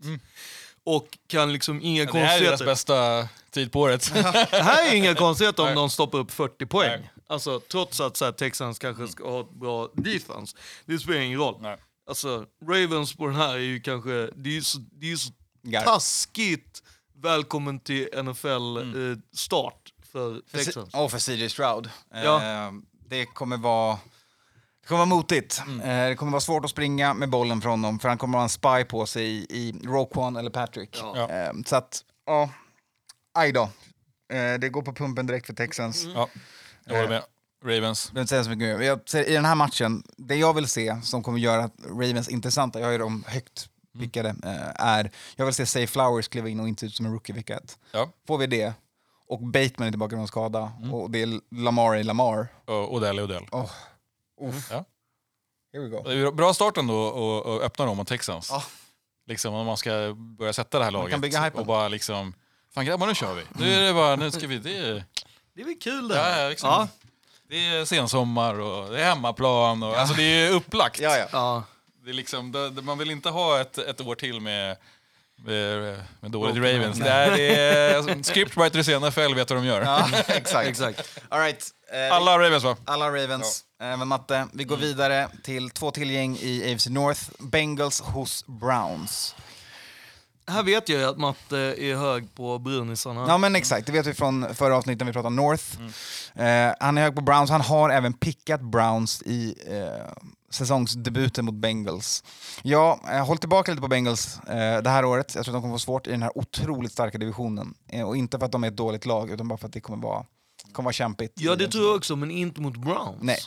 Och 0.86 1.19
kan 1.27 1.52
liksom 1.52 1.81
inga 1.82 2.02
Mm. 2.02 2.15
det 2.15 2.20
här 2.20 2.36
är 2.36 2.40
deras 2.40 2.61
konstigheter. 2.61 2.73
bästa 2.73 3.28
tid 3.51 3.73
på 3.73 3.81
året. 3.81 4.11
Det 4.51 4.62
här 4.62 4.89
är 4.93 4.94
inga 4.97 5.15
konstigheter 5.24 5.62
om 5.62 5.66
Nej. 5.66 5.74
de 5.74 5.90
stoppar 5.90 6.19
upp 6.19 6.31
40 6.31 6.66
poäng. 6.66 7.01
Nej. 7.01 7.11
Alltså, 7.27 7.61
trots 7.61 8.01
att 8.01 8.16
så 8.16 8.24
här, 8.24 8.32
Texans 8.32 8.78
kanske 8.78 9.09
ska 9.09 9.31
ha 9.31 9.40
ett 9.40 9.51
bra 9.51 9.89
defense. 9.94 10.56
Det 10.86 10.98
spelar 10.98 11.20
ingen 11.20 11.39
roll. 11.39 11.59
Nej. 11.61 11.77
Alltså, 12.09 12.44
Ravens 12.69 13.15
på 13.16 13.27
den 13.27 13.36
här 13.36 13.55
är 13.55 13.59
ju 13.59 13.81
kanske... 13.81 14.11
Det 14.35 14.48
är 14.51 14.55
ju 14.55 14.62
så, 14.62 14.78
det 14.78 15.06
är 15.06 15.11
ju 15.11 15.16
så 15.19 15.31
Gar- 15.62 15.85
taskigt 15.85 16.82
välkommen 17.15 17.81
till 17.81 18.09
Mm. 18.12 18.27
NFL-start 18.32 19.93
för 20.12 20.40
Texans. 20.52 20.94
Och 20.94 21.11
för 21.11 21.19
CJ 21.19 21.48
Stroud. 21.48 21.90
Ja. 22.15 22.43
Eh, 22.66 22.73
det 23.09 23.27
kommer 23.27 23.56
vara... 23.56 23.98
Det 24.85 24.89
kommer 24.89 24.98
vara 24.98 25.16
motigt. 25.16 25.62
Mm. 25.66 25.81
Eh, 25.81 26.09
det 26.09 26.16
kommer 26.16 26.32
vara 26.32 26.40
svårt 26.40 26.65
att 26.65 26.70
springa 26.70 27.15
med 27.15 27.31
bollen 27.31 27.61
från 27.61 27.70
honom 27.70 27.98
för 27.98 28.09
han 28.09 28.19
kommer 28.19 28.39
ha 28.39 28.43
en 28.43 28.48
spy 28.48 28.85
på 28.89 29.06
sig 29.06 29.24
i, 29.24 29.47
i 29.51 29.74
Roquan 29.85 30.36
eller 30.36 30.51
Patrick. 30.51 31.01
Ja. 31.02 31.31
Eh, 31.31 31.52
så 31.66 31.77
att, 31.77 32.01
ja, 32.27 32.51
aj 33.35 33.52
då. 33.52 33.62
Eh, 34.32 34.59
det 34.61 34.69
går 34.69 34.82
på 34.82 34.93
pumpen 34.93 35.27
direkt 35.27 35.47
för 35.47 35.55
Texans. 35.55 36.05
Ja, 36.15 36.28
jag 36.85 36.97
håller 36.97 37.09
med. 37.09 37.23
Ravens. 37.65 38.12
Jag 38.15 38.28
säga 38.28 38.44
så 38.44 38.51
mycket 38.51 38.78
mer. 38.78 38.86
Jag 38.86 39.01
ser, 39.09 39.28
I 39.28 39.32
den 39.32 39.44
här 39.44 39.55
matchen, 39.55 40.02
det 40.16 40.36
jag 40.36 40.55
vill 40.55 40.69
se 40.69 41.01
som 41.02 41.23
kommer 41.23 41.39
göra 41.39 41.70
Ravens 41.89 42.28
intressanta, 42.28 42.81
jag 42.81 42.86
har 42.86 42.93
ju 42.93 42.98
dem 42.98 43.24
högt 43.27 43.69
pickade, 43.98 44.28
eh, 44.28 44.86
är 44.86 45.11
jag 45.36 45.44
vill 45.44 45.55
se 45.55 45.66
Say 45.66 45.86
Flowers 45.86 46.28
kliva 46.28 46.48
in 46.48 46.61
och 46.61 46.69
inte 46.69 46.86
ut 46.86 46.94
som 46.94 47.06
en 47.06 47.12
rookie 47.12 47.35
vecka 47.35 47.56
ett. 47.56 47.78
Ja. 47.93 48.09
Får 48.27 48.39
vi 48.39 48.47
det, 48.47 48.73
och 49.28 49.40
Bateman 49.40 49.86
är 49.86 49.90
tillbaka 49.90 50.16
från 50.16 50.28
skada, 50.28 50.73
och 50.93 51.11
det 51.11 51.23
är 51.23 51.40
Lamar 51.51 51.97
i 51.97 52.02
Lamar. 52.02 52.48
Och 52.65 52.94
Odell 52.94 53.19
är 53.19 53.23
Odell. 53.23 53.44
Oh. 53.52 53.70
Uff. 54.40 54.69
Ja. 54.70 54.85
Here 55.73 55.85
we 55.85 55.89
go. 55.90 56.02
Det 56.02 56.12
är 56.12 56.31
bra 56.31 56.55
start 56.55 56.77
ändå 56.77 57.09
att 57.56 57.62
öppna 57.62 57.85
dem 57.85 57.97
mot 57.97 58.09
Texans. 58.09 58.48
Ja. 58.51 58.62
Liksom 59.27 59.55
om 59.55 59.66
man 59.66 59.77
ska 59.77 60.15
börja 60.16 60.52
sätta 60.52 60.78
det 60.78 60.85
här 60.85 60.90
laget. 60.93 61.11
kan 61.11 61.20
bygga 61.20 61.44
hypen. 61.44 61.61
och 61.61 61.66
bara 61.66 61.89
liksom, 61.89 62.35
fan 62.74 62.85
grabbar 62.85 63.06
nu 63.06 63.15
kör 63.15 63.35
vi. 63.35 63.43
Nu 63.52 63.73
är 63.74 63.81
det 63.81 63.93
bara, 63.94 64.16
nu 64.16 64.31
ska 64.31 64.47
vi, 64.47 64.59
det 64.59 64.77
är, 64.77 65.05
Det 65.55 65.61
är 65.61 65.65
väl 65.65 65.74
kul 65.81 66.09
det 66.09 66.16
ja, 66.16 66.39
ja, 66.43 66.48
liksom, 66.48 66.69
Ja. 66.69 66.89
det 67.48 67.56
är 67.56 67.85
sensommar 67.85 68.61
och 68.61 68.90
det 68.90 69.01
är 69.01 69.05
hemmaplan 69.05 69.82
och 69.82 69.98
alltså 69.98 70.15
det 70.15 70.23
är 70.23 70.51
upplagt. 70.51 71.01
Ja, 71.01 71.16
ja. 71.19 71.27
Ja. 71.32 71.62
Det 72.05 72.11
är 72.11 72.15
liksom, 72.15 72.52
det, 72.52 72.70
det, 72.70 72.82
man 72.82 72.98
vill 72.98 73.11
inte 73.11 73.31
ha 73.31 73.61
ett, 73.61 73.78
ett 73.78 74.01
år 74.01 74.15
till 74.15 74.40
med 74.40 74.77
med, 75.36 76.02
med 76.20 76.31
dåligt 76.31 76.56
Ravens. 76.56 76.98
Det 76.98 77.09
är, 77.11 77.36
det 77.36 77.56
är, 77.56 77.97
alltså, 77.97 78.32
scriptwriters 78.32 78.89
i 78.89 78.98
NFL 78.98 79.35
vet 79.35 79.51
vad 79.51 79.59
de 79.59 79.65
gör. 79.66 79.82
ja 79.82 80.09
exakt. 80.28 80.69
Exakt. 80.69 81.19
All 81.28 81.40
right. 81.40 81.69
Eh, 81.95 82.12
Alla 82.16 82.39
Ravens 82.39 82.65
va? 82.65 82.77
Alla 82.85 83.09
Ravens. 83.09 83.65
Även 83.83 84.09
matte. 84.09 84.47
Vi 84.53 84.65
går 84.65 84.77
vidare 84.77 85.29
till 85.45 85.71
två 85.71 85.91
till 85.91 86.11
gäng 86.11 86.37
i 86.37 86.73
AFC 86.75 86.87
North. 86.87 87.21
Bengals 87.39 88.01
hos 88.01 88.47
Browns. 88.47 89.35
Här 90.47 90.62
vet 90.62 90.89
jag 90.89 91.01
ju 91.01 91.05
att 91.07 91.19
Matte 91.19 91.59
är 91.59 91.97
hög 91.97 92.35
på 92.35 92.59
brunisarna. 92.59 93.25
Ja 93.29 93.39
men 93.39 93.57
exakt, 93.57 93.87
det 93.87 93.93
vet 93.93 94.07
vi 94.07 94.15
från 94.15 94.55
förra 94.55 94.77
avsnittet 94.77 94.99
när 94.99 95.07
vi 95.07 95.12
pratade 95.12 95.35
North. 95.35 95.65
Eh, 96.35 96.73
han 96.81 96.99
är 96.99 97.03
hög 97.03 97.15
på 97.15 97.21
Browns, 97.21 97.51
han 97.51 97.61
har 97.61 97.91
även 97.91 98.12
pickat 98.12 98.61
Browns 98.61 99.23
i 99.23 99.55
eh, 99.66 100.12
säsongsdebuten 100.51 101.45
mot 101.45 101.55
Bengals. 101.55 102.25
Ja, 102.62 103.01
jag 103.07 103.25
håller 103.25 103.41
tillbaka 103.41 103.71
lite 103.73 103.83
på 103.83 103.89
Bengals 103.89 104.39
eh, 104.49 104.83
det 104.83 104.91
här 104.91 105.05
året. 105.05 105.35
Jag 105.35 105.45
tror 105.45 105.53
att 105.55 105.57
de 105.57 105.62
kommer 105.62 105.75
få 105.75 105.79
svårt 105.79 106.07
i 106.07 106.11
den 106.11 106.23
här 106.23 106.39
otroligt 106.39 106.93
starka 106.93 107.19
divisionen. 107.19 107.75
Eh, 107.89 108.09
och 108.09 108.16
inte 108.16 108.39
för 108.39 108.47
att 108.47 108.53
de 108.53 108.65
är 108.65 108.69
ett 108.69 108.77
dåligt 108.77 109.07
lag, 109.07 109.31
utan 109.31 109.49
bara 109.49 109.59
för 109.59 109.66
att 109.66 109.73
det 109.73 109.81
kommer 109.81 110.03
vara, 110.03 110.25
kommer 110.75 110.85
vara 110.85 110.93
kämpigt. 110.93 111.33
Ja, 111.37 111.57
det 111.57 111.69
tror 111.69 111.85
jag 111.85 111.97
också, 111.97 112.17
men 112.17 112.31
inte 112.31 112.61
mot 112.61 112.77
Browns. 112.77 113.23
Nej. 113.23 113.39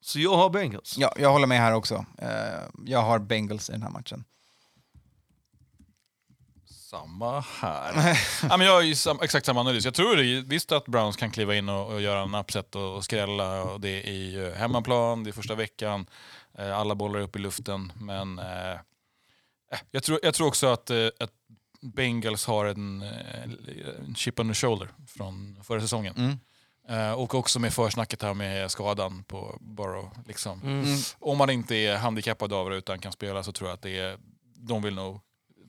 Så 0.00 0.20
jag 0.20 0.36
har 0.36 0.50
Bengals. 0.50 0.98
Ja, 0.98 1.14
jag 1.16 1.32
håller 1.32 1.46
med 1.46 1.58
här 1.58 1.72
också. 1.72 2.06
Eh, 2.18 2.28
jag 2.84 3.02
har 3.02 3.18
Bengals 3.18 3.68
i 3.68 3.72
den 3.72 3.82
här 3.82 3.90
matchen. 3.90 4.24
Samma 6.66 7.40
här. 7.40 8.18
ja, 8.42 8.56
men 8.56 8.66
jag 8.66 8.74
har 8.74 8.82
ju 8.82 8.94
sam, 8.94 9.18
exakt 9.22 9.46
samma 9.46 9.60
analys. 9.60 9.84
Jag 9.84 9.94
tror 9.94 10.16
det, 10.16 10.40
visst 10.40 10.72
att 10.72 10.84
Browns 10.84 11.16
kan 11.16 11.30
kliva 11.30 11.54
in 11.54 11.68
och, 11.68 11.92
och 11.92 12.02
göra 12.02 12.22
en 12.22 12.34
upset 12.34 12.74
och, 12.74 12.96
och 12.96 13.04
skrälla. 13.04 13.62
Och 13.62 13.80
det 13.80 13.88
är 13.88 14.10
i 14.10 14.52
hemmaplan, 14.56 15.24
det 15.24 15.30
är 15.30 15.32
första 15.32 15.54
veckan. 15.54 16.06
Eh, 16.58 16.78
alla 16.78 16.94
bollar 16.94 17.18
är 17.18 17.22
upp 17.22 17.36
i 17.36 17.38
luften. 17.38 17.92
Men 17.96 18.38
eh, 18.38 18.70
eh, 18.70 19.78
jag, 19.90 20.02
tror, 20.02 20.18
jag 20.22 20.34
tror 20.34 20.46
också 20.46 20.66
att, 20.66 20.90
eh, 20.90 21.06
att 21.20 21.32
Bengals 21.80 22.46
har 22.46 22.66
en, 22.66 23.02
en 23.02 24.14
chip 24.14 24.40
on 24.40 24.48
the 24.48 24.54
shoulder 24.54 24.88
från 25.08 25.60
förra 25.64 25.80
säsongen. 25.80 26.14
Mm. 26.16 26.38
Eh, 26.88 27.12
och 27.12 27.34
också 27.34 27.58
med 27.58 27.72
försnacket 27.74 28.22
här 28.22 28.34
med 28.34 28.70
skadan 28.70 29.24
på 29.24 29.58
Burrow. 29.60 30.10
Liksom. 30.26 30.60
Mm. 30.62 30.98
Om 31.18 31.38
man 31.38 31.50
inte 31.50 31.74
är 31.76 31.96
handikappad 31.96 32.52
av 32.52 32.70
det 32.70 32.76
utan 32.76 32.98
kan 32.98 33.12
spela 33.12 33.42
så 33.42 33.52
tror 33.52 33.68
jag 33.70 33.74
att 33.74 33.82
det 33.82 33.98
är, 33.98 34.18
de 34.56 34.82
vill 34.82 34.94
nog 34.94 35.20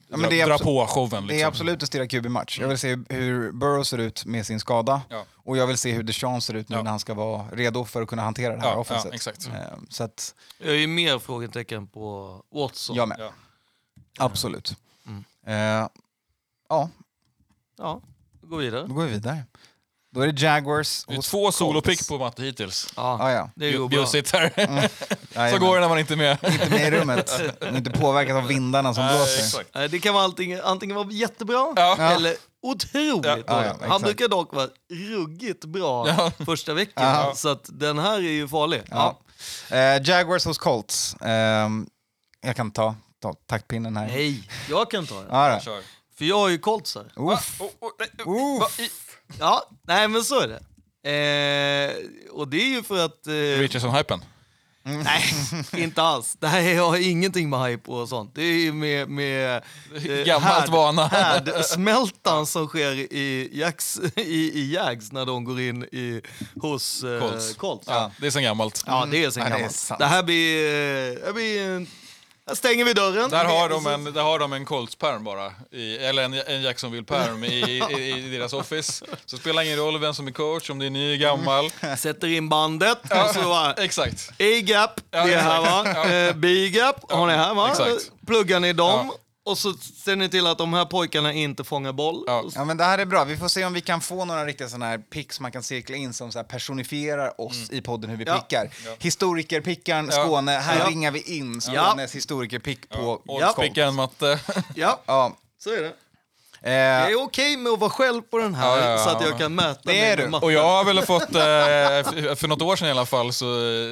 Ja, 0.07 0.17
men 0.17 0.21
dra, 0.21 0.29
det 0.29 0.41
är 0.41 0.47
dra 0.47 0.57
på 0.57 0.87
showen. 0.87 1.09
Det 1.11 1.17
är 1.17 1.21
Liksom. 1.35 1.47
absolut 1.47 1.81
en 1.81 1.87
stirra 1.87 2.07
QB-match. 2.07 2.59
Jag 2.59 2.67
vill 2.67 2.77
se 2.77 2.97
hur 3.09 3.51
Burrow 3.51 3.83
ser 3.83 3.97
ut 3.97 4.25
med 4.25 4.45
sin 4.45 4.59
skada. 4.59 5.01
Ja. 5.09 5.25
Och 5.35 5.57
jag 5.57 5.67
vill 5.67 5.77
se 5.77 5.91
hur 5.91 6.03
Deshaun 6.03 6.41
ser 6.41 6.53
ut 6.53 6.69
nu 6.69 6.75
Ja. 6.75 6.81
när 6.83 6.89
han 6.91 6.99
ska 6.99 7.13
vara 7.13 7.45
redo 7.51 7.85
för 7.85 8.01
att 8.01 8.07
kunna 8.07 8.21
hantera 8.21 8.55
det 8.55 8.61
här 8.61 8.69
Ja, 8.69 8.75
offenset. 8.75 9.09
ja, 9.11 9.15
exakt. 9.15 9.47
Eh, 9.47 9.53
Så 9.89 10.03
att, 10.03 10.35
Jag 10.57 10.75
är 10.83 10.87
mer 10.87 11.19
frågetecken 11.19 11.87
på 11.87 12.41
Watson. 12.51 12.95
jag 12.95 13.07
med. 13.07 13.17
Ja. 13.19 13.31
Absolut. 14.17 14.75
Mm. 15.07 15.23
Eh, 15.45 15.87
ja, 16.69 16.89
Ja, 17.77 18.01
gå 18.41 18.55
vidare. 18.57 18.87
då 18.87 18.93
går 18.93 19.05
vi 19.05 19.11
vidare. 19.11 19.43
Då 20.13 20.21
är 20.21 20.27
det 20.27 20.41
Jaguars 20.41 21.05
Det 21.07 21.13
är 21.15 21.21
två 21.21 21.51
solopick 21.51 22.07
på 22.07 22.17
Matte 22.17 22.43
hittills. 22.43 22.93
Ja, 22.95 23.17
Ja, 23.19 23.31
ja. 23.31 23.49
det 23.55 23.77
bra. 23.77 23.87
Bjussigt 23.87 24.31
här. 24.33 24.49
Så 25.33 25.39
Jajamän. 25.39 25.59
går 25.61 25.75
det 25.75 25.81
när 25.81 25.89
man 25.89 25.99
inte 25.99 26.13
är 26.13 26.17
med. 26.17 26.37
Inte 26.51 26.69
med 26.69 26.87
i 26.87 26.91
rummet. 26.91 27.41
Och 27.61 27.77
inte 27.77 27.89
påverkat 27.91 28.35
av 28.35 28.47
vindarna 28.47 28.93
som 28.93 29.07
blåser. 29.07 29.63
Nej, 29.73 29.89
Det 29.89 29.99
kan 29.99 30.13
vara 30.13 30.23
antingen, 30.23 30.61
antingen 30.63 30.95
vara 30.95 31.11
jättebra 31.11 31.73
Ja. 31.75 31.95
eller 32.11 32.35
otroligt 32.61 33.25
Ja. 33.25 33.37
Ja, 33.47 33.65
ja, 33.65 33.87
Han 33.87 34.01
brukar 34.01 34.27
dock 34.27 34.53
vara 34.53 34.67
ruggigt 34.93 35.65
bra 35.65 36.07
Ja. 36.07 36.31
första 36.45 36.73
veckan. 36.73 37.03
Ja. 37.05 37.33
Så 37.35 37.49
att 37.49 37.69
den 37.73 37.99
här 37.99 38.15
är 38.17 38.19
ju 38.31 38.47
farlig. 38.47 38.81
Ja. 38.89 39.19
Eh, 39.69 40.01
Jaguars 40.09 40.45
hos 40.45 40.57
Colts. 40.57 41.15
Ehm, 41.21 41.87
jag 42.41 42.55
kan 42.55 42.71
ta, 42.71 42.95
ta 43.21 43.33
taktpinnen 43.33 43.97
här. 43.97 44.07
Nej, 44.07 44.49
jag 44.69 44.91
kan 44.91 45.07
ta. 45.07 45.15
Kör. 45.59 45.81
För 46.17 46.25
jag 46.25 46.37
har 46.39 46.49
ju 46.49 46.57
Colts 46.57 46.95
här. 46.95 47.03
Uff. 47.33 47.61
Oh, 47.61 47.67
oh, 47.79 47.91
nej, 47.99 48.09
Uff. 48.19 48.61
va, 48.61 48.83
i- 48.83 48.89
Ja, 49.39 49.69
nej 49.87 50.07
men 50.07 50.23
så 50.23 50.39
är 50.39 50.47
det. 50.47 50.59
Eh, 51.09 51.91
och 52.31 52.47
det 52.47 52.57
är 52.57 52.67
ju 52.69 52.83
för 52.83 53.05
att... 53.05 53.27
Eh, 53.27 53.31
Richardson-hypen. 53.33 54.19
nej, 54.85 55.23
inte 55.83 56.01
alls. 56.01 56.37
Det 56.39 56.47
här 56.47 56.75
har 56.79 56.97
ingenting 56.97 57.49
med 57.49 57.59
hype 57.69 57.91
och 57.91 58.09
sånt. 58.09 58.35
Det 58.35 58.41
är 58.43 58.53
ju 58.57 58.73
med... 58.73 59.09
med 59.09 59.55
eh, 59.95 60.25
Gammalt 60.25 60.43
härd- 60.61 60.69
vana. 60.69 61.07
Härdsmältan 61.07 62.45
som 62.45 62.67
sker 62.67 62.91
i, 62.91 63.49
Jags, 63.53 63.99
i, 64.15 64.21
i 64.59 64.73
Jags 64.73 65.11
när 65.11 65.25
de 65.25 65.43
går 65.43 65.61
in 65.61 65.83
i, 65.83 66.21
hos 66.61 67.03
eh, 67.03 67.19
Colts. 67.19 67.53
Colts. 67.55 67.87
Ja, 67.87 68.11
det 68.19 68.27
är 68.27 68.31
sen 68.31 68.43
gammalt. 68.43 68.83
Ja, 68.87 69.07
det 69.11 69.23
är 69.23 69.31
sen 69.31 69.43
Ja, 69.43 69.49
det 69.49 69.55
är 69.55 69.57
gammalt. 69.59 69.75
sant. 69.75 69.99
Det 69.99 70.05
här 70.05 70.23
blir... 70.23 70.65
eh, 70.67 71.25
Det 71.27 71.33
blir 71.33 71.61
en, 71.69 71.87
här 72.47 72.55
stänger 72.55 72.85
vi 72.85 72.93
dörren. 72.93 73.29
Där 73.29 73.45
har 73.45 73.69
de 73.69 73.87
en, 73.87 74.03
där 74.03 74.21
har 74.21 74.39
de 74.39 74.53
en 74.53 74.65
Colts-perm 74.65 75.23
bara. 75.23 75.51
I, 75.71 75.97
eller 75.97 76.23
en, 76.23 76.33
en 76.33 76.61
Jacksonville-perm 76.61 77.43
i, 77.43 77.47
i, 77.49 78.17
i 78.17 78.37
deras 78.37 78.53
office. 78.53 79.05
Så 79.25 79.37
spelar 79.37 79.61
ingen 79.63 79.77
roll 79.77 79.99
vem 79.99 80.13
som 80.13 80.27
är 80.27 80.31
coach, 80.31 80.69
om 80.69 80.79
det 80.79 80.85
är 80.85 80.89
ny, 80.89 81.17
gammal. 81.17 81.71
Sätter 81.97 82.27
in 82.27 82.49
bandet. 82.49 82.97
Och 83.03 83.35
så 83.35 83.41
bara, 83.41 83.73
Exakt. 83.73 84.29
A-gap, 84.39 84.91
Ja, 85.11 85.25
det 85.25 85.33
är 85.33 85.41
här 85.41 85.61
va? 85.61 85.83
Ja. 85.95 86.09
Eh, 86.09 86.35
B-gap, 86.35 87.11
har 87.11 87.27
ni 87.27 87.33
här 87.33 87.53
va? 87.53 87.69
exakt. 87.69 88.11
Pluggar 88.27 88.59
ni 88.59 88.73
dem? 88.73 89.11
Och 89.45 89.57
så 89.57 89.73
ser 89.73 90.15
ni 90.15 90.29
till 90.29 90.47
att 90.47 90.57
de 90.57 90.73
här 90.73 90.85
pojkarna 90.85 91.33
inte 91.33 91.63
fångar 91.63 91.93
boll. 91.93 92.23
Ja. 92.27 92.43
Ja 92.55 92.65
men 92.65 92.77
det 92.77 92.83
här 92.83 92.97
är 92.97 93.05
bra, 93.05 93.23
vi 93.23 93.37
får 93.37 93.47
se 93.47 93.65
om 93.65 93.73
vi 93.73 93.81
kan 93.81 94.01
få 94.01 94.25
några 94.25 94.45
riktiga 94.45 94.67
sådana 94.67 94.85
här 94.85 94.97
picks 94.97 95.39
man 95.39 95.51
kan 95.51 95.63
cirkla 95.63 95.95
in 95.95 96.13
som 96.13 96.31
så 96.31 96.39
här 96.39 96.43
personifierar 96.43 97.41
oss 97.41 97.69
i 97.71 97.81
podden 97.81 98.09
hur 98.09 98.17
vi 98.17 98.23
Ja. 98.23 98.39
pickar. 98.39 98.69
Historikerpickaren 98.99 100.09
Ja. 100.11 100.23
Skåne, 100.25 100.51
här 100.51 100.79
Ja. 100.79 100.89
ringar 100.89 101.11
vi 101.11 101.21
in 101.37 101.61
Skånes 101.61 102.15
historikerpick 102.15 102.89
på 102.89 103.21
Oddspickaren 103.25 103.95
matte. 103.95 104.39
Ja, 104.75 105.01
Ja. 105.05 105.37
så 105.63 105.69
är 105.69 105.81
det. 105.81 105.93
Eh, 106.65 106.73
Jag 106.73 107.11
är 107.11 107.23
okej 107.23 107.57
med 107.57 107.71
att 107.71 107.79
vara 107.79 107.89
själv 107.89 108.21
på 108.21 108.37
den 108.37 108.55
här 108.55 108.77
Ja, 108.77 108.83
ja, 108.83 108.89
ja, 108.91 108.97
så 108.97 109.09
att 109.09 109.21
jag 109.21 109.31
ja. 109.31 109.37
kan 109.37 109.55
mäta 109.55 109.79
Det 109.83 109.91
mig 109.91 109.99
är 110.01 110.17
du. 110.17 110.37
Och 110.37 110.51
jag 110.51 110.63
har 110.63 110.83
väl 110.83 111.01
fått, 111.01 111.23
eh, 111.23 112.35
för- 112.35 112.47
något 112.47 112.61
år 112.61 112.75
sedan 112.75 112.87
i 112.87 112.91
alla 112.91 113.05
fall, 113.05 113.33
så, 113.33 113.45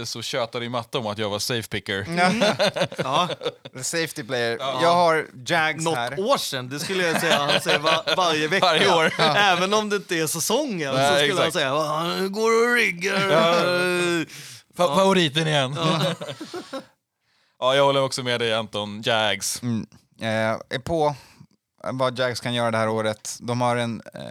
så 0.06 0.22
tjötade 0.22 0.66
ju 0.66 0.70
matte 0.70 0.98
om 0.98 1.08
att 1.08 1.18
jag 1.18 1.30
var 1.30 1.40
safe 1.40 1.68
picker. 1.70 2.06
Ja, 2.98 3.28
the 3.78 3.84
safety 3.84 4.24
player. 4.24 4.58
Jag 4.60 4.94
har 4.94 5.26
Jags 5.46 5.84
något 5.86 5.96
här. 5.98 6.20
år 6.20 6.38
sedan, 6.38 6.70
det 6.70 6.80
skulle 6.80 7.08
jag 7.08 7.22
säga. 7.22 7.38
Han 7.38 7.62
säger 7.62 7.80
var, 7.80 8.16
varje 8.18 8.48
vecka. 8.48 8.66
Varje 8.66 8.96
år. 8.96 9.14
Även 9.38 9.74
om 9.74 9.90
det 9.90 9.96
inte 9.96 10.16
är 10.16 10.28
säsongen 10.28 10.92
så 10.92 10.98
Nej, 10.98 11.18
skulle 11.28 11.34
han 11.42 11.48
exakt. 11.48 11.54
säga 11.54 11.74
"Va, 11.74 11.84
han 11.88 12.32
går 12.32 12.52
och 12.70 12.76
riggar. 12.76 13.20
Fa- 14.78 14.96
Favoriten 14.96 15.48
igen. 15.48 15.78
Ja. 17.60 17.76
jag 17.76 17.86
håller 17.86 18.02
också 18.04 18.24
med 18.24 18.40
dig 18.40 18.54
Anton. 18.54 19.02
Jags. 19.06 19.62
Mm. 19.62 19.86
Eh, 20.22 20.28
är 20.70 20.80
på 20.80 21.16
vad 21.84 22.20
Jags 22.20 22.40
kan 22.40 22.54
göra 22.54 22.72
det 22.72 22.78
här 22.78 22.90
året. 22.90 23.38
De 23.42 23.62
har 23.62 23.76
en 23.76 24.02
eh, 24.14 24.22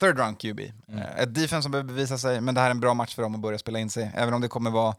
third 0.00 0.18
round 0.18 0.38
QB. 0.40 0.60
Mm. 0.88 0.98
Eh, 1.02 1.18
ett 1.18 1.34
defense 1.34 1.62
som 1.62 1.72
behöver 1.72 1.88
bevisa 1.92 2.18
sig, 2.18 2.40
men 2.40 2.54
det 2.54 2.60
här 2.60 2.66
är 2.66 2.70
en 2.70 2.80
bra 2.80 2.94
match 2.94 3.14
för 3.14 3.22
dem 3.22 3.34
att 3.34 3.40
börja 3.40 3.58
spela 3.58 3.78
in 3.78 3.90
sig. 3.90 4.10
Även 4.14 4.34
om 4.34 4.40
det 4.40 4.48
kommer 4.48 4.70
vara 4.70 4.96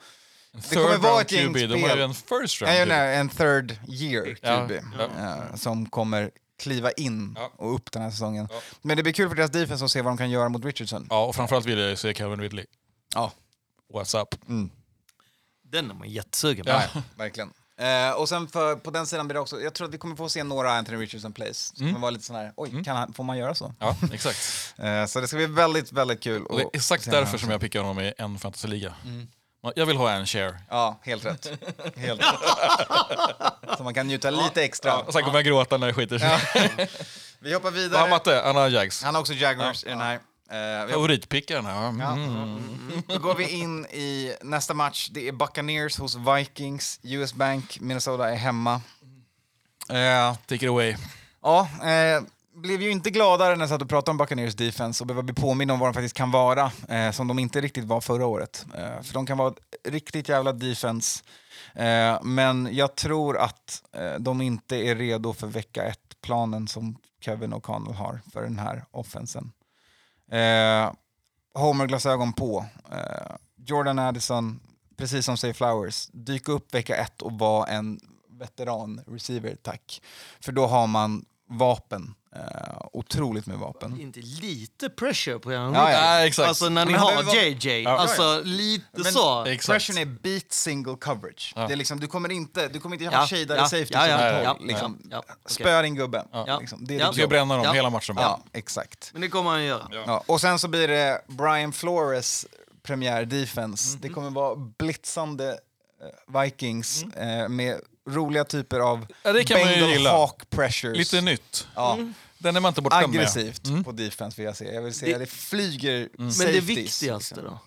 Third 0.70 0.84
kommer 0.84 0.98
vara 0.98 1.22
ett 1.22 1.32
gäng 1.32 1.54
QB, 1.54 1.70
de 1.70 1.84
har 1.84 1.96
ju 1.96 2.04
en 2.04 2.14
first 2.14 2.62
Nej, 2.62 2.80
round. 2.80 2.90
nej, 2.90 3.16
en 3.18 3.30
third 3.30 3.78
year 3.88 4.38
Ja. 4.42 4.68
QB 4.68 4.72
Ja. 4.98 5.04
eh, 5.50 5.56
som 5.56 5.90
kommer 5.90 6.32
kliva 6.60 6.92
in 6.92 7.36
Ja. 7.38 7.52
och 7.56 7.76
upp 7.76 7.92
den 7.92 8.02
här 8.02 8.12
säsongen. 8.12 8.48
Ja. 8.52 8.62
Men 8.82 8.98
det 8.98 9.04
blir 9.04 9.14
kul 9.14 9.30
för 9.30 9.36
deras 9.36 9.52
defense 9.52 9.86
att 9.86 9.92
se 9.92 10.02
vad 10.02 10.12
de 10.14 10.18
kan 10.18 10.30
göra 10.30 10.50
mot 10.50 10.66
Richardson. 10.66 11.08
Ja, 11.10 11.26
och 11.26 11.36
framförallt 11.36 11.66
vill 11.66 11.80
jag 11.80 11.90
ju 11.90 11.96
se 11.96 12.14
Kevin 12.14 12.40
Ridley. 12.42 12.66
Ja. 13.16 13.32
What's 13.94 14.22
up? 14.22 14.36
Den 15.64 15.90
är 15.90 15.94
man 15.94 16.10
jättesugen 16.10 16.66
på. 16.66 16.72
Ja. 16.72 16.82
Verkligen. 17.16 17.54
Eh, 17.80 18.12
och 18.12 18.30
sen 18.30 18.48
för, 18.48 18.76
på 18.76 18.92
den 18.92 19.08
sidan 19.08 19.28
blir 19.28 19.34
det 19.34 19.40
också, 19.40 19.62
jag 19.62 19.74
tror 19.74 19.88
att 19.88 19.94
vi 19.94 19.98
kommer 19.98 20.16
få 20.16 20.30
se 20.30 20.44
några 20.44 20.72
Anthony 20.72 20.98
Richardson 20.98 21.34
plays. 21.34 21.72
Det 21.72 21.84
Mm. 21.84 22.02
vara 22.02 22.12
lite 22.12 22.26
sån 22.26 22.36
här, 22.36 22.54
oj, 22.56 22.84
kan 22.84 22.98
han, 22.98 23.14
får 23.14 23.24
man 23.24 23.38
göra 23.38 23.56
så? 23.56 23.74
Ja, 23.80 23.96
exakt. 24.14 24.38
Eh, 24.80 25.06
så 25.06 25.20
det 25.22 25.28
ska 25.28 25.38
bli 25.38 25.46
väldigt, 25.46 25.92
väldigt 25.92 26.24
kul. 26.24 26.46
Och 26.46 26.58
det 26.58 26.64
är 26.64 26.70
exakt 26.74 27.12
därför 27.12 27.38
som 27.38 27.50
jag 27.50 27.62
pickar 27.62 27.80
honom 27.80 28.00
i 28.00 28.14
en 28.18 28.40
fantasyliga. 28.40 28.94
Mm. 29.06 29.28
Jag 29.76 29.86
vill 29.86 29.98
ha 29.98 30.12
en 30.12 30.26
share. 30.26 30.58
Ja, 30.70 31.00
helt 31.04 31.26
rätt. 31.26 31.48
Helt 31.96 32.22
rätt. 32.22 33.78
så 33.78 33.84
man 33.84 33.94
kan 33.94 34.08
njuta 34.08 34.30
lite 34.30 34.64
extra. 34.64 34.92
Ja, 34.92 35.12
sen 35.12 35.24
kommer 35.24 35.38
jag 35.38 35.46
gråta 35.46 35.78
när 35.78 35.88
det 35.88 35.94
skiter 35.94 36.20
sig. 36.20 36.30
Vi 37.40 37.54
hoppar 37.54 37.64
Vad 37.72 37.74
har 37.74 37.82
vidare. 37.82 38.10
Matte? 38.10 38.42
Han 38.46 38.56
har 38.56 38.70
Jags. 38.70 39.04
Han 39.04 39.16
har 39.16 39.22
också 39.22 39.34
Jaguars 39.34 39.84
i 39.84 39.90
den 39.90 40.02
här. 40.02 40.20
Eh, 40.52 40.86
vi 40.86 40.94
Favoritpickaren. 40.94 41.66
Ja. 41.66 41.94
Ja. 42.00 42.14
Mm. 42.14 42.62
Då 43.08 43.20
går 43.20 43.36
vi 43.36 43.50
in 43.50 43.86
i 43.86 44.36
nästa 44.42 44.74
match. 44.74 45.10
Det 45.12 45.28
är 45.28 45.32
Buccaneers 45.32 45.98
hos 45.98 46.16
Vikings. 46.16 47.00
US 47.04 47.34
Bank, 47.34 47.80
Minnesota 47.80 48.30
är 48.32 48.36
hemma. 48.36 48.82
Eh, 49.90 50.36
Take 50.46 50.56
it 50.66 50.70
away. 50.70 50.96
ja, 51.42 51.68
eh, 51.84 52.22
blev 52.56 52.82
ju 52.82 52.90
inte 52.92 53.10
gladare 53.10 53.56
när 53.56 53.62
jag 53.62 53.70
satt 53.70 53.82
och 53.82 53.90
pratade 53.90 54.12
om 54.12 54.18
Buccaneers 54.18 54.56
defense 54.56 55.04
och 55.04 55.08
behöva 55.08 55.24
bli 55.24 55.34
påminn 55.34 55.70
om 55.70 55.80
vad 55.80 55.90
de 55.90 55.94
faktiskt 55.94 56.16
kan 56.16 56.32
vara, 56.32 56.72
eh, 56.90 57.12
som 57.12 57.28
de 57.28 57.40
inte 57.40 57.62
riktigt 57.62 57.86
var 57.86 58.02
förra 58.02 58.26
året. 58.26 58.66
Eh, 58.76 59.02
för 59.02 59.14
de 59.14 59.26
kan 59.26 59.38
vara 59.38 59.54
riktigt 59.88 60.30
jävla 60.30 60.54
defense. 60.54 61.24
Eh, 61.76 62.24
men 62.24 62.70
jag 62.72 62.96
tror 62.96 63.38
att 63.38 63.84
eh, 63.92 64.14
de 64.20 64.42
inte 64.42 64.76
är 64.76 64.96
redo 64.96 65.34
för 65.34 65.48
vecka 65.48 65.84
ett-planen 65.84 66.68
som 66.68 66.98
Kevin 67.22 67.54
O'Connell 67.54 67.94
har 67.94 68.20
för 68.34 68.42
den 68.44 68.60
här 68.60 68.86
offensen. 68.92 69.52
Eh, 70.32 70.92
Homer-glasögon 71.54 72.34
på. 72.34 72.66
Eh, 72.92 73.36
Jordan 73.66 74.00
Addison, 74.00 74.60
precis 74.98 75.26
som 75.26 75.38
Say 75.38 75.54
Flowers, 75.54 76.08
dyk 76.14 76.48
upp 76.48 76.74
vecka 76.74 76.96
ett 76.96 77.22
och 77.22 77.32
var 77.32 77.68
en 77.68 78.00
veteran-receiver, 78.30 79.56
tack. 79.62 80.02
För 80.40 80.52
då 80.52 80.68
har 80.68 80.88
man 80.88 81.26
vapen. 81.50 82.14
Eh, 82.36 82.42
otroligt 82.94 83.46
med 83.46 83.58
vapen. 83.58 84.00
Inte 84.02 84.20
lite 84.20 84.90
pressure 84.90 85.40
på 85.40 85.52
er 85.52 85.56
Ja, 85.56 85.72
ja. 85.74 85.92
Ja, 85.92 86.26
exakt. 86.26 86.48
Alltså 86.48 86.70
när 86.70 86.86
ni 86.86 86.92
Men 86.92 87.02
har 87.02 87.36
JJ. 87.36 87.82
Ja. 87.84 87.98
Alltså 88.00 88.42
lite 88.44 88.86
Men- 88.92 89.04
så. 89.12 89.46
Exakt. 89.46 89.86
Pression 89.88 89.98
är 90.02 90.06
beat 90.06 90.52
single 90.52 90.96
coverage. 90.96 91.54
Ja. 91.56 91.68
Det 91.68 91.74
är 91.74 91.76
liksom, 91.78 92.00
du 92.00 92.08
kommer 92.08 92.32
inte, 92.32 92.68
du 92.68 92.80
kommer 92.80 92.96
inte 92.96 93.06
Ja, 93.06 93.12
ha 93.20 93.28
shadade 93.28 93.56
ja, 93.60 93.64
safety 93.66 93.94
ja, 93.94 94.08
ja, 94.08 94.26
ja, 94.32 94.42
ja, 94.44 94.58
liksom. 94.62 95.00
ja, 95.04 95.10
ja, 95.12 95.20
okej. 95.44 95.54
Spöa 95.56 95.82
din 95.82 95.96
gubbe. 95.96 96.26
Ja. 96.32 96.60
Liksom. 96.60 96.86
Det 96.86 96.96
är 96.96 97.00
Ja. 97.00 97.08
ditt 97.08 97.16
Ska 97.16 97.28
bränna 97.28 97.56
dem 97.56 97.64
Ja. 97.66 97.72
hela 97.72 97.90
matchen. 97.90 98.16
Ja, 98.20 98.40
exakt. 98.54 99.10
Men 99.14 99.22
det 99.22 99.28
kommer 99.30 99.50
han 99.50 99.64
göra. 99.66 99.88
Ja. 99.92 100.24
Och 100.26 100.42
sen 100.42 100.60
så 100.60 100.68
blir 100.68 100.88
det 100.88 101.22
Brian 101.28 101.72
Flores 101.74 102.46
premiär 102.84 103.26
defense. 103.26 103.90
Mhm. 103.92 104.02
Det 104.02 104.10
kommer 104.10 104.30
vara 104.30 104.56
blitzande 104.56 105.50
eh, 106.02 106.42
Vikings 106.42 107.04
Mm. 107.04 107.40
eh, 107.42 107.50
med 107.50 107.80
roliga 108.14 108.44
typer 108.44 108.80
av 108.80 109.06
Ja, 109.24 109.34
det 109.34 109.44
kan 109.44 109.60
man 109.60 109.70
ju 109.70 109.76
Bengal 109.76 109.92
gilla. 109.92 110.12
Hawk 110.12 110.50
pressures. 110.50 110.98
Lite 110.98 111.22
nytt. 111.22 111.68
ja. 111.76 111.98
Den 112.38 112.56
är 112.56 112.60
man 112.60 112.70
inte 112.70 112.82
bortskämd 112.82 113.14
med. 113.14 113.20
Aggressivt 113.22 113.86
på 113.86 113.92
defense 113.92 114.38
vill 114.38 114.46
jag 114.46 114.58
se. 114.58 114.74
Jag 114.74 114.82
vill 114.82 114.94
se 114.94 115.06
Det- 115.06 115.14
att 115.14 115.20
det 115.20 115.26
flyger 115.32 116.10
Men 116.18 116.28
det 116.28 116.34
safeties, 116.34 116.64
viktigaste 116.70 117.36
liksom. 117.36 117.44
då? 117.54 117.60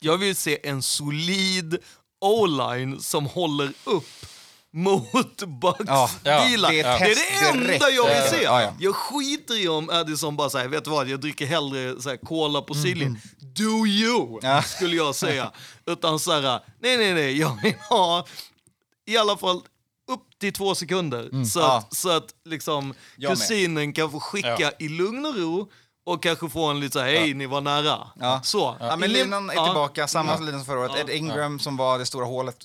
Jag 0.00 0.18
vill 0.18 0.36
se 0.36 0.68
en 0.68 0.82
solid 0.82 1.78
o-line 2.20 3.00
som 3.00 3.26
håller 3.26 3.72
upp 3.84 4.26
mot 4.72 5.42
Bucks 5.60 5.84
Ja, 5.86 6.10
ja, 6.24 6.44
det 6.44 6.56
Det 6.56 6.80
är 6.80 6.86
är, 6.86 6.94
ett 6.94 6.98
test 6.98 7.28
det 7.40 7.46
enda 7.48 7.90
jag 7.90 8.08
vill 8.22 8.30
se. 8.38 8.42
ja, 8.44 8.62
ja. 8.62 8.74
Jag 8.80 8.94
skiter 8.96 9.62
i 9.62 9.68
om 9.68 9.90
Addison 9.90 10.36
bara 10.36 10.50
säger, 10.50 10.68
vet 10.68 10.84
du 10.84 10.90
vad, 10.90 11.08
jag 11.08 11.20
dricker 11.20 11.46
hellre 11.46 12.02
så 12.02 12.08
här, 12.08 12.16
cola 12.16 12.62
på. 12.62 12.74
Do 12.74 13.86
you, 13.86 14.26
Mm. 14.28 14.38
Ja. 14.42 14.62
skulle 14.62 14.96
jag 14.96 15.14
säga. 15.14 15.52
Utan 15.86 16.18
så 16.18 16.32
här, 16.32 16.60
nej 16.80 16.96
nej 16.96 17.14
nej, 17.14 17.38
jag 17.38 17.58
vill 17.62 17.74
ha 17.90 18.26
i 19.06 19.16
alla 19.16 19.36
fall 19.36 19.56
upp 20.12 20.38
till 20.40 20.52
två 20.52 20.74
sekunder. 20.74 21.22
Så, 21.22 21.28
Mm. 21.36 21.44
Ja. 21.54 21.78
att, 21.78 21.94
så 21.96 22.10
att 22.10 22.34
liksom 22.44 22.94
Jag 23.16 23.28
med. 23.30 23.38
kusinen 23.38 23.92
kan 23.92 24.10
få 24.10 24.20
skicka 24.20 24.56
Ja. 24.58 24.70
i 24.78 24.88
lugn 24.88 25.26
och 25.26 25.36
ro 25.36 25.70
och 26.06 26.22
kanske 26.22 26.48
få 26.48 26.64
en 26.64 26.80
lite 26.80 26.92
så 26.92 26.98
här, 26.98 27.06
hej 27.06 27.34
ni 27.34 27.46
var 27.46 27.60
nära. 27.60 27.98
Ja. 28.20 28.40
Så. 28.44 28.76
Ja, 28.80 28.96
men 28.96 29.12
linan 29.12 29.50
är 29.50 29.54
ja. 29.54 29.64
tillbaka, 29.64 30.08
samma 30.08 30.38
lina 30.38 30.58
som 30.58 30.64
förra 30.66 30.78
året. 30.80 30.92
Ja. 30.94 31.00
Ed 31.00 31.10
Ingram 31.10 31.58
som 31.58 31.76
var 31.76 31.98
det 31.98 32.06
stora 32.06 32.24
hålet 32.24 32.56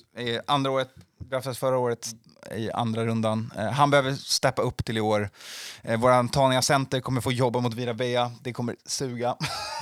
andra 0.46 0.70
året, 0.70 0.94
draftades 1.30 1.58
förra 1.58 1.78
året 1.78 2.08
i 2.56 2.70
andra 2.70 3.06
rundan. 3.06 3.52
Eh, 3.56 3.70
han 3.70 3.90
behöver 3.90 4.14
steppa 4.14 4.62
upp 4.62 4.84
till 4.84 4.96
i 4.98 5.00
år. 5.00 5.30
Eh, 5.82 6.00
våran 6.00 6.28
Tania 6.28 6.62
Center 6.62 7.00
kommer 7.00 7.20
få 7.20 7.32
jobba 7.32 7.60
mot 7.60 7.74
Vira 7.74 8.30
det 8.42 8.52
kommer 8.52 8.76
suga. 8.86 9.36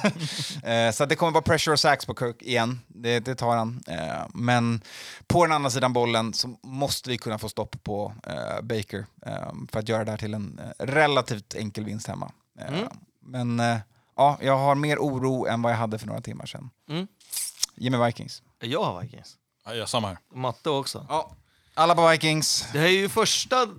eh, 0.63 0.93
så 0.93 1.07
det 1.07 1.17
kommer 1.17 1.33
vara 1.33 1.43
pressure 1.43 1.73
och 1.73 1.81
sax 1.81 2.07
på 2.07 2.15
Kirk 2.15 2.43
igen, 2.43 2.81
det, 2.89 3.21
det 3.21 3.35
tar 3.35 3.57
han. 3.57 3.83
Eh, 3.89 4.27
men 4.35 4.81
på 5.27 5.45
den 5.45 5.53
andra 5.53 5.71
sidan 5.71 5.93
bollen 5.93 6.35
så 6.35 6.59
måste 6.63 7.11
vi 7.11 7.19
kunna 7.19 7.39
få 7.39 7.49
stopp 7.49 7.85
på 7.85 8.15
eh, 8.27 8.63
Baker 8.63 9.07
eh, 9.27 9.53
för 9.73 9.79
att 9.79 9.89
göra 9.89 10.05
det 10.05 10.11
här 10.11 10.19
till 10.19 10.35
en 10.35 10.61
relativt 10.79 11.55
enkel 11.55 11.85
vinst 11.85 12.07
hemma. 12.07 12.33
Eh, 12.61 12.89
Men 13.21 13.63
ja, 14.17 14.39
jag 14.41 14.59
har 14.59 14.75
mer 14.75 14.99
oro 14.99 15.47
än 15.47 15.63
vad 15.63 15.73
jag 15.73 15.77
hade 15.77 15.99
för 15.99 16.07
några 16.07 16.21
timmar 16.21 16.47
sedan. 16.47 16.71
Mm. 16.89 17.07
Ge 17.75 17.91
mig 17.91 18.07
Vikings. 18.07 18.43
Jag 18.61 18.85
har 18.85 19.03
Vikings. 19.03 19.37
Ja, 19.75 19.87
samma 19.87 20.09
här. 20.09 20.19
Matte 20.35 20.71
också. 20.71 21.07
Ja. 21.09 21.37
Alla 21.75 21.95
på 21.95 22.09
Vikings. 22.09 22.67
Det 22.73 22.79
här 22.79 22.87
är 22.87 22.91
ju 22.91 23.09
första 23.09 23.67
d- 23.67 23.73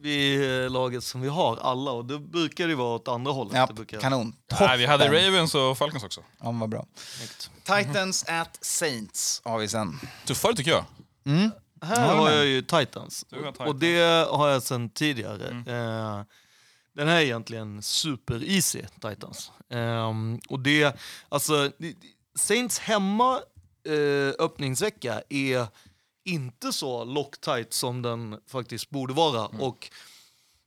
vi, 0.00 0.34
eh, 0.64 0.70
laget 0.70 1.04
som 1.04 1.20
vi 1.20 1.28
har 1.28 1.56
alla 1.56 1.90
och 1.90 2.04
det 2.04 2.18
brukar 2.18 2.68
det 2.68 2.74
vara 2.74 2.94
åt 2.94 3.08
andra 3.08 3.32
hållet. 3.32 3.54
Ja, 3.56 3.66
det 3.66 3.74
brukar... 3.74 4.00
kanon. 4.00 4.36
Nej, 4.60 4.78
vi 4.78 4.86
hade. 4.86 5.26
Ravens 5.26 5.54
och 5.54 5.78
Falcons 5.78 6.04
också. 6.04 6.20
Ja, 6.38 6.44
men 6.44 6.58
vad 6.58 6.68
bra. 6.68 6.86
Snyggt. 6.94 7.50
Titans 7.64 8.24
at 8.28 8.58
Saints 8.60 9.42
har 9.44 9.58
vi 9.58 9.68
sen. 9.68 10.00
Tuffare 10.26 10.54
tycker 10.54 10.70
jag. 10.70 10.84
Här 11.82 12.14
har 12.16 12.30
jag 12.30 12.46
ju 12.46 12.62
Titans. 12.62 13.24
Du 13.30 13.44
har 13.44 13.52
Titans. 13.52 13.68
Och 13.70 13.76
det 13.76 14.28
har 14.30 14.48
jag 14.48 14.62
sedan 14.62 14.90
tidigare. 14.90 15.48
Eh, 15.48 16.22
den 16.96 17.08
här 17.08 17.16
är 17.16 17.20
egentligen 17.20 17.82
super 17.82 18.44
easy, 18.50 18.82
Titans. 19.00 19.52
Ehm, 19.70 20.40
och 20.48 20.60
det, 20.60 20.96
alltså, 21.28 21.70
det- 21.78 21.94
Saints 22.38 22.78
hemma 22.78 23.40
eh, 23.86 24.44
öppningsvecka 24.44 25.22
är 25.28 25.66
inte 26.24 26.72
så 26.72 27.04
locktight 27.04 27.72
som 27.72 28.02
den 28.02 28.40
faktiskt 28.46 28.90
borde 28.90 29.14
vara. 29.14 29.46
Och 29.46 29.90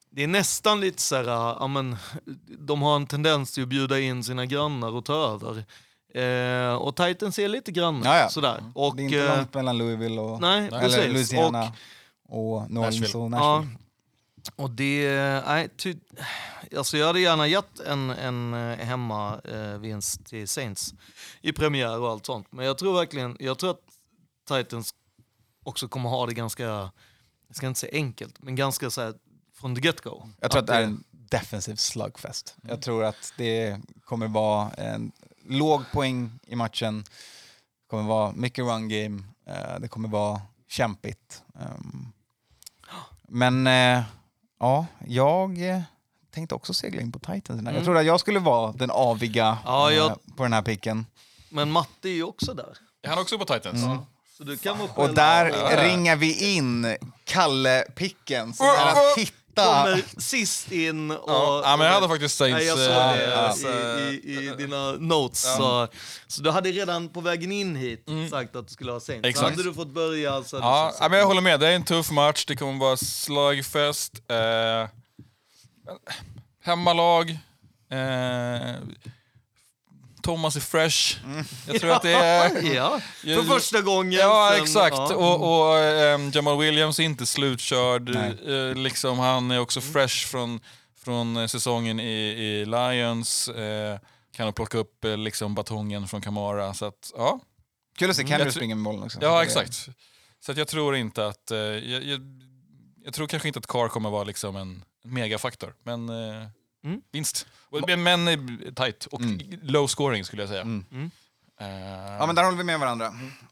det 0.10 0.24
är 0.24 0.28
nästan 0.28 0.82
lite 0.82 1.02
så 1.02 1.16
här, 1.16 1.24
ja, 1.24 1.68
men, 1.68 1.98
de 2.60 2.82
har 2.82 2.96
en 2.96 3.08
tendens 3.08 3.52
till 3.52 3.64
att 3.64 3.70
bjuda 3.70 4.00
in 4.00 4.24
sina 4.24 4.46
grannar 4.46 4.92
och 4.92 5.06
ta 5.06 5.14
över. 5.14 5.66
Eh, 6.14 6.76
och 6.76 6.96
Titans 6.96 7.40
är 7.40 7.48
lite 7.48 7.72
grannar. 7.72 8.16
Ja, 8.16 8.22
ja. 8.22 8.30
Sådär. 8.30 8.64
Och, 8.76 8.96
det 8.96 9.02
är 9.02 9.06
inte 9.06 9.20
eh, 9.20 9.38
långt 9.38 9.54
mellan 9.54 9.78
Louisville 9.78 10.22
och 10.22 10.42
Nej, 10.42 10.70
eller. 10.74 11.08
Louisiana 11.10 11.74
och, 12.30 12.56
Orleans 12.56 12.70
Nashville. 12.70 13.18
och 13.18 13.32
Ja, 13.32 13.60
Nashville. 13.60 13.78
Och 14.56 14.70
det... 14.72 15.12
Nej, 15.46 15.70
ty, 15.78 15.96
alltså 16.78 16.98
jag 16.98 17.08
hade 17.08 17.20
gärna 17.20 17.48
gett 17.48 17.80
en, 17.80 18.10
en 18.10 18.54
eh, 18.54 18.78
hemmavinst 18.86 20.26
till 20.26 20.48
Saints 20.48 20.94
i 21.42 21.52
premiär 21.54 22.00
och 22.00 22.10
allt 22.10 22.26
sånt. 22.26 22.52
Men 22.52 22.66
jag 22.66 22.78
tror 22.78 22.94
verkligen, 22.94 23.38
jag 23.40 23.58
tror 23.60 23.72
att 23.72 23.82
Titans 24.48 24.94
också 25.64 25.88
kommer 25.88 26.10
ha 26.10 26.26
det 26.26 26.34
ganska, 26.34 26.64
jag 27.48 27.56
ska 27.56 27.68
inte 27.68 27.80
säga 27.80 27.94
enkelt, 27.94 28.36
men 28.40 28.56
ganska 28.56 28.90
så 28.90 29.02
här 29.02 29.14
från 29.54 29.76
the 29.76 29.82
get-go. 29.82 30.30
Jag 30.40 30.52
tror 30.52 30.62
att 30.62 30.68
det 30.68 30.74
är 30.74 30.84
en 30.84 31.04
defensiv 31.12 31.76
slugfest. 31.76 32.56
Mm. 32.64 32.70
Jag 32.76 32.82
tror 32.82 33.04
att 33.04 33.34
det 33.38 33.78
kommer 34.06 34.28
vara 34.28 34.70
en 34.72 35.12
låg 35.46 35.84
poäng 35.92 36.40
i 36.48 36.56
matchen. 36.56 37.04
Det 37.04 37.90
kommer 37.90 38.04
vara 38.04 38.32
mycket 38.32 38.66
run 38.66 38.90
game. 38.90 39.24
eh, 39.46 39.80
Det 39.80 39.88
kommer 39.88 40.10
vara 40.10 40.42
kämpigt. 40.68 41.44
Ehm, 41.60 42.12
Men 43.28 43.68
eh, 43.68 44.04
ja, 44.60 44.86
jag 45.08 45.70
eh, 45.70 45.82
tänkte 46.34 46.56
också 46.56 46.74
segla 46.74 47.02
in 47.02 47.12
på 47.12 47.20
Titans. 47.20 47.62
Jag 47.74 47.84
trodde 47.84 48.00
att 48.00 48.06
jag 48.06 48.20
skulle 48.20 48.40
vara 48.40 48.72
den 48.72 48.92
aviga 48.92 49.46
Mm. 49.48 49.58
Ja, 49.66 49.92
jag- 49.92 50.12
eh, 50.12 50.18
på 50.36 50.44
den 50.44 50.54
här 50.54 50.62
picken. 50.62 51.06
Men 51.50 51.72
Matte 51.72 52.10
är 52.10 52.14
ju 52.14 52.24
också 52.24 52.54
där. 52.54 52.78
Är 53.04 53.10
han 53.10 53.20
också 53.20 53.38
på 53.40 53.46
Titans? 53.46 53.82
Så 54.38 54.44
du 54.44 54.58
kan 54.58 54.78
vara 54.78 54.88
på 54.88 55.02
Och 55.02 55.14
där 55.14 55.46
Ja. 55.50 55.84
ringar 55.84 56.16
vi 56.16 56.56
in 56.56 56.96
Kalle-picken 57.24 58.54
som 58.54 58.66
är 58.66 58.88
att 59.12 59.18
hitta... 59.18 59.34
Kommer 59.66 60.04
sist 60.22 60.72
in 60.72 61.12
och... 61.12 61.30
Ja, 61.30 61.62
ja, 61.64 61.78
men 61.78 61.88
jag 61.88 61.94
hade 61.94 62.08
faktiskt 62.08 62.38
Saints... 62.38 62.66
Jag 62.66 62.78
såg 62.78 62.88
det 62.88 63.38
alltså, 63.38 63.68
i, 63.68 64.22
i, 64.24 64.50
i 64.50 64.54
dina 64.58 64.92
notes. 64.92 65.42
Så, 65.58 65.88
så 66.28 66.42
du 66.42 66.52
hade 66.52 66.72
redan 66.72 67.10
på 67.10 67.22
vägen 67.22 67.52
in 67.52 67.76
hit 67.76 68.06
sagt 68.30 68.56
att 68.56 68.68
du 68.68 68.74
skulle 68.74 68.92
ha 68.92 69.00
Saints. 69.00 69.24
Så 69.26 69.30
Exakt. 69.30 69.50
hade 69.50 69.64
du 69.64 69.74
fått 69.74 69.88
börja 69.88 70.44
så 70.44 70.58
Ja, 70.58 70.94
ja, 71.00 71.10
men 71.10 71.20
jag 71.20 71.26
håller 71.26 71.42
med. 71.42 71.60
Det 71.60 71.68
är 71.68 71.76
en 71.76 71.86
tuff 71.86 72.12
match. 72.12 72.46
Det 72.46 72.56
kommer 72.56 72.80
vara 72.80 72.98
slagfest. 72.98 74.14
Eh, 74.28 74.90
hemmalag. 76.64 77.30
Eh, 77.92 78.76
Thomas 80.22 80.56
är 80.56 80.60
fresh. 80.60 81.18
Jag 81.68 81.82
tror 81.82 81.92
att 81.92 82.02
det 82.02 82.12
är... 82.14 82.64
Ja, 82.76 83.00
för 83.24 83.44
första 83.44 83.82
gången. 83.82 84.12
Ja, 84.20 84.52
sen- 84.56 84.64
exakt. 84.64 84.96
ja. 84.98 85.16
Och, 85.16 85.70
och 85.70 85.80
ehm, 85.80 86.32
Jamal 86.32 86.58
Williams 86.60 87.00
är 87.00 87.04
inte 87.04 87.26
slutkörd. 87.26 88.16
Eh, 88.16 88.76
liksom, 88.76 89.20
han 89.20 89.52
är 89.52 89.60
också 89.60 89.82
fresh 89.82 90.28
från, 90.28 90.60
från 91.04 91.38
eh, 91.38 91.48
säsongen 91.48 92.00
i, 92.00 92.14
i 92.14 92.66
Lions. 92.66 93.48
Eh, 93.48 94.00
kan 94.36 94.54
plocka 94.54 94.78
upp 94.78 95.06
eh, 95.06 95.18
liksom, 95.18 95.56
batongen 95.56 96.08
från 96.08 96.22
Kamara. 96.22 96.74
Så 96.74 96.86
att, 96.86 97.12
ja. 97.18 97.40
Kul 97.98 98.10
att 98.10 98.16
se 98.16 98.22
Kendrick 98.28 98.42
tror- 98.42 98.52
springa 98.52 98.76
med 98.76 98.84
bollen 98.84 99.04
också. 99.04 99.20
ja, 99.22 99.44
exakt. 99.44 99.90
Så 100.46 100.52
att 100.52 100.58
jag 100.58 100.68
tror 100.68 100.96
inte 100.96 101.28
att... 101.28 101.44
Jag, 101.50 101.84
jag, 102.04 102.22
jag 103.06 103.14
tror 103.14 103.28
kanske 103.28 103.48
inte 103.48 103.60
att 103.60 103.68
Carr 103.68 103.88
kommer 103.88 104.10
vara 104.10 104.24
liksom 104.24 104.56
en 104.56 104.84
megafaktor. 105.04 105.74
Men 105.84 106.10
Mm. 106.84 107.02
vinst. 107.12 107.48
Och- 107.72 108.00
Men, 108.00 108.74
tight 108.76 109.06
och 109.06 109.22
Mm. 109.22 109.40
low 109.62 109.88
scoring 109.88 110.26
skulle 110.26 110.42
jag 110.42 110.50
säga. 110.50 110.62
Mm. 110.62 110.86
Mm. 110.92 111.12
Eh, 111.62 111.68
Ja, 112.20 112.26
men 112.26 112.36
där 112.36 112.44
håller 112.44 112.58
vi 112.58 112.64
med 112.64 112.80
varandra. 112.80 113.06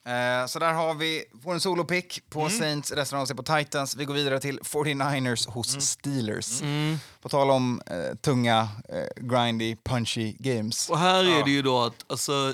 Eh, 0.05 0.47
så 0.47 0.59
där 0.59 0.73
har 0.73 0.93
vi 0.93 1.23
en 1.45 1.59
solopick 1.59 2.29
på 2.29 2.39
Mm. 2.41 2.51
Saints, 2.59 2.91
resten 2.91 3.19
av 3.19 3.25
sig 3.25 3.35
på 3.35 3.43
Titans. 3.43 3.95
Vi 3.95 4.05
går 4.05 4.13
vidare 4.13 4.39
till 4.39 4.59
49ers 4.63 5.47
hos 5.47 5.81
Steelers. 5.81 6.61
Mm. 6.61 6.97
På 7.21 7.29
tal 7.29 7.49
om 7.51 7.81
eh, 7.85 8.15
tunga, 8.21 8.69
eh, 8.89 9.23
grindy, 9.23 9.75
punchy 9.83 10.35
games. 10.39 10.89
Och 10.89 10.99
här 10.99 11.23
är 11.39 11.43
det 11.43 11.51
ju 11.51 11.61
då 11.61 11.81
att 11.83 12.05
alltså, 12.11 12.53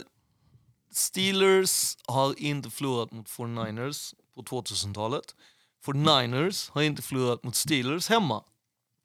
Steelers 0.91 1.97
har 2.07 2.39
inte 2.39 2.69
förlorat 2.69 3.11
mot 3.11 3.29
49ers 3.29 4.13
på 4.35 4.41
2000-talet. 4.43 5.35
49ers 5.85 6.69
har 6.71 6.81
inte 6.81 7.01
förlorat 7.01 7.43
mot 7.43 7.55
Steelers 7.55 8.09
hemma 8.09 8.43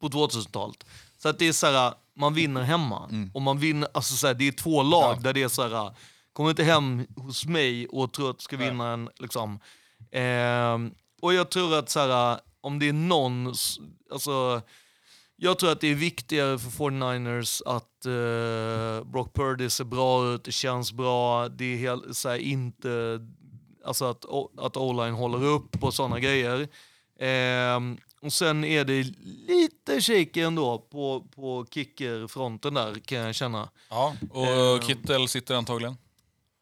på 0.01 0.09
2000-talet. 0.09 0.85
Så 1.19 1.29
att 1.29 1.39
det 1.39 1.49
är 1.49 1.53
så 1.53 1.67
här, 1.67 1.95
man 2.19 2.35
vinner 2.35 2.63
hemma. 2.63 3.09
Och 3.35 3.43
man 3.43 3.59
vinner, 3.59 3.89
alltså 3.95 4.15
så 4.15 4.27
här, 4.27 4.35
det 4.35 4.49
är 4.49 4.53
två 4.53 4.83
lag 4.83 5.23
där 5.23 5.33
det 5.33 5.43
är 5.43 5.49
så 5.49 5.63
här, 5.69 5.95
kom 6.33 6.49
inte 6.49 6.65
hem 6.65 7.07
hos 7.17 7.47
mig 7.47 7.87
och 7.87 8.13
tro 8.13 8.29
att 8.29 8.39
du 8.39 8.43
ska 8.43 8.57
vinna 8.57 8.93
en, 8.93 9.11
liksom. 9.19 9.61
Ehm, 10.13 10.95
och 11.23 11.35
jag 11.35 11.51
tror 11.51 11.79
att 11.79 11.91
så 11.91 12.01
här, 12.01 12.41
om 12.61 12.79
det 12.79 12.89
är 12.89 12.93
någon, 12.93 13.55
alltså 14.13 14.63
jag 15.37 15.59
tror 15.59 15.73
att 15.73 15.81
det 15.81 15.89
är 15.89 15.95
viktigare 15.95 16.59
för 16.59 16.71
49ers 16.71 17.63
att 17.67 18.07
eh, 18.07 19.11
Brock 19.11 19.35
Purdy 19.35 19.71
ser 19.71 19.85
bra 19.85 20.35
ut, 20.35 20.45
det 20.45 20.53
känns 20.53 20.93
bra, 20.93 21.49
det 21.49 21.65
är 21.65 21.77
helt, 21.77 22.17
så 22.17 22.29
här, 22.29 22.37
inte, 22.37 23.21
alltså 23.85 24.05
att, 24.05 24.25
att 24.59 24.77
O-line 24.77 25.15
håller 25.15 25.45
upp 25.45 25.83
och 25.83 25.95
sådana 25.95 26.21
grejer. 26.21 26.69
Ehm, 27.21 27.99
och 28.21 28.33
sen 28.33 28.65
är 28.65 28.85
det 28.85 29.03
lite 29.49 30.01
shaky 30.01 30.41
ändå 30.41 30.79
på, 30.79 31.27
på 31.35 31.67
kickerfronten 31.71 32.75
där 32.75 32.95
kan 32.95 33.19
jag 33.19 33.35
känna. 33.35 33.69
ja, 33.91 34.15
och 34.31 34.47
Ehm. 34.47 34.83
Kittel 34.83 35.29
sitter 35.29 35.55
antagligen. 35.55 35.97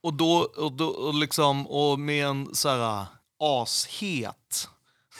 Och 0.02 0.12
då, 0.14 0.38
och 0.56 0.72
då 0.72 0.88
och 0.88 1.14
liksom, 1.14 1.66
och 1.66 1.98
med 2.00 2.26
en 2.26 2.54
så 2.54 2.68
här 2.68 3.06
ashet 3.40 4.68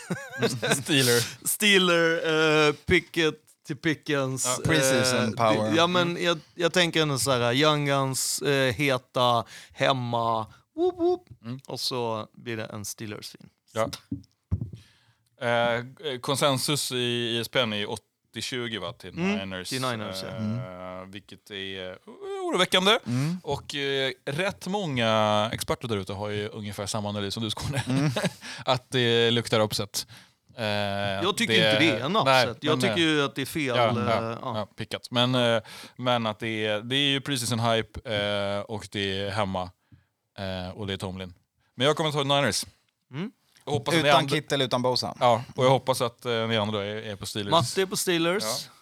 Steeler. 0.82 1.46
Steeler, 1.46 2.30
uh, 2.68 2.72
Pickett 2.72 3.42
till 3.66 3.76
Pickens. 3.76 4.60
Preseason 4.64 5.24
eh, 5.24 5.30
power. 5.30 5.74
Ja, 5.76 5.86
men 5.86 6.22
jag, 6.22 6.38
jag 6.54 6.72
tänker 6.72 7.02
ändå 7.02 7.18
så 7.18 7.30
här, 7.30 7.52
Young 7.52 7.86
Guns, 7.86 8.42
eh, 8.42 8.74
heta, 8.74 9.44
hemma, 9.70 10.46
whoop, 10.76 10.98
whoop. 10.98 11.28
Mm. 11.42 11.60
och 11.66 11.80
så 11.80 12.28
blir 12.32 12.56
det 12.56 12.64
en 12.64 12.84
Steelers-fin. 12.84 13.48
Ja. 13.72 13.90
Eh, 15.40 16.18
konsensus 16.20 16.92
i 16.92 17.38
ISPN 17.40 17.72
är 17.72 17.86
80-20 18.34 18.78
va, 18.80 18.92
till 18.92 19.10
Mm, 19.10 19.38
Niners. 19.38 19.68
till 19.68 19.82
Niners, 19.82 20.22
ja. 20.22 20.28
eh, 21.00 21.04
Vilket 21.06 21.50
är 21.50 21.90
eh, 21.90 21.96
oroväckande. 22.42 22.98
Mm. 23.06 23.36
Och 23.42 23.74
eh, 23.74 24.12
rätt 24.24 24.66
många 24.66 25.50
experter 25.52 25.88
där 25.88 25.96
ute 25.96 26.12
har 26.12 26.28
ju 26.28 26.48
ungefär 26.48 26.86
samma 26.86 27.08
analys 27.08 27.34
som 27.34 27.42
du 27.42 27.50
Skåne. 27.50 27.82
att 28.64 28.90
det 28.90 29.30
luktar 29.30 29.60
upset. 29.60 30.06
Eh, 30.56 30.64
Jag 30.66 31.36
tycker 31.36 31.54
inte 31.54 31.78
det 31.78 31.90
är 31.90 32.00
en 32.04 32.16
upset. 32.16 32.58
Jag 32.60 32.80
tycker 32.80 32.92
eh, 32.96 33.02
ju 33.02 33.22
att 33.24 33.34
det 33.34 33.42
är 33.42 33.46
fel. 33.46 33.76
Ja, 33.76 33.88
eh, 33.90 34.06
ja, 34.08 34.38
ja. 34.42 34.68
pickat. 34.76 35.10
Men, 35.10 35.34
eh, 35.34 35.62
men 35.96 36.26
att 36.26 36.38
det 36.38 36.66
är, 36.66 36.80
det 36.80 36.96
är 36.96 37.08
ju 37.10 37.20
precis 37.20 37.52
en 37.52 37.60
hype 37.60 38.14
eh, 38.14 38.60
och 38.60 38.88
det 38.92 39.18
är 39.20 39.30
hemma. 39.30 39.70
Eh, 40.38 40.70
och 40.78 40.86
det 40.86 40.92
är 40.92 40.96
Tomlin. 40.96 41.34
Men 41.74 41.86
jag 41.86 41.96
kommer 41.96 42.08
att 42.10 42.14
ta 42.16 42.22
Niners. 42.22 42.64
Mm. 43.10 43.30
Jag 43.66 43.72
hoppas 43.72 43.94
Utan 43.94 44.10
andra- 44.10 44.28
Kittel, 44.36 44.62
utan 44.62 44.82
Bosa. 44.82 45.16
Ja, 45.20 45.44
och 45.54 45.64
jag 45.64 45.70
hoppas 45.70 46.00
att 46.00 46.24
eh, 46.26 46.46
ni 46.48 46.56
andra 46.56 46.84
är, 46.84 46.96
är 46.96 47.16
på 47.16 47.26
Steelers. 47.26 47.50
Matte 47.50 47.82
är 47.82 47.86
på 47.86 47.96
Steelers. 47.96 48.42
Ja. 48.44 48.72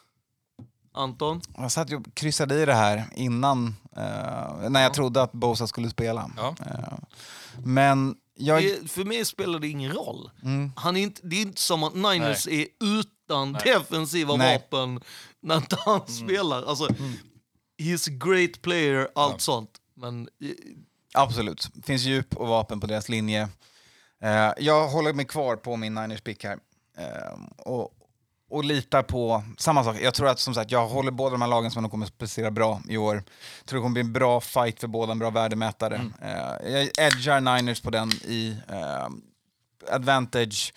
Anton? 1.03 1.41
Jag 1.57 1.73
satt 1.73 1.93
och 1.93 2.15
kryssade 2.15 2.63
i 2.63 2.67
det 2.67 2.75
här 2.75 3.05
innan, 3.15 3.75
eh, 3.97 4.69
när 4.71 4.83
jag 4.83 4.95
trodde 4.95 5.23
att 5.23 5.33
Bosa 5.33 5.67
skulle 5.67 5.91
spela. 5.91 6.31
Ja. 6.37 6.55
Eh, 6.67 6.99
men 7.65 8.17
jag... 8.37 8.63
Det, 8.63 8.91
för 8.91 9.05
mig 9.05 9.25
spelar 9.25 9.59
det 9.59 9.69
ingen 9.69 9.93
roll. 9.93 10.31
Mm. 10.43 10.73
Han 10.77 10.97
är 10.97 11.01
inte, 11.03 11.21
det 11.25 11.37
är 11.37 11.43
inte 11.43 11.61
som 11.61 11.83
att 11.85 11.95
Niners 11.95 12.49
är 12.49 12.67
utan 12.81 13.53
Nej. 13.53 13.63
defensiva 13.65 14.37
Nej. 14.37 14.59
vapen 14.59 15.01
när 15.41 15.57
inte 15.57 15.77
han 15.81 16.07
spelar. 16.07 16.63
Alltså, 16.63 16.89
He's 17.79 18.11
a 18.11 18.19
great 18.27 18.63
player, 18.63 19.09
allt 19.15 19.41
sånt. 19.41 19.71
Men 19.95 20.29
eh, 20.43 20.49
Absolut. 21.15 21.71
finns 21.85 22.03
djup 22.03 22.37
och 22.37 22.49
vapen 22.49 22.81
på 22.81 22.87
deras 22.87 23.09
linje. 23.09 23.49
Eh, 24.25 24.53
jag 24.57 24.89
håller 24.89 25.13
mig 25.13 25.25
kvar 25.25 25.57
på 25.57 25.77
min 25.77 25.95
Niners 25.95 26.21
pick 26.21 26.45
här. 26.45 26.59
Eh, 26.99 27.39
och, 27.59 27.91
och 28.51 28.65
litar 28.65 29.03
på 29.03 29.45
samma 29.59 29.85
sak. 29.85 29.97
Jag 30.03 30.15
tror 30.15 30.29
att 30.29 30.41
som 30.41 30.55
sagt, 30.55 30.71
jag 30.71 30.87
håller 30.87 31.11
båda 31.11 31.31
de 31.31 31.43
här 31.43 31.49
lagen 31.49 31.71
som 31.71 31.83
de 31.83 31.91
kommer 31.91 32.07
att 32.07 32.19
prestera 32.19 32.51
bra 32.51 32.81
i 32.89 32.97
år. 32.97 33.15
Jag 33.59 33.67
tror 33.67 33.79
det 33.79 33.83
kommer 33.83 33.93
bli 33.93 34.01
en 34.01 34.13
bra 34.13 34.41
fight 34.41 34.81
för 34.81 34.89
båda, 34.89 35.13
en 35.13 35.19
bra 35.19 35.31
värdemätare. 35.31 36.11
Eh, 36.23 36.73
jag 36.73 36.83
edgar 36.99 37.41
Niners 37.41 37.81
på 37.81 37.91
den 37.91 38.11
i 38.11 38.57
eh, 38.69 39.09
advantage. 39.95 40.75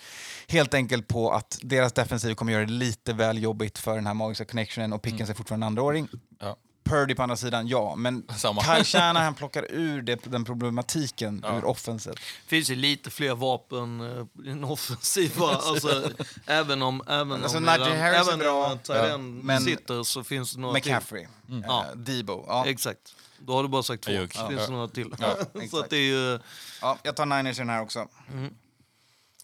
Helt 0.48 0.74
enkelt 0.74 1.08
på 1.08 1.30
att 1.30 1.58
deras 1.62 1.92
defensiv 1.92 2.34
kommer 2.34 2.52
göra 2.52 2.64
det 2.64 2.72
lite 2.72 3.12
väl 3.12 3.42
jobbigt 3.42 3.78
för 3.78 3.94
den 3.94 4.06
här 4.06 4.14
magiska 4.14 4.44
connectionen 4.44 4.92
och 4.92 5.02
Pickens 5.02 5.30
är 5.30 5.34
fortfarande 5.34 5.64
en 5.64 5.68
andraåring. 5.68 6.08
Ja. 6.40 6.56
Purdy 6.88 7.14
på 7.14 7.22
andra 7.22 7.36
sidan, 7.36 7.68
ja. 7.68 7.94
Men 7.96 8.26
Samma. 8.36 8.62
Kyle 8.64 8.84
Shanahan 8.98 9.34
plockar 9.34 9.66
ur 9.70 10.02
det, 10.02 10.24
den 10.24 10.44
problematiken 10.44 11.40
Ja. 11.46 11.58
ur 11.58 11.64
offenset. 11.64 12.18
finns 12.46 12.70
ju 12.70 12.74
lite 12.74 13.10
fler 13.10 13.34
vapen 13.34 14.00
eh, 14.00 14.44
i 14.44 14.48
den 14.48 14.64
offensiva. 14.64 15.46
alltså, 15.62 16.10
även 16.46 16.82
om, 16.82 17.02
även 17.08 17.32
Alltså, 17.42 17.58
om 17.58 17.64
Najee 17.64 18.00
Harris 18.00 18.18
är 18.18 18.28
även 18.28 18.38
bra, 18.38 18.66
om 18.72 18.78
Tyren 18.78 19.38
men- 19.38 19.60
sitter 19.62 20.02
så 20.02 20.24
finns 20.24 20.52
det 20.54 20.60
några 20.60 20.80
till. 20.80 20.92
McCaffrey, 20.92 21.26
Ja. 21.66 21.84
eh, 21.90 21.96
Debo. 21.96 22.44
Ja. 22.48 22.66
Exakt. 22.66 23.14
Då 23.40 23.52
har 23.54 23.62
du 23.62 23.68
bara 23.68 23.82
sagt 23.82 24.02
två. 24.04 24.10
Ajuk. 24.12 24.32
Det 24.34 24.38
finns 24.48 24.60
Ja. 24.60 24.66
det 24.66 24.72
några 24.72 24.88
till. 24.88 25.14
Ja, 25.20 25.36
så 25.70 25.82
det 25.90 25.96
är 25.96 26.00
ju... 26.00 26.38
Ja, 26.82 26.98
jag 27.02 27.16
tar 27.16 27.26
Niners 27.26 27.56
i 27.56 27.60
den 27.60 27.68
här 27.70 27.82
också. 27.82 28.08
Mm. 28.32 28.54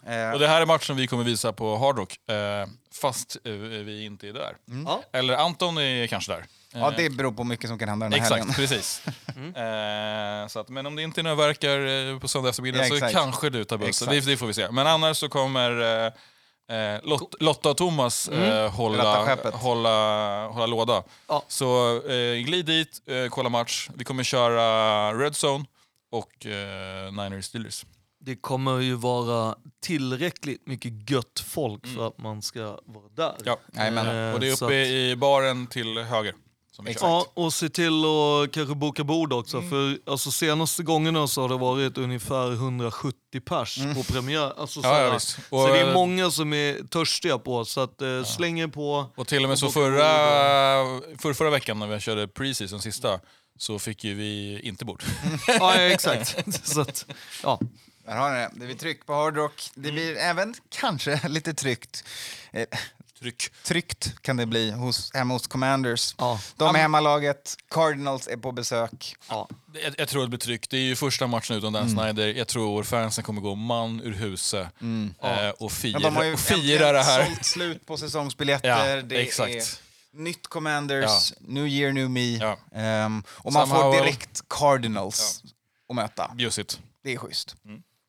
Eh, 0.07 0.33
Och 0.33 0.39
det 0.39 0.49
här 0.49 0.63
är 0.63 0.67
matchen 0.67 0.97
vi 0.97 1.07
kommer 1.07 1.25
visa 1.25 1.53
på 1.53 1.77
Hard 1.79 1.97
Rock, 1.99 2.17
fast 3.01 3.37
vi 3.45 4.05
inte 4.05 4.29
är 4.29 4.33
där. 4.33 4.57
Ja. 4.87 5.03
Eller 5.13 5.35
Anton 5.37 5.79
är 5.79 6.07
kanske 6.07 6.33
där. 6.33 6.45
Ja, 6.75 6.91
Eh, 6.91 6.97
det 6.97 7.11
beror 7.11 7.33
på 7.33 7.45
mycket 7.45 7.69
som 7.71 7.79
kan 7.79 7.89
hända 7.89 8.07
den 8.07 8.13
här 8.13 8.21
Exakt, 8.21 8.39
helgen. 8.39 8.55
precis. 8.55 9.03
Eh, 9.57 10.47
så 10.49 10.59
att, 10.61 10.69
men 10.69 10.87
om 10.87 10.97
det 10.97 11.03
inte 11.03 11.21
är 11.21 11.23
några 11.23 11.37
verkar 11.37 12.11
eh, 12.13 12.19
på 12.19 12.29
söndag 12.29 12.49
eftermiddag 12.51 12.87
Ja, 12.89 13.01
så 13.01 13.09
kanske 13.09 13.51
du 13.51 13.65
tar 13.65 13.79
bussen. 13.79 14.09
Det, 14.09 14.21
det 14.21 14.37
får 14.37 14.47
vi 14.47 14.55
se. 14.55 14.71
Men 14.71 14.87
annars 14.87 15.17
så 15.17 15.29
kommer 15.29 15.71
eh, 16.69 16.77
eh, 16.79 17.01
Lot, 17.03 17.35
Lotta 17.41 17.71
och 17.71 17.77
Thomas 17.77 18.29
eh, 18.29 18.39
Ratta 18.39 18.69
hålla, 18.77 19.51
hålla, 19.51 20.47
hålla 20.47 20.67
låda. 20.67 21.03
Ja. 21.29 21.45
Så 21.49 21.97
eh, 22.09 22.37
glid 22.45 22.67
dit, 22.67 23.03
eh, 23.07 23.29
kolla 23.31 23.49
match. 23.49 23.89
Vi 23.95 24.05
kommer 24.05 24.23
köra 24.23 25.13
Red 25.15 25.35
Zone 25.45 25.65
och 26.11 26.47
eh, 26.47 27.13
Niners 27.13 27.45
Steelers. 27.45 27.85
det 28.21 28.37
kommer 28.37 28.79
ju 28.81 28.95
vara 28.95 29.55
tillräckligt 29.83 30.67
mycket 30.67 31.11
gött 31.11 31.45
folk 31.47 31.87
för 31.97 32.07
att 32.07 32.19
man 32.19 32.43
ska 32.43 32.61
vara 32.85 33.09
där. 33.17 33.35
Ja. 33.45 33.59
Eh, 33.77 34.35
Och 34.35 34.41
det 34.41 34.49
är 34.49 34.53
uppe 34.53 34.65
att- 34.65 34.73
i 34.73 35.17
baren 35.17 35.67
till 35.67 35.99
höger. 35.99 36.35
Ja, 37.01 37.27
och 37.35 37.53
se 37.53 37.69
till 37.69 38.05
att 38.05 38.53
kanske 38.53 38.75
boka 38.75 39.05
bord 39.05 39.33
också. 39.33 39.57
Mm. 39.57 39.71
För 39.71 39.99
alltså, 40.13 40.31
senaste 40.31 40.83
gångerna 40.83 41.27
så 41.27 41.41
har 41.41 41.49
det 41.49 41.57
varit 41.57 41.99
ungefär 41.99 42.53
170 42.53 43.17
pers 43.45 43.79
på 43.95 44.03
premiär. 44.13 44.61
Alltså, 44.61 44.81
Mm. 44.85 44.91
Ja, 44.91 45.01
ja, 45.03 45.19
så 45.21 45.41
Och, 45.51 45.69
det 45.69 45.79
är 45.79 45.89
eh, 45.89 45.95
många 45.95 46.31
som 46.31 46.53
är 46.53 46.87
törstiga 46.89 47.39
på, 47.39 47.65
så 47.65 47.81
att, 47.81 48.03
eh, 48.03 48.25
släng 48.25 48.61
er 48.61 48.69
på. 48.69 49.11
Och 49.17 49.29
till 49.29 49.43
och 49.43 49.49
med 49.49 49.59
så 49.59 49.67
Och 49.67 49.73
boka 49.73 49.81
förra, 49.81 51.19
för 51.19 51.33
förra 51.33 51.51
veckan 51.51 51.79
när 51.79 51.87
vi 51.87 52.01
körde 52.01 52.29
preseason 52.29 52.81
sista 52.81 53.21
så 53.59 53.79
fick 53.79 54.05
ju 54.05 54.15
vi 54.15 54.61
inte 54.63 54.85
bord. 54.85 55.03
ja, 55.47 55.55
ja, 55.61 55.81
exakt. 55.81 56.67
så 56.67 56.81
att, 56.81 57.07
ja. 57.43 57.61
Där 58.07 58.17
har 58.17 58.31
ni 58.31 58.37
det. 58.39 58.51
Det 58.55 58.67
blir 58.67 58.77
tryck 58.77 59.07
på 59.07 59.15
Hard 59.15 59.37
Rock. 59.37 59.71
Det 59.75 59.93
blir 59.93 60.17
även 60.17 60.55
kanske 60.69 61.21
lite 61.29 61.55
tryckt. 61.55 62.05
Tryck. 63.25 63.53
tryckt 63.65 64.23
kan 64.23 64.37
det 64.37 64.47
bli 64.47 64.71
hos, 64.71 65.11
hemma 65.15 65.35
hos 65.35 65.47
Commanders. 65.47 66.15
Ja. 66.19 66.41
De 66.57 66.75
är 66.75 66.79
hemmalaget, 66.79 67.57
Cardinals 67.71 68.29
är 68.29 68.37
på 68.37 68.53
besök. 68.53 69.17
Ja. 69.29 69.49
Jag, 69.83 69.95
jag 69.99 70.09
tror 70.09 70.23
det 70.23 70.29
blir 70.29 70.39
tryck. 70.39 70.71
Det 70.71 70.77
är 70.77 70.81
ju 70.81 70.97
första 70.97 71.27
matchen 71.27 71.57
utan 71.57 71.73
Dan 71.73 71.91
Snyder. 71.91 72.27
Jag 72.27 72.49
tror 72.49 72.83
fansen 72.83 73.25
kommer 73.25 73.41
gå 73.41 73.55
man 73.55 74.01
ur 74.01 74.13
huset 74.13 74.69
eh, 75.23 75.49
och 75.49 75.73
fira, 75.73 75.93
Men 75.93 76.03
de 76.03 76.17
har 76.17 76.25
ju 76.25 76.33
och 76.33 76.41
fira 76.41 76.93
det 76.93 77.03
här. 77.03 77.25
sålt 77.25 77.45
slut 77.45 77.87
på 77.87 77.97
säsongsbiljetter. 77.97 78.97
Ja, 78.97 79.03
det 79.03 79.17
exakt. 79.17 79.55
är 79.55 79.63
nytt 80.19 80.47
Commanders, 80.47 81.33
new 81.41 81.67
year, 81.67 81.93
new 81.93 82.11
me. 82.11 82.37
Ja. 82.37 82.59
Ehm, 82.75 83.23
och 83.29 83.53
man 83.53 83.69
Sam 83.69 83.77
får 83.77 83.93
direkt 83.93 84.49
Cardinals 84.49 85.43
att 85.89 85.97
möta. 85.97 86.31
Bjussigt. 86.35 86.81
Det 87.05 87.13
är 87.15 87.19
schysst. 87.19 87.57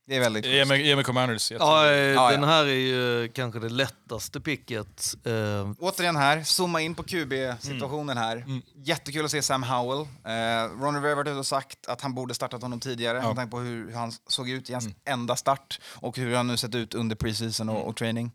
Det 0.08 0.16
är 0.16 0.20
väldigt 0.20 0.46
Ge 0.46 0.52
schysst. 0.60 0.70
mig, 0.70 0.88
ge 0.88 0.96
mig 0.96 1.04
Commanders. 1.06 1.52
Ja, 1.52 1.86
eh, 1.88 1.94
Ja, 1.96 2.32
den 2.32 2.42
ja. 2.42 2.48
här 2.48 2.66
är 2.66 2.70
ju 2.74 3.30
kanske 3.34 3.60
det 3.60 3.70
lättaste 3.70 4.40
picket. 4.42 5.16
Eh, 5.26 5.72
Återigen 5.80 6.16
här, 6.16 6.44
zooma 6.44 6.82
in 6.82 6.96
på 6.96 7.04
QB-situationen 7.04 8.18
här. 8.18 8.38
Mm. 8.38 8.62
Jättekul 8.76 9.26
att 9.26 9.32
se 9.32 9.42
Sam 9.42 9.64
Howell. 9.64 10.00
Eh, 10.02 10.82
Ron 10.82 10.96
Rivera 10.96 11.10
har 11.12 11.16
varit 11.16 11.28
ute 11.28 11.40
och 11.40 11.46
sagt 11.46 11.88
att 11.88 12.02
han 12.02 12.14
borde 12.14 12.34
startat 12.34 12.62
honom 12.62 12.80
tidigare 12.80 13.22
med 13.22 13.36
tanke 13.36 13.52
på 13.52 13.60
hur, 13.60 13.86
hur 13.88 13.96
han 13.96 14.12
såg 14.28 14.50
ut 14.50 14.70
i 14.70 14.74
hans 14.74 14.86
Mm. 14.86 14.98
enda 15.06 15.36
start 15.36 15.80
och 15.86 16.18
hur 16.18 16.36
han 16.36 16.48
nu 16.48 16.58
sett 16.58 16.76
ut 16.76 16.94
under 16.94 17.16
preseason 17.16 17.70
Mm. 17.70 17.82
och, 17.82 17.88
och 17.90 17.96
training. 17.96 18.32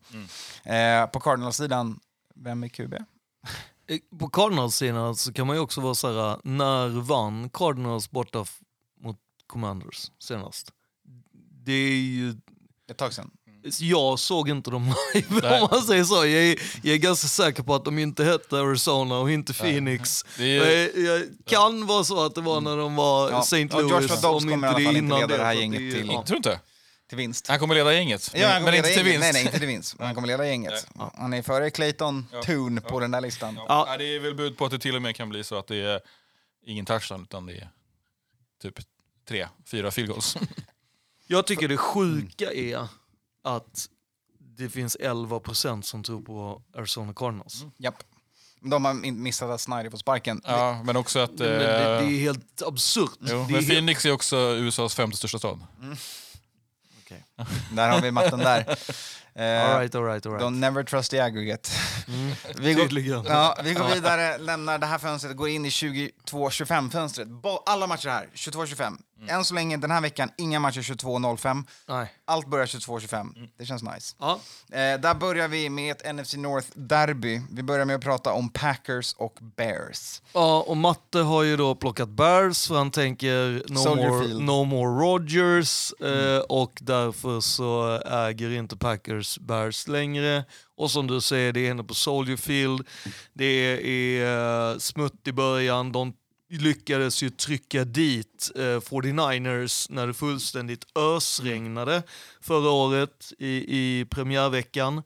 Eh, 0.65 1.07
på 1.07 1.21
Cardinals-sidan, 1.21 2.01
vem 2.35 2.65
är 2.65 2.69
QB? 2.69 2.95
Eh, 2.95 3.99
På 4.19 4.29
Cardinals-sidan 4.29 5.17
så 5.17 5.33
kan 5.33 5.47
man 5.47 5.57
ju 5.57 5.63
också 5.63 5.81
vara 5.81 5.95
så 5.95 6.07
här, 6.29 6.39
när 6.45 6.89
vann 6.89 7.49
Cardinals 7.51 8.11
borta 8.11 8.45
mot 9.01 9.17
Commanders 9.47 10.11
senast? 10.19 10.73
Det 11.65 11.73
är 11.73 11.93
ju... 12.03 12.35
Ett 12.91 12.97
tag 12.97 13.13
sedan. 13.13 13.31
Jag 13.79 14.19
såg 14.19 14.49
inte 14.49 14.71
dem 14.71 14.95
live 15.15 15.41
Nej. 15.43 15.61
om 15.61 15.69
man 15.71 15.83
säger 15.83 16.05
så. 16.05 16.15
Jag 16.15 16.27
är, 16.45 16.59
jag 16.83 16.95
är 16.95 16.99
ganska 16.99 17.29
säker 17.29 17.63
på 17.63 17.75
att 17.75 17.85
de 17.85 17.99
inte 17.99 18.25
hette 18.25 18.59
Arizona 18.61 19.19
och 19.19 19.31
inte 19.31 19.53
Phoenix. 19.53 20.25
Det 20.39 20.45
är 20.45 20.47
ju- 20.49 21.05
Jag, 21.05 21.19
jag 21.21 21.27
kan 21.47 21.87
vara 21.87 22.05
så 22.05 22.25
att 22.25 22.35
det 22.35 22.41
var 22.41 22.61
när 22.61 22.77
de 22.77 22.97
var 22.97 23.31
Ja. 23.31 23.41
St. 23.41 23.65
Louis. 23.65 23.91
Joshua 23.91 24.01
Dobbs 24.21 24.25
om 24.45 24.51
kommer 24.51 24.67
i 24.67 24.71
alla 24.71 24.79
det 24.79 24.85
fall 24.85 24.97
inte 24.97 24.99
innan 24.99 25.21
leda 25.21 25.37
det 25.37 25.45
här 25.45 25.53
så 25.55 25.59
att 25.59 25.63
gänget 25.63 25.79
till- 25.95 26.07
ja. 26.13 26.23
Tror 26.23 26.35
du 26.35 26.37
inte? 26.37 26.61
Till 27.09 27.17
vinst. 27.19 27.49
Han 27.49 27.59
kommer 27.59 27.75
leda 27.75 27.93
gänget, 27.95 28.31
men, 28.33 28.41
Ja, 28.43 28.49
han 28.49 28.55
men 28.63 28.65
kommer 28.65 28.77
inte 28.77 28.89
leda 28.89 28.97
till 29.03 29.05
vinst. 29.13 29.21
Nej, 29.21 29.33
nej, 29.33 29.43
inte 29.43 29.59
till 29.59 29.67
vinst. 29.69 29.99
Men 29.99 30.07
han 30.07 30.15
kommer 30.15 30.29
leda 30.29 30.47
gänget. 30.47 30.87
Han 31.15 31.33
är 31.33 31.43
före 31.43 31.71
Clayton 31.71 32.27
Toon 32.45 32.81
på 32.89 33.01
den 33.01 33.11
där 33.11 33.21
listan. 33.21 33.55
Ja. 33.57 33.65
Ja. 33.89 33.97
Det 33.99 34.05
är 34.17 34.21
väl 34.21 34.35
bud 34.35 34.59
på 34.59 34.65
att 34.65 34.71
det 34.71 34.79
till 34.79 34.97
och 34.97 35.03
med 35.03 35.17
kan 35.17 35.29
bli 35.29 35.45
så 35.45 35.59
att 35.59 35.67
det 35.67 35.77
är 35.77 36.01
ingen 36.67 36.87
touchdown 36.87 37.23
utan 37.23 37.47
det 37.47 37.53
är 37.57 37.69
typ 38.63 38.75
tre, 39.29 39.47
fyra 39.71 39.91
field 39.91 40.09
goals. 40.11 40.37
Jag 41.33 41.47
tycker 41.47 41.69
det 41.69 41.77
sjuka 41.77 42.53
är 42.53 42.89
att 43.45 43.89
det 44.39 44.69
finns 44.69 44.97
11% 45.01 45.83
som 45.83 46.03
tror 46.03 46.23
på 46.23 46.63
Arizona 46.77 47.15
Cardinals. 47.15 47.65
Japp. 47.79 48.03
De 48.61 48.85
har 48.85 48.95
missat 48.95 49.51
att 49.51 49.61
Snyder 49.61 49.91
får 49.91 49.99
sparken. 49.99 50.41
ja, 50.45 50.83
men 50.85 50.97
också 50.97 51.19
att... 51.19 51.31
Men 51.31 51.39
det, 51.39 51.59
det 51.59 51.99
eh, 51.99 52.07
är 52.07 52.21
helt 52.21 52.63
absurt. 52.63 53.19
jo, 53.21 53.27
det 53.27 53.33
är 53.33 53.39
men 53.39 53.55
helt... 53.55 53.69
Phoenix 53.69 54.07
är 54.07 54.13
också 54.13 54.37
USAs 54.37 54.95
femte 54.95 55.17
största 55.17 55.39
stad. 55.39 55.61
Där 57.73 57.89
har 57.89 58.01
vi 58.01 58.11
matten 58.11 58.39
där. 58.39 58.77
Eh, 59.35 59.71
All 59.71 59.81
right, 59.81 59.95
all 59.95 60.05
right, 60.05 60.27
all 60.27 60.33
right. 60.33 60.45
Don't 60.45 60.59
never 60.59 60.83
trust 60.85 61.11
the 61.11 61.21
aggregate. 61.21 61.71
vi, 62.59 62.75
går, 62.75 62.99
ja, 63.29 63.57
vi 63.65 63.75
går 63.75 63.95
vidare, 63.95 64.39
lämnar 64.39 64.79
det 64.79 64.87
här 64.87 64.99
fönstret, 64.99 65.37
går 65.37 65.49
in 65.49 65.67
i 65.67 65.69
22-25-fönstret. 65.69 67.29
Ba- 67.43 67.63
Alla 67.67 67.87
matcher 67.87 68.09
här, 68.09 68.29
22-25. 68.35 68.97
Än 69.29 69.45
så 69.45 69.55
länge, 69.55 69.77
den 69.77 69.91
här 69.91 70.01
veckan, 70.01 70.31
inga 70.39 70.61
matcher 70.61 70.81
22-05. 70.81 71.65
Nej. 71.89 72.15
Allt 72.25 72.47
börjar 72.47 72.67
22-25. 72.67 73.29
Det 73.59 73.67
känns 73.67 73.83
nice. 73.83 74.17
Ja. 74.19 74.41
Eh, 74.73 75.01
där 75.01 75.15
börjar 75.15 75.49
vi 75.49 75.71
med 75.71 75.97
ett 75.97 76.15
NFC 76.15 76.35
North-derby. 76.35 77.43
Vi 77.53 77.63
börjar 77.63 77.85
med 77.85 77.97
att 77.97 78.03
prata 78.03 78.33
om 78.33 78.49
Packers 78.49 79.15
och 79.19 79.39
Bears. 79.57 80.23
ja, 80.33 80.61
och 80.67 80.77
Matte 80.77 81.19
har 81.19 81.43
ju 81.43 81.57
då 81.57 81.75
plockat 81.75 82.09
Bears 82.09 82.67
för 82.69 82.75
han 82.77 82.91
tänker 82.91 83.63
no, 83.69 83.79
Soldier 83.79 84.09
more, 84.11 84.25
Field. 84.27 84.41
no 84.43 84.65
more 84.65 84.91
Rodgers 85.07 85.93
eh, 86.01 86.39
och 86.39 86.73
därför 86.81 87.30
så 87.41 88.01
äger 88.07 88.51
inte 88.51 88.77
Packers 88.77 89.39
Bears 89.39 89.89
längre. 89.89 90.45
Och 90.77 90.91
som 90.91 91.07
du 91.07 91.21
säger, 91.21 91.53
det 91.53 91.61
är 91.61 91.71
inne 91.71 91.85
på 91.85 91.95
Soldier 91.95 92.37
Field. 92.37 92.87
Det 93.33 93.45
är 93.45 94.73
eh, 94.73 94.79
smutt 94.79 95.29
i 95.29 95.33
början. 95.33 95.93
De 95.93 96.13
lyckades 96.51 97.23
ju 97.23 97.31
trycka 97.31 97.85
dit 97.85 98.51
eh, 98.55 98.61
49ers 98.61 99.87
när 99.91 100.07
det 100.07 100.15
fullständigt 100.15 100.87
ösregnade 100.99 102.03
förra 102.41 102.71
året 102.71 103.33
i, 103.39 103.79
i 103.79 104.05
premiärveckan. 104.05 105.03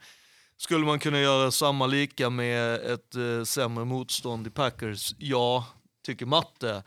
Skulle 0.57 0.87
man 0.87 0.99
kunna 0.99 1.21
göra 1.21 1.51
samma 1.51 1.87
lika 1.87 2.31
med 2.31 2.75
ett 2.75 3.15
eh, 3.15 3.45
sämre 3.45 3.85
motstånd 3.85 4.47
i 4.47 4.51
Packers? 4.51 5.15
Ja, 5.19 5.67
tycker 6.07 6.27
Matte. 6.27 6.83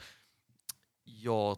Jag 1.03 1.57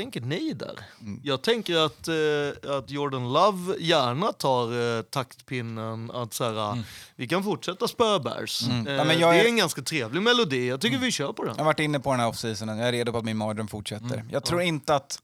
tänker 0.00 0.20
nej 0.20 0.54
där. 0.54 0.78
Jag 1.22 1.42
tänker 1.42 1.76
att, 1.76 2.08
eh, 2.08 2.70
att 2.76 2.90
Jordan 2.90 3.32
Love 3.32 3.74
gärna 3.78 4.32
tar 4.32 4.96
eh, 4.98 5.02
taktpinnen 5.02 6.10
att 6.10 6.34
så 6.34 6.44
här, 6.44 6.82
vi 7.16 7.28
kan 7.28 7.44
fortsätta 7.44 7.88
spöa 7.88 8.18
Bears. 8.20 8.62
Eh, 8.68 8.76
Ja, 8.86 9.04
jag 9.12 9.32
det 9.34 9.38
är 9.38 9.44
är- 9.44 9.48
en 9.48 9.56
ganska 9.56 9.82
trevlig 9.82 10.22
melodi, 10.22 10.68
jag 10.68 10.80
tycker 10.80 10.98
vi 10.98 11.10
kör 11.12 11.32
på 11.32 11.44
den. 11.44 11.54
Jag 11.56 11.64
har 11.64 11.64
varit 11.64 11.80
inne 11.80 12.00
på 12.00 12.10
den 12.10 12.20
här 12.20 12.28
offseasonen, 12.28 12.78
jag 12.78 12.88
är 12.88 12.92
redo 12.92 13.12
på 13.12 13.18
att 13.18 13.24
min 13.24 13.36
mardröm 13.36 13.68
fortsätter. 13.68 14.24
Jag 14.30 14.44
tror 14.44 14.62
inte 14.62 14.94
att... 14.94 15.18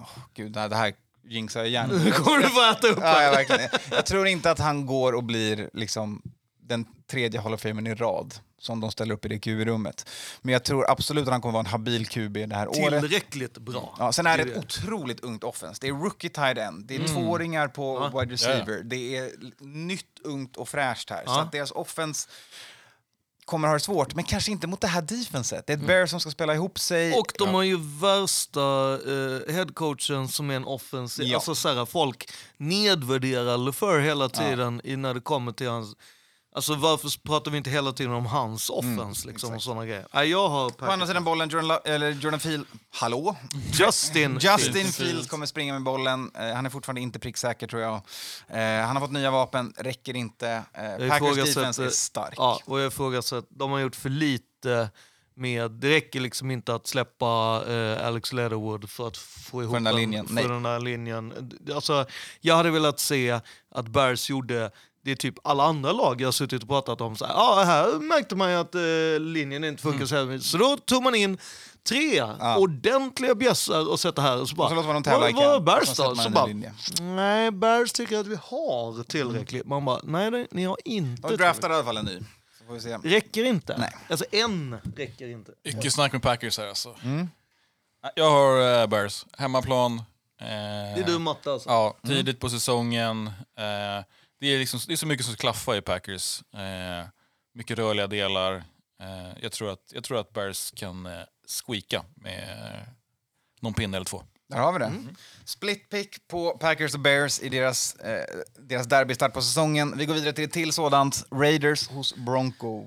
Åh, 0.00 0.06
gud, 0.34 0.52
det 0.52 0.60
här, 0.76 0.92
jinxar 1.28 1.60
jag 1.60 1.68
igen. 1.68 1.90
Nu 2.04 2.10
kommer 2.12 2.38
du 2.38 2.48
få 2.48 2.70
äta 2.70 2.88
upp 2.88 2.98
Ja, 3.00 3.06
här. 3.06 3.22
ja, 3.22 3.30
verkligen. 3.30 3.70
Jag 3.90 4.06
tror 4.06 4.26
inte 4.26 4.50
att 4.50 4.58
han 4.58 4.86
går 4.86 5.12
och 5.12 5.24
blir 5.24 5.70
liksom 5.72 6.22
den 6.66 6.86
tredje 7.10 7.40
Hall 7.40 7.54
of 7.54 7.60
Famen 7.60 7.86
i 7.86 7.94
rad 7.94 8.34
som 8.58 8.80
de 8.80 8.90
ställer 8.90 9.14
upp 9.14 9.24
i 9.24 9.28
det 9.28 9.38
QB-rummet. 9.38 10.08
Men 10.42 10.52
jag 10.52 10.64
tror 10.64 10.90
absolut 10.90 11.22
att 11.26 11.32
han 11.32 11.40
kommer 11.40 11.52
vara 11.52 11.60
en 11.60 11.66
habil 11.66 12.06
QB 12.06 12.32
det 12.48 12.54
här 12.54 12.68
året. 12.68 13.00
Tillräckligt 13.02 13.58
bra. 13.58 13.96
Ja, 13.98 14.12
sen 14.12 14.26
är 14.26 14.36
det 14.36 14.42
ett 14.42 14.54
det. 14.54 14.58
otroligt 14.60 15.20
ungt 15.20 15.44
offense. 15.44 15.78
Det 15.80 15.88
är 15.88 15.92
rookie 15.92 16.30
tight 16.30 16.58
end, 16.58 16.84
det 16.84 16.94
är 16.94 16.98
Mm. 17.00 17.10
tvååringar 17.14 17.68
på 17.68 18.08
wide 18.18 18.32
receiver, 18.32 18.82
det 18.84 19.16
är 19.16 19.30
nytt, 19.60 20.06
ungt 20.24 20.56
och 20.56 20.68
fräscht 20.68 21.10
här. 21.10 21.22
Så 21.26 21.30
Ja. 21.32 21.40
att 21.42 21.52
deras 21.52 21.70
offense 21.70 22.28
kommer 23.44 23.68
ha 23.68 23.74
det 23.74 23.80
svårt, 23.80 24.14
men 24.14 24.24
kanske 24.24 24.50
inte 24.52 24.66
mot 24.66 24.80
det 24.80 24.86
här 24.86 25.02
defenset. 25.02 25.66
Det 25.66 25.72
Mm. 25.72 25.80
är 25.80 25.84
ett 25.84 25.88
Bear 25.88 26.06
som 26.06 26.20
ska 26.20 26.30
spela 26.30 26.54
ihop 26.54 26.78
sig. 26.78 27.12
Och 27.14 27.32
de 27.38 27.54
har 27.54 27.62
ju 27.62 27.78
värsta 27.80 28.92
eh, 28.94 29.54
headcoachen 29.54 30.28
som 30.28 30.50
är 30.50 30.54
en 30.56 30.64
offensiv... 30.64 31.26
Ja. 31.26 31.36
Alltså 31.36 31.54
så 31.54 31.74
här, 31.74 31.84
folk 31.86 32.30
nedvärderar 32.56 33.58
LeFur 33.58 34.00
hela 34.00 34.28
tiden 34.28 34.80
i, 34.84 34.96
när 34.96 35.14
det 35.14 35.20
kommer 35.20 35.52
till 35.52 35.68
hans... 35.68 35.94
Alltså 36.56 36.74
varför 36.74 37.22
pratar 37.22 37.50
vi 37.50 37.56
inte 37.58 37.70
hela 37.70 37.92
tiden 37.92 38.12
om 38.12 38.26
hans 38.26 38.70
offense 38.70 39.26
liksom, 39.28 39.54
och 39.54 39.62
såna 39.62 39.86
grejer? 39.86 40.06
Nej, 40.12 40.30
jag 40.30 40.48
har 40.48 40.70
På 40.70 40.84
andra 40.86 41.06
sidan 41.06 41.24
bollen, 41.24 41.48
Jordan, 41.48 41.78
eller 41.84 42.10
Jordan 42.10 42.40
Field... 42.40 42.66
Hallå? 42.90 43.36
Justin. 43.72 44.38
Justin 44.42 44.86
Fields. 44.92 45.28
Kommer 45.28 45.46
springa 45.46 45.72
med 45.72 45.82
bollen. 45.82 46.30
Eh, 46.38 46.54
han 46.54 46.66
är 46.66 46.70
fortfarande 46.70 47.00
inte 47.00 47.18
pricksäker, 47.18 47.66
tror 47.66 47.82
jag. 47.82 47.94
Eh, 48.48 48.86
han 48.86 48.96
har 48.96 49.00
fått 49.00 49.12
nya 49.12 49.30
vapen, 49.30 49.72
räcker 49.76 50.16
inte. 50.16 50.62
Eh, 50.74 50.84
Jag 50.84 51.08
Packers 51.10 51.36
defense 51.54 51.84
är 51.84 51.90
stark. 51.90 52.34
Ja, 52.36 52.60
och 52.64 52.80
jag 52.80 52.86
ifrågasätter, 52.86 53.48
de 53.50 53.70
har 53.70 53.78
gjort 53.78 53.96
för 53.96 54.08
lite 54.10 54.90
med, 55.36 55.70
det 55.70 55.90
räcker 55.90 56.20
liksom 56.20 56.50
inte 56.50 56.74
att 56.74 56.86
släppa 56.86 57.62
eh, 57.68 58.06
Alex 58.06 58.32
Leatherwood 58.32 58.90
för 58.90 59.08
att 59.08 59.16
få 59.16 59.62
ihop 59.62 59.74
den 59.74 59.84
där 59.84 59.90
en- 59.90 59.96
linjen, 59.96 60.26
För 60.28 60.48
den 60.48 60.62
där 60.62 60.80
linjen. 60.80 61.50
Alltså, 61.74 62.06
jag 62.40 62.56
hade 62.56 62.70
velat 62.70 63.00
se 63.00 63.40
att 63.74 63.88
Bears 63.88 64.30
gjorde 64.30 64.70
det 65.04 65.10
är 65.10 65.16
typ 65.16 65.34
alla 65.44 65.64
andra 65.64 65.92
lag 65.92 66.20
jag 66.20 66.26
har 66.26 66.32
suttit 66.32 66.62
och 66.62 66.68
pratat 66.68 67.00
om. 67.00 67.16
Så 67.16 67.24
här, 67.26 67.34
ah, 67.34 67.64
här 67.64 67.98
märkte 67.98 68.36
man 68.36 68.50
ju 68.50 68.56
att 68.56 68.74
eh, 68.74 69.20
linjen 69.20 69.64
inte 69.64 69.82
funkar 69.82 70.06
så 70.06 70.14
här. 70.14 70.38
Så 70.38 70.58
då 70.58 70.76
tog 70.76 71.02
man 71.02 71.14
in 71.14 71.38
tre 71.88 72.22
ordentliga 72.58 73.34
bjässar 73.34 73.90
och 73.90 74.00
sätter 74.00 74.22
här 74.22 74.40
och 74.40 74.48
så 74.48 74.54
bara... 74.56 74.64
Och 74.64 74.70
så 74.70 74.74
låter 74.74 74.86
man 74.86 74.94
dem 74.94 75.02
tävla 75.02 75.30
vad, 75.30 75.36
camp. 75.36 75.64
Bears 75.66 75.96
då? 75.96 76.14
man 76.14 76.16
Så 76.16 76.30
bara, 76.30 76.48
nej, 77.00 77.50
Bears 77.50 77.92
tycker 77.92 78.18
att 78.18 78.26
vi 78.26 78.38
har 78.42 79.02
tillräckligt. 79.02 79.66
Man 79.66 79.84
bara, 79.84 80.00
nej 80.02 80.46
ni 80.50 80.64
har 80.64 80.76
inte 80.84 81.28
De 81.28 81.36
draftar 81.36 81.70
i 81.70 81.74
alla 81.74 81.84
fall 81.84 81.96
en 81.96 82.04
ny. 82.04 82.18
Så 82.58 82.64
får 82.66 82.74
vi 82.74 82.80
se. 82.80 82.96
Räcker 82.96 83.44
inte. 83.44 83.76
Nej. 83.78 83.96
Alltså 84.08 84.24
en 84.30 84.76
räcker 84.96 85.28
inte. 85.28 85.52
Mycket 85.64 85.92
snack 85.92 86.12
med 86.12 86.22
Packers 86.22 86.58
här 86.58 86.68
alltså. 86.68 86.94
Mm. 87.04 87.28
Jag 88.14 88.30
har 88.30 88.82
uh, 88.82 88.86
Bears. 88.86 89.26
Hemmaplan, 89.38 90.02
Eh, 90.40 90.46
Det 90.94 91.00
är 91.00 91.06
du 91.06 91.18
Matte 91.18 91.52
alltså? 91.52 91.68
Ja, 91.68 91.96
tidigt 92.06 92.40
på 92.40 92.50
säsongen. 92.50 93.26
Eh, 93.58 94.04
det, 94.44 94.54
är 94.54 94.58
liksom, 94.58 94.80
det 94.86 94.92
är 94.92 94.96
så 94.96 95.06
mycket 95.06 95.26
som 95.26 95.34
klaffar 95.34 95.76
i 95.76 95.80
Packers. 95.80 96.42
Eh, 96.54 97.08
mycket 97.54 97.78
rörliga 97.78 98.06
delar. 98.06 98.54
Eh, 99.00 99.38
jag, 99.40 99.52
tror 99.52 99.72
att, 99.72 99.92
jag 99.92 100.04
tror 100.04 100.20
att 100.20 100.32
Bears 100.32 100.70
kan 100.70 101.06
eh, 101.06 101.22
squeaka 101.48 102.04
med 102.14 102.42
eh, 102.42 102.88
någon 103.60 103.74
pinne 103.74 103.96
eller 103.96 104.04
två. 104.04 104.22
Där 104.48 104.58
har 104.58 104.72
vi 104.72 104.78
det. 104.78 104.92
Split 105.44 105.88
pick 105.88 106.28
på 106.28 106.58
Packers 106.58 106.94
och 106.94 107.00
Bears 107.00 107.40
i 107.40 107.48
deras, 107.48 107.94
eh, 107.94 108.24
deras 108.58 108.86
derbystart 108.86 109.32
på 109.32 109.42
säsongen. 109.42 109.98
Vi 109.98 110.06
går 110.06 110.14
vidare 110.14 110.32
till 110.32 110.44
ett 110.44 110.52
till 110.52 110.72
sådant. 110.72 111.26
Raiders 111.30 111.88
hos 111.88 112.14
Broncos. 112.14 112.86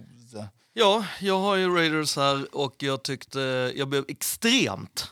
Ja, 0.74 1.06
jag 1.20 1.40
har 1.40 1.56
ju 1.56 1.76
Raiders 1.76 2.16
här 2.16 2.56
och 2.56 2.76
jag 2.84 3.04
tyckte 3.04 3.72
jag 3.76 3.88
blev 3.88 4.06
extremt 4.08 5.12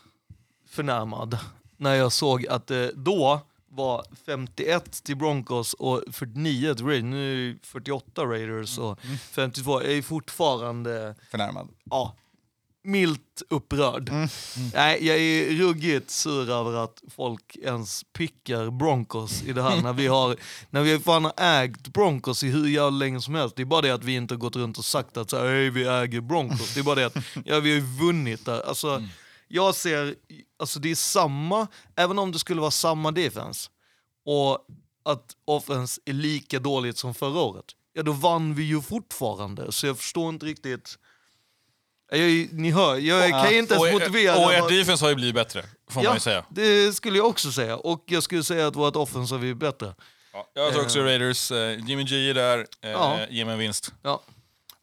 förnärmad 0.70 1.38
när 1.78 1.96
jag 1.96 2.12
såg 2.12 2.48
att 2.48 2.68
det 2.68 2.92
då 2.96 3.42
var 3.76 4.06
51 4.26 5.04
till 5.04 5.18
Broncos 5.18 5.74
och 5.74 6.04
49 6.12 6.74
till 6.74 6.86
Raiders. 6.86 7.04
Nu 7.04 7.50
är 7.50 7.54
det 7.54 7.60
48 7.68 8.26
Raiders 8.26 8.78
och 8.78 9.00
52. 9.32 9.82
Jag 9.84 9.92
är 9.92 10.02
fortfarande 10.02 11.16
Förnärmad. 11.32 11.68
ja, 11.84 12.16
milt 12.84 13.42
upprörd. 13.50 14.12
Nej, 14.74 15.08
jag 15.08 15.18
är 15.18 15.50
ruggigt 15.50 16.10
sur 16.12 16.50
över 16.52 16.74
att 16.84 17.04
folk 17.16 17.56
ens 17.64 18.04
pickar 18.14 18.72
Broncos 18.72 19.44
i 19.44 19.54
det 19.54 19.64
här 19.64 19.82
när 19.82 19.94
vi 19.94 20.08
har, 20.08 20.36
när 20.70 20.82
vi 20.82 21.00
fan 21.00 21.24
har 21.26 21.34
ägt 21.64 21.88
Broncos 21.88 22.44
i 22.44 22.48
hur 22.50 22.68
jävla 22.68 22.90
länge 22.90 23.22
som 23.22 23.36
helst. 23.36 23.56
Det 23.56 23.62
är 23.62 23.66
bara 23.66 23.82
det 23.82 23.92
att 23.92 24.04
vi 24.04 24.16
inte 24.16 24.34
har 24.34 24.40
gått 24.40 24.56
runt 24.56 24.78
och 24.78 24.86
sagt 24.86 25.18
att 25.18 25.30
så 25.30 25.38
här, 25.38 25.46
"Hej, 25.46 25.70
vi 25.70 25.84
äger 25.88 26.22
Broncos. 26.22 26.74
Det 26.74 26.80
är 26.80 26.84
bara 26.84 26.96
det 26.96 27.06
att 27.06 27.16
ja, 27.46 27.60
vi 27.60 27.74
har 27.80 28.06
vunnit 28.06 28.46
där. 28.46 28.62
Alltså, 28.68 29.04
Jag 29.56 29.76
ser, 29.76 30.16
alltså 30.60 30.80
det 30.80 30.92
är 30.92 30.96
samma, 30.96 31.68
även 31.96 32.20
om 32.20 32.32
det 32.32 32.40
skulle 32.40 32.62
vara 32.62 32.72
samma 32.72 33.12
defense 33.12 33.70
och 34.26 34.66
att 35.06 35.36
offense 35.46 36.02
är 36.06 36.14
lika 36.14 36.60
dåligt 36.60 36.98
som 36.98 37.14
förra 37.14 37.40
året, 37.40 37.66
ja 37.94 38.04
då 38.04 38.12
vann 38.12 38.54
vi 38.56 38.64
ju 38.64 38.82
fortfarande. 38.82 39.72
Så 39.72 39.88
jag 39.88 39.98
förstår 39.98 40.30
inte 40.30 40.46
riktigt. 40.46 40.98
Jag, 42.12 42.54
ni 42.54 42.72
hör, 42.72 42.96
jag 42.96 43.30
kan 43.30 43.52
ju 43.52 43.60
inte 43.60 43.74
ens 43.74 43.94
motivera. 43.94 44.46
och 44.46 44.54
ert 44.54 44.70
defense 44.70 45.06
har 45.06 45.10
ju 45.10 45.16
blivit 45.16 45.36
bättre, 45.36 45.64
får 45.90 46.04
man 46.04 46.14
ju 46.14 46.20
säga. 46.20 46.46
det 46.50 46.96
skulle 46.96 47.18
jag 47.18 47.28
också 47.28 47.52
säga. 47.52 47.78
Och 47.78 48.04
jag 48.08 48.24
skulle 48.24 48.44
säga 48.44 48.68
att 48.68 48.76
vårt 48.76 48.96
offense 48.96 49.34
har 49.34 49.40
blivit 49.40 49.58
bättre. 49.58 49.96
Ja, 50.34 50.48
jag 50.54 50.74
tror 50.74 50.84
också 50.84 51.00
Raiders. 51.00 51.52
Eh, 51.52 51.80
Jimmy 51.88 52.04
G 52.04 52.30
är 52.30 52.34
där, 52.34 52.58
eh, 52.82 52.90
Ja. 52.92 53.20
ge 53.30 53.46
mig 53.46 53.54
en 53.54 53.60
vinst. 53.60 53.94
Ja, 54.02 54.22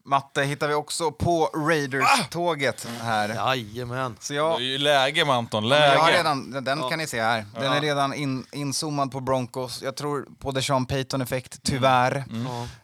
Matte 0.05 0.43
hittar 0.43 0.69
vi 0.69 0.75
också 0.75 1.11
på 1.11 1.51
Raiders-tåget 1.55 2.87
här. 3.03 3.29
jajamän. 3.29 4.17
Så 4.21 4.33
Det 4.33 4.37
jag, 4.37 4.55
är 4.61 4.65
ju 4.65 4.79
läge 4.79 5.25
med 5.25 5.35
Anton, 5.35 5.63
jag 5.63 5.71
läge. 5.71 5.99
har 5.99 6.13
redan, 6.13 6.65
den 6.65 6.89
kan 6.89 6.99
ni 6.99 7.07
se 7.07 7.23
här. 7.23 7.47
Den 7.61 7.73
är 7.73 7.81
redan 7.81 8.15
in, 8.15 8.47
inzoomad 8.53 9.13
på 9.13 9.21
Broncos. 9.21 9.83
Jag 9.83 9.97
tror 9.97 10.27
på 10.39 10.53
The 10.53 10.63
Sean 10.63 10.87
Payton-effekt, 10.87 11.59
tyvärr. 11.63 12.25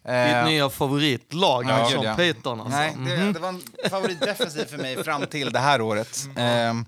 Ja. 0.05 0.13
Eh, 0.13 0.37
Ditt 0.39 0.47
nya 0.53 0.71
favoritlag, 0.71 1.65
Ja, 1.69 1.77
Sean 1.89 1.91
gud, 2.03 2.11
ja. 2.11 2.15
Payton 2.15 2.61
alltså. 2.61 2.77
Nej, 2.77 2.97
det, 3.07 3.33
det 3.33 3.39
var 3.41 3.49
en 3.49 3.63
favoritdefensiv 3.91 4.65
för 4.65 4.79
mig 4.79 5.05
fram 5.05 5.27
till 5.27 5.53
det 5.53 5.59
här 5.59 5.81
året. 5.81 6.29
Ehm, 6.37 6.85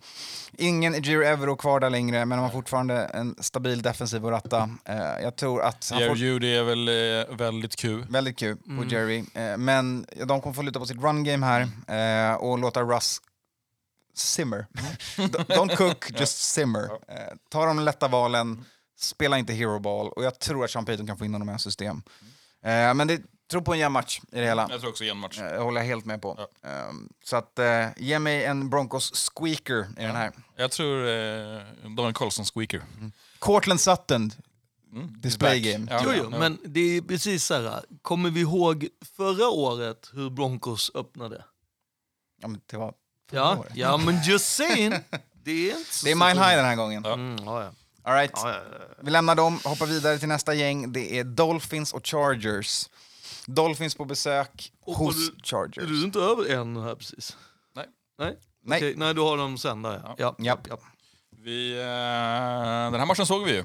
ingen 0.60 1.02
Giro 1.02 1.22
Evero 1.22 1.56
kvar 1.56 1.80
där 1.80 1.90
längre, 1.90 2.26
men 2.26 2.39
de 2.39 2.42
har 2.42 2.50
fortfarande 2.50 3.05
en 3.05 3.36
stabil 3.40 3.82
defensiv 3.82 4.26
att 4.26 4.32
ratta. 4.32 4.70
Eh, 4.84 5.22
jag 5.22 5.36
tror 5.36 5.62
att 5.62 5.90
han 5.90 5.98
Jerry 5.98 6.10
får 6.10 6.16
Judy 6.16 6.55
är 6.55 6.62
väl 6.62 6.89
eh, 6.89 7.36
väldigt 7.36 7.76
kul. 7.76 8.06
väldigt 8.10 8.39
kul 8.39 8.56
på 8.56 8.84
Jerry. 8.84 9.24
Eh, 9.34 9.56
men 9.56 10.06
de 10.26 10.40
kommer 10.40 10.55
få 10.55 10.62
luta 10.62 10.78
på 10.80 10.86
sitt 10.86 11.02
run 11.02 11.24
game 11.24 11.47
här 11.47 11.60
eh, 12.30 12.34
och 12.34 12.58
låta 12.58 12.82
Russ 12.82 13.20
simmer. 14.14 14.66
Don't 15.48 15.76
cook, 15.76 16.20
just 16.20 16.39
simmer. 16.39 16.89
Ta 17.50 17.66
de 17.66 17.78
lätta 17.78 18.08
valen, 18.08 18.64
spela 18.98 19.39
inte 19.39 19.52
hero 19.52 19.78
ball 19.78 20.08
och 20.08 20.24
jag 20.24 20.39
tror 20.39 20.64
att 20.64 20.70
Sean 20.70 20.84
Payton 20.84 21.06
kan 21.06 21.18
få 21.18 21.24
in 21.24 21.32
honom 21.32 21.48
i 21.48 21.52
hans 21.52 21.62
system. 21.62 22.02
Eh, 22.64 22.94
men 22.94 23.06
det 23.06 23.20
tror 23.50 23.60
på 23.62 23.72
en 23.72 23.78
jämn 23.78 23.92
match 23.92 24.20
i 24.32 24.40
det 24.40 24.44
hela. 24.46 24.66
Jag 24.70 24.80
tror 24.80 24.90
också 24.90 25.04
igen 25.04 25.16
match. 25.18 25.38
Eh, 25.38 25.46
Jag 25.46 25.62
håller 25.64 25.82
helt 25.82 26.04
med 26.04 26.22
på. 26.22 26.46
Ehm, 26.64 27.08
så 27.24 27.36
att, 27.36 27.58
eh, 27.58 27.86
ge 27.96 28.18
mig 28.18 28.44
en 28.44 28.70
Broncos 28.70 29.30
squeaker 29.34 29.88
i 29.98 30.02
den 30.02 30.16
här. 30.16 30.32
Jag 30.56 30.70
tror 30.70 31.08
eh, 31.08 31.60
Daniel 31.96 32.14
Carlson 32.14 32.44
squeaker. 32.54 32.82
Cortland 33.38 33.80
Sutton, 33.80 34.32
display 35.18 35.62
Back. 35.62 35.72
game. 35.72 35.86
Ja, 35.90 36.00
Jo, 36.04 36.10
ja, 36.10 36.16
jo, 36.18 36.28
ja. 36.32 36.38
men 36.38 36.58
det 36.64 36.80
är 36.96 37.02
precis 37.02 37.44
så 37.44 37.54
här. 37.54 37.84
Kommer 38.02 38.30
vi 38.30 38.40
ihåg 38.40 38.88
förra 39.16 39.48
året 39.48 40.10
hur 40.12 40.30
Broncos 40.30 40.90
öppnade? 40.94 41.44
Ja, 42.42 42.48
men 42.48 42.60
det, 42.66 42.76
var 42.76 42.94
förra 43.30 43.40
Ja, 43.40 43.56
året. 43.58 43.72
ja 43.74 43.96
men 43.96 44.22
just 44.22 44.56
saying. 44.56 44.94
Det 45.44 45.70
är 45.70 45.78
inte 45.78 45.94
så 45.94 46.06
det 46.06 46.12
är 46.12 46.14
mile 46.14 46.40
high 46.46 46.56
den 46.56 46.64
här 46.64 46.76
gången. 46.76 47.04
Mm, 47.04 47.36
ja, 47.44 47.62
ja. 47.62 47.70
All 48.02 48.14
right. 48.14 48.30
Ja, 48.34 48.48
ja, 48.50 48.54
ja. 48.72 48.86
Vi 49.02 49.10
lämnar 49.10 49.34
dem, 49.34 49.60
hoppar 49.64 49.86
vidare 49.86 50.18
till 50.18 50.28
nästa 50.28 50.54
gäng. 50.54 50.92
Det 50.92 51.18
är 51.18 51.24
Dolphins 51.24 51.92
och 51.92 52.06
Chargers. 52.06 52.88
Dolphins 53.46 53.94
på 53.94 54.04
besök 54.04 54.72
Hoppar 54.80 54.98
hos 55.04 55.16
du- 55.28 55.36
Är 55.36 55.42
Chargers. 55.44 55.88
du 55.88 56.04
inte 56.04 56.18
över 56.20 56.54
en 56.54 56.76
här 56.76 56.94
precis? 56.94 57.36
Nej. 57.76 57.86
Nej? 58.18 58.36
Nej. 58.64 58.78
Okej, 58.78 58.94
nej, 58.96 59.14
du 59.14 59.20
har 59.20 59.36
dem 59.36 59.58
sen 59.58 59.82
där 59.82 60.00
ja. 60.04 60.14
ja. 60.18 60.36
Japp. 60.38 60.66
ja. 60.68 60.78
Vi, 61.42 61.72
eh, 61.72 61.76
den 62.90 62.94
här 63.00 63.06
matchen 63.06 63.26
såg 63.26 63.44
vi 63.44 63.52
ju. 63.52 63.64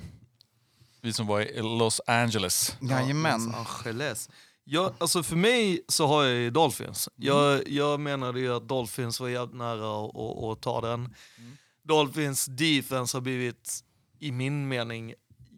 Vi 1.02 1.14
som 1.14 1.28
var 1.28 1.42
i 1.42 1.62
Los 1.62 2.02
Angeles. 2.08 2.76
Jajamän. 2.82 3.46
Los 3.46 3.86
Angeles. 3.86 4.30
Ja, 4.64 4.94
alltså 4.98 5.24
för 5.24 5.36
mig 5.36 5.82
så 5.88 6.08
har 6.08 6.24
jag 6.24 6.34
ju 6.36 6.50
Dolphins. 6.50 7.10
Jag, 7.16 7.68
jag 7.70 8.00
menade 8.00 8.40
ju 8.40 8.56
att 8.56 8.68
Dolphins 8.68 9.20
var 9.20 9.28
jävligt 9.30 9.56
nära 9.58 10.06
att, 10.06 10.16
att, 10.16 10.44
att 10.44 10.62
ta 10.62 10.82
den. 10.82 11.16
Dolphins 11.84 12.46
defense 12.46 13.18
har 13.18 13.22
blivit, 13.22 13.84
i 14.20 14.32
min 14.32 14.68
mening, 14.68 15.14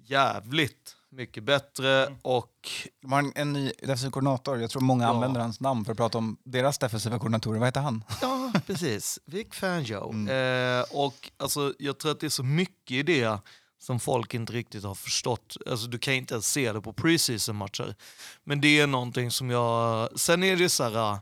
jävligt 0.05 0.95
mycket 1.17 1.43
bättre 1.43 2.15
och 2.21 2.69
De 3.01 3.11
har 3.11 3.19
en, 3.19 3.31
en 3.35 3.53
ny 3.53 3.71
defensiv 3.81 4.09
koordinator. 4.09 4.61
Jag 4.61 4.69
tror 4.69 4.81
många 4.81 5.03
Ja. 5.03 5.09
använder 5.09 5.41
hans 5.41 5.59
namn 5.59 5.85
för 5.85 5.91
att 5.91 5.97
prata 5.97 6.17
om 6.17 6.37
deras 6.43 6.77
defensiva 6.77 7.19
koordinatorer. 7.19 7.59
Vad 7.59 7.67
heter 7.67 7.81
han? 7.81 8.03
Ja, 8.21 8.51
precis. 8.67 9.19
Vic 9.25 9.47
Fangio. 9.51 10.29
Eh, 10.29 10.85
och 10.91 11.31
alltså, 11.37 11.73
jag 11.79 11.97
tror 11.97 12.11
att 12.11 12.19
det 12.19 12.25
är 12.27 12.29
så 12.29 12.43
mycket 12.43 12.91
i 12.91 13.03
det 13.03 13.39
som 13.79 13.99
folk 13.99 14.33
inte 14.33 14.53
riktigt 14.53 14.83
har 14.83 14.95
förstått. 14.95 15.57
Alltså, 15.69 15.87
du 15.87 15.97
kan 15.99 16.13
inte 16.13 16.33
ens 16.33 16.51
se 16.51 16.71
det 16.73 16.81
på 16.81 16.93
preseason-matcher. 16.93 17.95
Men 18.43 18.61
det 18.61 18.79
är 18.79 18.87
någonting 18.87 19.31
som 19.31 19.49
jag... 19.49 20.09
Sen 20.19 20.43
är 20.43 20.55
det 20.55 20.69
så 20.69 20.83
här... 20.83 21.17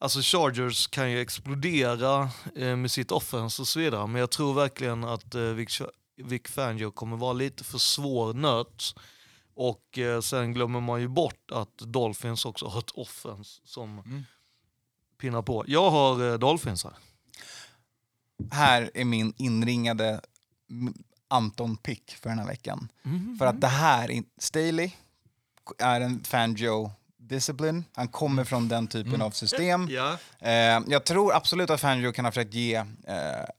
Alltså 0.00 0.20
Chargers 0.22 0.86
kan 0.86 1.10
ju 1.10 1.20
explodera 1.20 2.28
eh, 2.56 2.76
med 2.76 2.90
sitt 2.90 3.10
offense 3.12 3.62
och 3.62 3.68
så 3.68 3.78
vidare. 3.78 4.06
Men 4.06 4.20
jag 4.20 4.30
tror 4.30 4.54
verkligen 4.54 5.04
att 5.04 5.34
eh, 5.34 5.40
Vic, 5.42 5.82
Vic 6.16 6.42
Fangio 6.44 6.90
kommer 6.90 7.16
vara 7.16 7.32
lite 7.32 7.64
för 7.64 7.78
svår 7.78 8.34
nöt. 8.34 8.94
Och 9.60 9.98
eh, 9.98 10.20
sen 10.20 10.52
glömmer 10.54 10.80
man 10.80 11.00
ju 11.00 11.08
bort 11.08 11.50
att 11.52 11.78
Dolphins 11.78 12.44
också 12.44 12.66
har 12.66 12.78
ett 12.78 12.90
offense 12.90 13.60
som 13.64 14.02
pinnar 15.20 15.42
på. 15.42 15.64
Jag 15.66 15.90
har 15.90 16.32
eh, 16.32 16.38
Dolphins 16.38 16.84
här. 16.84 16.94
Här 18.50 18.90
är 18.94 19.04
min 19.04 19.32
inringade 19.36 20.20
Anton-pick 21.28 22.10
för 22.14 22.28
den 22.30 22.38
här 22.38 22.46
veckan. 22.46 22.88
För 23.38 23.46
att 23.46 23.60
det 23.60 23.66
här, 23.68 24.10
är- 24.10 24.22
Staley 24.38 24.90
är 25.78 26.00
en 26.00 26.24
Fangio 26.24 26.90
discipline. 27.28 27.84
Han 27.94 28.08
kommer 28.08 28.44
från 28.44 28.68
den 28.68 28.86
typen 28.86 29.22
av 29.22 29.30
system. 29.30 29.88
Ja. 29.90 30.18
Eh, 30.38 30.80
jag 30.86 31.04
tror 31.04 31.34
absolut 31.34 31.70
att 31.70 31.80
Fangio 31.80 32.12
kan 32.12 32.24
ha 32.24 32.32
försökt 32.32 32.54
ge 32.54 32.74
eh, 32.74 32.84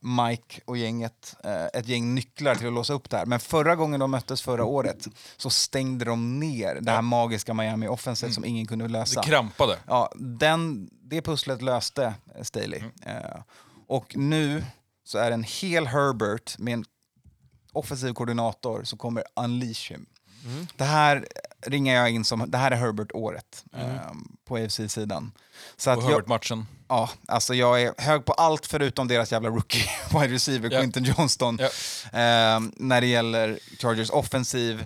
Mike 0.00 0.60
och 0.64 0.76
gänget 0.76 1.36
eh, 1.44 1.64
ett 1.64 1.88
gäng 1.88 2.14
nycklar 2.14 2.54
till 2.54 2.66
att 2.66 2.72
låsa 2.72 2.92
upp 2.92 3.10
det 3.10 3.16
här. 3.16 3.26
Men 3.26 3.40
förra 3.40 3.76
gången 3.76 4.00
de 4.00 4.10
möttes 4.10 4.42
förra 4.42 4.64
året 4.64 5.08
så 5.36 5.50
stängde 5.50 6.04
de 6.04 6.40
ner 6.40 6.78
det 6.80 6.90
här 6.90 7.02
magiska 7.02 7.54
Miami 7.54 7.88
offenset 7.88 8.34
som 8.34 8.44
ingen 8.44 8.66
kunde 8.66 8.88
lösa. 8.88 9.20
Det 9.20 9.26
krampade. 9.26 9.78
Ja, 9.86 10.12
den, 10.16 10.90
det 11.02 11.22
pusslet 11.22 11.62
löste 11.62 12.14
Staley. 12.42 12.82
Eh, 13.06 13.40
och 13.86 14.16
nu 14.16 14.64
så 15.04 15.18
är 15.18 15.30
det 15.30 15.34
en 15.34 15.44
hel 15.44 15.86
Herbert 15.86 16.58
med 16.58 16.74
en 16.74 16.84
offensiv 17.72 18.12
koordinator 18.12 18.84
som 18.84 18.98
kommer 18.98 19.24
unleash 19.36 19.92
him. 19.92 20.06
Det 20.76 20.84
här 20.84 21.26
ringar 21.66 21.94
jag 21.94 22.10
in 22.10 22.24
som, 22.24 22.50
det 22.50 22.58
här 22.58 22.70
är 22.70 22.76
Herbert-året 22.76 23.64
eh, 23.76 24.12
på 24.48 24.56
AFC-sidan. 24.56 25.32
Så 25.76 25.94
Och 25.96 26.02
Herbert-matchen. 26.02 26.66
ja, 26.88 27.10
alltså 27.28 27.54
jag 27.54 27.82
är 27.82 27.94
hög 27.98 28.24
på 28.24 28.32
allt 28.32 28.66
förutom 28.66 29.08
deras 29.08 29.32
jävla 29.32 29.48
rookie 29.48 29.84
wide 30.20 30.34
receiver, 30.34 30.70
Ja. 30.72 30.80
Quinton 30.80 31.04
Johnston, 31.04 31.58
Ja. 31.60 31.66
eh, 32.18 32.60
när 32.76 33.00
det 33.00 33.06
gäller 33.06 33.58
Chargers 33.78 34.10
offensiv. 34.10 34.84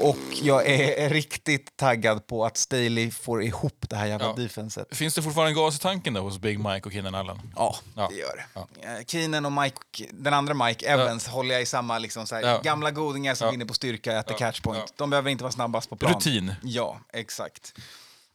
Och 0.00 0.16
jag 0.42 0.66
är 0.66 1.10
riktigt 1.10 1.76
taggad 1.76 2.26
på 2.26 2.44
att 2.46 2.56
Staley 2.56 3.10
får 3.10 3.42
ihop 3.42 3.84
det 3.88 3.96
här 3.96 4.06
jävla 4.06 4.26
Ja. 4.26 4.32
defenset. 4.42 4.96
Finns 4.96 5.14
det 5.14 5.22
fortfarande 5.22 5.52
gas 5.54 5.76
i 5.76 5.78
tanken 5.78 6.14
då 6.14 6.20
hos 6.20 6.38
Big 6.38 6.58
Mike 6.58 6.86
och 6.86 6.92
Keenan 6.92 7.14
Allen? 7.14 7.40
Ja, 7.56 7.76
Ja. 7.94 8.08
det 8.10 8.16
gör 8.16 8.36
det. 8.36 8.44
Ja. 8.54 8.66
Eh, 8.80 9.04
Keenan 9.06 9.46
och 9.46 9.52
Mike, 9.52 10.04
den 10.12 10.34
andra 10.34 10.54
Mike 10.54 10.86
Evans 10.86 11.26
håller 11.26 11.52
jag 11.54 11.62
i 11.62 11.66
samma 11.66 11.98
liksom, 11.98 12.26
så 12.26 12.34
här, 12.34 12.42
Ja. 12.42 12.60
gamla 12.62 12.90
godingar 12.90 13.34
som 13.34 13.44
Ja. 13.44 13.50
vinner 13.50 13.64
på 13.64 13.74
styrka 13.74 14.22
the 14.22 14.32
Ja. 14.32 14.38
catch 14.38 14.60
point. 14.60 14.84
Ja. 14.86 14.92
De 14.96 15.10
behöver 15.10 15.30
inte 15.30 15.44
vara 15.44 15.52
snabbast 15.86 15.90
på 15.90 15.96
plan. 15.96 16.14
Rutin. 16.14 16.54
Ja, 16.62 17.00
exakt. 17.12 17.74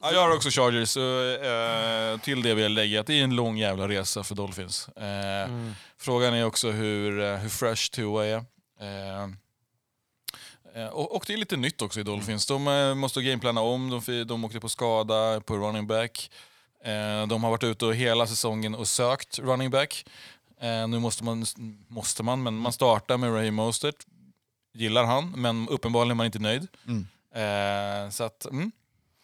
Ja, 0.01 0.11
jag 0.11 0.21
har 0.21 0.35
också 0.35 0.49
Chargers. 0.49 0.97
Eh, 0.97 2.19
till 2.19 2.41
det 2.41 2.53
vill 2.53 2.63
jag 2.63 2.71
lägga 2.71 2.99
att 2.99 3.07
det 3.07 3.19
är 3.19 3.23
en 3.23 3.35
lång 3.35 3.57
jävla 3.57 3.87
resa 3.87 4.23
för 4.23 4.35
Dolphins. 4.35 4.87
Eh, 4.87 5.49
Frågan 5.97 6.33
är 6.33 6.45
också 6.45 6.71
hur, 6.71 7.19
eh, 7.21 7.35
hur 7.37 7.49
fresh 7.49 7.91
Tua 7.91 8.25
är. 8.25 8.45
Eh, 8.81 9.23
eh, 10.75 10.87
och, 10.87 11.15
och 11.15 11.23
det 11.27 11.33
är 11.33 11.37
lite 11.37 11.57
nytt 11.57 11.81
också 11.81 11.99
i 11.99 12.03
Dolphins. 12.03 12.45
De 12.45 12.67
eh, 12.67 12.95
måste 12.95 13.21
gameplana 13.21 13.61
om, 13.61 14.01
de, 14.05 14.23
de 14.23 14.45
åkte 14.45 14.59
på 14.59 14.69
skada 14.69 15.41
på 15.41 15.57
running 15.57 15.87
back. 15.87 16.31
Eh, 16.85 17.27
de 17.27 17.43
har 17.43 17.49
varit 17.49 17.63
ute 17.63 17.85
och 17.85 17.95
hela 17.95 18.27
säsongen 18.27 18.75
och 18.75 18.87
sökt 18.87 19.39
running 19.39 19.69
back. 19.69 20.05
Eh, 20.61 20.87
nu 20.87 20.99
måste 20.99 21.23
man, 21.23 21.45
måste 21.87 22.23
man, 22.23 22.43
men 22.43 22.53
man 22.57 22.73
startar 22.73 23.17
med 23.17 23.33
Ray 23.33 23.51
Mostert. 23.51 23.95
Gillar 24.73 25.05
han, 25.05 25.33
men 25.37 25.69
uppenbarligen 25.69 26.11
är 26.11 26.15
man 26.15 26.25
inte 26.25 26.39
nöjd. 26.39 26.67
Mm. 26.87 27.07
Eh, 27.35 28.09
så 28.09 28.23
att, 28.23 28.45
mm, 28.45 28.71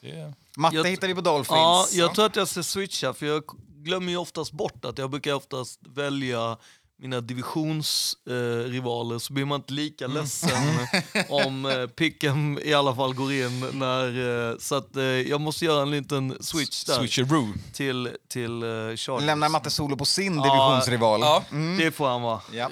är... 0.01 0.33
Matte 0.57 0.75
Jag- 0.75 0.85
hittar 0.85 1.07
vi 1.07 1.15
på 1.15 1.21
Dolphins. 1.21 1.49
Ja, 1.57 1.87
jag 1.91 2.15
tror 2.15 2.25
att 2.25 2.35
jag 2.35 2.47
ska 2.47 2.63
switcha, 2.63 3.13
för 3.13 3.25
jag 3.25 3.43
glömmer 3.83 4.11
ju 4.11 4.17
oftast 4.17 4.51
bort 4.51 4.85
att 4.85 4.97
jag 4.97 5.09
brukar 5.09 5.33
oftast 5.33 5.79
välja 5.87 6.57
mina 6.99 7.21
divisionsrivaler, 7.21 9.15
eh, 9.15 9.19
så 9.19 9.33
blir 9.33 9.45
man 9.45 9.59
inte 9.59 9.73
lika 9.73 10.07
ledsen 10.07 10.87
om 11.29 11.65
eh, 11.65 11.87
picken 11.87 12.59
i 12.63 12.73
alla 12.73 12.95
fall 12.95 13.13
går 13.13 13.33
in. 13.33 13.59
När, 13.73 14.49
eh, 14.51 14.57
så 14.59 14.75
att 14.75 14.95
eh, 14.95 15.03
jag 15.03 15.41
måste 15.41 15.65
göra 15.65 15.81
en 15.81 15.91
liten 15.91 16.37
switch 16.43 16.83
där 16.83 17.07
Switcheroo. 17.07 17.53
till, 17.73 18.09
till 18.27 18.63
eh, 18.63 18.67
Chargers. 18.95 19.23
Lämnar 19.25 19.49
Matte 19.49 19.69
solo 19.69 19.97
på 19.97 20.05
sin 20.05 20.33
divisionsrival. 20.41 21.21
Ja. 21.21 21.43
Det 21.77 21.91
får 21.91 22.07
han 22.07 22.21
vara. 22.21 22.41
Ja. 22.51 22.69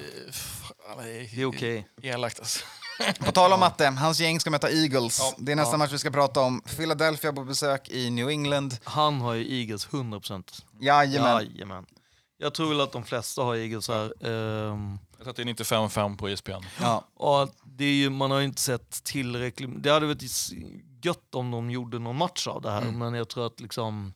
Det 1.33 1.41
är 1.41 1.45
okej. 1.45 1.87
Elakt 2.01 2.39
alltså. 2.39 2.65
På 3.19 3.31
tal 3.31 3.53
om 3.53 3.59
Matte, 3.59 3.85
hans 3.87 4.19
gäng 4.19 4.39
ska 4.39 4.49
möta 4.49 4.69
Eagles. 4.71 5.19
Ja. 5.19 5.33
Det 5.37 5.51
är 5.51 5.55
nästa 5.55 5.77
match 5.77 5.91
vi 5.93 5.97
ska 5.97 6.11
prata 6.11 6.41
om. 6.41 6.61
Philadelphia 6.61 7.33
på 7.33 7.43
besök 7.43 7.89
i 7.89 8.09
New 8.09 8.29
England. 8.29 8.77
Han 8.83 9.21
har 9.21 9.33
ju 9.33 9.59
Eagles 9.59 9.87
100%. 9.87 10.63
Jajamän. 10.79 11.47
Jajamän. 11.53 11.85
Jag 12.37 12.53
tror 12.53 12.69
väl 12.69 12.81
att 12.81 12.91
de 12.91 13.03
flesta 13.03 13.41
har 13.41 13.55
Eagles 13.55 13.87
här. 13.87 14.03
Ehm, 14.27 14.99
Jag 15.17 15.23
tror 15.23 15.29
att 15.29 15.35
det 15.35 15.41
är 15.41 15.45
95-5 15.89 16.17
på 16.17 16.27
ESPN. 16.29 16.51
Ja. 16.81 17.03
Och 17.15 17.49
det 17.65 17.85
är 17.85 17.93
ju, 17.93 18.09
man 18.09 18.31
har 18.31 18.39
ju 18.39 18.45
inte 18.45 18.61
sett 18.61 19.03
tillräckligt. 19.03 19.69
Det 19.83 19.89
hade 19.91 20.05
varit 20.05 20.23
gött 21.03 21.35
om 21.35 21.51
de 21.51 21.71
gjorde 21.71 21.99
någon 21.99 22.15
match 22.17 22.47
av 22.47 22.61
det 22.61 22.71
här, 22.71 22.81
Mm. 22.81 22.97
men 22.97 23.13
jag 23.13 23.29
tror 23.29 23.45
att 23.45 23.59
liksom 23.59 24.13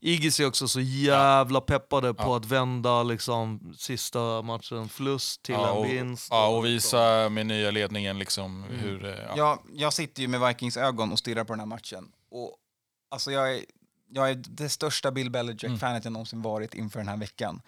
Igis 0.00 0.40
är 0.40 0.46
också 0.46 0.68
så 0.68 0.80
jävla 0.80 1.60
peppade 1.60 2.14
på 2.14 2.22
Ja. 2.22 2.36
att 2.36 2.44
vända 2.44 3.02
liksom, 3.02 3.74
sista 3.78 4.42
matchen 4.42 4.88
förlust 4.88 5.42
till 5.42 5.54
Ja, 5.54 5.70
en 5.70 5.76
och, 5.76 5.84
vinst. 5.86 6.28
ja, 6.30 6.48
och 6.48 6.64
visa 6.66 7.28
med 7.28 7.46
nya 7.46 7.70
ledningen 7.70 8.18
liksom 8.18 8.64
Mm. 8.64 8.78
hur... 8.78 9.04
eh, 9.04 9.10
Ja. 9.28 9.36
Jag, 9.36 9.58
jag 9.72 9.92
sitter 9.92 10.22
ju 10.22 10.28
med 10.28 10.40
Vikings 10.48 10.76
ögon 10.76 11.12
och 11.12 11.18
stirrar 11.18 11.44
på 11.44 11.52
den 11.52 11.60
här 11.60 11.66
matchen. 11.66 12.08
Och, 12.30 12.56
alltså 13.10 13.32
jag, 13.32 13.54
är, 13.56 13.64
jag 14.10 14.30
är 14.30 14.34
det 14.34 14.68
största 14.68 15.10
Bill 15.10 15.30
Belichick-fanet 15.30 16.04
jag 16.04 16.12
någonsin 16.12 16.42
varit 16.42 16.74
inför 16.74 16.98
den 16.98 17.08
här 17.08 17.16
veckan. 17.16 17.62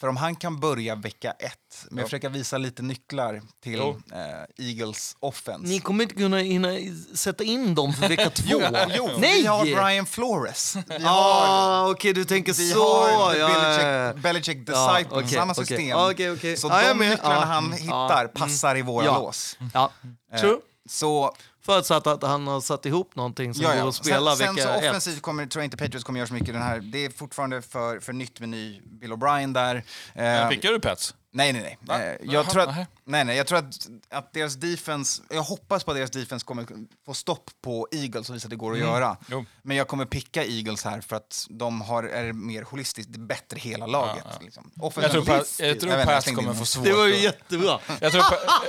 För 0.00 0.08
om 0.08 0.16
han 0.16 0.36
kan 0.36 0.60
börja 0.60 0.94
vecka 0.94 1.30
ett 1.30 1.84
med 1.90 1.92
att 1.92 1.98
Ja. 1.98 2.04
försöka 2.04 2.28
visa 2.28 2.58
lite 2.58 2.82
nycklar 2.82 3.42
till 3.62 3.72
Jo. 3.78 4.00
eh, 4.12 4.66
Eagles 4.68 5.16
offense. 5.20 5.68
Ni 5.68 5.80
kommer 5.80 6.02
inte 6.04 6.14
kunna 6.14 6.36
hinna 6.38 6.68
sätta 7.14 7.44
in 7.44 7.74
dem 7.74 7.92
för 7.92 8.08
vecka 8.08 8.30
två. 8.34 8.44
Jo, 8.46 8.60
jo 8.96 9.10
Nej! 9.18 9.40
vi 9.40 9.46
har 9.46 9.64
Brian 9.64 10.06
Flores. 10.06 10.76
Vi 10.88 11.04
har, 11.04 11.46
Ah, 11.46 11.90
okej 11.90 12.12
du 12.12 12.24
tänker 12.24 12.52
vi 12.52 12.70
så. 12.70 13.02
har 13.02 13.34
ja, 13.34 14.12
Belichick, 14.14 14.58
ja, 14.68 14.72
ja. 14.74 14.98
Disciple, 14.98 15.16
Ja, 15.16 15.20
Disciples, 15.20 15.24
okej, 15.24 15.28
samma 15.38 15.52
okej. 15.52 15.66
system. 15.66 15.88
Ja, 15.88 16.10
okej, 16.10 16.30
okej. 16.32 16.56
Så 16.56 16.68
Ja, 16.68 16.74
jag 16.80 16.84
är 16.84 16.88
de 16.94 16.98
med. 16.98 17.10
nycklarna 17.10 17.34
Ja, 17.34 17.44
han 17.44 17.64
mm, 17.66 17.78
hittar 17.78 18.22
ja, 18.22 18.28
passar 18.34 18.76
i 18.76 18.82
våra 18.82 19.04
Ja. 19.04 19.18
lås. 19.18 19.56
Ja, 19.74 19.90
Eh, 20.32 20.40
true. 20.40 20.56
Så 20.88 21.34
Förutsatt 21.68 22.06
att 22.06 22.22
han 22.22 22.46
har 22.46 22.60
satt 22.60 22.86
ihop 22.86 23.16
någonting 23.16 23.54
som 23.54 23.62
Ja, 23.64 23.68
går 23.70 23.78
ja. 23.78 23.88
att 23.88 23.94
spela 23.94 24.36
sen, 24.36 24.46
sen 24.46 24.54
vecka 24.56 24.68
så 24.68 24.74
ett. 24.74 24.88
offensivt 24.90 25.22
kommer, 25.22 25.46
tror 25.46 25.60
jag 25.62 25.66
inte 25.66 25.76
Patriots 25.76 26.04
kommer 26.04 26.18
göra 26.18 26.26
så 26.28 26.34
mycket 26.34 26.48
i 26.48 26.52
den 26.52 26.62
här. 26.62 26.80
Det 26.80 27.04
är 27.04 27.10
fortfarande 27.10 27.62
för, 27.62 28.00
för 28.00 28.12
nytt 28.12 28.40
med 28.40 28.48
ny 28.48 28.80
Bill 28.84 29.12
O'Brien 29.12 29.54
där. 29.54 29.84
Eh, 30.14 30.48
Pickar 30.48 30.72
du 30.72 30.80
Pats? 30.80 31.14
Nej, 31.38 31.52
nej, 31.52 31.62
nej. 31.62 31.78
Va? 31.80 32.04
Eh, 32.04 32.16
jag, 32.22 32.50
tror 32.50 32.62
att, 32.62 32.76
nej, 33.04 33.24
nej. 33.24 33.36
jag 33.36 33.46
tror 33.46 33.58
att, 33.58 33.88
att 34.10 34.32
deras 34.32 34.54
defense, 34.54 35.22
jag 35.30 35.42
hoppas 35.42 35.84
på 35.84 35.90
att 35.90 35.96
deras 35.96 36.10
defense 36.10 36.46
kommer 36.46 36.66
få 37.06 37.14
stopp 37.14 37.50
på 37.62 37.88
Eagles 37.92 38.30
och 38.30 38.36
visa 38.36 38.46
att 38.46 38.50
det 38.50 38.56
går 38.56 38.72
att 38.72 38.78
göra. 38.78 39.06
Mm. 39.06 39.16
Jo. 39.30 39.44
Men 39.62 39.76
jag 39.76 39.88
kommer 39.88 40.04
picka 40.04 40.44
Eagles 40.44 40.84
här 40.84 41.00
för 41.00 41.16
att 41.16 41.46
de 41.50 41.80
har, 41.80 42.04
är 42.04 42.32
mer 42.32 42.62
holistiskt, 42.62 43.12
det 43.12 43.16
är 43.16 43.26
bättre 43.26 43.58
hela 43.58 43.86
laget. 43.86 44.24
Ja, 44.26 44.32
ja. 44.34 44.44
Liksom. 44.44 44.70
Jag 45.02 45.10
tror, 45.10 45.24
Pats, 45.24 45.60
jag 45.60 45.80
tror 45.80 45.92
jag 45.92 46.06
Pats 46.06 46.26
kommer 46.26 46.52
få 46.54 46.60
det. 46.60 46.66
svårt 46.66 46.84
Det 46.84 46.92
var 46.92 47.06
ju 47.06 47.16
jättebra. 47.16 47.78
Jag 48.00 48.12
tror, 48.12 48.24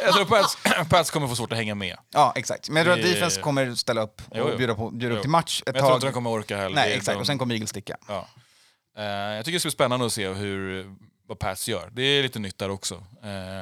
jag 0.05 0.13
tror 0.13 0.25
Pats, 0.25 0.57
Pats 0.89 1.11
kommer 1.11 1.27
få 1.27 1.35
svårt 1.35 1.51
att 1.51 1.57
hänga 1.57 1.75
med. 1.75 1.97
Ja, 2.13 2.33
exakt. 2.35 2.69
Men 2.69 2.77
jag 2.77 2.85
tror 2.85 3.05
att 3.05 3.13
defense 3.13 3.41
kommer 3.41 3.75
ställa 3.75 4.01
upp 4.01 4.21
och 4.29 4.37
Jo, 4.37 4.47
jo. 4.51 4.57
bjuda, 4.57 4.75
på, 4.75 4.89
bjuda 4.89 5.15
upp 5.15 5.21
till 5.21 5.29
match 5.29 5.61
ett 5.61 5.65
Men 5.65 5.75
jag 5.75 5.81
tror 5.81 5.89
tag. 5.89 5.97
inte 5.97 6.07
de 6.07 6.13
kommer 6.13 6.29
orka 6.29 6.57
heller. 6.57 6.75
Nej, 6.75 6.93
exakt. 6.93 7.19
Och 7.19 7.25
sen 7.27 7.37
kommer 7.37 7.53
Eagles 7.55 7.69
sticka. 7.69 7.97
Ja. 8.07 8.27
Eh, 8.97 9.05
jag 9.05 9.45
tycker 9.45 9.55
det 9.55 9.59
ska 9.59 9.67
bli 9.67 9.71
spännande 9.71 10.05
att 10.05 10.13
se 10.13 10.27
hur, 10.27 10.85
vad 11.29 11.39
Pats 11.39 11.67
gör. 11.67 11.89
Det 11.93 12.01
är 12.01 12.23
lite 12.23 12.39
nytt 12.39 12.57
där 12.57 12.69
också. 12.69 13.03
Eh, 13.23 13.61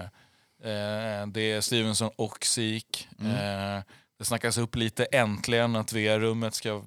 eh, 0.72 1.28
det 1.28 1.52
är 1.52 1.62
Stevenson 1.62 2.10
och 2.16 2.46
Sik. 2.46 3.08
Mm. 3.20 3.32
Eh, 3.78 3.84
det 4.20 4.26
snackas 4.26 4.58
upp 4.58 4.76
lite 4.76 5.06
äntligen 5.06 5.76
att 5.76 5.94
VR-rummet 5.94 6.54
ska 6.56 6.84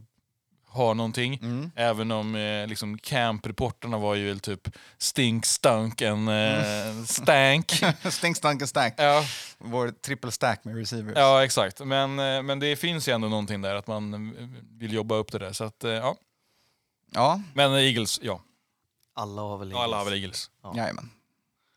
ha 0.66 0.94
någonting. 0.94 1.34
Mm. 1.42 1.70
Även 1.76 2.10
om 2.10 2.34
eh, 2.34 2.66
liksom 2.66 2.98
camp-reporterna 2.98 3.98
var 3.98 4.14
ju 4.14 4.38
typ 4.38 4.68
stink, 4.98 5.46
stunk 5.46 6.00
en 6.00 6.28
eh, 6.28 7.02
stank. 7.06 7.72
Stink, 8.10 8.36
stank 8.36 8.62
and 8.62 8.68
stack. 8.68 8.94
ja, 8.96 9.24
Vår 9.58 9.88
triple 9.88 10.30
stack 10.32 10.64
med 10.64 10.76
receivers. 10.76 11.12
ja, 11.16 11.44
exakt. 11.44 11.80
Men, 11.80 12.18
eh, 12.18 12.42
men 12.42 12.58
det 12.58 12.76
finns 12.76 13.08
ju 13.08 13.12
ändå 13.12 13.28
någonting 13.28 13.62
där 13.62 13.74
att 13.74 13.86
man 13.86 14.32
vill 14.78 14.92
jobba 14.92 15.14
upp 15.14 15.32
det 15.32 15.38
där. 15.38 15.52
Så 15.52 15.64
att, 15.64 15.84
eh, 15.84 15.90
ja. 15.90 16.16
Ja, 17.12 17.42
Men 17.54 17.72
Eagles, 17.74 18.20
ja. 18.22 18.40
Alla 19.14 19.42
har 19.42 19.58
väl 19.58 19.70
Ja, 19.70 19.82
Alla 19.84 19.96
har 19.96 20.02
Eagles. 20.04 20.12
väl 20.12 20.22
Eagles. 20.22 20.50
Ja. 20.62 20.72
jajamän. 20.76 21.10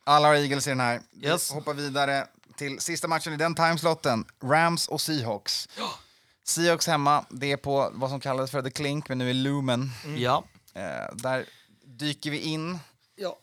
Alla 0.04 0.28
har 0.28 0.36
Eagles 0.36 0.68
i 0.68 0.70
den 0.70 0.80
här. 0.80 1.02
Vi 1.12 1.28
Yes. 1.28 1.52
hoppar 1.52 1.74
vidare 1.74 2.28
till 2.58 2.80
sista 2.80 3.08
matchen 3.08 3.34
i 3.34 3.38
den 3.38 3.56
timeslotten. 3.56 4.26
Rams 4.44 4.88
och 4.88 5.02
Seahawks. 5.02 5.70
Seahawks 6.44 6.88
hemma, 6.88 7.26
det 7.30 7.52
är 7.52 7.58
på 7.58 7.90
vad 7.94 8.10
som 8.10 8.20
kallades 8.20 8.52
för 8.52 8.62
The 8.62 8.72
Clink, 8.72 9.10
men 9.10 9.18
nu 9.18 9.30
är 9.30 9.34
Lumen. 9.34 9.90
Ja. 10.18 10.44
Eh, 10.74 11.16
där 11.16 11.46
dyker 11.86 12.32
vi 12.32 12.40
in. 12.40 12.80
ja. 13.16 13.40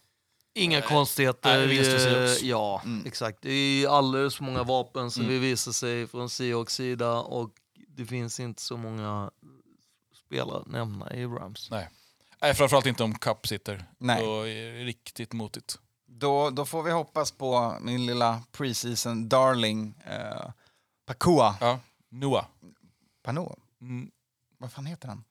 Inga 0.54 0.82
konstigheter. 0.82 1.58
Nej, 1.58 1.66
vinst 1.66 1.90
för 1.90 1.98
Seahawks. 1.98 2.42
Eh, 2.42 2.48
Ja, 2.48 2.80
Mm. 2.84 3.06
exakt. 3.06 3.38
Det 3.42 3.50
är 3.52 3.88
alldeles 3.88 4.36
för 4.36 4.44
många 4.44 4.62
vapen 4.62 5.10
som 5.10 5.28
vi 5.28 5.38
visar 5.38 5.72
sig 5.72 6.06
från 6.06 6.30
Seahawks 6.30 6.74
sida 6.74 7.12
och 7.12 7.50
det 7.88 8.06
finns 8.06 8.40
inte 8.40 8.62
så 8.62 8.76
många 8.76 9.30
spelare 10.26 10.60
att 10.60 10.66
nämna 10.66 11.14
i 11.14 11.26
Rams. 11.26 11.70
Nej. 11.70 11.88
Nej, 12.42 12.54
framförallt 12.54 12.86
inte 12.86 13.04
om 13.04 13.18
Cup 13.18 13.46
sitter. 13.46 13.84
Nej. 13.98 14.24
Då 14.24 14.48
är 14.48 14.72
det 14.72 14.84
riktigt 14.84 15.32
motigt. 15.32 15.78
Då, 16.06 16.50
då 16.50 16.66
får 16.66 16.82
vi 16.82 16.90
hoppas 16.90 17.32
på 17.32 17.78
min 17.80 18.06
lilla 18.06 18.42
preseason 18.52 19.28
darling 19.28 20.02
eh, 20.06 20.50
Pakua. 21.06 21.56
Ja. 21.60 21.80
Noah. 22.08 22.46
Pano? 23.22 23.58
Mm. 23.80 24.10
Vad 24.58 24.72
fan 24.72 24.86
heter 24.86 25.08
han? 25.08 25.24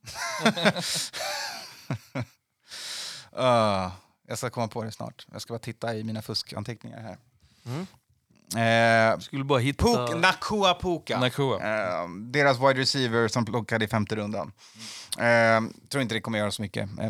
uh, 3.31 3.91
jag 4.27 4.37
ska 4.37 4.49
komma 4.49 4.67
på 4.67 4.83
det 4.83 4.91
snart. 4.91 5.27
Jag 5.31 5.41
ska 5.41 5.53
bara 5.53 5.59
titta 5.59 5.95
i 5.95 6.03
mina 6.03 6.21
fuskanteckningar 6.21 7.01
här. 7.01 7.17
Mm. 7.65 7.87
Eh, 8.57 9.19
Skulle 9.19 9.43
bara 9.43 9.59
hitta... 9.59 9.83
Puk, 10.07 10.15
Nakua 10.21 10.73
Puka. 10.73 11.19
Nakua. 11.19 11.55
Eh, 11.59 12.09
deras 12.09 12.57
wide 12.59 12.73
receiver 12.81 13.27
som 13.27 13.45
plockade 13.45 13.85
i 13.85 13.87
femte 13.87 14.15
rundan. 14.15 14.51
Eh, 15.17 15.61
tror 15.89 16.01
inte 16.01 16.15
det 16.15 16.21
kommer 16.21 16.39
göra 16.39 16.51
så 16.51 16.61
mycket 16.61 16.89
eh, 16.99 17.09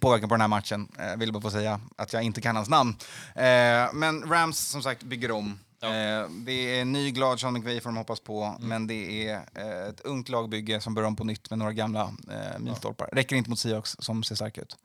påverkan 0.00 0.28
på 0.28 0.34
den 0.34 0.40
här 0.40 0.48
matchen. 0.48 0.88
Eh, 0.98 1.16
vill 1.16 1.32
bara 1.32 1.40
få 1.42 1.50
säga 1.50 1.80
att 1.96 2.12
jag 2.12 2.22
inte 2.22 2.40
kan 2.40 2.56
hans 2.56 2.68
namn. 2.68 2.96
Eh, 3.34 3.92
men 3.92 4.30
Rams 4.30 4.58
som 4.58 4.82
sagt 4.82 5.02
bygger 5.02 5.30
om. 5.30 5.58
Ja. 5.80 5.88
Eh, 5.88 6.28
det 6.30 6.52
är 6.52 6.80
en 6.82 6.92
ny 6.92 7.10
glad 7.10 7.40
Sean 7.40 7.52
McVay 7.54 7.80
får 7.80 7.90
de 7.90 7.96
hoppas 7.96 8.20
på, 8.20 8.56
men 8.60 8.86
det 8.86 9.28
är 9.28 9.34
eh, 9.54 9.88
ett 9.88 10.00
ungt 10.00 10.28
lagbygge 10.28 10.80
som 10.80 10.94
börjar 10.94 11.06
om 11.08 11.16
på 11.16 11.24
nytt 11.24 11.50
med 11.50 11.58
några 11.58 11.72
gamla 11.72 12.02
eh, 12.30 12.58
milstolpar. 12.58 13.08
Räcker 13.12 13.36
inte 13.36 13.50
mot 13.50 13.58
Seahawks 13.58 13.96
som 13.98 14.22
ser 14.22 14.34
starka 14.34 14.60
ut. 14.60 14.76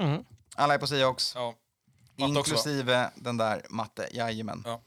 Mm. 0.00 0.24
Alla 0.56 0.74
är 0.74 0.78
på 0.78 0.86
Seahawks, 0.86 1.32
Ja. 1.36 1.54
Matte 2.18 2.38
också. 2.40 2.50
inklusive 2.50 3.10
den 3.14 3.36
där 3.36 3.62
Matte. 3.70 4.08
Jajamän. 4.12 4.62
Ja. 4.66 4.80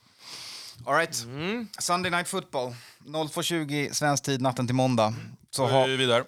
All 0.86 0.94
right. 0.96 1.24
Mm. 1.24 1.68
Sunday 1.80 2.12
Night 2.12 2.28
Football. 2.28 2.76
02.20 3.06 3.94
svensk 3.94 4.24
tid 4.24 4.42
natten 4.42 4.68
till 4.68 4.76
måndag. 4.76 5.14
Så 5.52 5.68
Då 5.68 5.74
är 5.78 5.88
vi 5.88 5.96
vidare. 5.98 6.24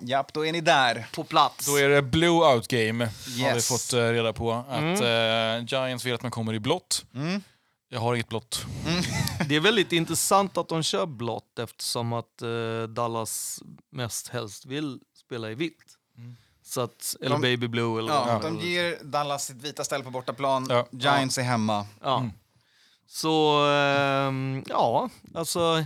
japp, 0.00 0.32
då 0.32 0.46
är 0.46 0.52
ni 0.52 0.60
där. 0.60 1.06
På 1.14 1.24
plats. 1.24 1.66
Då 1.66 1.76
är 1.76 1.88
det 1.88 2.02
blowout 2.02 2.68
game, 2.68 3.04
har 3.04 3.12
vi 3.36 3.42
Yes. 3.42 3.68
fått 3.68 3.92
eh, 3.92 3.98
reda 4.08 4.32
på. 4.32 4.52
Att 4.52 5.00
eh, 5.00 5.64
Giants 5.66 6.04
vill 6.04 6.14
att 6.14 6.22
man 6.22 6.30
kommer 6.30 6.54
i 6.54 6.60
blått. 6.60 7.04
Mm. 7.14 7.42
Jag 7.88 8.00
har 8.00 8.14
inget 8.14 8.28
blått. 8.28 8.66
Det 9.48 9.56
är 9.56 9.60
väldigt 9.60 9.92
intressant 9.92 10.56
att 10.58 10.68
de 10.68 10.82
kör 10.82 11.06
blått 11.06 11.58
eftersom 11.58 12.12
att 12.12 12.42
eh, 12.42 12.82
Dallas 12.88 13.62
mest 13.92 14.28
helst 14.28 14.66
vill 14.66 14.98
spela 15.26 15.50
i 15.50 15.54
vitt. 15.54 15.76
Mm. 16.18 16.36
Så 16.62 16.80
att, 16.80 17.16
eller 17.20 17.30
De- 17.30 17.40
baby 17.40 17.68
blue 17.68 17.98
eller 17.98 18.12
Ja, 18.12 18.40
de 18.42 18.60
ger 18.60 18.98
Dallas 19.02 19.44
sitt 19.46 19.62
vita 19.62 19.84
ställ 19.84 20.02
på 20.02 20.10
bortaplan. 20.10 20.66
Ja. 20.70 20.86
Giants 20.90 21.38
är 21.38 21.42
hemma. 21.42 21.86
Ja. 22.02 22.30
Så, 23.12 23.64
ehm, 23.66 24.64
ja, 24.66 25.10
alltså. 25.34 25.84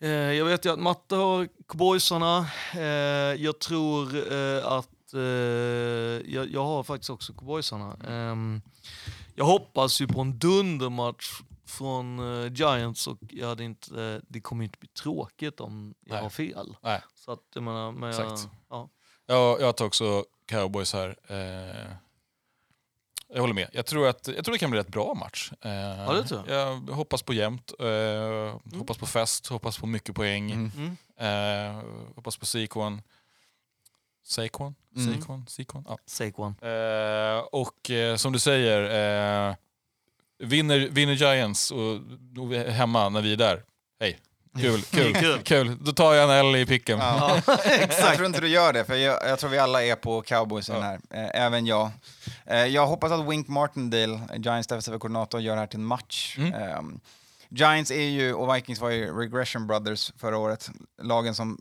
Eh, 0.00 0.10
jag 0.10 0.44
vet 0.44 0.64
ju 0.64 0.72
att 0.72 0.78
Matte 0.78 1.16
har 1.16 1.48
cowboysarna. 1.68 2.46
Eh, 2.74 2.82
jag 3.42 3.58
tror 3.58 4.32
eh, 4.32 4.66
att 4.66 5.14
eh, 5.14 5.20
jag, 5.20 6.50
jag 6.50 6.64
har 6.64 6.82
faktiskt 6.82 7.10
också 7.10 7.32
cowboysarna. 7.32 7.96
Ehm, 8.08 8.62
jag 9.34 9.44
hoppas 9.44 10.00
ju 10.00 10.06
på 10.06 10.20
en 10.20 10.38
dundermatch 10.38 11.40
från 11.66 12.18
eh, 12.44 12.52
Giants 12.52 13.06
och 13.06 13.18
jag 13.20 13.48
hade 13.48 13.64
inte, 13.64 14.02
eh, 14.02 14.20
det 14.28 14.40
kommer 14.40 14.62
ju 14.62 14.66
inte 14.66 14.78
bli 14.78 14.88
tråkigt 14.88 15.60
om 15.60 15.94
jag 16.00 16.14
Nej. 16.14 16.22
har 16.22 16.30
fel. 16.30 16.76
Nej. 16.82 17.02
Så 17.14 17.32
att 17.32 17.44
jag 17.54 17.62
menar, 17.62 17.92
men 17.92 18.12
jag, 18.12 18.32
Exakt. 18.32 18.52
ja. 18.70 18.88
Jag, 19.26 19.60
jag 19.60 19.76
tar 19.76 19.84
också 19.86 20.24
cowboys 20.48 20.92
här. 20.92 21.16
Jag 23.32 23.40
håller 23.40 23.54
med. 23.54 23.68
Jag 23.72 23.86
tror, 23.86 24.08
att, 24.08 24.28
jag 24.28 24.44
tror 24.44 24.52
det 24.52 24.58
kan 24.58 24.70
bli 24.70 24.80
rätt 24.80 24.88
bra 24.88 25.14
match. 25.14 25.52
Eh, 25.60 25.70
Ja, 25.70 26.12
det 26.12 26.22
tror 26.28 26.50
jag 26.50 26.76
hoppas 26.76 27.22
på 27.22 27.32
jämnt, 27.32 27.72
eh, 27.80 28.78
hoppas 28.78 28.98
på 28.98 29.06
fest, 29.06 29.46
hoppas 29.46 29.78
på 29.78 29.86
mycket 29.86 30.14
poäng. 30.14 30.50
Mm. 30.50 30.70
Mm. 30.76 31.76
Eh, 31.76 31.82
hoppas 32.14 32.36
på 32.36 32.46
Saquon. 32.46 33.02
Saquon? 34.24 34.74
Mm. 34.96 35.14
Saquon? 35.20 35.46
Saquon? 35.48 35.84
Ja. 35.88 35.98
Saquon. 36.06 36.54
Eh, 36.62 37.38
och 37.38 37.90
eh, 37.90 38.16
som 38.16 38.32
du 38.32 38.38
säger, 38.38 38.80
eh, 39.50 39.54
vinner, 40.38 40.78
vinner 40.78 41.12
Giants 41.14 41.70
och, 41.70 41.92
och 42.38 42.52
vi 42.52 42.56
är 42.56 42.70
hemma 42.70 43.08
när 43.08 43.20
vi 43.22 43.32
är 43.32 43.36
där. 43.36 43.62
Hej, 44.00 44.18
kul, 44.58 44.82
kul, 44.90 45.14
Kul. 45.14 45.42
kul. 45.42 45.76
Då 45.80 45.92
tar 45.92 46.14
jag 46.14 46.24
en 46.24 46.46
L 46.46 46.56
i 46.56 46.66
picken. 46.66 46.98
Ja. 46.98 47.40
Jag 48.00 48.14
tror 48.14 48.26
inte 48.26 48.40
du 48.40 48.48
gör 48.48 48.72
det, 48.72 48.84
för 48.84 48.94
jag, 48.94 49.28
jag 49.28 49.38
tror 49.38 49.50
vi 49.50 49.58
alla 49.58 49.84
är 49.84 49.94
på 49.96 50.22
cowboys 50.22 50.68
i 50.68 50.72
den 50.72 50.82
här. 50.82 51.00
Eh, 51.10 51.42
även 51.42 51.66
jag. 51.66 51.90
Eh, 52.46 52.64
jag 52.64 52.86
hoppas 52.86 53.12
att 53.12 53.28
Wink 53.28 53.48
Martindale, 53.48 54.20
Giants 54.36 54.68
defensiva 54.68 54.98
koordinator, 54.98 55.40
gör 55.40 55.54
det 55.54 55.60
här 55.60 55.66
till 55.66 55.78
en 55.78 55.84
match. 55.84 56.34
Mm. 56.38 56.54
Ehm, 56.54 57.00
Giants 57.48 57.90
är 57.90 58.02
ju, 58.02 58.34
och 58.34 58.56
Vikings 58.56 58.80
var 58.80 58.90
ju 58.90 59.18
regression 59.18 59.66
brothers 59.66 60.12
förra 60.16 60.38
året. 60.38 60.70
Lagen 61.02 61.34
som 61.34 61.58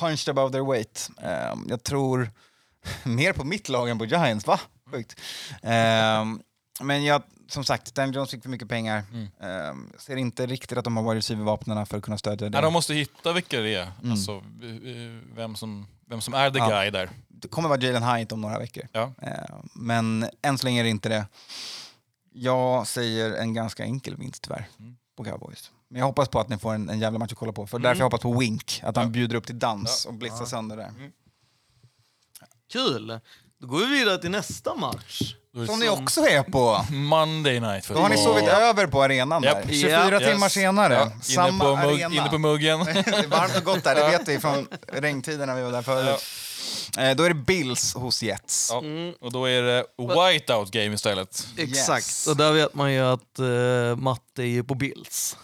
punched 0.00 0.28
above 0.28 0.52
their 0.52 0.70
weight. 0.72 1.10
Ehm, 1.22 1.66
jag 1.68 1.82
tror 1.82 2.30
mer 3.02 3.32
på 3.32 3.44
mitt 3.44 3.68
lag 3.68 3.88
än 3.88 3.98
på 3.98 4.04
Giants, 4.04 4.46
va? 4.46 4.60
Sjukt. 4.90 5.20
Ehm, 5.62 6.40
men 6.80 7.04
jag, 7.04 7.22
som 7.52 7.64
sagt, 7.64 7.94
Dan 7.94 8.12
Jones 8.12 8.30
fick 8.30 8.42
för 8.42 8.48
mycket 8.50 8.68
pengar. 8.68 9.02
Mm. 9.12 9.28
Ehm, 9.40 9.92
ser 9.98 10.16
inte 10.16 10.46
riktigt 10.46 10.78
att 10.78 10.84
de 10.84 10.96
har 10.96 11.04
wide 11.04 11.16
receiver-vapnen 11.18 11.86
för 11.86 11.96
att 11.98 12.02
kunna 12.04 12.18
stödja 12.18 12.36
det. 12.48 12.50
Nej, 12.50 12.62
de 12.62 12.72
måste 12.72 12.94
hitta 12.94 13.32
vilka 13.32 13.60
det 13.60 13.74
är. 13.74 13.92
Alltså, 14.10 14.32
eh, 14.62 14.90
eh, 14.92 15.18
vem, 15.34 15.56
som, 15.56 15.86
vem 16.06 16.20
som 16.20 16.34
är 16.34 16.50
the 16.50 16.58
Ja. 16.58 16.68
guy 16.68 16.90
där. 16.90 17.10
det 17.28 17.48
kommer 17.48 17.68
vara 17.68 17.80
Jalen 17.80 18.02
Hyatt 18.02 18.32
om 18.32 18.40
några 18.40 18.58
veckor. 18.58 18.88
Ja. 18.92 19.12
Eh, 19.22 19.54
men 19.74 20.26
än 20.42 20.58
så 20.58 20.66
länge 20.66 20.80
är 20.80 20.84
det 20.84 20.90
inte 20.90 21.08
det. 21.08 21.26
Jag 22.32 22.86
säger 22.86 23.32
en 23.32 23.54
ganska 23.54 23.84
enkel 23.84 24.16
vinst 24.16 24.42
tyvärr 24.42 24.68
Mm. 24.78 24.96
på 25.16 25.24
Cowboys. 25.24 25.70
Men 25.88 25.98
jag 25.98 26.06
hoppas 26.06 26.28
på 26.28 26.40
att 26.40 26.48
ni 26.48 26.58
får 26.58 26.74
en, 26.74 26.88
en 26.90 26.98
jävla 27.00 27.18
match 27.18 27.32
att 27.32 27.38
kolla 27.38 27.52
på. 27.52 27.66
För 27.66 27.76
Mm. 27.76 27.82
därför 27.88 27.98
jag 28.00 28.06
hoppas 28.06 28.20
på 28.20 28.38
Wink, 28.38 28.80
att 28.82 28.96
han 28.96 29.04
Ja. 29.04 29.10
bjuder 29.10 29.36
upp 29.36 29.46
till 29.46 29.58
dans 29.58 30.02
Ja. 30.04 30.10
och 30.10 30.16
blitzar 30.18 30.44
sönder 30.44 30.76
det. 30.76 30.92
Kul! 32.72 33.20
Då 33.60 33.66
går 33.66 33.78
vi 33.78 33.86
vidare 33.86 34.18
till 34.18 34.30
nästa 34.30 34.74
match. 34.74 35.34
Som 35.66 35.78
ni 35.80 35.86
så- 35.86 35.92
också 35.92 36.20
är 36.20 36.42
på. 36.42 36.84
Monday 36.90 37.60
night 37.60 37.88
Då 37.88 37.94
har 37.98 38.08
ni 38.08 38.16
sovit 38.16 38.48
över 38.48 38.86
på 38.86 39.02
arenan 39.02 39.42
Japp. 39.42 39.62
där. 39.66 39.72
24 39.74 40.20
Yes. 40.20 40.30
timmar 40.32 40.48
senare. 40.48 40.94
Ja, 40.94 41.02
inne, 41.12 41.22
Samma 41.22 41.64
på 41.64 41.76
mugg, 41.76 42.02
arena. 42.02 42.14
inne 42.14 42.28
på 42.30 42.38
muggen. 42.38 42.78
det 42.84 42.90
är 42.92 43.26
varmt 43.26 43.56
och 43.56 43.64
gott 43.64 43.84
där, 43.84 43.94
det 43.94 44.08
vet 44.18 44.28
vi 44.28 44.40
från 44.40 44.66
regntiden 44.92 45.48
när 45.48 45.54
vi 45.56 45.62
var 45.62 45.72
där 45.72 45.82
förut. 45.82 46.20
Eh, 46.98 47.16
då 47.16 47.22
är 47.24 47.28
det 47.28 47.34
Bills 47.34 47.94
hos 47.94 48.22
Jets. 48.22 48.68
Ja. 48.72 48.78
Mm. 48.78 49.14
Och 49.20 49.32
då 49.32 49.44
är 49.44 49.62
det 49.62 49.84
whiteout 49.98 50.70
game 50.70 50.94
istället. 50.94 51.46
Exakt, 51.56 52.06
Yes. 52.06 52.26
och 52.26 52.36
där 52.36 52.52
vet 52.52 52.74
man 52.74 52.92
ju 52.92 53.00
att 53.00 53.38
uh, 53.40 53.96
Matte 53.96 54.42
är 54.42 54.46
ju 54.46 54.64
på 54.64 54.74
Bills. 54.74 55.36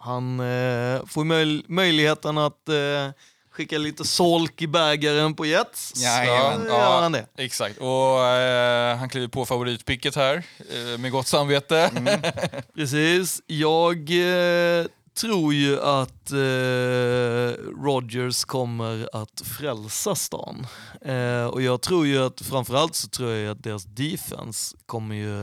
Han 0.00 0.40
eh, 0.40 1.00
får 1.06 1.24
möj- 1.24 1.64
möjligheten 1.68 2.38
att 2.38 2.68
eh, 2.68 3.10
skicka 3.54 3.78
lite 3.78 4.04
solk 4.04 4.62
i 4.62 4.66
bägaren 4.66 5.34
på 5.34 5.46
Jets. 5.46 5.92
Jajamän. 5.96 6.60
Så 6.62 6.68
gör 6.68 7.02
han 7.02 7.12
det. 7.12 7.26
Exakt. 7.36 7.78
Och 7.78 8.26
eh, 8.26 8.96
han 8.96 9.08
kliver 9.08 9.28
på 9.28 9.46
favoritpicket 9.46 10.16
här 10.16 10.42
eh, 10.70 10.98
med 10.98 11.12
gott 11.12 11.26
samvete. 11.26 11.90
Mm. 11.96 12.20
Precis. 12.74 13.42
Jag 13.46 13.98
eh, 14.10 14.86
tror 15.20 15.54
ju 15.54 15.80
att 15.80 16.30
eh, 16.30 17.62
Rodgers 17.84 18.44
kommer 18.44 19.08
att 19.12 19.42
frälsa 19.58 20.14
stan. 20.14 20.66
Eh, 21.00 21.44
och 21.46 21.62
jag 21.62 21.80
tror 21.80 22.06
ju 22.06 22.18
att 22.18 22.40
framförallt 22.40 22.94
så 22.94 23.08
tror 23.08 23.32
jag 23.32 23.50
att 23.50 23.62
deras 23.62 23.84
defense 23.84 24.76
kommer 24.86 25.14
ju 25.14 25.42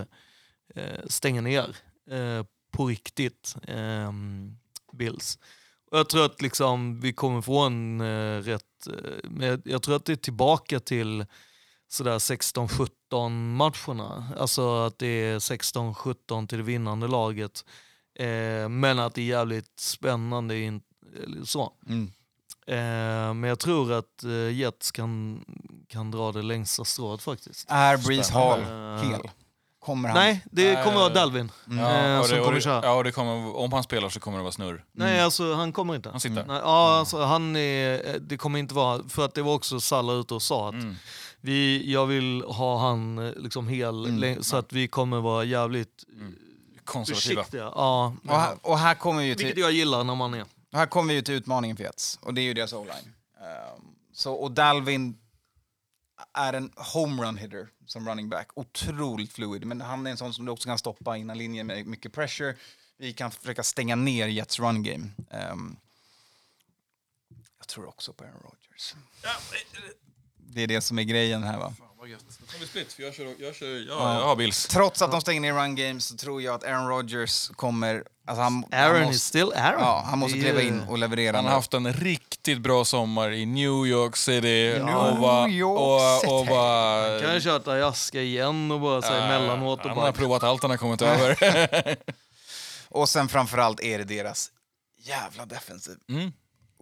eh, 0.75 1.05
stänga 1.07 1.41
ner 1.41 1.75
på 2.71 2.85
riktigt 2.85 3.55
eh, 3.67 4.11
Bills. 4.93 5.37
Jag 5.91 6.09
tror 6.09 6.25
att 6.25 6.41
liksom 6.41 6.99
vi 6.99 7.13
kommer 7.13 7.41
få 7.41 7.59
en 7.59 8.01
eh, 8.01 8.37
rätt, 8.41 8.87
eh, 8.87 8.93
men 9.23 9.47
jag- 9.47 9.61
jag 9.65 9.81
tror 9.81 9.95
att 9.95 10.05
det 10.05 10.11
är 10.11 10.15
tillbaka 10.15 10.79
till 10.79 11.25
sådär 11.87 12.19
16-17 12.19 13.55
matcherna. 13.55 14.27
Alltså 14.37 14.75
att 14.85 14.99
det 14.99 15.07
är 15.07 15.39
16-17 15.39 16.47
till 16.47 16.57
det 16.57 16.63
vinnande 16.63 17.07
laget. 17.07 17.65
Eh, 18.19 18.69
men 18.69 18.99
att 18.99 19.13
det 19.15 19.21
är 19.21 19.25
jävligt 19.25 19.79
spännande. 19.79 20.57
In, 20.59 20.81
så. 21.45 21.73
Mm. 21.87 22.11
Eh, 22.67 23.33
men 23.33 23.43
jag 23.43 23.59
tror 23.59 23.91
att 23.93 24.23
eh, 24.23 24.51
Jets 24.51 24.91
kan, 24.91 25.45
kan 25.87 26.11
dra 26.11 26.31
det 26.31 26.41
längsta 26.41 26.85
strået 26.85 27.21
faktiskt. 27.21 27.65
Är 27.69 27.97
Breeze 27.97 28.33
Hall 28.33 28.59
hel? 29.03 29.29
Kommer 29.85 30.09
han? 30.09 30.17
Nej, 30.17 30.41
det 30.51 30.83
kommer 30.83 30.97
vara 30.97 31.07
eh, 31.07 31.13
Dalvin 31.13 31.51
Ja, 31.65 31.73
eh, 32.05 32.19
och 32.19 32.25
som 32.25 32.35
det, 32.35 32.39
och 32.39 32.45
kommer 32.45 32.55
det, 32.55 32.61
köra. 32.61 32.85
ja, 32.85 32.93
och 32.93 33.03
det 33.03 33.11
kommer, 33.11 33.55
om 33.57 33.73
han 33.73 33.83
spelar 33.83 34.09
så 34.09 34.19
kommer 34.19 34.37
det 34.37 34.43
vara 34.43 34.51
snurr. 34.51 34.85
Nej, 34.91 35.19
alltså 35.21 35.53
han 35.53 35.73
kommer 35.73 35.95
inte. 35.95 36.09
Han 36.09 36.19
sitter. 36.19 36.45
Nej, 36.45 36.59
ja, 36.63 36.97
alltså, 36.99 37.23
han 37.23 37.55
är, 37.55 38.19
det 38.19 38.37
kommer 38.37 38.59
inte 38.59 38.73
vara, 38.73 39.01
för 39.09 39.25
att 39.25 39.33
det 39.33 39.41
var 39.41 39.53
också 39.53 39.79
Salla 39.79 40.13
ute 40.13 40.33
och 40.33 40.41
sa 40.41 40.67
att 40.69 40.73
Mm. 40.73 40.95
vi, 41.41 41.91
jag 41.93 42.05
vill 42.05 42.41
ha 42.47 42.79
han 42.79 43.17
eh, 43.27 43.33
liksom 43.35 43.67
hel, 43.67 44.05
Mm. 44.05 44.43
så 44.43 44.57
att 44.57 44.73
vi 44.73 44.87
kommer 44.87 45.19
vara 45.19 45.43
jävligt 45.43 46.03
Konservativa. 46.85 47.41
försiktiga. 47.43 47.71
Ja, 47.75 48.15
Och 48.27 48.39
här, 48.39 48.55
och 48.61 48.77
här 48.79 48.95
kommer 48.95 49.19
vi 49.19 49.25
ju 49.27 49.33
vilket 49.35 49.53
till, 49.55 49.61
jag 49.61 49.71
gillar 49.71 50.03
när 50.03 50.15
man 50.15 50.33
är. 50.33 50.45
här 50.73 50.85
kommer 50.85 51.07
vi 51.07 51.13
ju 51.13 51.21
till 51.21 51.33
utmaningen 51.35 51.77
för 51.77 51.83
Jets. 51.83 52.19
Och 52.21 52.33
det 52.33 52.41
är 52.41 52.43
ju 52.43 52.53
deras 52.53 52.73
o-line. 52.73 53.13
Så, 54.13 54.33
och 54.33 54.51
Dalvin 54.51 55.17
är 56.33 56.53
en 56.53 56.71
homerun 56.93 57.37
hitter 57.37 57.67
som 57.91 58.07
running 58.07 58.29
back. 58.29 58.49
Otroligt 58.53 59.33
fluid. 59.33 59.65
Men 59.65 59.81
han 59.81 60.07
är 60.07 60.11
en 60.11 60.17
sån 60.17 60.33
som 60.33 60.45
du 60.45 60.51
också 60.51 60.69
kan 60.69 60.77
stoppa 60.77 61.17
innan 61.17 61.37
linjen 61.37 61.67
med 61.67 61.87
mycket 61.87 62.13
pressure. 62.13 62.55
Vi 62.97 63.13
kan 63.13 63.31
försöka 63.31 63.63
stänga 63.63 63.95
ner 63.95 64.27
Jets 64.27 64.59
run 64.59 64.83
game. 64.83 65.09
Ehm, 65.31 65.75
jag 67.57 67.67
tror 67.67 67.87
också 67.87 68.13
på 68.13 68.23
Aaron 68.23 68.41
Rodgers. 68.43 68.95
Det 70.35 70.61
är 70.61 70.67
det 70.67 70.81
som 70.81 70.99
är 70.99 71.03
grejen 71.03 71.43
här 71.43 71.57
va. 71.57 71.73
Då 71.77 71.95
tar 71.95 72.40
split, 72.67 72.93
för 72.93 73.03
jag, 73.03 73.13
kör, 73.13 73.35
jag, 73.39 73.55
kör, 73.55 73.85
ja, 73.87 74.19
jag 74.19 74.25
har 74.25 74.35
Bills. 74.35 74.67
Trots 74.67 75.01
att 75.01 75.11
de 75.11 75.21
stänger 75.21 75.41
ner 75.41 75.53
run 75.53 75.75
game 75.75 75.99
så 75.99 76.15
tror 76.15 76.41
jag 76.41 76.55
att 76.55 76.63
Aaron 76.63 76.87
Rodgers 76.87 77.49
kommer... 77.49 78.03
Alltså 78.27 78.41
han, 78.41 78.65
han 78.71 78.81
Aaron 78.81 79.01
måste, 79.01 79.15
is 79.15 79.23
still 79.23 79.51
Aaron. 79.55 79.81
Ja, 79.81 80.03
han 80.05 80.19
måste 80.19 80.39
kliva 80.39 80.61
in 80.61 80.81
och 80.81 80.97
leverera. 80.97 81.35
Han 81.35 81.45
har 81.45 81.51
haft 81.51 81.73
en 81.73 81.93
riktigt 81.93 82.59
bra 82.59 82.85
sommar 82.85 83.31
i 83.31 83.45
New 83.45 83.87
York 83.87 84.17
City. 84.17 84.73
New 84.85 84.95
och 84.95 85.17
var, 85.17 85.47
York 85.47 85.79
och, 85.79 85.95
och 85.95 86.21
City. 86.21 86.53
var, 86.53 87.21
Kan 87.21 87.33
jag 87.33 87.41
köra 87.41 87.73
Ayaska 87.73 88.21
igen 88.21 88.71
och 88.71 88.79
bara 88.81 89.01
säga 89.01 89.23
emellanåt 89.23 89.79
och 89.79 89.85
han 89.85 89.95
bara... 89.95 90.05
har 90.05 90.11
provat 90.11 90.43
allt 90.43 90.61
han 90.61 90.71
har 90.71 90.77
kommit 90.77 91.01
över. 91.01 91.37
Och 92.93 93.09
sen 93.09 93.29
framförallt 93.29 93.79
är 93.79 93.97
det 93.97 94.03
deras 94.03 94.51
jävla 94.97 95.45
defensiv. 95.45 95.97
Mm. 96.09 96.31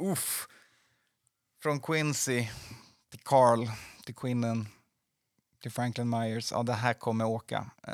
Uff. 0.02 0.48
Från 1.64 1.80
Quincy 1.80 2.48
till 3.12 3.20
Carl, 3.24 3.68
till 4.06 4.16
Quinnen, 4.16 4.68
till 5.62 5.72
Franklin 5.72 6.10
Myers. 6.10 6.52
Ja, 6.52 6.64
det 6.64 6.74
här 6.74 6.94
kommer 6.94 7.26
åka. 7.26 7.66
Uh, 7.88 7.94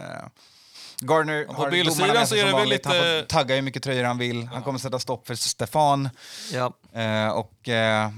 Gardner 1.00 1.46
på 1.46 1.54
har 1.54 1.72
domarna 1.72 2.14
med 2.14 2.28
så 2.28 2.28
sig 2.28 2.40
är 2.40 2.46
det 2.46 2.52
väl. 2.52 2.60
Han 2.60 2.70
lite- 2.70 2.90
får 2.90 3.26
tagga 3.28 3.56
hur 3.56 3.62
mycket 3.62 3.84
tröjor 3.84 4.04
han 4.04 4.18
vill. 4.18 4.44
Han 4.48 4.64
kommer 4.64 4.80
sätta 4.80 5.00
stopp 5.00 5.28
för 5.28 5.36
Stefan. 5.36 6.10
Ja. 6.54 6.74
Eh, 7.02 7.28
och 7.30 7.70
eh, 7.70 8.12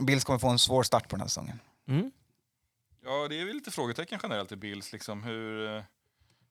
Bills 0.00 0.24
kommer 0.24 0.38
få 0.38 0.48
en 0.48 0.58
svår 0.58 0.82
start 0.82 1.08
på 1.08 1.16
den 1.16 1.20
här 1.20 1.28
säsongen. 1.28 1.60
Mm. 1.88 2.10
Ja, 3.04 3.28
det 3.28 3.40
är 3.40 3.44
väl 3.44 3.54
lite 3.54 3.70
frågetecken 3.70 4.18
generellt 4.22 4.52
i 4.52 4.56
Bills. 4.56 4.92
Liksom. 4.92 5.22
Hur, 5.22 5.76
eh, 5.76 5.82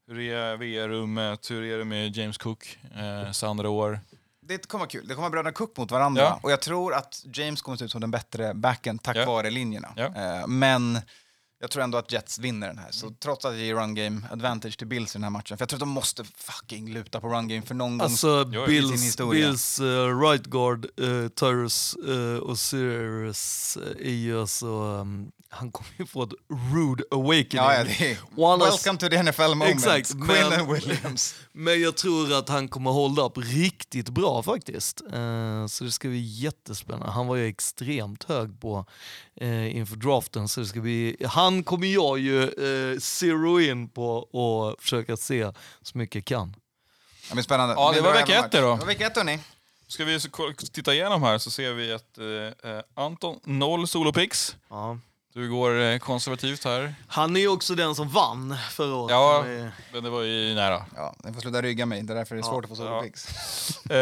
hur 0.08 0.20
är 0.20 0.58
VR-rummet? 0.58 1.52
Hur 1.52 1.64
är 1.64 1.78
det 1.78 1.86
med 1.86 2.18
James 2.18 2.38
Cook? 2.38 2.80
Eh, 2.96 3.32
så 3.32 3.48
andra 3.48 3.70
år. 3.70 4.00
Det 4.42 4.68
kommer 4.68 4.80
vara 4.80 4.90
kul. 4.90 5.08
Det 5.08 5.16
kommer 5.16 5.30
bröderna 5.30 5.52
Cook 5.52 5.78
mot 5.78 5.92
varandra. 5.92 6.22
Ja. 6.22 6.40
Och 6.44 6.52
jag 6.52 6.62
tror 6.62 6.94
att 6.94 7.24
James 7.34 7.62
kommer 7.62 7.78
se 7.78 7.86
ut 7.86 7.92
som 7.92 8.02
den 8.02 8.12
bättre 8.12 8.54
backen 8.54 9.00
tack 9.00 9.18
Ja. 9.18 9.26
vare 9.26 9.50
linjerna. 9.50 9.94
Ja. 9.96 10.06
Eh, 10.06 10.48
men 10.48 11.00
jag 11.60 11.72
tror 11.72 11.84
ändå 11.84 11.98
att 11.98 12.12
Jets 12.12 12.40
vinner 12.40 12.68
den 12.68 12.78
här. 12.78 12.92
Så 12.92 13.10
trots 13.10 13.46
att 13.46 13.52
det 13.54 13.60
ger 13.60 13.76
run 13.76 13.96
game 13.96 14.22
advantage 14.32 14.78
till 14.78 14.88
Bills 14.88 15.16
i 15.16 15.18
den 15.18 15.24
här 15.24 15.30
matchen. 15.30 15.58
För 15.58 15.62
jag 15.64 15.70
tror 15.70 15.78
att 15.78 15.80
de 15.82 15.90
måste 15.90 16.24
fucking 16.24 16.94
luta 16.94 17.22
på 17.22 17.28
run 17.30 17.48
game 17.48 17.62
för 17.62 17.76
någon 17.76 18.02
Alltså 18.02 18.44
gång 18.44 18.54
Jo, 18.54 18.62
i 18.64 18.66
sin 18.66 18.90
Bills, 18.90 19.04
historia. 19.04 19.48
Bills 19.48 19.80
uh, 19.80 20.20
right 20.22 20.46
guard 20.46 20.86
uh, 21.02 21.28
Tyrus 21.28 21.98
uh, 22.08 22.38
och 22.38 22.60
Sirius 22.60 23.78
uh, 23.82 24.08
är 24.08 24.14
ju 24.14 24.42
alltså, 24.42 24.68
um, 24.68 25.32
han 25.50 25.72
kommer 25.72 25.92
ju 25.98 26.06
få 26.06 26.24
ett 26.24 26.34
rude 26.74 27.04
awakening. 27.12 27.48
Ja, 27.52 27.74
ja, 27.74 27.84
det 27.84 28.12
är, 28.12 28.58
welcome 28.58 29.00
to 29.00 29.10
the 29.10 29.24
NFL 29.24 29.42
moment. 29.56 29.70
Exakt, 29.76 30.12
Quinn 30.12 30.26
men- 30.28 30.60
and 30.60 30.72
Williams. 30.72 31.36
Men 31.52 31.82
jag 31.82 31.98
tror 31.98 32.34
att 32.34 32.50
han 32.50 32.68
kommer 32.68 32.92
hålla 32.92 33.22
upp 33.22 33.38
riktigt 33.38 34.10
bra 34.10 34.44
faktiskt. 34.44 35.02
Eh, 35.14 35.68
så 35.68 35.84
det 35.84 35.92
ska 35.92 36.08
bli 36.08 36.20
jättespännande. 36.20 37.12
Han 37.12 37.28
var 37.28 37.36
ju 37.36 37.48
extremt 37.48 38.24
hög 38.24 38.60
på 38.62 38.86
eh, 39.42 39.76
inför 39.78 39.96
draften. 39.96 40.48
Så 40.48 40.60
det 40.60 40.66
ska 40.66 40.80
bli, 40.80 41.18
han 41.30 41.64
kommer 41.64 41.88
jag 41.88 42.20
ju 42.20 42.44
eh, 42.44 43.00
zero 43.00 43.60
in 43.60 43.90
på 43.90 44.18
och 44.18 44.82
försöka 44.82 45.18
se 45.18 45.52
så 45.82 45.98
mycket 45.98 46.16
jag 46.16 46.26
kan. 46.26 46.56
Det 47.28 47.34
blir 47.34 47.44
spännande. 47.44 47.74
Ja, 47.78 47.92
det 47.92 48.02
var 48.02 48.14
vecka 48.14 48.46
ett 48.46 48.52
det 48.52 48.62
då. 48.62 48.74
Det 48.74 48.80
var 48.80 48.86
vecka 48.86 49.08
ett 49.08 49.16
hörni. 49.16 49.40
Ska 49.88 50.06
vi 50.06 50.20
titta 50.72 50.94
igenom 50.94 51.24
här 51.24 51.38
så 51.38 51.52
ser 51.52 51.74
vi 51.74 51.94
att 51.94 52.18
eh, 52.18 52.72
eh, 52.72 52.84
Anton, 52.94 53.40
noll 53.44 53.88
solopix. 53.88 54.56
Ja. 54.70 55.00
Du 55.34 55.50
går 55.50 55.80
eh, 55.80 55.98
konservativt 56.00 56.64
här. 56.64 56.96
Han 57.08 57.36
är 57.36 57.40
ju 57.40 57.48
också 57.48 57.76
den 57.76 57.96
som 57.96 58.10
vann 58.10 58.56
förra 58.72 58.96
året. 58.96 59.12
Ja, 59.12 59.44
men 59.94 60.04
det 60.04 60.10
var 60.10 60.22
ju 60.22 60.56
nära. 60.56 60.86
Ja, 60.96 61.16
ni 61.24 61.34
får 61.34 61.42
sluta 61.42 61.62
rygga 61.62 61.86
mig. 61.86 62.04
Det 62.04 62.14
är 62.14 62.18
därför 62.18 62.36
det 62.36 62.40
är 62.40 62.44
Ja, 62.44 62.50
svårt 62.50 62.64
att 62.66 62.78
få 62.78 62.84
ja. 62.84 62.88
solopix. 62.88 63.28
Eh, 63.90 63.98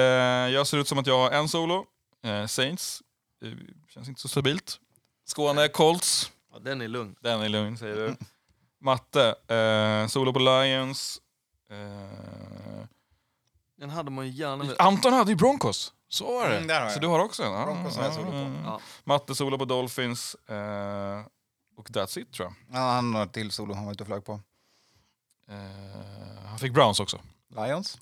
jag 0.53 0.67
ser 0.67 0.77
ut 0.77 0.87
som 0.87 0.97
att 0.97 1.07
jag 1.07 1.17
har 1.17 1.31
en 1.31 1.49
solo. 1.49 1.85
Saints. 2.47 3.01
Eh, 3.45 3.51
känns 3.89 4.07
inte 4.07 4.21
så 4.21 4.27
stabilt. 4.27 4.79
Skåne, 5.25 5.67
Colts. 5.67 6.31
Ja, 6.53 6.59
den 6.59 6.81
är 6.81 6.87
lugn. 6.87 7.15
Den 7.21 7.41
är 7.41 7.49
lugn 7.49 7.77
säger 7.77 7.95
du. 7.95 8.15
Matte. 8.81 9.35
Eh, 9.55 10.07
solo 10.07 10.33
på 10.33 10.39
Lions. 10.39 11.21
Eh, 11.69 12.85
Den 13.77 13.89
hade 13.89 14.11
man 14.11 14.25
ju 14.27 14.31
gärna 14.31 14.63
velat... 14.63 14.79
Anton 14.79 15.13
hade 15.13 15.31
ju 15.31 15.35
Broncos. 15.35 15.93
Så 16.09 16.25
var 16.33 16.49
det. 16.49 16.55
Mm, 16.55 16.67
där 16.67 16.81
har 16.81 16.89
så 16.89 16.95
jag. 16.95 17.01
du 17.01 17.07
har 17.07 17.19
också 17.19 17.43
en? 17.43 17.51
Ja, 17.51 17.65
Broncos 17.65 17.97
har 17.97 18.03
jag 18.03 18.13
solo 18.13 18.31
på. 18.31 18.37
ja. 18.37 18.51
Ja. 18.63 18.79
Matte 19.03 19.35
solo 19.35 19.57
på 19.57 19.65
Dolphins. 19.65 20.35
Eh, 20.35 21.25
och 21.77 21.89
that's 21.89 22.19
it 22.19 22.33
tror 22.33 22.47
jag. 22.69 22.79
Ja, 22.79 22.91
han 22.91 23.15
har 23.15 23.23
ett 23.23 23.33
till 23.33 23.51
solo 23.51 23.73
han 23.73 23.85
var 23.85 23.91
ute 23.91 24.03
och 24.03 24.07
flög 24.07 24.25
på. 24.25 24.39
Eh, 25.49 26.45
han 26.45 26.59
fick 26.59 26.73
Browns 26.73 26.99
också. 26.99 27.19
Lions. 27.55 27.97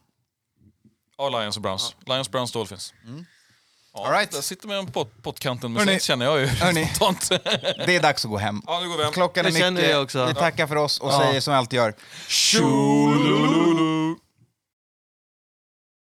Ja, 1.18 1.30
Lions 1.30 1.56
och 1.56 1.62
Browns. 1.62 1.96
Lions, 2.06 2.32
Browns, 2.32 2.52
Dolphins. 2.52 2.94
Mm. 3.06 3.26
Ja, 3.96 4.06
All 4.08 4.12
right. 4.14 4.32
Där 4.32 4.42
sitter 4.42 4.68
man 4.68 4.86
på 4.86 4.92
pot 4.92 5.22
pottkanten 5.24 5.74
med 5.74 5.86
Hörni. 5.86 6.00
Känner 6.00 6.26
jag 6.26 6.40
ju 6.40 6.46
Hörni. 6.46 6.92
Det 7.86 7.96
är 7.96 8.02
dags 8.02 8.26
att 8.26 8.32
gå 8.32 8.38
hem. 8.38 8.62
ja, 8.68 8.80
nu 8.80 8.90
går 8.90 8.98
vi 8.98 9.04
hem. 9.04 9.14
Klockan 9.14 9.46
är 9.46 9.52
Det 9.52 9.72
mycket. 9.72 10.16
Vi 10.30 10.34
tackar 10.34 10.68
för 10.68 10.76
oss 10.76 11.00
och 11.00 11.12
Ja. 11.14 11.20
säger 11.20 11.42
som 11.42 11.54
vi 11.54 11.58
alltid 11.58 11.78
gör. 11.78 11.94
Tjolululu. 12.28 13.93